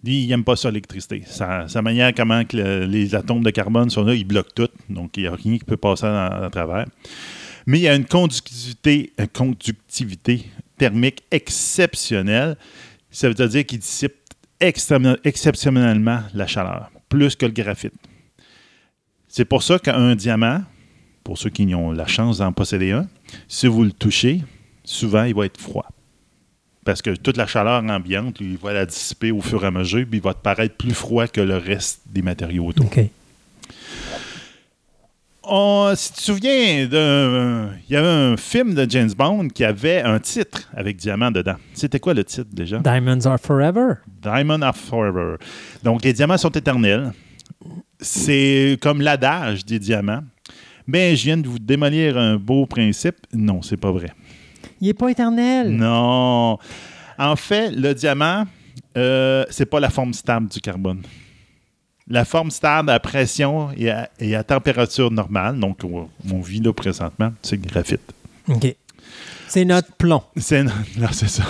Il 0.05 0.29
n'aime 0.29 0.45
pas 0.45 0.57
ça, 0.57 0.71
l'électricité. 0.71 1.23
Sa, 1.27 1.67
manière, 1.83 2.13
comment 2.15 2.45
que 2.45 2.57
le- 2.57 2.85
les 2.87 3.15
atomes 3.15 3.43
de 3.43 3.51
carbone 3.51 3.91
sont 3.91 4.05
là, 4.05 4.15
il 4.15 4.25
bloque 4.25 4.55
tout. 4.55 4.69
Donc, 4.89 5.17
il 5.17 5.23
n'y 5.25 5.27
a 5.27 5.35
rien 5.35 5.59
qui 5.59 5.65
peut 5.65 5.77
passer 5.77 6.07
à, 6.07 6.49
travers. 6.53 6.87
Mais 7.67 7.79
il 7.81 7.83
y 7.83 7.89
a 7.89 7.95
une 7.95 8.07
conductivité, 8.07 9.13
une 9.19 9.29
conductivité 9.29 10.45
thermique 10.79 11.23
exceptionnelle. 11.31 12.57
Ça 13.11 13.29
veut 13.29 13.49
dire 13.49 13.67
qu'il 13.67 13.81
dissipe 13.81 14.15
exceptionnellement 14.61 16.21
la 16.35 16.47
chaleur, 16.47 16.91
plus 17.09 17.37
que 17.37 17.47
le 17.47 17.53
graphite. 17.53 17.95
C'est 19.29 19.45
pour 19.45 19.63
ça 19.63 19.79
qu'un 19.79 20.15
diamant, 20.15 20.63
pour 21.23 21.37
ceux 21.39 21.51
qui 21.51 21.75
ont 21.75 21.93
la 21.93 22.07
chance 22.07 22.39
d'en 22.39 22.53
posséder 22.53 22.93
un, 22.93 23.07
si 23.47 23.67
vous 23.67 23.85
le 23.85 23.93
touchez, 23.93 24.43
souvent, 24.85 25.25
il 25.25 25.35
va 25.35 25.45
être 25.47 25.61
froid. 25.61 25.87
Parce 26.89 27.03
que 27.03 27.11
toute 27.11 27.37
la 27.37 27.47
chaleur 27.47 27.85
ambiante, 27.85 28.41
lui, 28.41 28.53
il 28.53 28.57
va 28.57 28.73
la 28.73 28.87
dissiper 28.87 29.31
au 29.31 29.43
fur 29.43 29.63
et 29.63 29.67
à 29.67 29.71
mesure, 29.71 30.07
puis 30.09 30.21
il 30.21 30.23
va 30.23 30.33
te 30.33 30.39
paraître 30.43 30.75
plus 30.75 30.95
froid 30.95 31.27
que 31.27 31.43
le 31.43 31.59
reste 31.59 32.01
des 32.07 32.23
matériaux 32.23 32.65
autour. 32.69 32.87
OK. 32.87 32.99
On- 35.43 35.93
si 35.95 36.13
tu 36.13 36.17
te 36.17 36.23
souviens, 36.23 36.87
d'un- 36.87 37.69
il 37.87 37.93
y 37.93 37.97
avait 37.97 38.09
un 38.09 38.39
film 38.39 38.73
de 38.73 38.87
James 38.89 39.11
Bond 39.15 39.49
qui 39.49 39.65
avait 39.65 40.01
un 40.01 40.19
titre 40.19 40.67
avec 40.75 40.97
diamant 40.97 41.31
dedans. 41.31 41.57
C'était 41.75 42.01
quoi 42.01 42.15
le 42.15 42.25
titre 42.25 42.49
déjà? 42.51 42.79
Diamonds 42.79 43.27
are 43.27 43.39
forever. 43.39 43.97
Diamond 44.23 44.63
of 44.63 44.77
Forever. 44.77 45.37
Donc, 45.83 46.03
les 46.05 46.15
diamants 46.15 46.39
sont 46.39 46.49
éternels. 46.53 47.13
C'est 48.01 48.79
comme 48.81 49.03
l'adage 49.03 49.63
des 49.67 49.79
diamants. 49.79 50.23
Mais 50.87 51.15
je 51.17 51.25
viens 51.25 51.37
de 51.37 51.47
vous 51.47 51.59
démolir 51.59 52.17
un 52.17 52.37
beau 52.37 52.65
principe. 52.65 53.17
Non, 53.35 53.61
c'est 53.61 53.77
pas 53.77 53.93
vrai. 53.93 54.09
Il 54.81 54.87
n'est 54.89 54.95
pas 54.95 55.09
éternel. 55.11 55.71
Non. 55.71 56.59
En 57.19 57.37
fait, 57.37 57.71
le 57.71 57.95
diamant, 57.95 58.45
euh, 58.97 59.45
c'est 59.51 59.67
pas 59.67 59.81
la 59.81 59.91
forme 59.91 60.13
stable 60.15 60.49
du 60.49 60.61
carbone. 60.61 61.03
La 62.11 62.25
forme 62.25 62.51
stable 62.51 62.91
à 62.91 63.01
pression 63.01 63.71
et 63.77 63.91
à, 63.91 64.09
et 64.19 64.35
à 64.35 64.43
température 64.43 65.11
normale, 65.11 65.59
donc 65.59 65.79
on, 65.85 66.09
on 66.33 66.41
vit 66.41 66.61
là 66.61 66.73
présentement, 66.73 67.33
c'est 67.43 67.57
le 67.57 67.63
graphite. 67.69 68.01
OK. 68.49 68.75
C'est 69.47 69.65
notre 69.65 69.93
plomb. 69.93 70.23
C'est 70.37 70.63
là, 70.63 70.73
c'est 71.13 71.29
ça. 71.29 71.43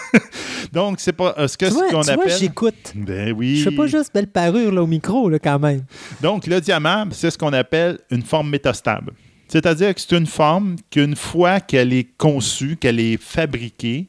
donc 0.72 1.00
c'est 1.00 1.12
pas 1.12 1.34
euh, 1.38 1.48
ce 1.48 1.56
que 1.56 1.66
Tu 1.66 1.70
ce 1.72 1.76
vois, 1.76 1.90
qu'on 1.90 2.00
tu 2.02 2.10
appelle. 2.10 2.36
j'écoute. 2.38 2.92
ben 2.94 3.32
oui. 3.32 3.56
Je 3.56 3.70
fais 3.70 3.76
pas 3.76 3.86
juste 3.86 4.12
belle 4.12 4.26
parure 4.26 4.72
là, 4.72 4.82
au 4.82 4.86
micro 4.86 5.28
là, 5.28 5.38
quand 5.38 5.58
même. 5.58 5.82
Donc, 6.20 6.46
le 6.46 6.60
diamant, 6.60 7.04
c'est 7.12 7.30
ce 7.30 7.38
qu'on 7.38 7.52
appelle 7.52 7.98
une 8.10 8.22
forme 8.22 8.50
métastable. 8.50 9.12
C'est-à-dire 9.48 9.94
que 9.94 10.00
c'est 10.00 10.16
une 10.16 10.26
forme 10.26 10.76
qu'une 10.90 11.14
fois 11.16 11.60
qu'elle 11.60 11.92
est 11.92 12.16
conçue, 12.16 12.76
qu'elle 12.76 12.98
est 12.98 13.16
fabriquée, 13.20 14.08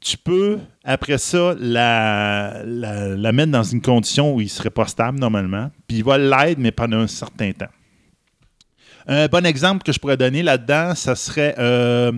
tu 0.00 0.16
peux, 0.16 0.58
après 0.84 1.18
ça, 1.18 1.54
la, 1.58 2.62
mettre 3.32 3.50
dans 3.50 3.64
une 3.64 3.82
condition 3.82 4.34
où 4.34 4.40
il 4.40 4.44
ne 4.44 4.48
serait 4.50 4.70
pas 4.70 4.86
stable 4.86 5.18
normalement, 5.18 5.70
puis 5.88 5.98
il 5.98 6.04
va 6.04 6.16
l'être, 6.16 6.58
mais 6.58 6.70
pendant 6.70 6.98
un 6.98 7.06
certain 7.08 7.50
temps. 7.52 7.66
Un 9.08 9.26
bon 9.26 9.44
exemple 9.46 9.82
que 9.82 9.92
je 9.92 9.98
pourrais 9.98 10.16
donner 10.16 10.42
là-dedans, 10.42 10.94
ça 10.94 11.14
serait 11.16 11.54
euh, 11.58 12.12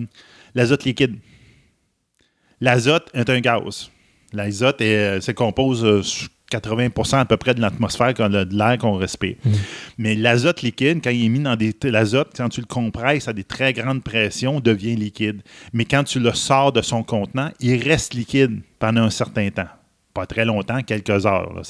l'azote 0.55 0.85
liquide. 0.85 1.17
L'azote 2.61 3.09
est 3.13 3.29
un 3.29 3.39
gaz. 3.39 3.89
L'azote 4.33 4.81
est- 4.81 5.21
se 5.21 5.31
compose 5.31 5.83
euh, 5.85 6.01
80% 6.51 7.17
à 7.19 7.25
peu 7.25 7.37
près 7.37 7.53
de 7.53 7.61
l'atmosphère, 7.61 8.13
de 8.13 8.47
l'air 8.57 8.77
qu'on 8.77 8.95
respire. 8.97 9.35
Mais 9.97 10.15
l'azote 10.15 10.61
liquide, 10.61 10.99
quand 11.03 11.09
il 11.11 11.25
est 11.25 11.29
mis 11.29 11.39
dans 11.39 11.55
des. 11.55 11.73
L'azote, 11.83 12.29
quand 12.35 12.49
tu 12.49 12.61
le 12.61 12.65
compresses 12.67 13.27
à 13.27 13.33
des 13.33 13.43
très 13.43 13.73
grandes 13.73 14.03
pressions, 14.03 14.59
devient 14.59 14.95
liquide. 14.95 15.41
Mais 15.73 15.85
quand 15.85 16.03
tu 16.03 16.19
le 16.19 16.33
sors 16.33 16.71
de 16.71 16.81
son 16.81 17.03
contenant, 17.03 17.51
il 17.59 17.81
reste 17.83 18.13
liquide 18.13 18.61
pendant 18.79 19.03
un 19.03 19.09
certain 19.09 19.49
temps. 19.49 19.67
Pas 20.13 20.25
très 20.25 20.43
longtemps, 20.43 20.81
quelques 20.81 21.25
heures. 21.27 21.53
Là, 21.53 21.61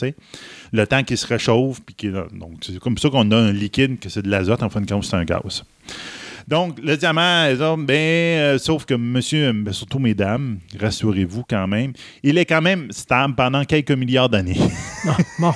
le 0.72 0.88
temps 0.88 1.04
qu'il 1.04 1.18
se 1.18 1.28
réchauffe. 1.28 1.82
Puis 1.86 1.96
qu'il- 1.96 2.14
donc, 2.34 2.54
c'est 2.62 2.80
comme 2.80 2.98
ça 2.98 3.10
qu'on 3.10 3.30
a 3.32 3.36
un 3.38 3.52
liquide, 3.52 4.00
que 4.00 4.08
c'est 4.10 4.22
de 4.22 4.30
l'azote, 4.30 4.64
en 4.64 4.70
fin 4.70 4.82
de 4.82 4.90
compte, 4.90 5.04
c'est 5.04 5.16
un 5.18 5.26
gaz. 5.26 5.64
Donc, 6.50 6.78
le 6.82 6.98
diamant, 6.98 7.46
les 7.46 7.62
hommes, 7.62 7.86
ben, 7.86 7.96
euh, 7.96 8.58
sauf 8.58 8.84
que 8.86 8.96
monsieur, 8.96 9.54
ben, 9.54 9.72
surtout 9.72 10.00
mesdames, 10.00 10.58
rassurez-vous 10.80 11.44
quand 11.48 11.68
même, 11.68 11.94
il 12.24 12.40
est 12.40 12.46
quand 12.46 12.62
même 12.62 12.88
stable 12.92 13.36
pendant 13.36 13.64
quelques 13.66 13.92
milliards 13.92 14.30
d'années. 14.30 14.58
Ah, 15.08 15.16
bon. 15.38 15.54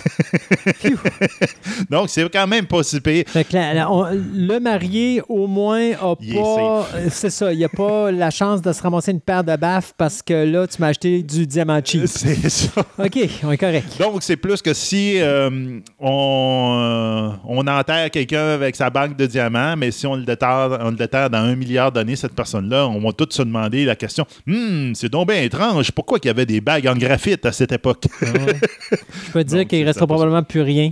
Donc, 1.90 2.10
c'est 2.10 2.30
quand 2.32 2.46
même 2.48 2.66
pas 2.66 2.84
si 2.84 3.02
pire. 3.02 3.24
Fait 3.28 3.44
que 3.44 3.54
la- 3.54 3.74
la- 3.74 3.92
on- 3.92 4.06
le 4.12 4.60
marié, 4.60 5.22
au 5.28 5.48
moins, 5.48 5.92
a 6.00 6.16
Il 6.22 6.36
pas. 6.36 6.88
euh, 6.96 7.08
C'est 7.10 7.30
ça, 7.30 7.52
il 7.52 7.58
n'y 7.58 7.66
a 7.66 7.70
pas 7.70 8.12
la 8.12 8.30
chance 8.30 8.62
de 8.62 8.72
se 8.72 8.82
ramasser 8.82 9.12
une 9.12 9.20
paire 9.22 9.44
de 9.44 9.56
baffes 9.56 9.94
parce 9.98 10.22
que 10.22 10.46
là, 10.46 10.68
tu 10.68 10.80
m'as 10.80 10.90
acheté 10.90 11.24
du 11.24 11.48
diamant 11.48 11.80
cheap. 11.84 12.04
C'est 12.08 12.50
ça. 12.50 12.82
OK, 13.00 13.20
on 13.44 13.52
est 13.52 13.58
correct. 13.58 13.98
Donc, 14.00 14.22
c'est 14.24 14.38
plus 14.38 14.62
que 14.62 14.74
si 14.74 15.20
euh, 15.20 15.80
on, 16.00 16.78
euh, 16.80 17.30
on 17.46 17.66
enterre 17.68 18.12
quelqu'un 18.12 18.46
avec 18.50 18.76
sa 18.76 18.90
banque 18.90 19.18
de 19.18 19.26
diamants, 19.26 19.76
mais 19.76 19.92
si 19.92 20.06
on 20.08 20.16
le 20.16 20.24
déterre, 20.24 20.78
on 20.84 20.92
le 20.92 20.96
déterre 20.98 21.30
dans 21.30 21.40
un 21.40 21.56
milliard 21.56 21.92
d'années, 21.92 22.16
cette 22.16 22.34
personne-là, 22.34 22.88
on 22.88 23.00
va 23.00 23.12
tous 23.14 23.30
se 23.36 23.42
demander 23.42 23.86
la 23.86 23.96
question 23.96 24.26
Hum, 24.48 24.94
c'est 24.96 25.10
donc 25.10 25.28
bien 25.30 25.42
étrange, 25.42 25.92
pourquoi 25.92 26.20
il 26.24 26.28
y 26.28 26.30
avait 26.30 26.46
des 26.46 26.62
bagues 26.62 26.88
en 26.88 26.96
graphite 26.96 27.46
à 27.46 27.52
cette 27.52 27.72
époque? 27.72 28.04
Je 28.22 29.32
peux 29.32 29.44
te 29.44 29.50
dire 29.50 29.68
qu'il 29.68 29.82
ne 29.82 29.86
restera 29.86 30.08
probablement 30.08 30.44
plus 30.44 30.62
rien 30.62 30.92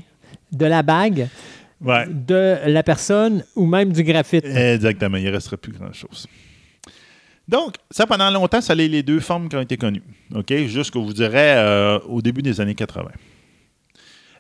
de 0.52 0.66
la 0.66 0.84
bague, 0.84 1.28
Ouais. 1.84 2.06
de 2.08 2.58
la 2.68 2.84
personne 2.84 3.44
ou 3.56 3.66
même 3.66 3.92
du 3.92 4.04
graphite. 4.04 4.46
Exactement, 4.46 5.18
il 5.18 5.26
ne 5.26 5.32
restera 5.32 5.58
plus 5.58 5.72
grand-chose. 5.72 6.28
Donc, 7.48 7.76
ça, 7.90 8.06
pendant 8.06 8.30
longtemps, 8.30 8.62
ça 8.62 8.76
les, 8.76 8.88
les 8.88 9.02
deux 9.04 9.20
formes 9.20 9.50
qui 9.50 9.56
ont 9.56 9.62
été 9.62 9.78
connues. 9.78 10.04
OK? 10.36 10.54
Jusqu'au, 10.68 11.02
vous 11.04 11.12
dirais, 11.14 11.56
euh, 11.58 12.00
au 12.08 12.22
début 12.22 12.42
des 12.42 12.62
années 12.62 12.76
80. 12.76 13.10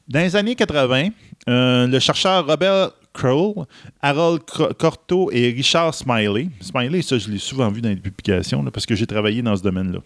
Dans 0.08 0.20
les 0.20 0.36
années 0.36 0.56
80, 0.56 1.10
euh, 1.50 1.88
le 1.88 2.00
chercheur 2.00 2.46
Robert 2.46 2.92
Kroll, 3.14 3.66
Harold 4.02 4.42
Corto 4.78 5.30
et 5.32 5.52
Richard 5.52 5.94
Smiley, 5.94 6.50
Smiley, 6.62 7.02
ça, 7.02 7.18
je 7.18 7.30
l'ai 7.30 7.38
souvent 7.38 7.70
vu 7.70 7.82
dans 7.82 7.90
les 7.90 7.96
publications, 7.96 8.64
parce 8.66 8.86
que 8.86 8.96
j'ai 8.96 9.08
travaillé 9.08 9.42
dans 9.42 9.56
ce 9.56 9.64
domaine-là. 9.64 10.00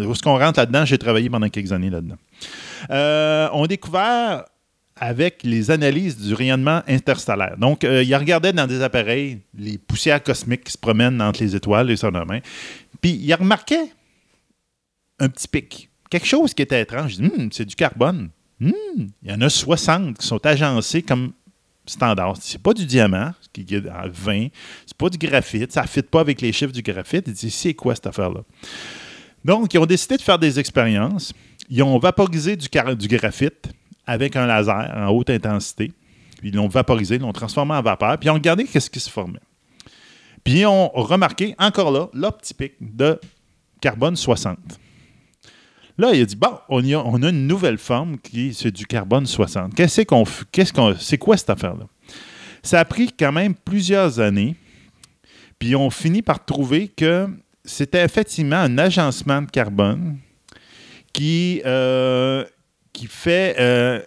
Lorsqu'on 0.00 0.38
rentre 0.38 0.58
là-dedans, 0.58 0.84
j'ai 0.84 0.98
travaillé 0.98 1.28
pendant 1.28 1.48
quelques 1.48 1.72
années 1.72 1.90
là-dedans. 1.90 2.16
Euh, 2.90 3.48
ont 3.52 3.66
découvert 3.66 4.44
avec 4.98 5.42
les 5.42 5.70
analyses 5.70 6.16
du 6.16 6.32
rayonnement 6.32 6.82
interstellaire. 6.88 7.56
Donc, 7.58 7.84
euh, 7.84 8.02
il 8.02 8.14
regardait 8.16 8.52
dans 8.52 8.66
des 8.66 8.82
appareils 8.82 9.40
les 9.56 9.76
poussières 9.76 10.22
cosmiques 10.22 10.64
qui 10.64 10.72
se 10.72 10.78
promènent 10.78 11.20
entre 11.20 11.42
les 11.42 11.54
étoiles 11.54 11.90
et 11.90 11.96
ça 11.96 12.10
même. 12.10 12.40
Puis, 13.02 13.10
il 13.10 13.34
remarquait 13.34 13.92
un 15.18 15.28
petit 15.28 15.48
pic. 15.48 15.90
Quelque 16.08 16.26
chose 16.26 16.54
qui 16.54 16.62
était 16.62 16.80
étrange. 16.80 17.18
Hum, 17.20 17.50
c'est 17.52 17.66
du 17.66 17.74
carbone. 17.74 18.30
Hum, 18.62 18.72
il 19.22 19.30
y 19.30 19.32
en 19.32 19.40
a 19.42 19.50
60 19.50 20.18
qui 20.18 20.26
sont 20.26 20.44
agencés 20.46 21.02
comme 21.02 21.32
standard. 21.86 22.36
C'est 22.40 22.60
pas 22.60 22.74
du 22.74 22.84
diamant, 22.84 23.32
qui 23.52 23.66
est 23.74 23.88
à 23.88 24.06
20. 24.08 24.48
C'est 24.86 24.96
pas 24.96 25.08
du 25.08 25.18
graphite. 25.18 25.72
Ça 25.72 25.82
ne 25.82 25.86
fit 25.86 26.02
pas 26.02 26.20
avec 26.20 26.40
les 26.40 26.52
chiffres 26.52 26.72
du 26.72 26.82
graphite. 26.82 27.24
Il 27.26 27.32
dit, 27.32 27.50
c'est 27.50 27.74
quoi 27.74 27.94
cette 27.94 28.06
affaire-là? 28.06 28.40
Donc, 29.44 29.72
ils 29.72 29.78
ont 29.78 29.86
décidé 29.86 30.16
de 30.16 30.22
faire 30.22 30.38
des 30.38 30.58
expériences. 30.58 31.32
Ils 31.68 31.82
ont 31.82 31.98
vaporisé 31.98 32.56
du, 32.56 32.68
graphite 32.68 33.68
avec 34.06 34.36
un 34.36 34.46
laser 34.46 34.92
en 34.96 35.08
haute 35.08 35.30
intensité. 35.30 35.92
Ils 36.42 36.54
l'ont 36.54 36.68
vaporisé, 36.68 37.16
ils 37.16 37.20
l'ont 37.20 37.32
transformé 37.32 37.74
en 37.74 37.82
vapeur, 37.82 38.18
puis 38.18 38.28
ils 38.28 38.30
ont 38.30 38.34
regardé 38.34 38.64
qu'est-ce 38.64 38.90
qui 38.90 39.00
se 39.00 39.10
formait. 39.10 39.40
Puis 40.44 40.60
ils 40.60 40.66
ont 40.66 40.88
remarqué, 40.88 41.54
encore 41.58 41.90
là, 41.90 42.32
pic 42.56 42.74
de 42.80 43.18
carbone 43.80 44.16
60. 44.16 44.58
Là, 45.98 46.12
il 46.14 46.20
a 46.20 46.24
dit, 46.26 46.36
bon, 46.36 46.50
on, 46.68 46.82
a, 47.22 47.28
une 47.30 47.46
nouvelle 47.46 47.78
forme 47.78 48.18
qui 48.18 48.52
c'est 48.54 48.70
du 48.70 48.86
carbone 48.86 49.24
60. 49.26 49.74
Qu'est-ce 49.74 50.02
qu'on 50.02 50.24
qu'est-ce 50.52 50.72
qu'on, 50.72 50.94
c'est 50.98 51.18
quoi 51.18 51.36
cette 51.36 51.50
affaire-là? 51.50 51.86
Ça 52.62 52.80
a 52.80 52.84
pris 52.84 53.10
quand 53.18 53.32
même 53.32 53.54
plusieurs 53.54 54.20
années, 54.20 54.56
puis 55.58 55.74
on 55.76 55.88
finit 55.90 56.22
par 56.22 56.44
trouver 56.44 56.88
que 56.88 57.28
c'était 57.64 58.04
effectivement 58.04 58.56
un 58.56 58.76
agencement 58.78 59.40
de 59.42 59.50
carbone 59.50 60.18
qui, 61.12 61.62
euh, 61.64 62.44
qui 62.92 63.06
fait 63.06 63.56
euh, 63.58 64.00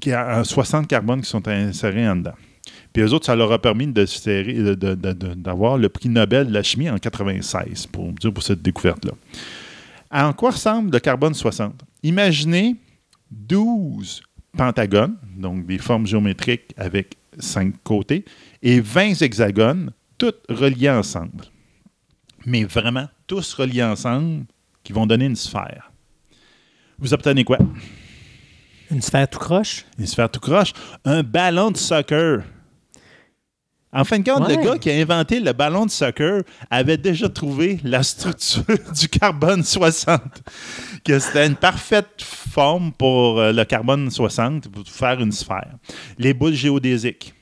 qui 0.00 0.12
a 0.12 0.38
un 0.38 0.44
60 0.44 0.86
carbones 0.88 1.20
qui 1.20 1.28
sont 1.28 1.46
insérés 1.48 2.08
en 2.08 2.16
dedans. 2.16 2.34
Puis 2.92 3.02
eux 3.02 3.12
autres, 3.12 3.26
ça 3.26 3.36
leur 3.36 3.52
a 3.52 3.60
permis 3.60 3.86
serrer- 4.06 4.54
de- 4.54 4.94
de- 4.94 5.34
d'avoir 5.34 5.76
le 5.76 5.88
prix 5.90 6.08
Nobel 6.08 6.46
de 6.48 6.52
la 6.52 6.62
chimie 6.62 6.88
en 6.88 6.96
96 6.98 7.86
pour, 7.88 8.14
pour 8.32 8.42
cette 8.42 8.62
découverte-là. 8.62 9.12
En 10.16 10.32
quoi 10.32 10.52
ressemble 10.52 10.90
le 10.92 10.98
carbone 10.98 11.34
60? 11.34 11.84
Imaginez 12.02 12.76
12 13.30 14.22
pentagones, 14.56 15.18
donc 15.36 15.66
des 15.66 15.76
formes 15.76 16.06
géométriques 16.06 16.72
avec 16.78 17.18
5 17.38 17.74
côtés, 17.82 18.24
et 18.62 18.80
20 18.80 19.20
hexagones, 19.20 19.92
toutes 20.16 20.40
reliés 20.48 20.88
ensemble. 20.88 21.44
Mais 22.46 22.64
vraiment, 22.64 23.06
tous 23.26 23.52
reliés 23.52 23.82
ensemble, 23.82 24.46
qui 24.82 24.94
vont 24.94 25.06
donner 25.06 25.26
une 25.26 25.36
sphère. 25.36 25.92
Vous 26.98 27.12
obtenez 27.12 27.44
quoi? 27.44 27.58
Une 28.90 29.02
sphère 29.02 29.28
tout 29.28 29.38
croche? 29.38 29.84
Une 29.98 30.06
sphère 30.06 30.30
tout 30.30 30.40
croche. 30.40 30.72
Un 31.04 31.22
ballon 31.22 31.70
de 31.70 31.76
soccer. 31.76 32.42
En 33.98 34.04
fin 34.04 34.18
de 34.18 34.30
compte, 34.30 34.46
Ouais. 34.46 34.56
le 34.56 34.62
gars 34.62 34.78
qui 34.78 34.90
a 34.90 34.94
inventé 34.94 35.40
le 35.40 35.52
ballon 35.52 35.86
de 35.86 35.90
soccer 35.90 36.42
avait 36.70 36.98
déjà 36.98 37.28
trouvé 37.28 37.80
la 37.82 38.02
structure 38.02 38.62
du 39.00 39.08
carbone 39.08 39.64
60. 39.64 40.20
Que 41.04 41.18
c'était 41.18 41.46
une 41.46 41.56
parfaite 41.56 42.20
forme 42.20 42.92
pour 42.92 43.38
euh, 43.40 43.52
le 43.52 43.64
carbone 43.64 44.10
60 44.10 44.68
pour 44.68 44.86
faire 44.86 45.20
une 45.20 45.32
sphère. 45.32 45.70
Les 46.18 46.34
boules 46.34 46.52
géodésiques. 46.54 47.32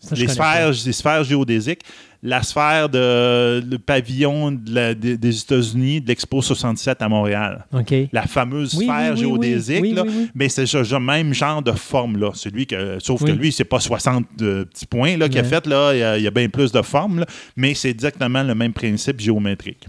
Ça, 0.00 0.14
les, 0.14 0.28
sphères, 0.28 0.70
les 0.86 0.92
sphères 0.92 1.24
géodésiques. 1.24 1.80
La 2.22 2.42
sphère 2.42 2.88
de 2.88 3.62
le 3.64 3.78
pavillon 3.78 4.50
de 4.50 4.74
la- 4.74 4.94
des- 4.94 5.16
des 5.16 5.40
États-Unis 5.40 6.00
de 6.00 6.08
l'Expo 6.08 6.42
67 6.42 7.00
à 7.00 7.08
Montréal. 7.08 7.64
La 8.12 8.26
fameuse 8.26 8.74
Oui, 8.74 8.86
sphère 8.86 9.12
oui, 9.14 9.20
géodésique, 9.20 9.82
oui, 9.82 9.92
là, 9.92 10.02
mais 10.34 10.48
c'est 10.48 10.66
ce 10.66 10.82
ce 10.82 10.94
même 10.96 11.32
genre 11.32 11.62
de 11.62 11.70
forme-là. 11.72 12.30
Celui 12.34 12.66
que, 12.66 12.98
sauf 13.00 13.22
que 13.24 13.30
lui, 13.30 13.52
c'est 13.52 13.64
pas 13.64 13.78
60 13.78 14.26
euh, 14.42 14.64
petits 14.64 14.86
points 14.86 15.16
là, 15.16 15.28
qu'il 15.28 15.38
a 15.38 15.44
fait. 15.44 15.64
Là, 15.68 15.92
il, 15.94 15.98
y 16.00 16.02
a, 16.02 16.18
il 16.18 16.24
y 16.24 16.26
a 16.26 16.30
bien 16.32 16.48
plus 16.48 16.72
de 16.72 16.82
formes, 16.82 17.20
là, 17.20 17.26
mais 17.56 17.74
c'est 17.74 17.90
exactement 17.90 18.42
le 18.42 18.54
même 18.56 18.72
principe 18.72 19.20
géométrique. 19.20 19.86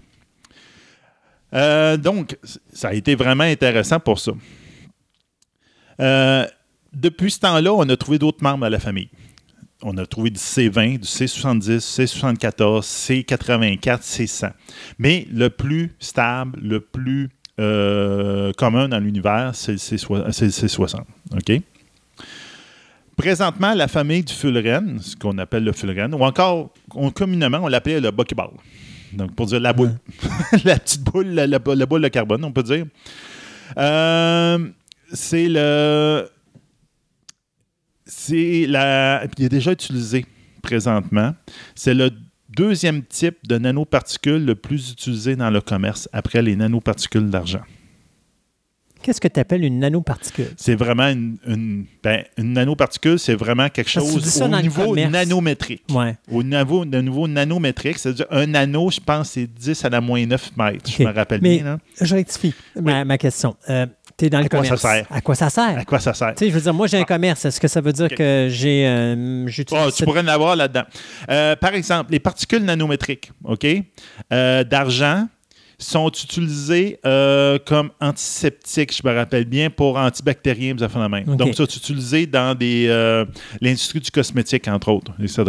Euh, 1.52 1.96
donc, 1.96 2.36
ça 2.72 2.88
a 2.88 2.92
été 2.94 3.16
vraiment 3.16 3.42
intéressant 3.44 3.98
pour 3.98 4.20
ça. 4.20 4.30
Euh, 6.00 6.46
depuis 6.92 7.30
ce 7.32 7.40
temps-là, 7.40 7.72
on 7.74 7.88
a 7.88 7.96
trouvé 7.96 8.18
d'autres 8.18 8.42
membres 8.42 8.66
à 8.66 8.70
la 8.70 8.78
famille. 8.78 9.08
On 9.82 9.96
a 9.96 10.04
trouvé 10.04 10.30
du 10.30 10.38
C20, 10.38 10.98
du 10.98 11.06
C70, 11.06 11.78
C74, 11.78 12.82
C84, 12.82 14.00
C100. 14.02 14.52
Mais 14.98 15.26
le 15.32 15.48
plus 15.48 15.92
stable, 15.98 16.58
le 16.62 16.80
plus 16.80 17.30
euh, 17.58 18.52
commun 18.54 18.88
dans 18.88 18.98
l'univers, 18.98 19.52
c'est 19.54 19.72
le 19.72 19.78
C60. 19.78 20.32
c'est 20.32 20.44
le 20.46 20.50
C60, 20.50 21.00
OK? 21.34 21.62
Présentement, 23.16 23.74
la 23.74 23.86
famille 23.88 24.22
du 24.22 24.32
fullerène, 24.32 24.98
ce 25.00 25.14
qu'on 25.14 25.36
appelle 25.38 25.64
le 25.64 25.72
fullerène, 25.72 26.14
ou 26.14 26.22
encore, 26.24 26.70
on- 26.94 27.10
communément, 27.10 27.58
on 27.62 27.68
l'appelait 27.68 28.00
le 28.00 28.10
buckyball. 28.10 28.50
Donc, 29.12 29.34
pour 29.34 29.46
dire 29.46 29.60
la 29.60 29.72
boule. 29.74 29.92
la 30.64 30.78
petite 30.78 31.02
boule, 31.02 31.26
la, 31.28 31.46
la- 31.46 31.58
la 31.74 31.86
boule 31.86 32.00
de 32.02 32.08
carbone, 32.08 32.44
on 32.44 32.52
peut 32.52 32.62
dire. 32.62 32.86
Euh, 33.76 34.58
c'est 35.12 35.48
le. 35.48 36.26
C'est 38.12 38.66
la. 38.66 39.24
Il 39.38 39.44
est 39.44 39.48
déjà 39.48 39.70
utilisé 39.72 40.26
présentement. 40.62 41.32
C'est 41.76 41.94
le 41.94 42.10
deuxième 42.48 43.04
type 43.04 43.36
de 43.46 43.56
nanoparticules 43.56 44.44
le 44.44 44.56
plus 44.56 44.90
utilisé 44.90 45.36
dans 45.36 45.50
le 45.50 45.60
commerce 45.60 46.08
après 46.12 46.42
les 46.42 46.56
nanoparticules 46.56 47.30
d'argent. 47.30 47.62
Qu'est-ce 49.02 49.20
que 49.20 49.28
tu 49.28 49.40
appelles 49.40 49.64
une 49.64 49.78
nanoparticule? 49.78 50.48
C'est 50.58 50.74
vraiment 50.74 51.08
une, 51.08 51.38
une, 51.46 51.86
ben, 52.02 52.22
une 52.36 52.52
nanoparticule, 52.52 53.18
c'est 53.18 53.34
vraiment 53.34 53.70
quelque 53.70 53.88
chose 53.88 54.42
au 54.42 54.48
niveau 54.48 54.94
nanométrique. 54.94 55.84
Ouais. 55.90 56.18
Au 56.30 56.42
niveau, 56.42 56.84
de 56.84 57.00
niveau 57.00 57.26
nanométrique, 57.26 57.96
c'est-à-dire 57.96 58.26
un 58.30 58.46
nano, 58.46 58.90
je 58.90 59.00
pense, 59.00 59.30
c'est 59.30 59.46
10 59.46 59.84
à 59.86 59.88
la 59.88 60.02
moins 60.02 60.26
9 60.26 60.50
mètres, 60.56 60.90
je 60.98 61.02
me 61.02 61.12
rappelle 61.12 61.40
Mais 61.40 61.60
bien. 61.60 61.64
là. 61.64 61.78
je 61.98 62.14
rectifie 62.14 62.52
ma, 62.78 63.06
ma 63.06 63.16
question. 63.16 63.56
Tu 64.20 64.26
es 64.26 64.30
dans 64.30 64.40
le 64.40 64.48
quoi 64.48 64.62
ça 64.62 64.76
commerce. 64.76 64.82
sert? 64.82 65.06
À 65.10 65.20
quoi 65.20 65.34
ça 65.34 65.50
sert? 65.50 65.78
À 65.78 65.84
quoi 65.84 65.98
ça 65.98 66.14
sert? 66.14 66.34
Tu 66.34 66.44
sais, 66.44 66.50
je 66.50 66.54
veux 66.54 66.60
dire, 66.60 66.74
moi, 66.74 66.86
j'ai 66.86 66.98
un 66.98 67.04
commerce. 67.04 67.44
Est-ce 67.44 67.60
que 67.60 67.68
ça 67.68 67.80
veut 67.80 67.92
dire 67.92 68.08
que 68.08 68.48
j'ai. 68.50 68.84
euh, 68.86 69.44
Ah, 69.72 69.86
tu 69.86 69.92
cette- 69.92 70.04
pourrais 70.04 70.20
en 70.20 70.28
avoir 70.28 70.54
là-dedans. 70.56 70.84
Euh, 71.30 71.56
par 71.56 71.74
exemple, 71.74 72.12
les 72.12 72.20
particules 72.20 72.64
nanométriques, 72.64 73.32
OK, 73.44 73.66
euh, 74.32 74.62
d'argent 74.64 75.26
sont 75.82 76.08
utilisées 76.10 76.98
euh, 77.06 77.58
comme 77.64 77.90
antiseptiques, 78.00 78.94
je 78.94 79.08
me 79.08 79.14
rappelle 79.14 79.46
bien, 79.46 79.70
pour 79.70 79.96
antibactériens, 79.96 80.74
des 80.74 80.82
affaires 80.82 81.02
de 81.02 81.08
même. 81.08 81.28
OK. 81.28 81.36
Donc, 81.36 81.54
ça, 81.54 81.64
c'est 81.68 81.76
utilisé 81.78 82.26
dans 82.26 82.54
des, 82.54 82.86
euh, 82.88 83.24
l'industrie 83.60 84.00
du 84.00 84.10
cosmétique, 84.10 84.68
entre 84.68 84.90
autres, 84.92 85.12
etc. 85.22 85.42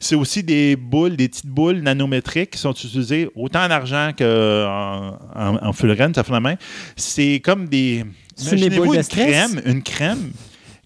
C'est 0.00 0.16
aussi 0.16 0.42
des 0.42 0.74
boules, 0.76 1.14
des 1.16 1.28
petites 1.28 1.46
boules 1.46 1.78
nanométriques 1.80 2.50
qui 2.50 2.58
sont 2.58 2.72
utilisées 2.72 3.28
autant 3.36 3.60
en 3.64 3.70
argent 3.70 4.10
qu'en 4.18 5.18
en, 5.36 5.56
en 5.68 5.72
fullerène, 5.72 6.14
ça 6.14 6.24
fait 6.24 6.32
la 6.32 6.40
main. 6.40 6.56
C'est 6.96 7.40
comme 7.44 7.68
des... 7.68 8.04
Imaginez-vous 8.40 8.94
une 8.94 9.04
crème, 9.04 9.62
une 9.66 9.82
crème 9.82 10.32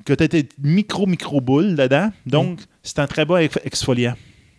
que 0.04 0.12
tu 0.12 0.24
as 0.24 0.28
des 0.28 0.46
micro-micro-boules 0.62 1.74
dedans. 1.76 2.10
Donc, 2.26 2.60
c'est 2.82 2.98
un 2.98 3.06
très 3.06 3.24
bon 3.24 3.36
ex- 3.38 3.58
exfoliant. 3.64 4.14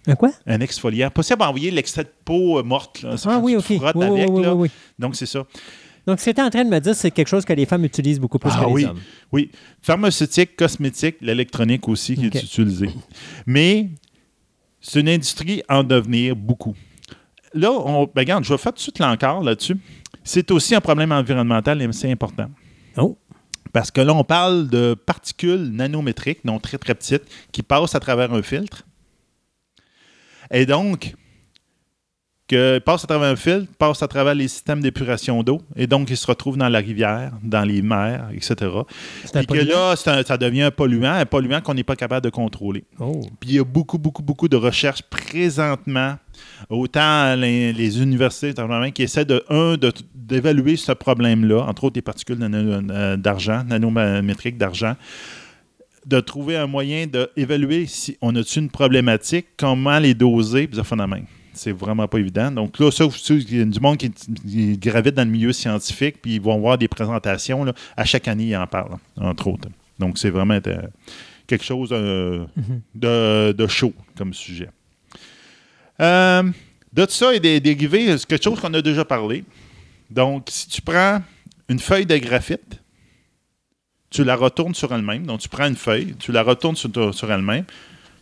Un 0.08 0.16
quoi? 0.16 0.32
Un 0.46 0.60
exfoliant. 0.60 1.10
Possible 1.10 1.40
d'envoyer 1.40 1.72
l'extrait 1.72 2.04
de 2.04 2.12
peau 2.24 2.60
euh, 2.60 2.64
morte. 2.64 3.02
Là. 3.02 3.16
Ah 3.26 3.40
oui, 3.40 3.56
OK. 3.56 3.66
Oui, 3.70 3.80
oui, 3.96 4.04
avec, 4.04 4.30
oui, 4.30 4.44
là. 4.44 4.54
oui, 4.54 4.70
oui. 4.70 4.72
Donc, 5.00 5.16
c'est 5.16 5.26
ça. 5.26 5.44
Donc, 6.06 6.20
ce 6.20 6.30
que 6.30 6.36
tu 6.36 6.42
en 6.42 6.50
train 6.50 6.64
de 6.64 6.70
me 6.70 6.80
dire, 6.80 6.96
c'est 6.96 7.10
quelque 7.10 7.28
chose 7.28 7.46
que 7.46 7.54
les 7.54 7.66
femmes 7.66 7.84
utilisent 7.84 8.20
beaucoup 8.20 8.38
plus 8.38 8.52
Ah 8.54 8.62
que 8.62 8.66
les 8.68 8.72
oui. 8.72 8.86
hommes. 8.86 9.00
Oui. 9.32 9.50
Pharmaceutique, 9.82 10.56
cosmétique, 10.56 11.18
l'électronique 11.22 11.88
aussi 11.88 12.16
qui 12.16 12.26
est 12.28 12.44
utilisée. 12.44 12.92
Mais 13.48 13.90
c'est 14.82 15.00
une 15.00 15.10
industrie 15.10 15.64
en 15.68 15.84
devenir 15.84 16.36
beaucoup. 16.36 16.76
Là, 17.54 17.72
on, 17.72 18.04
ben, 18.04 18.22
regarde, 18.22 18.44
je 18.44 18.54
vais 18.54 18.58
faire 18.58 18.74
tout 18.74 18.78
de 18.78 18.82
suite 18.82 19.00
l'encore 19.00 19.42
là-dessus. 19.42 19.78
C'est 20.24 20.52
aussi 20.52 20.76
un 20.76 20.82
problème 20.82 21.12
environnemental 21.12 21.82
et 21.82 21.92
c'est 21.92 22.12
important. 22.12 22.50
Oh. 22.98 23.18
Parce 23.74 23.92
que 23.92 24.02
là, 24.02 24.14
on 24.14 24.24
parle 24.24 24.70
de 24.70 24.94
particules 24.94 25.72
nanométriques, 25.72 26.46
donc 26.46 26.62
très, 26.62 26.78
très 26.78 26.96
petites, 26.96 27.24
qui 27.52 27.64
passent 27.64 27.96
à 27.96 28.00
travers 28.00 28.32
un 28.34 28.42
filtre. 28.42 28.84
Et 30.52 30.66
donc, 30.66 31.14
que 32.48 32.78
passent 32.78 33.04
à 33.06 33.08
travers 33.08 33.30
un 33.32 33.36
filtre, 33.36 33.72
passent 33.80 34.04
à 34.04 34.08
travers 34.08 34.36
les 34.36 34.48
systèmes 34.48 34.80
d'épuration 34.80 35.42
d'eau, 35.42 35.64
et 35.76 35.88
donc 35.88 36.12
ils 36.12 36.18
se 36.18 36.28
retrouvent 36.28 36.58
dans 36.58 36.70
la 36.70 36.78
rivière, 36.78 37.32
dans 37.42 37.64
les 37.64 37.82
mers, 37.82 38.30
etc. 38.36 38.54
Puis 39.34 39.48
que 39.48 39.54
là, 39.66 39.96
un- 40.20 40.24
ça 40.24 40.38
devient 40.38 40.62
un 40.62 40.70
polluant, 40.72 41.14
un 41.14 41.26
polluant 41.26 41.60
qu'on 41.62 41.74
n'est 41.74 41.84
pas 41.84 41.96
capable 41.96 42.24
de 42.24 42.30
contrôler. 42.30 42.84
Oh. 43.00 43.20
Puis 43.40 43.50
il 43.50 43.56
y 43.56 43.60
a 43.60 43.64
beaucoup, 43.64 43.98
beaucoup, 43.98 44.22
beaucoup 44.22 44.48
de 44.48 44.58
recherches 44.58 45.02
présentement, 45.02 46.18
autant 46.70 47.36
les, 47.36 47.74
les 47.74 48.00
universités 48.00 48.54
qui 48.94 49.02
essaient 49.02 49.26
de, 49.26 49.44
un, 49.50 49.76
d'évaluer 50.14 50.76
ce 50.76 50.92
problème-là, 50.92 51.62
entre 51.64 51.86
autres 51.86 51.96
des 51.96 52.04
particules 52.04 52.38
euh, 52.42 53.18
d'argent, 53.18 53.64
nanométriques 53.64 54.60
d'argent, 54.60 54.96
de 56.06 56.20
trouver 56.20 56.56
un 56.56 56.68
moyen 56.68 57.08
d'évaluer 57.08 57.88
si 57.88 58.18
on 58.22 58.36
a-tu 58.36 58.60
une 58.60 58.70
problématique, 58.70 59.48
comment 59.58 59.98
les 60.00 60.14
doser, 60.14 60.68
puis 60.68 60.78
ça 60.78 60.84
fait 60.84 60.96
la 60.96 61.08
main. 61.08 61.22
C'est 61.54 61.72
vraiment 61.72 62.08
pas 62.08 62.18
évident. 62.20 62.52
Donc 62.52 62.78
là, 62.80 62.92
ça, 62.92 63.06
il 63.30 63.58
y 63.58 63.62
a 63.62 63.66
du 63.66 63.80
monde 63.80 63.98
qui, 63.98 64.12
qui 64.12 64.78
gravite 64.78 65.16
dans 65.16 65.24
le 65.24 65.32
milieu 65.32 65.54
scientifique, 65.54 66.18
puis 66.22 66.36
ils 66.36 66.42
vont 66.42 66.60
voir 66.60 66.78
des 66.78 66.88
présentations. 66.88 67.64
là. 67.64 67.74
À 67.96 68.04
chaque 68.06 68.28
année, 68.28 68.48
ils 68.48 68.56
en 68.58 68.68
parlent, 68.68 68.98
entre 69.18 69.48
autres. 69.48 69.70
Donc 69.98 70.18
c'est 70.18 70.30
vraiment 70.30 70.60
euh, 70.68 70.82
quelque 71.48 71.64
chose 71.64 71.90
euh, 71.92 72.46
de, 72.94 73.54
de 73.54 73.68
chaud 73.68 73.94
comme 74.18 74.34
sujet. 74.34 74.70
Euh, 76.02 76.44
de 76.94 77.06
tout 77.06 77.12
ça 77.12 77.34
est 77.34 77.40
dé- 77.40 77.60
dérivé, 77.60 78.18
c'est 78.18 78.26
quelque 78.28 78.44
chose 78.44 78.60
qu'on 78.60 78.74
a 78.74 78.82
déjà 78.82 79.06
parlé. 79.06 79.44
Donc, 80.10 80.48
si 80.52 80.68
tu 80.68 80.82
prends 80.82 81.22
une 81.70 81.80
feuille 81.80 82.06
de 82.06 82.18
graphite, 82.18 82.82
tu 84.16 84.24
la 84.24 84.36
retournes 84.36 84.74
sur 84.76 84.94
elle-même. 84.94 85.26
Donc, 85.26 85.40
tu 85.42 85.50
prends 85.50 85.68
une 85.68 85.76
feuille, 85.76 86.16
tu 86.20 86.32
la 86.32 86.42
retournes 86.44 86.76
sur, 86.76 86.90
sur 87.14 87.32
elle-même, 87.32 87.66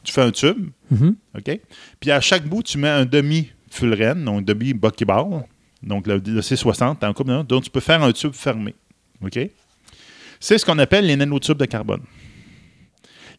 tu 0.04 0.12
fais 0.14 0.22
un 0.22 0.32
tube, 0.32 0.70
Mhm. 0.92 1.16
OK? 1.38 1.60
Puis 2.00 2.12
à 2.12 2.20
chaque 2.22 2.46
bout, 2.46 2.64
tu 2.64 2.78
mets 2.78 2.90
un 2.90 3.06
demi-fullerène, 3.06 4.24
donc 4.26 4.44
demi 4.46 4.74
buckyball, 4.74 5.44
donc 5.82 6.08
le, 6.08 6.16
le 6.26 6.42
C60, 6.42 6.98
t'as 7.00 7.08
un 7.08 7.14
couple 7.14 7.32
de- 7.32 7.42
donc 7.44 7.64
tu 7.64 7.70
peux 7.70 7.80
faire 7.80 8.02
un 8.04 8.12
tube 8.12 8.34
fermé. 8.34 8.74
OK? 9.24 9.40
C'est 10.40 10.58
ce 10.58 10.66
qu'on 10.66 10.78
appelle 10.80 11.06
les 11.06 11.16
nanotubes 11.16 11.58
de 11.58 11.66
carbone. 11.66 12.02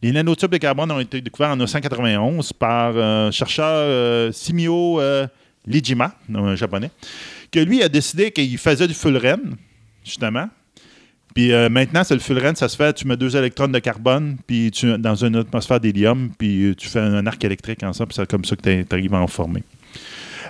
Les 0.01 0.11
nanotubes 0.11 0.51
de 0.51 0.57
carbone 0.57 0.91
ont 0.91 0.99
été 0.99 1.21
découverts 1.21 1.49
en 1.51 1.55
1991 1.55 2.51
par 2.53 2.97
un 2.97 3.31
chercheur 3.31 3.65
euh, 3.67 4.31
Simio 4.31 4.99
euh, 4.99 5.25
Lijima, 5.65 6.15
un 6.33 6.55
japonais, 6.55 6.91
que 7.51 7.59
lui 7.59 7.81
a 7.81 7.89
décidé 7.89 8.31
qu'il 8.31 8.57
faisait 8.57 8.87
du 8.87 8.93
fullerène, 8.93 9.55
justement. 10.03 10.49
Puis 11.35 11.51
euh, 11.51 11.69
maintenant, 11.69 12.03
c'est 12.03 12.13
le 12.15 12.19
fullerène, 12.21 12.55
ça 12.55 12.67
se 12.69 12.75
fait, 12.77 12.93
tu 12.93 13.05
mets 13.07 13.17
deux 13.17 13.35
électrons 13.35 13.67
de 13.67 13.77
carbone 13.79 14.37
puis 14.47 14.71
tu, 14.71 14.97
dans 14.97 15.15
une 15.15 15.35
atmosphère 15.35 15.79
d'hélium, 15.79 16.31
puis 16.37 16.63
euh, 16.69 16.75
tu 16.75 16.87
fais 16.87 16.99
un 17.01 17.27
arc 17.27 17.43
électrique 17.43 17.83
ensemble, 17.83 18.07
puis 18.09 18.15
c'est 18.15 18.27
comme 18.29 18.45
ça 18.45 18.55
que 18.55 18.61
tu 18.83 18.85
arrives 18.95 19.13
à 19.13 19.19
en 19.19 19.27
former. 19.27 19.61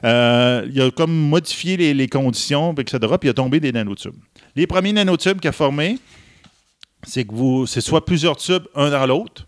Euh, 0.04 0.68
il 0.72 0.80
a 0.82 0.92
comme 0.92 1.12
modifié 1.14 1.76
les, 1.78 1.94
les 1.94 2.08
conditions, 2.08 2.74
etc., 2.78 3.00
puis 3.20 3.28
il 3.28 3.30
a 3.30 3.34
tombé 3.34 3.60
des 3.60 3.72
nanotubes. 3.72 4.14
Les 4.56 4.68
premiers 4.68 4.94
nanotubes 4.94 5.40
qu'il 5.40 5.50
a 5.50 5.54
formés, 5.54 5.98
c'est 7.04 7.24
que 7.26 7.34
vous, 7.34 7.66
c'est 7.66 7.82
soit 7.82 8.06
plusieurs 8.06 8.38
tubes 8.38 8.64
un 8.76 8.90
dans 8.92 9.06
l'autre, 9.06 9.48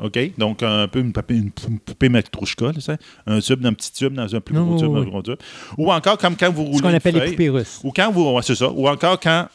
OK? 0.00 0.18
Donc, 0.38 0.62
un 0.64 0.88
peu 0.88 0.98
une 0.98 1.12
poupée, 1.12 1.36
une 1.36 1.50
pou- 1.52 1.68
une 1.68 1.78
poupée 1.78 2.08
Matrouchka, 2.08 2.72
ça. 2.80 2.96
un 3.26 3.38
tube 3.40 3.60
d'un 3.60 3.72
petit 3.74 3.92
tube 3.92 4.14
dans 4.14 4.34
un 4.34 4.40
plus 4.40 4.54
gros 4.54 4.72
Oui, 4.74 4.80
tube, 4.80 4.90
oui, 4.90 5.00
un 5.00 5.04
gros 5.04 5.22
tube. 5.22 5.36
Ou 5.78 5.92
encore, 5.92 6.18
comme 6.18 6.34
quand 6.36 6.50
vous 6.52 6.64
roulez 6.64 6.78
Ce 6.78 6.82
qu'on 6.82 6.94
appelle 6.94 7.14
les 7.14 7.30
poupées 7.30 7.48
russes. 7.50 7.80
ou 7.84 7.92
quand 7.92 8.10
vous. 8.10 8.28
ouais, 8.32 8.42
c'est 8.42 8.56
ça. 8.56 8.68
Ou 8.70 8.88
encore 8.88 9.20
quand 9.20 9.46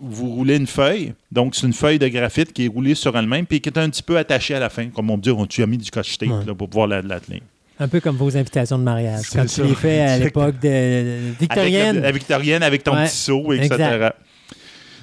vous 0.00 0.28
roulez 0.30 0.56
une 0.56 0.66
feuille. 0.66 1.14
Donc, 1.32 1.54
c'est 1.54 1.66
une 1.66 1.72
feuille 1.72 1.98
de 1.98 2.08
graphite 2.08 2.52
qui 2.52 2.64
est 2.66 2.68
roulée 2.68 2.94
sur 2.94 3.16
elle-même 3.16 3.46
puis 3.46 3.60
qui 3.60 3.68
est 3.68 3.78
un 3.78 3.88
petit 3.88 4.02
peu 4.02 4.18
attachée 4.18 4.54
à 4.54 4.60
la 4.60 4.68
fin. 4.68 4.88
Comme 4.88 5.10
on 5.10 5.18
dit, 5.18 5.30
on 5.30 5.46
tu 5.46 5.62
as 5.62 5.66
mis 5.66 5.78
du 5.78 5.84
scotch 5.86 6.18
tape 6.18 6.28
Ouais. 6.28 6.44
là, 6.46 6.54
pour 6.54 6.68
pouvoir 6.68 6.86
la, 6.88 7.02
la 7.02 7.20
tenir. 7.20 7.40
Un 7.78 7.88
peu 7.88 8.00
comme 8.00 8.16
vos 8.16 8.34
invitations 8.36 8.78
de 8.78 8.84
mariage. 8.84 9.26
Quand 9.32 9.42
tu 9.42 9.48
ça. 9.48 9.62
les 9.62 9.74
fais 9.74 10.00
à 10.00 10.18
l'époque 10.18 10.58
de, 10.60 10.68
de- 10.68 11.34
victorienne. 11.38 11.88
Avec 11.88 12.00
la, 12.02 12.06
la 12.06 12.12
victorienne, 12.12 12.62
avec 12.62 12.82
ton 12.84 12.94
Ouais, 12.94 13.04
petit 13.06 13.16
seau, 13.16 13.52
etc. 13.52 13.68
exact. 13.74 14.16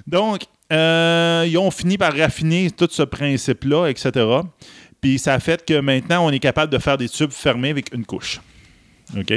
Donc, 0.07 0.41
euh, 0.71 1.45
ils 1.47 1.57
ont 1.57 1.71
fini 1.71 1.97
par 1.97 2.15
raffiner 2.17 2.71
tout 2.71 2.87
ce 2.91 3.03
principe-là, 3.03 3.87
etc. 3.89 4.11
Puis 5.01 5.19
ça 5.19 5.33
a 5.33 5.39
fait 5.39 5.63
que 5.65 5.79
maintenant, 5.79 6.25
on 6.25 6.31
est 6.31 6.39
capable 6.39 6.71
de 6.71 6.77
faire 6.79 6.97
des 6.97 7.09
tubes 7.09 7.31
fermés 7.31 7.69
avec 7.69 7.93
une 7.93 8.05
couche. 8.05 8.41
OK? 9.17 9.33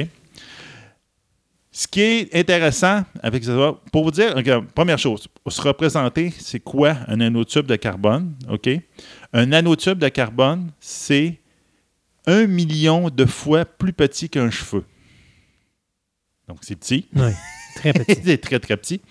Ce 1.79 1.87
qui 1.87 2.01
est 2.01 2.35
intéressant 2.35 3.05
avec 3.23 3.45
ça, 3.45 3.75
pour 3.93 4.05
vous 4.05 4.11
dire, 4.11 4.35
première 4.75 4.97
chose, 4.97 5.29
pour 5.45 5.53
se 5.53 5.61
représenter, 5.61 6.33
c'est 6.39 6.59
quoi 6.59 6.97
un 7.07 7.17
nanotube 7.17 7.67
de 7.67 7.77
carbone? 7.77 8.35
OK? 8.49 8.71
Un 9.35 9.45
nanotube 9.45 9.99
de 9.99 10.09
carbone, 10.09 10.71
c'est 10.81 11.39
un 12.27 12.47
million 12.47 13.11
de 13.11 13.27
fois 13.27 13.67
plus 13.67 13.93
petit 13.93 14.31
qu'un 14.31 14.51
cheveu. 14.51 14.85
Donc, 16.49 16.61
c'est 16.63 16.77
petit. 16.77 17.09
Oui, 17.15 17.33
très 17.75 17.93
petit. 17.93 18.23
c'est 18.25 18.39
très, 18.39 18.59
très 18.59 18.79
petit. 18.79 19.03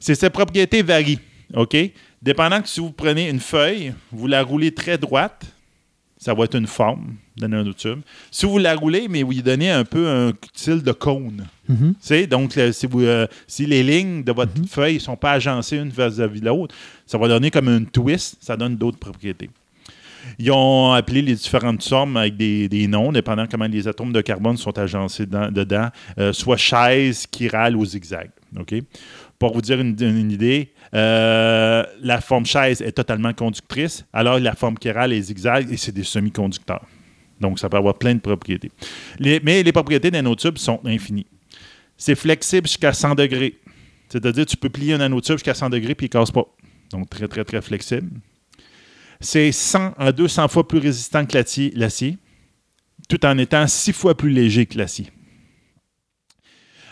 C'est 0.00 0.14
ses 0.14 0.30
propriétés 0.30 0.80
varient. 0.80 1.20
OK? 1.52 1.76
Dépendant 2.22 2.62
que 2.62 2.68
si 2.70 2.80
vous 2.80 2.92
prenez 2.92 3.28
une 3.28 3.40
feuille, 3.40 3.92
vous 4.10 4.26
la 4.26 4.42
roulez 4.42 4.72
très 4.72 4.96
droite, 4.96 5.44
ça 6.24 6.32
va 6.32 6.44
être 6.44 6.56
une 6.56 6.66
forme 6.66 7.16
de 7.36 7.46
nanotube. 7.46 8.00
Si 8.30 8.46
vous 8.46 8.56
la 8.56 8.74
roulez, 8.74 9.08
mais 9.10 9.22
vous 9.22 9.32
lui 9.32 9.42
donnez 9.42 9.70
un 9.70 9.84
peu 9.84 10.08
un 10.08 10.32
style 10.54 10.82
de 10.82 10.92
cône. 10.92 11.46
Mhm. 11.68 11.94
Donc, 12.30 12.56
le- 12.56 12.72
si, 12.72 12.86
vous, 12.86 13.02
euh, 13.02 13.26
si 13.46 13.66
les 13.66 13.82
lignes 13.82 14.24
de 14.24 14.32
votre 14.32 14.52
feuille 14.68 14.94
ne 14.94 14.98
sont 15.00 15.16
pas 15.16 15.32
agencées 15.32 15.76
une 15.76 15.90
vis-à-vis 15.90 16.40
de 16.40 16.46
l'autre, 16.46 16.74
ça 17.06 17.18
va 17.18 17.28
donner 17.28 17.50
comme 17.50 17.68
une 17.68 17.86
twist, 17.86 18.36
ça 18.40 18.56
donne 18.56 18.76
d'autres 18.76 18.96
propriétés. 18.98 19.50
Ils 20.38 20.50
ont 20.50 20.92
appelé 20.92 21.20
les 21.20 21.34
différentes 21.34 21.86
formes 21.86 22.16
avec 22.16 22.38
des, 22.38 22.70
des 22.70 22.86
noms, 22.86 23.12
dépendant 23.12 23.46
comment 23.46 23.66
les 23.66 23.86
atomes 23.86 24.12
de 24.12 24.22
carbone 24.22 24.56
sont 24.56 24.78
agencés 24.78 25.26
dans- 25.26 25.52
dedans, 25.52 25.88
euh, 26.18 26.32
soit 26.32 26.56
chaise, 26.56 27.26
chirale 27.36 27.76
ou 27.76 27.84
zigzag. 27.84 28.30
OK? 28.58 28.74
Pour 29.38 29.52
vous 29.52 29.60
dire 29.60 29.78
une, 29.78 29.94
une 30.00 30.30
idée, 30.30 30.70
euh, 30.94 31.84
la 32.00 32.20
forme 32.20 32.46
chaise 32.46 32.80
est 32.80 32.92
totalement 32.92 33.32
conductrice, 33.32 34.04
alors 34.12 34.38
la 34.38 34.54
forme 34.54 34.76
chirale 34.80 35.12
est 35.12 35.22
zigzag 35.22 35.72
et 35.72 35.76
c'est 35.76 35.92
des 35.92 36.04
semi-conducteurs. 36.04 36.86
Donc, 37.40 37.58
ça 37.58 37.68
peut 37.68 37.76
avoir 37.76 37.98
plein 37.98 38.14
de 38.14 38.20
propriétés. 38.20 38.70
Mais 39.20 39.62
les 39.62 39.72
propriétés 39.72 40.10
d'un 40.10 40.22
nanotube 40.22 40.56
sont 40.56 40.80
infinies. 40.84 41.26
C'est 41.96 42.14
flexible 42.14 42.66
jusqu'à 42.66 42.92
100 42.92 43.16
degrés. 43.16 43.58
C'est-à-dire, 44.08 44.46
tu 44.46 44.56
peux 44.56 44.68
plier 44.68 44.94
un 44.94 44.98
nanotube 44.98 45.36
jusqu'à 45.36 45.54
100 45.54 45.70
degrés 45.70 45.94
puis 45.94 46.06
il 46.06 46.16
ne 46.16 46.20
casse 46.20 46.30
pas. 46.30 46.44
Donc, 46.90 47.10
très, 47.10 47.26
très, 47.26 47.44
très 47.44 47.60
flexible. 47.60 48.10
C'est 49.20 49.50
100 49.50 49.94
à 49.98 50.12
200 50.12 50.48
fois 50.48 50.66
plus 50.66 50.78
résistant 50.78 51.26
que 51.26 51.36
l'acier, 51.74 52.18
tout 53.08 53.24
en 53.26 53.36
étant 53.38 53.66
6 53.66 53.92
fois 53.92 54.16
plus 54.16 54.30
léger 54.30 54.66
que 54.66 54.78
l'acier. 54.78 55.06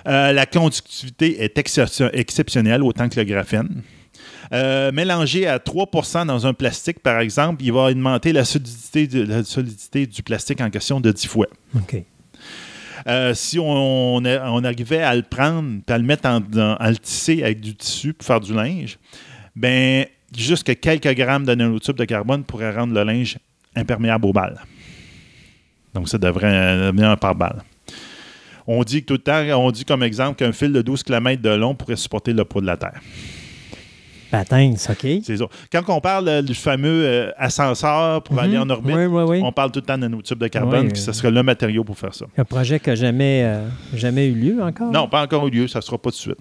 Euh, 0.07 0.33
la 0.33 0.47
conductivité 0.47 1.43
est 1.43 1.57
excep- 1.59 2.11
exceptionnelle, 2.13 2.83
autant 2.83 3.09
que 3.09 3.19
le 3.21 3.25
graphène. 3.25 3.83
Euh, 4.53 4.93
mélangé 4.93 5.47
à 5.47 5.59
3% 5.59 6.27
dans 6.27 6.47
un 6.47 6.53
plastique, 6.53 7.01
par 7.01 7.21
exemple, 7.21 7.63
il 7.65 7.73
va 7.73 7.85
augmenter 7.91 8.33
la 8.33 8.45
solidité, 8.45 9.07
de- 9.07 9.23
la 9.25 9.45
solidité 9.45 10.07
du 10.07 10.23
plastique 10.23 10.61
en 10.61 10.69
question 10.71 11.01
de 11.01 11.11
10 11.11 11.27
fois. 11.27 11.47
OK. 11.75 11.97
Euh, 13.09 13.35
si 13.35 13.59
on, 13.59 14.17
on 14.17 14.25
a- 14.25 14.51
on 14.51 14.63
arrivait 14.63 15.03
à 15.03 15.15
le 15.17 15.23
prendre 15.23 15.81
et 15.89 15.93
à 15.93 15.99
le 15.99 16.05
mettre 16.05 16.29
en, 16.29 16.41
à 16.79 16.91
le 16.91 16.97
tisser 16.99 17.43
avec 17.43 17.61
du 17.61 17.75
tissu 17.75 18.13
pour 18.13 18.27
faire 18.27 18.41
du 18.41 18.53
linge, 18.55 18.99
ben 19.57 20.05
juste 20.37 20.79
quelques 20.81 21.13
grammes 21.15 21.45
de 21.45 21.55
nanotube 21.55 21.97
de 21.97 22.05
carbone 22.05 22.45
pourraient 22.45 22.75
rendre 22.75 22.95
le 22.95 23.03
linge 23.05 23.39
imperméable 23.75 24.27
aux 24.27 24.33
balles. 24.33 24.61
Donc, 25.95 26.09
ça 26.09 26.17
devrait 26.19 26.47
euh, 26.55 26.87
devenir 26.93 27.11
un 27.11 27.17
pare-balles. 27.17 27.63
On 28.67 28.83
dit 28.85 29.03
que 29.03 29.07
tout 29.07 29.15
le 29.15 29.19
temps, 29.19 29.43
on 29.59 29.71
dit 29.71 29.85
comme 29.85 30.03
exemple 30.03 30.37
qu'un 30.37 30.53
fil 30.53 30.73
de 30.73 30.83
12 30.83 31.03
km 31.03 31.43
de 31.43 31.51
long 31.51 31.75
pourrait 31.75 31.97
supporter 31.97 32.33
le 32.33 32.45
poids 32.45 32.61
de 32.61 32.67
la 32.67 32.77
Terre. 32.77 33.01
Patins, 34.31 34.73
OK. 34.89 35.07
C'est 35.23 35.37
ça. 35.37 35.45
Quand 35.71 35.83
on 35.89 36.01
parle 36.01 36.27
euh, 36.27 36.41
du 36.41 36.55
fameux 36.55 37.05
euh, 37.05 37.31
ascenseur 37.37 38.23
pour 38.23 38.39
aller 38.39 38.57
en 38.57 38.69
orbite, 38.71 38.97
Oui, 38.97 39.05
oui, 39.05 39.23
oui. 39.25 39.41
on 39.45 39.53
parle 39.53 39.71
tout 39.71 39.81
le 39.81 39.85
temps 39.85 39.99
de 39.99 40.03
nanotube 40.03 40.39
de 40.39 40.49
carbone, 40.49 40.91
que 40.91 40.97
ce 40.97 41.11
euh. 41.11 41.13
serait 41.13 41.31
le 41.31 41.43
matériau 41.43 41.85
pour 41.85 41.99
faire 41.99 42.15
ça. 42.15 42.25
Un 42.39 42.45
projet 42.45 42.81
qui 42.81 42.89
n'a 42.89 42.95
jamais, 42.95 43.43
euh, 43.45 43.69
jamais 43.93 44.29
eu 44.29 44.33
lieu 44.35 44.63
encore? 44.63 44.91
Non, 44.91 45.07
pas 45.07 45.23
encore 45.23 45.47
eu 45.49 45.51
lieu, 45.51 45.69
ça 45.69 45.81
ne 45.81 45.83
sera 45.83 45.99
pas 45.99 46.11
tout 46.11 46.17
de 46.17 46.21
suite. 46.21 46.39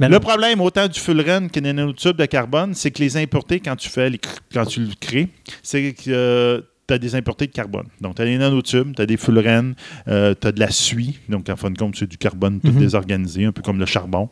Mais 0.00 0.08
le 0.08 0.20
problème, 0.20 0.60
autant 0.60 0.86
du 0.86 0.98
fullerène 0.98 1.50
que 1.50 1.58
des 1.58 1.72
nanotubes 1.72 2.16
de 2.16 2.26
carbone, 2.26 2.74
c'est 2.74 2.90
que 2.90 3.00
les 3.00 3.16
impuretés, 3.16 3.60
quand 3.60 3.76
tu, 3.76 3.88
fais 3.88 4.10
les 4.10 4.20
quand 4.52 4.64
tu 4.64 4.80
le 4.80 4.94
crées, 5.00 5.28
c'est 5.62 5.92
que 5.92 6.08
euh, 6.08 6.60
tu 6.88 6.94
as 6.94 6.98
des 6.98 7.14
impuretés 7.14 7.46
de 7.46 7.52
carbone. 7.52 7.86
Donc, 8.00 8.16
tu 8.16 8.22
as 8.22 8.24
des 8.24 8.38
nanotubes, 8.38 8.96
tu 8.96 9.02
as 9.02 9.06
des 9.06 9.16
fullerènes, 9.18 9.74
tu 10.06 10.10
as 10.12 10.34
de 10.34 10.58
la 10.58 10.70
suie. 10.70 11.18
Donc, 11.28 11.48
en 11.50 11.56
fin 11.56 11.70
de 11.70 11.78
compte, 11.78 11.96
c'est 11.96 12.06
du 12.08 12.16
carbone 12.18 12.60
tout 12.60 12.72
Mhm. 12.72 12.78
désorganisé, 12.78 13.44
un 13.44 13.52
peu 13.52 13.62
comme 13.62 13.78
le 13.78 13.86
charbon. 13.86 14.30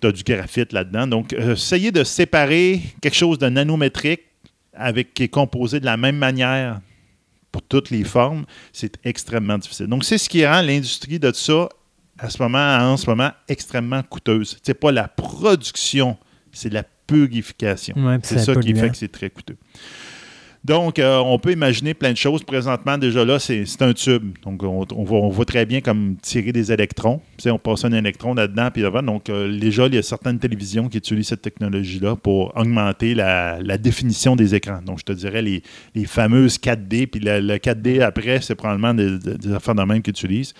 Tu 0.00 0.06
as 0.06 0.12
du 0.12 0.22
graphite 0.22 0.72
là-dedans. 0.72 1.06
Donc, 1.06 1.32
euh, 1.34 1.52
essayer 1.52 1.92
de 1.92 2.02
séparer 2.02 2.80
quelque 3.02 3.14
chose 3.16 3.38
de 3.38 3.48
nanométrique 3.48 4.22
avec, 4.74 5.12
qui 5.12 5.24
est 5.24 5.28
composé 5.28 5.80
de 5.80 5.84
la 5.84 5.98
même 5.98 6.16
manière 6.16 6.80
pour 7.50 7.60
toutes 7.62 7.90
les 7.90 8.04
formes, 8.04 8.46
c'est 8.72 8.96
extrêmement 9.04 9.58
difficile. 9.58 9.86
Donc, 9.86 10.04
c'est 10.04 10.16
ce 10.16 10.30
qui 10.30 10.46
rend 10.46 10.62
l'industrie 10.62 11.18
de 11.18 11.30
ça, 11.34 11.68
à 12.18 12.30
ce 12.30 12.42
moment, 12.42 12.78
en 12.78 12.96
ce 12.96 13.04
moment, 13.10 13.30
extrêmement 13.48 14.02
coûteuse. 14.02 14.56
C'est 14.62 14.72
pas 14.72 14.90
la 14.92 15.08
production, 15.08 16.16
c'est 16.52 16.72
la 16.72 16.84
purification. 17.06 17.94
Ouais, 17.98 18.18
c'est 18.22 18.38
ça 18.38 18.54
qui 18.56 18.74
fait 18.74 18.88
que 18.88 18.96
c'est 18.96 19.12
très 19.12 19.28
coûteux. 19.28 19.56
Donc, 20.64 21.00
euh, 21.00 21.18
on 21.18 21.40
peut 21.40 21.50
imaginer 21.50 21.92
plein 21.92 22.12
de 22.12 22.16
choses. 22.16 22.44
Présentement, 22.44 22.96
déjà 22.96 23.24
là, 23.24 23.40
c'est 23.40 23.64
un 23.80 23.92
tube. 23.92 24.36
Donc, 24.44 24.62
on, 24.62 24.84
voit, 25.30 25.44
très 25.44 25.66
bien 25.66 25.80
comme 25.80 26.16
tirer 26.22 26.52
des 26.52 26.70
électrons. 26.70 27.20
On 27.46 27.58
passe 27.58 27.84
un 27.84 27.92
électron 27.92 28.34
là-dedans, 28.34 28.68
puis 28.72 28.82
là 28.82 29.02
Donc, 29.02 29.28
euh, 29.28 29.58
déjà, 29.58 29.86
il 29.86 29.96
y 29.96 29.98
a 29.98 30.02
certaines 30.02 30.38
télévisions 30.38 30.88
qui 30.88 30.98
utilisent 30.98 31.28
cette 31.28 31.42
technologie-là 31.42 32.14
pour 32.14 32.56
augmenter 32.56 33.14
la, 33.14 33.58
définition 33.76 34.36
des 34.36 34.54
écrans. 34.54 34.80
Donc, 34.82 35.00
je 35.00 35.04
te 35.04 35.12
dirais 35.12 35.42
les, 35.42 35.62
fameuses 36.06 36.58
4D, 36.58 37.08
puis 37.08 37.20
le, 37.20 37.40
le 37.40 37.56
4D 37.56 38.00
après, 38.00 38.40
c'est 38.40 38.54
probablement 38.54 38.94
des, 38.94 39.52
affaires 39.52 39.74
de 39.74 39.82
même 39.82 40.00
qu'ils 40.00 40.12
utilisent. 40.12 40.54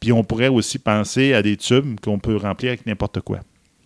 Puis, 0.00 0.12
on 0.12 0.22
pourrait 0.22 0.48
aussi 0.48 0.78
penser 0.78 1.32
à 1.32 1.40
des 1.40 1.56
tubes 1.56 1.98
qu'on 2.00 2.18
peut 2.18 2.36
remplir 2.36 2.70
avec 2.70 2.84
n'importe 2.84 3.20
quoi. 3.20 3.40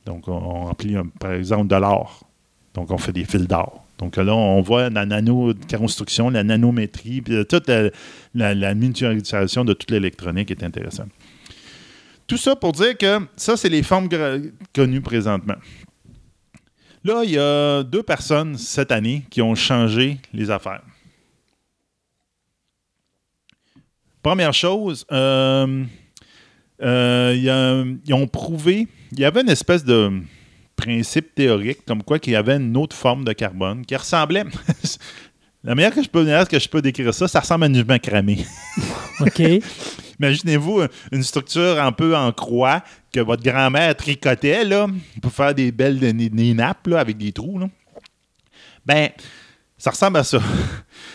Donc, 0.05 0.27
on, 0.27 0.65
remplit, 0.65 0.97
un- 0.97 1.07
par 1.21 1.33
exemple, 1.33 1.69
de 1.69 1.77
l'or. 1.77 2.27
Donc, 2.75 2.91
on 2.91 2.99
fait 2.99 3.13
des 3.13 3.25
fils 3.25 3.47
d'or. 3.47 3.84
Donc 4.05 4.17
là, 4.19 4.35
on 4.35 4.61
voit 4.61 4.91
la 4.91 5.07
nano-construction, 5.07 6.29
la 6.29 6.45
nanométrie, 6.45 7.23
puis 7.23 7.37
euh, 7.37 7.45
toute 7.45 7.67
la, 7.69 8.55
la- 8.55 8.75
miniaturisation 8.75 9.65
de 9.65 9.73
toute 9.73 9.91
l'électronique 9.91 10.51
est 10.51 10.63
intéressante. 10.63 11.09
Tout 12.27 12.37
ça 12.37 12.55
pour 12.55 12.73
dire 12.73 12.99
que 12.99 13.21
ça, 13.35 13.57
c'est 13.57 13.71
les 13.71 13.83
formes 13.83 14.11
connues 14.75 15.01
présentement. 15.01 15.55
Là, 17.03 17.23
il 17.25 17.31
y 17.31 17.39
a 17.39 17.83
deux 17.83 18.03
personnes 18.03 18.59
cette 18.59 18.93
année 18.93 19.25
qui 19.31 19.41
ont 19.41 19.55
changé 19.55 20.19
les 20.35 20.51
affaires. 20.51 20.83
Première 24.23 24.53
chose, 24.53 25.07
euh, 25.13 25.83
euh, 26.83 27.95
ils 28.05 28.15
ont 28.15 28.27
prouvé, 28.27 28.87
il 29.13 29.21
y 29.21 29.25
avait 29.25 29.41
une 29.41 29.49
espèce 29.51 29.85
de 29.85 30.13
principe 30.77 31.35
théorique 31.35 31.85
comme 31.87 32.03
quoi 32.03 32.19
qu'il 32.19 32.33
y 32.33 32.37
avait 32.37 32.57
une 32.57 32.77
autre 32.77 32.97
forme 32.97 33.25
de 33.25 33.33
carbone 33.33 33.85
qui 33.87 33.97
ressemblait. 33.97 34.45
La 35.65 35.75
meilleure 35.75 35.95
que 35.95 36.03
je 36.03 36.09
peux, 36.11 36.23
manière 36.23 36.47
que 36.47 36.59
je 36.59 36.69
peux 36.69 36.83
décrire 36.83 37.15
ça, 37.15 37.27
ça 37.27 37.41
ressemble 37.41 37.65
à 37.65 37.67
une 37.69 37.85
macramé. 37.85 38.45
OK. 39.21 39.41
Imaginez-vous 40.21 40.83
une 41.11 41.23
structure 41.23 41.83
un 41.83 41.91
peu 41.91 42.15
en 42.15 42.33
croix 42.33 42.85
que 43.11 43.21
votre 43.21 43.43
grand-mère 43.43 43.97
tricotait 43.97 44.65
là, 44.65 44.87
pour 45.23 45.33
faire 45.33 45.55
des 45.55 45.73
belles 45.73 45.99
des, 45.99 46.13
des 46.13 46.55
nappes 46.55 46.87
là, 46.87 47.01
avec 47.01 47.17
des 47.17 47.33
trous. 47.33 47.59
Là. 47.59 47.69
Ben, 48.85 49.09
ça 49.79 49.91
ressemble 49.91 50.19
à 50.19 50.25
ça. 50.25 50.39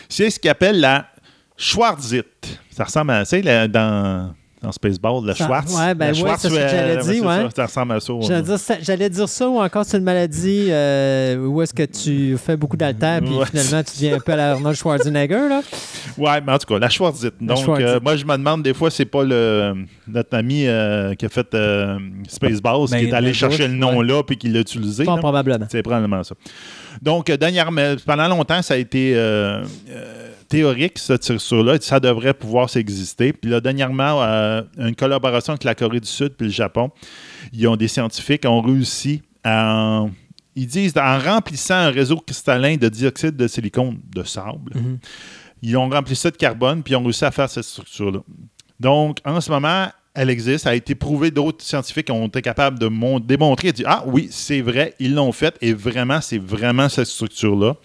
C'est 0.08 0.28
ce 0.30 0.40
qu'on 0.40 0.48
appelle 0.50 0.80
la 0.80 1.08
Schwarzite. 1.56 2.60
Ça 2.70 2.84
ressemble 2.84 3.12
à, 3.12 3.22
la- 3.42 3.68
dans, 3.68 4.34
dans 4.62 4.72
Spaceball, 4.72 5.24
la 5.24 5.34
Ça- 5.34 5.46
Schwarz. 5.46 5.74
ouais, 5.78 5.94
ben 5.94 6.14
Schwarz, 6.14 6.38
c'est 6.40 6.48
ce 6.48 6.54
que 6.54 6.60
j'allais 6.60 6.96
ouais, 6.96 7.02
dire, 7.14 7.24
ouais. 7.24 7.36
Ça, 7.44 7.50
ça 7.56 7.66
ressemble 7.66 7.92
à 7.92 8.00
ça. 8.00 8.12
J'allais 8.20 8.42
dire, 8.42 8.58
ça- 8.58 8.76
J'allais 8.82 9.08
dire 9.10 9.28
ça 9.28 9.48
ou 9.48 9.58
encore 9.60 9.84
c'est 9.86 9.96
une 9.96 10.04
maladie 10.04 10.66
euh, 10.68 11.36
où 11.46 11.62
est-ce 11.62 11.72
que 11.72 11.82
tu 11.84 12.36
fais 12.36 12.56
beaucoup 12.56 12.76
d'altères 12.76 13.20
puis 13.22 13.34
Ouais. 13.34 13.46
finalement 13.46 13.82
tu 13.82 13.92
deviens 13.94 14.16
un 14.16 14.20
peu 14.20 14.32
à 14.32 14.36
la 14.36 14.50
Arnold 14.52 14.76
Schwarzenegger 14.76 15.48
là? 15.48 15.62
Ouais, 16.18 16.40
mais 16.46 16.52
en 16.52 16.58
tout 16.58 16.66
cas, 16.66 16.78
la 16.78 16.88
Schwarzite. 16.90 17.34
Donc, 17.40 17.66
euh, 17.68 18.00
moi, 18.02 18.16
je 18.16 18.24
me 18.24 18.36
demande 18.36 18.62
des 18.62 18.74
fois, 18.74 18.90
c'est 18.90 19.04
pas 19.06 19.24
le, 19.24 19.74
notre 20.06 20.36
ami 20.36 20.66
euh, 20.66 21.14
qui 21.14 21.24
a 21.24 21.28
fait 21.28 21.54
euh, 21.54 21.98
Spaceballs 22.28 22.88
Ben, 22.90 22.98
qui 23.00 23.06
est 23.06 23.12
allé 23.14 23.28
ben, 23.28 23.34
chercher 23.34 23.68
le 23.68 23.74
nom 23.74 24.02
là 24.02 24.22
puis 24.22 24.36
qui 24.36 24.48
l'a 24.48 24.60
utilisé. 24.60 25.04
Probablement. 25.04 25.66
C'est 25.70 25.82
probablement 25.82 26.22
ça. 26.22 26.34
Donc, 27.00 27.30
dernièrement, 27.30 27.94
pendant 28.04 28.28
longtemps, 28.28 28.60
ça 28.62 28.74
a 28.74 28.76
été 28.76 29.14
euh, 29.14 29.62
euh, 29.90 30.29
théorique, 30.50 30.98
cette 30.98 31.22
structure-là. 31.22 31.78
Ça 31.80 31.98
devrait 32.00 32.34
pouvoir 32.34 32.68
s'exister. 32.68 33.32
Puis 33.32 33.50
là, 33.50 33.60
dernièrement, 33.62 34.22
euh, 34.22 34.60
une 34.76 34.94
collaboration 34.94 35.52
avec 35.54 35.64
la 35.64 35.74
Corée 35.74 36.00
du 36.00 36.08
Sud 36.08 36.34
puis 36.36 36.48
le 36.48 36.52
Japon, 36.52 36.90
ils 37.54 37.66
ont 37.68 37.76
des 37.76 37.88
scientifiques 37.88 38.42
qui 38.42 38.48
ont 38.48 38.60
réussi 38.60 39.22
à. 39.44 40.04
ils 40.56 40.66
disent 40.66 40.92
en 40.98 41.18
remplissant 41.18 41.74
un 41.76 41.90
réseau 41.90 42.16
cristallin 42.16 42.76
de 42.76 42.88
dioxyde 42.90 43.36
de 43.36 43.46
silicone 43.46 43.98
de 44.14 44.22
sable, 44.24 44.72
Mhm. 44.74 44.98
ils 45.62 45.76
ont 45.76 45.88
rempli 45.88 46.14
ça 46.16 46.30
de 46.30 46.36
carbone 46.36 46.82
puis 46.82 46.92
ils 46.92 46.96
ont 46.96 47.04
réussi 47.04 47.24
à 47.24 47.30
faire 47.30 47.48
cette 47.48 47.64
structure-là. 47.64 48.18
Donc, 48.78 49.18
en 49.24 49.40
ce 49.40 49.50
moment, 49.50 49.86
elle 50.12 50.28
existe, 50.28 50.66
elle 50.66 50.72
a 50.72 50.74
été 50.74 50.94
prouvée, 50.96 51.30
d'autres 51.30 51.64
scientifiques 51.64 52.10
ont 52.10 52.26
été 52.26 52.42
capables 52.42 52.78
de 52.78 52.88
mon- 52.88 53.20
démontrer 53.20 53.68
et 53.68 53.72
dire 53.72 53.86
Ah 53.88 54.02
oui, 54.06 54.26
c'est 54.30 54.60
vrai, 54.60 54.94
ils 54.98 55.14
l'ont 55.14 55.30
fait 55.32 55.54
et 55.62 55.72
vraiment, 55.72 56.20
c'est 56.20 56.38
vraiment 56.42 56.88
cette 56.88 57.06
structure-là. 57.06 57.76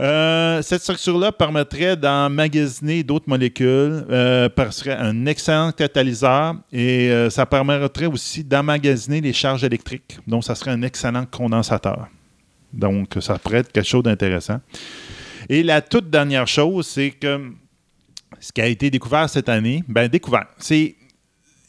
Euh, 0.00 0.62
cette 0.62 0.82
structure-là 0.82 1.32
permettrait 1.32 1.96
d'emmagasiner 1.96 3.02
d'autres 3.02 3.28
molécules, 3.28 4.04
euh, 4.10 4.48
serait 4.70 4.96
un 4.96 5.26
excellent 5.26 5.72
catalyseur 5.72 6.54
et 6.72 7.10
euh, 7.10 7.30
ça 7.30 7.44
permettrait 7.46 8.06
aussi 8.06 8.42
d'emmagasiner 8.42 9.20
les 9.20 9.32
charges 9.32 9.64
électriques. 9.64 10.18
Donc, 10.26 10.44
ça 10.44 10.54
serait 10.54 10.70
un 10.70 10.82
excellent 10.82 11.26
condensateur. 11.26 12.08
Donc, 12.72 13.18
ça 13.20 13.38
pourrait 13.38 13.58
être 13.58 13.72
quelque 13.72 13.86
chose 13.88 14.02
d'intéressant. 14.02 14.60
Et 15.48 15.62
la 15.62 15.82
toute 15.82 16.08
dernière 16.08 16.46
chose, 16.46 16.86
c'est 16.86 17.10
que 17.10 17.52
ce 18.40 18.52
qui 18.52 18.60
a 18.60 18.66
été 18.66 18.90
découvert 18.90 19.28
cette 19.28 19.48
année, 19.48 19.84
ben 19.88 20.08
découvert, 20.08 20.46
c'est 20.58 20.96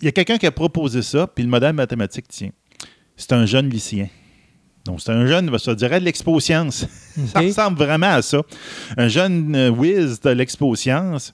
il 0.01 0.05
y 0.05 0.07
a 0.07 0.11
quelqu'un 0.11 0.37
qui 0.37 0.45
a 0.45 0.51
proposé 0.51 1.01
ça, 1.01 1.27
puis 1.27 1.43
le 1.43 1.49
modèle 1.49 1.73
mathématique 1.73 2.27
tient. 2.27 2.49
C'est 3.15 3.31
un 3.31 3.45
jeune 3.45 3.69
lycéen. 3.69 4.09
Donc, 4.85 4.99
c'est 5.01 5.11
un 5.11 5.25
jeune, 5.25 5.57
ça 5.59 5.75
dirait 5.75 5.99
de 5.99 6.05
l'expo-science. 6.05 6.85
Ça 7.27 7.39
ressemble 7.39 7.77
vraiment 7.77 8.11
à 8.11 8.21
ça. 8.21 8.41
Un 8.97 9.07
jeune 9.07 9.55
euh, 9.55 9.69
whiz 9.69 10.19
de 10.19 10.29
l'expo-science. 10.31 11.33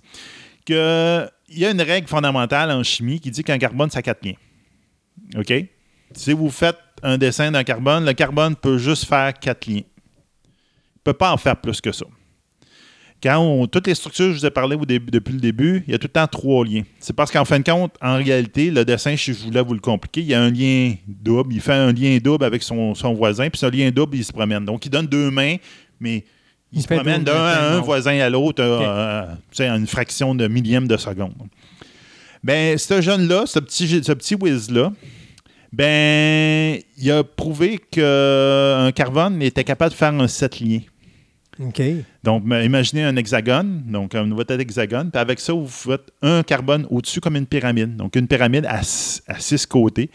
que 0.65 1.27
Il 1.47 1.59
y 1.59 1.65
a 1.65 1.71
une 1.71 1.81
règle 1.81 2.07
fondamentale 2.07 2.69
en 2.69 2.83
chimie 2.83 3.19
qui 3.19 3.31
dit 3.31 3.43
qu'un 3.43 3.57
carbone, 3.57 3.89
ça 3.89 3.99
a 3.99 4.01
quatre 4.01 4.23
liens. 4.25 4.35
OK? 5.37 5.53
Si 6.13 6.33
vous 6.33 6.49
faites 6.49 6.77
un 7.01 7.17
dessin 7.17 7.51
d'un 7.51 7.63
carbone, 7.63 8.05
le 8.05 8.13
carbone 8.13 8.55
peut 8.55 8.77
juste 8.77 9.05
faire 9.05 9.33
quatre 9.33 9.67
liens. 9.67 9.81
Il 9.81 10.99
ne 10.99 11.03
peut 11.03 11.13
pas 11.13 11.31
en 11.31 11.37
faire 11.37 11.55
plus 11.55 11.81
que 11.81 11.91
ça. 11.91 12.05
Quand 13.21 13.37
on- 13.39 13.67
toutes 13.67 13.87
les 13.87 13.95
structures 13.95 14.27
que 14.27 14.33
je 14.33 14.39
vous 14.39 14.45
ai 14.45 14.49
parlé 14.49 14.75
au 14.77 14.85
début- 14.85 15.11
depuis 15.11 15.33
le 15.33 15.41
début, 15.41 15.83
il 15.87 15.91
y 15.91 15.95
a 15.95 15.97
tout 15.97 16.07
le 16.07 16.13
temps 16.13 16.25
trois 16.27 16.63
liens. 16.65 16.83
C'est 16.99 17.13
parce 17.15 17.29
qu'en 17.31 17.43
fin 17.43 17.59
de 17.59 17.69
compte, 17.69 17.93
en 18.01 18.15
réalité, 18.15 18.71
le 18.71 18.85
dessin, 18.85 19.17
si 19.17 19.33
je 19.33 19.43
voulais 19.45 19.61
vous 19.61 19.73
le 19.73 19.81
compliquer, 19.81 20.21
il 20.21 20.27
y 20.27 20.33
a 20.33 20.41
un 20.41 20.49
lien 20.49 20.93
double. 21.05 21.53
Il 21.53 21.59
fait 21.59 21.73
un 21.73 21.91
lien 21.91 22.17
double 22.23 22.45
avec 22.45 22.63
son, 22.63 22.95
son 22.95 23.13
voisin, 23.13 23.49
puis 23.49 23.59
ce 23.59 23.65
lien 23.65 23.91
double, 23.91 24.15
il 24.17 24.23
se 24.23 24.31
promène. 24.31 24.63
Donc, 24.63 24.85
il 24.85 24.89
donne 24.89 25.07
deux 25.07 25.29
mains, 25.31 25.57
mais 25.99 26.23
il, 26.71 26.79
Il 26.79 26.81
se 26.81 26.87
promène 26.87 27.23
d'un 27.23 27.33
à 27.43 27.71
un 27.75 27.79
voisin 27.81 28.17
à 28.19 28.29
l'autre, 28.29 28.61
euh, 28.63 29.25
tu 29.51 29.57
sais, 29.57 29.69
en 29.69 29.75
une 29.75 29.87
fraction 29.87 30.33
de 30.33 30.47
millième 30.47 30.87
de 30.87 30.95
seconde. 30.95 31.33
Ben, 32.41 32.77
ce 32.77 33.01
jeune-là, 33.01 33.43
ce 33.47 33.59
petit, 33.59 33.87
ce 34.01 34.13
petit 34.13 34.35
whiz-là, 34.35 34.93
ben, 35.73 36.79
il 36.97 37.11
a 37.11 37.23
prouvé 37.23 37.79
qu'un 37.91 38.91
carbone 38.95 39.41
était 39.41 39.63
capable 39.63 39.91
de 39.91 39.97
faire 39.97 40.13
un 40.13 40.27
sept 40.27 40.59
liens. 40.59 40.79
Donc, 42.23 42.43
ma- 42.45 42.63
imaginez 42.63 43.03
un 43.03 43.15
hexagone, 43.15 43.83
donc 43.87 44.15
un 44.15 44.25
nouveau 44.25 44.43
hexagone, 44.47 45.11
puis 45.11 45.19
avec 45.19 45.39
ça, 45.39 45.53
vous 45.53 45.67
faites 45.67 46.11
un 46.21 46.41
carbone 46.43 46.85
au-dessus 46.89 47.19
comme 47.19 47.35
une 47.35 47.45
pyramide. 47.45 47.95
Donc, 47.97 48.15
une 48.15 48.27
pyramide 48.27 48.65
à, 48.65 48.81
six- 48.83 49.21
à 49.27 49.39
six 49.39 49.65
côtés. 49.65 50.09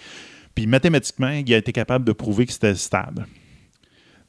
Puis 0.55 0.67
mathématiquement, 0.67 1.31
il 1.31 1.53
a 1.53 1.57
été 1.59 1.73
capable 1.73 2.05
de 2.05 2.13
prouver 2.13 2.47
que 2.47 2.53
c'était 2.53 2.75
stable. 2.75 3.27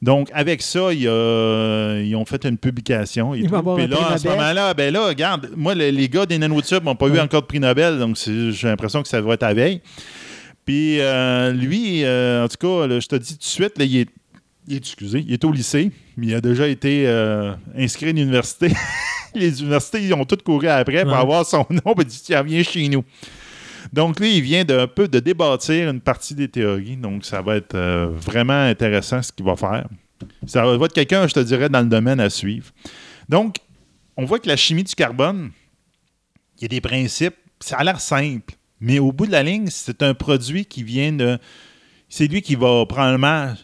Donc, 0.02 0.28
avec 0.34 0.60
ça, 0.60 0.92
il 0.92 1.08
a- 1.08 2.00
ils 2.04 2.14
ont 2.16 2.24
fait 2.26 2.44
une 2.44 2.58
publication. 2.58 3.34
et 3.34 3.38
Il 3.38 3.48
va 3.48 3.58
avoir 3.58 3.76
Puis 3.76 3.84
un 3.84 3.88
là, 3.88 3.96
prix 3.96 4.14
en 4.14 4.18
ce 4.18 4.28
moment-là, 4.28 4.74
ben 4.74 4.92
là, 4.92 5.06
regarde, 5.08 5.50
moi, 5.56 5.74
le- 5.74 5.88
les 5.88 6.08
gars 6.10 6.26
des 6.26 6.36
nanotubes 6.36 6.84
n'ont 6.84 6.96
pas 6.96 7.06
eu 7.08 7.18
encore 7.18 7.42
de 7.42 7.46
prix 7.46 7.60
Nobel, 7.60 7.98
donc 7.98 8.16
j'ai 8.26 8.68
l'impression 8.68 9.02
que 9.02 9.08
ça 9.08 9.18
devrait 9.18 9.34
être 9.34 9.42
à 9.44 9.54
veille. 9.54 9.80
Puis 10.66 11.00
euh, 11.00 11.52
lui, 11.52 12.04
euh, 12.04 12.44
en 12.44 12.48
tout 12.48 12.56
cas, 12.58 12.86
là, 12.88 13.00
je 13.00 13.06
te 13.06 13.16
dis 13.16 13.32
tout 13.34 13.38
de 13.38 13.44
suite, 13.44 13.78
là, 13.78 13.84
il, 13.84 13.96
est, 13.98 14.08
il 14.68 14.74
est- 14.74 14.78
excusez, 14.78 15.24
il 15.26 15.32
est 15.32 15.44
au 15.44 15.52
lycée, 15.52 15.90
mais 16.16 16.28
il 16.28 16.34
a 16.34 16.40
déjà 16.40 16.66
été 16.68 17.06
euh, 17.06 17.54
inscrit 17.76 18.06
à 18.06 18.12
l'université. 18.12 18.72
Les 19.34 19.60
universités, 19.60 20.02
ils 20.02 20.14
ont 20.14 20.24
toutes 20.24 20.42
couru 20.42 20.66
après 20.68 21.02
pour 21.02 21.12
Ouais. 21.12 21.18
avoir 21.18 21.44
son 21.44 21.66
nom, 21.70 21.94
puis 21.94 22.04
dit 22.06 22.20
Tiens, 22.24 22.42
viens 22.42 22.62
chez 22.62 22.88
nous. 22.88 23.04
Donc, 23.92 24.18
lui, 24.18 24.36
il 24.36 24.42
vient 24.42 24.64
d'un 24.64 24.86
peu 24.86 25.06
de 25.08 25.20
débâtir 25.20 25.90
une 25.90 26.00
partie 26.00 26.34
des 26.34 26.48
théories. 26.48 26.96
Donc, 26.96 27.24
ça 27.24 27.40
va 27.42 27.56
être 27.56 27.74
euh, 27.74 28.08
vraiment 28.10 28.62
intéressant 28.64 29.22
ce 29.22 29.30
qu'il 29.32 29.44
va 29.44 29.54
faire. 29.56 29.86
Ça 30.46 30.64
va 30.64 30.84
être 30.86 30.92
quelqu'un, 30.94 31.28
je 31.28 31.34
te 31.34 31.40
dirais, 31.40 31.68
dans 31.68 31.80
le 31.82 31.86
domaine 31.86 32.18
à 32.18 32.30
suivre. 32.30 32.70
Donc, 33.28 33.56
on 34.16 34.24
voit 34.24 34.38
que 34.38 34.48
la 34.48 34.56
chimie 34.56 34.82
du 34.84 34.94
carbone, 34.94 35.50
il 36.58 36.62
y 36.62 36.64
a 36.64 36.68
des 36.68 36.80
principes, 36.80 37.36
ça 37.60 37.76
a 37.76 37.84
l'air 37.84 38.00
simple, 38.00 38.54
mais 38.80 38.98
au 38.98 39.12
bout 39.12 39.26
de 39.26 39.32
la 39.32 39.42
ligne, 39.42 39.66
c'est 39.68 40.02
un 40.02 40.14
produit 40.14 40.64
qui 40.64 40.82
vient 40.82 41.12
de. 41.12 41.38
C'est 42.08 42.26
lui 42.26 42.40
qui 42.40 42.54
va 42.54 42.86
probablement 42.86 43.54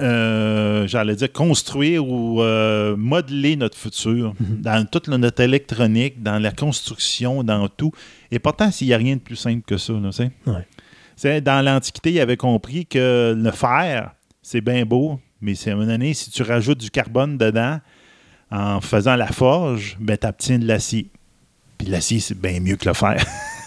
euh, 0.00 0.86
j'allais 0.86 1.14
dire, 1.16 1.32
construire 1.32 2.06
ou 2.06 2.40
euh, 2.42 2.96
modeler 2.96 3.56
notre 3.56 3.76
futur 3.76 4.34
dans 4.40 4.86
toute 4.86 5.08
notre 5.08 5.42
électronique, 5.42 6.22
dans 6.22 6.38
la 6.38 6.52
construction, 6.52 7.42
dans 7.44 7.68
tout. 7.68 7.92
Et 8.30 8.38
pourtant, 8.38 8.70
s'il 8.70 8.86
n'y 8.88 8.94
a 8.94 8.96
rien 8.96 9.16
de 9.16 9.20
plus 9.20 9.36
simple 9.36 9.62
que 9.66 9.76
ça, 9.76 9.92
là, 9.92 10.08
tu 10.10 10.12
sais. 10.16 10.30
Ouais. 10.46 10.66
C'est- 11.16 11.40
Dans 11.42 11.62
l'Antiquité, 11.64 12.12
il 12.12 12.20
avait 12.20 12.38
compris 12.38 12.86
que 12.86 13.34
le 13.36 13.50
fer, 13.50 14.12
c'est 14.40 14.62
bien 14.62 14.84
beau, 14.86 15.20
mais 15.42 15.54
c'est 15.54 15.70
à 15.70 15.74
un 15.74 15.76
moment 15.76 15.88
donné, 15.88 16.14
si 16.14 16.30
tu 16.30 16.42
rajoutes 16.42 16.78
du 16.78 16.90
carbone 16.90 17.36
dedans, 17.36 17.78
en 18.50 18.80
faisant 18.80 19.16
la 19.16 19.28
forge, 19.28 19.96
ben, 20.00 20.16
tu 20.16 20.26
obtiens 20.26 20.58
de 20.58 20.66
l'acier. 20.66 21.10
Puis 21.78 21.88
l'acier, 21.88 22.20
c'est 22.20 22.38
bien 22.40 22.58
mieux 22.60 22.76
que 22.76 22.88
le 22.88 22.94
fer. 22.94 23.22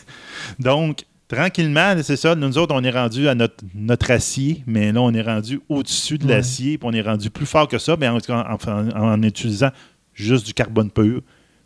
Donc, 0.60 1.04
tranquillement, 1.28 1.96
c'est 2.02 2.16
ça. 2.18 2.36
Nous 2.36 2.58
autres, 2.58 2.76
on 2.76 2.84
est 2.84 2.92
rendu 2.92 3.28
à 3.28 3.36
notre, 3.36 3.64
notre 3.76 4.12
acier, 4.12 4.64
mais 4.68 4.92
là, 4.92 5.02
on 5.02 5.14
est 5.14 5.22
rendu 5.22 5.60
au-dessus 5.70 6.18
de 6.18 6.26
Ouais. 6.26 6.36
l'acier, 6.36 6.78
puis 6.78 6.88
on 6.90 6.94
est 6.94 7.02
rendu 7.02 7.30
plus 7.30 7.46
fort 7.46 7.68
que 7.68 7.78
ça, 7.78 7.96
mais 8.00 8.08
en, 8.08 8.18
en- 8.30 8.58
en- 8.68 8.90
en 8.96 9.22
utilisant 9.24 9.70
juste 10.14 10.46
du 10.46 10.54
carbone 10.54 10.92
pur, 10.92 11.22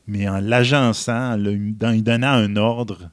mais 0.08 0.27
en 0.30 0.40
l'agençant, 0.40 1.34
en 1.34 1.36
lui 1.38 1.74
donnant 2.02 2.27
un 2.34 2.56
ordre 2.56 3.10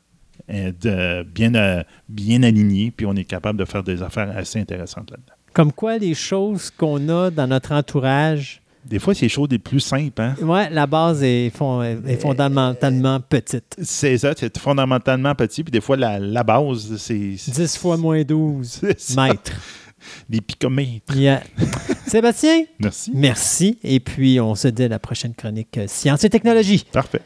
euh, 0.50 0.72
de- 0.80 1.22
bien, 1.22 1.54
euh, 1.54 1.82
bien 2.08 2.42
aligné, 2.42 2.90
puis 2.94 3.06
on 3.06 3.14
est 3.14 3.24
capable 3.24 3.58
de 3.58 3.64
faire 3.64 3.82
des 3.82 4.02
affaires 4.02 4.30
assez 4.36 4.60
intéressantes 4.60 5.10
là-dedans. 5.10 5.32
Comme 5.54 5.72
quoi, 5.72 5.96
les 5.98 6.14
choses 6.14 6.70
qu'on 6.70 7.08
a 7.08 7.30
dans 7.30 7.46
notre 7.46 7.72
entourage, 7.72 8.60
Des 8.86 8.98
fois, 8.98 9.14
c'est 9.14 9.22
les 9.22 9.28
choses 9.28 9.48
les 9.50 9.58
plus 9.58 9.80
simples. 9.80 10.20
Hein? 10.20 10.34
ouais, 10.42 10.68
la 10.70 10.86
base 10.86 11.22
est, 11.22 11.50
fond- 11.50 11.82
est 11.82 12.20
fondamentalement 12.20 13.18
petite. 13.20 13.76
C'est 13.82 14.18
ça, 14.18 14.32
c'est 14.36 14.56
fondamentalement 14.58 15.34
petit, 15.34 15.64
puis 15.64 15.70
des 15.72 15.80
fois, 15.80 15.96
la, 15.96 16.18
la 16.18 16.42
base, 16.42 16.96
c'est 16.98 17.14
10 17.48 17.76
fois 17.78 17.96
moins 17.96 18.22
12 18.22 18.68
c'est 18.80 19.00
ça, 19.00 19.26
mètres. 19.28 19.52
les 20.28 20.40
picomètres. 20.40 21.16
Yeah. 21.16 21.42
Sébastien, 22.06 22.64
Merci. 22.78 23.10
merci. 23.14 23.78
Et 23.82 24.00
puis, 24.00 24.38
on 24.40 24.54
se 24.54 24.68
dit 24.68 24.84
à 24.84 24.88
la 24.88 24.98
prochaine 24.98 25.34
chronique 25.34 25.78
euh, 25.78 25.86
Science 25.88 26.22
et 26.24 26.30
technologie. 26.30 26.84
Parfait. 26.92 27.20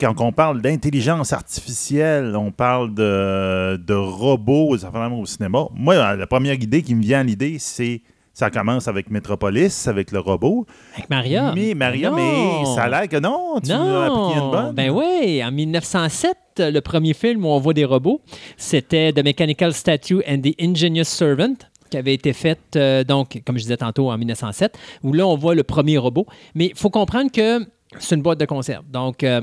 Quand 0.00 0.20
on 0.20 0.32
parle 0.32 0.60
d'intelligence 0.60 1.32
artificielle, 1.32 2.34
on 2.36 2.50
parle 2.50 2.94
de, 2.94 3.76
de 3.76 3.94
robots, 3.94 4.76
au 4.76 5.26
cinéma. 5.26 5.68
Moi, 5.74 6.16
la 6.16 6.26
première 6.26 6.54
idée 6.54 6.82
qui 6.82 6.94
me 6.94 7.02
vient 7.02 7.20
à 7.20 7.24
l'idée, 7.24 7.56
c'est 7.58 8.02
ça 8.32 8.50
commence 8.50 8.86
avec 8.86 9.08
Metropolis, 9.10 9.88
avec 9.88 10.12
le 10.12 10.18
robot. 10.18 10.66
Avec 10.94 11.08
Maria. 11.08 11.52
Mais 11.54 11.72
Maria, 11.74 12.10
Non. 12.10 12.16
mais 12.16 12.64
ça 12.74 12.82
a 12.82 12.88
l'air 12.88 13.08
que 13.08 13.16
non, 13.18 13.58
tu 13.64 13.70
nous 13.70 13.76
as 13.76 14.04
appris 14.06 14.32
une 14.34 14.38
Non, 14.40 14.50
bonne. 14.50 14.74
ben 14.74 14.90
oui, 14.90 15.42
en 15.42 15.50
1907, 15.50 16.36
le 16.58 16.80
premier 16.80 17.14
film 17.14 17.46
où 17.46 17.48
on 17.48 17.58
voit 17.58 17.72
des 17.72 17.86
robots, 17.86 18.20
c'était 18.58 19.10
The 19.14 19.24
Mechanical 19.24 19.72
Statue 19.72 20.20
and 20.28 20.40
the 20.42 20.54
Ingenious 20.60 21.04
Servant 21.04 21.54
qui 21.88 21.96
avait 21.96 22.14
été 22.14 22.32
fait, 22.32 22.58
euh, 22.74 23.04
donc, 23.04 23.40
comme 23.46 23.56
je 23.56 23.62
disais 23.62 23.76
tantôt, 23.76 24.10
en 24.10 24.18
1907, 24.18 24.76
où 25.04 25.12
là, 25.12 25.24
on 25.26 25.36
voit 25.36 25.54
le 25.54 25.62
premier 25.62 25.96
robot. 25.98 26.26
Mais 26.54 26.66
il 26.66 26.74
faut 26.76 26.90
comprendre 26.90 27.30
que 27.30 27.64
c'est 28.00 28.16
une 28.16 28.22
boîte 28.22 28.40
de 28.40 28.44
conserve. 28.44 28.84
Donc, 28.90 29.22
euh, 29.22 29.40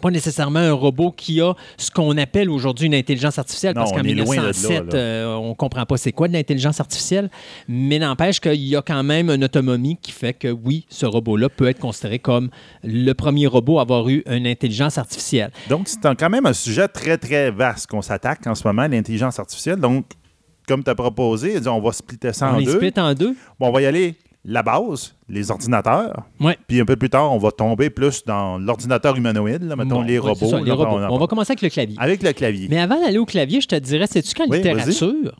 pas 0.00 0.10
nécessairement 0.10 0.58
un 0.60 0.72
robot 0.72 1.12
qui 1.12 1.40
a 1.40 1.54
ce 1.76 1.90
qu'on 1.90 2.16
appelle 2.18 2.50
aujourd'hui 2.50 2.86
une 2.86 2.94
intelligence 2.94 3.38
artificielle, 3.38 3.74
Non, 3.74 3.82
parce 3.82 3.92
qu'en 3.92 4.00
on 4.00 4.04
est 4.04 4.14
loin 4.14 4.36
de 4.36 4.42
là, 4.42 4.52
1907, 4.52 4.92
là. 4.92 4.98
euh, 4.98 5.34
on 5.36 5.54
comprend 5.54 5.86
pas 5.86 5.96
c'est 5.96 6.12
quoi 6.12 6.28
de 6.28 6.34
l'intelligence 6.34 6.78
artificielle, 6.80 7.30
mais 7.68 7.98
n'empêche 7.98 8.40
qu'il 8.40 8.54
y 8.64 8.76
a 8.76 8.82
quand 8.82 9.02
même 9.02 9.30
une 9.30 9.44
autonomie 9.44 9.96
qui 10.00 10.12
fait 10.12 10.34
que 10.34 10.48
oui, 10.48 10.86
ce 10.88 11.06
robot-là 11.06 11.48
peut 11.48 11.68
être 11.68 11.78
considéré 11.80 12.18
comme 12.18 12.50
le 12.84 13.12
premier 13.14 13.46
robot 13.46 13.78
à 13.78 13.82
avoir 13.82 14.08
eu 14.08 14.22
une 14.26 14.46
intelligence 14.46 14.98
artificielle. 14.98 15.50
Donc, 15.68 15.88
c'est 15.88 15.98
quand 16.16 16.30
même 16.30 16.46
un 16.46 16.52
sujet 16.52 16.88
très, 16.88 17.18
très 17.18 17.50
vaste 17.50 17.86
qu'on 17.86 18.02
s'attaque 18.02 18.46
en 18.46 18.54
ce 18.54 18.66
moment, 18.66 18.86
l'intelligence 18.86 19.38
artificielle. 19.38 19.80
Donc, 19.80 20.04
comme 20.66 20.84
tu 20.84 20.90
as 20.90 20.94
proposé, 20.94 21.56
on 21.66 21.80
va 21.80 21.92
splitter 21.92 22.32
ça 22.34 22.52
on 22.52 22.58
en 22.58 22.60
deux. 22.60 22.74
split 22.74 22.92
en 22.98 23.14
deux. 23.14 23.34
Bon, 23.58 23.68
on 23.68 23.72
va 23.72 23.80
y 23.82 23.86
aller 23.86 24.14
la 24.50 24.62
base, 24.62 25.14
les 25.28 25.50
ordinateurs. 25.50 26.24
Ouais. 26.40 26.56
Puis 26.66 26.80
un 26.80 26.86
peu 26.86 26.96
plus 26.96 27.10
tard, 27.10 27.30
on 27.32 27.38
va 27.38 27.50
tomber 27.52 27.90
plus 27.90 28.24
dans 28.24 28.56
l'ordinateur 28.58 29.14
humanoïde, 29.14 29.62
là, 29.62 29.76
mettons 29.76 29.96
Bon, 29.96 30.02
les 30.02 30.18
robots. 30.18 30.34
c'est 30.40 30.48
ça, 30.48 30.58
les 30.60 30.64
là, 30.64 30.74
robots. 30.74 30.98
on 31.10 31.18
va 31.18 31.26
commencer 31.26 31.50
avec 31.52 31.60
le 31.62 31.68
clavier. 31.68 31.96
Avec 32.00 32.22
le 32.22 32.32
clavier. 32.32 32.66
Mais 32.70 32.78
avant 32.80 32.98
d'aller 32.98 33.18
au 33.18 33.26
clavier, 33.26 33.60
je 33.60 33.68
te 33.68 33.76
dirais, 33.76 34.06
sais-tu 34.06 34.34
qu'en 34.34 34.46
Oui, 34.48 34.56
littérature, 34.56 35.36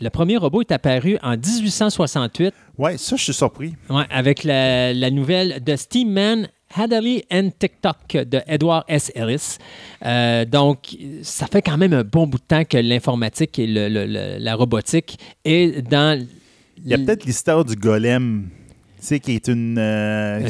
le 0.00 0.08
premier 0.10 0.38
robot 0.38 0.62
est 0.62 0.72
apparu 0.72 1.18
en 1.22 1.36
1868 1.36 2.54
Oui, 2.78 2.92
ça, 2.98 3.16
je 3.16 3.22
suis 3.24 3.34
surpris. 3.34 3.74
Ouais, 3.90 4.04
avec 4.10 4.42
la, 4.42 4.92
la 4.94 5.10
nouvelle 5.10 5.62
de 5.62 5.76
Steamman, 5.76 6.48
Hadley 6.76 7.24
and 7.30 7.50
TikTok 7.58 8.12
de 8.26 8.40
Edward 8.46 8.84
S. 8.88 9.12
Ellis. 9.14 9.58
Euh, 10.04 10.44
donc, 10.44 10.96
ça 11.22 11.46
fait 11.46 11.62
quand 11.62 11.76
même 11.76 11.92
un 11.92 12.02
bon 12.02 12.26
bout 12.26 12.38
de 12.38 12.42
temps 12.44 12.64
que 12.64 12.78
l'informatique 12.78 13.58
et 13.58 13.66
le- 13.66 13.88
le- 13.88 14.06
le- 14.06 14.38
la 14.38 14.54
robotique 14.56 15.18
est 15.44 15.82
dans. 15.88 16.26
Il 16.76 16.88
y 16.88 16.94
a 16.94 16.98
peut-être 16.98 17.24
l'histoire 17.24 17.64
du 17.64 17.76
golem. 17.76 18.48
Sais, 19.04 19.20
qui 19.20 19.32
est 19.34 19.48
une. 19.48 19.76
euh, 19.78 20.46
Un 20.46 20.48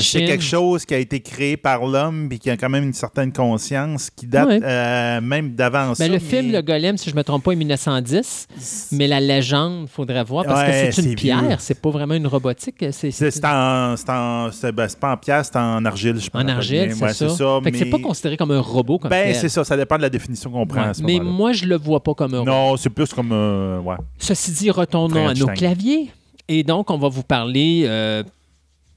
c'est 0.00 0.24
quelque 0.24 0.42
chose 0.42 0.86
qui 0.86 0.94
a 0.94 0.98
été 0.98 1.20
créé 1.20 1.58
par 1.58 1.84
l'homme 1.84 2.30
puis 2.30 2.38
qui 2.38 2.48
a 2.48 2.56
quand 2.56 2.70
même 2.70 2.84
une 2.84 2.94
certaine 2.94 3.30
conscience 3.30 4.08
qui 4.08 4.26
date 4.26 4.48
Ouais. 4.48 4.60
euh, 4.62 5.20
même 5.20 5.50
d'avant. 5.54 5.92
Ben, 5.98 6.06
le 6.06 6.14
mais- 6.14 6.18
film 6.18 6.50
Le 6.50 6.62
Golem, 6.62 6.96
si 6.96 7.10
je 7.10 7.14
ne 7.14 7.18
me 7.18 7.24
trompe 7.24 7.44
pas, 7.44 7.52
est 7.52 7.56
1910, 7.56 8.88
mais 8.92 9.06
la 9.06 9.20
légende, 9.20 9.82
il 9.82 9.88
faudrait 9.88 10.24
voir 10.24 10.46
parce 10.46 10.60
Ouais, 10.66 10.88
que 10.88 10.94
c'est 10.94 11.02
une 11.02 11.14
pierre, 11.14 11.60
c'est 11.60 11.78
pas 11.78 11.90
vraiment 11.90 12.14
une 12.14 12.26
robotique. 12.26 12.76
C'est, 12.90 13.08
en, 13.44 13.96
c'est 13.96 14.72
ben, 14.72 14.86
pas 14.98 15.12
en 15.12 15.16
pierre, 15.18 15.44
c'est 15.44 15.56
en 15.56 15.84
argile, 15.84 16.18
je 16.18 16.30
pense. 16.30 16.42
en 16.42 16.48
argile, 16.48 16.92
c'est 16.94 17.04
Ouais, 17.04 17.12
ça. 17.12 17.28
ça. 17.28 17.60
Fait 17.62 17.70
que 17.70 17.76
c'est 17.76 17.84
mais- 17.84 17.90
pas 17.90 17.98
considéré 17.98 18.36
comme 18.38 18.52
un 18.52 18.60
robot 18.60 18.98
comme 18.98 19.10
Ben, 19.10 19.34
c'est 19.34 19.50
ça, 19.50 19.62
ça 19.62 19.76
dépend 19.76 19.96
de 19.98 20.02
la 20.02 20.08
définition 20.10 20.50
qu'on 20.50 20.66
prend 20.66 20.82
à 20.82 20.94
ce 20.94 21.02
Mais 21.02 21.20
moi, 21.20 21.52
je 21.52 21.66
le 21.66 21.76
vois 21.76 22.02
pas 22.02 22.14
comme 22.14 22.32
un 22.34 22.38
robot. 22.38 22.50
Non, 22.50 22.76
c'est 22.78 22.88
plus 22.88 23.12
comme. 23.12 23.30
euh, 23.32 23.78
ouais. 23.80 23.96
Ceci 24.18 24.52
dit, 24.52 24.70
retournons 24.70 25.28
à 25.28 25.34
nos 25.34 25.48
claviers. 25.48 26.10
Et 26.52 26.64
donc, 26.64 26.90
on 26.90 26.98
va 26.98 27.08
vous 27.08 27.22
parler 27.22 27.84
euh, 27.84 28.24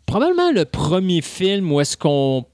probablement 0.07 0.51
le 0.51 0.65
premier 0.65 1.21
film 1.21 1.71
où 1.71 1.79
est-ce 1.79 1.95
qu'on 1.95 2.45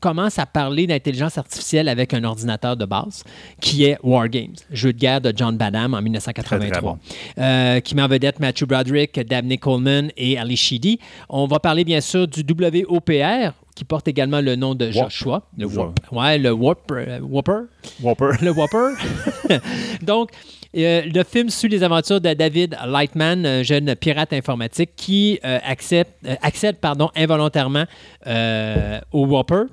commence 0.00 0.40
à 0.40 0.46
parler 0.46 0.88
d'intelligence 0.88 1.38
artificielle 1.38 1.88
avec 1.88 2.12
un 2.14 2.24
ordinateur 2.24 2.76
de 2.76 2.84
base, 2.84 3.22
qui 3.60 3.84
est 3.84 3.96
War 4.02 4.28
Games, 4.28 4.56
jeu 4.72 4.92
de 4.92 4.98
guerre 4.98 5.20
de 5.20 5.32
John 5.36 5.56
Badham 5.56 5.94
en 5.94 6.02
1983, 6.02 6.58
Très, 6.58 6.70
très 6.70 6.80
bon. 6.80 6.98
Euh, 7.38 7.78
qui 7.78 7.94
met 7.94 8.02
en 8.02 8.08
vedette 8.08 8.40
Matthew 8.40 8.64
Broderick, 8.64 9.20
Dabney 9.20 9.56
Coleman 9.58 10.10
et 10.16 10.36
Ali 10.36 10.56
Sheedy. 10.56 10.98
On 11.28 11.46
va 11.46 11.60
parler 11.60 11.84
bien 11.84 12.00
sûr 12.00 12.26
du 12.26 12.42
WOPR, 12.42 13.52
qui 13.76 13.84
porte 13.84 14.08
également 14.08 14.40
le 14.40 14.56
nom 14.56 14.74
de 14.74 14.86
Warp. 14.86 15.10
Joshua. 15.10 15.42
Le. 15.56 15.66
Warp. 15.66 16.00
Ouais, 16.10 16.38
le 16.38 16.50
Warp, 16.50 16.90
euh, 16.90 17.20
Whopper 17.20 17.60
Whopper. 18.02 18.30
le 18.42 18.50
Whopper. 18.50 18.94
Donc, 20.02 20.30
euh, 20.76 21.02
le 21.04 21.24
film 21.24 21.50
suit 21.50 21.68
les 21.68 21.82
aventures 21.82 22.20
de 22.20 22.32
David 22.32 22.76
Lightman, 22.86 23.44
un 23.44 23.62
jeune 23.62 23.96
pirate 23.96 24.32
informatique 24.32 24.90
qui 24.94 25.40
euh, 25.44 25.58
accepte, 25.64 26.12
euh, 26.26 26.36
accède 26.42 26.76
pardon, 26.76 27.10
involontairement 27.16 27.84
au 29.12 29.26
Whopper, 29.26 29.64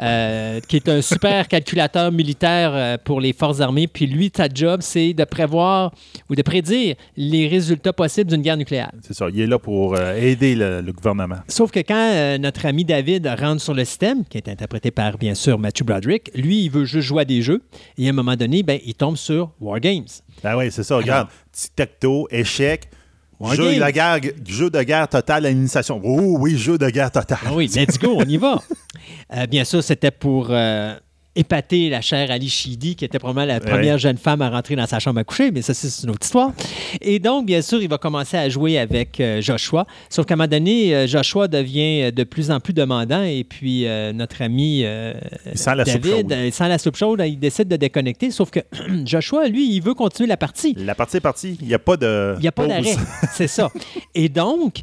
euh, 0.00 0.60
qui 0.68 0.76
est 0.76 0.88
un 0.88 1.02
super 1.02 1.48
calculateur 1.48 2.10
militaire 2.12 2.72
euh, 2.74 2.96
pour 3.02 3.20
les 3.20 3.32
forces 3.32 3.60
armées. 3.60 3.86
Puis 3.86 4.06
lui, 4.06 4.30
sa 4.34 4.48
job, 4.52 4.80
c'est 4.82 5.14
de 5.14 5.24
prévoir 5.24 5.92
ou 6.28 6.34
de 6.34 6.42
prédire 6.42 6.96
les 7.16 7.48
résultats 7.48 7.92
possibles 7.92 8.30
d'une 8.30 8.42
guerre 8.42 8.56
nucléaire. 8.56 8.90
C'est 9.02 9.14
ça, 9.14 9.26
il 9.32 9.40
est 9.40 9.46
là 9.46 9.58
pour 9.58 9.94
euh, 9.94 10.14
aider 10.14 10.54
le, 10.54 10.80
le 10.80 10.92
gouvernement. 10.92 11.38
Sauf 11.48 11.70
que 11.70 11.80
quand 11.80 12.10
euh, 12.12 12.38
notre 12.38 12.66
ami 12.66 12.84
David 12.84 13.26
rentre 13.38 13.62
sur 13.62 13.74
le 13.74 13.84
système, 13.84 14.24
qui 14.24 14.38
est 14.38 14.48
interprété 14.48 14.90
par, 14.90 15.18
bien 15.18 15.34
sûr, 15.34 15.58
Matthew 15.58 15.84
Broderick, 15.84 16.30
lui, 16.34 16.64
il 16.64 16.70
veut 16.70 16.84
juste 16.84 17.06
jouer 17.06 17.22
à 17.22 17.24
des 17.24 17.42
jeux. 17.42 17.62
Et 17.98 18.06
à 18.06 18.10
un 18.10 18.12
moment 18.12 18.36
donné, 18.36 18.62
ben, 18.62 18.78
il 18.84 18.94
tombe 18.94 19.16
sur 19.16 19.52
War 19.60 19.80
Games. 19.80 20.06
Ben 20.42 20.56
oui, 20.56 20.70
c'est 20.70 20.82
ça, 20.82 20.96
regarde. 20.96 21.28
Tic-tac-toe, 21.52 22.26
échec. 22.30 22.88
Jeu 23.54 23.74
de, 23.74 23.90
guerre, 23.90 24.20
jeu 24.46 24.70
de 24.70 24.82
guerre 24.82 25.08
totale 25.08 25.46
à 25.46 25.50
l'initiation. 25.50 26.00
Oh 26.04 26.36
oui, 26.38 26.56
jeu 26.56 26.78
de 26.78 26.88
guerre 26.88 27.10
totale. 27.10 27.38
Ah 27.44 27.54
oui, 27.54 27.70
let's 27.74 27.98
go, 27.98 28.14
on 28.16 28.24
y 28.24 28.36
va. 28.36 28.62
Euh, 29.34 29.46
bien 29.46 29.64
sûr, 29.64 29.82
c'était 29.82 30.10
pour 30.10 30.48
euh, 30.50 30.94
épaté 31.34 31.88
la 31.88 32.00
chère 32.00 32.30
Ali 32.30 32.48
Sheedy, 32.48 32.94
qui 32.94 33.04
était 33.04 33.18
probablement 33.18 33.46
la 33.46 33.60
première 33.60 33.98
jeune 33.98 34.18
femme 34.18 34.42
à 34.42 34.50
rentrer 34.50 34.76
dans 34.76 34.86
sa 34.86 34.98
chambre 34.98 35.20
à 35.20 35.24
coucher, 35.24 35.50
mais 35.50 35.62
ça, 35.62 35.72
c'est 35.72 36.02
une 36.04 36.10
autre 36.10 36.24
histoire. 36.24 36.52
Et 37.00 37.18
donc, 37.18 37.46
bien 37.46 37.62
sûr, 37.62 37.80
il 37.82 37.88
va 37.88 37.98
commencer 37.98 38.36
à 38.36 38.48
jouer 38.48 38.78
avec 38.78 39.18
euh, 39.20 39.40
Joshua. 39.40 39.86
Sauf 40.10 40.26
qu'à 40.26 40.34
un 40.34 40.36
moment 40.36 40.48
donné, 40.48 40.94
euh, 40.94 41.06
Joshua 41.06 41.48
devient 41.48 42.02
euh, 42.02 42.10
de 42.10 42.24
plus 42.24 42.50
en 42.50 42.60
plus 42.60 42.74
demandant 42.74 43.22
et 43.22 43.44
puis 43.44 43.86
euh, 43.86 44.12
notre 44.12 44.42
ami 44.42 44.82
euh, 44.84 45.14
Il 45.50 45.58
sent 45.58 45.74
la 45.74 45.84
David, 45.84 46.36
il 46.44 46.52
sent 46.52 46.68
la 46.68 46.78
soupe 46.78 46.96
chaude, 46.96 47.22
il 47.26 47.38
décide 47.38 47.68
de 47.68 47.76
déconnecter. 47.76 48.30
Sauf 48.30 48.50
que 48.50 48.60
Joshua, 49.04 49.48
lui, 49.48 49.74
il 49.74 49.80
veut 49.80 49.94
continuer 49.94 50.28
la 50.28 50.36
partie. 50.36 50.74
La 50.76 50.94
partie 50.94 51.16
est 51.16 51.20
partie. 51.20 51.56
Il 51.60 51.68
n'y 51.68 51.74
a 51.74 51.78
pas 51.78 51.96
de. 51.96 52.34
Il 52.38 52.42
n'y 52.42 52.48
a 52.48 52.52
pas 52.52 52.66
d'arrêt. 52.66 52.96
C'est 53.32 53.48
ça. 53.48 53.70
Et 54.14 54.28
donc, 54.28 54.82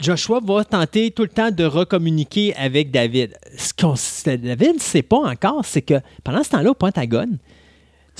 Joshua 0.00 0.40
va 0.42 0.64
tenter 0.64 1.10
tout 1.10 1.22
le 1.22 1.28
temps 1.28 1.50
de 1.50 1.64
recommuniquer 1.64 2.54
avec 2.56 2.90
David. 2.90 3.36
Ce 3.58 3.74
qu'on 3.74 3.94
David 4.24 4.74
ne 4.74 4.80
sait 4.80 5.02
pas 5.02 5.18
encore, 5.18 5.64
c'est 5.64 5.82
que 5.82 6.00
pendant 6.24 6.42
ce 6.42 6.50
temps-là, 6.50 6.70
au 6.70 6.74
Pentagone, 6.74 7.36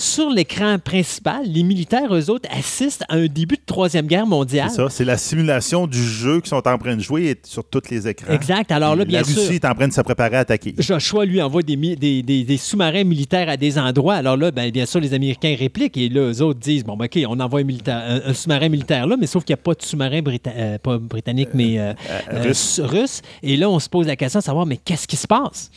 sur 0.01 0.31
l'écran 0.31 0.79
principal, 0.79 1.45
les 1.47 1.63
militaires, 1.63 2.15
eux 2.15 2.31
autres, 2.31 2.49
assistent 2.57 3.05
à 3.09 3.17
un 3.17 3.27
début 3.27 3.57
de 3.57 3.63
Troisième 3.67 4.07
Guerre 4.07 4.27
mondiale. 4.27 4.69
C'est 4.71 4.77
ça. 4.77 4.89
C'est 4.91 5.05
la 5.05 5.17
simulation 5.19 5.87
du 5.87 6.03
jeu 6.03 6.41
qu'ils 6.41 6.49
sont 6.49 6.67
en 6.67 6.79
train 6.79 6.97
de 6.97 7.01
jouer 7.03 7.39
sur 7.45 7.63
tous 7.65 7.83
les 7.91 8.09
écrans. 8.09 8.33
Exact. 8.33 8.73
Alors 8.73 8.97
là, 8.97 9.05
bien 9.05 9.21
la 9.21 9.27
Russie 9.27 9.41
sûr. 9.45 9.53
est 9.53 9.65
en 9.65 9.75
train 9.75 9.89
de 9.89 9.93
se 9.93 10.01
préparer 10.01 10.37
à 10.37 10.41
attaquer. 10.41 10.75
Joshua, 10.79 11.25
lui, 11.25 11.43
envoie 11.43 11.63
des, 11.63 11.77
mi- 11.77 11.97
des, 11.97 12.23
des- 12.23 12.45
des 12.45 12.57
sous-marins 12.57 13.05
militaires 13.05 13.49
à 13.49 13.57
des 13.57 13.79
endroits. 13.79 14.15
Alors 14.15 14.37
là, 14.37 14.51
ben, 14.51 14.71
bien 14.71 14.87
sûr, 14.87 15.01
les 15.01 15.13
Américains 15.15 15.55
répliquent 15.59 15.97
et 15.99 16.09
là, 16.09 16.31
eux 16.33 16.43
autres 16.43 16.61
disent 16.61 16.85
Bon, 16.85 16.97
ben, 16.97 17.05
OK, 17.05 17.19
on 17.29 17.39
envoie 17.39 17.61
un, 17.61 17.65
militaire- 17.65 18.03
un- 18.07 18.31
un 18.31 18.35
sous-marin 18.35 18.69
militaire 18.71 19.07
là, 19.07 19.17
mais 19.21 19.27
sauf 19.27 19.45
qu'il 19.45 19.55
n'y 19.55 19.61
a 19.61 19.63
pas 19.63 19.75
de 19.75 19.83
sous-marin 19.83 20.21
brita- 20.23 20.53
euh, 20.57 20.79
pas 20.79 20.99
britannique, 20.99 21.51
mais 21.53 21.79
euh, 21.79 21.93
euh, 22.33 22.43
russe. 22.43 22.81
russe. 22.83 23.23
Et 23.43 23.57
là, 23.57 23.69
on 23.69 23.79
se 23.79 23.89
pose 23.89 24.07
la 24.07 24.17
question 24.17 24.39
de 24.41 24.45
savoir 24.45 24.65
Mais 24.67 24.79
qu'est-ce 24.79 25.07
qui 25.07 25.17
se 25.17 25.27
passe? 25.27 25.71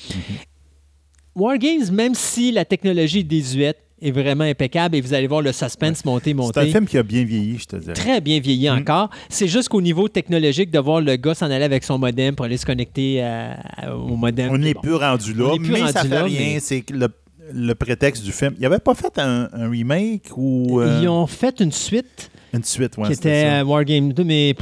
Wargames, 1.35 1.91
même 1.91 2.13
si 2.13 2.51
la 2.51 2.63
technologie 2.63 3.23
désuète 3.23 3.79
est 4.03 4.11
vraiment 4.11 4.43
impeccable 4.43 4.95
et 4.95 5.01
vous 5.01 5.13
allez 5.13 5.27
voir 5.27 5.41
le 5.41 5.51
suspense 5.51 6.03
monter, 6.05 6.33
monter. 6.33 6.61
C'est 6.61 6.67
un 6.67 6.71
film 6.71 6.85
qui 6.87 6.97
a 6.97 7.03
bien 7.03 7.23
vieilli, 7.23 7.57
je 7.57 7.65
te 7.65 7.75
dirais. 7.77 7.93
Très 7.93 8.21
bien 8.21 8.39
vieilli 8.39 8.69
Mm. 8.69 8.77
encore. 8.79 9.09
C'est 9.29 9.47
juste 9.47 9.69
qu'au 9.69 9.81
niveau 9.81 10.07
technologique, 10.07 10.69
de 10.71 10.79
voir 10.79 11.01
le 11.01 11.15
gars 11.15 11.33
s'en 11.33 11.49
aller 11.49 11.63
avec 11.65 11.83
son 11.83 11.97
modem 11.97 12.35
pour 12.35 12.45
aller 12.45 12.57
se 12.57 12.65
connecter 12.65 13.21
à- 13.23 13.53
à- 13.77 13.95
au 13.95 14.15
modem. 14.15 14.49
On 14.51 14.57
n'est 14.57 14.73
Bon. 14.73 14.81
plus 14.81 14.95
rendu 14.95 15.33
là, 15.33 15.55
plus 15.57 15.71
mais 15.71 15.87
ça 15.91 16.01
fait 16.03 16.07
là, 16.09 16.23
rien. 16.23 16.39
mais- 16.39 16.59
C'est 16.59 16.83
le, 16.91 17.07
le 17.53 17.73
prétexte 17.75 18.23
du 18.23 18.31
film. 18.31 18.53
Il 18.57 18.61
n'avait 18.63 18.79
pas 18.79 18.93
fait 18.95 19.17
un, 19.19 19.49
un 19.53 19.69
remake 19.69 20.23
ou 20.35 20.79
euh, 20.81 20.99
Ils 21.01 21.07
ont 21.09 21.27
fait 21.27 21.59
une 21.61 21.71
suite 21.71 22.29
une 22.53 22.63
suite, 22.63 22.97
ouais, 22.97 23.07
qui 23.07 23.13
était 23.13 23.43
ça. 23.45 23.59
euh, 23.61 23.63
Wargame 23.63 24.13
2, 24.13 24.23
mais 24.23 24.53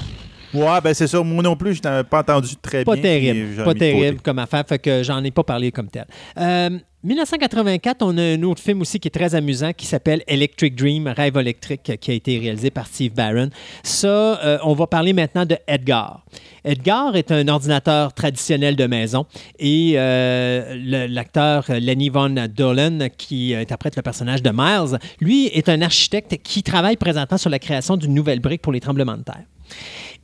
Ouais, 0.53 0.81
ben 0.83 0.93
c'est 0.93 1.07
ça. 1.07 1.21
Moi 1.21 1.43
non 1.43 1.55
plus, 1.55 1.75
je 1.75 1.81
n'avais 1.81 2.03
pas 2.03 2.19
entendu 2.19 2.55
très 2.61 2.83
pas 2.83 2.93
bien. 2.93 3.03
terrible. 3.03 3.63
Pas 3.63 3.73
terrible 3.73 4.21
comme 4.21 4.39
affaire, 4.39 4.63
fait 4.67 4.79
que 4.79 5.03
j'en 5.03 5.23
ai 5.23 5.31
pas 5.31 5.43
parlé 5.43 5.71
comme 5.71 5.89
tel. 5.89 6.05
Euh, 6.37 6.69
1984, 7.03 8.03
on 8.03 8.15
a 8.15 8.21
un 8.21 8.43
autre 8.43 8.61
film 8.61 8.81
aussi 8.81 8.99
qui 8.99 9.07
est 9.07 9.11
très 9.11 9.33
amusant 9.33 9.73
qui 9.73 9.87
s'appelle 9.87 10.21
Electric 10.27 10.75
Dream, 10.75 11.07
Rêve 11.07 11.35
électrique, 11.37 11.93
qui 11.99 12.11
a 12.11 12.13
été 12.13 12.37
réalisé 12.37 12.69
par 12.69 12.85
Steve 12.85 13.13
Barron. 13.13 13.49
Ça, 13.81 14.07
euh, 14.07 14.59
on 14.63 14.75
va 14.75 14.85
parler 14.85 15.11
maintenant 15.11 15.47
de 15.47 15.57
Edgar. 15.67 16.23
Edgar 16.63 17.15
est 17.15 17.31
un 17.31 17.47
ordinateur 17.47 18.13
traditionnel 18.13 18.75
de 18.75 18.85
maison 18.85 19.25
et 19.57 19.93
euh, 19.95 21.07
l'acteur 21.07 21.65
Lenny 21.69 22.09
Von 22.09 22.35
Dolan, 22.55 23.07
qui 23.17 23.55
interprète 23.55 23.95
le 23.95 24.03
personnage 24.03 24.43
de 24.43 24.51
Miles, 24.53 24.99
lui 25.19 25.47
est 25.47 25.69
un 25.69 25.81
architecte 25.81 26.37
qui 26.43 26.61
travaille 26.61 26.97
présentement 26.97 27.39
sur 27.39 27.49
la 27.49 27.57
création 27.57 27.97
d'une 27.97 28.13
nouvelle 28.13 28.41
brique 28.41 28.61
pour 28.61 28.73
les 28.73 28.79
tremblements 28.79 29.17
de 29.17 29.23
terre. 29.23 29.45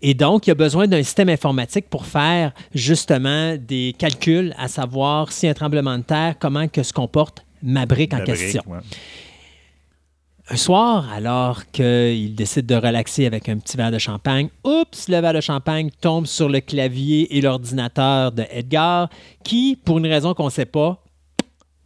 Et 0.02 0.14
donc, 0.14 0.46
il 0.46 0.50
y 0.50 0.52
a 0.52 0.56
besoin 0.56 0.88
d'un 0.88 1.02
système 1.02 1.30
informatique 1.30 1.90
pour 1.90 2.06
faire 2.06 2.54
justement 2.74 3.56
des 3.58 3.96
calculs, 3.98 4.54
à 4.58 4.68
savoir 4.68 5.32
si 5.32 5.48
un 5.48 5.54
tremblement 5.54 5.98
de 5.98 6.04
terre, 6.04 6.36
comment 6.40 6.68
que 6.68 6.84
se 6.84 6.94
comporte 6.94 7.44
ma 7.64 7.86
brique 7.86 8.14
en 8.14 8.18
brique, 8.18 8.28
question. 8.36 8.62
ouais. 8.68 8.80
Un 10.50 10.56
soir, 10.56 11.12
alors 11.12 11.70
qu'il 11.72 12.34
décide 12.36 12.66
de 12.68 12.76
relaxer 12.76 13.26
avec 13.26 13.50
un 13.50 13.58
petit 13.58 13.76
verre 13.76 13.92
de 13.92 13.98
champagne, 13.98 14.48
oups, 14.64 15.10
le 15.10 15.20
verre 15.20 15.34
de 15.34 15.42
champagne 15.42 15.90
tombe 16.00 16.26
sur 16.26 16.48
le 16.48 16.62
clavier 16.62 17.36
et 17.36 17.42
l'ordinateur 17.42 18.32
de 18.32 18.46
Edgar, 18.50 19.10
qui, 19.44 19.78
pour 19.84 19.98
une 19.98 20.08
raison 20.08 20.34
qu'on 20.34 20.46
ne 20.46 20.50
sait 20.52 20.66
pas, 20.66 21.04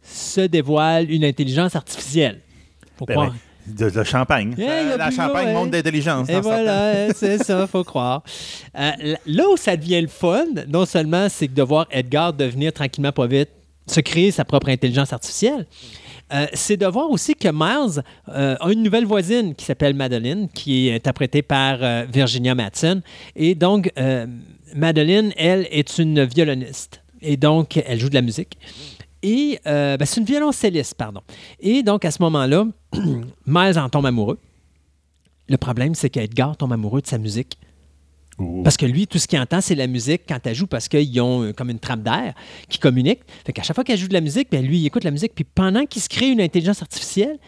se 0.02 0.42
dévoile 0.42 1.10
une 1.10 1.24
intelligence 1.24 1.74
artificielle. 1.74 2.40
Faut 2.96 3.04
Ben 3.06 3.14
croire. 3.14 3.30
ouais. 3.30 3.36
De, 3.66 3.90
de 3.90 4.02
champagne. 4.02 4.54
Yeah, 4.58 4.94
a 4.94 4.96
la 4.96 5.06
plus 5.06 5.16
champagne 5.16 5.46
là, 5.46 5.52
monte 5.52 5.64
ouais. 5.66 5.70
d'intelligence. 5.82 6.28
Et 6.28 6.40
voilà, 6.40 7.12
c'est 7.14 7.38
ça, 7.44 7.66
faut 7.66 7.84
croire. 7.84 8.22
Euh, 8.76 9.14
là 9.24 9.44
où 9.52 9.56
ça 9.56 9.76
devient 9.76 10.00
le 10.00 10.08
fun, 10.08 10.46
non 10.68 10.84
seulement 10.84 11.28
c'est 11.28 11.52
de 11.52 11.62
voir 11.62 11.86
Edgar 11.90 12.32
devenir 12.32 12.72
tranquillement 12.72 13.12
pas 13.12 13.26
vite, 13.26 13.50
se 13.86 14.00
créer 14.00 14.30
sa 14.30 14.44
propre 14.44 14.68
intelligence 14.68 15.12
artificielle, 15.12 15.66
euh, 16.32 16.46
c'est 16.54 16.76
de 16.76 16.86
voir 16.86 17.10
aussi 17.10 17.34
que 17.34 17.48
Miles 17.52 18.02
euh, 18.28 18.56
a 18.58 18.72
une 18.72 18.82
nouvelle 18.82 19.04
voisine 19.04 19.54
qui 19.54 19.64
s'appelle 19.64 19.94
Madeline, 19.94 20.48
qui 20.48 20.88
est 20.88 20.94
interprétée 20.94 21.42
par 21.42 21.78
euh, 21.82 22.06
Virginia 22.10 22.54
Madsen. 22.54 23.02
Et 23.36 23.54
donc, 23.54 23.90
euh, 23.98 24.26
Madeline, 24.74 25.32
elle, 25.36 25.66
est 25.70 25.98
une 25.98 26.24
violoniste. 26.24 27.02
Et 27.20 27.36
donc, 27.36 27.76
elle 27.76 28.00
joue 28.00 28.08
de 28.08 28.14
la 28.14 28.22
musique. 28.22 28.58
Et 29.22 29.58
euh, 29.66 29.96
ben, 29.96 30.04
c'est 30.04 30.20
une 30.20 30.26
violoncelliste, 30.26 30.94
pardon. 30.94 31.20
Et 31.60 31.82
donc, 31.82 32.04
à 32.04 32.10
ce 32.10 32.22
moment-là, 32.22 32.66
Miles 33.46 33.78
en 33.78 33.88
tombe 33.88 34.06
amoureux. 34.06 34.38
Le 35.48 35.56
problème, 35.56 35.94
c'est 35.94 36.10
qu'Edgar 36.10 36.56
tombe 36.56 36.72
amoureux 36.72 37.02
de 37.02 37.06
sa 37.06 37.18
musique. 37.18 37.58
Parce 38.64 38.76
que 38.76 38.86
lui, 38.86 39.06
tout 39.06 39.18
ce 39.18 39.28
qu'il 39.28 39.38
entend, 39.38 39.60
c'est 39.60 39.74
la 39.74 39.86
musique 39.86 40.22
quand 40.26 40.38
elle 40.44 40.54
joue 40.54 40.66
parce 40.66 40.88
qu'ils 40.88 41.20
ont 41.20 41.42
euh, 41.44 41.52
comme 41.52 41.70
une 41.70 41.78
trappe 41.78 42.02
d'air 42.02 42.34
qui 42.68 42.78
communique. 42.78 43.20
Fait 43.46 43.52
qu'à 43.52 43.62
chaque 43.62 43.74
fois 43.74 43.84
qu'elle 43.84 43.98
joue 43.98 44.08
de 44.08 44.14
la 44.14 44.20
musique, 44.20 44.48
ben 44.50 44.64
lui, 44.64 44.80
il 44.80 44.86
écoute 44.86 45.04
la 45.04 45.10
musique. 45.10 45.32
Puis 45.34 45.44
pendant 45.44 45.84
qu'il 45.86 46.02
se 46.02 46.08
crée 46.08 46.28
une 46.30 46.40
intelligence 46.40 46.82
artificielle, 46.82 47.38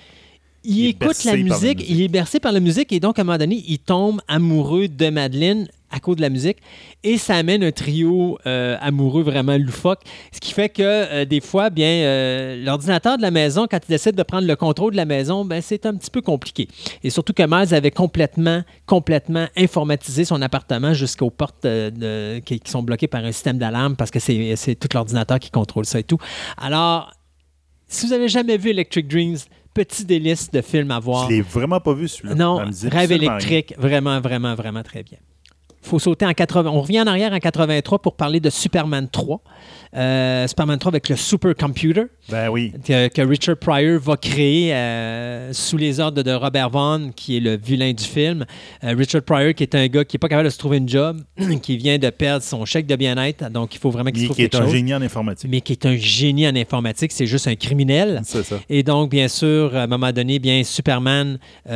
il, 0.62 0.86
écoute 0.86 1.24
la 1.24 1.32
par 1.32 1.38
la 1.38 1.42
musique, 1.42 1.78
musique. 1.78 1.90
il 1.90 2.02
est 2.02 2.08
bercé 2.08 2.40
par 2.40 2.52
la 2.52 2.60
musique 2.60 2.92
et 2.92 3.00
donc 3.00 3.18
à 3.18 3.22
un 3.22 3.24
moment 3.24 3.38
donné, 3.38 3.62
il 3.66 3.78
tombe 3.78 4.20
amoureux 4.28 4.88
de 4.88 5.10
Madeleine 5.10 5.68
à 5.94 6.00
cause 6.00 6.16
de 6.16 6.22
la 6.22 6.28
musique 6.30 6.58
et 7.04 7.18
ça 7.18 7.36
amène 7.36 7.62
un 7.62 7.70
trio 7.70 8.36
euh, 8.46 8.76
amoureux 8.80 9.22
vraiment 9.22 9.56
loufoque. 9.56 10.00
Ce 10.32 10.40
qui 10.40 10.52
fait 10.52 10.68
que 10.68 10.82
euh, 10.82 11.24
des 11.24 11.40
fois, 11.40 11.70
bien, 11.70 11.86
euh, 11.88 12.62
l'ordinateur 12.64 13.16
de 13.16 13.22
la 13.22 13.30
maison, 13.30 13.66
quand 13.70 13.78
il 13.86 13.90
décide 13.90 14.16
de 14.16 14.22
prendre 14.24 14.46
le 14.48 14.56
contrôle 14.56 14.92
de 14.92 14.96
la 14.96 15.04
maison, 15.04 15.44
ben, 15.44 15.62
c'est 15.62 15.86
un 15.86 15.94
petit 15.94 16.10
peu 16.10 16.20
compliqué. 16.20 16.66
Et 17.02 17.10
surtout 17.10 17.32
que 17.32 17.42
Miles 17.42 17.74
avait 17.74 17.92
complètement, 17.92 18.62
complètement 18.86 19.46
informatisé 19.56 20.24
son 20.24 20.42
appartement 20.42 20.92
jusqu'aux 20.94 21.30
portes 21.30 21.64
de- 21.64 22.40
qui, 22.44 22.58
qui 22.58 22.70
sont 22.70 22.82
bloquées 22.82 23.06
par 23.08 23.24
un 23.24 23.32
système 23.32 23.58
d'alarme 23.58 23.94
parce 23.96 24.10
que 24.10 24.18
c'est 24.18 24.74
tout 24.74 24.88
l'ordinateur 24.94 25.38
qui 25.38 25.50
contrôle 25.50 25.84
ça 25.86 26.00
et 26.00 26.04
tout. 26.04 26.18
Alors, 26.56 27.12
si 27.86 28.06
vous 28.06 28.12
avez 28.12 28.28
jamais 28.28 28.56
vu 28.56 28.70
Electric 28.70 29.06
Dreams, 29.06 29.36
petit 29.74 30.04
délice 30.04 30.50
de 30.50 30.60
film 30.60 30.90
à 30.90 30.98
voir. 30.98 31.28
Je 31.28 31.34
l'ai 31.36 31.42
vraiment 31.42 31.80
pas 31.80 31.92
vu 31.94 32.08
celui-là. 32.08 32.34
Non, 32.34 32.58
Rêve 32.88 33.10
électrique, 33.12 33.74
vraiment, 33.78 34.20
vraiment, 34.20 34.54
vraiment 34.54 34.82
très 34.82 35.02
bien. 35.02 35.18
Faut 35.84 35.98
sauter 35.98 36.26
en 36.26 36.32
80. 36.32 36.70
On 36.70 36.80
revient 36.80 37.00
en 37.00 37.06
arrière 37.06 37.32
en 37.32 37.38
83 37.38 38.00
pour 38.00 38.16
parler 38.16 38.40
de 38.40 38.50
Superman 38.50 39.08
3. 39.10 39.40
Euh, 39.96 40.46
Superman 40.48 40.78
3 40.78 40.90
avec 40.90 41.08
le 41.08 41.16
supercomputer. 41.16 42.04
Ben 42.28 42.48
oui. 42.48 42.72
que, 42.84 43.08
que 43.08 43.22
Richard 43.22 43.56
Pryor 43.58 44.00
va 44.00 44.16
créer 44.16 44.74
euh, 44.74 45.52
sous 45.52 45.76
les 45.76 46.00
ordres 46.00 46.22
de 46.22 46.32
Robert 46.32 46.70
Vaughn, 46.70 47.12
qui 47.14 47.36
est 47.36 47.40
le 47.40 47.56
vilain 47.56 47.92
du 47.92 48.02
film. 48.02 48.44
Euh, 48.82 48.94
Richard 48.96 49.22
Pryor, 49.22 49.54
qui 49.54 49.62
est 49.62 49.74
un 49.74 49.86
gars 49.86 50.04
qui 50.04 50.16
n'est 50.16 50.18
pas 50.18 50.28
capable 50.28 50.46
de 50.46 50.52
se 50.52 50.58
trouver 50.58 50.78
une 50.78 50.88
job, 50.88 51.20
qui 51.62 51.76
vient 51.76 51.98
de 51.98 52.10
perdre 52.10 52.42
son 52.42 52.64
chèque 52.64 52.86
de 52.86 52.96
bien-être, 52.96 53.50
donc 53.50 53.74
il 53.74 53.78
faut 53.78 53.90
vraiment 53.90 54.10
qu'il 54.10 54.20
se 54.20 54.22
Mais 54.22 54.26
trouve 54.28 54.36
qui 54.36 54.42
est 54.42 54.48
quelque 54.48 54.62
un 54.62 54.66
chose. 54.66 54.74
génie 54.74 54.94
en 54.94 55.02
informatique. 55.02 55.50
Mais 55.50 55.60
qui 55.60 55.72
est 55.72 55.86
un 55.86 55.96
génie 55.96 56.48
en 56.48 56.56
informatique, 56.56 57.12
c'est 57.12 57.26
juste 57.26 57.46
un 57.46 57.54
criminel. 57.54 58.22
C'est 58.24 58.42
ça. 58.42 58.56
Et 58.68 58.82
donc, 58.82 59.10
bien 59.10 59.28
sûr, 59.28 59.76
à 59.76 59.82
un 59.82 59.86
moment 59.86 60.12
donné, 60.12 60.38
bien, 60.40 60.64
Superman 60.64 61.38
va 61.66 61.74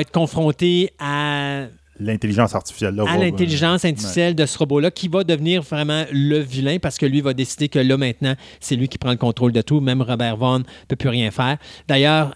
être 0.00 0.10
confronté 0.10 0.90
à, 0.98 1.62
L'intelligence 2.02 2.54
artificielle. 2.54 2.94
Là, 2.94 3.04
à 3.08 3.18
l'intelligence 3.18 3.84
artificielle 3.84 4.34
de 4.34 4.46
ce 4.46 4.58
robot-là 4.58 4.90
qui 4.90 5.08
va 5.08 5.24
devenir 5.24 5.62
vraiment 5.62 6.04
le 6.12 6.38
vilain 6.38 6.78
parce 6.80 6.98
que 6.98 7.06
lui 7.06 7.20
va 7.20 7.34
décider 7.34 7.68
que 7.68 7.78
là, 7.78 7.96
maintenant, 7.96 8.34
c'est 8.60 8.76
lui 8.76 8.88
qui 8.88 8.98
prend 8.98 9.10
le 9.10 9.16
contrôle 9.16 9.52
de 9.52 9.62
tout. 9.62 9.80
Même 9.80 10.02
Robert 10.02 10.36
Vaughn 10.36 10.60
ne 10.60 10.86
peut 10.88 10.96
plus 10.96 11.08
rien 11.08 11.30
faire. 11.30 11.58
D'ailleurs, 11.88 12.34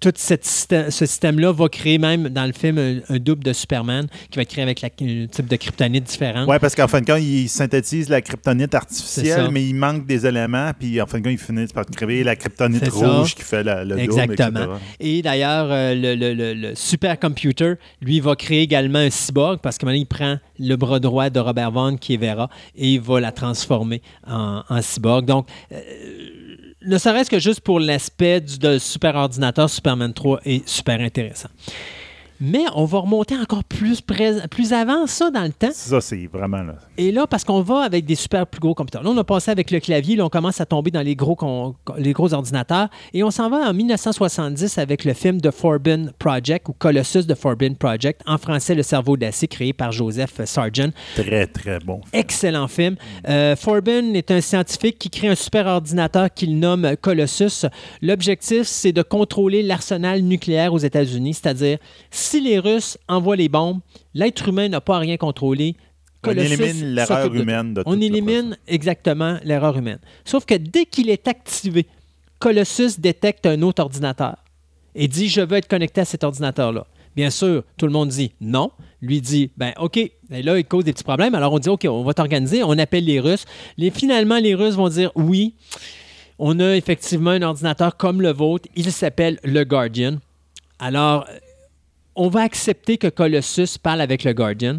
tout 0.00 0.12
cette 0.16 0.44
ce 0.44 0.90
système-là 1.06 1.52
va 1.52 1.68
créer 1.68 1.98
même 1.98 2.28
dans 2.28 2.44
le 2.46 2.52
film 2.52 2.78
un, 2.78 3.14
un 3.14 3.18
double 3.18 3.44
de 3.44 3.52
Superman 3.52 4.06
qui 4.30 4.36
va 4.36 4.42
être 4.42 4.48
créé 4.50 4.62
avec 4.62 4.80
la- 4.80 4.88
un 4.88 5.26
type 5.26 5.46
de 5.46 5.56
kryptonite 5.56 6.04
différente. 6.04 6.48
Oui, 6.48 6.56
parce 6.60 6.74
qu'en 6.74 6.88
fin 6.88 7.00
de 7.00 7.06
compte, 7.06 7.20
il 7.22 7.48
synthétise 7.48 8.08
la 8.08 8.20
kryptonite 8.20 8.74
artificielle, 8.74 9.48
mais 9.50 9.64
il 9.66 9.74
manque 9.74 10.06
des 10.06 10.26
éléments, 10.26 10.70
puis 10.78 11.00
en 11.00 11.06
fin 11.06 11.18
de 11.18 11.24
compte, 11.24 11.32
il 11.32 11.38
finit 11.38 11.66
par 11.68 11.86
créer 11.86 12.22
la 12.24 12.36
kryptonite 12.36 12.84
ça. 12.90 12.90
rouge 13.18 13.34
qui 13.34 13.42
fait 13.42 13.62
la- 13.62 13.84
le 13.84 13.98
Exactement. 13.98 14.78
Et 15.00 15.22
d'ailleurs, 15.22 15.66
euh, 15.70 15.94
le, 15.94 16.14
le, 16.14 16.34
le, 16.34 16.54
le 16.54 16.74
supercomputer, 16.74 17.74
lui, 18.00 18.20
va 18.20 18.36
créer 18.36 18.62
également 18.62 18.98
un 18.98 19.10
cyborg 19.10 19.60
parce 19.60 19.78
que 19.78 19.86
maintenant, 19.86 20.00
il 20.00 20.06
prend 20.06 20.38
le 20.58 20.76
bras 20.76 21.00
droit 21.00 21.30
de 21.30 21.40
Robert 21.40 21.70
Vaughn, 21.70 21.98
qui 21.98 22.14
est 22.14 22.16
Vera, 22.16 22.48
et 22.76 22.94
il 22.94 23.00
va 23.00 23.20
la 23.20 23.32
transformer 23.32 24.02
en, 24.26 24.62
en 24.68 24.82
cyborg. 24.82 25.24
Donc, 25.24 25.46
euh, 25.72 25.76
ne 26.86 26.98
serait-ce 26.98 27.30
que 27.30 27.38
juste 27.38 27.60
pour 27.60 27.80
l'aspect 27.80 28.40
du 28.40 28.58
de 28.58 28.78
super 28.78 29.14
ordinateur, 29.14 29.68
Superman 29.68 30.12
3 30.12 30.40
est 30.44 30.68
super 30.68 31.00
intéressant. 31.00 31.48
Mais 32.46 32.64
on 32.74 32.84
va 32.84 32.98
remonter 32.98 33.34
encore 33.38 33.64
plus, 33.64 34.02
près- 34.02 34.46
plus 34.48 34.74
avant 34.74 35.06
ça 35.06 35.30
dans 35.30 35.44
le 35.44 35.52
temps. 35.52 35.70
Ça, 35.72 36.00
c'est 36.02 36.26
vraiment. 36.30 36.62
Là. 36.62 36.74
Et 36.98 37.10
là, 37.10 37.26
parce 37.26 37.42
qu'on 37.42 37.62
va 37.62 37.80
avec 37.80 38.04
des 38.04 38.14
super 38.16 38.46
plus 38.46 38.60
gros 38.60 38.74
computers. 38.74 39.02
Là, 39.02 39.08
on 39.10 39.16
a 39.16 39.24
passé 39.24 39.50
avec 39.50 39.70
le 39.70 39.80
clavier, 39.80 40.16
là, 40.16 40.26
on 40.26 40.28
commence 40.28 40.60
à 40.60 40.66
tomber 40.66 40.90
dans 40.90 41.00
les 41.00 41.16
gros, 41.16 41.36
con- 41.36 41.74
les 41.96 42.12
gros 42.12 42.34
ordinateurs. 42.34 42.88
Et 43.14 43.22
on 43.24 43.30
s'en 43.30 43.48
va 43.48 43.68
en 43.70 43.72
1970 43.72 44.76
avec 44.78 45.04
le 45.04 45.14
film 45.14 45.40
The 45.40 45.50
Forbidden 45.50 46.12
Project 46.18 46.68
ou 46.68 46.72
Colossus 46.74 47.24
The 47.26 47.34
Forbidden 47.34 47.76
Project, 47.76 48.20
en 48.26 48.36
français 48.36 48.74
Le 48.74 48.82
cerveau 48.82 49.16
d'acier, 49.16 49.48
créé 49.48 49.72
par 49.72 49.90
Joseph 49.92 50.44
Sargent. 50.44 50.90
Très, 51.16 51.46
très 51.46 51.78
bon. 51.78 52.00
Excellent 52.12 52.68
film. 52.68 52.96
Euh, 53.28 53.56
Forbin 53.56 54.12
est 54.12 54.30
un 54.30 54.40
scientifique 54.42 54.98
qui 54.98 55.08
crée 55.08 55.28
un 55.28 55.34
super 55.34 55.66
ordinateur 55.66 56.28
qu'il 56.34 56.58
nomme 56.58 56.94
Colossus. 57.00 57.66
L'objectif, 58.02 58.62
c'est 58.64 58.92
de 58.92 59.02
contrôler 59.02 59.62
l'arsenal 59.62 60.20
nucléaire 60.20 60.72
aux 60.74 60.78
États-Unis, 60.78 61.34
c'est-à-dire 61.34 61.78
si 62.34 62.40
les 62.40 62.58
Russes 62.58 62.98
envoient 63.06 63.36
les 63.36 63.48
bombes, 63.48 63.78
l'être 64.12 64.48
humain 64.48 64.68
n'a 64.68 64.80
pas 64.80 64.96
à 64.96 64.98
rien 64.98 65.16
contrôler. 65.16 65.76
On 66.24 66.32
élimine 66.32 66.94
l'erreur 66.94 67.32
humaine 67.32 67.74
de 67.74 67.82
On 67.86 68.00
élimine 68.00 68.58
exactement 68.66 69.38
l'erreur 69.44 69.78
humaine. 69.78 70.00
Sauf 70.24 70.44
que 70.44 70.54
dès 70.54 70.84
qu'il 70.84 71.10
est 71.10 71.28
activé, 71.28 71.86
Colossus 72.40 72.98
détecte 72.98 73.46
un 73.46 73.62
autre 73.62 73.80
ordinateur 73.82 74.34
et 74.96 75.06
dit 75.06 75.28
Je 75.28 75.42
veux 75.42 75.58
être 75.58 75.68
connecté 75.68 76.00
à 76.00 76.04
cet 76.04 76.24
ordinateur-là. 76.24 76.88
Bien 77.14 77.30
sûr, 77.30 77.62
tout 77.76 77.86
le 77.86 77.92
monde 77.92 78.08
dit 78.08 78.32
non. 78.40 78.72
Lui 79.00 79.20
dit 79.20 79.52
ben 79.56 79.72
OK, 79.78 79.98
Et 79.98 80.10
là, 80.42 80.58
il 80.58 80.64
cause 80.64 80.82
des 80.82 80.92
petits 80.92 81.04
problèmes. 81.04 81.36
Alors 81.36 81.52
on 81.52 81.60
dit 81.60 81.68
OK, 81.68 81.86
on 81.88 82.02
va 82.02 82.14
t'organiser. 82.14 82.64
On 82.64 82.76
appelle 82.78 83.04
les 83.04 83.20
Russes. 83.20 83.44
Les, 83.78 83.92
finalement, 83.92 84.38
les 84.38 84.56
Russes 84.56 84.74
vont 84.74 84.88
dire 84.88 85.12
oui. 85.14 85.54
On 86.40 86.58
a 86.58 86.74
effectivement 86.74 87.30
un 87.30 87.42
ordinateur 87.42 87.96
comme 87.96 88.20
le 88.20 88.32
vôtre. 88.32 88.68
Il 88.74 88.90
s'appelle 88.90 89.38
le 89.44 89.62
Guardian. 89.62 90.16
Alors, 90.80 91.26
on 92.16 92.28
va 92.28 92.42
accepter 92.42 92.98
que 92.98 93.08
Colossus 93.08 93.78
parle 93.82 94.00
avec 94.00 94.24
le 94.24 94.32
Guardian. 94.32 94.78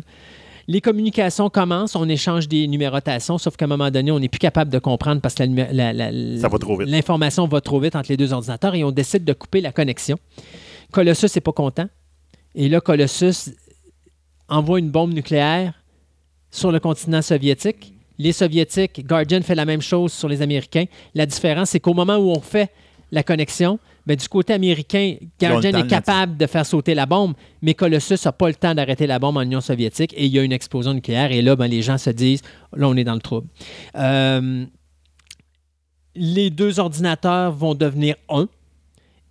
Les 0.67 0.81
communications 0.81 1.49
commencent, 1.49 1.95
on 1.95 2.09
échange 2.09 2.47
des 2.47 2.67
numérotations, 2.67 3.37
sauf 3.37 3.55
qu'à 3.55 3.65
un 3.65 3.67
moment 3.67 3.91
donné, 3.91 4.11
on 4.11 4.19
n'est 4.19 4.29
plus 4.29 4.39
capable 4.39 4.71
de 4.71 4.79
comprendre 4.79 5.21
parce 5.21 5.35
que 5.35 5.43
va 5.43 6.85
l'information 6.85 7.47
va 7.47 7.61
trop 7.61 7.79
vite 7.79 7.95
entre 7.95 8.09
les 8.09 8.17
deux 8.17 8.33
ordinateurs 8.33 8.73
et 8.73 8.83
on 8.83 8.91
décide 8.91 9.23
de 9.23 9.33
couper 9.33 9.61
la 9.61 9.71
connexion. 9.71 10.17
Colossus 10.91 11.27
n'est 11.35 11.41
pas 11.41 11.51
content. 11.51 11.87
Et 12.55 12.67
là, 12.67 12.81
Colossus 12.81 13.51
envoie 14.49 14.79
une 14.79 14.89
bombe 14.89 15.13
nucléaire 15.13 15.73
sur 16.49 16.71
le 16.71 16.79
continent 16.79 17.21
soviétique. 17.21 17.93
Les 18.17 18.31
Soviétiques, 18.31 19.05
Guardian 19.05 19.41
fait 19.41 19.55
la 19.55 19.65
même 19.65 19.81
chose 19.81 20.13
sur 20.13 20.29
les 20.29 20.41
Américains. 20.41 20.85
La 21.13 21.25
différence, 21.25 21.71
c'est 21.71 21.81
qu'au 21.81 21.93
moment 21.93 22.15
où 22.15 22.31
on 22.31 22.39
fait 22.39 22.71
la 23.11 23.23
connexion, 23.23 23.77
ben, 24.05 24.15
du 24.15 24.27
côté 24.27 24.53
américain, 24.53 25.15
temps 25.39 25.61
est 25.61 25.87
capable 25.87 26.37
de 26.37 26.45
faire 26.45 26.65
sauter 26.65 26.93
la 26.93 27.05
bombe, 27.05 27.33
mais 27.61 27.73
Colossus 27.73 28.17
n'a 28.23 28.31
pas 28.31 28.47
le 28.47 28.55
temps 28.55 28.75
d'arrêter 28.75 29.07
la 29.07 29.17
bombe 29.17 29.37
en 29.37 29.41
Union 29.41 29.61
soviétique 29.61 30.13
et 30.15 30.25
il 30.25 30.31
y 30.31 30.39
a 30.39 30.43
une 30.43 30.51
explosion 30.51 30.93
nucléaire. 30.93 31.31
Et 31.31 31.41
là, 31.41 31.55
ben, 31.55 31.67
les 31.67 31.81
gens 31.81 31.97
se 31.97 32.11
disent, 32.11 32.41
là, 32.73 32.87
on 32.87 32.95
est 32.95 33.03
dans 33.03 33.15
le 33.15 33.21
trouble. 33.21 33.47
Euh, 33.95 34.65
les 36.15 36.49
deux 36.49 36.79
ordinateurs 36.79 37.51
vont 37.51 37.73
devenir 37.73 38.15
un. 38.29 38.47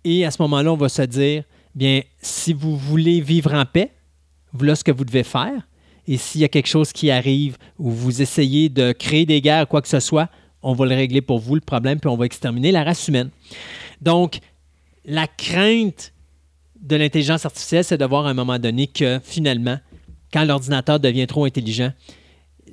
Et 0.03 0.25
à 0.25 0.31
ce 0.31 0.41
moment-là, 0.41 0.73
on 0.73 0.77
va 0.77 0.89
se 0.89 1.01
dire, 1.01 1.43
bien, 1.73 2.01
si 2.21 2.53
vous 2.53 2.77
voulez 2.77 3.21
vivre 3.21 3.53
en 3.53 3.65
paix, 3.65 3.91
voilà 4.53 4.75
ce 4.75 4.83
que 4.83 4.91
vous 4.91 5.05
devez 5.05 5.23
faire. 5.23 5.67
Et 6.07 6.17
s'il 6.17 6.41
y 6.41 6.43
a 6.43 6.49
quelque 6.49 6.67
chose 6.67 6.91
qui 6.91 7.09
arrive 7.09 7.57
ou 7.79 7.89
vous 7.89 8.21
essayez 8.21 8.69
de 8.69 8.91
créer 8.91 9.25
des 9.25 9.41
guerres, 9.41 9.67
quoi 9.67 9.81
que 9.81 9.87
ce 9.87 9.99
soit, 9.99 10.29
on 10.61 10.73
va 10.73 10.85
le 10.85 10.95
régler 10.95 11.21
pour 11.21 11.39
vous, 11.39 11.55
le 11.55 11.61
problème, 11.61 11.99
puis 11.99 12.09
on 12.09 12.17
va 12.17 12.25
exterminer 12.25 12.71
la 12.71 12.83
race 12.83 13.07
humaine. 13.07 13.29
Donc, 14.01 14.39
la 15.05 15.27
crainte 15.27 16.13
de 16.81 16.95
l'intelligence 16.95 17.45
artificielle, 17.45 17.83
c'est 17.83 17.97
de 17.97 18.05
voir 18.05 18.25
à 18.25 18.29
un 18.29 18.33
moment 18.33 18.59
donné 18.59 18.87
que 18.87 19.19
finalement, 19.23 19.77
quand 20.33 20.43
l'ordinateur 20.45 20.99
devient 20.99 21.27
trop 21.27 21.45
intelligent, 21.45 21.91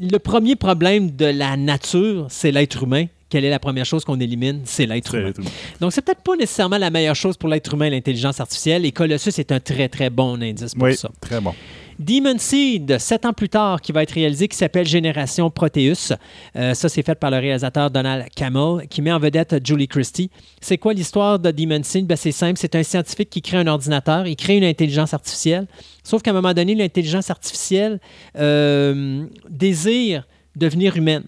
le 0.00 0.18
premier 0.18 0.56
problème 0.56 1.10
de 1.10 1.26
la 1.26 1.56
nature, 1.56 2.26
c'est 2.30 2.50
l'être 2.50 2.82
humain. 2.82 3.06
Quelle 3.28 3.44
est 3.44 3.50
la 3.50 3.58
première 3.58 3.86
chose 3.86 4.04
qu'on 4.04 4.20
élimine? 4.20 4.60
C'est 4.64 4.84
l'être 4.86 5.14
humain. 5.14 5.32
Donc, 5.80 5.92
c'est 5.92 6.02
peut-être 6.02 6.22
pas 6.22 6.36
nécessairement 6.36 6.76
la 6.78 6.90
meilleure 6.90 7.16
chose 7.16 7.36
pour 7.36 7.48
l'être 7.48 7.72
humain, 7.72 7.88
l'intelligence 7.88 8.40
artificielle. 8.40 8.84
Et 8.84 8.92
Colossus 8.92 9.38
est 9.38 9.52
un 9.52 9.60
très, 9.60 9.88
très 9.88 10.10
bon 10.10 10.40
indice 10.42 10.74
pour 10.74 10.84
Oui, 10.84 10.96
ça. 10.96 11.10
très 11.20 11.40
bon. 11.40 11.54
Demon 11.98 12.38
Seed, 12.38 12.98
sept 12.98 13.24
ans 13.26 13.32
plus 13.32 13.48
tard, 13.48 13.80
qui 13.80 13.92
va 13.92 14.02
être 14.02 14.12
réalisé, 14.12 14.48
qui 14.48 14.56
s'appelle 14.56 14.86
Génération 14.86 15.50
Proteus. 15.50 16.14
Euh, 16.56 16.74
ça, 16.74 16.88
c'est 16.88 17.02
fait 17.02 17.14
par 17.14 17.30
le 17.30 17.38
réalisateur 17.38 17.90
Donald 17.90 18.26
Campbell, 18.36 18.88
qui 18.88 19.02
met 19.02 19.12
en 19.12 19.18
vedette 19.18 19.64
Julie 19.64 19.88
Christie. 19.88 20.30
C'est 20.60 20.78
quoi 20.78 20.92
l'histoire 20.92 21.38
de 21.38 21.50
Demon 21.50 21.82
Seed? 21.82 22.06
Ben, 22.06 22.16
c'est 22.16 22.32
simple, 22.32 22.58
c'est 22.58 22.74
un 22.74 22.82
scientifique 22.82 23.30
qui 23.30 23.42
crée 23.42 23.58
un 23.58 23.66
ordinateur, 23.66 24.26
il 24.26 24.36
crée 24.36 24.56
une 24.56 24.64
intelligence 24.64 25.14
artificielle. 25.14 25.66
Sauf 26.02 26.22
qu'à 26.22 26.30
un 26.30 26.34
moment 26.34 26.54
donné, 26.54 26.74
l'intelligence 26.74 27.30
artificielle 27.30 28.00
euh, 28.36 29.24
désire 29.48 30.26
devenir 30.56 30.96
humaine. 30.96 31.24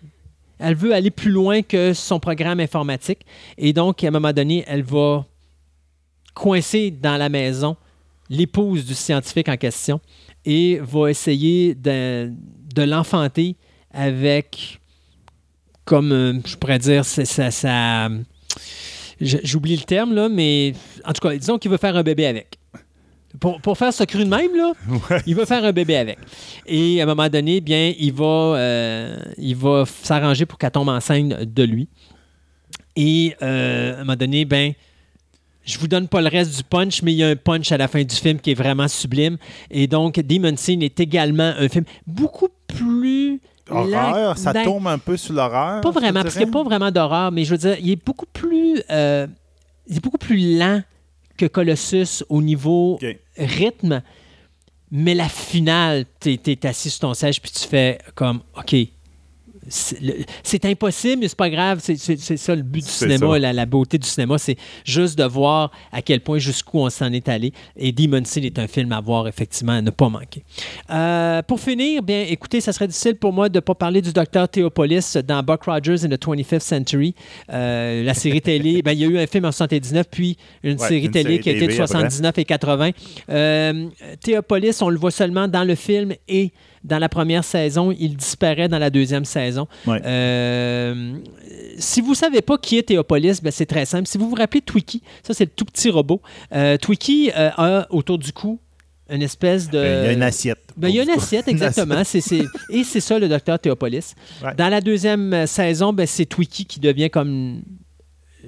Elle 0.59 0.75
veut 0.75 0.94
aller 0.94 1.10
plus 1.10 1.31
loin 1.31 1.62
que 1.62 1.93
son 1.93 2.20
programme 2.20 2.60
informatique. 2.60 3.20
Et 3.59 3.73
donc, 3.73 4.05
à 4.05 4.09
un 4.09 4.10
moment 4.10 4.33
donné, 4.33 4.65
elle 4.67 4.83
va 4.83 5.26
coincer 6.34 6.91
dans 6.91 7.17
la 7.17 7.28
maison 7.28 7.76
l'épouse 8.31 8.84
du 8.84 8.94
scientifique 8.94 9.49
en 9.49 9.57
question 9.57 10.01
et 10.44 10.78
va 10.82 11.10
essayer 11.10 11.74
de, 11.74 12.32
de 12.74 12.82
l'enfanter 12.82 13.56
avec, 13.92 14.81
comme 15.84 16.12
euh, 16.12 16.34
je 16.44 16.56
pourrais 16.56 16.78
dire, 16.78 17.05
ça, 17.05 18.08
j'oublie 19.20 19.76
le 19.76 19.82
terme, 19.84 20.14
là, 20.14 20.28
mais 20.28 20.74
en 21.05 21.12
tout 21.12 21.26
cas, 21.26 21.36
disons 21.36 21.58
qu'il 21.58 21.70
veut 21.70 21.76
faire 21.78 21.97
un 21.97 22.02
bébé 22.02 22.26
avec. 22.26 22.58
Pour, 23.40 23.60
pour 23.60 23.76
faire 23.76 23.92
ce 23.92 24.05
cru 24.05 24.24
de 24.24 24.31
même, 24.31 24.55
là, 24.55 24.73
il 25.26 25.34
veut 25.34 25.44
faire 25.44 25.64
un 25.64 25.73
bébé 25.73 25.97
avec. 25.97 26.18
Et 26.66 27.00
à 27.00 27.05
un 27.05 27.06
moment 27.06 27.28
donné, 27.28 27.60
bien, 27.60 27.92
il 27.98 28.12
va, 28.12 28.24
euh, 28.24 29.16
il 29.39 29.56
va 29.56 29.84
s'arranger 29.86 30.47
pour 30.47 30.58
qu'elle 30.58 30.70
tombe 30.70 30.89
enceinte 30.89 31.28
de 31.28 31.62
lui. 31.64 31.89
Et 32.97 33.34
euh, 33.42 33.94
à 33.94 33.97
un 33.97 33.98
moment 34.05 34.16
donné, 34.16 34.44
ben, 34.44 34.73
je 35.65 35.78
vous 35.78 35.89
donne 35.89 36.09
pas 36.09 36.20
le 36.20 36.28
reste 36.28 36.57
du 36.57 36.62
punch, 36.62 37.02
mais 37.02 37.12
il 37.12 37.17
y 37.17 37.25
a 37.25 37.28
un 37.28 37.36
punch 37.36 37.73
à 37.73 37.76
la 37.76 37.89
fin 37.89 38.02
du 38.02 38.15
film 38.15 38.39
qui 38.39 38.51
est 38.51 38.55
vraiment 38.55 38.89
sublime. 38.89 39.36
Et 39.70 39.86
donc, 39.86 40.17
Demon 40.17 40.57
Scene 40.57 40.83
est 40.83 41.01
également 41.01 41.55
un 41.59 41.68
film 41.68 41.84
beaucoup 42.07 42.49
plus. 42.67 43.41
Horreur, 43.70 44.36
ça 44.36 44.52
tombe 44.52 44.86
un 44.89 44.99
peu 44.99 45.17
sur 45.17 45.33
l'horreur. 45.34 45.81
Pas 45.81 45.91
vraiment, 45.91 46.23
parce 46.23 46.34
qu'il 46.34 46.44
n'y 46.44 46.51
a 46.51 46.52
pas 46.52 46.62
vraiment 46.62 46.91
d'horreur, 46.91 47.33
mais 47.33 47.44
je 47.44 47.51
veux 47.51 47.59
dire, 47.59 47.76
il 47.81 47.93
est 47.93 48.05
beaucoup 48.05 48.26
plus. 48.26 48.83
euh, 48.91 49.26
il 49.86 49.97
est 49.97 50.01
beaucoup 50.01 50.18
plus 50.18 50.59
lent 50.59 50.83
que 51.36 51.47
Colossus 51.47 52.25
au 52.28 52.43
niveau 52.43 52.99
rythme. 53.36 54.02
Mais 54.91 55.15
la 55.15 55.28
finale, 55.28 56.05
tu 56.20 56.39
es, 56.47 56.67
assis 56.67 56.91
sur 56.91 57.01
ton 57.01 57.15
siège 57.15 57.41
puis 57.41 57.51
tu 57.51 57.67
fais 57.67 57.99
comme 58.15 58.43
OK. 58.57 58.76
C'est 59.68 60.01
le- 60.01 60.15
c'est 60.43 60.65
impossible, 60.65 61.20
mais 61.23 61.28
c'est 61.28 61.36
pas 61.39 61.51
grave. 61.51 61.81
C'est 61.83 61.97
ça 62.36 62.55
le 62.55 62.62
but 62.62 62.84
du 62.84 62.91
cinéma, 62.91 63.39
la, 63.39 63.52
la 63.52 63.67
beauté 63.67 63.99
du 63.99 64.07
cinéma. 64.09 64.39
C'est 64.39 64.57
juste 64.84 65.18
de 65.18 65.25
voir 65.25 65.70
à 65.93 66.02
quel 66.02 66.20
point, 66.20 66.39
jusqu'où 66.39 66.78
on 66.81 66.91
s'en 66.91 67.12
est 67.12 67.28
allé. 67.28 67.52
Et 67.76 67.93
Demon 67.93 68.23
Seed 68.25 68.44
est 68.44 68.59
un 68.59 68.67
film 68.67 68.93
à 68.93 69.01
voir, 69.01 69.26
effectivement, 69.28 69.73
à 69.73 69.83
ne 69.83 69.91
pas 69.91 70.09
manquer. 70.09 70.43
Euh, 70.91 71.43
pour 71.43 71.60
finir, 71.60 72.02
bien, 72.02 72.25
écoutez, 72.28 72.60
ça 72.60 72.73
serait 72.73 72.89
difficile 72.89 73.17
pour 73.17 73.33
moi 73.33 73.49
de 73.49 73.57
ne 73.59 73.60
pas 73.60 73.75
parler 73.75 74.02
du 74.02 74.12
docteur 74.12 74.49
Theopolis 74.49 75.17
dans 75.26 75.43
Buck 75.43 75.65
Rogers 75.65 76.05
in 76.05 76.09
the 76.09 76.20
25th 76.23 76.60
Century. 76.60 77.15
Euh, 77.52 78.02
la 78.02 78.15
série 78.15 78.41
télé, 78.41 78.83
ben, 78.84 78.93
il 78.93 78.99
y 79.01 79.05
a 79.05 79.09
eu 79.09 79.18
un 79.18 79.26
film 79.26 79.44
en 79.44 79.52
79, 79.52 80.07
puis 80.10 80.36
une 80.62 80.73
Ouais, 80.81 80.89
série 80.89 81.05
une 81.07 81.10
télé 81.10 81.25
série 81.31 81.41
qui 81.41 81.49
a 81.49 81.52
été 81.52 81.60
de 81.62 81.67
TV 81.73 81.83
après. 81.83 81.86
79 81.86 82.39
et 82.39 82.44
80. 82.44 82.91
Euh, 83.31 83.89
Theopolis, 84.23 84.83
on 84.83 84.89
le 84.91 84.99
voit 84.99 85.10
seulement 85.10 85.49
dans 85.49 85.65
le 85.65 85.75
film 85.75 86.12
et 86.28 86.52
dans 86.84 86.98
la 86.98 87.08
première 87.08 87.44
saison. 87.44 87.90
Il 87.98 88.16
disparaît 88.16 88.68
dans 88.68 88.78
la 88.78 88.90
deuxième 88.90 89.24
saison. 89.24 89.66
Ouais. 89.86 90.00
Euh, 90.04 91.14
si 91.78 92.00
vous 92.00 92.10
ne 92.10 92.16
savez 92.16 92.42
pas 92.42 92.58
qui 92.58 92.78
est 92.78 92.84
Théopolis, 92.84 93.42
ben, 93.42 93.50
c'est 93.50 93.66
très 93.66 93.86
simple. 93.86 94.06
Si 94.06 94.18
vous 94.18 94.28
vous 94.28 94.36
rappelez 94.36 94.60
Twiki, 94.60 95.02
ça 95.22 95.34
c'est 95.34 95.44
le 95.44 95.50
tout 95.50 95.64
petit 95.64 95.90
robot. 95.90 96.20
Euh, 96.52 96.76
Twiki 96.76 97.30
euh, 97.36 97.50
a 97.56 97.86
autour 97.90 98.18
du 98.18 98.32
cou 98.32 98.60
une 99.10 99.22
espèce 99.22 99.68
de... 99.68 99.78
Ben, 99.78 100.00
Il 100.02 100.06
y 100.06 100.08
a 100.08 100.12
une 100.12 100.22
assiette. 100.22 100.72
Ben, 100.76 100.88
il 100.88 100.94
y 100.94 101.00
a 101.00 101.02
une 101.02 101.10
assiette, 101.18 101.46
exactement. 101.48 102.00
Et 102.70 102.84
c'est 102.84 103.00
ça, 103.00 103.18
le 103.18 103.28
docteur 103.28 103.58
Théopolis. 103.58 104.14
Ouais. 104.42 104.54
Dans 104.54 104.68
la 104.68 104.80
deuxième 104.80 105.46
saison, 105.46 105.92
ben, 105.92 106.06
c'est 106.06 106.24
Twiki 106.24 106.64
qui 106.64 106.80
devient 106.80 107.10
comme 107.10 107.60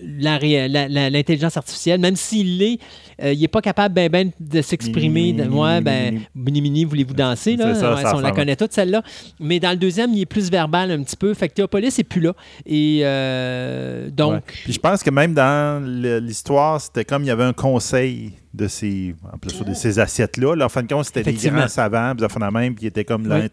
l'intelligence 0.02 1.56
artificielle. 1.56 2.00
Même 2.00 2.16
s'il 2.16 2.58
l'est, 2.58 2.78
euh, 3.22 3.32
il 3.32 3.40
n'est 3.40 3.48
pas 3.48 3.60
capable 3.60 3.94
ben, 3.94 4.10
ben, 4.10 4.30
de 4.38 4.62
s'exprimer. 4.62 5.32
Mini, 5.32 5.82
ben, 5.82 6.20
mini. 6.34 6.60
Mini 6.60 6.84
voulez-vous 6.84 7.14
danser? 7.14 7.56
Là? 7.56 7.74
C'est 7.74 7.80
ça, 7.80 7.94
Ouais, 7.94 8.02
ça 8.02 8.16
on 8.16 8.20
la 8.20 8.32
connaît 8.32 8.56
toute, 8.56 8.72
celle-là. 8.72 9.02
Mais 9.40 9.60
dans 9.60 9.70
le 9.70 9.76
deuxième, 9.76 10.12
il 10.12 10.20
est 10.20 10.26
plus 10.26 10.50
verbal 10.50 10.90
un 10.90 11.02
petit 11.02 11.16
peu. 11.16 11.32
Fait 11.34 11.48
que 11.48 11.54
Théopolis 11.54 11.96
n'est 11.96 12.04
plus 12.04 12.20
là. 12.20 12.32
Et 12.64 13.00
euh, 13.02 14.10
donc... 14.10 14.34
Ouais. 14.34 14.40
Puis 14.64 14.72
je 14.72 14.80
pense 14.80 15.02
que 15.02 15.10
même 15.10 15.34
dans 15.34 15.82
l'histoire, 16.20 16.80
c'était 16.80 17.04
comme 17.04 17.22
il 17.22 17.28
y 17.28 17.30
avait 17.30 17.44
un 17.44 17.52
conseil 17.52 18.32
de 18.56 18.68
ces, 18.68 19.14
en 19.32 19.38
plus, 19.38 19.62
de 19.62 19.74
ces 19.74 19.98
assiettes-là. 19.98 20.56
Là, 20.56 20.66
en 20.66 20.68
fin 20.68 20.82
de 20.82 20.88
compte, 20.88 21.04
c'était 21.04 21.22
des 21.22 21.34
grands 21.50 21.68
savants, 21.68 22.14
puis 22.16 22.26
la 22.40 22.50
même, 22.50 22.74
puis 22.74 22.86
était 22.86 23.04
comme 23.04 23.22
Oui. 23.22 23.48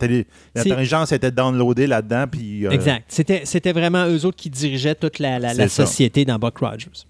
l'intelligence 0.56 1.12
était 1.12 1.32
downloadée 1.32 1.88
là-dedans, 1.88 2.26
puis 2.32 2.66
euh, 2.66 2.72
Exact. 2.72 3.06
C'était, 3.08 3.74
vraiment 3.74 4.08
eux 4.08 4.26
autres 4.26 4.38
qui 4.38 4.50
dirigeaient 4.50 4.96
toute 4.96 5.20
la, 5.20 5.68
société 5.68 6.26
dans 6.26 6.40
Buck 6.40 6.58
Rogers. 6.60 7.06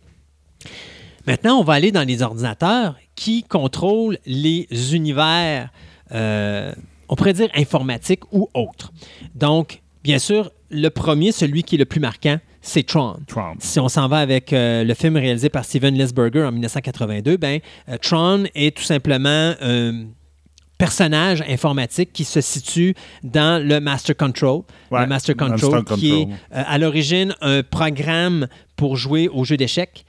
Maintenant, 1.27 1.59
on 1.59 1.63
va 1.63 1.73
aller 1.73 1.91
dans 1.91 2.05
les 2.05 2.21
ordinateurs 2.21 2.95
qui 3.15 3.43
contrôlent 3.43 4.17
les 4.25 4.67
univers, 4.93 5.69
euh, 6.11 6.73
on 7.07 7.15
pourrait 7.15 7.33
dire 7.33 7.49
informatiques 7.53 8.23
ou 8.31 8.49
autres. 8.53 8.91
Donc, 9.35 9.81
bien 10.03 10.19
sûr, 10.19 10.51
le 10.69 10.89
premier, 10.89 11.31
celui 11.31 11.63
qui 11.63 11.75
est 11.75 11.77
le 11.77 11.85
plus 11.85 11.99
marquant, 11.99 12.39
c'est 12.65 12.83
Tron. 12.83 13.17
Tron. 13.27 13.55
Si 13.59 13.77
on 13.79 13.89
s'en 13.89 14.07
va 14.07 14.17
avec 14.19 14.53
euh, 14.53 14.83
le 14.85 14.93
film 14.93 15.17
réalisé 15.17 15.49
par 15.49 15.65
Steven 15.65 15.93
Lisberger 15.93 16.43
en 16.45 16.51
1982, 16.53 17.35
ben, 17.37 17.59
euh, 17.89 17.97
Tron 18.01 18.45
est 18.55 18.75
tout 18.75 18.83
simplement 18.83 19.53
un 19.61 20.05
personnage 20.77 21.43
informatique 21.47 22.11
qui 22.13 22.23
se 22.23 22.41
situe 22.41 22.95
dans 23.21 23.61
le 23.63 23.79
Master 23.79 24.15
Control. 24.15 24.61
Ouais, 24.91 25.01
le 25.01 25.07
Master 25.07 25.35
Control, 25.35 25.71
Master 25.71 25.97
qui 25.97 26.07
est 26.13 26.23
Control. 26.23 26.37
euh, 26.55 26.63
à 26.65 26.77
l'origine 26.77 27.35
un 27.41 27.63
programme 27.63 28.47
pour 28.77 28.95
jouer 28.95 29.27
aux 29.27 29.43
jeux 29.43 29.57
d'échecs 29.57 30.05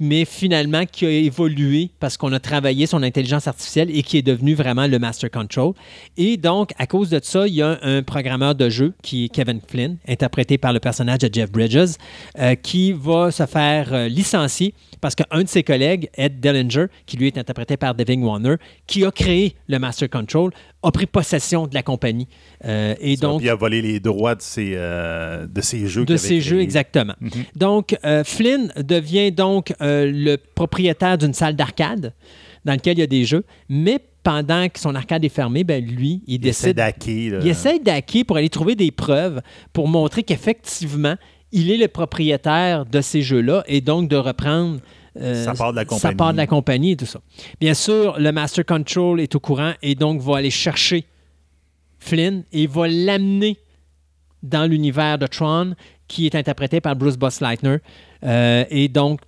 mais 0.00 0.24
finalement 0.24 0.84
qui 0.86 1.06
a 1.06 1.10
évolué 1.10 1.90
parce 2.00 2.16
qu'on 2.16 2.32
a 2.32 2.40
travaillé 2.40 2.86
son 2.86 3.02
intelligence 3.02 3.46
artificielle 3.46 3.96
et 3.96 4.02
qui 4.02 4.18
est 4.18 4.22
devenu 4.22 4.54
vraiment 4.54 4.86
le 4.86 4.98
Master 4.98 5.30
Control. 5.30 5.72
Et 6.16 6.36
donc, 6.36 6.72
à 6.78 6.86
cause 6.86 7.10
de 7.10 7.20
ça, 7.22 7.46
il 7.46 7.54
y 7.54 7.62
a 7.62 7.78
un 7.82 8.02
programmeur 8.02 8.54
de 8.54 8.68
jeu 8.68 8.94
qui 9.02 9.24
est 9.24 9.28
Kevin 9.28 9.60
Flynn, 9.66 9.96
interprété 10.08 10.58
par 10.58 10.72
le 10.72 10.80
personnage 10.80 11.18
de 11.18 11.30
Jeff 11.32 11.50
Bridges, 11.50 11.94
euh, 12.38 12.54
qui 12.54 12.92
va 12.92 13.30
se 13.30 13.46
faire 13.46 13.92
euh, 13.92 14.08
licencier 14.08 14.74
parce 15.00 15.14
qu'un 15.14 15.42
de 15.42 15.48
ses 15.48 15.62
collègues, 15.62 16.08
Ed 16.14 16.40
Dellinger, 16.40 16.86
qui 17.04 17.18
lui 17.18 17.26
est 17.26 17.36
interprété 17.36 17.76
par 17.76 17.94
Devin 17.94 18.22
Warner, 18.22 18.54
qui 18.86 19.04
a 19.04 19.10
créé 19.10 19.54
le 19.68 19.78
Master 19.78 20.08
Control, 20.08 20.50
a 20.84 20.92
pris 20.92 21.06
possession 21.06 21.66
de 21.66 21.74
la 21.74 21.82
compagnie. 21.82 22.28
Euh, 22.64 22.94
et 23.00 23.16
donc, 23.16 23.42
il 23.42 23.48
a 23.48 23.54
volé 23.54 23.82
les 23.82 24.00
droits 24.00 24.34
de 24.34 24.42
ces, 24.42 24.72
euh, 24.74 25.46
de 25.46 25.60
ces 25.60 25.86
jeux. 25.86 26.04
de 26.04 26.14
avait 26.14 26.40
jeux, 26.40 26.60
exactement. 26.60 27.14
Mhm. 27.20 27.30
Donc, 27.56 27.96
euh, 28.04 28.22
Flynn 28.24 28.72
devient 28.76 29.32
donc 29.32 29.72
euh, 29.80 30.10
le 30.12 30.36
propriétaire 30.36 31.18
d'une 31.18 31.34
salle 31.34 31.56
d'arcade 31.56 32.12
dans 32.64 32.72
laquelle 32.72 32.98
il 32.98 33.00
y 33.00 33.04
a 33.04 33.08
des 33.08 33.24
jeux, 33.24 33.44
mais 33.68 33.98
pendant 34.22 34.68
que 34.68 34.78
son 34.78 34.94
arcade 34.94 35.24
est 35.24 35.28
fermé, 35.28 35.64
ben 35.64 35.84
lui, 35.84 36.22
il, 36.26 36.36
Il 36.42 36.46
essaie 36.48 36.72
décide... 36.72 37.32
là. 37.32 37.38
Il 37.42 37.48
essaie 37.48 37.78
d'hacker 37.78 38.24
pour 38.24 38.38
aller 38.38 38.48
trouver 38.48 38.74
des 38.74 38.90
preuves 38.90 39.42
pour 39.72 39.86
montrer 39.86 40.22
qu'effectivement, 40.22 41.16
il 41.52 41.70
est 41.70 41.76
le 41.76 41.88
propriétaire 41.88 42.86
de 42.86 43.00
ces 43.00 43.22
jeux-là 43.22 43.64
et 43.66 43.80
donc 43.80 44.08
de 44.08 44.16
reprendre 44.16 44.80
euh, 45.20 45.44
Ça 45.44 45.54
part 45.54 45.72
de 45.72 45.76
la 45.76 45.84
compagnie. 45.84 46.16
part 46.16 46.32
de 46.32 46.36
la 46.38 46.46
compagnie 46.46 46.92
et 46.92 46.96
tout 46.96 47.06
ça. 47.06 47.20
Bien 47.60 47.74
sûr, 47.74 48.18
le 48.18 48.32
Master 48.32 48.64
Control 48.64 49.20
est 49.20 49.34
au 49.34 49.40
courant 49.40 49.72
et 49.82 49.94
donc 49.94 50.20
va 50.20 50.38
aller 50.38 50.50
chercher 50.50 51.06
Flynn 51.98 52.44
et 52.52 52.66
va 52.66 52.88
l'amener 52.88 53.58
dans 54.42 54.68
l'univers 54.68 55.18
de 55.18 55.26
Tron 55.26 55.74
qui 56.08 56.26
est 56.26 56.34
interprété 56.34 56.80
par 56.80 56.96
Bruce 56.96 57.16
Bossleitner. 57.16 57.78
Euh, 58.24 58.64
et 58.70 58.88
donc, 58.88 59.20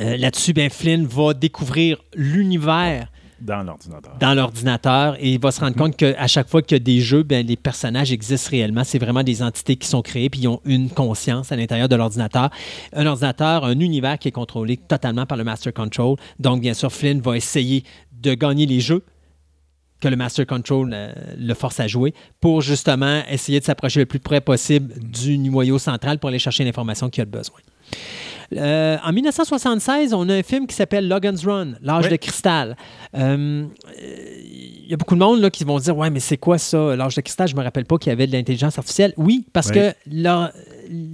euh, 0.00 0.16
là-dessus, 0.16 0.52
ben, 0.52 0.70
Flynn 0.70 1.06
va 1.06 1.34
découvrir 1.34 2.02
l'univers 2.14 3.10
Dans 3.40 3.62
l'ordinateur. 3.62 4.16
dans 4.18 4.34
l'ordinateur 4.34 5.16
et 5.20 5.32
il 5.34 5.40
va 5.40 5.52
se 5.52 5.60
rendre 5.60 5.76
compte 5.76 5.96
qu'à 5.96 6.26
chaque 6.26 6.48
fois 6.48 6.60
qu'il 6.60 6.76
y 6.76 6.80
a 6.80 6.82
des 6.82 7.00
jeux, 7.00 7.22
ben, 7.22 7.46
les 7.46 7.56
personnages 7.56 8.12
existent 8.12 8.50
réellement. 8.50 8.84
C'est 8.84 8.98
vraiment 8.98 9.22
des 9.22 9.42
entités 9.42 9.76
qui 9.76 9.86
sont 9.86 10.02
créées 10.02 10.28
puis 10.28 10.40
ils 10.40 10.48
ont 10.48 10.60
une 10.64 10.90
conscience 10.90 11.52
à 11.52 11.56
l'intérieur 11.56 11.88
de 11.88 11.96
l'ordinateur. 11.96 12.50
Un 12.92 13.06
ordinateur, 13.06 13.64
un 13.64 13.78
univers 13.78 14.18
qui 14.18 14.28
est 14.28 14.32
contrôlé 14.32 14.76
totalement 14.76 15.26
par 15.26 15.38
le 15.38 15.44
Master 15.44 15.72
Control. 15.72 16.16
Donc, 16.38 16.60
bien 16.60 16.74
sûr, 16.74 16.92
Flynn 16.92 17.20
va 17.20 17.36
essayer 17.36 17.84
de 18.12 18.34
gagner 18.34 18.66
les 18.66 18.80
jeux 18.80 19.04
que 20.00 20.08
le 20.08 20.16
Master 20.16 20.46
Control 20.46 20.90
euh, 20.92 21.12
le 21.36 21.54
force 21.54 21.80
à 21.80 21.86
jouer 21.86 22.14
pour 22.40 22.62
justement 22.62 23.22
essayer 23.28 23.60
de 23.60 23.64
s'approcher 23.64 24.00
le 24.00 24.06
plus 24.06 24.20
près 24.20 24.40
possible 24.40 24.94
du 25.00 25.38
noyau 25.38 25.78
central 25.78 26.18
pour 26.18 26.28
aller 26.28 26.38
chercher 26.38 26.64
l'information 26.64 27.08
qu'il 27.10 27.22
a 27.22 27.24
besoin. 27.24 27.58
Euh, 28.56 28.96
en 29.04 29.12
1976, 29.12 30.14
on 30.14 30.28
a 30.28 30.34
un 30.34 30.42
film 30.42 30.66
qui 30.66 30.74
s'appelle 30.74 31.06
Logan's 31.06 31.44
Run, 31.44 31.74
l'âge 31.82 32.04
Oui. 32.06 32.10
de 32.12 32.16
cristal. 32.16 32.76
Euh, 33.14 33.66
il 34.02 34.86
y 34.90 34.94
a 34.94 34.96
beaucoup 34.96 35.14
de 35.14 35.20
monde 35.20 35.40
là, 35.40 35.50
qui 35.50 35.64
vont 35.64 35.78
dire 35.78 35.96
Ouais, 35.96 36.08
mais 36.10 36.20
c'est 36.20 36.38
quoi 36.38 36.56
ça, 36.58 36.96
l'âge 36.96 37.14
de 37.14 37.20
cristal? 37.20 37.46
Je 37.48 37.54
me 37.56 37.62
rappelle 37.62 37.84
pas 37.84 37.98
qu'il 37.98 38.10
y 38.10 38.12
avait 38.12 38.26
de 38.26 38.32
l'intelligence 38.32 38.78
artificielle. 38.78 39.12
Oui, 39.16 39.44
parce 39.52 39.68
Oui. 39.68 39.74
que 39.74 39.92
la, 40.10 40.52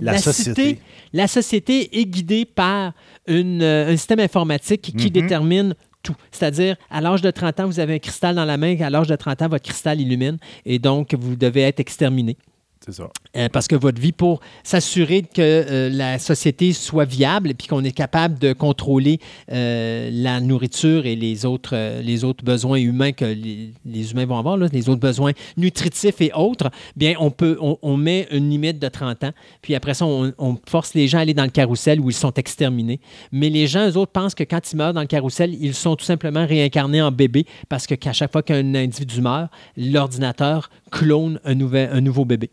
La 0.01 0.13
la 0.13 0.19
société. 0.19 0.63
cité- 0.69 0.81
la 1.13 1.27
société 1.27 2.01
est 2.01 2.05
guidée 2.07 2.45
par 2.45 2.93
une, 3.27 3.63
euh, 3.63 3.89
un 3.93 3.97
système 3.97 4.21
informatique 4.21 4.93
qui 4.97 5.07
Mhm. 5.07 5.11
détermine 5.13 5.75
tout. 6.05 6.15
C'est-à-dire, 6.31 6.77
à 6.91 7.01
l'âge 7.01 7.23
de 7.23 7.31
30 7.31 7.59
ans, 7.61 7.67
vous 7.67 7.81
avez 7.81 7.95
un 7.95 7.99
cristal 7.99 8.35
dans 8.37 8.45
la 8.45 8.57
main, 8.59 8.77
à 8.81 8.91
l'âge 8.91 9.09
de 9.09 9.17
30 9.17 9.41
ans, 9.43 9.49
votre 9.49 9.65
cristal 9.65 10.01
illumine 10.01 10.37
et 10.67 10.79
donc 10.79 11.15
vous 11.19 11.35
devez 11.35 11.63
être 11.63 11.81
exterminé. 11.81 12.37
C'est 12.85 12.93
ça. 12.93 13.09
Euh, 13.37 13.49
parce 13.49 13.67
que 13.67 13.77
votre 13.77 13.99
vie, 13.99 14.13
pour 14.13 14.41
s'assurer 14.63 15.23
que 15.23 15.41
euh, 15.41 15.89
la 15.89 16.19
société 16.19 16.75
soit 16.75 17.07
viable 17.07 17.51
et 17.51 17.55
qu'on 17.55 17.83
est 17.83 17.93
capable 17.93 18.39
de 18.39 18.53
contrôler 18.53 19.21
euh, 19.51 20.11
la 20.13 20.39
nourriture 20.41 21.07
et 21.07 21.17
les 21.17 21.47
autres, 21.47 22.03
les 22.03 22.25
autres 22.25 22.45
besoins 22.45 22.77
humains 22.77 23.13
que 23.13 23.25
les, 23.25 24.13
humains 24.13 24.27
vont 24.27 24.39
avoir, 24.39 24.59
là, 24.59 24.67
les 24.71 24.91
autres 24.91 25.01
besoins 25.01 25.33
nutritifs 25.57 26.21
et 26.21 26.31
autres, 26.35 26.71
bien, 26.95 27.15
on, 27.21 27.31
peut, 27.31 27.59
on, 27.61 27.97
met 27.97 28.29
une 28.31 28.51
limite 28.51 28.79
de 28.79 28.89
30 28.89 29.25
ans. 29.25 29.33
Puis 29.63 29.75
après 29.75 29.95
ça, 29.95 30.05
on, 30.05 30.35
on 30.37 30.59
force 30.69 30.93
les 30.93 31.09
gens 31.09 31.19
à 31.19 31.21
aller 31.23 31.33
dans 31.33 31.45
le 31.45 31.51
carrousel 31.51 32.01
où 32.01 32.11
ils 32.11 32.15
sont 32.15 32.35
exterminés. 32.35 33.01
Mais 33.33 33.49
les 33.49 33.67
gens, 33.67 33.89
eux 33.89 33.97
autres, 33.97 34.13
pensent 34.13 34.35
que 34.35 34.45
quand 34.45 34.61
ils 34.71 34.77
meurent 34.77 34.93
dans 34.93 35.01
le 35.01 35.07
carrousel, 35.07 35.57
ils 35.59 35.75
sont 35.75 35.97
tout 35.97 36.05
simplement 36.05 36.45
réincarnés 36.47 37.01
en 37.01 37.11
bébé 37.11 37.47
parce 37.71 37.87
que 37.87 37.95
qu'à 37.95 38.13
chaque 38.13 38.33
fois 38.33 38.43
qu'un 38.43 38.75
individu 38.75 39.23
meurt, 39.23 39.51
l'ordinateur 39.79 40.69
clone 40.91 41.41
un, 41.45 41.55
nouvel, 41.55 41.91
un 41.93 42.01
nouveau 42.01 42.25
bébé. 42.25 42.51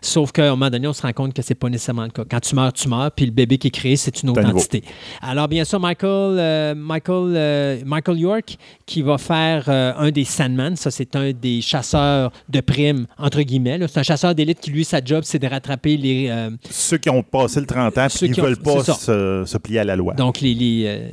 Sauf 0.00 0.32
qu'à 0.32 0.46
un 0.46 0.50
moment 0.50 0.70
donné, 0.70 0.86
on 0.86 0.92
se 0.92 1.02
rend 1.02 1.12
compte 1.12 1.34
que 1.34 1.42
c'est 1.42 1.54
pas 1.54 1.68
nécessairement 1.68 2.04
le 2.04 2.10
cas. 2.10 2.24
Quand 2.28 2.40
tu 2.40 2.54
meurs, 2.54 2.72
tu 2.72 2.88
meurs, 2.88 3.10
puis 3.12 3.26
le 3.26 3.32
bébé 3.32 3.58
qui 3.58 3.68
est 3.68 3.72
créé, 3.72 3.96
c'est 3.96 4.22
une 4.22 4.30
autre 4.30 4.44
entité. 4.44 4.82
Alors, 5.20 5.48
bien 5.48 5.64
sûr, 5.64 5.80
Michael, 5.80 6.38
euh, 6.38 6.74
Michael, 6.74 7.34
euh, 7.36 7.80
Michael 7.84 8.18
York, 8.18 8.56
qui 8.86 9.02
va 9.02 9.18
faire 9.18 9.64
euh, 9.68 9.92
un 9.96 10.10
des 10.10 10.24
Sandman, 10.24 10.76
ça, 10.76 10.90
c'est 10.90 11.16
un 11.16 11.32
des 11.32 11.60
chasseurs 11.60 12.32
de 12.48 12.60
primes, 12.60 13.06
entre 13.18 13.42
guillemets. 13.42 13.78
C'est 13.88 14.00
un 14.00 14.04
chasseur 14.04 14.34
d'élite 14.34 14.60
qui, 14.60 14.70
lui, 14.70 14.84
sa 14.84 15.02
job, 15.04 15.22
c'est 15.24 15.38
de 15.38 15.46
rattraper 15.46 15.96
les. 15.96 16.32
Ceux 16.70 16.98
qui 16.98 17.10
ont 17.10 17.22
passé 17.22 17.60
le 17.60 17.66
30 17.66 17.98
ans, 17.98 18.08
Ceux 18.08 18.26
puis 18.26 18.34
qui 18.34 18.40
ne 18.40 18.46
veulent 18.46 18.56
pas 18.56 18.82
se, 18.84 19.44
se 19.46 19.58
plier 19.58 19.80
à 19.80 19.84
la 19.84 19.96
loi. 19.96 20.14
donc, 20.14 20.40
les. 20.40 20.54
les, 20.54 21.10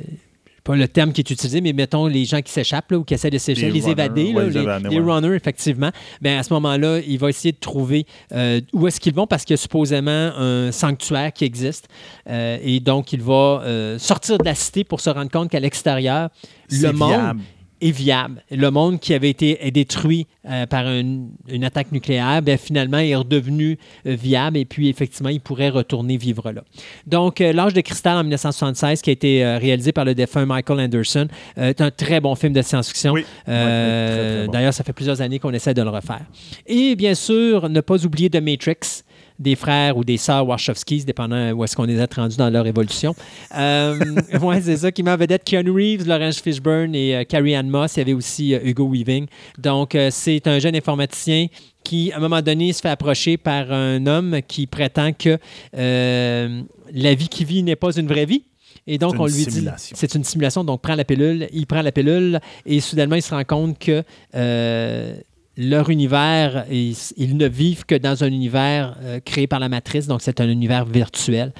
pas 0.62 0.76
le 0.76 0.88
terme 0.88 1.12
qui 1.12 1.20
est 1.20 1.30
utilisé, 1.30 1.60
mais 1.60 1.72
mettons 1.72 2.06
les 2.06 2.24
gens 2.24 2.40
qui 2.42 2.52
s'échappent 2.52 2.92
ou 2.92 3.04
qui 3.04 3.14
essaient 3.14 3.30
de 3.30 3.38
s'échapper, 3.38 3.72
Les 3.72 3.80
runners, 3.80 3.92
évader, 3.92 4.32
là, 4.32 4.42
les 4.44 4.50
les, 4.50 4.58
évader, 4.58 4.88
les 4.88 5.00
ouais. 5.00 5.12
runners, 5.12 5.36
effectivement. 5.36 5.90
Ben, 6.20 6.38
à 6.38 6.42
ce 6.42 6.52
moment-là, 6.54 7.00
il 7.06 7.18
va 7.18 7.28
essayer 7.28 7.52
de 7.52 7.58
trouver 7.58 8.06
euh, 8.32 8.60
où 8.72 8.86
est-ce 8.86 9.00
qu'ils 9.00 9.14
vont 9.14 9.26
parce 9.26 9.44
qu'il 9.44 9.54
y 9.54 9.58
a 9.58 9.62
supposément 9.62 10.10
un 10.10 10.72
sanctuaire 10.72 11.32
qui 11.32 11.44
existe. 11.44 11.88
Euh, 12.28 12.58
et 12.62 12.80
donc, 12.80 13.12
il 13.12 13.22
va 13.22 13.62
euh, 13.64 13.98
sortir 13.98 14.38
de 14.38 14.44
la 14.44 14.54
cité 14.54 14.84
pour 14.84 15.00
se 15.00 15.10
rendre 15.10 15.30
compte 15.30 15.50
qu'à 15.50 15.60
l'extérieur, 15.60 16.30
le 16.70 16.92
monde 16.92 17.08
viable. 17.08 17.40
Est 17.80 17.90
viable. 17.90 18.42
Le 18.50 18.70
monde 18.70 19.00
qui 19.00 19.14
avait 19.14 19.30
été 19.30 19.66
est 19.66 19.70
détruit 19.70 20.26
euh, 20.48 20.66
par 20.66 20.86
une, 20.86 21.30
une 21.48 21.64
attaque 21.64 21.92
nucléaire, 21.92 22.42
ben, 22.42 22.58
finalement, 22.58 22.98
est 22.98 23.14
redevenu 23.14 23.78
euh, 24.06 24.14
viable 24.14 24.56
et 24.56 24.64
puis, 24.64 24.88
effectivement, 24.88 25.28
il 25.28 25.40
pourrait 25.40 25.68
retourner 25.70 26.16
vivre 26.16 26.50
là. 26.52 26.62
Donc, 27.06 27.40
euh, 27.40 27.52
L'âge 27.52 27.74
de 27.74 27.80
cristal 27.80 28.16
en 28.16 28.22
1976, 28.22 29.02
qui 29.02 29.10
a 29.10 29.12
été 29.12 29.44
euh, 29.44 29.58
réalisé 29.58 29.92
par 29.92 30.04
le 30.04 30.14
défunt 30.14 30.46
Michael 30.46 30.80
Anderson, 30.80 31.28
euh, 31.58 31.68
est 31.68 31.80
un 31.80 31.90
très 31.90 32.20
bon 32.20 32.34
film 32.34 32.52
de 32.52 32.62
science-fiction. 32.62 33.12
Oui. 33.12 33.24
Euh, 33.48 34.46
bon. 34.46 34.52
D'ailleurs, 34.52 34.74
ça 34.74 34.84
fait 34.84 34.92
plusieurs 34.92 35.20
années 35.20 35.38
qu'on 35.38 35.52
essaie 35.52 35.74
de 35.74 35.82
le 35.82 35.90
refaire. 35.90 36.22
Et 36.66 36.96
bien 36.96 37.14
sûr, 37.14 37.68
ne 37.68 37.80
pas 37.80 38.04
oublier 38.04 38.30
The 38.30 38.40
Matrix 38.42 39.04
des 39.40 39.56
frères 39.56 39.96
ou 39.96 40.04
des 40.04 40.18
sœurs 40.18 40.46
Wachowskis, 40.46 41.04
dépendant 41.04 41.50
où 41.52 41.64
est-ce 41.64 41.74
qu'on 41.74 41.84
les 41.84 42.00
a 42.00 42.06
rendus 42.14 42.36
dans 42.36 42.50
leur 42.50 42.66
évolution. 42.66 43.16
Euh, 43.56 43.98
ouais, 44.42 44.60
c'est 44.60 44.76
ça 44.76 44.92
qui 44.92 45.02
en 45.02 45.16
vedette 45.16 45.44
Keanu 45.44 45.70
Reeves, 45.70 46.06
Laurence 46.06 46.40
Fishburne 46.40 46.94
et 46.94 47.16
euh, 47.16 47.24
Carrie 47.24 47.56
Ann 47.56 47.68
Moss. 47.68 47.96
Il 47.96 48.00
y 48.00 48.02
avait 48.02 48.12
aussi 48.12 48.54
euh, 48.54 48.60
Hugo 48.62 48.86
Weaving. 48.88 49.26
Donc, 49.58 49.94
euh, 49.94 50.10
c'est 50.12 50.46
un 50.46 50.58
jeune 50.58 50.76
informaticien 50.76 51.46
qui, 51.82 52.12
à 52.12 52.18
un 52.18 52.20
moment 52.20 52.42
donné, 52.42 52.72
se 52.74 52.82
fait 52.82 52.90
approcher 52.90 53.38
par 53.38 53.72
un 53.72 54.06
homme 54.06 54.40
qui 54.46 54.66
prétend 54.66 55.12
que 55.12 55.38
la 55.72 57.14
vie 57.14 57.28
qu'il 57.28 57.46
vit 57.46 57.62
n'est 57.62 57.76
pas 57.76 57.92
une 57.96 58.06
vraie 58.06 58.26
vie. 58.26 58.42
Et 58.86 58.98
donc, 58.98 59.14
on 59.18 59.26
lui 59.26 59.32
simulation. 59.32 59.94
dit, 59.94 60.00
c'est 60.00 60.14
une 60.14 60.24
simulation, 60.24 60.64
donc 60.64 60.80
prends 60.82 60.94
la 60.94 61.04
pilule, 61.04 61.48
il 61.52 61.66
prend 61.66 61.82
la 61.82 61.92
pilule, 61.92 62.40
et 62.66 62.80
soudainement, 62.80 63.16
il 63.16 63.22
se 63.22 63.32
rend 63.32 63.44
compte 63.44 63.78
que 63.78 64.02
euh, 64.34 65.14
leur 65.56 65.90
univers, 65.90 66.64
ils, 66.70 67.36
ne 67.36 67.46
vivent 67.46 67.84
que 67.84 67.94
dans 67.94 68.24
un 68.24 68.28
univers 68.28 68.96
euh, 69.02 69.20
créé 69.20 69.46
par 69.46 69.60
la 69.60 69.68
matrice, 69.68 70.06
donc 70.06 70.22
c'est 70.22 70.40
un 70.40 70.48
univers 70.48 70.84
virtuel. 70.84 71.52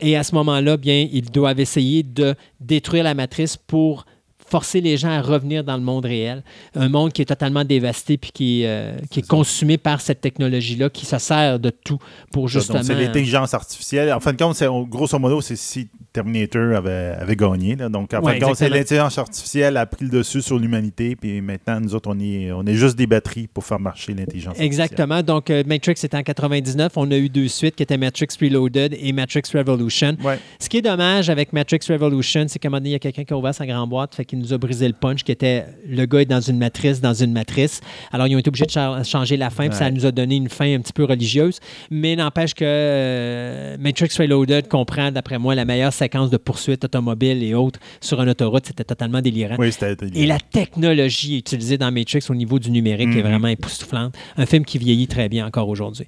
Et 0.00 0.16
à 0.16 0.22
ce 0.22 0.34
moment-là, 0.34 0.76
bien, 0.76 1.06
ils 1.10 1.30
doivent 1.30 1.60
essayer 1.60 2.02
de 2.02 2.34
détruire 2.60 3.04
la 3.04 3.14
matrice 3.14 3.56
pour 3.56 4.04
forcer 4.48 4.80
les 4.80 4.96
gens 4.96 5.10
à 5.10 5.20
revenir 5.22 5.64
dans 5.64 5.76
le 5.76 5.82
monde 5.82 6.04
réel. 6.04 6.42
Un 6.74 6.88
monde 6.88 7.12
qui 7.12 7.22
est 7.22 7.26
totalement 7.26 7.64
dévasté 7.64 8.16
puis 8.16 8.30
qui, 8.32 8.62
est, 8.62 8.66
euh, 8.68 8.96
qui 9.10 9.20
est 9.20 9.26
consumé 9.26 9.78
par 9.78 10.00
cette 10.00 10.20
technologie-là, 10.20 10.90
qui 10.90 11.06
se 11.06 11.18
sert 11.18 11.58
de 11.58 11.70
tout 11.70 11.98
pour 12.32 12.48
justement... 12.48 12.82
c'est 12.82 12.94
l'intelligence 12.94 13.54
artificielle. 13.54 14.12
En 14.12 14.20
fin 14.20 14.32
de 14.32 14.38
compte, 14.38 14.62
grosso 14.88 15.18
modo, 15.18 15.40
c'est 15.40 15.56
si 15.56 15.88
Terminator 16.12 16.74
avait, 16.74 17.14
avait 17.20 17.36
gagné. 17.36 17.76
là. 17.76 17.88
Donc, 17.88 18.14
en 18.14 18.20
Ouais, 18.22 18.32
fin 18.34 18.38
de 18.38 18.44
compte, 18.44 18.56
c'est 18.56 18.68
l'intelligence 18.68 19.18
artificielle 19.18 19.76
a 19.76 19.86
pris 19.86 20.04
le 20.06 20.10
dessus 20.10 20.40
sur 20.42 20.58
l'humanité. 20.58 21.14
Puis 21.14 21.40
maintenant, 21.40 21.80
nous 21.80 21.94
autres, 21.94 22.08
on 22.10 22.18
est, 22.18 22.50
on 22.52 22.64
est 22.66 22.74
juste 22.74 22.96
des 22.96 23.06
batteries 23.06 23.46
pour 23.46 23.64
faire 23.64 23.78
marcher 23.78 24.14
l'intelligence 24.14 24.52
artificielle. 24.58 24.66
Exactement. 24.66 25.22
Donc, 25.22 25.50
euh, 25.50 25.62
Matrix 25.66 25.92
était 26.02 26.16
en 26.16 26.22
99. 26.22 26.92
On 26.96 27.10
a 27.10 27.16
eu 27.16 27.28
deux 27.28 27.48
suites 27.48 27.76
qui 27.76 27.82
étaient 27.82 27.98
Matrix 27.98 28.28
Reloaded 28.40 28.96
et 28.98 29.12
Matrix 29.12 29.42
Revolution. 29.54 30.16
Ouais. 30.24 30.38
Ce 30.58 30.68
qui 30.68 30.78
est 30.78 30.82
dommage 30.82 31.28
avec 31.28 31.52
Matrix 31.52 31.80
Revolution, 31.90 32.46
c'est 32.48 32.58
qu'à 32.58 32.68
un 32.68 32.70
moment 32.70 32.78
donné, 32.78 32.90
il 32.90 32.92
y 32.92 32.96
a 32.96 32.98
quelqu'un 32.98 33.24
qui 33.24 33.34
a 33.34 33.36
ouvert 33.36 33.54
sa 33.54 33.66
grande 33.66 33.90
boîte, 33.90 34.14
fait 34.14 34.24
qu'il 34.24 34.35
nous 34.36 34.52
a 34.52 34.58
brisé 34.58 34.86
le 34.86 34.94
punch, 34.94 35.24
qui 35.24 35.32
était 35.32 35.64
le 35.88 36.06
gars 36.06 36.20
est 36.20 36.24
dans 36.26 36.40
une 36.40 36.58
matrice, 36.58 37.00
dans 37.00 37.14
une 37.14 37.32
matrice. 37.32 37.80
Alors, 38.12 38.26
ils 38.26 38.36
ont 38.36 38.38
été 38.38 38.48
obligés 38.48 38.66
de 38.66 38.70
cha- 38.70 39.02
changer 39.04 39.36
la 39.36 39.50
fin, 39.50 39.68
puis 39.68 39.76
ça 39.78 39.90
nous 39.90 40.06
a 40.06 40.12
donné 40.12 40.36
une 40.36 40.48
fin 40.48 40.72
un 40.74 40.80
petit 40.80 40.92
peu 40.92 41.04
religieuse. 41.04 41.58
Mais 41.90 42.14
n'empêche 42.16 42.54
que 42.54 42.64
euh, 42.64 43.76
Matrix 43.78 44.08
Reloaded 44.18 44.68
comprend, 44.68 45.10
d'après 45.10 45.38
moi, 45.38 45.54
la 45.54 45.64
meilleure 45.64 45.92
séquence 45.92 46.30
de 46.30 46.36
poursuite 46.36 46.84
automobile 46.84 47.42
et 47.42 47.54
autres 47.54 47.80
sur 48.00 48.20
une 48.22 48.28
autoroute. 48.28 48.66
C'était 48.66 48.84
totalement 48.84 49.20
délirant. 49.20 49.56
Oui, 49.58 49.72
c'était. 49.72 49.96
Et 50.14 50.26
la 50.26 50.38
technologie 50.38 51.38
utilisée 51.38 51.78
dans 51.78 51.90
Matrix 51.90 52.24
au 52.28 52.34
niveau 52.34 52.58
du 52.58 52.70
numérique 52.70 53.08
est 53.10 53.22
Mhm. 53.22 53.30
vraiment 53.30 53.48
époustouflante. 53.48 54.14
Un 54.36 54.46
film 54.46 54.64
qui 54.64 54.78
vieillit 54.78 55.06
très 55.08 55.28
bien 55.28 55.46
encore 55.46 55.68
aujourd'hui. 55.68 56.06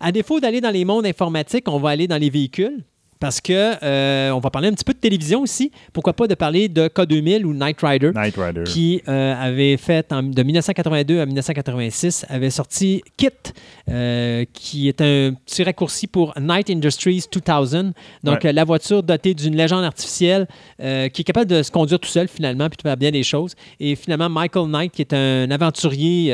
À 0.00 0.12
défaut 0.12 0.40
d'aller 0.40 0.60
dans 0.60 0.70
les 0.70 0.84
mondes 0.84 1.06
informatiques, 1.06 1.68
on 1.68 1.78
va 1.78 1.90
aller 1.90 2.06
dans 2.08 2.18
les 2.18 2.30
véhicules. 2.30 2.84
Parce 3.18 3.40
que 3.40 3.72
euh, 3.82 4.30
on 4.32 4.40
va 4.40 4.50
parler 4.50 4.68
un 4.68 4.72
petit 4.72 4.84
peu 4.84 4.92
de 4.92 4.98
télévision 4.98 5.40
aussi. 5.40 5.70
Pourquoi 5.92 6.12
pas 6.12 6.26
de 6.26 6.34
parler 6.34 6.68
de 6.68 6.88
K2000 6.88 7.44
ou 7.44 7.54
Knight 7.54 7.78
Rider 7.82 8.12
Knight 8.12 8.34
Rider. 8.36 8.64
qui 8.66 9.02
euh, 9.08 9.34
avait 9.40 9.76
fait 9.78 10.12
en- 10.12 10.22
de 10.22 10.42
1982 10.42 11.20
à 11.20 11.26
1986, 11.26 12.26
avait 12.28 12.50
sorti 12.50 13.02
KIT, 13.16 13.54
euh, 13.88 14.44
qui 14.52 14.88
est 14.88 15.00
un 15.00 15.32
petit 15.46 15.62
raccourci 15.64 16.06
pour 16.06 16.34
Night 16.38 16.68
Industries 16.70 17.24
2000. 17.32 17.92
Donc, 18.22 18.42
Ouais. 18.44 18.50
euh, 18.50 18.52
la 18.52 18.64
voiture 18.64 19.02
dotée 19.02 19.32
d'une 19.34 19.56
légende 19.56 19.84
artificielle 19.84 20.46
qui 20.78 21.22
est 21.22 21.24
capable 21.24 21.50
de 21.50 21.62
se 21.62 21.70
conduire 21.70 21.98
tout 21.98 22.08
seul 22.08 22.28
finalement, 22.28 22.68
puis 22.68 22.76
de 22.76 22.82
faire 22.82 22.96
bien 22.96 23.10
des 23.10 23.22
choses. 23.22 23.54
Et 23.80 23.96
finalement, 23.96 24.28
Michael 24.28 24.68
Knight, 24.68 24.92
qui 24.92 25.02
est 25.02 25.14
un 25.14 25.50
aventurier 25.50 26.32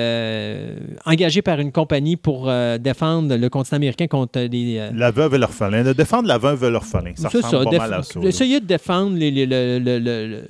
engagé 1.05 1.43
par 1.43 1.61
une 1.61 1.73
compagnie 1.73 2.17
pour 2.17 2.51
défendre 2.81 3.37
le 3.37 3.49
continent 3.49 3.77
américain 3.77 4.07
contre 4.07 4.41
les... 4.41 4.91
La 4.95 5.11
veuve 5.11 5.35
et 5.35 5.39
l'orphelin. 5.39 5.85
De 5.85 5.93
défendre 5.93 6.29
la 6.29 6.39
veuve 6.39 6.65
et 6.65 6.71
l'orphelin. 6.73 7.13
Ça 7.15 7.29
ressemble 7.29 7.45
ça, 7.45 7.65
pas 7.65 7.71
déf- 7.71 7.79
mal 7.79 7.95
à 7.95 8.03
ça. 8.03 8.21
là. 8.21 8.27
essayer 8.29 8.61
de 8.61 8.67
défendre 8.67 9.17
les- 9.17 9.31
les- 9.31 9.47
le, 9.47 10.47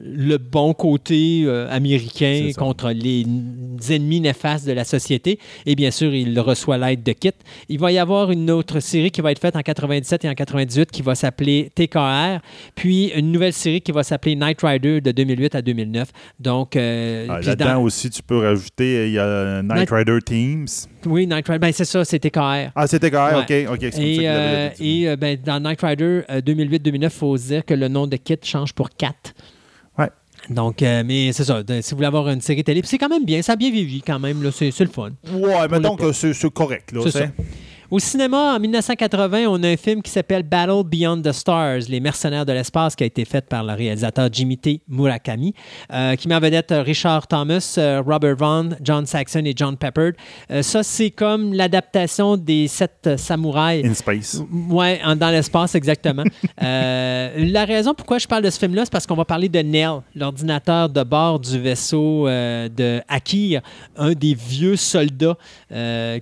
le- 0.00 0.38
bon 0.38 0.72
côté 0.74 1.42
euh, 1.44 1.68
américain 1.70 2.44
C'est 2.48 2.54
contre 2.54 2.90
les 2.90 3.24
ennemis 3.90 4.20
néfastes 4.20 4.66
de 4.66 4.72
la 4.72 4.84
société. 4.84 5.38
Et 5.66 5.74
bien 5.74 5.90
sûr, 5.90 6.14
il 6.14 6.38
reçoit 6.40 6.78
l'aide 6.78 7.02
de 7.02 7.12
Kit. 7.12 7.30
Il 7.68 7.78
va 7.78 7.92
y 7.92 7.98
avoir 7.98 8.30
une 8.30 8.50
autre 8.50 8.80
série 8.80 9.10
qui 9.10 9.20
va 9.20 9.32
être 9.32 9.38
faite 9.38 9.54
en 9.56 9.60
97 9.62 10.24
et 10.24 10.28
en 10.28 10.34
98 10.34 10.90
qui 10.90 11.02
va 11.02 11.14
s'appeler 11.14 11.70
TKR. 11.74 12.40
Puis 12.74 13.08
une 13.14 13.32
nouvelle 13.32 13.52
série 13.52 13.80
qui 13.80 13.92
va 13.92 14.02
s'appeler 14.02 14.34
Night 14.34 14.60
Rider 14.62 15.00
de 15.00 15.12
2008 15.12 15.54
à 15.54 15.62
2009. 15.62 16.08
Donc, 16.40 16.76
euh, 16.76 17.26
Ah, 17.28 17.40
Là-dedans 17.40 17.74
dans- 17.74 17.82
aussi, 17.82 18.08
tu 18.10 18.22
peux 18.22 18.38
rajouter, 18.38 19.06
il 19.08 19.12
y 19.12 19.18
a 19.18 19.62
Night 19.62 19.76
Night- 19.76 19.90
Rider 19.90 20.18
Teams. 20.24 20.66
oui, 21.06 21.26
Night 21.26 21.46
Rider, 21.46 21.58
ben, 21.58 21.72
c'est 21.72 21.84
ça, 21.84 22.04
c'est 22.04 22.18
TKR. 22.18 22.70
Ah, 22.74 22.86
correct, 22.86 23.50
Ouais. 23.50 23.66
ok, 23.66 23.72
ok. 23.74 23.88
c'est 23.92 24.02
Et, 24.02 24.18
euh, 24.28 24.68
et 24.80 25.08
euh, 25.08 25.16
ben, 25.16 25.36
dans 25.44 25.60
Knight 25.60 25.80
Rider 25.82 26.22
euh, 26.30 26.40
2008-2009, 26.40 27.12
il 27.14 27.18
faut 27.18 27.36
se 27.36 27.46
dire 27.48 27.64
que 27.64 27.74
le 27.74 27.88
nom 27.88 28.06
de 28.06 28.16
Kit 28.16 28.36
change 28.42 28.72
pour 28.72 28.88
Cat. 28.90 29.12
Donc, 30.50 30.82
euh, 30.82 31.02
mais 31.06 31.32
c'est 31.32 31.44
ça. 31.44 31.62
de- 31.62 31.80
si 31.80 31.90
vous 31.90 31.96
voulez 31.96 32.06
avoir 32.08 32.28
une 32.28 32.40
série 32.40 32.64
télé, 32.64 32.80
c'est 32.84 32.98
quand 32.98 33.08
même 33.08 33.24
bien, 33.24 33.42
ça 33.42 33.52
a 33.52 33.56
bien 33.56 33.70
vieilli 33.70 34.02
quand 34.02 34.18
même, 34.18 34.50
c'est 34.52 34.78
le 34.80 34.86
fun. 34.90 35.10
Ouais, 35.32 35.68
mais 35.70 35.76
on 35.78 35.80
donc, 35.80 36.00
c'est 36.12 36.50
correct. 36.52 36.92
là, 36.92 37.00
c'est- 37.04 37.10
ça. 37.10 37.26
Au 37.92 37.98
cinéma, 37.98 38.54
en 38.54 38.58
1980, 38.58 39.44
on 39.48 39.62
a 39.62 39.68
un 39.68 39.76
film 39.76 40.00
qui 40.00 40.10
s'appelle 40.10 40.44
Battle 40.44 40.82
Beyond 40.82 41.20
the 41.20 41.32
Stars, 41.32 41.80
Les 41.90 42.00
mercenaires 42.00 42.46
de 42.46 42.52
l'espace, 42.54 42.96
qui 42.96 43.04
a 43.04 43.06
été 43.06 43.26
fait 43.26 43.46
par 43.46 43.62
le 43.62 43.74
réalisateur 43.74 44.30
Jimmy 44.32 44.56
T. 44.56 44.80
Murakami, 44.88 45.52
euh, 45.92 46.16
qui 46.16 46.26
met 46.26 46.34
en 46.34 46.40
vedette 46.40 46.72
euh, 46.72 46.80
Richard 46.80 47.26
Thomas, 47.26 47.74
euh, 47.76 48.00
Robert 48.00 48.36
Vaughn, 48.36 48.78
John 48.80 49.04
Saxon 49.04 49.44
et 49.44 49.52
John 49.54 49.76
Peppard. 49.76 50.12
Euh, 50.50 50.62
ça, 50.62 50.82
c'est 50.82 51.10
comme 51.10 51.52
l'adaptation 51.52 52.38
des 52.38 52.66
sept 52.66 53.10
samouraïs. 53.18 53.84
In 53.84 53.92
Space. 53.92 54.42
Oui, 54.70 54.98
dans 55.18 55.30
l'espace, 55.30 55.74
exactement. 55.74 56.24
Euh, 56.62 57.30
la 57.50 57.64
raison 57.64 57.92
pourquoi 57.92 58.18
je 58.18 58.26
parle 58.26 58.44
de 58.44 58.50
ce 58.50 58.58
film-là, 58.58 58.84
c'est 58.84 58.92
parce 58.92 59.06
qu'on 59.06 59.16
va 59.16 59.24
parler 59.24 59.48
de 59.48 59.58
Nell, 59.58 60.02
l'ordinateur 60.14 60.88
de 60.88 61.02
bord 61.02 61.40
du 61.40 61.58
vaisseau 61.58 62.28
de 62.28 63.00
Akir, 63.08 63.62
un 63.96 64.12
des 64.12 64.34
vieux 64.34 64.76
soldats 64.76 65.36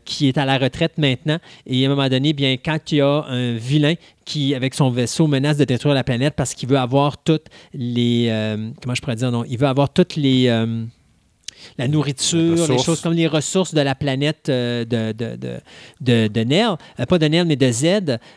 qui 0.04 0.28
est 0.28 0.38
à 0.38 0.46
la 0.46 0.56
retraite 0.56 0.96
maintenant. 0.96 1.38
Et 1.66 1.84
à 1.84 1.86
un 1.90 1.94
moment 1.94 2.08
donné, 2.08 2.32
bien, 2.32 2.56
quand 2.56 2.78
il 2.92 2.98
y 2.98 3.00
a 3.00 3.24
un 3.28 3.54
vilain 3.56 3.94
qui, 4.24 4.54
avec 4.54 4.74
son 4.74 4.90
vaisseau, 4.90 5.26
menace 5.26 5.56
de 5.56 5.64
détruire 5.64 5.94
la 5.94 6.04
planète 6.04 6.34
parce 6.36 6.54
qu'il 6.54 6.68
veut 6.68 6.78
avoir 6.78 7.18
toutes 7.22 7.46
les... 7.74 8.26
euh, 8.30 8.70
comment 8.82 8.94
je 8.94 9.00
pourrais 9.00 9.16
dire? 9.16 9.30
Non, 9.30 9.44
il 9.48 9.58
veut 9.58 9.66
avoir 9.66 9.92
toutes 9.92 10.16
les... 10.16 10.46
euh, 10.48 10.84
la 11.76 11.88
nourriture, 11.88 12.66
Les 12.68 12.78
choses 12.78 13.02
comme 13.02 13.12
les 13.12 13.26
ressources 13.26 13.74
de 13.74 13.82
la 13.82 13.94
planète 13.94 14.48
euh, 14.48 14.84
de, 14.86 15.12
de, 15.12 15.36
de, 15.36 15.58
de, 16.00 16.26
de 16.28 16.40
Nell, 16.40 16.76
Euh, 16.98 17.04
pas 17.04 17.18
de 17.18 17.26
Nell, 17.26 17.46
mais 17.46 17.56
de 17.56 17.70
Z, 17.70 17.84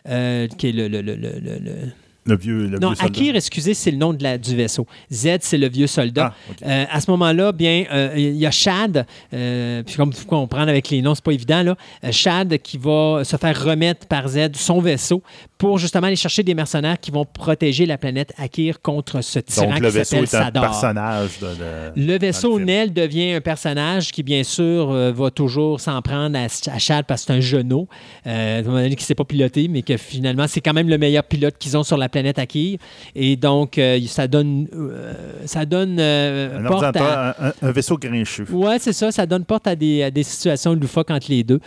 euh, 0.09 0.47
qui 0.57 0.67
est 0.67 0.71
le, 0.73 0.89
le, 0.89 1.01
le, 1.01 1.15
le- 1.15 1.91
le- 2.25 2.35
vieux, 2.37 2.67
le 2.67 2.79
Non, 2.79 2.91
vieux. 2.91 3.05
Akir, 3.05 3.35
excusez, 3.35 3.73
c'est 3.73 3.91
le 3.91 3.97
nom 3.97 4.13
de 4.13 4.23
la, 4.23 4.37
du 4.37 4.55
vaisseau. 4.55 4.85
Z, 5.11 5.37
c'est 5.41 5.57
le 5.57 5.69
vieux 5.69 5.87
soldat. 5.87 6.33
Ah. 6.61 6.65
Euh, 6.65 6.85
à 6.89 6.99
ce 7.01 7.09
moment-là, 7.11 7.51
bien, 7.51 7.85
euh, 7.91 8.13
il 8.15 8.35
y 8.35 8.45
a 8.45 8.51
Chad, 8.51 9.05
euh, 9.33 9.83
puis 9.83 9.95
comme 9.95 10.11
vous 10.11 10.25
comprenez 10.25 10.71
avec 10.71 10.89
les 10.89 11.01
noms, 11.01 11.15
c'est 11.15 11.23
pas 11.23 11.31
évident, 11.33 11.63
là. 11.63 11.75
Chad 12.11 12.57
qui 12.59 12.77
va 12.77 13.21
se 13.23 13.35
faire 13.37 13.63
remettre 13.63 14.07
par 14.07 14.27
Z 14.27 14.51
son 14.55 14.79
vaisseau 14.81 15.21
pour 15.63 15.77
justement 15.77 16.07
aller 16.07 16.17
chercher 16.17 16.43
des 16.43 16.55
mercenaires 16.55 16.99
qui 16.99 17.09
vont 17.09 17.23
protéger 17.23 17.85
la 17.85 17.97
planète 17.97 18.33
Akir 18.37 18.81
contre 18.81 19.21
ce 19.21 19.39
tyran 19.39 19.67
Donc, 19.69 19.79
le 19.79 19.87
qui 19.91 19.95
vaisseau 19.95 20.17
est 20.17 20.35
un 20.35 20.51
personnage. 20.51 21.39
De, 21.39 21.47
Le 21.95 22.17
vaisseau 22.17 22.57
le. 22.59 22.65
Nell 22.65 22.91
devient 22.91 23.31
un 23.31 23.39
personnage 23.39 24.11
qui, 24.11 24.23
bien 24.23 24.43
sûr, 24.43 24.91
euh, 24.91 25.13
va 25.13 25.31
toujours 25.31 25.79
s'en 25.79 26.01
prendre 26.01 26.37
à, 26.37 26.47
à 26.69 26.79
Chad 26.79 27.05
parce 27.05 27.21
que 27.21 27.27
c'est 27.27 27.37
un 27.37 27.39
genou, 27.39 27.87
euh, 28.27 28.57
à 28.57 28.59
un 28.59 28.63
moment 28.63 28.75
donné, 28.81 28.89
qui 28.95 29.03
ne 29.03 29.07
sait 29.07 29.15
pas 29.15 29.23
piloter, 29.23 29.69
mais 29.69 29.83
que 29.83 29.95
finalement, 29.95 30.47
c'est 30.49 30.59
quand 30.59 30.73
même 30.73 30.89
le 30.89 30.97
meilleur 30.97 31.23
pilote 31.23 31.55
qu'ils 31.57 31.77
ont 31.77 31.83
sur 31.83 31.95
la 31.95 32.09
planète 32.09 32.39
Akir. 32.39 32.77
Et 33.15 33.37
donc, 33.37 33.77
euh, 33.77 34.01
ça 34.07 34.27
donne, 34.27 34.67
euh, 34.75 35.13
ça 35.45 35.65
donne 35.65 35.97
Un, 35.97 36.61
porte 36.67 36.97
à... 36.97 37.35
un, 37.39 37.53
un- 37.61 37.71
vaisseau 37.71 37.97
grincheux. 37.97 38.47
Ouais, 38.51 38.79
c'est 38.79 38.91
ça. 38.91 39.13
Ça 39.13 39.25
donne 39.25 39.45
porte 39.45 39.65
à 39.67 39.77
des, 39.77 40.03
à 40.03 40.11
des 40.11 40.23
situations 40.23 40.73
loufoques 40.73 41.09
entre 41.11 41.27
les 41.29 41.45
deux. 41.45 41.61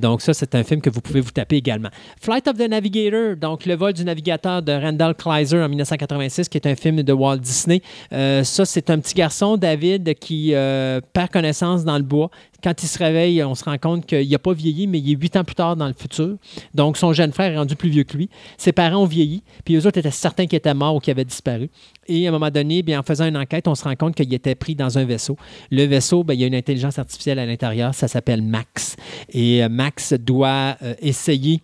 Donc, 0.00 0.22
ça, 0.22 0.32
c'est 0.32 0.54
un 0.54 0.64
film 0.64 0.80
que 0.80 0.88
vous 0.88 1.02
pouvez 1.02 1.20
vous 1.20 1.30
taper 1.30 1.56
également. 1.56 1.90
Flight 2.22 2.48
of 2.48 2.56
the 2.56 2.70
Navigator, 2.70 3.33
donc 3.36 3.66
le 3.66 3.74
vol 3.74 3.92
du 3.92 4.04
navigateur 4.04 4.62
de 4.62 4.72
Randall 4.72 5.14
Kleiser 5.14 5.58
en 5.58 5.68
1986, 5.68 6.48
qui 6.48 6.58
est 6.58 6.66
un 6.66 6.74
film 6.74 7.02
de 7.02 7.12
Walt 7.12 7.38
Disney. 7.38 7.82
Euh, 8.12 8.44
ça, 8.44 8.64
c'est 8.64 8.90
un 8.90 8.98
petit 8.98 9.14
garçon, 9.14 9.56
David, 9.56 10.14
qui 10.14 10.54
euh, 10.54 11.00
perd 11.12 11.30
connaissance 11.30 11.84
dans 11.84 11.96
le 11.96 12.02
bois. 12.02 12.30
Quand 12.62 12.82
il 12.82 12.86
se 12.86 12.98
réveille, 12.98 13.42
on 13.44 13.54
se 13.54 13.64
rend 13.64 13.76
compte 13.76 14.06
qu'il 14.06 14.28
n'a 14.28 14.38
pas 14.38 14.54
vieilli, 14.54 14.86
mais 14.86 14.98
il 14.98 15.12
est 15.12 15.20
huit 15.20 15.36
ans 15.36 15.44
plus 15.44 15.54
tard 15.54 15.76
dans 15.76 15.86
le 15.86 15.92
futur. 15.92 16.36
Donc, 16.72 16.96
son 16.96 17.12
jeune 17.12 17.32
frère 17.32 17.52
est 17.52 17.58
rendu 17.58 17.76
plus 17.76 17.90
vieux 17.90 18.04
que 18.04 18.16
lui. 18.16 18.30
Ses 18.56 18.72
parents 18.72 19.02
ont 19.02 19.06
vieilli, 19.06 19.42
puis 19.64 19.76
eux 19.76 19.86
autres 19.86 19.98
étaient 19.98 20.10
certains 20.10 20.46
qu'il 20.46 20.56
était 20.56 20.72
mort 20.72 20.96
ou 20.96 21.00
qu'il 21.00 21.10
avait 21.10 21.26
disparu. 21.26 21.68
Et 22.06 22.26
à 22.26 22.30
un 22.30 22.32
moment 22.32 22.50
donné, 22.50 22.82
bien, 22.82 23.00
en 23.00 23.02
faisant 23.02 23.26
une 23.26 23.36
enquête, 23.36 23.68
on 23.68 23.74
se 23.74 23.84
rend 23.84 23.96
compte 23.96 24.14
qu'il 24.14 24.32
était 24.32 24.54
pris 24.54 24.74
dans 24.74 24.96
un 24.96 25.04
vaisseau. 25.04 25.36
Le 25.70 25.84
vaisseau, 25.84 26.24
il 26.30 26.40
y 26.40 26.44
a 26.44 26.46
une 26.46 26.54
intelligence 26.54 26.98
artificielle 26.98 27.38
à 27.38 27.46
l'intérieur, 27.46 27.94
ça 27.94 28.08
s'appelle 28.08 28.42
Max. 28.42 28.96
Et 29.30 29.62
euh, 29.62 29.68
Max 29.68 30.14
doit 30.14 30.76
essayer 31.00 31.60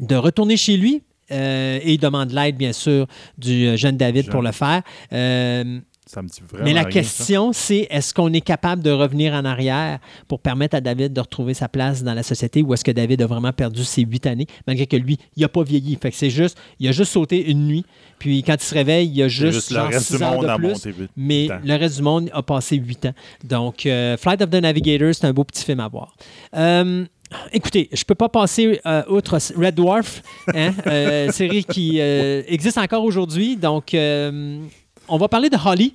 de 0.00 0.16
retourner 0.16 0.56
chez 0.56 0.76
lui. 0.76 1.02
euh, 1.30 1.78
et 1.82 1.92
il 1.94 1.98
demande 1.98 2.32
l'aide, 2.32 2.56
bien 2.56 2.72
sûr, 2.72 3.06
du 3.36 3.66
euh, 3.66 3.76
jeune 3.76 3.96
David 3.98 4.30
pour 4.30 4.40
le 4.42 4.50
faire. 4.52 4.82
Euh, 5.12 5.78
Ça 6.06 6.22
me 6.22 6.28
dit 6.28 6.40
vraiment 6.48 6.64
mais 6.64 6.72
la 6.72 6.80
rien, 6.84 6.90
question, 6.90 7.52
c'est 7.52 7.86
est-ce 7.90 8.14
qu'on 8.14 8.32
est 8.32 8.40
capable 8.40 8.82
de 8.82 8.90
revenir 8.90 9.34
en 9.34 9.44
arrière 9.44 9.98
pour 10.26 10.40
permettre 10.40 10.74
à 10.76 10.80
David 10.80 11.12
de 11.12 11.20
retrouver 11.20 11.52
sa 11.52 11.68
place 11.68 12.02
dans 12.02 12.14
la 12.14 12.22
société 12.22 12.62
ou 12.62 12.72
est-ce 12.72 12.82
que 12.82 12.92
David 12.92 13.20
a 13.20 13.26
vraiment 13.26 13.52
perdu 13.52 13.84
ses 13.84 14.02
huit 14.04 14.26
années, 14.26 14.46
malgré 14.66 14.86
que 14.86 14.96
lui, 14.96 15.18
il 15.36 15.42
n'a 15.42 15.50
pas 15.50 15.62
vieilli. 15.62 15.98
Fait 16.00 16.10
que 16.10 16.16
c'est 16.16 16.30
juste, 16.30 16.56
il 16.80 16.88
a 16.88 16.92
juste 16.92 17.12
sauté 17.12 17.50
une 17.50 17.66
nuit, 17.66 17.84
puis 18.18 18.42
quand 18.42 18.54
il 18.54 18.62
se 18.62 18.74
réveille, 18.74 19.10
il 19.14 19.22
a 19.22 19.28
juste, 19.28 19.52
juste 19.52 19.70
le 19.70 19.82
reste 19.82 20.06
six 20.06 20.16
du 20.16 20.24
monde 20.24 20.44
de 20.44 20.48
a 20.48 20.56
monté 20.56 20.94
mais 21.14 21.48
le 21.62 21.74
reste 21.76 21.96
du 21.98 22.02
monde 22.02 22.30
a 22.32 22.42
passé 22.42 22.76
huit 22.76 23.04
ans. 23.04 23.12
Donc, 23.44 23.84
euh, 23.84 24.16
Flight 24.16 24.40
of 24.40 24.48
the 24.48 24.62
Navigator, 24.62 25.14
c'est 25.14 25.26
un 25.26 25.34
beau 25.34 25.44
petit 25.44 25.62
film 25.62 25.80
à 25.80 25.88
voir. 25.88 26.14
Euh, 26.56 27.04
Écoutez, 27.52 27.88
je 27.92 28.04
peux 28.04 28.14
pas 28.14 28.28
passer 28.28 28.80
euh, 28.86 29.02
outre 29.08 29.38
Red 29.56 29.74
Dwarf, 29.74 30.22
hein, 30.54 30.72
euh, 30.86 31.30
série 31.32 31.64
qui 31.64 32.00
euh, 32.00 32.42
existe 32.46 32.78
encore 32.78 33.04
aujourd'hui. 33.04 33.56
Donc, 33.56 33.94
on 33.94 35.16
va 35.16 35.28
parler 35.28 35.50
de 35.50 35.56
Holly. 35.62 35.94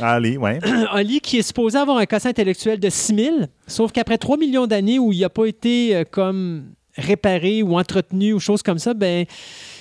Allez, 0.00 0.36
ouais. 0.36 0.58
Holly 0.92 1.20
qui 1.20 1.38
est 1.38 1.42
supposé 1.42 1.78
avoir 1.78 1.98
un 1.98 2.06
quotient 2.06 2.30
intellectuel 2.30 2.78
de 2.78 2.90
6000, 2.90 3.48
sauf 3.66 3.92
qu'après 3.92 4.18
3 4.18 4.36
millions 4.36 4.66
d'années 4.66 4.98
où 4.98 5.12
il 5.12 5.20
n'a 5.20 5.28
pas 5.28 5.46
été 5.46 6.02
comme 6.10 6.64
réparé 6.98 7.62
ou 7.62 7.78
entretenu 7.78 8.32
ou 8.32 8.40
choses 8.40 8.62
comme 8.62 8.78
ça, 8.78 8.92
ben 8.94 9.24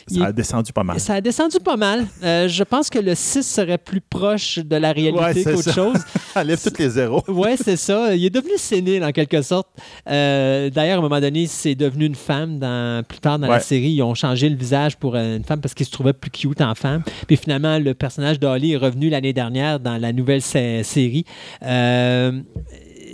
Ça 0.07 0.27
a 0.27 0.31
descendu 0.31 0.71
pas 0.71 0.83
mal. 0.83 0.99
ça 0.99 1.15
a 1.15 1.21
descendu 1.21 1.57
pas 1.59 1.75
mal. 1.75 2.05
Euh, 2.23 2.47
je 2.47 2.63
pense 2.63 2.89
que 2.89 2.99
le 2.99 3.13
6 3.15 3.43
serait 3.43 3.77
plus 3.77 3.99
proche 3.99 4.59
de 4.59 4.75
la 4.77 4.91
réalité 4.93 5.43
qu'autre 5.43 5.73
chose. 5.73 5.97
Enlève 6.35 6.61
tous 6.63 6.77
les 6.79 6.89
zéros. 6.91 7.23
Ouais, 7.27 7.55
c'est 7.57 7.75
ça. 7.75 8.15
Il 8.15 8.23
est 8.23 8.29
devenu 8.29 8.53
sénile 8.57 9.03
en 9.03 9.11
quelque 9.11 9.41
sorte. 9.41 9.67
Euh, 10.09 10.69
D'ailleurs, 10.69 10.97
à 10.97 10.99
un 10.99 11.01
moment 11.01 11.19
donné, 11.19 11.47
c'est 11.47 11.75
devenu 11.75 12.05
une 12.05 12.15
femme. 12.15 12.59
Dans, 12.59 13.03
plus 13.03 13.19
tard 13.19 13.37
dans 13.39 13.47
la 13.47 13.59
série, 13.59 13.91
ils 13.91 14.01
ont 14.03 14.13
changé 14.15 14.47
le 14.49 14.55
visage 14.55 14.95
pour 14.97 15.15
euh, 15.15 15.37
une 15.37 15.43
femme 15.43 15.59
parce 15.59 15.73
qu'il 15.73 15.85
se 15.85 15.91
trouvait 15.91 16.13
plus 16.13 16.31
cute 16.31 16.61
en 16.61 16.75
femme. 16.75 17.03
Puis 17.27 17.35
finalement, 17.37 17.77
le 17.79 17.93
personnage 17.93 18.39
d'Holly 18.39 18.73
est 18.73 18.77
revenu 18.77 19.09
l'année 19.09 19.33
dernière 19.33 19.79
dans 19.79 19.97
la 19.97 20.13
nouvelle 20.13 20.41
sé- 20.41 20.83
série. 20.83 21.25
Euh, 21.63 22.31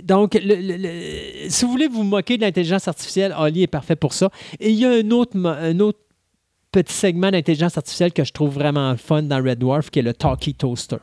donc, 0.04 0.34
le- 0.34 0.54
le- 0.54 0.76
le- 0.76 1.48
si 1.50 1.64
vous 1.64 1.70
voulez 1.72 1.88
vous 1.88 2.02
moquer 2.04 2.36
de 2.36 2.42
l'intelligence 2.42 2.86
artificielle, 2.86 3.34
Holly 3.36 3.62
est 3.62 3.66
parfait 3.66 3.96
pour 3.96 4.12
ça. 4.12 4.30
Et 4.60 4.70
il 4.70 4.76
y 4.76 4.84
a 4.84 4.90
un 4.90 5.10
autre, 5.10 5.36
un 5.44 5.80
autre 5.80 5.98
petit 6.70 6.92
segment 6.92 7.30
d'intelligence 7.30 7.76
artificielle 7.78 8.12
que 8.12 8.22
je 8.24 8.32
trouve 8.32 8.52
vraiment 8.54 8.96
fun 8.96 9.22
dans 9.22 9.42
Red 9.42 9.58
Dwarf, 9.58 9.90
qui 9.90 10.00
est 10.00 10.02
le 10.02 10.12
Talkie 10.12 10.54
Toaster. 10.54 10.96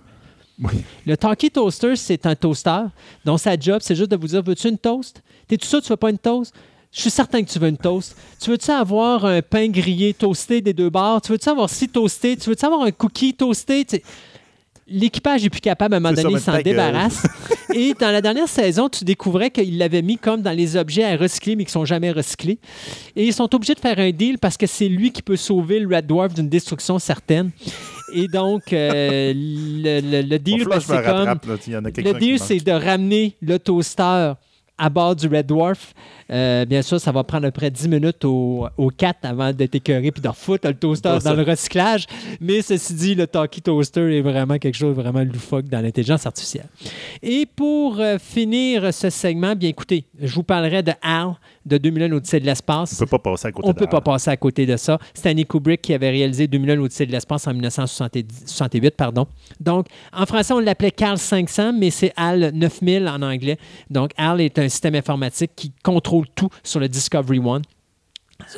Oui. 0.62 0.84
Le 1.08 1.18
Talkie 1.18 1.50
Toaster, 1.50 1.96
c'est 1.96 2.26
un 2.26 2.36
toaster 2.36 2.84
dont 3.26 3.38
sa 3.38 3.58
job, 3.60 3.80
c'est 3.82 3.96
juste 3.96 4.12
de 4.12 4.16
vous 4.18 4.28
dire 4.28 4.44
Veux-tu 4.44 4.70
une 4.70 4.78
toast? 4.78 5.24
T'es-tu 5.48 5.66
sûr 5.68 5.80
que 5.80 5.86
tu 5.86 5.90
veux 5.92 5.98
pas 5.98 6.12
une 6.12 6.20
toast? 6.20 6.54
Je 6.92 7.02
suis 7.02 7.10
certain 7.10 7.42
que 7.42 7.50
tu 7.50 7.58
veux 7.58 7.70
une 7.70 7.78
toast. 7.78 8.16
Tu 8.40 8.50
veux-tu 8.50 8.70
avoir 8.70 9.24
un 9.26 9.42
pain 9.42 9.70
grillé 9.70 10.14
toasté 10.14 10.60
des 10.62 10.74
deux 10.74 10.90
bords? 10.90 11.22
Tu 11.22 11.32
veux-tu 11.32 11.48
avoir 11.50 11.70
si 11.70 11.88
toasté? 11.88 12.36
Tu 12.36 12.50
veux-tu 12.50 12.66
avoir 12.66 12.82
un 12.82 12.92
cookie 12.92 13.34
toasté? 13.34 13.86
Tu 13.86 14.02
L'équipage 14.92 15.46
est 15.46 15.50
plus 15.50 15.62
capable, 15.62 15.94
à 15.94 15.98
un 15.98 16.00
moment 16.00 16.14
donné, 16.14 16.34
il 16.36 16.40
s'en 16.40 16.62
débarrasse. 16.62 17.26
Et 17.74 17.94
dans 18.00 18.12
la 18.12 18.22
dernière 18.22 18.48
saison, 18.50 18.90
tu 18.90 19.06
découvrais 19.06 19.50
qu'ils 19.50 19.78
l'avaient 19.78 20.02
mis 20.02 20.18
comme 20.18 20.42
dans 20.42 20.52
les 20.52 20.76
objets 20.76 21.04
à 21.06 21.16
recycler, 21.16 21.56
mais 21.56 21.64
qui 21.66 21.72
sont 21.72 21.86
jamais 21.86 22.12
recyclés. 22.12 22.60
Et 23.16 23.26
ils 23.26 23.34
sont 23.34 23.54
obligés 23.56 23.74
de 23.76 23.80
faire 23.80 23.98
un 24.00 24.12
deal 24.12 24.38
parce 24.40 24.58
que 24.58 24.68
c'est 24.68 24.90
lui 24.90 25.12
qui 25.12 25.22
peut 25.22 25.38
sauver 25.38 25.80
le 25.80 25.94
Red 25.96 26.06
Dwarf 26.08 26.34
d'une 26.34 26.50
destruction 26.50 27.00
certaine. 27.00 27.52
Et 28.14 28.28
donc, 28.28 28.74
euh, 28.74 29.32
le, 29.36 30.02
le- 30.02 30.22
le 30.28 30.40
deal, 30.40 30.66
Bon, 30.66 30.72
comme... 30.72 30.96
rattrape. 30.98 31.46
là. 31.46 31.54
Le 31.98 32.38
c'est 32.38 32.58
de 32.60 32.72
ramener 32.72 33.38
le 33.42 33.58
toaster 33.58 34.34
à 34.78 34.90
bord 34.90 35.16
du 35.16 35.28
Red 35.28 35.46
Dwarf. 35.48 35.94
Euh, 36.32 36.66
bien 36.66 36.82
sûr, 36.82 37.00
ça 37.00 37.12
va 37.12 37.24
prendre 37.24 37.46
à 37.48 37.52
peu 37.52 37.60
près 37.60 37.72
10 37.72 37.88
minutes 37.90 38.24
au, 38.26 38.68
au 38.78 38.90
4 38.90 39.20
avant 39.24 39.52
d'être 39.52 39.76
écœuré 39.76 40.12
puis 40.12 40.22
de 40.22 40.28
refoutre 40.28 40.68
le 40.68 40.74
toaster 40.74 41.18
dans 41.24 41.34
le 41.34 41.44
recyclage. 41.44 42.06
Mais 42.40 42.62
ceci 42.62 42.94
dit, 42.94 43.16
le 43.16 43.28
Talkie 43.28 43.62
Toaster 43.62 44.18
est 44.18 44.22
vraiment 44.22 44.58
quelque 44.58 44.76
chose 44.76 44.96
de 44.96 45.02
vraiment 45.02 45.24
loufoque 45.24 45.66
dans 45.66 45.82
l'intelligence 45.82 46.26
artificielle. 46.26 46.68
Et 47.22 47.46
pour 47.46 48.00
euh, 48.00 48.18
finir 48.18 48.94
ce 48.94 49.10
segment, 49.10 49.56
bien 49.56 49.70
écoutez, 49.70 50.06
je 50.20 50.34
vous 50.34 50.44
parlerai 50.44 50.84
de 50.84 50.94
HAL, 51.02 51.36
de 51.66 51.78
2001 51.78 52.08
l'Odyssée 52.08 52.40
de 52.40 52.46
l'espace. 52.46 52.94
On 53.02 53.06
peut 53.06 53.18
pas 53.18 53.32
passer 53.32 53.48
à 53.48 53.52
côté 53.52 53.68
On 53.68 53.70
ne 53.70 53.74
peut 53.74 53.86
de 53.86 53.92
pas 53.92 54.02
passer 54.02 54.30
à 54.32 54.38
côté 54.38 54.66
de 54.66 54.78
ça. 54.78 54.98
Stanley 55.14 55.44
Kubrick 55.44 55.82
qui 55.82 55.94
avait 55.94 56.10
réalisé 56.10 56.48
2001 56.48 56.76
l'Odyssée 56.76 57.06
de 57.06 57.12
l'espace 57.12 57.48
en 57.48 57.54
1968. 57.54 58.96
Pardon. 58.96 59.28
Donc, 59.60 59.88
en 60.14 60.26
français, 60.26 60.54
on 60.54 60.60
l'appelait 60.60 60.92
Carl 60.92 61.18
500, 61.18 61.74
mais 61.74 61.92
c'est 61.92 62.14
HAL 62.16 62.52
9000 62.54 63.08
en 63.08 63.22
anglais. 63.22 63.58
Donc, 63.90 64.12
HAL 64.18 64.42
est 64.42 64.58
un 64.58 64.70
système 64.70 64.96
informatique 64.96 65.52
qui 65.56 65.72
contrôle 65.84 66.21
tout 66.28 66.50
sur 66.64 66.80
le 66.80 66.88
Discovery 66.88 67.40
One. 67.40 67.64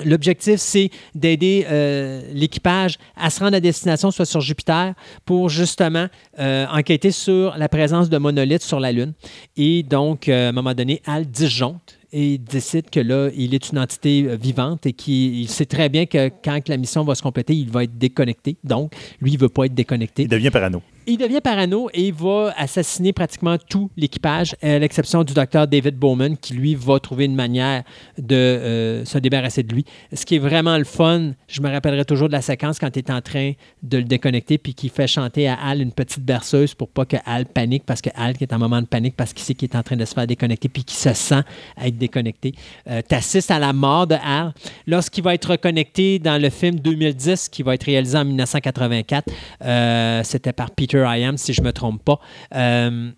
L'objectif, 0.06 0.58
c'est 0.58 0.90
d'aider 1.16 1.66
euh, 1.70 2.22
l'équipage 2.34 2.98
à 3.16 3.30
se 3.30 3.40
rendre 3.40 3.58
à 3.58 3.60
destination, 3.60 4.12
soit 4.12 4.26
sur 4.26 4.42
Jupiter, 4.42 4.94
pour 5.26 5.50
justement 5.50 6.08
euh, 6.40 6.66
enquêter 6.72 7.12
sur 7.12 7.58
la 7.58 7.70
présence 7.70 8.10
de 8.10 8.18
monolithes 8.18 8.64
sur 8.64 8.80
la 8.80 8.92
Lune. 8.92 9.14
Et 9.58 9.84
donc, 9.84 10.28
euh, 10.30 10.48
à 10.48 10.50
un 10.50 10.52
moment 10.52 10.74
donné, 10.74 11.02
Al 11.06 11.26
disjoncte 11.26 12.00
et 12.12 12.38
décide 12.38 12.90
que 12.90 13.00
là, 13.00 13.30
il 13.36 13.56
est 13.56 13.72
une 13.72 13.80
entité 13.80 14.36
vivante 14.38 14.86
et 14.86 14.94
qu'il 14.94 15.36
il 15.36 15.50
sait 15.50 15.66
très 15.66 15.90
bien 15.90 16.06
que 16.06 16.30
quand 16.44 16.70
la 16.70 16.78
mission 16.78 17.04
va 17.04 17.16
se 17.16 17.24
compléter, 17.24 17.56
il 17.56 17.70
va 17.70 17.84
être 17.84 17.98
déconnecté. 17.98 18.56
Donc, 18.64 18.94
lui, 19.20 19.32
il 19.32 19.36
ne 19.36 19.42
veut 19.42 19.50
pas 19.50 19.66
être 19.66 19.74
déconnecté. 19.74 20.24
Il 20.24 20.30
devient 20.30 20.52
parano. 20.52 20.82
Il 21.06 21.18
devient 21.18 21.42
parano 21.42 21.90
et 21.94 22.08
il 22.08 22.14
va 22.14 22.54
assassiner 22.58 23.12
pratiquement 23.12 23.58
tout 23.58 23.90
l'équipage, 23.98 24.56
à 24.62 24.80
l'exception 24.80 25.26
du 25.26 25.34
docteur 25.34 25.68
David 25.68 25.98
Bowman, 25.98 26.38
qui 26.38 26.54
lui 26.54 26.76
va 26.76 26.98
trouver 27.00 27.26
une 27.26 27.36
manière 27.36 27.84
de 28.18 28.36
euh, 28.36 29.06
se 29.06 29.18
débarrasser 29.18 29.64
de 29.64 29.74
lui. 29.74 29.84
Ce 30.14 30.26
qui 30.26 30.36
est 30.36 30.40
vraiment 30.40 30.78
le 30.78 30.86
fun, 30.86 31.32
je 31.48 31.62
me 31.62 31.70
rappellerai 31.70 32.06
toujours 32.06 32.28
de 32.30 32.34
la 32.34 32.42
séquence 32.42 32.80
quand 32.80 32.96
il 32.96 33.00
est 33.00 33.10
en 33.10 33.22
train 33.22 33.52
de 33.82 33.98
le 33.98 34.06
déconnecter 34.06 34.58
puis 34.58 34.74
qu'il 34.74 34.92
fait 34.92 35.08
chanter 35.08 35.48
à 35.48 35.56
Al 35.56 35.82
une 35.82 35.92
petite 35.92 36.24
berceuse 36.24 36.74
pour 36.74 36.88
pas 36.88 37.06
que 37.06 37.18
Al 37.26 37.48
panique, 37.48 37.84
parce 37.86 38.02
que 38.02 38.10
Al 38.16 38.36
est 38.40 38.54
en 38.54 38.60
moment 38.60 38.82
de 38.82 38.88
panique 38.88 39.16
parce 39.18 39.34
qu'il 39.34 39.44
sait 39.44 39.56
qu'il 39.56 39.70
est 39.70 39.76
en 39.76 39.84
train 39.84 39.98
de 39.98 40.06
se 40.06 40.14
faire 40.14 40.26
déconnecter 40.26 40.70
puis 40.70 40.86
qu'il 40.86 40.98
se 40.98 41.14
sent 41.14 41.42
être 41.84 41.98
déconnecté. 41.98 42.54
Euh, 42.90 43.02
tu 43.08 43.14
assistes 43.14 43.52
à 43.52 43.60
la 43.60 43.74
mort 43.74 44.08
de 44.08 44.16
Al. 44.24 44.54
Lorsqu'il 44.88 45.24
va 45.24 45.34
être 45.34 45.52
reconnecté 45.52 46.20
dans 46.20 46.42
le 46.42 46.50
film 46.50 46.80
2010 46.80 47.50
qui 47.50 47.62
va 47.62 47.74
être 47.74 47.84
réalisé 47.84 48.18
en 48.18 48.24
1984, 48.24 49.30
euh, 49.64 50.22
c'était 50.24 50.54
par 50.54 50.72
Peter 50.72 50.93
Iam, 51.00 51.38
si 51.38 51.54
je 51.54 51.62
ne 51.62 51.68
me 51.68 51.74
trompe 51.74 52.04
pas. 52.04 52.20
Euh, 52.56 53.12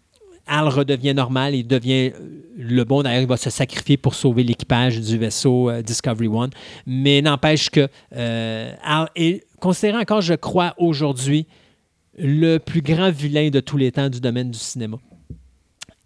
Al 0.47 0.67
redevient 0.67 1.13
normal, 1.13 1.55
il 1.55 1.65
devient 1.67 2.11
le 2.57 2.83
bon. 2.83 3.01
D'ailleurs, 3.01 3.23
il 3.23 3.27
va 3.27 3.37
se 3.37 3.49
sacrifier 3.49 3.97
pour 3.97 4.13
sauver 4.13 4.43
l'équipage 4.43 4.99
du 5.01 5.17
vaisseau 5.17 5.69
euh, 5.69 5.81
Discovery 5.81 6.27
One. 6.27 6.51
Mais 6.85 7.21
n'empêche 7.21 7.69
que 7.69 7.87
euh, 8.15 8.73
Al 8.83 9.09
est 9.15 9.43
considéré 9.59 9.97
encore, 9.97 10.21
je 10.21 10.35
crois, 10.35 10.75
aujourd'hui, 10.77 11.47
le 12.17 12.59
plus 12.59 12.81
grand 12.81 13.11
vilain 13.11 13.49
de 13.49 13.59
tous 13.59 13.77
les 13.77 13.91
temps 13.91 14.09
du 14.09 14.21
domaine 14.21 14.51
du 14.51 14.59
cinéma. 14.59 14.97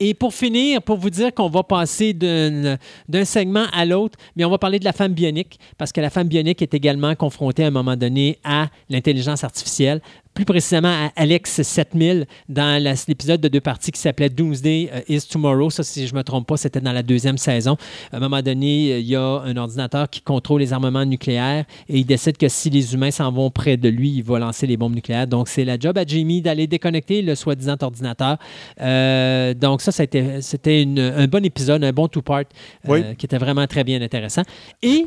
Et 0.01 0.13
pour 0.13 0.33
finir, 0.33 0.81
pour 0.81 0.97
vous 0.97 1.09
dire 1.09 1.33
qu'on 1.33 1.49
va 1.49 1.61
passer 1.61 2.13
d'un 2.13 3.25
segment 3.25 3.65
à 3.73 3.83
l'autre, 3.83 4.17
mais 4.37 4.45
on 4.45 4.49
va 4.49 4.57
parler 4.57 4.79
de 4.79 4.85
la 4.85 4.93
femme 4.93 5.13
bionique, 5.13 5.59
parce 5.77 5.91
que 5.91 5.99
la 5.99 6.09
femme 6.09 6.29
bionique 6.29 6.61
est 6.61 6.73
également 6.73 7.13
confrontée 7.15 7.65
à 7.65 7.67
un 7.67 7.71
moment 7.71 7.97
donné 7.97 8.39
à 8.45 8.69
l'intelligence 8.89 9.43
artificielle, 9.43 10.01
plus 10.33 10.45
précisément 10.45 10.87
à 10.87 11.11
Alex 11.15 11.61
7000 11.61 12.25
dans 12.47 12.81
l'épisode 13.07 13.41
de 13.41 13.47
deux 13.47 13.59
parties 13.59 13.91
qui 13.91 13.99
s'appelait 13.99 14.29
Doomsday 14.29 14.89
euh, 14.93 15.01
is 15.09 15.21
Tomorrow. 15.29 15.69
Ça, 15.69 15.83
si 15.83 16.07
je 16.07 16.13
ne 16.13 16.19
me 16.19 16.23
trompe 16.23 16.47
pas, 16.47 16.55
c'était 16.57 16.79
dans 16.81 16.93
la 16.93 17.03
deuxième 17.03 17.37
saison. 17.37 17.75
À 18.11 18.17
un 18.17 18.19
moment 18.19 18.41
donné, 18.41 18.93
euh, 18.93 18.99
il 18.99 19.07
y 19.07 19.15
a 19.15 19.21
un 19.21 19.57
ordinateur 19.57 20.09
qui 20.09 20.21
contrôle 20.21 20.61
les 20.61 20.71
armements 20.71 21.05
nucléaires 21.05 21.65
et 21.89 21.99
il 21.99 22.05
décide 22.05 22.37
que 22.37 22.47
si 22.47 22.69
les 22.69 22.93
humains 22.93 23.11
s'en 23.11 23.31
vont 23.31 23.49
près 23.51 23.75
de 23.75 23.89
lui, 23.89 24.11
il 24.11 24.23
va 24.23 24.39
lancer 24.39 24.65
les 24.65 24.77
bombes 24.77 24.95
nucléaires. 24.95 25.27
Donc, 25.27 25.49
c'est 25.49 25.65
la 25.65 25.77
job 25.77 25.97
à 25.97 26.05
Jamie 26.05 26.41
d'aller 26.41 26.67
déconnecter 26.67 27.21
le 27.21 27.35
soi-disant 27.35 27.75
ordinateur. 27.81 28.37
Euh, 28.81 29.53
donc, 29.53 29.81
ça, 29.81 29.91
c'était 29.91 30.87
un 30.97 31.27
bon 31.27 31.43
épisode, 31.43 31.83
un 31.83 31.91
bon 31.91 32.07
two-part 32.07 32.39
euh, 32.39 32.43
Oui. 32.87 33.15
qui 33.17 33.25
était 33.25 33.37
vraiment 33.37 33.67
très 33.67 33.83
bien 33.83 34.01
intéressant. 34.01 34.43
Et. 34.81 35.03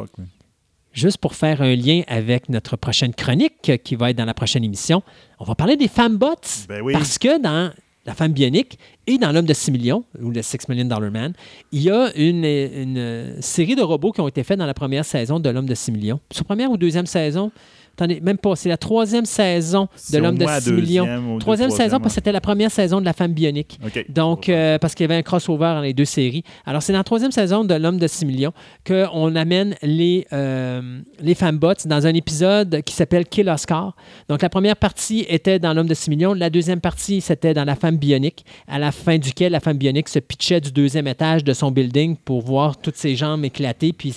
Juste 0.93 1.19
pour 1.19 1.35
faire 1.35 1.63
un 1.63 1.75
lien 1.75 2.03
avec 2.07 2.49
notre 2.49 2.77
prochaine 2.77 3.15
chronique 3.15 3.73
qui 3.83 3.97
va 3.97 4.11
être 4.11 4.17
dans 4.17 4.25
la 4.25 4.35
prochaine 4.35 4.65
émission, 4.65 5.03
on 5.39 5.45
va 5.45 5.55
parler 5.55 5.77
des 5.77 5.89
femmes 5.89 6.17
bots. 6.17 6.35
Ben 6.69 6.83
oui. 6.83 6.93
Parce 6.93 7.19
que 7.19 7.41
dans 7.41 7.73
La 8.05 8.15
femme 8.15 8.33
bionique 8.33 8.79
et 9.07 9.17
dans 9.17 9.31
L'homme 9.31 9.47
de 9.47 9.55
6 9.55 9.71
millions, 9.71 10.05
ou 10.21 10.31
le 10.31 10.43
6 10.43 10.69
Million 10.69 10.87
Dollar 10.87 11.11
Man, 11.11 11.35
il 11.71 11.83
y 11.83 11.91
a 11.91 12.11
une, 12.17 12.45
une 12.45 13.41
série 13.41 13.77
de 13.77 13.83
robots 13.83 14.11
qui 14.11 14.21
ont 14.21 14.27
été 14.27 14.43
faits 14.43 14.59
dans 14.59 14.67
la 14.67 14.75
première 14.75 15.05
saison 15.05 15.39
de 15.39 15.49
L'homme 15.49 15.67
de 15.67 15.75
6 15.75 15.93
millions. 15.93 16.21
Sur 16.33 16.45
première 16.45 16.71
ou 16.71 16.77
deuxième 16.77 17.07
saison, 17.07 17.53
attendez, 17.95 18.21
même 18.21 18.39
pas, 18.39 18.57
c'est 18.57 18.69
la 18.69 18.77
troisième 18.77 19.25
saison 19.25 19.89
de 20.13 20.19
L'homme 20.19 20.37
de 20.39 20.45
moins 20.45 20.53
la 20.55 20.61
6 20.61 20.73
millions. 20.73 21.05
Troisième 21.05 21.39
troisième, 21.39 21.71
saison, 21.71 21.99
parce 21.99 22.13
que 22.13 22.15
c'était 22.17 22.33
la 22.33 22.41
première 22.41 22.71
saison 22.71 23.01
de 23.01 23.05
La 23.05 23.13
femme 23.13 23.33
bionique. 23.33 23.79
Donc, 24.09 24.49
euh, 24.49 24.79
parce 24.79 24.95
qu'il 24.95 25.05
y 25.05 25.09
avait 25.11 25.17
un 25.17 25.23
crossover 25.23 25.67
dans 25.75 25.81
les 25.81 25.93
deux 25.95 26.05
séries. 26.05 26.43
Alors, 26.67 26.83
c'est 26.83 26.93
dans 26.93 26.99
la 26.99 27.05
troisième 27.05 27.33
saison 27.33 27.65
de 27.65 27.75
L'Homme 27.75 27.99
de 27.99 28.07
6 28.07 28.25
millions 28.27 28.53
qu'on 28.87 29.35
amène 29.37 29.75
les, 29.83 30.27
euh, 30.33 31.01
les 31.21 31.35
fembots 31.35 31.73
dans 31.87 32.07
un 32.07 32.15
épisode 32.15 32.83
qui 32.83 32.95
s'appelle 32.95 33.27
Kill 33.27 33.49
Oscar. 33.49 33.95
Donc, 34.29 34.43
la 34.43 34.49
première 34.49 34.77
partie 34.77 35.25
était 35.29 35.59
dans 35.59 35.73
L'Homme 35.75 35.87
de 35.89 35.95
6 35.95 36.11
millions. 36.11 36.35
La 36.35 36.51
deuxième 36.51 36.81
partie, 36.81 37.21
c'était 37.21 37.55
dans 37.55 37.65
La 37.65 37.77
femme 37.77 37.97
bionique, 37.97 38.45
à 38.69 38.79
la 38.79 38.93
fin 38.93 39.19
duquel 39.19 39.53
la 39.53 39.61
femme 39.61 39.77
bionique 39.79 40.09
se 40.09 40.19
pitchait 40.19 40.61
du 40.61 40.73
deuxième 40.73 41.07
étage 41.07 41.45
de 41.45 41.53
son 41.53 41.71
building 41.71 42.17
pour 42.17 42.41
voir 42.43 42.77
toutes 42.77 42.97
ses 42.97 43.17
jambes 43.17 43.45
éclater. 43.45 43.93
Puis 43.93 44.15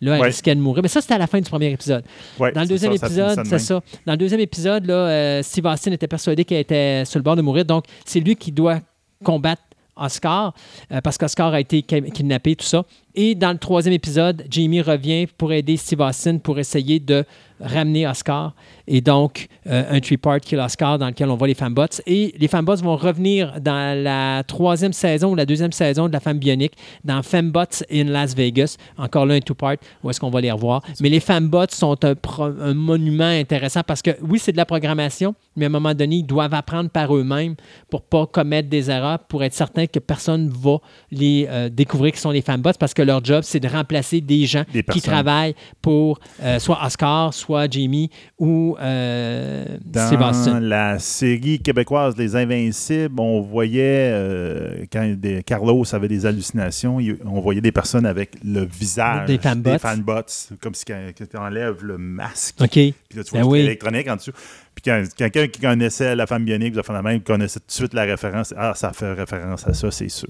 là, 0.00 0.14
elle 0.16 0.20
Ouais. 0.20 0.26
risquait 0.28 0.54
de 0.54 0.60
mourir. 0.60 0.82
Mais 0.82 0.88
ça, 0.88 1.00
c'était 1.00 1.14
à 1.14 1.18
la 1.18 1.26
fin 1.26 1.40
du 1.40 1.48
premier 1.48 1.70
épisode. 1.70 2.04
Ouais, 2.38 2.52
Dans 2.52 2.62
le 2.62 2.66
deuxième 2.66 2.92
ça, 2.96 3.06
finit 3.08 3.15
épisode, 3.24 3.38
de 3.44 3.48
c'est 3.48 3.72
même. 3.72 3.82
ça. 3.82 3.98
Dans 4.06 4.12
le 4.12 4.18
deuxième 4.18 4.40
épisode, 4.40 4.86
là, 4.86 4.94
euh, 4.94 5.42
Steve 5.42 5.66
Austin 5.66 5.92
était 5.92 6.08
persuadé 6.08 6.44
qu'elle 6.44 6.60
était 6.60 7.04
sur 7.04 7.18
le 7.18 7.22
bord 7.22 7.36
de 7.36 7.42
mourir. 7.42 7.64
Donc, 7.64 7.84
c'est 8.04 8.20
lui 8.20 8.36
qui 8.36 8.52
doit 8.52 8.80
combattre 9.24 9.62
Oscar 9.96 10.52
euh, 10.92 11.00
parce 11.00 11.16
qu'Oscar 11.16 11.54
a 11.54 11.60
été 11.60 11.82
ki- 11.82 12.10
kidnappé, 12.12 12.54
tout 12.56 12.66
ça. 12.66 12.84
Et 13.18 13.34
dans 13.34 13.52
le 13.52 13.56
troisième 13.56 13.94
épisode, 13.94 14.44
Jamie 14.50 14.82
revient 14.82 15.26
pour 15.38 15.50
aider 15.50 15.78
Steve 15.78 16.00
Austin 16.00 16.36
pour 16.36 16.58
essayer 16.58 17.00
de 17.00 17.24
ramener 17.60 18.06
Oscar. 18.06 18.54
Et 18.86 19.00
donc, 19.00 19.48
euh, 19.66 19.84
un 19.90 20.00
three-part 20.00 20.40
kill 20.40 20.58
Oscar 20.60 20.98
dans 20.98 21.08
lequel 21.08 21.28
on 21.30 21.36
voit 21.36 21.48
les 21.48 21.54
fembots. 21.54 22.00
Et 22.06 22.34
les 22.38 22.48
fembots 22.48 22.76
vont 22.76 22.96
revenir 22.96 23.60
dans 23.60 24.00
la 24.00 24.42
troisième 24.44 24.92
saison 24.92 25.32
ou 25.32 25.34
la 25.34 25.46
deuxième 25.46 25.72
saison 25.72 26.08
de 26.08 26.12
La 26.12 26.20
Femme 26.20 26.38
Bionique, 26.38 26.74
dans 27.04 27.22
Fembots 27.22 27.82
in 27.90 28.04
Las 28.04 28.34
Vegas. 28.34 28.76
Encore 28.96 29.26
là, 29.26 29.34
un 29.34 29.40
two-part, 29.40 29.76
où 30.04 30.10
est-ce 30.10 30.20
qu'on 30.20 30.30
va 30.30 30.40
les 30.40 30.50
revoir. 30.50 30.82
Mais 31.00 31.08
les 31.08 31.20
fembots 31.20 31.70
sont 31.70 31.96
un, 32.04 32.74
monument 32.74 33.24
intéressant 33.24 33.80
parce 33.84 34.02
que, 34.02 34.10
oui, 34.22 34.38
c'est 34.38 34.52
de 34.52 34.56
la 34.56 34.66
programmation, 34.66 35.34
mais 35.56 35.64
à 35.64 35.68
un 35.68 35.72
moment 35.72 35.94
donné, 35.94 36.16
ils 36.16 36.26
doivent 36.26 36.54
apprendre 36.54 36.90
par 36.90 37.14
eux-mêmes 37.14 37.54
pour 37.90 38.02
pas 38.02 38.26
commettre 38.26 38.68
des 38.68 38.90
erreurs, 38.90 39.20
pour 39.20 39.42
être 39.42 39.54
certain 39.54 39.86
que 39.86 39.98
personne 39.98 40.48
va 40.48 40.78
les 41.10 41.46
euh, 41.48 41.68
découvrir 41.68 42.12
qui 42.12 42.20
sont 42.20 42.30
les 42.30 42.42
fembots. 42.42 42.72
Parce 42.78 42.94
que 42.94 43.02
leur 43.06 43.24
job, 43.24 43.40
c'est 43.44 43.60
de 43.60 43.68
remplacer 43.68 44.20
des 44.20 44.44
gens 44.46 44.64
Des 44.72 44.82
qui 44.82 45.00
travaillent 45.00 45.54
pour 45.80 46.18
euh, 46.42 46.58
soit 46.58 46.78
Oscar, 46.84 47.32
soit 47.32 47.70
Jamie 47.72 48.10
ou 48.38 48.76
euh, 48.80 49.64
Dans 49.84 50.28
Austin. 50.30 50.60
la 50.60 50.98
série 50.98 51.58
québécoise 51.60 52.16
Les 52.16 52.36
Invincibles, 52.36 53.18
on 53.20 53.40
voyait, 53.40 54.10
euh, 54.12 54.84
quand 54.92 55.14
des- 55.16 55.42
Carlos 55.42 55.84
avait 55.94 56.08
des 56.08 56.26
hallucinations, 56.26 56.98
on 57.24 57.40
voyait 57.40 57.60
des 57.60 57.72
personnes 57.72 58.06
avec 58.06 58.32
le 58.44 58.64
visage 58.64 59.26
Des 59.26 59.38
fanbots. 59.38 59.78
fanbots, 59.78 60.56
comme 60.60 60.74
si 60.74 60.84
tu 60.84 61.36
enlèves 61.36 61.84
le 61.84 61.98
masque. 61.98 62.56
OK. 62.60 62.70
Puis 62.70 62.92
là, 63.14 63.24
tu 63.24 63.30
vois 63.30 63.40
Ben 63.40 63.46
oui. 63.46 63.60
électronique 63.60 64.08
en 64.08 64.16
dessous. 64.16 64.32
Puis 64.76 64.82
quand- 64.84 65.02
quelqu'un 65.16 65.48
qui 65.48 65.60
connaissait 65.60 66.14
la 66.14 66.26
femme 66.26 66.44
bionique, 66.44 66.74
vous 66.76 66.92
la 66.92 67.02
même, 67.02 67.20
connaissait 67.22 67.58
tout 67.60 67.66
de 67.66 67.72
suite 67.72 67.94
la 67.94 68.02
référence. 68.04 68.52
Ah, 68.56 68.74
ça 68.76 68.92
fait 68.92 69.12
référence 69.14 69.66
à 69.66 69.72
ça, 69.74 69.90
c'est 69.90 70.08
sûr. 70.10 70.28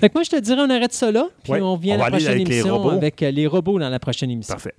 Fait 0.00 0.08
que 0.08 0.14
moi, 0.14 0.22
je 0.22 0.30
te 0.30 0.40
dirais, 0.40 0.60
on 0.64 0.70
arrête 0.70 0.92
ça 0.92 1.10
là, 1.10 1.26
puis 1.42 1.52
Ouais. 1.54 1.60
on 1.60 1.76
vient 1.76 1.96
On 1.98 2.00
à 2.00 2.04
va 2.04 2.10
la 2.10 2.10
prochaine 2.12 2.30
avec 2.32 2.48
les 2.48 2.54
émission 2.60 2.78
robots. 2.78 2.96
avec 2.96 3.22
euh, 3.22 3.30
les 3.32 3.46
robots 3.48 3.78
dans 3.80 3.88
la 3.90 3.98
prochaine 3.98 4.30
émission. 4.30 4.54
Parfait. 4.54 4.74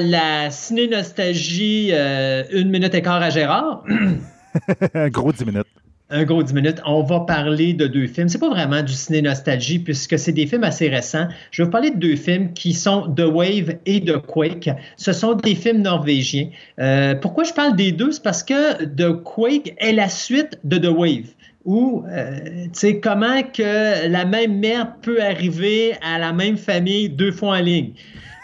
La 0.00 0.50
ciné-nostalgie, 0.50 1.90
euh, 1.92 2.42
une 2.52 2.70
minute 2.70 2.94
et 2.94 3.02
quart 3.02 3.22
à 3.22 3.30
Gérard, 3.30 3.84
Un 4.94 5.08
gros 5.08 5.32
10 5.32 5.44
minutes. 5.44 5.66
un 6.10 6.24
gros 6.24 6.42
10 6.42 6.54
minutes, 6.54 6.82
on 6.84 7.02
va 7.02 7.20
parler 7.20 7.72
de 7.72 7.86
deux 7.86 8.08
films. 8.08 8.28
C'est 8.28 8.40
pas 8.40 8.48
vraiment 8.48 8.82
du 8.82 8.92
ciné-nostalgie 8.92 9.78
puisque 9.78 10.18
c'est 10.18 10.32
des 10.32 10.46
films 10.46 10.64
assez 10.64 10.88
récents. 10.88 11.28
Je 11.52 11.62
vais 11.62 11.66
vous 11.66 11.70
parler 11.70 11.90
de 11.90 11.98
deux 11.98 12.16
films 12.16 12.52
qui 12.52 12.72
sont 12.72 13.12
The 13.14 13.26
Wave 13.26 13.76
et 13.86 14.04
The 14.04 14.18
Quake. 14.18 14.70
Ce 14.96 15.12
sont 15.12 15.34
des 15.34 15.54
films 15.54 15.82
norvégiens. 15.82 16.48
Euh, 16.80 17.14
pourquoi 17.14 17.44
je 17.44 17.52
parle 17.52 17.76
des 17.76 17.92
deux? 17.92 18.10
C'est 18.10 18.22
parce 18.24 18.42
que 18.42 18.84
The 18.84 19.22
Quake 19.22 19.74
est 19.78 19.92
la 19.92 20.08
suite 20.08 20.58
de 20.64 20.78
The 20.78 20.88
Wave. 20.88 21.28
Ou, 21.64 22.04
euh, 22.08 22.64
tu 22.64 22.70
sais, 22.72 23.00
comment 23.00 23.42
que 23.42 24.08
la 24.08 24.24
même 24.24 24.58
merde 24.58 24.88
peut 25.02 25.22
arriver 25.22 25.92
à 26.02 26.18
la 26.18 26.32
même 26.32 26.56
famille 26.56 27.10
deux 27.10 27.32
fois 27.32 27.58
en 27.58 27.60
ligne. 27.60 27.92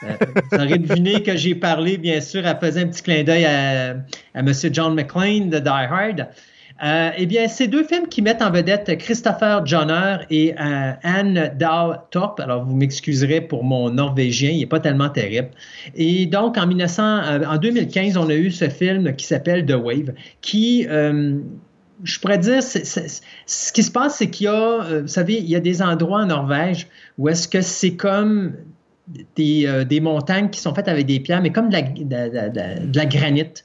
Euh, 0.03 0.13
vous 0.51 0.59
aurez 0.59 0.79
deviné 0.79 1.23
que 1.23 1.37
j'ai 1.37 1.55
parlé, 1.55 1.97
bien 1.99 2.21
sûr, 2.21 2.47
à 2.47 2.55
faisant 2.55 2.81
un 2.81 2.87
petit 2.87 3.03
clin 3.03 3.23
d'œil 3.25 3.45
à, 3.45 3.91
à 4.35 4.41
M. 4.41 4.53
John 4.73 4.95
McClane 4.95 5.51
de 5.51 5.59
Die 5.59 5.69
Hard. 5.69 6.29
Euh, 6.85 7.11
eh 7.17 7.25
bien, 7.25 7.49
c'est 7.49 7.69
deux 7.69 7.85
films 7.85 8.07
qui 8.07 8.21
mettent 8.21 8.43
en 8.43 8.51
vedette 8.51 8.99
Christopher 8.99 9.65
Jonner 9.65 10.19
et 10.29 10.53
euh, 10.61 10.93
Anne 11.03 11.53
Dow 11.59 11.95
Torp. 12.11 12.39
Alors, 12.41 12.65
vous 12.65 12.77
m'excuserez 12.77 13.41
pour 13.41 13.65
mon 13.65 13.91
norvégien, 13.91 14.51
il 14.51 14.59
n'est 14.59 14.67
pas 14.67 14.81
tellement 14.81 15.09
terrible. 15.09 15.49
Et 15.95 16.27
donc, 16.27 16.59
en, 16.59 16.67
1900, 16.67 17.03
euh, 17.03 17.45
en 17.47 17.57
2015, 17.57 18.17
on 18.19 18.29
a 18.29 18.35
eu 18.35 18.51
ce 18.51 18.69
film 18.69 19.15
qui 19.17 19.27
s'appelle 19.27 19.65
The 19.65 19.73
Wave, 19.73 20.13
qui, 20.43 20.83
je 20.83 22.21
pourrais 22.21 22.39
dire, 22.39 22.63
ce 22.63 23.73
qui 23.73 23.83
se 23.83 23.91
passe, 23.91 24.17
c'est 24.19 24.29
qu'il 24.29 24.45
y 24.45 24.49
a, 24.49 25.01
vous 25.01 25.09
savez, 25.09 25.39
il 25.39 25.49
y 25.49 25.57
a 25.57 25.61
des 25.61 25.81
endroits 25.81 26.21
en 26.21 26.27
Norvège 26.27 26.89
où 27.17 27.31
est-ce 27.31 27.49
que 27.49 27.63
c'est 27.63 27.97
comme 27.97 28.53
des, 29.37 29.67
euh, 29.67 29.85
des 29.85 30.01
montagnes 30.01 30.51
qui 30.51 30.61
sont 30.61 30.75
faites 30.75 30.89
avec 30.89 31.07
des 31.07 31.21
pierres, 31.21 31.41
mais 31.43 31.51
comme 31.53 31.69
de 31.69 31.75
la, 31.75 31.83
de, 31.83 32.03
de- 32.03 32.85
de- 32.85 32.87
de 32.87 32.97
la 32.97 33.07
granite. 33.07 33.65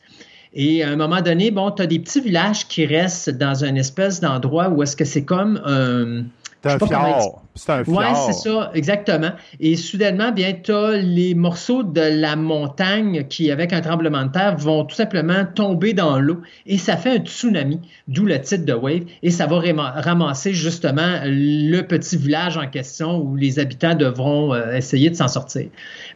Et 0.53 0.83
à 0.83 0.89
un 0.89 0.95
moment 0.97 1.21
donné, 1.21 1.49
bon, 1.49 1.71
tu 1.71 1.81
as 1.81 1.87
des 1.87 1.99
petits 1.99 2.19
villages 2.21 2.67
qui 2.67 2.85
restent 2.85 3.29
dans 3.29 3.63
une 3.63 3.77
espèce 3.77 4.19
d'endroit 4.19 4.69
où 4.69 4.83
est-ce 4.83 4.95
que 4.95 5.05
c'est 5.05 5.23
comme 5.23 5.61
un... 5.65 6.23
Je 6.63 6.69
un 6.75 6.77
fjord. 7.17 7.41
C'est 7.55 7.69
un. 7.71 7.83
Oui, 7.85 8.05
c'est 8.25 8.33
ça, 8.33 8.71
exactement. 8.73 9.31
Et 9.59 9.75
soudainement, 9.75 10.31
bien, 10.31 10.53
tu 10.53 10.71
as 10.71 10.97
les 10.97 11.35
morceaux 11.35 11.83
de 11.83 12.01
la 12.01 12.35
montagne 12.35 13.25
qui, 13.27 13.51
avec 13.51 13.73
un 13.73 13.81
tremblement 13.81 14.25
de 14.25 14.31
terre, 14.31 14.55
vont 14.57 14.85
tout 14.85 14.95
simplement 14.95 15.45
tomber 15.53 15.93
dans 15.93 16.19
l'eau 16.19 16.41
et 16.65 16.77
ça 16.77 16.95
fait 16.95 17.17
un 17.17 17.19
tsunami, 17.19 17.79
d'où 18.07 18.25
le 18.25 18.39
titre 18.39 18.65
de 18.65 18.73
Wave, 18.73 19.03
et 19.21 19.31
ça 19.31 19.47
va 19.47 19.59
rama- 19.59 19.93
ramasser 19.97 20.53
justement 20.53 21.19
le 21.25 21.81
petit 21.81 22.15
village 22.17 22.57
en 22.57 22.67
question 22.67 23.17
où 23.19 23.35
les 23.35 23.59
habitants 23.59 23.95
devront 23.95 24.53
euh, 24.53 24.73
essayer 24.75 25.09
de 25.09 25.15
s'en 25.15 25.27
sortir. 25.27 25.67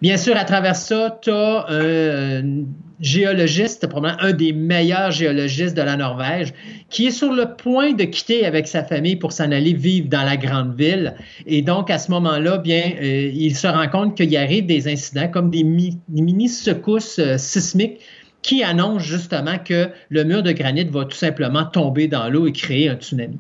Bien 0.02 0.18
sûr, 0.18 0.38
à 0.38 0.46
travers 0.46 0.76
ça, 0.76 1.20
tu 1.22 1.32
as 1.32 1.66
un 1.70 2.64
géologiste, 3.02 3.88
probablement 3.88 4.22
un 4.24 4.32
des 4.32 4.54
meilleurs 4.54 5.12
géologistes 5.12 5.76
de 5.76 5.82
la 5.82 5.98
Norvège, 5.98 6.54
qui 6.90 7.08
est 7.08 7.12
sur 7.12 7.34
le 7.34 7.56
point 7.56 7.92
de 7.92 8.06
quitter 8.06 8.46
avec 8.46 8.68
sa 8.68 8.84
famille 8.86 9.18
pour 9.18 9.34
s'en 9.34 9.52
aller 9.52 9.74
vivre 9.74 10.08
dans 10.08 10.24
la 10.24 10.38
grande 10.38 10.76
ville. 10.78 11.14
Et 11.46 11.62
donc, 11.62 11.90
à 11.90 11.98
ce 11.98 12.12
moment-là, 12.12 12.58
bien, 12.58 12.92
euh, 13.02 13.32
il 13.34 13.56
se 13.56 13.68
rend 13.68 13.88
compte 13.88 14.16
qu'il 14.16 14.36
arrive 14.38 14.66
des 14.66 14.88
incidents 14.88 15.28
comme 15.28 15.50
des, 15.50 15.64
mi- 15.64 16.00
des 16.08 16.22
mini-secousses 16.22 17.20
euh, 17.20 17.38
sismiques 17.38 18.00
qui 18.42 18.64
annoncent 18.64 19.00
justement 19.06 19.58
que 19.58 19.90
le 20.10 20.24
mur 20.24 20.44
de 20.44 20.52
granit 20.52 20.86
va 20.86 21.06
tout 21.06 21.18
simplement 21.18 21.66
tomber 21.66 22.08
dans 22.08 22.30
l'eau 22.30 22.48
et 22.48 22.52
créer 22.52 22.90
un 22.90 22.96
tsunami. 22.96 23.40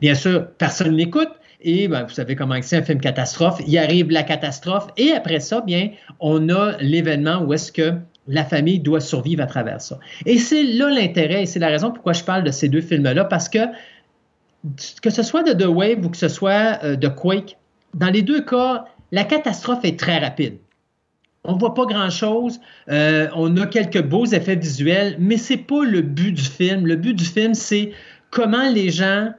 Bien 0.00 0.14
sûr, 0.14 0.46
personne 0.58 0.96
n'écoute. 0.96 1.28
Et 1.62 1.88
ben, 1.88 2.04
vous 2.04 2.14
savez 2.14 2.36
comment 2.36 2.54
c'est 2.62 2.76
un 2.76 2.82
film 2.82 3.00
catastrophe. 3.00 3.60
Il 3.66 3.76
arrive 3.76 4.10
la 4.10 4.22
catastrophe 4.22 4.86
et 4.96 5.12
après 5.12 5.40
ça, 5.40 5.62
bien, 5.62 5.90
on 6.20 6.48
a 6.48 6.76
l'événement 6.80 7.42
où 7.42 7.52
est-ce 7.54 7.72
que 7.72 7.94
la 8.28 8.44
famille 8.44 8.78
doit 8.78 9.00
survivre 9.00 9.42
à 9.42 9.46
travers 9.46 9.80
ça. 9.80 9.98
Et 10.26 10.38
c'est 10.38 10.62
là 10.64 10.90
l'intérêt 10.90 11.42
et 11.42 11.46
c'est 11.46 11.58
la 11.58 11.68
raison 11.68 11.90
pourquoi 11.90 12.12
je 12.12 12.24
parle 12.24 12.44
de 12.44 12.50
ces 12.50 12.68
deux 12.68 12.80
films-là 12.82 13.24
parce 13.24 13.48
que 13.48 13.58
que 15.02 15.10
ce 15.10 15.22
soit 15.22 15.42
de 15.42 15.52
The 15.52 15.66
Wave 15.68 16.04
ou 16.04 16.08
que 16.10 16.16
ce 16.16 16.28
soit 16.28 16.78
euh, 16.84 16.96
de 16.96 17.08
Quake, 17.08 17.56
dans 17.94 18.08
les 18.10 18.22
deux 18.22 18.42
cas, 18.44 18.84
la 19.12 19.24
catastrophe 19.24 19.84
est 19.84 19.98
très 19.98 20.18
rapide. 20.18 20.58
On 21.44 21.54
ne 21.54 21.58
voit 21.60 21.74
pas 21.74 21.86
grand-chose, 21.86 22.60
euh, 22.88 23.28
on 23.36 23.56
a 23.56 23.66
quelques 23.66 24.02
beaux 24.02 24.26
effets 24.26 24.56
visuels, 24.56 25.16
mais 25.20 25.36
c'est 25.36 25.56
pas 25.56 25.84
le 25.84 26.02
but 26.02 26.32
du 26.32 26.42
film. 26.42 26.86
Le 26.86 26.96
but 26.96 27.14
du 27.14 27.24
film, 27.24 27.54
c'est 27.54 27.92
comment 28.30 28.68
les 28.68 28.90
gens 28.90 29.32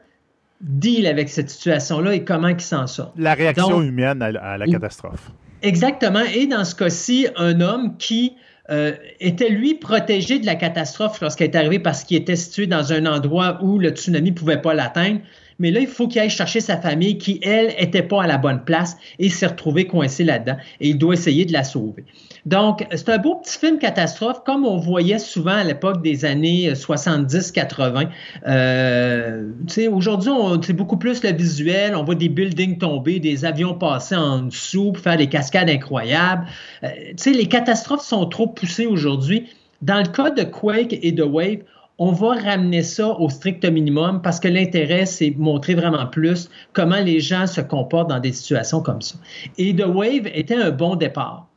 deal 0.61 1.05
avec 1.05 1.27
cette 1.29 1.49
situation-là 1.49 2.13
et 2.15 2.23
comment 2.23 2.47
ils 2.47 2.59
s'en 2.61 2.87
sortent. 2.87 3.13
La 3.17 3.33
réaction 3.33 3.69
Donc- 3.69 3.83
humaine 3.83 4.21
à, 4.21 4.27
à 4.27 4.57
la 4.57 4.65
catastrophe. 4.65 5.29
Exactement. 5.61 6.23
Et 6.33 6.47
dans 6.47 6.63
ce 6.63 6.75
cas-ci, 6.75 7.27
un 7.35 7.59
homme 7.61 7.97
qui 7.97 8.35
euh, 8.69 8.93
était, 9.19 9.49
lui, 9.49 9.75
protégé 9.75 10.39
de 10.39 10.45
la 10.45 10.55
catastrophe 10.55 11.21
lorsqu'elle 11.21 11.51
est 11.51 11.55
arrivée 11.55 11.79
parce 11.79 12.03
qu'il 12.03 12.17
était 12.17 12.35
situé 12.35 12.67
dans 12.67 12.91
un 12.91 13.05
endroit 13.05 13.59
où 13.61 13.79
le 13.79 13.89
tsunami 13.89 14.31
ne 14.31 14.35
pouvait 14.35 14.61
pas 14.61 14.73
l'atteindre. 14.73 15.21
Mais 15.59 15.71
là, 15.71 15.79
il 15.79 15.87
faut 15.87 16.07
qu'il 16.07 16.21
aille 16.21 16.29
chercher 16.29 16.59
sa 16.59 16.77
famille 16.77 17.17
qui, 17.17 17.39
elle, 17.41 17.67
n'était 17.79 18.03
pas 18.03 18.23
à 18.23 18.27
la 18.27 18.37
bonne 18.37 18.63
place 18.63 18.97
et 19.19 19.29
s'est 19.29 19.47
retrouvé 19.47 19.87
coincé 19.87 20.23
là-dedans. 20.23 20.57
Et 20.79 20.89
il 20.89 20.97
doit 20.97 21.13
essayer 21.13 21.45
de 21.45 21.53
la 21.53 21.63
sauver. 21.63 22.05
Donc, 22.45 22.85
c'est 22.91 23.09
un 23.09 23.17
beau 23.17 23.35
petit 23.35 23.57
film 23.57 23.77
catastrophe, 23.77 24.43
comme 24.45 24.65
on 24.65 24.77
voyait 24.77 25.19
souvent 25.19 25.51
à 25.51 25.63
l'époque 25.63 26.01
des 26.01 26.23
années 26.25 26.71
70-80. 26.71 28.07
Euh, 28.47 29.49
sais, 29.67 29.87
Aujourd'hui, 29.87 30.31
c'est 30.61 30.73
beaucoup 30.73 30.97
plus 30.97 31.23
le 31.23 31.33
visuel. 31.33 31.95
On 31.95 32.03
voit 32.03 32.15
des 32.15 32.29
buildings 32.29 32.77
tomber, 32.77 33.19
des 33.19 33.43
avions 33.43 33.73
passer 33.73 34.15
en 34.15 34.43
dessous 34.43 34.93
pour 34.93 35.03
faire 35.03 35.17
des 35.17 35.27
cascades 35.27 35.69
incroyables. 35.69 36.45
Euh, 36.83 36.87
les 37.25 37.47
catastrophes 37.47 38.05
sont 38.05 38.25
trop 38.27 38.47
poussées 38.47 38.85
aujourd'hui. 38.85 39.47
Dans 39.81 39.99
le 39.99 40.07
cas 40.07 40.31
de 40.31 40.43
Quake 40.43 40.97
et 41.01 41.11
de 41.11 41.23
Wave, 41.23 41.59
on 41.99 42.11
va 42.11 42.35
ramener 42.35 42.83
ça 42.83 43.07
au 43.07 43.29
strict 43.29 43.65
minimum 43.65 44.21
parce 44.21 44.39
que 44.39 44.47
l'intérêt, 44.47 45.05
c'est 45.05 45.31
montrer 45.37 45.73
vraiment 45.75 46.05
plus 46.05 46.49
comment 46.73 46.99
les 46.99 47.19
gens 47.19 47.47
se 47.47 47.61
comportent 47.61 48.09
dans 48.09 48.19
des 48.19 48.33
situations 48.33 48.81
comme 48.81 49.01
ça. 49.01 49.15
Et 49.57 49.75
The 49.75 49.85
Wave 49.87 50.27
était 50.33 50.55
un 50.55 50.71
bon 50.71 50.95
départ. 50.95 51.47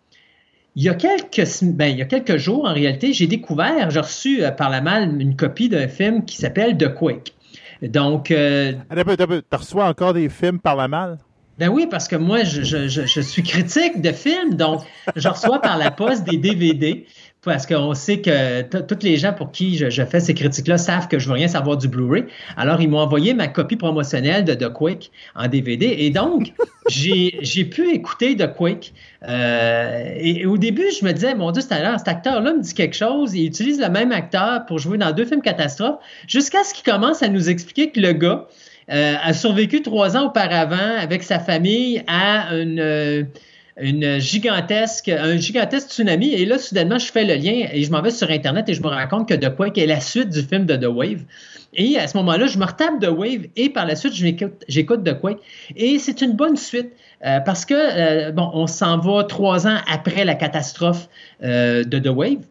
Il 0.77 0.85
y 0.85 0.89
a 0.89 0.95
quelques, 0.95 1.43
ben, 1.63 1.87
il 1.87 1.99
y 1.99 2.03
a 2.03 2.07
quelques 2.07 2.37
jours, 2.37 2.65
en 2.65 2.73
réalité, 2.73 3.13
j'ai 3.13 3.27
découvert, 3.27 3.91
j'ai 3.91 4.01
reçu 4.01 4.43
euh, 4.43 4.51
par 4.51 4.71
la 4.71 4.81
malle 4.81 5.21
une 5.21 5.37
copie 5.37 5.69
d'un 5.69 5.89
film 5.89 6.25
qui 6.25 6.37
s'appelle 6.37 6.79
The 6.79 6.95
Quake. 6.95 7.35
Donc, 7.83 8.31
euh. 8.31 8.75
Tu 8.95 9.57
reçois 9.57 9.87
encore 9.87 10.15
des 10.15 10.29
films 10.29 10.61
par 10.61 10.77
la 10.77 10.87
malle? 10.87 11.19
Ben 11.59 11.69
oui, 11.69 11.87
parce 11.91 12.09
que 12.09 12.17
moi, 12.17 12.43
je, 12.45 12.63
je, 12.63 12.89
je, 12.89 13.05
je 13.05 13.21
suis 13.21 13.43
critique 13.43 14.01
de 14.01 14.13
films, 14.13 14.55
donc 14.55 14.81
je 15.15 15.29
reçois 15.29 15.61
par 15.61 15.77
la 15.77 15.91
poste 15.91 16.25
des 16.25 16.39
DVD 16.39 17.05
parce 17.43 17.67
qu'on 17.67 17.95
sait 17.95 18.21
que 18.21 18.63
tous 18.63 19.03
les 19.03 19.17
gens 19.17 19.33
pour 19.33 19.51
qui 19.51 19.79
je, 19.79 20.05
fais 20.05 20.21
ces 20.21 20.35
critiques-là 20.35 20.77
savent 20.77 21.09
que 21.09 21.19
je 21.19 21.27
veux 21.27 21.35
rien 21.35 21.49
savoir 21.49 21.79
du 21.79 21.89
Blu-ray. 21.89 22.25
Alors, 22.57 22.83
ils 22.83 22.89
m'ont 22.89 22.99
envoyé 22.99 23.33
ma 23.33 23.49
copie 23.49 23.77
promotionnelle 23.77 24.45
de 24.45 24.53
The 24.53 24.71
Quick 24.71 25.11
en 25.35 25.49
DVD. 25.49 25.87
Et 26.01 26.11
donc, 26.11 26.53
j'ai 26.91 27.65
pu 27.65 27.95
écouter 27.95 28.37
The 28.37 28.53
Quick. 28.53 28.93
Euh, 29.27 30.15
et, 30.19 30.45
au 30.45 30.59
début, 30.59 30.85
je 30.99 31.05
me 31.05 31.13
disais, 31.13 31.35
mon 31.35 31.51
Dieu, 31.51 31.63
cet 31.63 31.73
acteur-là 31.73 32.53
me 32.53 32.61
dit 32.61 32.75
quelque 32.75 32.97
chose. 32.97 33.35
Il 33.35 33.47
utilise 33.47 33.81
le 33.81 33.89
même 33.89 34.13
acteur 34.13 34.67
pour 34.67 34.79
jouer 34.79 34.99
dans 34.99 35.13
deux 35.13 35.25
films 35.25 35.43
catastrophes. 35.43 35.99
Jusqu'à 36.29 36.63
ce 36.63 36.75
qu'il 36.75 36.85
commence 36.85 37.23
à 37.23 37.29
nous 37.29 37.49
expliquer 37.49 37.91
que 37.91 38.01
le 38.01 38.13
gars 38.13 38.49
euh, 38.91 39.15
a 39.23 39.33
survécu 39.33 39.81
trois 39.81 40.15
ans 40.15 40.27
auparavant 40.27 40.99
avec 40.99 41.23
sa 41.23 41.39
famille 41.39 42.03
à 42.07 42.53
une 42.55 43.29
une 43.81 44.19
gigantesque, 44.19 45.09
un 45.09 45.37
gigantesque 45.37 45.89
tsunami. 45.91 46.35
Et 46.35 46.45
là, 46.45 46.59
soudainement, 46.59 46.99
je 46.99 47.11
fais 47.11 47.25
le 47.25 47.35
lien 47.35 47.67
et 47.73 47.83
je 47.83 47.91
m'en 47.91 48.03
vais 48.03 48.11
sur 48.11 48.31
Internet 48.31 48.69
et 48.69 48.75
je 48.75 48.83
me 48.83 48.89
rends 48.89 49.09
compte 49.09 49.29
que 49.29 49.35
The 49.35 49.55
Quake 49.55 49.79
est 49.79 49.87
la 49.87 50.01
suite 50.01 50.31
du 50.31 50.43
film 50.43 50.67
de 50.67 50.77
The 50.77 50.87
Wave. 50.87 51.23
Et 51.75 51.99
à 51.99 52.07
ce 52.07 52.17
moment-là, 52.19 52.47
je 52.47 52.59
me 52.59 52.65
retape 52.65 53.01
The 53.01 53.09
Wave 53.09 53.47
et 53.57 53.71
par 53.71 53.87
la 53.87 53.97
suite, 53.97 54.15
j'écoute 54.15 55.05
The 55.05 55.21
Quake. 55.21 55.39
Et 55.77 55.99
c'est 55.99 56.21
une 56.21 56.33
bonne 56.33 56.57
suite 56.57 56.91
euh, 57.25 57.41
parce 57.41 57.65
que, 57.65 57.75
euh, 57.75 58.33
bon, 58.33 58.51
on 58.53 58.67
s'en 58.67 58.99
va 58.99 59.25
trois 59.25 59.67
ans 59.67 59.79
après 59.91 60.25
la 60.25 60.35
catastrophe 60.35 61.09
euh, 61.43 61.85
de 61.85 61.99
The 61.99 62.09
Wave. 62.09 62.45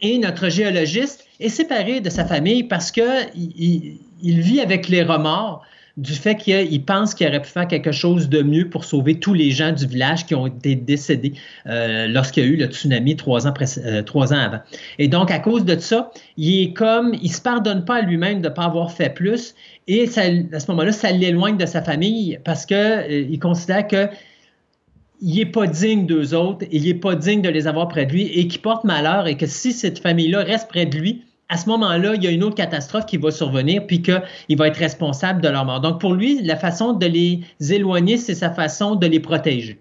Et 0.00 0.18
notre 0.18 0.48
géologiste 0.48 1.24
est 1.38 1.48
séparé 1.48 2.00
de 2.00 2.10
sa 2.10 2.24
famille 2.24 2.64
parce 2.64 2.90
qu'il 2.90 3.98
il 4.22 4.40
vit 4.40 4.60
avec 4.60 4.88
les 4.88 5.02
remords 5.02 5.64
du 5.98 6.14
fait 6.14 6.36
qu'il 6.36 6.84
pense 6.84 7.14
qu'il 7.14 7.26
aurait 7.26 7.42
pu 7.42 7.50
faire 7.50 7.68
quelque 7.68 7.92
chose 7.92 8.28
de 8.28 8.42
mieux 8.42 8.70
pour 8.70 8.84
sauver 8.84 9.18
tous 9.18 9.34
les 9.34 9.50
gens 9.50 9.72
du 9.72 9.86
village 9.86 10.24
qui 10.24 10.34
ont 10.34 10.46
été 10.46 10.74
décédés 10.74 11.34
euh, 11.66 12.08
lorsqu'il 12.08 12.44
y 12.44 12.46
a 12.46 12.48
eu 12.48 12.56
le 12.56 12.66
tsunami 12.66 13.16
trois 13.16 13.46
ans, 13.46 13.52
euh, 13.84 14.02
trois 14.02 14.32
ans 14.32 14.38
avant. 14.38 14.60
Et 14.98 15.08
donc, 15.08 15.30
à 15.30 15.38
cause 15.38 15.64
de 15.64 15.78
ça, 15.78 16.10
il 16.38 16.62
est 16.62 16.72
comme, 16.72 17.14
il 17.20 17.30
se 17.30 17.42
pardonne 17.42 17.84
pas 17.84 17.96
à 17.96 18.02
lui-même 18.02 18.40
de 18.40 18.48
ne 18.48 18.54
pas 18.54 18.64
avoir 18.64 18.90
fait 18.90 19.10
plus. 19.10 19.54
Et 19.86 20.04
à 20.04 20.60
ce 20.60 20.70
moment-là, 20.70 20.92
ça 20.92 21.10
l'éloigne 21.10 21.58
de 21.58 21.66
sa 21.66 21.82
famille 21.82 22.38
parce 22.44 22.64
qu'il 22.64 22.76
euh, 22.76 23.36
considère 23.38 23.86
que 23.86 24.08
il 25.24 25.36
n'est 25.36 25.46
pas 25.46 25.68
digne 25.68 26.06
d'eux 26.06 26.34
autres, 26.34 26.66
il 26.72 26.84
n'est 26.84 26.94
pas 26.94 27.14
digne 27.14 27.42
de 27.42 27.48
les 27.48 27.68
avoir 27.68 27.86
près 27.86 28.06
de 28.06 28.12
lui 28.12 28.24
et 28.26 28.48
qui 28.48 28.58
porte 28.58 28.82
malheur 28.82 29.28
et 29.28 29.36
que 29.36 29.46
si 29.46 29.72
cette 29.72 30.00
famille-là 30.00 30.42
reste 30.42 30.68
près 30.68 30.84
de 30.84 30.98
lui, 30.98 31.22
à 31.52 31.58
ce 31.58 31.68
moment-là, 31.68 32.14
il 32.14 32.24
y 32.24 32.26
a 32.26 32.30
une 32.30 32.44
autre 32.44 32.54
catastrophe 32.54 33.04
qui 33.04 33.18
va 33.18 33.30
survenir, 33.30 33.86
puis 33.86 34.00
qu'il 34.00 34.56
va 34.56 34.68
être 34.68 34.78
responsable 34.78 35.42
de 35.42 35.48
leur 35.48 35.66
mort. 35.66 35.80
Donc, 35.80 36.00
pour 36.00 36.14
lui, 36.14 36.40
la 36.42 36.56
façon 36.56 36.94
de 36.94 37.04
les 37.04 37.40
éloigner, 37.60 38.16
c'est 38.16 38.34
sa 38.34 38.50
façon 38.50 38.94
de 38.94 39.06
les 39.06 39.20
protéger. 39.20 39.78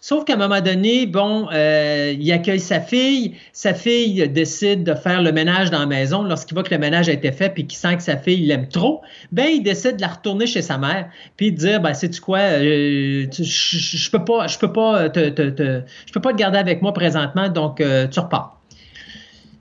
Sauf 0.00 0.26
qu'à 0.26 0.34
un 0.34 0.36
moment 0.36 0.60
donné, 0.60 1.06
bon, 1.06 1.48
euh, 1.50 2.14
il 2.16 2.30
accueille 2.30 2.60
sa 2.60 2.80
fille. 2.80 3.34
Sa 3.52 3.72
fille 3.72 4.28
décide 4.28 4.84
de 4.84 4.94
faire 4.94 5.22
le 5.22 5.32
ménage 5.32 5.70
dans 5.70 5.80
la 5.80 5.86
maison. 5.86 6.22
Lorsqu'il 6.22 6.54
voit 6.54 6.62
que 6.62 6.72
le 6.72 6.78
ménage 6.78 7.08
a 7.08 7.12
été 7.12 7.32
fait 7.32 7.48
puis 7.48 7.66
qu'il 7.66 7.78
sent 7.78 7.96
que 7.96 8.02
sa 8.02 8.16
fille 8.16 8.46
l'aime 8.46 8.68
trop, 8.68 9.00
ben 9.32 9.46
il 9.46 9.62
décide 9.62 9.96
de 9.96 10.02
la 10.02 10.08
retourner 10.08 10.46
chez 10.46 10.62
sa 10.62 10.78
mère 10.78 11.08
puis 11.36 11.50
de 11.50 11.56
dire, 11.56 11.80
ben 11.80 11.94
quoi, 12.22 12.38
euh, 12.38 13.26
je, 13.32 13.42
je, 13.42 14.10
peux 14.10 14.24
pas, 14.24 14.46
je 14.46 14.58
peux 14.58 14.72
pas 14.72 15.08
te, 15.08 15.82
je 16.06 16.12
peux 16.12 16.20
pas 16.20 16.32
te 16.32 16.38
garder 16.38 16.58
avec 16.58 16.80
moi 16.80 16.92
présentement, 16.92 17.48
donc 17.48 17.80
euh, 17.80 18.06
tu 18.06 18.20
repars. 18.20 18.57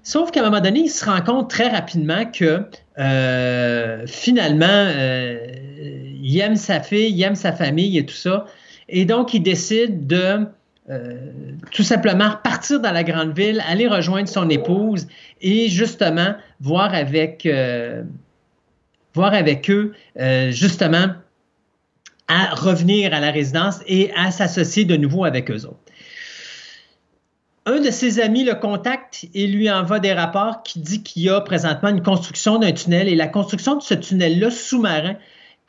Sauf 0.07 0.31
qu'à 0.31 0.39
un 0.39 0.43
moment 0.43 0.61
donné, 0.61 0.83
il 0.85 0.89
se 0.89 1.03
rend 1.03 1.19
compte 1.19 1.49
très 1.49 1.67
rapidement 1.67 2.23
que 2.23 2.61
euh, 2.97 4.07
finalement, 4.07 4.65
euh, 4.69 5.37
il 6.23 6.39
aime 6.39 6.55
sa 6.55 6.79
fille, 6.79 7.11
il 7.11 7.21
aime 7.23 7.35
sa 7.35 7.51
famille 7.51 7.97
et 7.97 8.05
tout 8.05 8.15
ça. 8.15 8.45
Et 8.87 9.03
donc, 9.03 9.33
il 9.33 9.43
décide 9.43 10.07
de 10.07 10.47
euh, 10.89 11.17
tout 11.73 11.83
simplement 11.83 12.31
partir 12.41 12.79
dans 12.79 12.93
la 12.93 13.03
grande 13.03 13.37
ville, 13.37 13.61
aller 13.67 13.85
rejoindre 13.85 14.29
son 14.29 14.49
épouse 14.49 15.09
et 15.41 15.67
justement 15.67 16.35
voir 16.61 16.93
avec, 16.93 17.45
voir 19.13 19.33
avec 19.33 19.69
eux, 19.69 19.91
justement, 20.51 21.07
à 22.29 22.55
revenir 22.55 23.13
à 23.13 23.19
la 23.19 23.31
résidence 23.31 23.81
et 23.87 24.09
à 24.15 24.31
s'associer 24.31 24.85
de 24.85 24.95
nouveau 24.95 25.25
avec 25.25 25.51
eux 25.51 25.65
autres 25.65 25.83
un 27.67 27.81
de 27.81 27.91
ses 27.91 28.19
amis 28.19 28.43
le 28.45 28.55
contacte 28.55 29.25
et 29.33 29.45
lui 29.45 29.69
envoie 29.69 29.99
des 29.99 30.13
rapports 30.13 30.63
qui 30.63 30.79
dit 30.79 31.03
qu'il 31.03 31.23
y 31.23 31.29
a 31.29 31.41
présentement 31.41 31.89
une 31.89 32.01
construction 32.01 32.57
d'un 32.59 32.71
tunnel. 32.71 33.09
Et 33.09 33.15
la 33.15 33.27
construction 33.27 33.75
de 33.75 33.83
ce 33.83 33.93
tunnel-là 33.93 34.49
sous-marin 34.49 35.15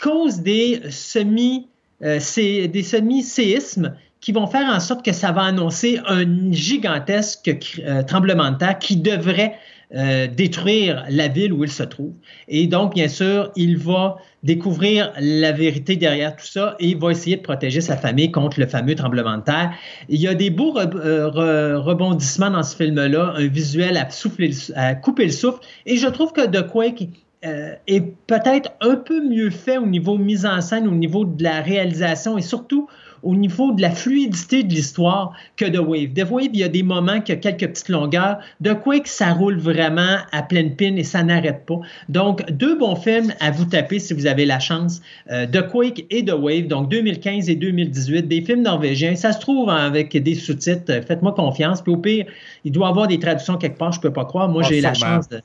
cause 0.00 0.38
des 0.40 0.80
euh, 0.84 2.20
semi-séismes 2.20 3.96
qui 4.20 4.32
vont 4.32 4.46
faire 4.46 4.68
en 4.72 4.78
sorte 4.78 5.04
que 5.04 5.12
ça 5.12 5.32
va 5.32 5.42
annoncer 5.42 6.00
un 6.06 6.52
gigantesque 6.52 7.50
euh, 7.80 8.02
tremblement 8.04 8.52
de 8.52 8.58
terre 8.58 8.78
qui 8.78 8.96
devrait 8.96 9.58
euh, 9.94 10.26
détruire 10.26 11.06
la 11.08 11.28
ville 11.28 11.52
où 11.52 11.64
il 11.64 11.70
se 11.70 11.82
trouve. 11.82 12.12
Et 12.46 12.66
donc, 12.66 12.94
bien 12.94 13.08
sûr, 13.08 13.50
il 13.56 13.78
va 13.78 14.18
découvrir 14.42 15.12
la 15.18 15.50
vérité 15.52 15.96
derrière 15.96 16.36
tout 16.36 16.46
ça 16.46 16.76
et 16.78 16.88
il 16.88 16.98
va 16.98 17.10
essayer 17.10 17.36
de 17.36 17.42
protéger 17.42 17.80
sa 17.80 17.96
famille 17.96 18.30
contre 18.30 18.60
le 18.60 18.66
fameux 18.66 18.94
tremblement 18.94 19.38
de 19.38 19.44
terre. 19.44 19.72
Il 20.10 20.20
y 20.20 20.28
a 20.28 20.34
des 20.34 20.50
beaux 20.50 20.76
euh, 20.78 21.78
rebondissements 21.78 22.50
dans 22.50 22.62
ce 22.62 22.76
film-là, 22.76 23.32
un 23.36 23.46
visuel 23.46 23.96
à, 23.96 24.94
couper 24.94 25.24
le 25.24 25.32
souffle. 25.32 25.60
Et 25.86 25.96
je 25.96 26.06
trouve 26.08 26.32
que 26.32 26.46
The 26.46 26.70
Quake 26.70 27.08
euh, 27.46 27.72
est 27.86 28.00
peut-être 28.26 28.72
un 28.82 28.96
peu 28.96 29.26
mieux 29.26 29.48
fait 29.48 29.78
au 29.78 29.86
niveau 29.86 30.18
mise 30.18 30.44
en 30.44 30.60
scène, 30.60 30.86
au 30.86 30.94
niveau 30.94 31.24
de 31.24 31.42
la 31.42 31.62
réalisation 31.62 32.36
et 32.36 32.42
surtout 32.42 32.88
au 33.22 33.34
niveau 33.34 33.72
de 33.72 33.82
la 33.82 33.90
fluidité 33.90 34.62
de 34.62 34.72
l'histoire 34.72 35.32
que 35.56 35.64
The 35.64 35.78
Wave. 35.78 36.12
The 36.14 36.30
Wave, 36.30 36.50
il 36.52 36.60
y 36.60 36.64
a 36.64 36.68
des 36.68 36.82
moments 36.82 37.20
qui 37.20 37.32
a 37.32 37.36
quelques 37.36 37.66
petites 37.66 37.88
longueurs. 37.88 38.38
De 38.60 38.72
Quake, 38.72 39.06
ça 39.06 39.32
roule 39.32 39.58
vraiment 39.58 40.18
à 40.32 40.42
pleine 40.42 40.76
pine 40.76 40.98
et 40.98 41.04
ça 41.04 41.22
n'arrête 41.22 41.66
pas. 41.66 41.80
Donc, 42.08 42.50
deux 42.50 42.76
bons 42.78 42.96
films 42.96 43.32
à 43.40 43.50
vous 43.50 43.64
taper 43.64 43.98
si 43.98 44.14
vous 44.14 44.26
avez 44.26 44.46
la 44.46 44.58
chance. 44.58 45.00
Euh, 45.30 45.46
The 45.46 45.68
Quake 45.68 46.06
et 46.10 46.24
The 46.24 46.34
Wave, 46.38 46.66
donc 46.66 46.90
2015 46.90 47.48
et 47.48 47.56
2018, 47.56 48.28
des 48.28 48.40
films 48.42 48.62
norvégiens. 48.62 49.16
Ça 49.16 49.32
se 49.32 49.40
trouve 49.40 49.70
avec 49.70 50.16
des 50.16 50.34
sous-titres. 50.34 50.92
Faites-moi 51.06 51.32
confiance. 51.32 51.82
Puis 51.82 51.92
au 51.92 51.96
pire, 51.96 52.26
il 52.64 52.72
doit 52.72 52.86
y 52.86 52.90
avoir 52.90 53.08
des 53.08 53.18
traductions 53.18 53.56
quelque 53.56 53.78
part, 53.78 53.92
je 53.92 54.00
peux 54.00 54.12
pas 54.12 54.24
croire. 54.24 54.48
Moi, 54.48 54.62
j'ai 54.62 54.80
la 54.80 54.94
chance 54.94 55.28
de... 55.28 55.40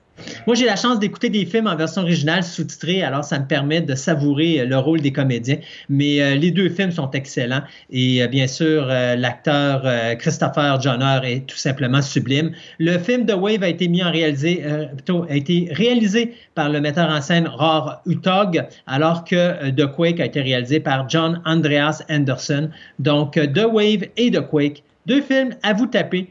Moi, 0.45 0.55
j'ai 0.55 0.65
la 0.65 0.75
chance 0.75 0.99
d'écouter 0.99 1.29
des 1.29 1.45
films 1.45 1.67
en 1.67 1.75
version 1.75 2.01
originale 2.01 2.43
sous-titrée, 2.43 3.01
alors 3.01 3.23
ça 3.23 3.39
me 3.39 3.45
permet 3.45 3.81
de 3.81 3.95
savourer 3.95 4.59
euh, 4.59 4.65
le 4.65 4.77
rôle 4.77 5.01
des 5.01 5.11
comédiens. 5.11 5.57
Mais 5.89 6.21
euh, 6.21 6.35
les 6.35 6.51
deux 6.51 6.69
films 6.69 6.91
sont 6.91 7.09
excellents 7.11 7.63
et 7.89 8.21
euh, 8.21 8.27
bien 8.27 8.47
sûr, 8.47 8.85
l'acteur 8.85 9.83
Christopher 10.17 10.79
Johnner 10.81 11.19
est 11.23 11.47
tout 11.47 11.57
simplement 11.57 12.01
sublime. 12.01 12.51
Le 12.79 12.97
film 12.97 13.25
The 13.25 13.33
Wave 13.33 13.63
a 13.63 13.69
été 13.69 13.89
réalisé, 14.03 14.63
a 14.65 15.35
été 15.35 15.69
réalisé 15.71 16.33
par 16.55 16.69
le 16.69 16.81
metteur 16.81 17.09
en 17.09 17.21
scène 17.21 17.47
Roar 17.47 18.01
Utog, 18.05 18.65
alors 18.87 19.23
que 19.23 19.69
The 19.71 19.87
Quake 19.87 20.19
a 20.19 20.25
été 20.25 20.41
réalisé 20.41 20.79
par 20.79 21.09
John 21.09 21.41
Andreas 21.45 22.03
Anderson. 22.09 22.69
Donc, 22.99 23.33
The 23.33 23.65
Wave 23.71 24.05
et 24.17 24.31
The 24.31 24.41
Quake, 24.41 24.83
deux 25.05 25.21
films 25.21 25.55
à 25.63 25.73
vous 25.73 25.87
taper 25.87 26.29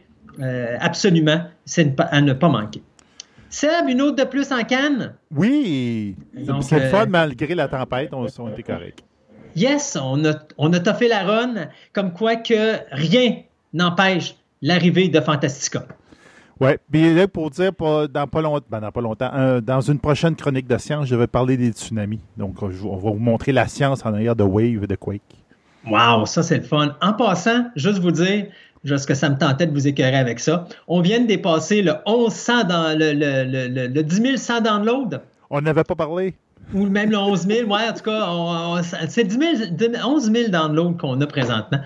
absolument, 0.81 1.43
c'est 1.65 1.95
à 2.01 2.21
ne 2.21 2.33
pas 2.33 2.49
manquer. 2.49 2.83
Seb, 3.53 3.87
une 3.89 4.01
autre 4.01 4.17
de 4.17 4.25
plus 4.25 4.51
en 4.51 4.63
canne? 4.65 5.15
Oui! 5.31 6.17
C'est 6.63 6.81
le 6.81 6.89
fun, 6.89 7.03
euh, 7.03 7.07
malgré 7.07 7.55
la 7.55 7.69
tempête, 7.69 8.09
on, 8.15 8.27
on 8.39 8.49
était 8.49 8.63
correct. 8.63 9.05
Yes, 9.55 9.99
on 10.01 10.25
a, 10.25 10.33
on 10.57 10.73
a 10.73 10.81
toffé 10.81 11.07
la 11.07 11.23
run, 11.23 11.69
comme 11.93 12.15
quoi 12.15 12.37
que 12.37 12.79
rien 12.91 13.43
n'empêche 13.75 14.37
l'arrivée 14.63 15.09
de 15.09 15.21
Fantastica. 15.21 15.85
Oui, 16.61 16.71
puis 16.91 17.13
là, 17.13 17.29
pour 17.29 17.51
dire, 17.51 17.73
dans, 17.79 18.27
pas 18.27 18.41
longtemps, 18.41 18.67
ben, 18.71 18.81
dans 18.81 18.91
pas 18.91 19.01
longtemps, 19.03 19.31
euh, 19.35 19.61
dans 19.61 19.83
une 19.83 19.99
prochaine 19.99 20.35
chronique 20.35 20.67
de 20.67 20.79
science, 20.79 21.07
je 21.07 21.15
vais 21.15 21.27
parler 21.27 21.59
des 21.59 21.73
tsunamis. 21.73 22.21
Donc, 22.39 22.63
on 22.63 22.69
va 22.69 23.11
vous 23.11 23.19
montrer 23.19 23.53
la 23.53 23.69
science 23.69 24.07
en 24.07 24.15
arrière 24.15 24.35
de 24.35 24.45
Wave 24.45 24.85
et 24.85 24.87
de 24.87 24.95
Quake. 24.95 25.21
Wow, 25.87 26.25
ça 26.25 26.43
c'est 26.43 26.57
le 26.59 26.65
fun. 26.65 26.97
En 27.03 27.13
passant, 27.13 27.67
juste 27.77 27.99
vous 27.99 28.13
dire, 28.13 28.47
parce 28.89 29.07
que 29.07 29.15
ça 29.15 29.31
me 29.31 29.37
tentait 29.37 29.67
de 29.67 29.73
vous 29.73 29.87
écœurer 29.87 30.17
avec 30.17 30.41
ça. 30.41 30.67
On 30.89 31.01
vient 31.01 31.21
de 31.21 31.27
dépasser 31.27 31.83
le 31.83 31.95
1100 32.07 32.65
dans 32.65 32.99
le, 32.99 33.13
le, 33.13 33.69
le, 33.69 33.87
le 33.87 34.03
10 34.03 34.37
100 34.37 34.61
downloads. 34.63 35.21
On 35.51 35.61
n'avait 35.61 35.85
pas 35.85 35.95
parlé. 35.95 36.35
Ou 36.75 36.87
même 36.87 37.11
le 37.11 37.19
11 37.19 37.47
000. 37.47 37.71
Ouais, 37.71 37.89
en 37.89 37.93
tout 37.93 38.03
cas, 38.03 38.83
c'est 39.09 39.29
11 39.31 40.33
000 40.33 40.49
downloads 40.49 40.95
qu'on 40.95 41.21
a 41.21 41.27
présentement. 41.27 41.81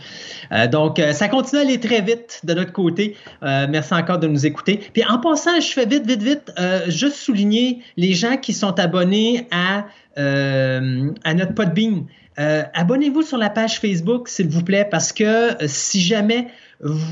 Euh, 0.52 0.68
donc, 0.68 0.99
euh, 0.99 1.12
ça 1.12 1.28
continue 1.28 1.60
à 1.60 1.65
aller 1.65 1.81
très 1.81 2.00
vite 2.02 2.41
de 2.44 2.55
notre 2.55 2.73
côté. 2.73 3.16
Euh, 3.42 3.66
merci 3.68 3.94
encore 3.94 4.18
de 4.18 4.28
nous 4.28 4.47
écouter. 4.47 4.81
Puis 4.92 5.05
en 5.05 5.18
passant, 5.18 5.58
je 5.60 5.73
fais 5.73 5.86
vite, 5.86 6.07
vite, 6.07 6.23
vite, 6.23 6.52
juste 6.86 7.16
souligner 7.16 7.81
les 7.97 8.12
gens 8.12 8.36
qui 8.36 8.52
sont 8.52 8.78
abonnés 8.78 9.49
à, 9.50 9.86
à 10.16 11.34
notre 11.34 11.55
Podbean. 11.55 12.07
abonnez-vous 12.36 13.23
sur 13.23 13.39
la 13.39 13.50
page 13.50 13.81
Facebook, 13.81 14.28
s'il 14.28 14.49
vous 14.49 14.62
plaît, 14.62 14.86
parce 14.89 15.12
que 15.12 15.57
si 15.66 16.00
jamais 16.00 16.47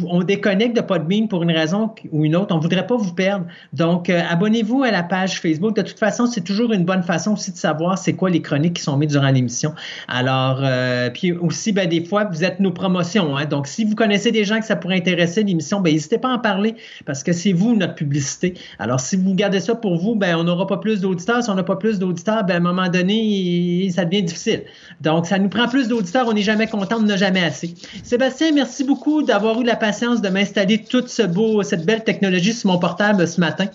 on 0.07 0.23
déconnecte 0.23 0.76
de 0.76 0.83
Podbean 0.83 1.26
pour 1.26 1.43
une 1.43 1.51
raison 1.51 1.91
ou 2.12 2.25
une 2.25 2.36
autre. 2.36 2.55
On 2.55 2.59
voudrait 2.59 2.86
pas 2.86 2.97
vous 2.97 3.15
perdre. 3.15 3.47
Donc, 3.73 4.10
euh, 4.10 4.20
abonnez-vous 4.28 4.83
à 4.83 4.91
la 4.91 5.02
page 5.02 5.41
Facebook. 5.41 5.75
De 5.75 5.83
toute 5.83 5.99
façon, 5.99 6.26
c'est 6.26 6.43
toujours 6.43 6.73
une 6.73 6.84
bonne 6.84 7.02
façon 7.02 7.33
aussi 7.33 7.51
de 7.51 7.57
savoir 7.57 7.97
c'est 7.97 8.12
quoi 8.12 8.28
les 8.28 8.43
chroniques 8.43 8.75
qui 8.75 8.83
sont 8.83 8.97
mises 8.97 9.10
durant 9.10 9.31
l'émission. 9.31 9.75
Alors, 10.07 10.60
euh, 10.62 11.09
puis 11.09 11.33
aussi, 11.33 11.73
ben, 11.73 11.89
des 11.89 12.05
fois, 12.05 12.25
vous 12.25 12.44
êtes 12.44 12.60
nos 12.60 12.73
promotions. 12.73 13.36
Hein. 13.36 13.47
Donc, 13.47 13.67
si 13.67 13.84
vous 13.84 13.94
connaissez 13.94 14.33
des 14.33 14.44
gens 14.44 14.60
que 14.60 14.67
ça 14.67 14.76
pourrait 14.76 14.97
intéresser 14.97 15.43
l'émission, 15.43 15.81
ben, 15.81 15.93
n'hésitez 15.93 16.18
pas 16.18 16.28
à 16.28 16.34
en 16.34 16.39
parler 16.39 16.76
parce 17.07 17.23
que 17.23 17.33
c'est 17.33 17.52
vous 17.52 17.75
notre 17.75 17.94
publicité. 17.94 18.55
Alors, 18.78 19.01
si 19.01 19.17
vous 19.17 19.34
gardez 19.34 19.60
ça 19.60 19.75
pour 19.75 19.97
vous, 19.97 20.15
ben, 20.15 20.36
on 20.36 20.44
n'aura 20.44 20.67
pas 20.67 20.76
plus 20.76 21.01
d'auditeurs. 21.01 21.43
Si 21.43 21.49
on 21.49 21.55
n'a 21.55 21.62
pas 21.62 21.76
plus 21.76 21.99
d'auditeurs, 21.99 22.44
ben, 22.44 22.55
à 22.55 22.57
un 22.59 22.60
moment 22.60 22.89
donné, 22.89 23.91
ça 23.94 24.05
devient 24.05 24.23
difficile. 24.23 24.65
Donc, 25.01 25.26
ça 25.26 25.39
nous 25.39 25.49
prend 25.49 25.68
plus 25.68 25.89
d'auditeurs. 25.89 26.26
On 26.28 26.34
n'est 26.34 26.43
jamais 26.43 26.67
content, 26.67 26.97
on 26.99 27.02
n'a 27.02 27.17
jamais 27.17 27.43
assez. 27.43 27.75
Sébastien, 28.02 28.52
merci 28.52 28.84
beaucoup 28.84 29.23
d'avoir 29.23 29.53
eu 29.60 29.65
la 29.65 29.76
patience 29.76 30.20
de 30.23 30.28
m'installer 30.28 30.83
toute 30.83 31.08
ce 31.08 31.23
beau, 31.23 31.62
cette 31.62 31.84
belle 31.84 32.05
technologie 32.05 32.52
sur 32.52 32.70
mon 32.70 32.78
portable 32.78 33.26
ce 33.26 33.41
matin. 33.41 33.66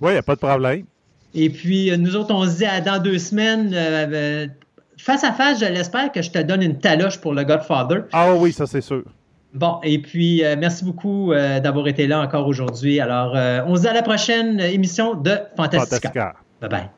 Oui, 0.00 0.10
il 0.10 0.12
n'y 0.12 0.18
a 0.18 0.22
pas 0.22 0.34
de 0.34 0.40
problème. 0.40 0.84
Et 1.34 1.50
puis, 1.50 1.90
euh, 1.90 1.96
nous 1.96 2.16
autres, 2.16 2.34
on 2.34 2.46
se 2.46 2.56
dit 2.56 2.64
à 2.64 2.80
dans 2.80 3.00
deux 3.00 3.18
semaines. 3.18 3.72
Euh, 3.74 4.06
euh, 4.10 4.46
face 4.96 5.22
à 5.22 5.32
face, 5.32 5.60
je 5.60 5.66
l'espère 5.66 6.10
que 6.10 6.22
je 6.22 6.30
te 6.30 6.38
donne 6.38 6.62
une 6.62 6.78
taloche 6.78 7.20
pour 7.20 7.34
le 7.34 7.44
Godfather. 7.44 8.04
Ah 8.12 8.34
oui, 8.34 8.52
ça 8.52 8.66
c'est 8.66 8.80
sûr. 8.80 9.04
Bon, 9.52 9.78
et 9.82 9.98
puis 10.02 10.42
merci 10.58 10.84
beaucoup 10.84 11.32
d'avoir 11.32 11.88
été 11.88 12.06
là 12.06 12.20
encore 12.20 12.46
aujourd'hui. 12.46 13.00
Alors, 13.00 13.34
on 13.66 13.76
se 13.76 13.82
dit 13.82 13.88
à 13.88 13.94
la 13.94 14.02
prochaine 14.02 14.60
émission 14.60 15.14
de 15.14 15.30
Fantastica. 15.56 15.78
Fantastica. 15.78 16.34
Bye 16.60 16.70
bye. 16.70 16.95